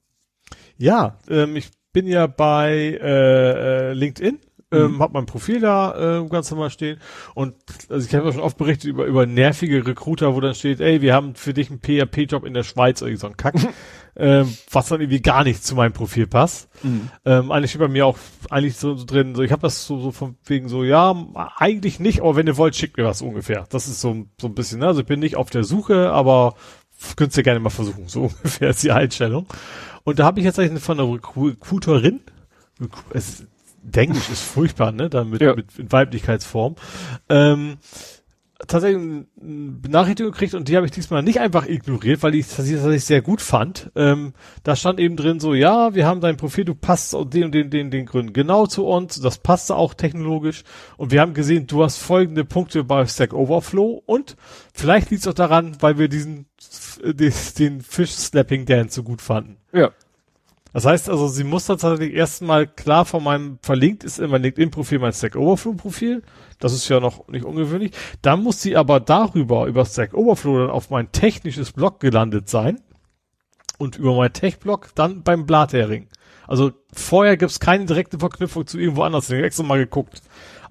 Ja, 0.76 1.20
ähm, 1.31 1.57
ich 1.57 1.70
bin 1.94 2.07
ja 2.07 2.26
bei 2.26 2.99
äh, 3.00 3.91
äh, 3.91 3.92
LinkedIn 3.94 4.41
ähm, 4.73 4.92
mhm. 4.92 5.02
hab 5.02 5.12
mein 5.12 5.26
Profil 5.26 5.60
da 5.60 6.20
äh, 6.20 6.28
ganz 6.28 6.51
normal 6.51 6.70
stehen 6.70 6.99
und 7.34 7.55
also 7.89 8.07
ich 8.07 8.15
habe 8.15 8.26
ja 8.26 8.33
schon 8.33 8.42
oft 8.42 8.57
berichtet 8.57 8.91
über 8.91 9.07
über 9.07 9.26
nervige 9.26 9.86
Recruiter, 9.86 10.34
wo 10.34 10.41
dann 10.41 10.55
steht, 10.55 10.81
ey, 10.81 11.01
wir 11.02 11.15
haben 11.15 11.34
für 11.34 11.55
dich 11.55 11.70
einen 11.70 11.81
PHP-Job 11.81 12.44
in 12.44 12.55
der 12.55 12.62
Schweiz 12.62 13.02
oder 13.02 13.17
so 13.17 13.26
ein 13.26 13.36
Kack, 13.36 13.55
ähm, 14.17 14.57
was 14.70 14.89
dann 14.89 15.01
irgendwie 15.01 15.23
gar 15.23 15.44
nicht 15.44 15.65
zu 15.65 15.75
meinem 15.75 15.92
Profil 15.92 16.26
passt. 16.26 16.68
Mhm. 16.83 17.09
Ähm, 17.25 17.51
eigentlich 17.51 17.70
steht 17.70 17.81
bei 17.81 17.89
mir 17.89 18.07
auch 18.07 18.18
eigentlich 18.51 18.76
so, 18.76 18.94
so 18.94 19.05
drin, 19.05 19.34
so 19.34 19.42
ich 19.42 19.52
habe 19.52 19.62
das 19.62 19.86
so, 19.86 20.01
so 20.01 20.10
von 20.10 20.36
wegen 20.44 20.68
so, 20.68 20.84
ja, 20.84 21.15
eigentlich 21.57 22.01
nicht, 22.01 22.20
aber 22.20 22.36
wenn 22.36 22.47
ihr 22.47 22.57
wollt, 22.57 22.76
schickt 22.76 22.97
mir 22.97 23.05
was 23.05 23.23
ungefähr. 23.23 23.67
Das 23.70 23.89
ist 23.89 24.01
so, 24.01 24.26
so 24.41 24.47
ein 24.49 24.55
bisschen, 24.55 24.81
ne? 24.81 24.86
also 24.86 25.01
ich 25.01 25.07
bin 25.07 25.20
nicht 25.20 25.36
auf 25.36 25.51
der 25.51 25.65
Suche, 25.65 26.10
aber 26.12 26.55
könnt 27.17 27.36
ihr 27.36 27.42
gerne 27.42 27.60
mal 27.60 27.70
versuchen, 27.70 28.09
so 28.09 28.23
ungefähr 28.44 28.70
ist 28.70 28.83
die 28.83 28.92
Einstellung. 28.92 29.47
Und 30.05 30.18
da 30.18 30.25
habe 30.25 30.41
ich 30.41 30.44
jetzt 30.44 30.59
eigentlich 30.59 30.83
von 30.83 30.99
einer 30.99 31.12
Recruiterin, 31.12 32.20
es, 33.12 33.47
Englisch 33.94 34.28
ist 34.31 34.43
furchtbar, 34.43 34.93
ne? 34.93 35.11
Damit 35.11 35.41
ja. 35.41 35.55
mit, 35.55 35.77
mit 35.78 35.93
Weiblichkeitsform. 35.93 36.77
Ähm, 37.28 37.78
tatsächlich 38.67 39.02
eine 39.02 39.27
Benachrichtigung 39.36 40.33
gekriegt 40.33 40.55
und 40.55 40.69
die 40.69 40.77
habe 40.77 40.86
ich 40.86 40.93
diesmal 40.93 41.23
nicht 41.23 41.41
einfach 41.41 41.67
ignoriert, 41.67 42.23
weil 42.23 42.35
ich 42.35 42.47
das 42.47 42.57
tatsächlich 42.57 43.05
sehr 43.05 43.23
gut 43.23 43.41
fand. 43.41 43.91
Ähm, 43.97 44.35
da 44.62 44.77
stand 44.77 45.01
eben 45.01 45.17
drin 45.17 45.41
so, 45.41 45.55
ja, 45.55 45.94
wir 45.94 46.07
haben 46.07 46.20
dein 46.20 46.36
Profil, 46.36 46.65
du 46.65 46.75
passt 46.75 47.15
aus 47.15 47.28
den 47.28 47.44
und 47.44 47.52
den, 47.52 47.70
den, 47.70 47.91
den 47.91 48.07
Gründen 48.07 48.33
genau 48.33 48.67
zu 48.67 48.86
uns, 48.86 49.20
das 49.20 49.39
passte 49.39 49.77
auch 49.77 49.94
technologisch 49.94 50.65
und 50.97 51.11
wir 51.11 51.20
haben 51.20 51.35
gesehen, 51.35 51.67
du 51.67 51.83
hast 51.83 51.99
folgende 51.99 52.44
Punkte 52.44 52.85
bei 52.85 53.05
Stack 53.07 53.33
Overflow 53.33 54.02
und 54.07 54.36
vielleicht 54.73 55.11
liegt 55.11 55.23
es 55.23 55.28
auch 55.28 55.35
daran, 55.35 55.77
weil 55.81 55.99
wir 55.99 56.09
diesen 56.09 56.47
den 57.02 57.81
Fish 57.81 58.12
Slapping 58.12 58.65
Dance 58.65 58.94
so 58.94 59.02
gut 59.02 59.23
fanden. 59.23 59.57
Ja. 59.73 59.91
Das 60.73 60.86
heißt 60.86 61.10
also, 61.10 61.28
sie 61.28 61.44
muss 61.44 61.67
tatsächlich 61.67 62.15
erstmal 62.15 62.67
klar 62.67 63.05
von 63.05 63.23
meinem 63.23 63.59
verlinkt 63.62 64.05
ist 64.05 64.18
in 64.18 64.31
mein 64.31 64.42
LinkedIn-Profil 64.42 64.99
mein 64.99 65.12
Stack 65.12 65.36
Overflow-Profil. 65.36 66.23
Das 66.59 66.73
ist 66.73 66.89
ja 66.89 66.99
noch 66.99 67.28
nicht 67.28 67.44
ungewöhnlich. 67.44 67.92
Dann 68.23 68.42
muss 68.42 68.62
sie 68.62 68.76
aber 68.76 69.01
darüber, 69.01 69.67
über 69.67 69.84
Stack 69.84 70.15
Overflow 70.15 70.60
dann 70.60 70.70
auf 70.70 70.89
mein 70.89 71.12
technisches 71.12 71.73
Blog 71.73 72.01
gelandet 72.01 72.49
sein. 72.49 72.81
Und 73.78 73.97
über 73.97 74.15
mein 74.15 74.33
Tech-Blog 74.33 74.91
dann 74.94 75.23
beim 75.23 75.44
Blathering. 75.44 76.09
Also 76.47 76.73
vorher 76.92 77.36
gibt's 77.36 77.60
keine 77.60 77.84
direkte 77.84 78.18
Verknüpfung 78.18 78.67
zu 78.67 78.78
irgendwo 78.78 79.02
anders. 79.02 79.28
Ich 79.28 79.36
habe 79.36 79.47
extra 79.47 79.65
mal 79.65 79.78
geguckt. 79.78 80.23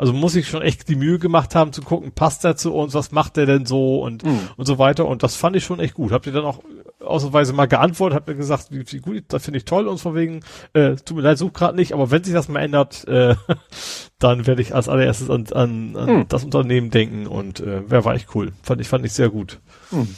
Also 0.02 0.14
muss 0.14 0.36
ich 0.36 0.48
schon 0.48 0.64
echt 0.64 0.90
die 0.90 0.96
Mühe 0.96 1.20
gemacht 1.20 1.54
haben 1.54 1.74
zu 1.74 1.84
gucken, 1.84 2.12
passt 2.12 2.44
der 2.44 2.56
zu 2.56 2.74
uns, 2.74 2.96
was 2.96 3.12
macht 3.12 3.38
der 3.38 3.46
denn 3.46 3.68
so 3.68 4.02
und, 4.02 4.26
mhm. 4.26 4.40
und 4.58 4.66
so 4.66 4.80
weiter. 4.80 5.06
Und 5.06 5.22
das 5.22 5.36
fand 5.36 5.56
ich 5.56 5.64
schon 5.64 5.80
echt 5.80 5.94
gut. 5.94 6.12
Habt 6.12 6.26
ihr 6.26 6.32
dann 6.32 6.44
auch 6.44 6.64
ausnahmsweise 7.00 7.54
mal 7.54 7.68
geantwortet, 7.68 8.16
habt 8.16 8.28
mir 8.28 8.34
gesagt, 8.34 8.70
wie, 8.72 8.84
wie 8.92 8.98
gut, 8.98 9.26
das 9.28 9.46
finde 9.46 9.60
ich 9.60 9.66
toll 9.66 9.88
und 9.88 10.00
von 10.00 10.16
wegen, 10.16 10.40
äh, 10.74 10.96
tut 10.96 11.18
mir 11.18 11.22
leid, 11.22 11.38
such 11.38 11.54
gerade 11.54 11.76
nicht, 11.76 11.94
aber 11.94 12.10
wenn 12.10 12.24
sich 12.24 12.34
das 12.34 12.50
mal 12.50 12.62
ändert, 12.62 13.08
äh, 13.08 13.36
dann 14.18 14.48
werde 14.48 14.64
ich 14.64 14.74
als 14.74 14.90
allererstes 14.90 15.30
an, 15.30 15.46
an, 15.52 15.96
an 15.96 16.16
mhm. 16.16 16.26
das 16.30 16.46
Unternehmen 16.46 16.90
denken 16.90 17.28
und 17.28 17.60
äh, 17.60 17.84
wer 17.86 18.04
war 18.04 18.16
echt 18.16 18.34
cool. 18.34 18.54
Fand 18.64 18.82
ich, 18.82 18.88
fand 18.88 19.06
ich 19.06 19.14
sehr 19.14 19.30
gut. 19.30 19.60
Mhm. 19.92 20.16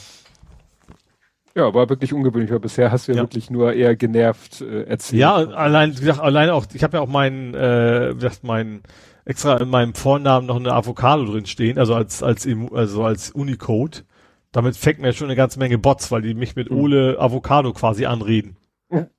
Ja, 1.54 1.74
war 1.74 1.90
wirklich 1.90 2.14
ungewöhnlich, 2.14 2.50
weil 2.50 2.60
bisher 2.60 2.90
hast 2.90 3.06
du 3.06 3.12
ja, 3.12 3.18
ja. 3.18 3.24
wirklich 3.24 3.50
nur 3.50 3.74
eher 3.74 3.96
genervt 3.96 4.62
äh, 4.62 4.84
erzählt. 4.84 5.20
Ja, 5.20 5.34
allein, 5.34 5.94
wie 5.94 6.00
gesagt, 6.00 6.20
allein 6.20 6.48
auch, 6.48 6.64
ich 6.72 6.82
habe 6.82 6.96
ja 6.96 7.02
auch 7.02 7.08
meinen, 7.08 7.54
äh, 7.54 8.12
wie 8.12 8.14
gesagt, 8.14 8.44
meinen 8.44 8.82
extra 9.24 9.56
in 9.56 9.70
meinem 9.70 9.94
Vornamen 9.94 10.46
noch 10.46 10.56
eine 10.56 10.72
Avocado 10.72 11.24
drin 11.24 11.46
stehen, 11.46 11.78
also 11.78 11.94
als 11.94 12.22
als 12.22 12.46
also 12.72 13.04
als 13.04 13.30
Unicode. 13.30 14.04
Damit 14.52 14.76
fängt 14.76 15.00
mir 15.00 15.12
schon 15.12 15.26
eine 15.26 15.36
ganze 15.36 15.58
Menge 15.58 15.78
Bots, 15.78 16.12
weil 16.12 16.22
die 16.22 16.34
mich 16.34 16.54
mit 16.54 16.70
mhm. 16.70 16.78
Ole 16.78 17.16
Avocado 17.18 17.72
quasi 17.72 18.06
anreden. 18.06 18.56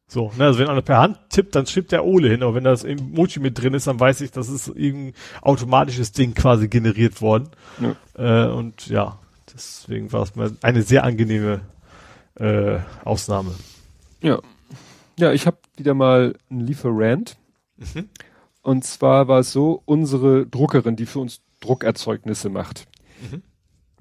So, 0.07 0.31
ne, 0.37 0.45
also 0.45 0.59
wenn 0.59 0.67
einer 0.67 0.83
per 0.83 0.99
Hand 0.99 1.17
tippt, 1.29 1.55
dann 1.55 1.65
schreibt 1.65 1.91
der 1.91 2.05
Ole 2.05 2.29
hin, 2.29 2.43
aber 2.43 2.53
wenn 2.53 2.63
das 2.63 2.83
Emoji 2.83 3.39
mit 3.39 3.59
drin 3.59 3.73
ist, 3.73 3.87
dann 3.87 3.99
weiß 3.99 4.21
ich, 4.21 4.31
das 4.31 4.49
ist 4.49 4.67
irgendein 4.67 5.13
automatisches 5.41 6.11
Ding 6.11 6.35
quasi 6.35 6.67
generiert 6.67 7.21
worden. 7.21 7.49
Ja. 7.79 8.45
Äh, 8.45 8.51
und 8.51 8.87
ja, 8.87 9.17
deswegen 9.51 10.13
war 10.13 10.21
es 10.21 10.35
mir 10.35 10.55
eine 10.61 10.83
sehr 10.83 11.03
angenehme 11.03 11.61
äh, 12.35 12.77
Ausnahme. 13.03 13.55
Ja. 14.21 14.39
Ja, 15.17 15.31
ich 15.31 15.47
habe 15.47 15.57
wieder 15.75 15.93
mal 15.93 16.35
einen 16.51 16.59
Lieferant. 16.59 17.37
Mhm. 17.77 18.09
Und 18.65 18.83
zwar 18.83 19.27
war 19.27 19.41
es 19.41 19.51
so, 19.51 19.83
unsere 19.85 20.47
Druckerin, 20.47 20.95
die 20.95 21.05
für 21.05 21.19
uns 21.19 21.41
Druckerzeugnisse 21.59 22.49
macht. 22.49 22.87
Mhm. 23.21 23.43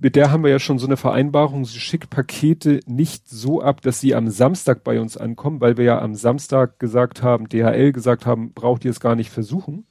Mit 0.00 0.16
der 0.16 0.30
haben 0.30 0.42
wir 0.42 0.50
ja 0.50 0.58
schon 0.58 0.78
so 0.78 0.86
eine 0.86 0.96
Vereinbarung, 0.96 1.66
sie 1.66 1.78
schickt 1.78 2.08
Pakete 2.08 2.80
nicht 2.86 3.28
so 3.28 3.60
ab, 3.60 3.82
dass 3.82 4.00
sie 4.00 4.14
am 4.14 4.30
Samstag 4.30 4.82
bei 4.82 5.02
uns 5.02 5.18
ankommen, 5.18 5.60
weil 5.60 5.76
wir 5.76 5.84
ja 5.84 6.00
am 6.00 6.14
Samstag 6.14 6.78
gesagt 6.78 7.22
haben, 7.22 7.46
DHL 7.46 7.92
gesagt 7.92 8.24
haben, 8.24 8.54
braucht 8.54 8.86
ihr 8.86 8.90
es 8.90 9.00
gar 9.00 9.16
nicht 9.16 9.28
versuchen. 9.28 9.86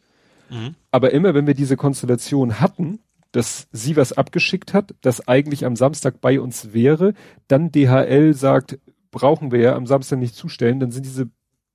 Mhm. 0.50 0.74
Aber 0.90 1.12
immer 1.12 1.36
wenn 1.36 1.46
wir 1.46 1.54
diese 1.54 1.78
Konstellation 1.78 2.60
hatten, 2.60 3.00
dass 3.32 3.68
sie 3.72 3.96
was 3.96 4.12
abgeschickt 4.12 4.74
hat, 4.74 4.96
das 5.02 5.28
eigentlich 5.28 5.66
am 5.68 5.76
Samstag 5.76 6.20
bei 6.20 6.40
uns 6.40 6.74
wäre, 6.74 7.14
dann 7.48 7.72
DHL 7.72 8.34
sagt, 8.34 8.80
brauchen 9.12 9.52
wir 9.52 9.60
ja 9.60 9.76
am 9.76 9.86
Samstag 9.86 10.18
nicht 10.18 10.34
zustellen, 10.34 10.80
dann 10.80 10.90
sind 10.90 11.06
diese 11.06 11.30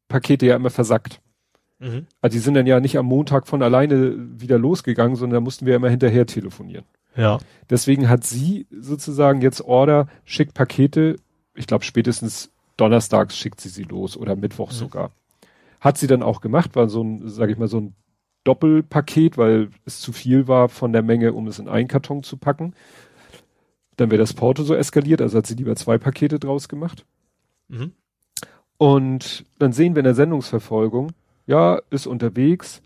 Pakete 0.09 0.47
ja 0.47 0.57
immer 0.57 0.71
versackt. 0.71 1.21
Mhm. 1.79 2.07
Also 2.21 2.35
die 2.35 2.41
sind 2.41 2.55
dann 2.55 2.67
ja 2.67 2.81
nicht 2.81 2.99
am 2.99 3.07
Montag 3.07 3.47
von 3.47 3.63
alleine 3.63 4.15
wieder 4.41 4.59
losgegangen, 4.59 5.17
sondern 5.17 5.37
da 5.37 5.41
mussten 5.41 5.67
wir 5.67 5.77
immer 5.77 5.89
hinterher 5.89 6.27
telefonieren. 6.27 6.85
Ja. 7.17 7.39
Deswegen 7.71 8.09
hat 8.09 8.25
sie 8.25 8.67
sozusagen 8.71 9.41
jetzt 9.41 9.61
Order, 9.61 10.09
schickt 10.25 10.55
Pakete, 10.55 11.17
ich 11.55 11.67
glaube 11.67 11.85
spätestens 11.85 12.51
donnerstags 12.77 13.37
schickt 13.37 13.61
sie 13.61 13.69
sie 13.69 13.83
los 13.83 14.17
oder 14.17 14.37
Mittwoch 14.37 14.71
mhm. 14.71 14.77
sogar. 14.77 15.11
Hat 15.81 15.99
sie 15.99 16.07
dann 16.07 16.23
auch 16.23 16.41
gemacht, 16.41 16.77
war 16.77 16.89
so 16.89 17.03
ein, 17.03 17.29
sag 17.29 17.51
ich 17.51 17.59
mal, 17.59 17.69
so 17.69 17.81
ein 17.81 17.95
Doppelpaket, 18.45 19.37
weil 19.37 19.69
es 19.85 20.01
zu 20.01 20.13
viel 20.13 20.49
war 20.49 20.69
von 20.69 20.93
der 20.93 21.03
Menge, 21.03 21.33
um 21.33 21.47
es 21.47 21.59
in 21.59 21.69
einen 21.69 21.89
Karton 21.89 22.23
zu 22.23 22.37
packen. 22.37 22.75
Dann 23.97 24.11
wäre 24.11 24.21
das 24.21 24.33
Porto 24.33 24.63
so 24.63 24.75
eskaliert, 24.75 25.21
also 25.21 25.39
hat 25.39 25.47
sie 25.47 25.55
lieber 25.55 25.77
zwei 25.77 25.99
Pakete 25.99 26.39
draus 26.39 26.69
gemacht. 26.69 27.05
Mhm. 27.69 27.93
Und 28.77 29.45
dann 29.59 29.73
sehen 29.73 29.95
wir 29.95 30.01
in 30.01 30.05
der 30.05 30.15
Sendungsverfolgung, 30.15 31.13
ja, 31.49 31.81
ist 31.91 32.07
unterwegs, 32.07 32.83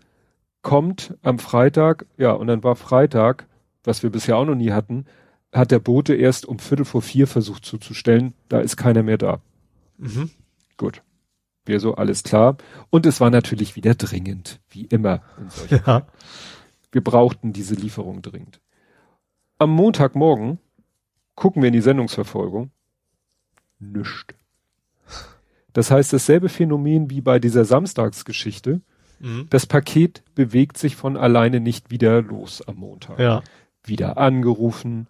kommt 0.63 1.15
am 1.21 1.37
Freitag, 1.37 2.05
ja, 2.17 2.31
und 2.31 2.47
dann 2.47 2.63
war 2.63 2.75
Freitag, 2.75 3.45
was 3.83 4.01
wir 4.01 4.09
bisher 4.09 4.37
auch 4.37 4.45
noch 4.45 4.55
nie 4.55 4.71
hatten, 4.71 5.05
hat 5.51 5.69
der 5.69 5.79
Bote 5.79 6.15
erst 6.15 6.47
um 6.47 6.57
Viertel 6.57 6.85
vor 6.85 7.01
vier 7.01 7.27
versucht 7.27 7.65
zuzustellen, 7.65 8.33
da 8.47 8.61
ist 8.61 8.77
keiner 8.77 9.03
mehr 9.03 9.17
da. 9.17 9.41
Mhm. 9.97 10.31
Gut. 10.77 11.03
Wir 11.65 11.79
so, 11.79 11.95
alles 11.95 12.23
klar. 12.23 12.57
Und 12.89 13.05
es 13.05 13.21
war 13.21 13.29
natürlich 13.29 13.75
wieder 13.75 13.95
dringend, 13.95 14.59
wie 14.69 14.85
immer. 14.85 15.21
ja. 15.69 16.07
Wir 16.91 17.03
brauchten 17.03 17.53
diese 17.53 17.75
Lieferung 17.75 18.21
dringend. 18.21 18.59
Am 19.59 19.69
Montagmorgen 19.71 20.59
gucken 21.35 21.61
wir 21.61 21.67
in 21.67 21.73
die 21.73 21.81
Sendungsverfolgung. 21.81 22.71
Nüscht. 23.79 24.35
Das 25.73 25.91
heißt, 25.91 26.13
dasselbe 26.13 26.49
Phänomen 26.49 27.09
wie 27.09 27.21
bei 27.21 27.39
dieser 27.39 27.65
Samstagsgeschichte. 27.65 28.81
Mhm. 29.19 29.47
Das 29.49 29.65
Paket 29.65 30.23
bewegt 30.35 30.77
sich 30.77 30.95
von 30.95 31.17
alleine 31.17 31.59
nicht 31.59 31.91
wieder 31.91 32.21
los 32.21 32.61
am 32.67 32.77
Montag. 32.77 33.19
Ja. 33.19 33.41
Wieder 33.83 34.17
angerufen. 34.17 35.07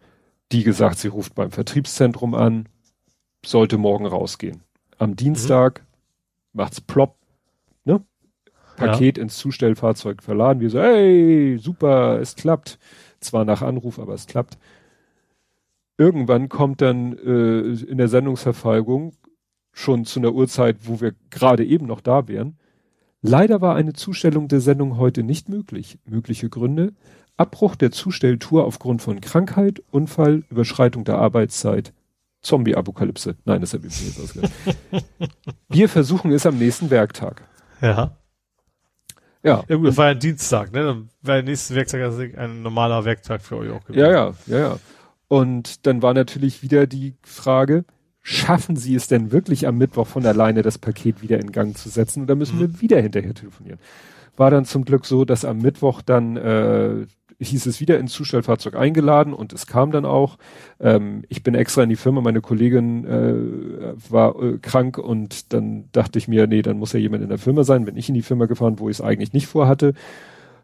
Die 0.52 0.64
gesagt, 0.64 1.00
sie 1.00 1.08
ruft 1.10 1.36
beim 1.36 1.52
Vertriebszentrum 1.52 2.34
an. 2.34 2.68
Sollte 3.46 3.78
morgen 3.78 4.06
rausgehen. 4.06 4.62
Am 4.98 5.16
Dienstag 5.16 5.82
mhm 5.82 5.94
macht's 6.54 6.80
plopp, 6.80 7.18
ne? 7.84 8.04
Paket 8.78 9.18
ja. 9.18 9.24
ins 9.24 9.38
Zustellfahrzeug 9.38 10.24
verladen. 10.24 10.60
Wir 10.60 10.70
so, 10.70 10.80
hey, 10.80 11.58
super, 11.60 12.20
es 12.20 12.36
klappt. 12.36 12.80
Zwar 13.20 13.46
nach 13.46 13.62
Anruf, 13.62 14.00
aber 14.00 14.14
es 14.14 14.28
klappt. 14.28 14.58
Irgendwann 15.98 16.50
kommt 16.50 16.82
dann 16.82 17.14
äh, 17.18 17.60
in 17.86 17.98
der 17.98 18.08
Sendungsverfolgung 18.08 19.14
schon 19.74 20.06
zu 20.06 20.20
einer 20.20 20.34
Uhrzeit, 20.34 20.78
wo 20.84 21.02
wir 21.02 21.14
gerade 21.30 21.66
eben 21.66 21.88
noch 21.88 22.00
da 22.00 22.28
wären. 22.28 22.58
Leider 23.22 23.62
war 23.62 23.76
eine 23.76 23.94
Zustellung 23.94 24.48
der 24.48 24.62
Sendung 24.62 24.98
heute 24.98 25.24
nicht 25.24 25.50
möglich. 25.50 25.98
Mögliche 26.06 26.50
Gründe. 26.50 26.94
Abbruch 27.36 27.76
der 27.76 27.92
Zustelltour 27.92 28.66
aufgrund 28.66 29.02
von 29.02 29.20
Krankheit, 29.20 29.82
Unfall, 29.92 30.44
Überschreitung 30.50 31.04
der 31.04 31.18
Arbeitszeit, 31.18 31.94
Zombie-Apokalypse. 32.42 33.36
Nein, 33.46 33.62
das 33.62 33.74
habe 33.74 33.88
ich 33.88 34.00
mir 34.00 34.08
jetzt 34.08 34.22
ausgedacht. 34.22 34.54
Wir 35.70 35.90
versuchen 35.90 36.32
es 36.32 36.46
am 36.46 36.58
nächsten 36.60 36.90
Werktag. 36.92 37.44
Ja. 37.82 38.18
Ja. 39.42 39.64
Ja 39.68 39.76
gut, 39.76 39.88
das 39.88 39.98
war 39.98 40.06
ja 40.06 40.12
ein 40.12 40.20
Dienstag, 40.20 40.72
ne? 40.72 40.84
Dann 40.84 41.10
wäre 41.22 41.38
der 41.38 41.52
nächste 41.52 41.76
Werktag 41.76 42.38
ein 42.38 42.62
normaler 42.62 43.04
Werktag 43.04 43.42
für 43.42 43.58
euch 43.58 43.72
auch 43.72 43.84
gewesen. 43.84 44.00
Ja, 44.00 44.12
ja, 44.12 44.34
ja, 44.46 44.60
ja. 44.60 44.80
Und 45.28 45.88
dann 45.88 46.02
war 46.02 46.14
natürlich 46.14 46.62
wieder 46.62 46.86
die 46.86 47.16
Frage, 47.24 47.86
schaffen 48.24 48.78
Sie 48.78 48.96
es 48.96 49.08
denn 49.08 49.32
wirklich 49.32 49.68
am 49.68 49.78
Mittwoch 49.78 50.08
von 50.08 50.26
alleine 50.26 50.62
das 50.62 50.78
Paket 50.78 51.22
wieder 51.22 51.40
in 51.40 51.52
Gang 51.52 51.78
zu 51.78 51.90
setzen 51.90 52.24
oder 52.24 52.36
müssen 52.36 52.56
mhm. 52.56 52.62
wir 52.62 52.82
wieder 52.82 53.02
hinterher 53.02 53.34
telefonieren? 53.34 53.80
War 54.36 54.50
dann 54.50 54.66
zum 54.66 54.86
Glück 54.86 55.06
so, 55.06 55.26
dass 55.26 55.46
am 55.46 55.60
Mittwoch 55.60 56.02
dann 56.02 56.38
äh, 56.38 57.06
hieß 57.40 57.66
es 57.66 57.80
wieder 57.80 58.00
ins 58.00 58.14
Zustellfahrzeug 58.14 58.76
eingeladen 58.76 59.34
und 59.34 59.54
es 59.54 59.68
kam 59.68 59.92
dann 59.92 60.06
auch. 60.06 60.38
Ähm, 60.80 61.24
ich 61.30 61.44
bin 61.44 61.54
extra 61.54 61.84
in 61.84 61.90
die 61.90 61.96
Firma, 61.96 62.22
meine 62.22 62.42
Kollegin 62.42 63.06
äh, 63.06 63.94
war 64.10 64.42
äh, 64.42 64.58
krank 64.60 64.98
und 64.98 65.54
dann 65.54 65.90
dachte 65.92 66.18
ich 66.18 66.28
mir, 66.28 66.48
nee, 66.48 66.62
dann 66.62 66.80
muss 66.80 66.94
ja 66.94 67.00
jemand 67.00 67.24
in 67.24 67.30
der 67.30 67.38
Firma 67.38 67.64
sein. 67.64 67.86
Bin 67.86 67.98
ich 67.98 68.10
in 68.10 68.16
die 68.16 68.22
Firma 68.22 68.46
gefahren, 68.46 68.80
wo 68.80 68.90
ich 68.90 68.98
es 68.98 69.02
eigentlich 69.02 69.34
nicht 69.34 69.48
vorhatte. 69.48 69.94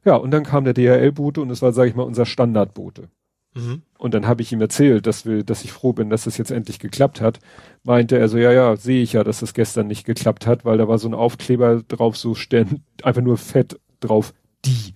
Ja, 0.05 0.15
und 0.15 0.31
dann 0.31 0.43
kam 0.43 0.63
der 0.63 0.73
DHL-Bote 0.73 1.41
und 1.41 1.49
es 1.49 1.61
war, 1.61 1.73
sage 1.73 1.89
ich 1.89 1.95
mal, 1.95 2.03
unser 2.03 2.25
Standardbote. 2.25 3.09
Mhm. 3.55 3.81
Und 3.97 4.13
dann 4.13 4.27
habe 4.27 4.41
ich 4.41 4.51
ihm 4.51 4.61
erzählt, 4.61 5.07
dass 5.07 5.25
wir, 5.25 5.43
dass 5.43 5.63
ich 5.63 5.71
froh 5.71 5.93
bin, 5.93 6.09
dass 6.09 6.23
das 6.23 6.37
jetzt 6.37 6.51
endlich 6.51 6.79
geklappt 6.79 7.21
hat. 7.21 7.39
Meinte 7.83 8.17
er 8.17 8.29
so, 8.29 8.37
ja, 8.37 8.51
ja, 8.51 8.75
sehe 8.75 9.01
ich 9.01 9.13
ja, 9.13 9.23
dass 9.23 9.39
das 9.39 9.53
gestern 9.53 9.87
nicht 9.87 10.05
geklappt 10.05 10.45
hat, 10.45 10.65
weil 10.65 10.77
da 10.77 10.87
war 10.87 10.99
so 10.99 11.07
ein 11.07 11.13
Aufkleber 11.13 11.83
drauf, 11.87 12.17
so 12.17 12.35
stehen, 12.35 12.83
einfach 13.03 13.21
nur 13.21 13.37
fett 13.37 13.79
drauf, 13.99 14.33
die 14.65 14.95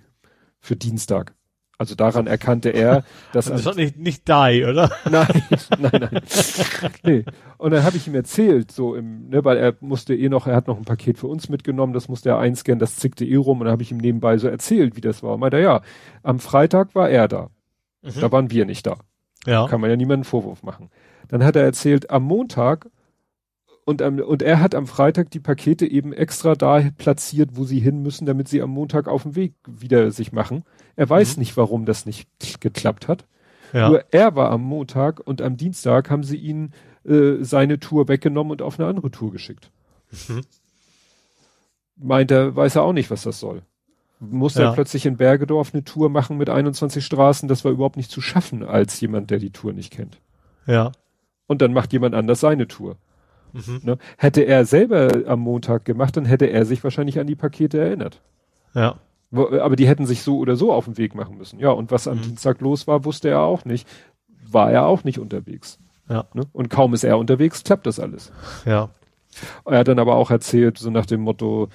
für 0.60 0.76
Dienstag. 0.76 1.34
Also 1.80 1.96
daran 1.96 2.28
erkannte 2.28 2.70
er, 2.70 3.04
dass 3.34 3.46
das 3.46 3.60
ist 3.60 3.66
doch 3.66 3.76
nicht 3.76 3.98
nicht 3.98 4.28
die, 4.28 4.64
oder? 4.64 4.92
Nein, 5.10 5.44
nein, 5.80 6.10
nein. 6.12 6.22
nee. 7.04 7.26
Und 7.58 7.72
dann 7.72 7.84
habe 7.84 7.98
ich 7.98 8.08
ihm 8.08 8.16
erzählt, 8.16 8.72
so 8.72 8.96
im, 8.96 9.30
ne, 9.30 9.44
weil 9.44 9.58
er 9.58 9.76
musste 9.82 10.16
eh 10.16 10.30
noch, 10.30 10.46
er 10.46 10.56
hat 10.56 10.68
noch 10.68 10.78
ein 10.78 10.86
Paket 10.86 11.18
für 11.18 11.28
uns 11.28 11.50
mitgenommen, 11.50 11.92
das 11.92 12.08
musste 12.08 12.30
er 12.30 12.38
einscannen, 12.38 12.80
das 12.80 12.98
zickte 12.98 13.26
eh 13.26 13.36
rum 13.36 13.60
und 13.60 13.66
dann 13.66 13.74
habe 13.74 13.82
ich 13.82 13.92
ihm 13.92 13.98
nebenbei 13.98 14.38
so 14.38 14.48
erzählt, 14.48 14.96
wie 14.96 15.02
das 15.02 15.24
war. 15.24 15.34
Und 15.34 15.40
meinte 15.40 15.60
ja, 15.60 15.82
am 16.22 16.40
Freitag 16.40 16.94
war 16.94 17.10
er 17.10 17.28
da. 17.28 17.50
Mhm. 18.04 18.20
Da 18.20 18.32
waren 18.32 18.52
wir 18.52 18.66
nicht 18.66 18.86
da. 18.86 18.98
Ja. 19.46 19.68
Kann 19.68 19.82
man 19.82 19.90
ja 19.90 19.96
niemanden 19.96 20.24
Vorwurf 20.24 20.64
machen. 20.64 20.90
Dann 21.28 21.44
hat 21.44 21.56
er 21.56 21.64
erzählt, 21.64 22.10
am 22.10 22.24
Montag 22.24 22.90
und, 23.86 24.02
am, 24.02 24.20
und 24.20 24.42
er 24.42 24.60
hat 24.60 24.76
am 24.76 24.88
Freitag 24.88 25.32
die 25.32 25.40
Pakete 25.40 25.86
eben 25.90 26.14
extra 26.14 26.56
da 26.56 26.82
platziert, 26.98 27.52
wo 27.54 27.66
sie 27.66 27.80
hin 27.80 28.02
müssen, 28.02 28.26
damit 28.26 28.48
sie 28.48 28.62
am 28.62 28.70
Montag 28.70 29.08
auf 29.08 29.24
dem 29.24 29.36
Weg 29.36 29.54
wieder 29.68 30.12
sich 30.12 30.32
machen. 30.32 30.64
Er 30.96 31.10
weiß 31.10 31.36
mhm. 31.36 31.42
nicht, 31.42 31.58
warum 31.58 31.86
das 31.86 32.06
nicht 32.06 32.28
geklappt 32.62 33.08
hat. 33.08 33.26
Ja. 33.74 33.90
Nur 33.90 34.06
er 34.12 34.36
war 34.36 34.52
am 34.52 34.62
Montag 34.62 35.20
und 35.20 35.42
am 35.42 35.58
Dienstag 35.58 36.10
haben 36.10 36.24
sie 36.24 36.38
ihn 36.38 36.72
äh, 37.06 37.38
seine 37.42 37.80
Tour 37.80 38.08
weggenommen 38.08 38.52
und 38.52 38.62
auf 38.62 38.80
eine 38.80 38.88
andere 38.88 39.12
Tour 39.12 39.32
geschickt. 39.32 39.72
Mhm. 40.28 40.42
Meint 41.96 42.32
er, 42.32 42.56
weiß 42.56 42.76
er 42.76 42.84
auch 42.84 42.94
nicht, 42.94 43.12
was 43.12 43.24
das 43.24 43.40
soll. 43.40 43.64
Muss 44.30 44.56
ja. 44.56 44.66
er 44.66 44.74
plötzlich 44.74 45.06
in 45.06 45.18
Bergedorf 45.18 45.74
eine 45.74 45.84
Tour 45.84 46.10
machen 46.10 46.38
mit 46.38 46.50
21 46.50 47.06
Straßen, 47.06 47.50
das 47.50 47.66
war 47.66 47.72
überhaupt 47.72 47.98
nicht 47.98 48.12
zu 48.12 48.22
schaffen 48.22 48.64
als 48.64 49.00
jemand, 49.02 49.32
der 49.32 49.40
die 49.40 49.52
Tour 49.52 49.74
nicht 49.74 49.92
kennt. 49.92 50.20
Ja. 50.66 50.92
Und 51.48 51.62
dann 51.62 51.74
macht 51.74 51.94
jemand 51.94 52.16
anders 52.16 52.40
seine 52.40 52.68
Tour. 52.68 52.96
Mhm. 53.52 53.82
Ne? 53.84 53.98
Hätte 54.18 54.42
er 54.42 54.66
selber 54.66 55.28
am 55.28 55.42
Montag 55.42 55.86
gemacht, 55.86 56.16
dann 56.18 56.26
hätte 56.26 56.46
er 56.46 56.66
sich 56.66 56.84
wahrscheinlich 56.84 57.20
an 57.20 57.28
die 57.28 57.36
Pakete 57.36 57.80
erinnert. 57.80 58.22
Ja. 58.74 58.96
Aber 59.32 59.76
die 59.76 59.88
hätten 59.88 60.06
sich 60.06 60.22
so 60.22 60.38
oder 60.38 60.56
so 60.56 60.72
auf 60.72 60.86
den 60.86 60.98
Weg 60.98 61.16
machen 61.16 61.38
müssen. 61.38 61.60
Ja, 61.60 61.72
und 61.72 61.92
was 61.92 62.08
am 62.08 62.18
mhm. 62.18 62.24
Dienstag 62.24 62.62
los 62.62 62.88
war, 62.88 63.04
wusste 63.04 63.30
er 63.30 63.42
auch 63.42 63.66
nicht. 63.66 63.88
War 64.50 64.72
er 64.72 64.86
auch 64.86 65.04
nicht 65.04 65.20
unterwegs. 65.20 65.80
Ja. 66.08 66.26
Ne? 66.34 66.44
Und 66.52 66.70
kaum 66.70 66.94
ist 66.94 67.04
er 67.04 67.18
unterwegs, 67.18 67.64
klappt 67.64 67.88
das 67.88 68.00
alles. 68.00 68.32
Ja. 68.66 68.90
Er 69.66 69.80
hat 69.80 69.88
dann 69.88 70.00
aber 70.00 70.16
auch 70.16 70.30
erzählt, 70.30 70.78
so 70.78 70.92
nach 70.92 71.08
dem 71.08 71.22
Motto, 71.22 71.70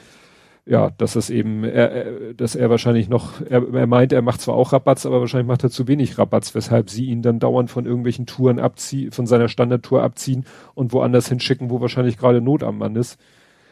ja, 0.69 0.91
dass 0.99 1.17
es 1.17 1.31
eben, 1.31 1.65
er, 1.65 2.35
dass 2.35 2.55
er 2.55 2.69
wahrscheinlich 2.69 3.09
noch, 3.09 3.41
er, 3.41 3.63
er 3.73 3.87
meint, 3.87 4.13
er 4.13 4.21
macht 4.21 4.43
zwar 4.43 4.55
auch 4.55 4.75
Rabatz, 4.75 5.07
aber 5.07 5.21
wahrscheinlich 5.21 5.49
macht 5.49 5.65
er 5.65 5.71
zu 5.71 5.89
wenig 5.89 6.19
Rabatz, 6.19 6.55
weshalb 6.55 6.91
sie 6.91 7.07
ihn 7.07 7.23
dann 7.23 7.39
dauernd 7.39 7.71
von 7.71 7.87
irgendwelchen 7.87 8.27
Touren 8.27 8.59
abziehen, 8.59 9.11
von 9.11 9.27
seiner 9.27 9.49
Standardtour 9.49 10.03
abziehen 10.03 10.45
und 10.75 10.93
woanders 10.93 11.29
hinschicken, 11.29 11.71
wo 11.71 11.81
wahrscheinlich 11.81 12.19
gerade 12.19 12.43
Not 12.43 12.63
am 12.63 12.77
Mann 12.77 12.97
ist, 12.97 13.19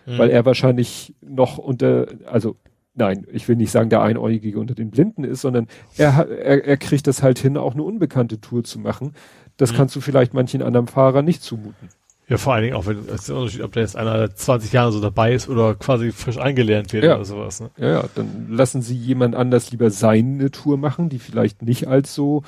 mhm. 0.06 0.16
weil 0.16 0.30
er 0.30 0.46
wahrscheinlich 0.46 1.14
noch 1.20 1.58
unter, 1.58 2.06
also 2.24 2.56
nein, 2.94 3.26
ich 3.30 3.46
will 3.46 3.56
nicht 3.56 3.72
sagen, 3.72 3.90
der 3.90 4.00
Einäugige 4.00 4.58
unter 4.58 4.74
den 4.74 4.90
Blinden 4.90 5.22
ist, 5.22 5.42
sondern 5.42 5.68
er, 5.98 6.26
er, 6.30 6.64
er 6.64 6.76
kriegt 6.78 7.06
das 7.06 7.22
halt 7.22 7.38
hin, 7.38 7.58
auch 7.58 7.74
eine 7.74 7.82
unbekannte 7.82 8.40
Tour 8.40 8.64
zu 8.64 8.78
machen. 8.78 9.12
Das 9.58 9.72
mhm. 9.72 9.76
kannst 9.76 9.96
du 9.96 10.00
vielleicht 10.00 10.32
manchen 10.32 10.62
anderen 10.62 10.86
Fahrer 10.86 11.20
nicht 11.20 11.42
zumuten. 11.42 11.90
Ja, 12.28 12.38
vor 12.38 12.54
allen 12.54 12.64
Dingen 12.64 12.74
auch, 12.74 12.86
wenn 12.86 12.98
es 12.98 13.06
ist 13.06 13.28
der 13.28 13.36
Unterschied, 13.36 13.62
ob 13.62 13.72
der 13.72 13.82
jetzt 13.82 13.96
einer 13.96 14.34
20 14.34 14.72
Jahre 14.72 14.90
so 14.90 15.00
dabei 15.00 15.32
ist 15.32 15.48
oder 15.48 15.76
quasi 15.76 16.10
frisch 16.10 16.38
eingelernt 16.38 16.92
wird 16.92 17.04
ja. 17.04 17.14
oder 17.14 17.24
sowas. 17.24 17.60
Ne? 17.60 17.70
Ja, 17.76 17.88
ja, 17.88 18.04
dann 18.16 18.48
lassen 18.50 18.82
sie 18.82 18.96
jemand 18.96 19.36
anders 19.36 19.70
lieber 19.70 19.90
seine 19.90 20.50
Tour 20.50 20.76
machen, 20.76 21.08
die 21.08 21.20
vielleicht 21.20 21.62
nicht 21.62 21.86
als 21.86 22.14
so 22.14 22.42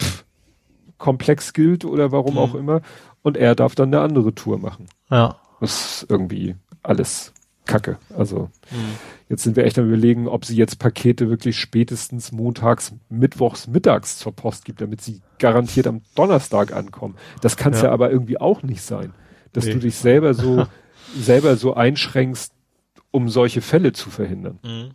pff, 0.00 0.24
komplex 0.98 1.52
gilt 1.52 1.84
oder 1.84 2.12
warum 2.12 2.34
mhm. 2.34 2.38
auch 2.38 2.54
immer. 2.54 2.80
Und 3.22 3.36
er 3.36 3.56
darf 3.56 3.74
dann 3.74 3.92
eine 3.92 4.02
andere 4.02 4.34
Tour 4.34 4.58
machen. 4.58 4.86
Ja. 5.10 5.36
Das 5.60 6.02
ist 6.02 6.06
irgendwie 6.08 6.54
alles 6.84 7.32
Kacke. 7.66 7.98
Also 8.16 8.50
mhm. 8.70 8.98
jetzt 9.28 9.42
sind 9.42 9.56
wir 9.56 9.64
echt 9.64 9.80
am 9.80 9.88
überlegen, 9.88 10.28
ob 10.28 10.44
sie 10.44 10.54
jetzt 10.54 10.78
Pakete 10.78 11.28
wirklich 11.28 11.58
spätestens 11.58 12.30
montags, 12.30 12.92
mittwochs, 13.08 13.66
mittags 13.66 14.16
zur 14.16 14.30
Post 14.30 14.64
gibt, 14.64 14.80
damit 14.80 15.00
sie 15.00 15.22
garantiert 15.40 15.88
am 15.88 16.02
Donnerstag 16.14 16.72
ankommen. 16.72 17.16
Das 17.40 17.56
kann 17.56 17.72
es 17.72 17.80
ja. 17.80 17.88
ja 17.88 17.92
aber 17.92 18.12
irgendwie 18.12 18.40
auch 18.40 18.62
nicht 18.62 18.82
sein 18.82 19.12
dass 19.54 19.64
nee. 19.64 19.72
du 19.72 19.78
dich 19.78 19.96
selber 19.96 20.34
so, 20.34 20.66
selber 21.16 21.56
so 21.56 21.74
einschränkst, 21.74 22.52
um 23.10 23.30
solche 23.30 23.62
Fälle 23.62 23.92
zu 23.92 24.10
verhindern. 24.10 24.58
Mhm. 24.62 24.90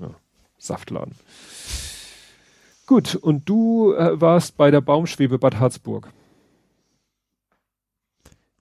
Ja, 0.00 0.10
Saftladen. 0.58 1.14
Gut, 2.86 3.14
und 3.14 3.48
du 3.48 3.92
äh, 3.92 4.20
warst 4.20 4.56
bei 4.56 4.72
der 4.72 4.80
Baumschwebe 4.80 5.38
Bad 5.38 5.60
Harzburg. 5.60 6.10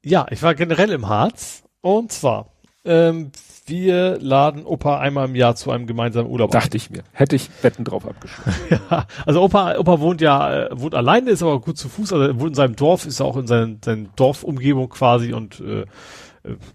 Ja, 0.03 0.27
ich 0.30 0.43
war 0.43 0.53
generell 0.53 0.92
im 0.92 1.08
Harz. 1.08 1.64
Und 1.82 2.11
zwar, 2.11 2.51
ähm, 2.85 3.32
wir 3.66 4.17
laden 4.19 4.66
Opa 4.66 4.99
einmal 4.99 5.27
im 5.27 5.35
Jahr 5.35 5.56
zu 5.56 5.72
einem 5.72 5.85
gemeinsamen 5.85 6.30
Urlaub 6.30 6.51
Dachte 6.51 6.77
ich 6.77 6.90
mir. 6.90 7.03
Hätte 7.11 7.35
ich 7.35 7.49
Betten 7.49 7.85
drauf 7.85 8.08
abgeschlossen. 8.08 8.59
ja, 8.90 9.06
also 9.25 9.41
Opa, 9.43 9.77
Opa 9.77 9.99
wohnt 9.99 10.22
ja, 10.22 10.66
äh, 10.66 10.69
wohnt 10.80 10.95
alleine, 10.95 11.30
ist 11.30 11.43
aber 11.43 11.59
gut 11.61 11.77
zu 11.77 11.90
Fuß, 11.90 12.14
also 12.14 12.25
er 12.25 12.40
wohnt 12.40 12.49
in 12.49 12.56
seinem 12.56 12.75
Dorf, 12.75 13.06
ist 13.06 13.22
auch 13.22 13.38
in 13.38 13.48
seinen, 13.48 13.82
seinen 13.83 14.09
Dorfumgebung 14.16 14.90
quasi 14.90 15.33
und 15.33 15.59
äh, 15.59 15.82
äh, 15.82 15.85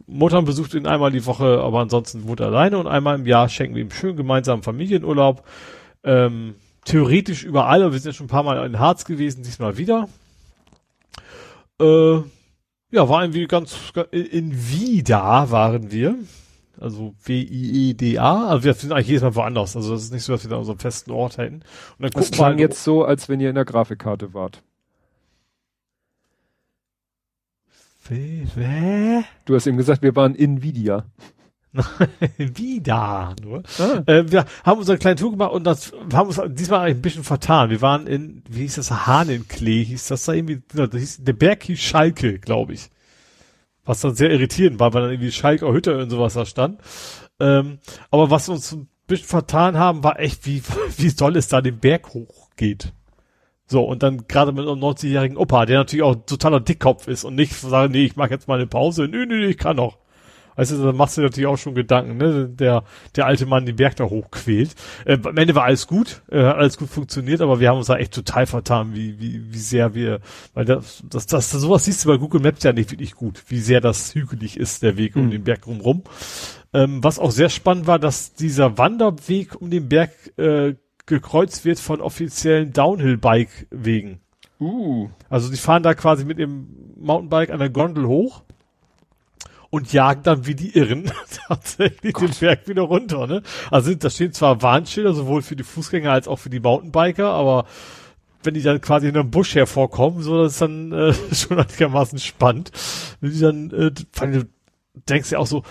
Muttern 0.07 0.45
besucht 0.45 0.75
ihn 0.75 0.87
einmal 0.87 1.11
die 1.11 1.27
Woche, 1.27 1.61
aber 1.61 1.81
ansonsten 1.81 2.29
wohnt 2.29 2.41
er 2.41 2.47
alleine 2.47 2.79
und 2.79 2.87
einmal 2.87 3.19
im 3.19 3.27
Jahr 3.27 3.49
schenken 3.49 3.75
wir 3.75 3.83
ihm 3.83 3.91
schön 3.91 4.17
gemeinsamen 4.17 4.63
Familienurlaub. 4.63 5.45
Ähm, 6.05 6.55
theoretisch 6.85 7.45
überall, 7.45 7.83
aber 7.83 7.93
wir 7.93 7.99
sind 7.99 8.13
ja 8.13 8.17
schon 8.17 8.27
ein 8.27 8.31
paar 8.31 8.43
Mal 8.43 8.65
in 8.67 8.79
Harz 8.79 9.05
gewesen, 9.05 9.43
diesmal 9.43 9.79
wieder. 9.79 10.09
Äh, 11.81 12.19
ja, 12.95 13.09
war 13.09 13.23
irgendwie 13.23 13.47
ganz, 13.47 13.77
in 14.13 14.53
Vida 14.55 15.51
waren 15.51 15.91
wir. 15.91 16.17
Also 16.81 17.15
W-I-E-D-A. 17.25 18.49
Also 18.49 18.65
wir 18.65 18.75
sind 18.75 18.93
eigentlich 18.93 19.09
jedes 19.09 19.23
Mal 19.23 19.35
woanders. 19.35 19.77
Also 19.77 19.93
das 19.93 20.05
ist 20.05 20.13
nicht 20.13 20.23
so, 20.25 20.33
dass 20.33 20.45
wir 20.45 20.51
da 20.51 20.57
unseren 20.57 20.79
festen 20.79 21.11
Ort 21.11 21.39
hätten. 21.39 21.57
Und 21.57 21.65
dann 22.01 22.11
das 22.11 22.31
klang 22.31 22.53
halt, 22.53 22.61
jetzt 22.61 22.85
so, 22.85 23.05
als 23.05 23.29
wenn 23.29 23.41
ihr 23.41 23.49
in 23.49 23.55
der 23.55 23.65
Grafikkarte 23.65 24.35
wart. 24.35 24.63
Du 28.09 29.55
hast 29.55 29.67
eben 29.67 29.77
gesagt, 29.77 30.03
wir 30.03 30.15
waren 30.15 30.35
in 30.35 30.59
Nvidia. 30.59 31.07
Wieder 32.39 33.35
nur. 33.43 33.63
Ah. 33.79 34.03
Äh, 34.07 34.31
wir 34.31 34.45
haben 34.65 34.79
unsere 34.79 34.99
kleine 34.99 35.17
Tour 35.17 35.33
gemacht 35.33 35.53
und 35.53 35.65
das 35.65 35.93
haben 36.13 36.29
uns 36.29 36.41
diesmal 36.55 36.91
ein 36.91 37.03
bisschen 37.03 37.25
vertan. 37.25 37.71
Wir 37.71 37.81
waren 37.81 38.07
in, 38.07 38.43
wie 38.49 38.61
hieß 38.63 38.77
das, 38.77 39.07
Hahnenklee, 39.07 39.85
hieß 39.85 40.09
das 40.09 40.25
da 40.25 40.33
irgendwie, 40.33 40.63
genau, 40.69 40.87
das 40.87 41.01
hieß, 41.01 41.25
der 41.25 41.33
Berg 41.33 41.65
hieß 41.65 41.81
Schalke, 41.81 42.39
glaube 42.39 42.75
ich. 42.75 42.91
Was 43.85 44.01
dann 44.01 44.15
sehr 44.15 44.31
irritierend 44.31 44.81
war, 44.81 44.95
weil 44.95 45.03
dann 45.03 45.11
irgendwie 45.11 45.33
Schalker 45.33 45.73
Hütte 45.73 45.99
und 45.99 46.11
sowas 46.11 46.35
da 46.35 46.47
stand. 46.47 46.81
Ähm, 47.41 47.79
aber 48.11 48.31
was 48.31 48.49
uns 48.49 48.73
ein 48.73 48.89
bisschen 49.07 49.27
vertan 49.27 49.77
haben, 49.77 50.05
war 50.05 50.21
echt, 50.21 50.47
wie, 50.47 50.63
wie 50.97 51.09
soll 51.09 51.37
es 51.37 51.49
da 51.49 51.61
den 51.61 51.81
Berg 51.81 52.15
hochgeht. 52.15 52.93
So, 53.67 53.83
und 53.83 54.03
dann 54.03 54.29
gerade 54.29 54.53
mit 54.53 54.69
einem 54.69 54.79
90-jährigen 54.79 55.37
Opa, 55.37 55.67
der 55.67 55.79
natürlich 55.79 56.03
auch 56.03 56.15
totaler 56.15 56.61
Dickkopf 56.61 57.09
ist 57.09 57.25
und 57.25 57.35
nicht 57.35 57.55
sagen, 57.55 57.93
nee, 57.93 58.05
ich 58.05 58.17
mach 58.17 58.31
jetzt 58.31 58.47
mal 58.47 58.57
eine 58.59 58.67
Pause. 58.67 59.09
Nö, 59.09 59.27
nö, 59.27 59.47
ich 59.47 59.59
kann 59.59 59.77
noch. 59.77 59.99
Weißt 60.57 60.73
du, 60.73 60.83
da 60.83 60.93
machst 60.93 61.17
du 61.17 61.23
natürlich 61.23 61.47
auch 61.47 61.59
schon 61.59 61.75
Gedanken, 61.75 62.17
ne? 62.17 62.49
Der, 62.49 62.85
der 63.17 63.27
alte 63.27 63.47
Mann 63.47 63.67
den 63.67 63.77
Berg 63.77 63.97
da 63.97 64.05
hochquält. 64.05 64.75
Äh, 65.05 65.19
am 65.23 65.37
Ende 65.37 65.55
war 65.55 65.65
alles 65.65 65.87
gut, 65.87 66.23
äh, 66.31 66.45
hat 66.45 66.57
alles 66.57 66.79
gut 66.79 66.89
funktioniert, 66.89 67.41
aber 67.41 67.61
wir 67.61 67.69
haben 67.69 67.79
uns 67.79 67.87
da 67.87 67.97
echt 67.97 68.15
total 68.15 68.47
vertan, 68.47 68.95
wie, 68.95 69.19
wie, 69.21 69.53
wie 69.53 69.59
sehr 69.59 69.95
wir, 69.95 70.21
weil 70.55 70.65
das, 70.65 71.03
das, 71.09 71.27
das, 71.27 71.51
sowas 71.51 71.85
siehst 71.85 72.05
du 72.05 72.09
bei 72.09 72.17
Google 72.17 72.41
Maps 72.41 72.63
ja 72.63 72.73
nicht 72.73 72.91
wirklich 72.91 73.15
gut, 73.15 73.43
wie 73.49 73.61
sehr 73.61 73.81
das 73.81 74.15
hügelig 74.15 74.57
ist, 74.57 74.83
der 74.83 74.97
Weg 74.97 75.17
um 75.17 75.27
mhm. 75.27 75.31
den 75.31 75.45
Berg 75.45 75.67
rumrum. 75.67 76.03
Ähm, 76.73 77.03
was 77.03 77.19
auch 77.19 77.31
sehr 77.31 77.51
spannend 77.51 77.87
war, 77.87 77.99
dass 77.99 78.35
dieser 78.35 78.79
Wanderweg 78.79 79.61
um 79.61 79.71
den 79.71 79.89
Berg 79.89 80.11
äh, 80.37 80.75
gekreuzt 81.07 81.65
wird 81.65 81.79
von 81.79 82.01
offiziellen 82.01 82.73
Downhill-Bike-Wegen. 82.73 84.21
Uh. 84.61 85.11
Also 85.29 85.51
die 85.51 85.57
fahren 85.57 85.83
da 85.83 85.95
quasi 85.95 86.25
mit 86.25 86.39
dem 86.39 86.95
Mountainbike 86.97 87.51
an 87.51 87.59
der 87.59 87.71
Gondel 87.71 88.07
hoch 88.07 88.44
und 89.75 89.93
jagen 89.93 90.23
dann 90.23 90.47
wie 90.47 90.55
die 90.55 90.79
Irren 90.79 91.11
tatsächlich 91.49 92.13
Gott. 92.13 92.31
den 92.31 92.39
Berg 92.39 92.69
wieder 92.69 92.83
runter. 92.83 93.27
Ne? 93.27 93.43
Also 93.73 93.93
da 93.97 94.09
stehen 94.09 94.33
zwar 94.33 94.63
Warnschilder, 94.63 95.15
sowohl 95.15 95.43
für 95.43 95.57
die 95.57 95.65
Fußgänger 95.65 96.13
als 96.13 96.29
auch 96.29 96.39
für 96.39 96.49
die 96.49 96.61
Mountainbiker, 96.61 97.29
aber 97.31 97.67
wenn 98.45 98.55
die 98.55 98.63
dann 98.63 98.81
quasi 98.81 99.09
in 99.09 99.17
einem 99.17 99.33
Busch 99.33 99.57
hervorkommen, 99.57 100.23
so 100.23 100.45
das 100.45 100.53
ist 100.53 100.61
dann 100.61 100.93
äh, 100.93 101.13
schon 101.35 101.59
einigermaßen 101.59 102.21
spannend. 102.21 102.71
Wenn 103.21 103.33
die 103.33 103.41
dann, 103.41 103.71
äh, 103.73 103.91
du 103.91 104.47
denkst 105.09 105.33
ja 105.33 105.41
auch 105.41 105.47
so, 105.49 105.65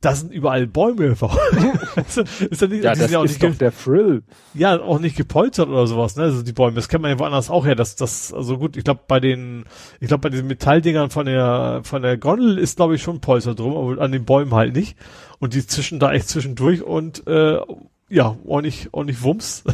da 0.00 0.14
sind 0.14 0.32
überall 0.32 0.66
Bäume. 0.66 1.04
ist, 1.96 2.16
ist 2.16 2.62
ja, 2.62 2.68
nicht, 2.68 2.84
ja 2.84 2.94
das 2.94 3.10
ja 3.10 3.22
ist 3.22 3.42
doch 3.42 3.54
der 3.54 3.76
Thrill. 3.76 4.22
Ja, 4.54 4.80
auch 4.80 4.98
nicht 4.98 5.14
gepolstert 5.14 5.68
oder 5.68 5.86
sowas, 5.86 6.16
ne? 6.16 6.22
Also 6.24 6.42
die 6.42 6.52
Bäume, 6.52 6.74
das 6.74 6.88
kennt 6.88 7.02
man 7.02 7.10
ja 7.10 7.18
woanders 7.18 7.50
auch 7.50 7.66
her. 7.66 7.74
dass 7.74 7.96
das, 7.96 8.32
also 8.32 8.56
gut, 8.56 8.78
ich 8.78 8.84
glaube 8.84 9.00
bei 9.06 9.20
den, 9.20 9.64
ich 10.00 10.08
glaube 10.08 10.22
bei 10.22 10.28
diesen 10.30 10.46
Metalldingern 10.46 11.10
von 11.10 11.26
der, 11.26 11.82
von 11.84 12.00
der 12.00 12.16
Gondel 12.16 12.56
ist 12.56 12.76
glaube 12.76 12.94
ich 12.94 13.02
schon 13.02 13.20
Polster 13.20 13.54
drum, 13.54 13.76
aber 13.76 14.02
an 14.02 14.12
den 14.12 14.24
Bäumen 14.24 14.54
halt 14.54 14.74
nicht. 14.74 14.96
Und 15.38 15.52
die 15.52 15.66
zwischen 15.66 15.98
da 15.98 16.12
echt 16.12 16.28
zwischendurch 16.28 16.82
und 16.82 17.26
äh, 17.26 17.60
ja, 18.08 18.36
ordentlich, 18.46 18.88
ordentlich 18.92 19.22
Wumms. 19.22 19.64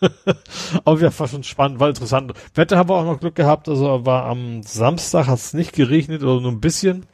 aber 0.84 1.00
ja, 1.00 1.18
war 1.18 1.26
schon 1.26 1.42
spannend, 1.42 1.80
war 1.80 1.88
interessant. 1.88 2.32
Wetter 2.54 2.78
haben 2.78 2.88
wir 2.88 2.94
auch 2.94 3.04
noch 3.04 3.18
Glück 3.18 3.34
gehabt, 3.34 3.68
also 3.68 4.06
war 4.06 4.26
am 4.26 4.62
Samstag 4.62 5.26
hat 5.26 5.38
es 5.38 5.52
nicht 5.52 5.72
geregnet 5.72 6.22
oder 6.22 6.40
nur 6.40 6.52
ein 6.52 6.60
bisschen. 6.60 7.06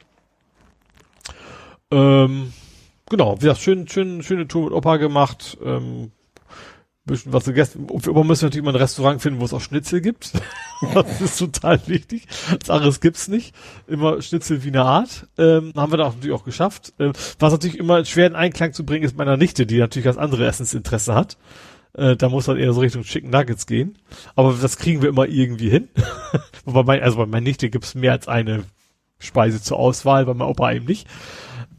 Ähm, 1.91 2.53
genau, 3.09 3.37
ja, 3.41 3.55
schön, 3.55 3.87
schön, 3.87 4.23
schöne 4.23 4.47
Tour 4.47 4.65
mit 4.65 4.73
Opa 4.73 4.97
gemacht. 4.97 5.57
Ähm, 5.63 6.11
bisschen 7.05 7.33
was 7.33 7.45
gegessen. 7.45 7.87
Opa 7.89 8.23
müssen 8.23 8.45
natürlich 8.45 8.63
immer 8.63 8.71
ein 8.71 8.81
Restaurant 8.81 9.21
finden, 9.21 9.39
wo 9.39 9.45
es 9.45 9.53
auch 9.53 9.61
Schnitzel 9.61 10.01
gibt. 10.01 10.33
das 10.93 11.21
ist 11.21 11.39
total 11.39 11.81
wichtig. 11.87 12.27
Das 12.59 12.69
anderes 12.69 12.99
gibt's 13.01 13.27
nicht. 13.27 13.55
Immer 13.87 14.21
Schnitzel 14.21 14.63
wie 14.63 14.69
eine 14.69 14.83
Art. 14.83 15.27
Ähm, 15.37 15.73
haben 15.75 15.91
wir 15.91 15.97
da 15.97 16.05
auch 16.05 16.15
natürlich 16.15 16.35
auch 16.35 16.45
geschafft. 16.45 16.93
Ähm, 16.99 17.13
was 17.39 17.51
natürlich 17.51 17.77
immer 17.77 18.05
schwer 18.05 18.27
in 18.27 18.35
Einklang 18.35 18.73
zu 18.73 18.85
bringen 18.85 19.03
ist 19.03 19.17
meiner 19.17 19.37
Nichte, 19.37 19.65
die 19.65 19.79
natürlich 19.79 20.05
das 20.05 20.17
andere 20.17 20.45
Essensinteresse 20.45 21.15
hat. 21.15 21.37
Äh, 21.93 22.15
da 22.15 22.29
muss 22.29 22.45
dann 22.45 22.57
eher 22.57 22.71
so 22.73 22.81
Richtung 22.81 23.03
Chicken 23.03 23.31
Nuggets 23.31 23.65
gehen. 23.65 23.97
Aber 24.35 24.55
das 24.59 24.77
kriegen 24.77 25.01
wir 25.01 25.09
immer 25.09 25.27
irgendwie 25.27 25.69
hin. 25.69 25.89
Wobei 26.65 26.83
mein, 26.83 27.03
also 27.03 27.17
bei 27.17 27.25
meiner 27.25 27.41
Nichte 27.41 27.69
gibt's 27.69 27.95
mehr 27.95 28.11
als 28.11 28.27
eine 28.27 28.63
Speise 29.19 29.61
zur 29.61 29.77
Auswahl, 29.77 30.25
bei 30.25 30.33
meinem 30.33 30.49
Opa 30.49 30.71
eben 30.71 30.85
nicht. 30.85 31.07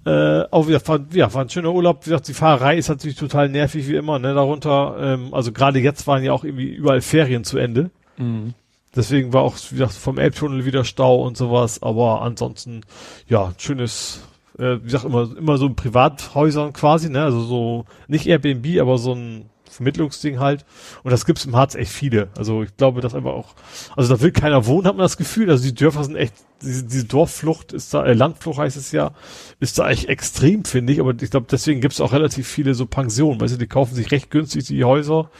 Äh, 0.04 0.42
auch 0.50 0.66
wieder 0.66 0.86
war, 0.88 1.00
ja, 1.12 1.32
war 1.32 1.42
ein 1.42 1.50
schöner 1.50 1.72
Urlaub. 1.72 2.04
Wie 2.04 2.10
gesagt, 2.10 2.28
die 2.28 2.34
Fahrerei 2.34 2.76
ist 2.76 2.88
natürlich 2.88 3.16
total 3.16 3.48
nervig 3.48 3.88
wie 3.88 3.94
immer, 3.94 4.18
ne, 4.18 4.34
darunter. 4.34 4.96
Ähm, 4.98 5.32
also 5.32 5.52
gerade 5.52 5.78
jetzt 5.78 6.06
waren 6.06 6.24
ja 6.24 6.32
auch 6.32 6.44
irgendwie 6.44 6.70
überall 6.70 7.00
Ferien 7.00 7.44
zu 7.44 7.58
Ende. 7.58 7.90
Mhm. 8.16 8.54
Deswegen 8.94 9.32
war 9.32 9.42
auch, 9.42 9.56
wie 9.70 9.76
gesagt, 9.76 9.92
vom 9.94 10.18
Elbtunnel 10.18 10.64
wieder 10.64 10.84
Stau 10.84 11.22
und 11.22 11.36
sowas. 11.36 11.82
Aber 11.82 12.22
ansonsten, 12.22 12.82
ja, 13.28 13.52
schönes, 13.58 14.22
äh, 14.58 14.78
wie 14.80 14.84
gesagt, 14.84 15.04
immer, 15.04 15.28
immer 15.36 15.56
so 15.56 15.66
in 15.66 15.76
Privathäusern 15.76 16.72
quasi, 16.72 17.08
ne, 17.08 17.22
also 17.22 17.40
so, 17.40 17.84
nicht 18.08 18.26
Airbnb, 18.26 18.80
aber 18.80 18.98
so 18.98 19.14
ein 19.14 19.46
Vermittlungsding 19.72 20.38
halt. 20.38 20.64
Und 21.02 21.10
das 21.10 21.26
gibt's 21.26 21.44
im 21.44 21.56
Harz 21.56 21.74
echt 21.74 21.90
viele. 21.90 22.28
Also 22.36 22.62
ich 22.62 22.76
glaube, 22.76 23.00
dass 23.00 23.14
einfach 23.14 23.32
auch, 23.32 23.54
also 23.96 24.14
da 24.14 24.20
will 24.20 24.32
keiner 24.32 24.66
wohnen, 24.66 24.86
hat 24.86 24.96
man 24.96 25.04
das 25.04 25.16
Gefühl. 25.16 25.50
Also 25.50 25.64
die 25.64 25.74
Dörfer 25.74 26.04
sind 26.04 26.16
echt, 26.16 26.34
diese, 26.62 26.84
diese 26.84 27.04
Dorfflucht 27.04 27.72
ist 27.72 27.92
da, 27.94 28.04
äh, 28.04 28.12
Landflucht 28.12 28.58
heißt 28.58 28.76
es 28.76 28.92
ja, 28.92 29.12
ist 29.60 29.78
da 29.78 29.90
echt 29.90 30.08
extrem, 30.08 30.64
finde 30.64 30.92
ich. 30.92 31.00
Aber 31.00 31.14
ich 31.20 31.30
glaube, 31.30 31.46
deswegen 31.50 31.80
gibt's 31.80 32.00
auch 32.00 32.12
relativ 32.12 32.46
viele 32.46 32.74
so 32.74 32.86
Pensionen. 32.86 33.40
Weißt 33.40 33.54
du, 33.54 33.58
die 33.58 33.66
kaufen 33.66 33.94
sich 33.94 34.10
recht 34.10 34.30
günstig 34.30 34.64
die 34.64 34.84
Häuser 34.84 35.30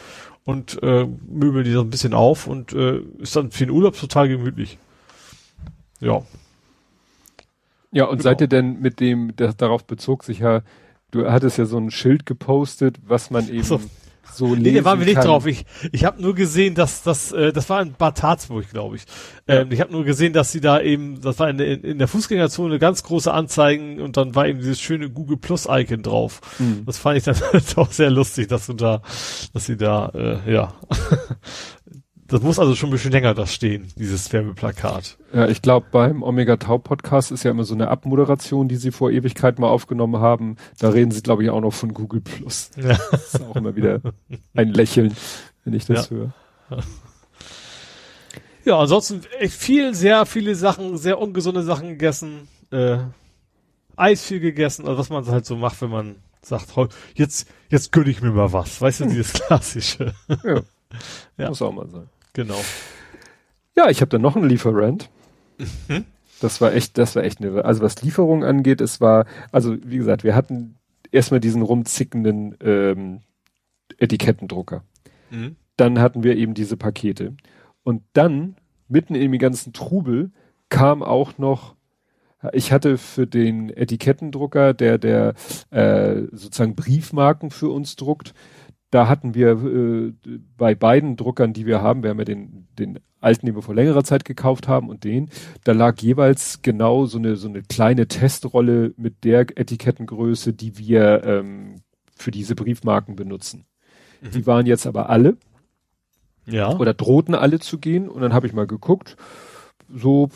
und 0.45 0.83
äh, 0.83 1.07
möbeln 1.29 1.65
die 1.65 1.73
so 1.73 1.81
ein 1.81 1.91
bisschen 1.91 2.15
auf 2.15 2.47
und 2.47 2.73
äh, 2.73 3.01
ist 3.19 3.37
dann 3.37 3.51
für 3.51 3.67
den 3.67 3.71
Urlaub 3.71 3.99
total 3.99 4.29
gemütlich. 4.29 4.79
Ja. 6.01 6.23
Ja, 7.93 8.05
und 8.05 8.19
genau. 8.19 8.23
seid 8.23 8.41
ihr 8.41 8.49
denn 8.49 8.81
mit 8.81 9.01
dem, 9.01 9.37
das, 9.37 9.57
darauf 9.57 9.85
bezog 9.85 10.25
sich 10.25 10.41
ja, 10.41 10.63
du 11.11 11.31
hattest 11.31 11.59
ja 11.59 11.67
so 11.67 11.79
ein 11.79 11.91
Schild 11.91 12.27
gepostet, 12.27 12.99
was 13.07 13.31
man 13.31 13.49
eben 13.49 13.63
so 13.63 13.81
so 14.33 14.55
lesen 14.55 14.63
Nee, 14.63 14.79
da 14.79 14.85
waren 14.85 14.99
wir 14.99 15.07
nicht 15.07 15.25
drauf. 15.25 15.47
Ich, 15.47 15.65
ich 15.93 16.05
habe 16.05 16.21
nur 16.21 16.35
gesehen, 16.35 16.75
dass 16.75 17.03
das, 17.03 17.33
äh, 17.33 17.53
das 17.53 17.69
war 17.69 17.83
in 17.83 17.93
Bad 17.93 18.23
Harzburg, 18.23 18.69
glaube 18.71 18.97
ich. 18.97 19.03
Ähm, 19.47 19.69
ja. 19.69 19.73
Ich 19.75 19.81
habe 19.81 19.93
nur 19.93 20.05
gesehen, 20.05 20.33
dass 20.33 20.53
sie 20.53 20.61
da 20.61 20.81
eben, 20.81 21.21
das 21.21 21.39
war 21.39 21.51
in, 21.51 21.59
in, 21.59 21.83
in 21.83 21.99
der 21.99 22.09
Fußgängerzone 22.09 22.79
ganz 22.79 23.03
große 23.03 23.33
Anzeigen 23.33 24.01
und 24.01 24.17
dann 24.17 24.35
war 24.35 24.47
eben 24.47 24.59
dieses 24.59 24.81
schöne 24.81 25.11
Google 25.11 25.37
Plus 25.37 25.67
Icon 25.69 26.03
drauf. 26.03 26.41
Mhm. 26.59 26.85
Das 26.87 26.99
fand 26.99 27.19
ich 27.19 27.25
dann 27.25 27.37
auch 27.77 27.93
sehr 27.93 28.11
lustig, 28.11 28.49
dass 28.49 28.67
du 28.67 28.73
da, 28.73 29.03
dass 29.53 29.67
sie 29.67 29.77
da, 29.77 30.11
äh, 30.15 30.53
ja, 30.53 30.75
Das 32.33 32.41
muss 32.41 32.59
also 32.59 32.75
schon 32.75 32.89
ein 32.89 32.93
bisschen 32.93 33.13
länger 33.13 33.35
da 33.35 33.47
stehen, 33.47 33.89
dieses 33.97 34.33
Werbeplakat. 34.33 35.19
Ja, 35.35 35.49
ich 35.49 35.61
glaube, 35.61 35.89
beim 35.93 36.23
Omega 36.23 36.57
Tau 36.57 36.79
Podcast 36.79 37.31
ist 37.31 37.43
ja 37.43 37.51
immer 37.51 37.65
so 37.65 37.75
eine 37.75 37.89
Abmoderation, 37.89 38.69
die 38.69 38.77
sie 38.77 38.91
vor 38.91 39.11
Ewigkeit 39.11 39.59
mal 39.59 39.69
aufgenommen 39.69 40.19
haben. 40.19 40.57
Da 40.79 40.89
reden 40.89 41.11
sie, 41.11 41.21
glaube 41.21 41.45
ich, 41.45 41.51
auch 41.51 41.61
noch 41.61 41.75
von 41.75 41.93
Google 41.93 42.23
Plus. 42.23 42.71
Ja. 42.77 42.99
Das 43.11 43.35
ist 43.35 43.43
auch 43.43 43.57
immer 43.57 43.77
wieder 43.77 44.01
ein 44.55 44.73
Lächeln, 44.73 45.15
wenn 45.65 45.75
ich 45.75 45.85
das 45.85 46.09
ja. 46.09 46.17
höre. 46.17 46.35
Ja, 48.65 48.79
ansonsten 48.79 49.23
echt 49.41 49.55
viel, 49.55 49.93
sehr 49.93 50.25
viele 50.25 50.55
Sachen, 50.55 50.97
sehr 50.97 51.19
ungesunde 51.19 51.65
Sachen 51.65 51.89
gegessen. 51.89 52.47
Äh, 52.71 52.99
Eis 53.97 54.25
viel 54.25 54.39
gegessen, 54.39 54.87
also 54.87 54.99
was 54.99 55.11
man 55.11 55.27
halt 55.27 55.45
so 55.45 55.57
macht, 55.57 55.83
wenn 55.83 55.91
man 55.91 56.17
sagt, 56.43 56.69
jetzt, 57.15 57.49
jetzt 57.71 57.91
gönne 57.91 58.11
ich 58.11 58.23
mir 58.23 58.31
mal 58.31 58.53
was. 58.53 58.81
Weißt 58.81 59.01
du, 59.01 59.07
dieses 59.07 59.33
Klassische. 59.49 60.15
Ja. 60.45 60.61
ja. 61.37 61.49
Muss 61.49 61.61
auch 61.61 61.73
mal 61.73 61.89
sein. 61.89 62.09
Genau. 62.33 62.61
Ja, 63.77 63.89
ich 63.89 64.01
habe 64.01 64.11
da 64.11 64.19
noch 64.19 64.37
einen 64.37 64.49
Lieferant. 64.49 65.11
Mhm. 65.59 66.05
Das 66.41 66.61
war 66.61 66.75
echt, 66.75 66.99
das 66.99 67.15
war 67.15 67.23
echt 67.23 67.41
eine, 67.41 67.65
also 67.65 67.83
was 67.83 68.03
Lieferung 68.03 68.45
angeht, 68.45 68.81
es 68.81 69.01
war, 69.01 69.27
also 69.53 69.77
wie 69.85 69.99
gesagt, 69.99 70.25
wir 70.25 70.35
hatten 70.35 70.77
erstmal 71.13 71.41
diesen 71.41 71.63
rumzickenden 71.63 72.57
ähm, 72.61 73.21
Etikettendrucker. 73.99 74.83
Mhm. 75.31 75.57
Dann 75.77 76.01
hatten 76.01 76.25
wir 76.25 76.37
eben 76.37 76.55
diese 76.55 76.77
Pakete. 76.77 77.37
Und 77.85 78.03
dann, 78.13 78.57
mitten 78.89 79.15
in 79.15 79.31
dem 79.33 79.39
ganzen 79.39 79.73
Trubel, 79.73 80.33
kam 80.69 81.03
auch 81.03 81.39
noch, 81.39 81.77
ich 82.53 82.73
hatte 82.73 82.99
für 82.99 83.27
den 83.27 83.71
Etikettendrucker, 83.71 84.75
der, 84.75 84.99
der 84.99 85.35
äh, 85.71 86.23
sozusagen 86.33 86.75
Briefmarken 86.75 87.51
für 87.51 87.69
uns 87.69 87.95
druckt, 87.95 88.35
da 88.93 89.09
hatten 89.09 89.35
wir 89.35 89.53
äh, 89.53 90.13
bei 90.59 90.75
beiden 90.75 91.17
Druckern, 91.17 91.55
die 91.55 91.65
wir 91.65 91.81
haben, 91.81 92.03
wir 92.03 92.11
haben 92.11 92.19
ja 92.19 92.27
den, 92.27 92.69
den 92.79 93.01
alten, 93.21 93.47
den 93.47 93.55
wir 93.55 93.63
vor 93.63 93.75
längerer 93.75 94.05
Zeit 94.05 94.27
gekauft 94.27 94.69
haben 94.69 94.91
und 94.91 95.05
den, 95.05 95.31
da 95.65 95.73
lag 95.73 95.99
jeweils 96.01 96.61
genau 96.61 97.07
so 97.07 97.17
eine, 97.17 97.37
so 97.37 97.49
eine 97.49 97.63
kleine 97.63 98.07
Testrolle 98.07 98.93
mit 98.99 99.25
der 99.25 99.47
Etikettengröße, 99.59 100.53
die 100.53 100.77
wir 100.77 101.25
ähm, 101.25 101.81
für 102.15 102.31
diese 102.31 102.55
Briefmarken 102.55 103.17
benutzen. 103.17 103.65
Mhm. 104.21 104.31
Die 104.33 104.47
waren 104.47 104.67
jetzt 104.67 104.87
aber 104.87 105.09
alle. 105.09 105.39
Ja. 106.45 106.77
Oder 106.77 106.93
drohten 106.93 107.35
alle 107.35 107.61
zu 107.61 107.79
gehen 107.79 108.11
und 108.11 108.21
dann 108.21 108.35
habe 108.35 108.47
ich 108.47 108.53
mal 108.53 108.67
geguckt, 108.67 109.17
so, 109.89 110.29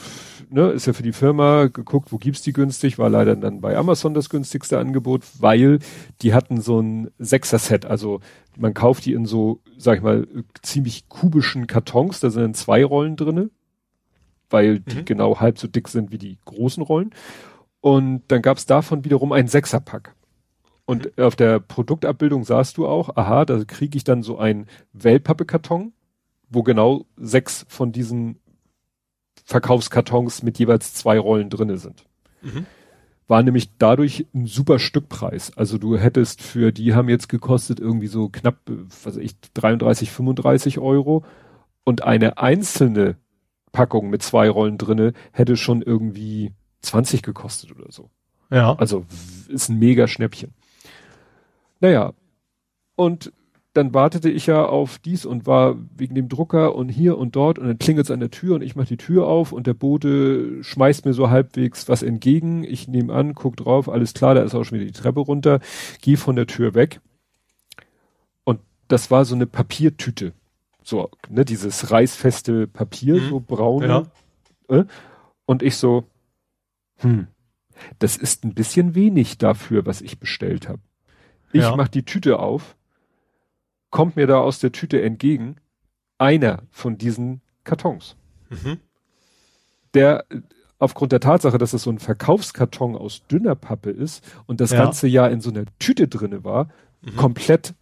ne, 0.51 0.71
ist 0.71 0.87
ja 0.87 0.93
für 0.93 1.03
die 1.03 1.13
Firma 1.13 1.67
geguckt, 1.67 2.13
wo 2.13 2.19
gibt's 2.19 2.43
die 2.43 2.53
günstig, 2.53 2.99
war 2.99 3.11
leider 3.11 3.37
dann 3.37 3.61
bei 3.61 3.77
Amazon 3.77 4.15
das 4.15 4.31
günstigste 4.31 4.79
Angebot, 4.79 5.23
weil 5.39 5.79
die 6.23 6.35
hatten 6.35 6.61
so 6.61 6.81
ein 6.81 7.11
Sechser-Set, 7.19 7.87
also 7.87 8.21
man 8.57 8.75
kauft 8.75 9.05
die 9.05 9.13
in 9.13 9.27
so, 9.27 9.61
sag 9.77 9.99
ich 9.99 10.03
mal, 10.03 10.27
ziemlich 10.63 11.09
kubischen 11.09 11.67
Kartons, 11.67 12.21
da 12.21 12.31
sind 12.31 12.57
zwei 12.57 12.85
Rollen 12.85 13.17
drinne, 13.17 13.51
weil 14.51 14.81
die 14.81 14.99
mhm. 14.99 15.05
genau 15.05 15.41
halb 15.41 15.59
so 15.59 15.69
dick 15.69 15.89
sind 15.89 16.13
wie 16.13 16.19
die 16.19 16.39
großen 16.45 16.83
Rollen. 16.83 17.11
Und 17.81 18.23
dann 18.29 18.43
gab's 18.43 18.67
davon 18.67 19.05
wiederum 19.05 19.33
einen 19.33 19.49
Sechserpack. 19.49 20.15
Und 20.87 21.17
mhm. 21.17 21.25
auf 21.25 21.37
der 21.37 21.61
Produktabbildung 21.61 22.45
sahst 22.45 22.77
du 22.79 22.87
auch, 22.87 23.17
aha, 23.17 23.45
da 23.45 23.63
kriege 23.65 23.97
ich 23.97 24.05
dann 24.05 24.23
so 24.23 24.39
einen 24.39 24.67
Wellpappe-Karton, 24.93 25.93
wo 26.49 26.63
genau 26.63 27.07
sechs 27.17 27.67
von 27.69 27.93
diesen 27.93 28.39
Verkaufskartons 29.47 30.43
mit 30.43 30.59
jeweils 30.59 30.93
zwei 30.93 31.19
Rollen 31.19 31.51
drinne 31.51 31.79
sind. 31.79 32.05
Mhm. 32.43 32.67
War 33.29 33.43
nämlich 33.43 33.71
dadurch 33.79 34.27
ein 34.35 34.47
super 34.47 34.79
Stückpreis. 34.81 35.57
Also 35.57 35.79
du 35.79 35.97
hättest 35.97 36.43
für, 36.43 36.73
die 36.73 36.95
haben 36.95 37.09
jetzt 37.09 37.29
gekostet 37.29 37.79
irgendwie 37.79 38.09
so 38.09 38.29
knapp, 38.29 38.59
was 38.67 39.07
weiß 39.07 39.17
ich, 39.19 39.41
33, 39.55 40.11
35 40.11 40.79
Euro 40.79 41.25
und 41.85 42.03
eine 42.03 42.39
einzelne 42.39 43.17
Packung 43.71 44.11
mit 44.11 44.23
zwei 44.23 44.51
Rollen 44.51 44.79
drinne 44.79 45.13
hätte 45.31 45.57
schon 45.57 45.81
irgendwie 45.81 46.53
20 46.81 47.23
gekostet 47.23 47.71
oder 47.71 47.91
so. 47.91 48.11
Ja. 48.51 48.75
Also 48.75 49.05
ist 49.49 49.69
ein 49.69 49.79
mega 49.79 50.09
Schnäppchen. 50.09 50.55
Naja. 51.81 52.15
Und 52.97 53.33
dann 53.77 53.93
wartete 53.93 54.31
ich 54.31 54.47
ja 54.47 54.65
auf 54.65 54.99
dies 54.99 55.27
und 55.27 55.47
war 55.47 55.77
wegen 55.95 56.15
dem 56.15 56.31
Drucker 56.31 56.75
und 56.75 56.89
hier 56.89 57.19
und 57.19 57.37
dort 57.37 57.59
und 57.59 57.67
dann 57.67 57.79
klingelt 57.79 58.07
es 58.07 58.11
an 58.11 58.21
der 58.21 58.31
Tür 58.31 58.55
und 58.55 58.63
ich 58.63 58.75
mache 58.75 58.89
die 58.89 58.97
Tür 58.97 59.27
auf 59.27 59.53
und 59.53 59.67
der 59.67 59.75
Bote 59.75 60.65
schmeißt 60.65 61.05
mir 61.05 61.13
so 61.13 61.29
halbwegs 61.29 61.87
was 61.87 62.03
entgegen. 62.03 62.65
Ich 62.65 62.89
nehme 62.89 63.13
an, 63.13 63.35
guck 63.35 63.57
drauf, 63.57 63.91
alles 63.91 64.15
klar, 64.15 64.35
da 64.35 64.43
ist 64.43 64.55
auch 64.55 64.65
schon 64.65 64.79
wieder 64.79 64.87
die 64.87 64.99
Treppe 64.99 65.21
runter, 65.21 65.61
gehe 66.01 66.17
von 66.17 66.37
der 66.37 66.47
Tür 66.47 66.75
weg 66.75 67.01
und 68.45 68.61
das 68.89 69.11
war 69.11 69.27
so 69.27 69.35
eine 69.35 69.47
Papiertüte. 69.47 70.33
So, 70.83 71.11
ne, 71.29 71.45
dieses 71.45 71.91
reißfeste 71.91 72.69
Papier, 72.69 73.17
mhm. 73.17 73.29
so 73.29 73.41
braun. 73.41 73.83
Ja. 73.83 74.07
Äh? 74.69 74.85
Und 75.45 75.63
ich 75.63 75.77
so, 75.77 76.05
hm, 76.99 77.27
das 77.99 78.17
ist 78.17 78.45
ein 78.45 78.55
bisschen 78.55 78.95
wenig 78.95 79.37
dafür, 79.37 79.85
was 79.85 80.01
ich 80.01 80.19
bestellt 80.19 80.69
habe. 80.69 80.81
Ich 81.53 81.63
ja. 81.63 81.77
mach 81.77 81.89
die 81.89 82.05
Tüte 82.05 82.39
auf 82.39 82.76
kommt 83.97 84.17
mir 84.17 84.27
da 84.27 84.39
aus 84.41 84.59
der 84.59 84.73
Tüte 84.73 85.01
entgegen 85.01 85.57
einer 86.19 86.63
von 86.71 86.99
diesen 86.99 87.41
Kartons. 87.65 88.17
Mhm. 88.51 88.79
Der 89.95 90.27
aufgrund 90.79 91.13
der 91.13 91.21
Tatsache, 91.21 91.57
dass 91.57 91.73
es 91.73 91.85
so 91.85 91.91
ein 91.91 91.99
Verkaufskarton 91.99 92.95
aus 92.95 93.27
dünner 93.27 93.55
Pappe 93.55 93.89
ist 93.89 94.23
und 94.45 94.61
das 94.61 94.73
ja. 94.73 94.85
ganze 94.85 95.09
Jahr 95.09 95.31
in 95.31 95.41
so 95.41 95.49
einer 95.49 95.65
Tüte 95.79 96.09
drinne 96.09 96.45
war, 96.45 96.69
mhm. 97.01 97.17
komplett 97.17 97.73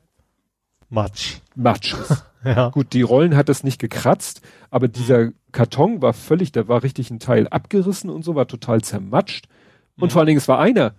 Matsch. 0.89 1.39
Matsch 1.57 1.95
ist. 1.95 2.25
ja. 2.45 2.69
Gut, 2.69 2.93
die 2.93 3.03
Rollen 3.03 3.35
hat 3.35 3.49
es 3.49 3.65
nicht 3.65 3.81
gekratzt, 3.81 4.41
aber 4.71 4.87
dieser 4.87 5.33
Karton 5.51 6.01
war 6.01 6.13
völlig, 6.13 6.53
da 6.53 6.69
war 6.69 6.85
richtig 6.85 7.11
ein 7.11 7.19
Teil 7.19 7.49
abgerissen 7.49 8.09
und 8.09 8.25
so, 8.25 8.37
war 8.37 8.47
total 8.47 8.83
zermatscht. 8.83 9.49
Und 9.97 10.09
mhm. 10.09 10.11
vor 10.11 10.21
allen 10.21 10.29
Dingen, 10.29 10.39
es 10.39 10.47
war 10.47 10.61
einer. 10.61 10.95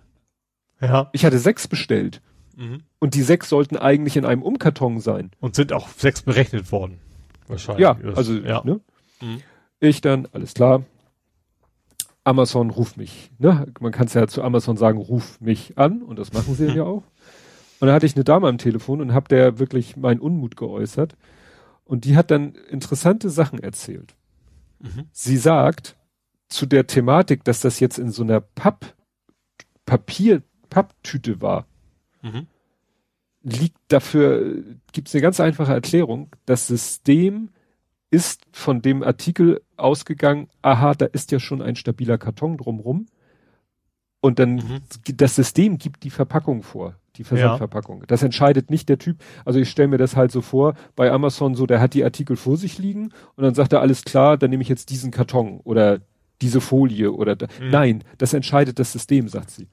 Ja. 0.82 1.08
Ich 1.12 1.24
hatte 1.24 1.38
sechs 1.38 1.68
bestellt. 1.68 2.20
Mhm. 2.56 2.82
Und 2.98 3.14
die 3.14 3.22
sechs 3.22 3.48
sollten 3.48 3.76
eigentlich 3.76 4.16
in 4.16 4.24
einem 4.24 4.42
Umkarton 4.42 5.00
sein. 5.00 5.30
Und 5.40 5.54
sind 5.54 5.72
auch 5.72 5.88
sechs 5.88 6.22
berechnet 6.22 6.72
worden. 6.72 6.98
Wahrscheinlich. 7.46 7.82
Ja, 7.82 7.96
also, 8.14 8.34
ja. 8.34 8.62
Ne? 8.64 8.80
Mhm. 9.20 9.42
Ich 9.78 10.00
dann, 10.00 10.26
alles 10.32 10.54
klar. 10.54 10.82
Amazon 12.24 12.70
ruft 12.70 12.96
mich. 12.96 13.30
Ne? 13.38 13.72
Man 13.78 13.92
kann 13.92 14.06
es 14.06 14.14
ja 14.14 14.26
zu 14.26 14.42
Amazon 14.42 14.76
sagen, 14.76 14.98
ruf 14.98 15.40
mich 15.40 15.78
an. 15.78 16.02
Und 16.02 16.18
das 16.18 16.32
machen 16.32 16.54
sie 16.54 16.66
ja 16.74 16.84
auch. 16.84 17.04
Und 17.78 17.88
da 17.88 17.94
hatte 17.94 18.06
ich 18.06 18.16
eine 18.16 18.24
Dame 18.24 18.48
am 18.48 18.58
Telefon 18.58 19.00
und 19.00 19.12
habe 19.12 19.28
der 19.28 19.58
wirklich 19.58 19.96
meinen 19.96 20.20
Unmut 20.20 20.56
geäußert. 20.56 21.14
Und 21.84 22.04
die 22.04 22.16
hat 22.16 22.30
dann 22.30 22.54
interessante 22.70 23.30
Sachen 23.30 23.58
erzählt. 23.60 24.16
Mhm. 24.80 25.04
Sie 25.12 25.36
sagt 25.36 25.96
zu 26.48 26.64
der 26.66 26.86
Thematik, 26.86 27.44
dass 27.44 27.60
das 27.60 27.80
jetzt 27.80 27.98
in 27.98 28.10
so 28.10 28.22
einer 28.22 28.40
Papp, 28.40 28.94
Papier, 29.84 30.42
Papptüte 30.70 31.40
war, 31.40 31.66
Mhm. 32.32 32.46
liegt 33.42 33.78
dafür, 33.88 34.62
gibt 34.92 35.08
es 35.08 35.14
eine 35.14 35.22
ganz 35.22 35.40
einfache 35.40 35.72
Erklärung. 35.72 36.30
Das 36.46 36.66
System 36.66 37.50
ist 38.10 38.42
von 38.52 38.82
dem 38.82 39.02
Artikel 39.02 39.60
ausgegangen, 39.76 40.48
aha, 40.62 40.94
da 40.94 41.06
ist 41.06 41.32
ja 41.32 41.40
schon 41.40 41.62
ein 41.62 41.76
stabiler 41.76 42.18
Karton 42.18 42.56
drumrum. 42.56 43.06
Und 44.20 44.38
dann 44.38 44.54
mhm. 44.56 44.80
das 45.16 45.36
System 45.36 45.78
gibt 45.78 46.02
die 46.02 46.10
Verpackung 46.10 46.62
vor, 46.62 46.96
die 47.16 47.24
Versandverpackung. 47.24 48.00
Ja. 48.00 48.06
Das 48.06 48.22
entscheidet 48.22 48.70
nicht 48.70 48.88
der 48.88 48.98
Typ. 48.98 49.18
Also 49.44 49.58
ich 49.58 49.70
stelle 49.70 49.88
mir 49.88 49.98
das 49.98 50.16
halt 50.16 50.32
so 50.32 50.40
vor, 50.40 50.74
bei 50.96 51.12
Amazon 51.12 51.54
so, 51.54 51.66
der 51.66 51.80
hat 51.80 51.94
die 51.94 52.02
Artikel 52.02 52.36
vor 52.36 52.56
sich 52.56 52.78
liegen 52.78 53.12
und 53.36 53.44
dann 53.44 53.54
sagt 53.54 53.72
er, 53.72 53.80
alles 53.80 54.04
klar, 54.04 54.36
dann 54.36 54.50
nehme 54.50 54.62
ich 54.62 54.68
jetzt 54.68 54.90
diesen 54.90 55.10
Karton 55.10 55.60
oder 55.62 56.00
diese 56.42 56.60
Folie 56.60 57.12
oder 57.12 57.36
da. 57.36 57.46
Mhm. 57.60 57.70
nein, 57.70 58.04
das 58.18 58.32
entscheidet 58.32 58.78
das 58.78 58.92
System, 58.92 59.28
sagt 59.28 59.50
sie. 59.50 59.68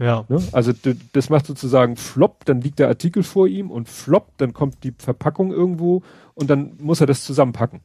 Ja. 0.00 0.24
Ne? 0.28 0.42
Also 0.52 0.72
das 1.12 1.28
macht 1.28 1.46
sozusagen 1.46 1.96
flop, 1.96 2.46
dann 2.46 2.62
liegt 2.62 2.78
der 2.78 2.88
Artikel 2.88 3.22
vor 3.22 3.46
ihm 3.46 3.70
und 3.70 3.88
flop, 3.88 4.32
dann 4.38 4.54
kommt 4.54 4.82
die 4.82 4.94
Verpackung 4.96 5.52
irgendwo 5.52 6.02
und 6.34 6.48
dann 6.48 6.72
muss 6.78 7.02
er 7.02 7.06
das 7.06 7.22
zusammenpacken. 7.24 7.80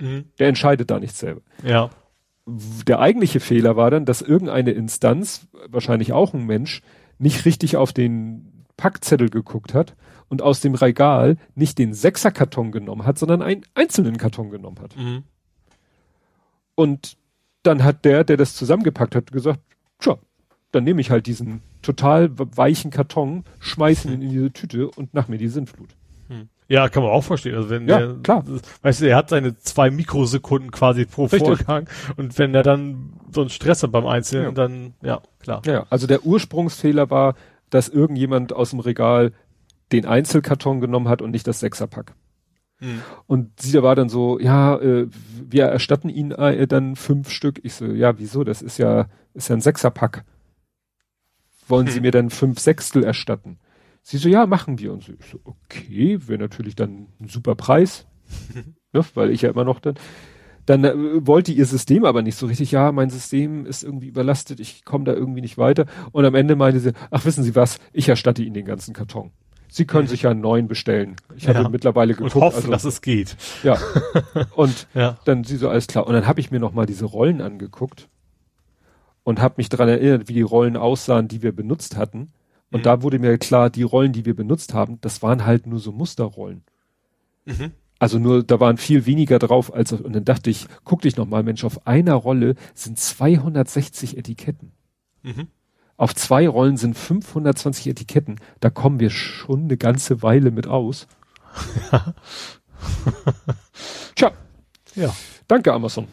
Mhm. 0.00 0.24
Der 0.40 0.48
entscheidet 0.48 0.90
da 0.90 0.98
nicht 0.98 1.16
selber. 1.16 1.42
Ja. 1.62 1.90
Der 2.46 2.98
eigentliche 2.98 3.38
Fehler 3.38 3.76
war 3.76 3.92
dann, 3.92 4.04
dass 4.04 4.22
irgendeine 4.22 4.72
Instanz, 4.72 5.46
wahrscheinlich 5.68 6.12
auch 6.12 6.34
ein 6.34 6.46
Mensch, 6.46 6.82
nicht 7.18 7.44
richtig 7.44 7.76
auf 7.76 7.92
den 7.92 8.64
Packzettel 8.76 9.30
geguckt 9.30 9.72
hat 9.72 9.94
und 10.28 10.42
aus 10.42 10.60
dem 10.60 10.74
Regal 10.74 11.36
nicht 11.54 11.78
den 11.78 11.94
Sechserkarton 11.94 12.72
genommen 12.72 13.06
hat, 13.06 13.18
sondern 13.18 13.40
einen 13.40 13.62
einzelnen 13.74 14.16
Karton 14.16 14.50
genommen 14.50 14.80
hat. 14.80 14.96
Mhm. 14.96 15.22
Und 16.74 17.16
dann 17.62 17.84
hat 17.84 18.04
der, 18.04 18.24
der 18.24 18.36
das 18.36 18.54
zusammengepackt 18.56 19.14
hat, 19.14 19.30
gesagt, 19.30 19.60
tja, 20.00 20.18
dann 20.76 20.84
nehme 20.84 21.00
ich 21.00 21.10
halt 21.10 21.26
diesen 21.26 21.62
total 21.82 22.30
weichen 22.36 22.90
Karton, 22.90 23.44
schmeiße 23.60 24.08
ihn 24.08 24.22
in 24.22 24.30
diese 24.30 24.52
Tüte 24.52 24.88
und 24.88 25.14
nach 25.14 25.28
mir 25.28 25.38
die 25.38 25.48
Sintflut. 25.48 25.88
Hm. 26.28 26.48
Ja, 26.68 26.88
kann 26.88 27.02
man 27.02 27.12
auch 27.12 27.24
verstehen. 27.24 27.54
Also 27.54 27.70
wenn 27.70 27.88
ja, 27.88 27.98
der, 27.98 28.14
klar. 28.22 28.44
weißt 28.82 29.00
du, 29.00 29.08
er 29.08 29.16
hat 29.16 29.30
seine 29.30 29.56
zwei 29.56 29.90
Mikrosekunden 29.90 30.70
quasi 30.70 31.04
pro 31.04 31.24
Richtig. 31.24 31.40
Vorgang 31.40 31.88
und 32.16 32.38
wenn 32.38 32.54
er 32.54 32.62
dann 32.62 33.14
so 33.32 33.40
einen 33.40 33.50
Stress 33.50 33.82
hat 33.82 33.92
beim 33.92 34.06
Einzelnen, 34.06 34.46
ja. 34.46 34.52
dann, 34.52 34.94
ja, 35.02 35.20
klar. 35.40 35.62
Ja, 35.64 35.86
also 35.90 36.06
der 36.06 36.24
Ursprungsfehler 36.24 37.10
war, 37.10 37.34
dass 37.70 37.88
irgendjemand 37.88 38.52
aus 38.52 38.70
dem 38.70 38.80
Regal 38.80 39.32
den 39.92 40.04
Einzelkarton 40.04 40.80
genommen 40.80 41.08
hat 41.08 41.22
und 41.22 41.30
nicht 41.30 41.46
das 41.46 41.60
Sechserpack. 41.60 42.14
Hm. 42.78 43.00
Und 43.26 43.60
sie 43.60 43.82
war 43.82 43.94
dann 43.94 44.08
so, 44.08 44.38
ja, 44.38 44.76
äh, 44.76 45.08
wir 45.48 45.64
erstatten 45.64 46.08
ihnen 46.08 46.32
äh, 46.32 46.66
dann 46.66 46.96
fünf 46.96 47.30
Stück. 47.30 47.60
Ich 47.62 47.74
so, 47.74 47.86
ja, 47.86 48.18
wieso? 48.18 48.44
Das 48.44 48.60
ist 48.60 48.78
ja, 48.78 49.06
ist 49.32 49.48
ja 49.48 49.56
ein 49.56 49.60
Sechserpack 49.62 50.24
wollen 51.66 51.86
hm. 51.86 51.92
Sie 51.92 52.00
mir 52.00 52.10
dann 52.10 52.30
fünf 52.30 52.58
Sechstel 52.58 53.04
erstatten? 53.04 53.58
Sie 54.02 54.18
so, 54.18 54.28
ja, 54.28 54.46
machen 54.46 54.78
wir. 54.78 54.92
Und 54.92 55.02
so, 55.02 55.12
ich 55.18 55.26
so 55.26 55.40
okay, 55.44 56.18
wäre 56.26 56.38
natürlich 56.38 56.76
dann 56.76 57.08
ein 57.20 57.28
super 57.28 57.56
Preis, 57.56 58.06
ne, 58.92 59.04
weil 59.14 59.30
ich 59.30 59.42
ja 59.42 59.50
immer 59.50 59.64
noch 59.64 59.80
dann, 59.80 59.94
dann 60.64 60.84
äh, 60.84 61.26
wollte 61.26 61.52
ihr 61.52 61.66
System 61.66 62.04
aber 62.04 62.22
nicht 62.22 62.36
so 62.36 62.46
richtig, 62.46 62.70
ja, 62.70 62.92
mein 62.92 63.10
System 63.10 63.66
ist 63.66 63.82
irgendwie 63.82 64.08
überlastet, 64.08 64.60
ich 64.60 64.84
komme 64.84 65.04
da 65.04 65.12
irgendwie 65.12 65.40
nicht 65.40 65.58
weiter. 65.58 65.86
Und 66.12 66.24
am 66.24 66.34
Ende 66.34 66.54
meinte 66.54 66.80
sie, 66.80 66.92
ach, 67.10 67.24
wissen 67.24 67.42
Sie 67.42 67.56
was, 67.56 67.78
ich 67.92 68.08
erstatte 68.08 68.42
Ihnen 68.42 68.54
den 68.54 68.66
ganzen 68.66 68.94
Karton. 68.94 69.32
Sie 69.68 69.86
können 69.86 70.04
mhm. 70.04 70.10
sich 70.10 70.22
ja 70.22 70.30
einen 70.30 70.40
neuen 70.40 70.68
bestellen. 70.68 71.16
Ich 71.34 71.44
ja. 71.44 71.54
habe 71.54 71.68
mittlerweile 71.68 72.14
geguckt. 72.14 72.36
Und 72.36 72.42
hoffen, 72.42 72.56
also, 72.56 72.70
dass 72.70 72.84
es 72.84 73.02
geht. 73.02 73.36
Ja. 73.62 73.76
Und 74.54 74.86
ja. 74.94 75.18
dann 75.24 75.44
sie 75.44 75.56
so, 75.56 75.68
alles 75.68 75.86
klar. 75.88 76.06
Und 76.06 76.14
dann 76.14 76.26
habe 76.26 76.40
ich 76.40 76.50
mir 76.50 76.60
noch 76.60 76.72
mal 76.72 76.86
diese 76.86 77.04
Rollen 77.04 77.40
angeguckt 77.40 78.08
und 79.26 79.40
habe 79.40 79.54
mich 79.56 79.68
daran 79.68 79.88
erinnert, 79.88 80.28
wie 80.28 80.34
die 80.34 80.42
Rollen 80.42 80.76
aussahen, 80.76 81.26
die 81.26 81.42
wir 81.42 81.50
benutzt 81.50 81.96
hatten. 81.96 82.28
Und 82.70 82.80
mhm. 82.80 82.84
da 82.84 83.02
wurde 83.02 83.18
mir 83.18 83.36
klar, 83.38 83.70
die 83.70 83.82
Rollen, 83.82 84.12
die 84.12 84.24
wir 84.24 84.36
benutzt 84.36 84.72
haben, 84.72 85.00
das 85.00 85.20
waren 85.20 85.44
halt 85.44 85.66
nur 85.66 85.80
so 85.80 85.90
Musterrollen. 85.90 86.62
Mhm. 87.44 87.72
Also 87.98 88.20
nur, 88.20 88.44
da 88.44 88.60
waren 88.60 88.76
viel 88.76 89.04
weniger 89.04 89.40
drauf 89.40 89.74
als, 89.74 89.90
und 89.92 90.12
dann 90.12 90.24
dachte 90.24 90.48
ich, 90.48 90.68
guck 90.84 91.02
dich 91.02 91.16
nochmal, 91.16 91.42
Mensch, 91.42 91.64
auf 91.64 91.88
einer 91.88 92.14
Rolle 92.14 92.54
sind 92.72 93.00
260 93.00 94.16
Etiketten. 94.16 94.70
Mhm. 95.24 95.48
Auf 95.96 96.14
zwei 96.14 96.46
Rollen 96.46 96.76
sind 96.76 96.96
520 96.96 97.88
Etiketten. 97.88 98.38
Da 98.60 98.70
kommen 98.70 99.00
wir 99.00 99.10
schon 99.10 99.64
eine 99.64 99.76
ganze 99.76 100.22
Weile 100.22 100.52
mit 100.52 100.68
aus. 100.68 101.08
Tja. 104.14 104.30
Ja. 104.94 105.12
Danke, 105.48 105.72
Amazon. 105.72 106.06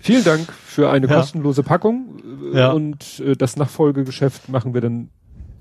Vielen 0.00 0.24
Dank 0.24 0.52
für 0.52 0.90
eine 0.90 1.08
ja. 1.08 1.16
kostenlose 1.16 1.62
Packung 1.62 2.22
ja. 2.52 2.70
und 2.70 3.20
äh, 3.20 3.36
das 3.36 3.56
Nachfolgegeschäft 3.56 4.48
machen 4.48 4.74
wir 4.74 4.80
dann 4.80 5.08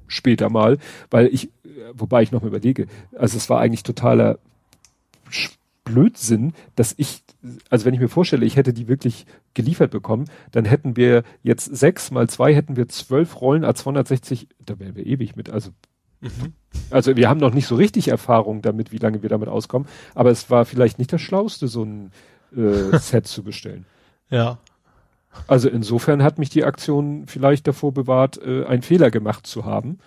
später 0.07 0.49
mal, 0.49 0.77
weil 1.09 1.27
ich, 1.27 1.49
wobei 1.93 2.21
ich 2.21 2.31
noch 2.31 2.41
mal 2.41 2.47
überlege, 2.47 2.87
also 3.17 3.37
es 3.37 3.49
war 3.49 3.59
eigentlich 3.59 3.83
totaler 3.83 4.39
Blödsinn, 5.83 6.53
dass 6.75 6.93
ich, 6.97 7.23
also 7.69 7.85
wenn 7.85 7.93
ich 7.93 7.99
mir 7.99 8.09
vorstelle, 8.09 8.45
ich 8.45 8.55
hätte 8.55 8.73
die 8.73 8.87
wirklich 8.87 9.25
geliefert 9.53 9.91
bekommen, 9.91 10.25
dann 10.51 10.65
hätten 10.65 10.95
wir 10.95 11.23
jetzt 11.43 11.65
sechs 11.65 12.11
mal 12.11 12.29
zwei, 12.29 12.53
hätten 12.53 12.75
wir 12.75 12.87
zwölf 12.87 13.41
Rollen 13.41 13.65
A260, 13.65 14.47
da 14.65 14.79
wären 14.79 14.95
wir 14.95 15.05
ewig 15.05 15.35
mit, 15.35 15.49
also 15.49 15.71
mhm. 16.21 16.53
Also 16.89 17.17
wir 17.17 17.29
haben 17.29 17.39
noch 17.39 17.53
nicht 17.53 17.67
so 17.67 17.75
richtig 17.75 18.07
Erfahrung 18.07 18.61
damit, 18.61 18.91
wie 18.91 18.97
lange 18.97 19.21
wir 19.21 19.29
damit 19.29 19.49
auskommen, 19.49 19.87
aber 20.15 20.29
es 20.29 20.49
war 20.49 20.65
vielleicht 20.65 20.99
nicht 20.99 21.11
das 21.11 21.21
Schlauste, 21.21 21.67
so 21.67 21.83
ein 21.83 22.11
äh, 22.55 22.97
Set 22.97 23.27
zu 23.27 23.43
bestellen. 23.43 23.85
Ja. 24.33 24.59
Also 25.45 25.67
insofern 25.67 26.23
hat 26.23 26.39
mich 26.39 26.49
die 26.49 26.63
Aktion 26.63 27.27
vielleicht 27.27 27.67
davor 27.67 27.93
bewahrt, 27.93 28.41
äh, 28.41 28.63
einen 28.63 28.81
Fehler 28.81 29.11
gemacht 29.11 29.45
zu 29.45 29.65
haben. 29.65 29.97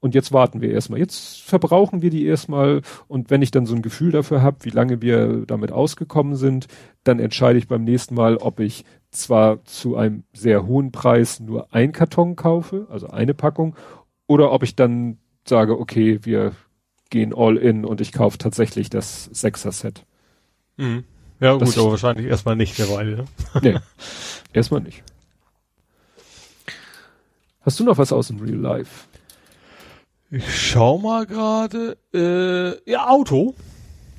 Und 0.00 0.14
jetzt 0.14 0.32
warten 0.32 0.62
wir 0.62 0.70
erstmal. 0.70 0.98
Jetzt 0.98 1.42
verbrauchen 1.42 2.00
wir 2.00 2.08
die 2.08 2.24
erstmal 2.24 2.80
und 3.06 3.28
wenn 3.30 3.42
ich 3.42 3.50
dann 3.50 3.66
so 3.66 3.74
ein 3.74 3.82
Gefühl 3.82 4.12
dafür 4.12 4.40
habe, 4.40 4.64
wie 4.64 4.70
lange 4.70 5.02
wir 5.02 5.44
damit 5.46 5.72
ausgekommen 5.72 6.36
sind, 6.36 6.68
dann 7.04 7.18
entscheide 7.18 7.58
ich 7.58 7.68
beim 7.68 7.84
nächsten 7.84 8.14
Mal, 8.14 8.38
ob 8.38 8.60
ich 8.60 8.86
zwar 9.10 9.62
zu 9.64 9.96
einem 9.96 10.24
sehr 10.32 10.66
hohen 10.66 10.90
Preis 10.90 11.38
nur 11.38 11.74
ein 11.74 11.92
Karton 11.92 12.34
kaufe, 12.34 12.86
also 12.88 13.08
eine 13.08 13.34
Packung, 13.34 13.76
oder 14.26 14.52
ob 14.52 14.62
ich 14.62 14.74
dann 14.74 15.18
sage, 15.46 15.78
okay, 15.78 16.20
wir 16.22 16.52
gehen 17.10 17.34
all 17.36 17.58
in 17.58 17.84
und 17.84 18.00
ich 18.00 18.12
kaufe 18.12 18.38
tatsächlich 18.38 18.88
das 18.88 19.24
Sechser-Set. 19.24 20.06
Mhm. 20.78 21.04
Ja, 21.40 21.54
gut, 21.54 21.76
aber 21.78 21.90
wahrscheinlich 21.92 22.26
erstmal 22.26 22.56
nicht 22.56 22.78
derweil. 22.78 23.16
Ne? 23.16 23.24
Nee, 23.62 23.78
erstmal 24.52 24.80
nicht. 24.80 25.02
Hast 27.62 27.80
du 27.80 27.84
noch 27.84 27.98
was 27.98 28.12
aus 28.12 28.28
dem 28.28 28.40
Real 28.40 28.56
Life? 28.58 29.06
Ich 30.30 30.70
schau 30.70 30.98
mal 30.98 31.26
gerade. 31.26 31.96
Äh, 32.14 32.90
ja, 32.90 33.08
Auto. 33.08 33.54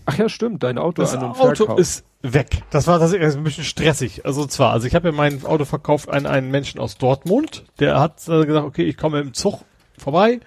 Ach 0.06 0.18
ja, 0.18 0.30
stimmt, 0.30 0.64
dein 0.64 0.78
Auto 0.78 1.02
das 1.02 1.16
Auto 1.16 1.34
Verkauf. 1.56 1.80
ist 1.80 2.04
weg. 2.22 2.64
Das 2.72 2.88
war 2.88 3.00
das 3.00 3.14
ist 3.14 3.36
ein 3.36 3.44
bisschen 3.44 3.64
stressig. 3.64 4.26
Also 4.26 4.46
zwar, 4.46 4.74
also 4.74 4.88
ich 4.88 4.96
habe 4.96 5.10
ja 5.10 5.12
mein 5.14 5.46
Auto 5.46 5.66
verkauft 5.66 6.10
an 6.10 6.26
einen 6.26 6.52
Menschen 6.52 6.80
aus 6.80 6.98
Dortmund. 6.98 7.64
Der 7.80 8.00
hat 8.00 8.28
äh, 8.28 8.46
gesagt, 8.46 8.66
okay, 8.66 8.84
ich 8.84 8.98
komme 8.98 9.22
im 9.22 9.34
Zug 9.34 9.62
vorbei 9.98 10.40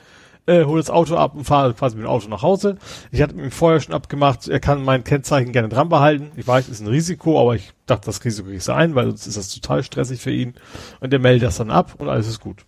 äh, 0.47 0.65
hole 0.65 0.81
das 0.81 0.91
Auto 0.91 1.17
ab 1.17 1.35
und 1.35 1.45
fahre 1.45 1.75
quasi 1.75 1.97
mit 1.97 2.05
dem 2.05 2.11
Auto 2.11 2.29
nach 2.29 2.43
Hause. 2.43 2.77
Ich 3.11 3.23
hatte 3.23 3.35
mit 3.35 3.47
ihm 3.47 3.51
vorher 3.51 3.81
schon 3.81 3.95
abgemacht, 3.95 4.49
er 4.49 4.61
kann 4.61 4.85
mein 4.85 5.05
Kennzeichen 5.05 5.53
gerne 5.53 5.69
dran 5.69 5.89
behalten. 5.89 6.33
Ich 6.37 6.47
weiß, 6.47 6.69
ist 6.69 6.81
ein 6.81 6.87
Risiko, 6.87 7.41
aber 7.41 7.55
ich 7.55 7.73
dachte, 7.87 8.07
das 8.07 8.25
Risiko 8.25 8.49
ich 8.51 8.69
ein, 8.71 8.95
weil 8.95 9.07
sonst 9.07 9.27
ist 9.27 9.37
das 9.37 9.49
total 9.49 9.83
stressig 9.83 10.21
für 10.21 10.33
ihn. 10.33 10.55
Und 11.01 11.13
er 11.13 11.19
meldet 11.19 11.49
das 11.49 11.57
dann 11.57 11.71
ab 11.71 11.95
und 11.99 12.09
alles 12.09 12.29
ist 12.29 12.41
gut. 12.41 12.65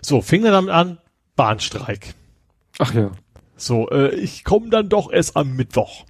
So, 0.00 0.22
fing 0.22 0.44
er 0.44 0.52
damit 0.52 0.70
an, 0.70 0.98
Bahnstreik. 1.36 2.14
Ach 2.78 2.94
ja. 2.94 3.10
So, 3.56 3.90
äh, 3.90 4.14
ich 4.14 4.44
komme 4.44 4.70
dann 4.70 4.88
doch 4.88 5.12
erst 5.12 5.36
am 5.36 5.54
Mittwoch. 5.54 6.04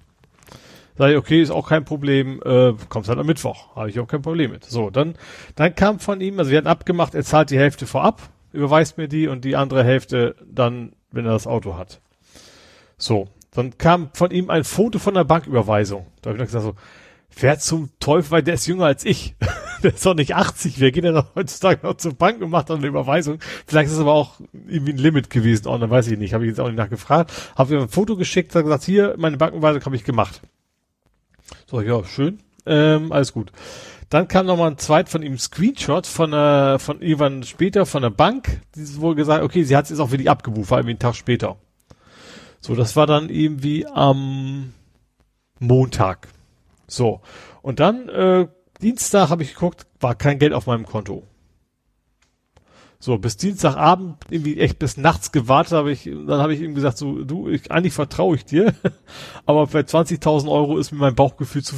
Sag 0.97 1.11
ich, 1.11 1.17
okay, 1.17 1.41
ist 1.41 1.51
auch 1.51 1.67
kein 1.67 1.83
Problem, 1.83 2.41
äh, 2.45 2.73
kommst 2.89 3.09
halt 3.09 3.19
am 3.19 3.25
Mittwoch. 3.25 3.75
Habe 3.75 3.89
ich 3.89 3.99
auch 3.99 4.07
kein 4.07 4.21
Problem 4.21 4.51
mit. 4.51 4.65
So, 4.65 4.89
dann, 4.89 5.15
dann 5.55 5.75
kam 5.75 5.99
von 5.99 6.21
ihm, 6.21 6.39
also 6.39 6.51
wir 6.51 6.57
hatten 6.57 6.67
abgemacht, 6.67 7.15
er 7.15 7.23
zahlt 7.23 7.49
die 7.49 7.57
Hälfte 7.57 7.87
vorab, 7.87 8.21
überweist 8.53 8.97
mir 8.97 9.07
die 9.07 9.27
und 9.27 9.45
die 9.45 9.55
andere 9.55 9.83
Hälfte 9.83 10.35
dann, 10.45 10.93
wenn 11.11 11.25
er 11.25 11.31
das 11.31 11.47
Auto 11.47 11.77
hat. 11.77 12.01
So, 12.97 13.27
dann 13.51 13.77
kam 13.77 14.09
von 14.13 14.31
ihm 14.31 14.49
ein 14.49 14.63
Foto 14.63 14.99
von 14.99 15.13
der 15.13 15.23
Banküberweisung. 15.23 16.07
Da 16.21 16.29
habe 16.29 16.37
ich 16.37 16.39
noch 16.39 16.47
gesagt 16.47 16.63
so, 16.63 16.75
wer 17.39 17.59
zum 17.59 17.89
Teufel, 17.99 18.31
weil 18.31 18.43
der 18.43 18.55
ist 18.55 18.67
jünger 18.67 18.85
als 18.85 19.05
ich. 19.05 19.35
der 19.83 19.93
ist 19.93 20.05
doch 20.05 20.13
nicht 20.13 20.35
80. 20.35 20.79
Wer 20.79 20.91
geht 20.91 21.03
denn 21.03 21.15
da 21.15 21.27
heutzutage 21.35 21.85
noch 21.85 21.97
zur 21.97 22.13
Bank 22.13 22.41
und 22.41 22.49
macht 22.49 22.69
dann 22.69 22.77
eine 22.77 22.87
Überweisung? 22.87 23.39
Vielleicht 23.65 23.87
ist 23.87 23.95
es 23.95 23.99
aber 23.99 24.13
auch 24.13 24.39
irgendwie 24.67 24.93
ein 24.93 24.97
Limit 24.97 25.29
gewesen. 25.29 25.67
Oh, 25.67 25.77
dann 25.77 25.89
weiß 25.89 26.07
ich 26.07 26.17
nicht. 26.17 26.33
Habe 26.33 26.45
ich 26.45 26.49
jetzt 26.49 26.59
auch 26.59 26.67
nicht 26.67 26.77
nachgefragt. 26.77 27.31
Habe 27.55 27.73
ihm 27.73 27.81
ein 27.81 27.89
Foto 27.89 28.15
geschickt, 28.15 28.55
hat 28.55 28.63
gesagt, 28.63 28.83
hier, 28.83 29.15
meine 29.17 29.37
Banküberweisung 29.37 29.83
habe 29.83 29.95
ich 29.95 30.03
gemacht. 30.03 30.41
So, 31.67 31.81
ja, 31.81 32.03
schön. 32.03 32.39
Ähm, 32.65 33.11
alles 33.11 33.33
gut. 33.33 33.51
Dann 34.11 34.27
kam 34.27 34.45
nochmal 34.45 34.71
ein 34.71 34.77
zweit 34.77 35.07
von 35.07 35.23
ihm 35.23 35.37
Screenshot 35.37 36.05
von, 36.05 36.33
äh, 36.33 36.79
von 36.79 37.01
irgendwann 37.01 37.43
später 37.43 37.85
von 37.85 38.01
der 38.01 38.09
Bank. 38.09 38.59
Die 38.75 38.99
wohl 38.99 39.15
gesagt, 39.15 39.41
okay, 39.41 39.63
sie 39.63 39.73
hat 39.73 39.85
es 39.85 39.91
jetzt 39.91 39.99
auch 39.99 40.11
wieder 40.11 40.29
abgebucht, 40.29 40.67
vor 40.67 40.77
allem 40.77 40.87
einen 40.87 40.99
Tag 40.99 41.15
später. 41.15 41.55
So, 42.59 42.75
das 42.75 42.97
war 42.97 43.07
dann 43.07 43.29
irgendwie 43.29 43.87
am 43.87 44.73
Montag. 45.59 46.27
So. 46.87 47.21
Und 47.61 47.79
dann, 47.79 48.09
äh, 48.09 48.49
Dienstag 48.81 49.29
habe 49.29 49.43
ich 49.43 49.53
geguckt, 49.53 49.87
war 50.01 50.13
kein 50.13 50.39
Geld 50.39 50.51
auf 50.51 50.67
meinem 50.67 50.85
Konto. 50.85 51.23
So, 52.99 53.17
bis 53.17 53.37
Dienstagabend, 53.37 54.17
irgendwie 54.29 54.59
echt 54.59 54.77
bis 54.77 54.97
nachts 54.97 55.31
gewartet, 55.31 55.71
habe 55.71 55.93
ich, 55.93 56.03
dann 56.03 56.41
habe 56.41 56.53
ich 56.53 56.59
ihm 56.59 56.75
gesagt, 56.75 56.97
so, 56.97 57.23
du, 57.23 57.47
ich, 57.47 57.71
eigentlich 57.71 57.93
vertraue 57.93 58.35
ich 58.35 58.43
dir, 58.43 58.73
aber 59.45 59.67
bei 59.67 59.79
20.000 59.79 60.51
Euro 60.51 60.77
ist 60.77 60.91
mir 60.91 60.97
mein 60.97 61.15
Bauchgefühl 61.15 61.63
zu, 61.63 61.75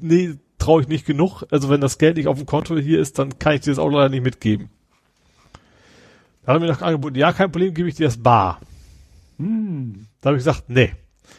nee, 0.00 0.34
traue 0.60 0.82
ich 0.82 0.88
nicht 0.88 1.06
genug. 1.06 1.42
Also 1.50 1.68
wenn 1.68 1.80
das 1.80 1.98
Geld 1.98 2.16
nicht 2.16 2.28
auf 2.28 2.38
dem 2.38 2.46
Konto 2.46 2.76
hier 2.76 3.00
ist, 3.00 3.18
dann 3.18 3.38
kann 3.38 3.54
ich 3.54 3.62
dir 3.62 3.70
das 3.70 3.78
auch 3.78 3.90
leider 3.90 4.10
nicht 4.10 4.22
mitgeben. 4.22 4.70
Da 6.42 6.52
hat 6.52 6.56
er 6.56 6.60
mir 6.60 6.72
noch 6.72 6.82
angeboten, 6.82 7.16
ja, 7.16 7.32
kein 7.32 7.50
Problem, 7.50 7.74
gebe 7.74 7.88
ich 7.88 7.96
dir 7.96 8.06
das 8.06 8.22
bar. 8.22 8.60
Hm. 9.38 10.06
Da 10.20 10.28
habe 10.28 10.36
ich 10.36 10.44
gesagt, 10.44 10.64
nee. 10.68 10.92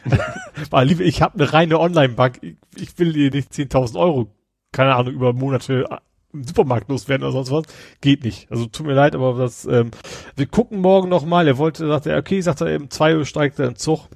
Weil, 0.70 0.88
liebe, 0.88 1.04
ich 1.04 1.22
habe 1.22 1.34
eine 1.34 1.52
reine 1.52 1.78
Online-Bank, 1.78 2.38
ich, 2.42 2.56
ich 2.76 2.98
will 2.98 3.12
dir 3.12 3.30
nicht 3.30 3.52
10.000 3.52 3.98
Euro, 3.98 4.34
keine 4.72 4.94
Ahnung, 4.94 5.14
über 5.14 5.32
Monate 5.32 5.86
im 6.32 6.44
Supermarkt 6.44 6.88
loswerden 6.88 7.24
oder 7.24 7.32
sonst 7.32 7.50
was. 7.50 7.74
Geht 8.00 8.24
nicht. 8.24 8.50
Also 8.50 8.66
tut 8.66 8.86
mir 8.86 8.94
leid, 8.94 9.14
aber 9.14 9.34
das, 9.34 9.66
ähm, 9.66 9.90
wir 10.34 10.46
gucken 10.46 10.80
morgen 10.80 11.08
nochmal. 11.08 11.46
Er 11.46 11.58
wollte, 11.58 11.86
sagt 11.86 12.06
er, 12.06 12.18
okay, 12.18 12.40
sagt 12.40 12.60
er 12.62 12.68
eben, 12.68 12.90
zwei 12.90 13.16
Uhr 13.16 13.26
steigt 13.26 13.58
er 13.58 13.68
in 13.68 13.76
Zug. 13.76 14.08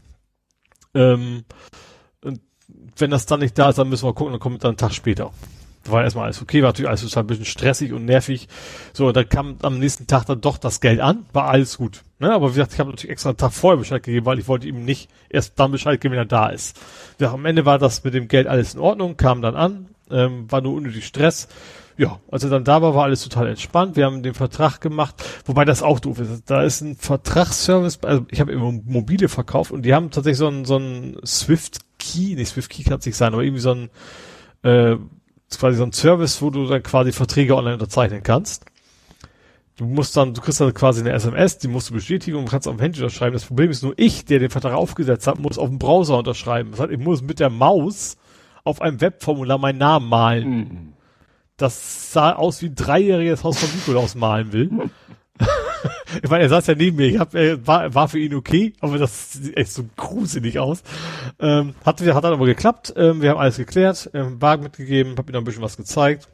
Ähm, 0.95 1.45
wenn 2.97 3.11
das 3.11 3.27
dann 3.27 3.41
nicht 3.41 3.59
da 3.59 3.71
ist, 3.71 3.79
dann 3.79 3.89
müssen 3.89 4.07
wir 4.07 4.15
gucken, 4.15 4.33
dann 4.33 4.41
kommt 4.41 4.65
dann 4.65 4.71
einen 4.71 4.77
Tag 4.77 4.93
später. 4.93 5.31
War 5.85 6.03
erstmal 6.03 6.25
alles 6.25 6.43
okay, 6.43 6.63
war 6.63 6.71
natürlich 6.71 6.89
alles 6.89 7.03
total 7.03 7.23
ein 7.23 7.27
bisschen 7.29 7.45
stressig 7.45 7.93
und 7.93 8.05
nervig. 8.05 8.49
So, 8.93 9.13
dann 9.13 9.29
kam 9.29 9.57
am 9.63 9.79
nächsten 9.79 10.07
Tag 10.07 10.25
dann 10.27 10.41
doch 10.41 10.59
das 10.59 10.81
Geld 10.81 11.01
an, 11.01 11.27
war 11.33 11.45
alles 11.49 11.79
gut. 11.79 12.03
Ne? 12.19 12.33
Aber 12.33 12.49
wie 12.49 12.55
gesagt, 12.55 12.73
ich 12.73 12.81
habe 12.81 12.91
natürlich 12.91 13.13
extra 13.13 13.31
einen 13.31 13.37
Tag 13.37 13.53
vorher 13.53 13.79
Bescheid 13.79 14.03
gegeben, 14.03 14.27
weil 14.27 14.39
ich 14.39 14.49
wollte 14.49 14.67
ihm 14.67 14.85
nicht 14.85 15.09
erst 15.29 15.59
dann 15.59 15.71
Bescheid 15.71 16.01
geben, 16.01 16.13
wenn 16.13 16.21
er 16.21 16.25
da 16.25 16.49
ist. 16.49 16.77
Ja, 17.21 17.33
am 17.33 17.45
Ende 17.45 17.65
war 17.65 17.79
das 17.79 18.03
mit 18.03 18.15
dem 18.15 18.27
Geld 18.27 18.47
alles 18.47 18.75
in 18.75 18.81
Ordnung, 18.81 19.17
kam 19.17 19.43
dann 19.43 19.55
an, 19.55 19.87
ähm, 20.11 20.51
war 20.51 20.61
nur 20.61 20.75
unnötig 20.75 21.07
Stress 21.07 21.49
ja, 21.99 22.21
als 22.31 22.45
er 22.45 22.51
dann 22.51 22.65
da 22.65 22.83
war, 22.83 22.95
war 22.95 23.05
alles 23.05 23.23
total 23.23 23.49
entspannt. 23.49 23.97
Wir 23.97 24.05
haben 24.05 24.23
den 24.23 24.35
Vertrag 24.35 24.81
gemacht, 24.81 25.15
wobei 25.47 25.65
das 25.65 25.83
auch 25.83 25.99
doof 25.99 26.19
ist. 26.19 26.51
Da 26.51 26.63
ist 26.63 26.83
ein 26.83 26.97
Vertragsservice, 26.97 28.01
also 28.03 28.27
ich 28.31 28.41
habe 28.41 28.53
immer 28.53 28.71
Mobile 28.85 29.29
verkauft 29.29 29.71
und 29.71 29.83
die 29.83 29.95
haben 29.95 30.11
tatsächlich 30.11 30.39
so 30.39 30.49
einen, 30.49 30.65
so 30.67 30.77
einen 30.77 31.17
Swift 31.25 31.79
Key, 31.99 32.35
nicht 32.35 32.49
Swift 32.49 32.71
Key 32.71 32.83
kann 32.83 32.99
es 32.99 33.07
nicht 33.07 33.17
sein, 33.17 33.33
aber 33.33 33.43
irgendwie 33.43 33.63
so 33.63 33.73
ein 33.73 33.91
äh, 34.63 34.97
quasi 35.59 35.79
so 35.79 35.85
ein 35.85 35.93
Service, 35.93 36.43
wo 36.43 36.51
du 36.51 36.67
dann 36.67 36.83
quasi 36.83 37.13
Verträge 37.13 37.57
online 37.57 37.75
unterzeichnen 37.75 38.23
kannst. 38.23 38.67
Du 39.79 39.87
musst 39.87 40.17
dann, 40.17 40.35
du 40.35 40.41
kriegst 40.41 40.61
dann 40.61 40.73
quasi 40.75 41.01
eine 41.01 41.13
SMS, 41.13 41.59
die 41.59 41.69
musst 41.69 41.91
du 41.91 41.95
bestätigen 41.95 42.37
und 42.37 42.49
kannst 42.49 42.67
auf 42.69 42.77
dem 42.77 42.81
Handy 42.81 42.99
unterschreiben. 43.01 43.33
Das 43.33 43.45
Problem 43.45 43.71
ist 43.71 43.83
nur 43.83 43.95
ich, 43.97 44.25
der 44.25 44.39
den 44.39 44.51
Vertrag 44.51 44.75
aufgesetzt 44.75 45.27
hat, 45.27 45.39
muss 45.39 45.59
auf 45.59 45.69
dem 45.69 45.79
Browser 45.79 46.19
unterschreiben. 46.19 46.73
Das 46.73 46.81
heißt, 46.81 46.93
ich 46.93 46.99
muss 46.99 47.23
mit 47.23 47.41
der 47.41 47.51
Maus 47.51 48.17
auf 48.65 48.81
einem 48.81 49.01
Webformular 49.01 49.59
meinen 49.59 49.79
Namen 49.79 50.09
malen. 50.09 50.49
Mhm 50.49 50.96
das 51.57 52.13
sah 52.13 52.33
aus 52.33 52.63
wie 52.63 52.67
ein 52.67 52.75
dreijähriges 52.75 53.45
Haus 53.45 53.59
von 53.59 53.71
Nikolaus 53.75 54.15
malen 54.15 54.53
will. 54.53 54.71
ich 56.23 56.31
meine, 56.31 56.45
er 56.45 56.49
saß 56.49 56.67
ja 56.67 56.75
neben 56.75 56.97
mir. 56.97 57.07
Ich 57.07 57.19
hab, 57.19 57.35
er 57.35 57.67
war, 57.67 57.95
war 57.95 58.09
für 58.09 58.19
ihn 58.19 58.35
okay, 58.35 58.73
aber 58.81 58.99
das 58.99 59.33
sieht 59.33 59.57
echt 59.57 59.73
so 59.73 59.85
gruselig 59.97 60.59
aus. 60.59 60.83
Ähm, 61.41 61.75
hat, 61.85 62.01
hat 62.01 62.25
dann 62.25 62.33
aber 62.33 62.47
geklappt. 62.47 62.95
Ähm, 62.97 63.23
wir 63.23 63.31
haben 63.31 63.39
alles 63.39 63.57
geklärt, 63.57 64.11
ähm, 64.15 64.41
Wagen 64.41 64.63
mitgegeben, 64.63 65.17
hab 65.17 65.29
ihm 65.29 65.33
noch 65.33 65.41
ein 65.41 65.45
bisschen 65.45 65.63
was 65.63 65.77
gezeigt. 65.77 66.29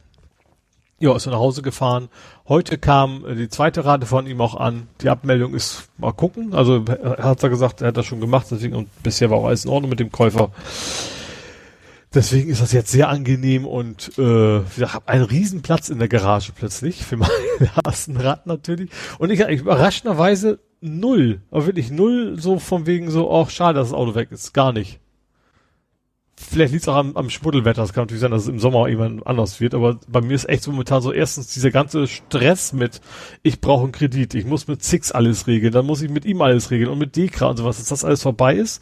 Ja, 0.99 1.15
ist 1.15 1.25
nach 1.25 1.33
Hause 1.33 1.61
gefahren. 1.61 2.07
Heute 2.47 2.77
kam 2.77 3.25
äh, 3.25 3.35
die 3.35 3.49
zweite 3.49 3.83
Rate 3.83 4.05
von 4.05 4.25
ihm 4.25 4.39
auch 4.39 4.55
an. 4.55 4.87
Die 5.01 5.09
Abmeldung 5.09 5.53
ist 5.53 5.89
mal 5.97 6.13
gucken. 6.13 6.53
Also 6.53 6.85
er 6.85 7.23
hat 7.23 7.43
er 7.43 7.49
gesagt, 7.49 7.81
er 7.81 7.89
hat 7.89 7.97
das 7.97 8.05
schon 8.05 8.21
gemacht, 8.21 8.47
deswegen 8.51 8.75
und 8.75 9.03
bisher 9.03 9.29
war 9.29 9.39
auch 9.39 9.47
alles 9.47 9.65
in 9.65 9.71
Ordnung 9.71 9.89
mit 9.89 9.99
dem 9.99 10.11
Käufer. 10.11 10.51
Deswegen 12.13 12.51
ist 12.51 12.61
das 12.61 12.71
jetzt 12.73 12.91
sehr 12.91 13.09
angenehm 13.09 13.65
und 13.65 14.11
äh, 14.19 14.59
ich 14.59 14.93
habe 14.93 15.07
einen 15.07 15.23
riesen 15.23 15.63
Platz 15.63 15.89
in 15.89 15.97
der 15.97 16.07
Garage 16.07 16.51
plötzlich 16.53 17.03
für 17.03 17.17
mein 17.17 17.29
Rad 18.15 18.45
natürlich. 18.45 18.91
Und 19.17 19.31
ich, 19.31 19.39
ich 19.39 19.61
überraschenderweise 19.61 20.59
null, 20.79 21.41
aber 21.49 21.65
wirklich 21.65 21.89
null 21.89 22.39
so 22.39 22.59
von 22.59 22.85
wegen 22.85 23.09
so, 23.09 23.33
ach 23.33 23.49
schade, 23.49 23.79
dass 23.79 23.89
das 23.89 23.97
Auto 23.97 24.13
weg 24.13 24.31
ist. 24.31 24.53
Gar 24.53 24.73
nicht. 24.73 24.99
Vielleicht 26.35 26.73
liegt 26.73 26.83
es 26.83 26.87
auch 26.87 26.95
am, 26.95 27.15
am 27.17 27.31
Schmuddelwetter. 27.31 27.81
Es 27.81 27.93
kann 27.93 28.03
natürlich 28.03 28.21
sein, 28.21 28.31
dass 28.31 28.43
es 28.43 28.49
im 28.49 28.59
Sommer 28.59 28.87
irgendwann 28.87 29.23
anders 29.23 29.59
wird, 29.59 29.73
aber 29.73 29.99
bei 30.07 30.21
mir 30.21 30.35
ist 30.35 30.47
echt 30.49 30.63
so 30.63 30.71
momentan 30.71 31.01
so 31.01 31.11
erstens 31.11 31.47
dieser 31.53 31.71
ganze 31.71 32.05
Stress 32.05 32.73
mit, 32.73 33.01
ich 33.41 33.59
brauche 33.59 33.83
einen 33.83 33.91
Kredit, 33.91 34.35
ich 34.35 34.45
muss 34.45 34.67
mit 34.67 34.83
Six 34.83 35.11
alles 35.11 35.47
regeln, 35.47 35.73
dann 35.73 35.85
muss 35.85 36.01
ich 36.01 36.11
mit 36.11 36.25
ihm 36.25 36.41
alles 36.41 36.69
regeln 36.69 36.91
und 36.91 36.99
mit 36.99 37.15
Dekra 37.15 37.47
und 37.47 37.57
sowas, 37.57 37.77
dass 37.77 37.87
das 37.87 38.05
alles 38.05 38.21
vorbei 38.21 38.55
ist 38.55 38.81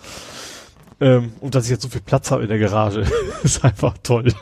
ähm, 1.01 1.33
und 1.41 1.55
dass 1.55 1.65
ich 1.65 1.71
jetzt 1.71 1.81
so 1.81 1.89
viel 1.89 2.01
Platz 2.01 2.31
habe 2.31 2.43
in 2.43 2.49
der 2.49 2.59
Garage, 2.59 3.05
ist 3.43 3.65
einfach 3.65 3.95
toll. 4.03 4.33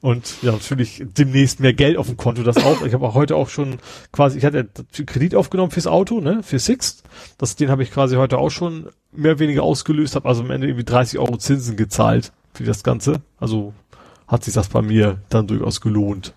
Und 0.00 0.42
ja, 0.42 0.52
natürlich 0.52 1.02
demnächst 1.04 1.58
mehr 1.58 1.72
Geld 1.72 1.96
auf 1.96 2.06
dem 2.06 2.16
Konto, 2.16 2.44
das 2.44 2.58
auch. 2.58 2.82
Ich 2.82 2.94
habe 2.94 3.06
auch 3.06 3.14
heute 3.14 3.34
auch 3.34 3.48
schon 3.48 3.78
quasi, 4.12 4.38
ich 4.38 4.44
hatte 4.44 4.68
Kredit 5.06 5.34
aufgenommen 5.34 5.72
fürs 5.72 5.88
Auto, 5.88 6.20
ne, 6.20 6.42
für 6.44 6.60
Sixt. 6.60 7.02
Das, 7.38 7.56
den 7.56 7.70
habe 7.70 7.82
ich 7.82 7.90
quasi 7.90 8.16
heute 8.16 8.38
auch 8.38 8.50
schon 8.50 8.88
mehr 9.10 9.32
oder 9.32 9.40
weniger 9.40 9.64
ausgelöst, 9.64 10.14
habe 10.14 10.28
also 10.28 10.42
am 10.42 10.50
Ende 10.50 10.68
irgendwie 10.68 10.84
30 10.84 11.18
Euro 11.18 11.36
Zinsen 11.38 11.76
gezahlt 11.76 12.32
für 12.54 12.64
das 12.64 12.84
Ganze. 12.84 13.20
Also 13.40 13.72
hat 14.28 14.44
sich 14.44 14.54
das 14.54 14.68
bei 14.68 14.82
mir 14.82 15.18
dann 15.28 15.46
durchaus 15.46 15.80
gelohnt. 15.80 16.34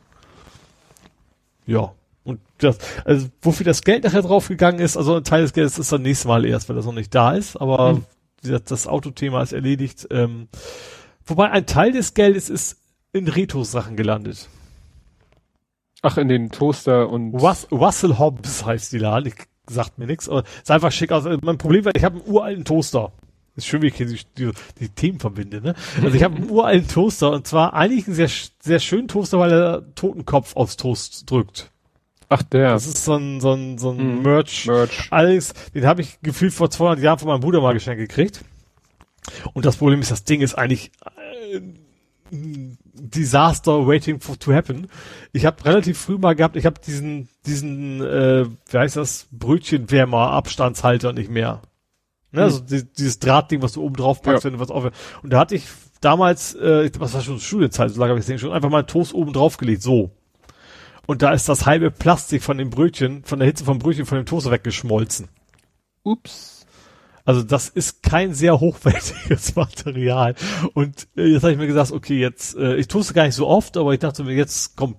Ja. 1.68 1.92
Und 2.24 2.40
das, 2.58 2.80
also 3.04 3.28
wofür 3.44 3.66
das 3.66 3.84
Geld 3.84 4.04
nachher 4.04 4.24
draufgegangen 4.24 4.82
ist, 4.82 4.98
also 4.98 5.18
ein 5.18 5.24
Teil 5.24 5.44
des 5.44 5.54
Geldes 5.54 5.78
ist 5.78 5.92
dann 5.92 6.02
nächstes 6.02 6.26
Mal 6.26 6.44
erst, 6.44 6.70
weil 6.70 6.76
das 6.76 6.86
noch 6.86 6.94
nicht 6.94 7.14
da 7.14 7.34
ist, 7.34 7.56
aber 7.62 7.92
hm 7.92 8.06
das, 8.52 8.64
das 8.64 8.88
Autothema 8.88 9.42
ist 9.42 9.54
erledigt. 9.54 10.08
Ähm, 10.12 10.48
wobei 11.26 11.52
ein 11.52 11.66
Teil 11.66 11.92
des 11.92 12.14
Geldes 12.14 12.50
ist 12.50 12.78
in 13.14 13.28
Retro-Sachen 13.28 13.96
gelandet. 13.96 14.50
Ach, 16.02 16.18
in 16.18 16.28
den 16.28 16.52
Toaster 16.52 17.10
und. 17.10 17.34
Was, 17.34 17.72
Russell 17.72 18.18
Hobbs 18.20 18.66
heißt 18.66 18.92
die 18.94 19.00
Laden. 19.00 19.28
Ich, 19.28 19.36
sagt 19.68 19.98
mir 19.98 20.06
nichts, 20.06 20.30
aber 20.30 20.44
ist 20.44 20.70
einfach 20.70 20.92
schick 20.92 21.12
aus. 21.12 21.26
Mein 21.42 21.58
Problem 21.58 21.86
war, 21.86 21.96
ich 21.96 22.04
habe 22.04 22.20
einen 22.20 22.30
uralten 22.30 22.66
Toaster. 22.66 23.12
Ist 23.56 23.68
schön, 23.68 23.82
wie 23.82 23.88
ich 23.88 23.96
die, 23.96 24.20
die, 24.38 24.52
die 24.80 24.90
Themen 24.90 25.20
verbinde, 25.20 25.62
ne? 25.62 25.76
Also 26.04 26.16
ich 26.16 26.24
habe 26.24 26.36
einen 26.36 26.50
uralten 26.50 26.90
Toaster 26.90 27.32
und 27.32 27.48
zwar 27.48 27.74
eigentlich 27.74 28.06
einen 28.06 28.16
sehr, 28.16 28.30
sehr 28.60 28.80
schönen 28.80 29.08
Toaster, 29.08 29.40
weil 29.40 29.52
er 29.52 29.96
Totenkopf 29.96 30.56
aufs 30.56 30.76
Toast 30.76 31.32
drückt. 31.32 31.72
Ach, 32.30 32.44
der. 32.44 32.72
Das 32.72 32.88
ist 32.88 33.04
so 33.04 33.16
ein, 33.16 33.40
so 33.40 33.54
ein, 33.54 33.78
so 33.78 33.92
ein 33.92 34.20
mm, 34.20 34.22
Merch. 34.24 34.66
Merch. 34.68 35.08
Alles, 35.12 35.54
den 35.74 35.86
habe 35.86 36.02
ich 36.02 36.20
gefühlt 36.22 36.54
vor 36.54 36.70
200 36.70 37.04
Jahren 37.04 37.20
von 37.20 37.28
meinem 37.28 37.42
Bruder 37.42 37.62
mal 37.62 37.74
geschenkt 37.74 38.00
gekriegt. 38.00 38.44
Und 39.54 39.66
das 39.66 39.78
Problem 39.78 40.02
ist, 40.02 40.12
das 40.12 40.24
Ding 40.24 40.42
ist 40.42 40.56
eigentlich 40.56 40.92
äh, 41.52 41.62
Disaster 42.94 43.88
waiting 43.88 44.20
for, 44.20 44.38
to 44.40 44.54
happen. 44.54 44.88
Ich 45.34 45.46
habe 45.46 45.64
relativ 45.66 45.98
früh 45.98 46.18
mal 46.18 46.36
gehabt, 46.36 46.56
ich 46.56 46.66
habe 46.66 46.80
diesen, 46.80 47.30
diesen, 47.46 48.02
äh, 48.02 48.46
wie 48.70 48.78
heißt 48.78 48.96
das, 48.96 49.28
Brötchenwärmer, 49.32 50.32
Abstandshalter 50.32 51.14
nicht 51.14 51.30
mehr. 51.30 51.62
Ne, 52.32 52.42
mhm. 52.42 52.46
Also 52.46 52.60
die, 52.62 52.84
dieses 52.86 53.20
Drahtding, 53.20 53.62
was 53.62 53.74
du 53.74 53.84
oben 53.84 53.96
drauf 53.96 54.22
packst, 54.22 54.44
ja. 54.44 54.52
wenn 54.52 54.58
du 54.58 54.60
was 54.60 54.72
auf. 54.72 54.92
Und 55.22 55.34
da 55.34 55.40
hatte 55.40 55.56
ich 55.56 55.66
damals, 56.02 56.56
äh, 56.56 56.90
was 57.00 57.14
war 57.14 57.22
schon 57.22 57.40
Studienzeit, 57.40 57.92
so 57.92 58.00
lange 58.00 58.12
habe 58.12 58.20
ich 58.20 58.26
das 58.26 58.30
Ding 58.30 58.40
schon, 58.40 58.52
einfach 58.52 58.70
mal 58.70 58.80
einen 58.80 58.88
Toast 58.88 59.14
oben 59.14 59.34
drauf 59.34 59.58
gelegt, 59.58 59.82
so 59.82 60.12
und 61.08 61.22
da 61.22 61.32
ist 61.32 61.50
das 61.50 61.66
halbe 61.66 61.92
Plastik 61.92 62.44
von 62.44 62.58
dem 62.58 62.70
Brötchen, 62.70 63.24
von 63.24 63.40
der 63.40 63.48
Hitze 63.48 63.66
vom 63.66 63.80
Brötchen, 63.80 64.06
von 64.06 64.18
dem 64.18 64.26
Toaster 64.26 64.52
weggeschmolzen. 64.52 65.30
Ups. 66.04 66.66
Also 67.26 67.42
das 67.42 67.70
ist 67.70 68.04
kein 68.04 68.34
sehr 68.34 68.60
hochwertiges 68.60 69.56
Material. 69.56 70.36
Und 70.74 71.08
äh, 71.18 71.26
jetzt 71.26 71.42
habe 71.42 71.54
ich 71.54 71.58
mir 71.58 71.68
gesagt, 71.68 71.92
okay, 71.92 72.20
jetzt, 72.20 72.56
äh, 72.56 72.76
ich 72.76 72.88
toaste 72.88 73.14
gar 73.16 73.26
nicht 73.26 73.36
so 73.36 73.48
oft, 73.48 73.78
aber 73.78 73.94
ich 73.94 74.00
dachte 74.00 74.24
mir, 74.24 74.36
jetzt 74.36 74.76
komm, 74.76 74.96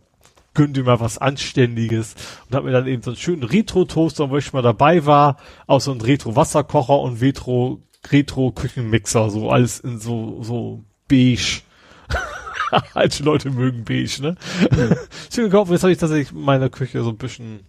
gönn 0.52 0.72
dir 0.72 0.82
mal 0.82 0.98
was 0.98 1.18
Anständiges. 1.18 2.16
Und 2.48 2.56
habe 2.56 2.66
mir 2.66 2.72
dann 2.72 2.88
eben 2.88 3.02
so 3.02 3.10
einen 3.10 3.18
schönen 3.18 3.44
Retro-Toaster, 3.44 4.28
wo 4.30 4.38
ich 4.38 4.52
mal 4.52 4.62
dabei 4.62 5.06
war, 5.06 5.36
auch 5.68 5.80
so 5.80 5.92
einen 5.92 6.00
Retro-Wasserkocher 6.00 6.98
und 6.98 7.20
Retro, 7.20 7.82
Retro-Küchenmixer, 8.10 9.30
so 9.30 9.50
alles 9.50 9.78
in 9.78 10.00
so, 10.00 10.42
so 10.42 10.84
beige. 11.08 11.62
Alte 12.94 13.22
Leute 13.22 13.50
mögen 13.50 13.84
beige, 13.84 14.22
ne? 14.22 14.36
Mhm. 14.70 14.96
Schön 15.32 15.44
gekauft, 15.44 15.70
jetzt 15.70 15.82
habe 15.82 15.92
ich 15.92 15.98
tatsächlich 15.98 16.32
in 16.32 16.42
meiner 16.42 16.68
Küche 16.68 17.02
so 17.02 17.10
ein 17.10 17.16
bisschen 17.16 17.60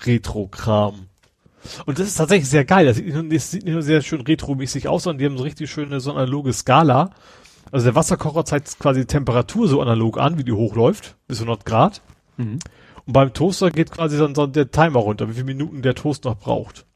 Retro-Kram. 0.00 1.06
Und 1.86 1.98
das 1.98 2.08
ist 2.08 2.14
tatsächlich 2.14 2.48
sehr 2.48 2.64
geil. 2.64 2.86
Das 2.86 2.96
sieht 2.96 3.06
nicht 3.06 3.14
nur, 3.14 3.24
das 3.24 3.50
sieht 3.50 3.64
nicht 3.64 3.72
nur 3.72 3.82
sehr 3.82 4.00
schön 4.02 4.20
retro-mäßig 4.20 4.88
aus, 4.88 5.02
sondern 5.02 5.18
die 5.18 5.26
haben 5.26 5.36
so 5.36 5.44
richtig 5.44 5.70
schöne, 5.70 6.00
so 6.00 6.12
analoge 6.12 6.52
Skala. 6.52 7.10
Also 7.70 7.84
der 7.84 7.94
Wasserkocher 7.94 8.44
zeigt 8.44 8.78
quasi 8.78 9.00
die 9.00 9.06
Temperatur 9.06 9.68
so 9.68 9.80
analog 9.82 10.18
an, 10.18 10.38
wie 10.38 10.44
die 10.44 10.52
hochläuft, 10.52 11.16
bis 11.26 11.40
100 11.40 11.66
Grad. 11.66 12.00
Mhm. 12.36 12.60
Und 13.04 13.12
beim 13.12 13.34
Toaster 13.34 13.70
geht 13.70 13.90
quasi 13.90 14.18
dann 14.18 14.34
so 14.34 14.46
der 14.46 14.70
Timer 14.70 15.00
runter, 15.00 15.28
wie 15.28 15.34
viele 15.34 15.44
Minuten 15.44 15.82
der 15.82 15.94
Toast 15.94 16.24
noch 16.24 16.36
braucht 16.36 16.86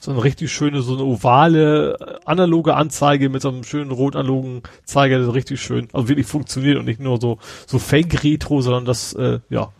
so 0.00 0.10
eine 0.10 0.24
richtig 0.24 0.50
schöne, 0.50 0.80
so 0.80 0.94
eine 0.94 1.04
ovale, 1.04 1.98
äh, 2.00 2.18
analoge 2.24 2.74
Anzeige 2.74 3.28
mit 3.28 3.42
so 3.42 3.50
einem 3.50 3.62
schönen 3.62 3.90
rot-analogen 3.90 4.62
Zeiger, 4.84 5.18
der 5.18 5.32
richtig 5.34 5.60
schön, 5.60 5.88
also 5.92 6.08
wirklich 6.08 6.26
funktioniert 6.26 6.78
und 6.78 6.86
nicht 6.86 7.00
nur 7.00 7.20
so, 7.20 7.38
so 7.66 7.78
Fake-Retro, 7.78 8.62
sondern 8.62 8.86
das, 8.86 9.12
äh, 9.12 9.40
ja, 9.50 9.72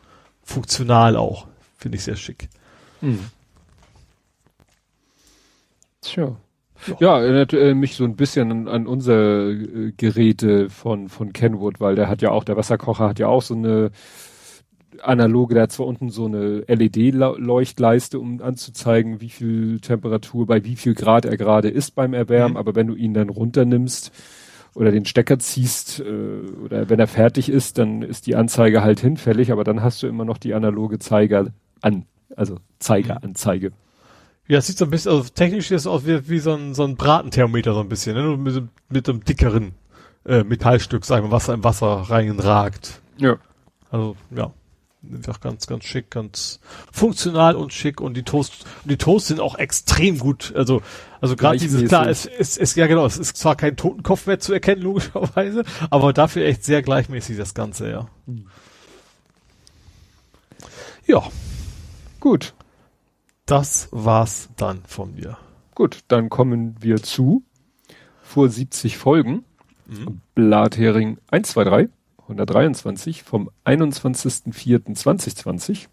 funktional 0.45 1.17
auch. 1.17 1.47
Finde 1.79 1.97
ich 1.97 2.05
sehr 2.05 2.17
schick. 2.17 2.49
Hm. 3.01 3.19
Tja. 6.03 6.37
Ja, 6.99 7.21
erinnert 7.21 7.53
äh, 7.53 7.75
mich 7.75 7.95
so 7.95 8.05
ein 8.05 8.17
bisschen 8.17 8.51
an, 8.51 8.69
an 8.69 8.87
unsere 8.87 9.53
äh, 9.53 9.93
Geräte 9.97 10.71
von, 10.71 11.09
von 11.09 11.33
Kenwood, 11.33 11.81
weil 11.81 11.95
der 11.95 12.09
hat 12.09 12.23
ja 12.23 12.31
auch, 12.31 12.45
der 12.45 12.57
Wasserkocher 12.57 13.09
hat 13.09 13.19
ja 13.19 13.27
auch 13.27 13.43
so 13.43 13.55
eine 13.55 13.91
analoge, 15.03 15.55
der 15.55 15.65
hat 15.65 15.73
zwar 15.73 15.87
unten 15.87 16.11
so 16.11 16.27
eine 16.27 16.65
LED-Leuchtleiste, 16.67 18.19
um 18.19 18.41
anzuzeigen, 18.41 19.21
wie 19.21 19.29
viel 19.29 19.81
Temperatur, 19.81 20.47
bei 20.47 20.65
wie 20.65 20.77
viel 20.77 20.95
Grad 20.95 21.25
er 21.25 21.37
gerade 21.37 21.69
ist 21.69 21.95
beim 21.95 22.15
Erwärmen, 22.15 22.53
mhm. 22.53 22.59
aber 22.59 22.75
wenn 22.75 22.87
du 22.87 22.95
ihn 22.95 23.15
dann 23.15 23.29
runternimmst 23.29 24.13
oder 24.75 24.91
den 24.91 25.05
Stecker 25.05 25.39
ziehst 25.39 26.01
äh, 26.01 26.63
oder 26.65 26.89
wenn 26.89 27.01
er 27.01 27.09
fertig 27.09 27.49
ist, 27.49 27.79
dann 27.79 28.03
ist 28.03 28.27
die 28.27 28.37
Anzeige 28.37 28.83
halt 28.83 29.01
hinfällig, 29.01 29.53
aber 29.53 29.65
dann 29.65 29.83
hast 29.83 30.03
du 30.03 30.07
immer 30.07 30.25
noch 30.25 30.39
die 30.39 30.55
analoge 30.55 30.99
Zeiger 30.99 31.47
an, 31.81 32.05
also 32.37 32.57
Zeigeranzeige. 32.79 33.73
Ja, 34.49 34.59
es 34.59 34.67
sieht 34.67 34.79
so 34.79 34.85
ein 34.85 34.91
bisschen, 34.91 35.13
also 35.13 35.29
technisch 35.33 35.69
sieht 35.69 35.79
es 35.79 35.87
aus 35.87 36.07
wie, 36.07 36.29
wie 36.29 36.41
so 36.41 36.53
ein, 36.55 36.75
so 36.75 36.85
ein 36.85 36.97
Bratenthermometer 36.97 37.73
so 37.73 37.81
ein 37.81 37.89
bisschen, 37.89 38.17
ne? 38.17 38.23
Nur 38.23 38.37
mit, 38.37 38.65
mit 38.89 39.09
einem 39.09 39.23
dickeren 39.23 39.73
äh, 40.27 40.43
Metallstück, 40.43 41.05
sagen 41.05 41.27
wir, 41.27 41.31
was 41.31 41.49
im 41.49 41.63
Wasser 41.63 41.87
reinragt. 41.87 43.01
Ja. 43.19 43.37
Also, 43.91 44.17
ja. 44.31 44.53
Einfach 45.03 45.41
ganz, 45.41 45.67
ganz 45.67 45.85
schick, 45.85 46.11
ganz 46.11 46.61
funktional 46.93 47.57
und 47.57 47.73
schick 47.73 48.01
und 48.01 48.15
die 48.15 48.23
Toast, 48.23 48.67
die 48.85 48.99
Toast 48.99 49.29
sind 49.29 49.41
auch 49.41 49.57
extrem 49.57 50.19
gut. 50.19 50.53
Also, 50.55 50.83
also 51.21 51.37
gerade 51.37 51.59
dieses, 51.59 51.89
klar, 51.89 52.09
es 52.09 52.27
ist, 52.27 52.59
ist, 52.59 52.77
ja 52.77 52.87
genau, 52.87 53.07
es 53.07 53.17
ist 53.17 53.37
zwar 53.37 53.57
kein 53.57 53.77
Totenkopf 53.77 54.27
mehr 54.27 54.41
zu 54.41 54.53
erkennen, 54.53 54.83
logischerweise, 54.83 55.65
aber 55.89 56.13
dafür 56.13 56.45
echt 56.45 56.65
sehr 56.65 56.83
gleichmäßig 56.83 57.39
das 57.39 57.55
Ganze, 57.55 57.91
ja. 57.91 58.09
Hm. 58.27 58.47
Ja. 61.07 61.23
Gut. 62.21 62.55
Das 63.47 63.89
war's 63.91 64.51
dann 64.57 64.83
von 64.87 65.15
mir. 65.15 65.39
Gut, 65.75 66.01
dann 66.09 66.29
kommen 66.29 66.77
wir 66.81 67.03
zu 67.03 67.43
vor 68.23 68.49
70 68.49 68.97
Folgen. 68.97 69.45
Mhm. 69.87 70.21
Blathering 70.35 71.19
123. 71.31 71.89
123 72.31 73.23
vom 73.23 73.51
21.04.2020. 73.65 75.87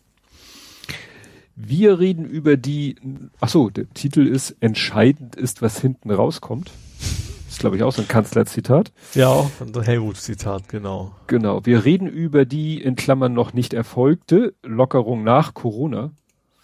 Wir 1.56 2.00
reden 2.00 2.26
über 2.26 2.56
die, 2.56 2.96
ach 3.40 3.50
so, 3.50 3.72
der 3.72 3.92
Titel 3.94 4.28
ist 4.28 4.56
Entscheidend 4.60 5.36
ist, 5.36 5.64
was 5.64 5.82
hinten 5.82 6.12
rauskommt. 6.12 6.72
Ist, 7.50 7.60
glaube 7.60 7.78
ich, 7.78 7.84
auch 7.84 7.92
so 7.92 8.04
ein 8.04 8.08
Kanzlerzitat. 8.08 8.92
Ja, 9.16 9.30
auch 9.30 9.50
ein 9.60 9.74
Helmut-Zitat, 9.82 10.70
genau. 10.70 11.16
Genau. 11.26 11.66
Wir 11.66 11.86
reden 11.86 12.08
über 12.08 12.46
die, 12.46 12.80
in 12.80 12.96
Klammern 12.96 13.34
noch 13.34 13.54
nicht 13.54 13.74
erfolgte, 13.74 14.54
Lockerung 14.62 15.24
nach 15.24 15.56
Corona 15.56 16.12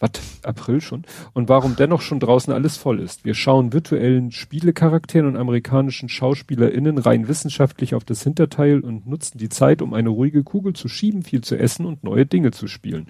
was, 0.03 0.11
April 0.43 0.81
schon? 0.81 1.03
Und 1.33 1.49
warum 1.49 1.75
dennoch 1.75 2.01
schon 2.01 2.19
draußen 2.19 2.53
alles 2.53 2.77
voll 2.77 2.99
ist. 2.99 3.23
Wir 3.23 3.33
schauen 3.33 3.73
virtuellen 3.73 4.31
Spielecharakteren 4.31 5.27
und 5.27 5.37
amerikanischen 5.37 6.09
SchauspielerInnen 6.09 6.97
rein 6.97 7.27
wissenschaftlich 7.27 7.95
auf 7.95 8.03
das 8.03 8.21
Hinterteil 8.23 8.81
und 8.81 9.07
nutzen 9.07 9.37
die 9.37 9.49
Zeit, 9.49 9.81
um 9.81 9.93
eine 9.93 10.09
ruhige 10.09 10.43
Kugel 10.43 10.73
zu 10.73 10.89
schieben, 10.89 11.23
viel 11.23 11.41
zu 11.41 11.57
essen 11.57 11.85
und 11.85 12.03
neue 12.03 12.25
Dinge 12.25 12.51
zu 12.51 12.67
spielen. 12.67 13.07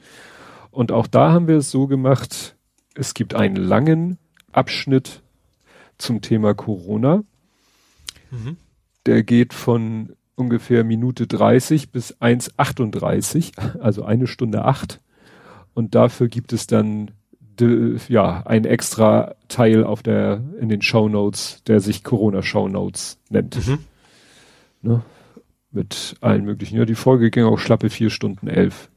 Und 0.71 0.91
auch 0.91 1.07
da 1.07 1.31
haben 1.31 1.47
wir 1.47 1.57
es 1.57 1.71
so 1.71 1.87
gemacht, 1.87 2.55
es 2.95 3.13
gibt 3.13 3.33
einen 3.33 3.55
langen 3.55 4.17
Abschnitt 4.51 5.21
zum 5.97 6.21
Thema 6.21 6.53
Corona. 6.53 7.23
Mhm. 8.29 8.57
Der 9.05 9.23
geht 9.23 9.53
von 9.53 10.13
ungefähr 10.35 10.83
Minute 10.83 11.27
30 11.27 11.91
bis 11.91 12.15
1,38, 12.17 13.79
also 13.79 14.03
eine 14.03 14.27
Stunde 14.27 14.65
acht 14.65 14.99
und 15.73 15.95
dafür 15.95 16.27
gibt 16.27 16.53
es 16.53 16.67
dann 16.67 17.11
de, 17.39 17.97
ja 18.07 18.43
ein 18.45 18.65
extra 18.65 19.35
Teil 19.47 19.83
auf 19.83 20.03
der 20.03 20.41
in 20.59 20.69
den 20.69 20.81
Show 20.81 21.09
Notes, 21.09 21.63
der 21.67 21.79
sich 21.79 22.03
Corona 22.03 22.41
Show 22.41 22.67
Notes 22.67 23.19
nennt. 23.29 23.67
Mhm. 23.67 23.79
Ne? 24.81 25.01
Mit 25.71 26.15
allen 26.21 26.45
möglichen. 26.45 26.77
Ja, 26.77 26.85
die 26.85 26.95
Folge 26.95 27.31
ging 27.31 27.45
auch 27.45 27.57
schlappe 27.57 27.89
vier 27.89 28.09
Stunden 28.09 28.47
elf. 28.47 28.89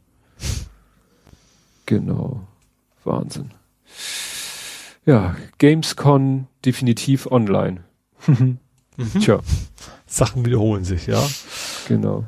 Genau. 1.86 2.40
Wahnsinn. 3.04 3.52
Ja, 5.06 5.36
Gamescon 5.58 6.48
definitiv 6.64 7.26
online. 7.30 7.84
mhm. 8.26 8.58
Tja. 9.20 9.40
Sachen 10.06 10.44
wiederholen 10.44 10.84
sich, 10.84 11.06
ja. 11.06 11.24
Genau. 11.88 12.24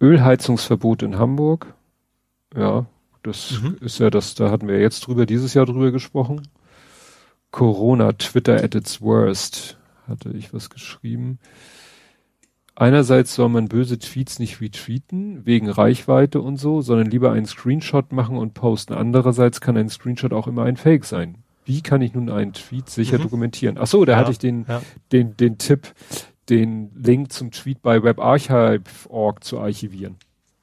Ölheizungsverbot 0.00 1.02
in 1.02 1.18
Hamburg. 1.18 1.74
Ja, 2.56 2.86
das 3.22 3.60
mhm. 3.60 3.76
ist 3.80 3.98
ja 3.98 4.10
das, 4.10 4.34
da 4.34 4.50
hatten 4.50 4.68
wir 4.68 4.80
jetzt 4.80 5.06
drüber, 5.06 5.26
dieses 5.26 5.54
Jahr 5.54 5.66
drüber 5.66 5.90
gesprochen. 5.90 6.42
Corona, 7.50 8.12
Twitter 8.12 8.62
at 8.62 8.74
its 8.74 9.00
worst, 9.00 9.78
hatte 10.06 10.30
ich 10.30 10.52
was 10.52 10.70
geschrieben. 10.70 11.38
Einerseits 12.74 13.34
soll 13.34 13.48
man 13.48 13.66
böse 13.66 13.98
Tweets 13.98 14.38
nicht 14.38 14.60
retweeten, 14.60 15.44
wegen 15.44 15.68
Reichweite 15.68 16.40
und 16.40 16.58
so, 16.58 16.80
sondern 16.80 17.10
lieber 17.10 17.32
einen 17.32 17.46
Screenshot 17.46 18.12
machen 18.12 18.36
und 18.36 18.54
posten. 18.54 18.94
Andererseits 18.94 19.60
kann 19.60 19.76
ein 19.76 19.88
Screenshot 19.88 20.32
auch 20.32 20.46
immer 20.46 20.62
ein 20.62 20.76
Fake 20.76 21.04
sein. 21.04 21.38
Wie 21.64 21.82
kann 21.82 22.02
ich 22.02 22.14
nun 22.14 22.30
einen 22.30 22.52
Tweet 22.52 22.88
sicher 22.88 23.18
mhm. 23.18 23.22
dokumentieren? 23.24 23.78
Ach 23.78 23.88
so, 23.88 24.04
da 24.04 24.12
ja, 24.12 24.18
hatte 24.18 24.30
ich 24.30 24.38
den, 24.38 24.64
ja. 24.68 24.80
den, 25.10 25.36
den 25.36 25.58
Tipp, 25.58 25.92
den 26.48 26.90
Link 26.94 27.32
zum 27.32 27.50
Tweet 27.50 27.82
bei 27.82 28.02
WebArchive.org 28.02 29.42
zu 29.42 29.58
archivieren. 29.58 30.16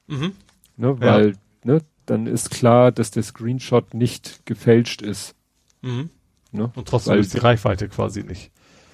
Mhm. 0.06 0.32
Ne, 0.78 0.98
weil, 1.00 1.28
ja. 1.28 1.34
Ne, 1.66 1.82
dann 2.06 2.26
ist 2.26 2.50
klar, 2.50 2.92
dass 2.92 3.10
der 3.10 3.22
Screenshot 3.22 3.92
nicht 3.92 4.46
gefälscht 4.46 5.02
ist. 5.02 5.34
Mhm. 5.82 6.10
Ne? 6.52 6.70
Und 6.74 6.88
trotzdem 6.88 7.14
Weil, 7.14 7.20
ist 7.20 7.34
die 7.34 7.38
Reichweite 7.38 7.88
quasi 7.88 8.22
nicht. 8.22 8.50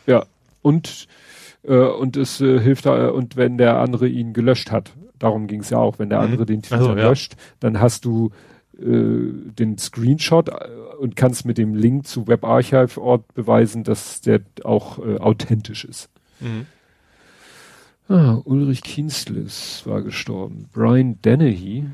Ja, 0.07 0.25
und 0.63 1.07
äh, 1.63 1.77
und 1.77 2.17
es 2.17 2.41
äh, 2.41 2.59
hilft 2.59 2.87
äh, 2.87 3.09
und 3.09 3.37
wenn 3.37 3.59
der 3.59 3.79
andere 3.79 4.09
ihn 4.09 4.33
gelöscht 4.33 4.73
hat, 4.73 4.93
darum 5.19 5.47
ging 5.47 5.61
es 5.61 5.71
ja 5.71 5.79
auch, 5.79 5.99
wenn 5.99 6.09
der 6.09 6.19
mhm. 6.19 6.25
andere 6.25 6.47
den 6.47 6.63
Tweet 6.63 6.81
also, 6.81 6.95
löscht, 6.95 7.37
dann 7.61 7.81
hast 7.81 8.05
du 8.05 8.31
äh, 8.79 8.83
den 8.83 9.79
Screenshot 9.79 10.49
äh, 10.49 10.69
und 10.99 11.15
kannst 11.15 11.45
mit 11.45 11.59
dem 11.59 11.75
Link 11.75 12.07
zu 12.07 12.27
WebArchive-Ort 12.27 13.35
beweisen, 13.35 13.85
dass 13.85 14.23
der 14.23 14.41
auch 14.65 14.99
äh, 14.99 15.19
authentisch 15.19 15.85
ist. 15.85 16.09
Mhm. 16.41 16.67
Ah, 18.09 18.41
Ulrich 18.45 18.83
Kienzles 18.83 19.83
war 19.85 20.03
gestorben. 20.03 20.69
Brian 20.73 21.21
Dennehy, 21.23 21.87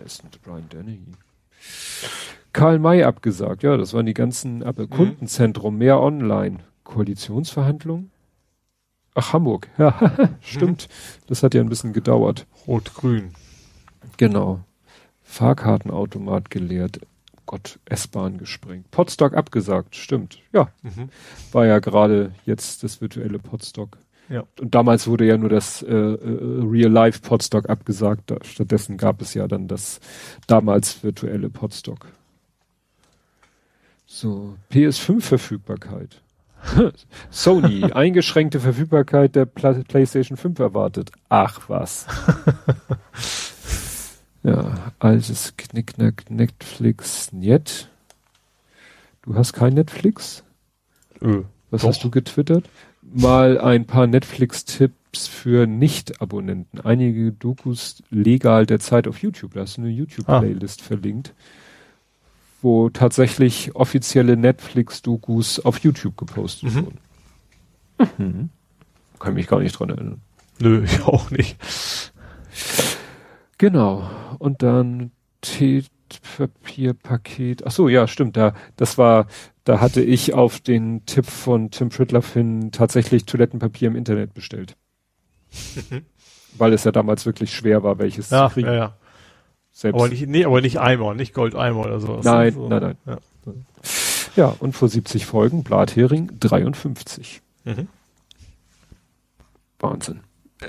Wer 0.00 0.06
ist 0.06 0.22
denn 0.22 0.30
Brian 0.42 0.66
Dennehy? 0.70 1.12
Karl 2.54 2.78
May 2.78 3.04
abgesagt. 3.04 3.62
Ja, 3.62 3.76
das 3.76 3.92
waren 3.92 4.06
die 4.06 4.14
ganzen 4.14 4.62
Ab 4.62 4.78
mhm. 4.78 4.88
Kundenzentrum, 4.88 5.76
mehr 5.76 6.00
online. 6.00 6.60
Koalitionsverhandlungen? 6.84 8.10
Ach, 9.14 9.34
Hamburg. 9.34 9.68
Ja, 9.76 9.94
stimmt. 10.40 10.88
Mhm. 10.88 11.26
Das 11.26 11.42
hat 11.42 11.52
ja 11.52 11.60
ein 11.60 11.68
bisschen 11.68 11.92
gedauert. 11.92 12.46
Rot-Grün. 12.66 13.34
Genau. 14.16 14.60
Fahrkartenautomat 15.22 16.48
geleert. 16.48 17.00
Gott, 17.44 17.78
S-Bahn 17.84 18.38
gesprengt. 18.38 18.90
Potstock 18.90 19.34
abgesagt, 19.34 19.96
stimmt. 19.96 20.38
Ja. 20.54 20.72
Mhm. 20.80 21.10
War 21.52 21.66
ja 21.66 21.78
gerade 21.78 22.32
jetzt 22.46 22.84
das 22.84 23.02
virtuelle 23.02 23.38
Potstock. 23.38 23.98
Ja. 24.30 24.44
Und 24.60 24.74
damals 24.74 25.08
wurde 25.08 25.26
ja 25.26 25.36
nur 25.36 25.48
das 25.48 25.82
äh, 25.82 25.92
äh, 25.92 26.16
Real-Life 26.64 27.20
Podstock 27.20 27.68
abgesagt. 27.68 28.32
Stattdessen 28.42 28.96
gab 28.96 29.20
es 29.20 29.34
ja 29.34 29.48
dann 29.48 29.66
das 29.66 29.98
damals 30.46 31.02
virtuelle 31.02 31.50
Podstock. 31.50 32.06
So, 34.06 34.56
PS5-Verfügbarkeit. 34.72 36.22
Sony, 37.30 37.84
eingeschränkte 37.92 38.60
Verfügbarkeit 38.60 39.34
der 39.34 39.46
Pla 39.46 39.72
PlayStation 39.72 40.36
5 40.36 40.58
erwartet. 40.60 41.10
Ach 41.28 41.68
was. 41.68 42.06
ja, 44.44 44.92
altes 45.00 45.54
Knickknack 45.56 46.30
Netflix 46.30 47.32
Net. 47.32 47.88
Du 49.22 49.34
hast 49.34 49.54
kein 49.54 49.74
Netflix? 49.74 50.44
Öh, 51.20 51.42
was 51.70 51.82
doch. 51.82 51.88
hast 51.88 52.04
du 52.04 52.10
getwittert? 52.10 52.68
Mal 53.12 53.58
ein 53.58 53.86
paar 53.86 54.06
Netflix-Tipps 54.06 55.26
für 55.26 55.66
Nicht-Abonnenten. 55.66 56.80
Einige 56.80 57.32
Dokus 57.32 58.02
legal 58.10 58.66
der 58.66 58.80
Zeit 58.80 59.08
auf 59.08 59.18
YouTube. 59.18 59.54
Da 59.54 59.60
hast 59.60 59.76
du 59.76 59.82
eine 59.82 59.90
YouTube-Playlist 59.90 60.80
ah. 60.82 60.84
verlinkt, 60.84 61.34
wo 62.62 62.88
tatsächlich 62.90 63.74
offizielle 63.74 64.36
Netflix-Dokus 64.36 65.60
auf 65.60 65.78
YouTube 65.78 66.16
gepostet 66.16 66.74
mhm. 66.74 66.84
wurden. 66.84 66.98
Mhm. 68.18 68.48
Kann 69.18 69.34
mich 69.34 69.46
gar 69.46 69.60
nicht 69.60 69.78
dran 69.78 69.90
erinnern. 69.90 70.20
Nö, 70.58 70.84
ich 70.84 71.02
auch 71.02 71.30
nicht. 71.30 71.56
Genau. 73.58 74.08
Und 74.38 74.62
dann 74.62 75.10
Papierpaket. 76.36 77.66
Ach 77.66 77.70
so, 77.70 77.88
ja, 77.88 78.06
stimmt. 78.08 78.36
Da, 78.36 78.54
das 78.76 78.98
war, 78.98 79.26
da 79.64 79.80
hatte 79.80 80.02
ich 80.02 80.34
auf 80.34 80.60
den 80.60 81.04
Tipp 81.06 81.26
von 81.26 81.70
Tim 81.70 81.90
Pritloff 81.90 82.32
hin 82.32 82.70
tatsächlich 82.72 83.26
Toilettenpapier 83.26 83.88
im 83.88 83.96
Internet 83.96 84.34
bestellt. 84.34 84.76
Weil 86.58 86.72
es 86.72 86.84
ja 86.84 86.92
damals 86.92 87.26
wirklich 87.26 87.54
schwer 87.54 87.82
war, 87.82 87.98
welches 87.98 88.30
ja, 88.30 88.48
zu 88.48 88.54
kriegen. 88.54 88.68
Ja, 88.68 88.74
ja. 88.74 88.96
Selbst. 89.72 90.00
Aber 90.00 90.08
nicht, 90.08 90.26
nee, 90.26 90.44
aber 90.44 90.60
nicht 90.60 90.80
Eimer, 90.80 91.14
nicht 91.14 91.32
Goldeimer 91.32 91.80
oder 91.80 92.00
sowas. 92.00 92.24
Nein, 92.24 92.52
so. 92.54 92.68
nein, 92.68 92.82
nein. 92.82 92.96
Ja. 93.06 93.18
ja, 94.36 94.56
und 94.58 94.72
vor 94.72 94.88
70 94.88 95.26
Folgen 95.26 95.62
Blathering 95.62 96.30
53. 96.40 97.40
Mhm. 97.64 97.88
Wahnsinn. 99.78 100.20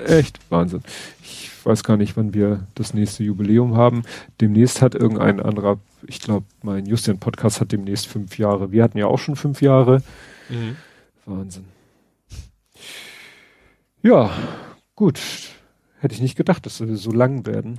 Echt 0.06 0.38
Wahnsinn. 0.50 0.82
Ich 1.22 1.50
weiß 1.64 1.84
gar 1.84 1.96
nicht, 1.96 2.16
wann 2.16 2.34
wir 2.34 2.66
das 2.74 2.94
nächste 2.94 3.22
Jubiläum 3.24 3.76
haben. 3.76 4.02
Demnächst 4.40 4.82
hat 4.82 4.94
irgendein 4.94 5.40
anderer, 5.40 5.78
ich 6.06 6.20
glaube, 6.20 6.46
mein 6.62 6.86
Justian 6.86 7.18
Podcast 7.18 7.60
hat 7.60 7.72
demnächst 7.72 8.06
fünf 8.06 8.38
Jahre. 8.38 8.72
Wir 8.72 8.82
hatten 8.82 8.98
ja 8.98 9.06
auch 9.06 9.18
schon 9.18 9.36
fünf 9.36 9.60
Jahre. 9.60 10.02
Mhm. 10.48 10.76
Wahnsinn. 11.26 11.64
Ja, 14.02 14.30
gut. 14.96 15.20
Hätte 16.00 16.14
ich 16.14 16.20
nicht 16.20 16.36
gedacht, 16.36 16.66
dass 16.66 16.80
wir 16.80 16.96
so 16.96 17.12
lang 17.12 17.46
werden. 17.46 17.78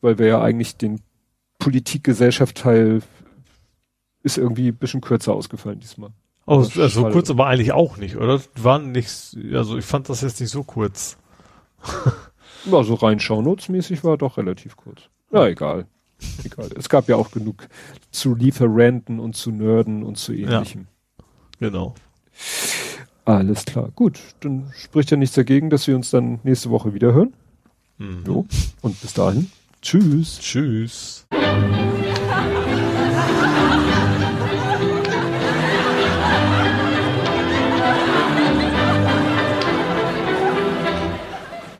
Weil 0.00 0.18
wir 0.18 0.26
ja 0.26 0.42
eigentlich 0.42 0.76
den 0.76 1.00
Politikgesellschaft-Teil 1.58 3.02
ist 4.24 4.36
irgendwie 4.36 4.68
ein 4.68 4.76
bisschen 4.76 5.00
kürzer 5.00 5.32
ausgefallen 5.32 5.80
diesmal. 5.80 6.10
Oh, 6.44 6.58
also 6.58 6.88
so 6.88 7.08
kurz 7.10 7.30
aber 7.30 7.46
eigentlich 7.46 7.72
auch 7.72 7.96
nicht, 7.96 8.16
oder? 8.16 8.40
Waren 8.56 8.90
nicht, 8.90 9.36
also 9.52 9.78
ich 9.78 9.84
fand 9.84 10.08
das 10.08 10.22
jetzt 10.22 10.40
nicht 10.40 10.50
so 10.50 10.64
kurz. 10.64 11.16
ja, 12.70 12.82
so 12.82 12.94
rein 12.94 13.18
Shownotes-mäßig 13.18 14.04
war 14.04 14.16
doch 14.16 14.36
relativ 14.36 14.76
kurz. 14.76 15.02
Ja, 15.32 15.46
egal. 15.46 15.86
egal. 16.44 16.70
Es 16.76 16.88
gab 16.88 17.08
ja 17.08 17.16
auch 17.16 17.30
genug 17.30 17.68
zu 18.10 18.34
Lieferanten 18.34 19.20
und 19.20 19.36
zu 19.36 19.50
Nerden 19.50 20.02
und 20.02 20.16
zu 20.16 20.32
ähnlichem. 20.32 20.86
Ja, 21.18 21.68
genau. 21.68 21.94
Alles 23.24 23.64
klar. 23.64 23.90
Gut, 23.94 24.18
dann 24.40 24.72
spricht 24.76 25.10
ja 25.10 25.16
nichts 25.16 25.36
dagegen, 25.36 25.70
dass 25.70 25.86
wir 25.86 25.94
uns 25.94 26.10
dann 26.10 26.40
nächste 26.42 26.70
Woche 26.70 26.94
wieder 26.94 27.14
hören. 27.14 27.32
Mhm. 27.98 28.24
Jo. 28.26 28.46
Und 28.80 29.00
bis 29.00 29.14
dahin. 29.14 29.50
Tschüss. 29.80 30.38
Tschüss. 30.40 31.26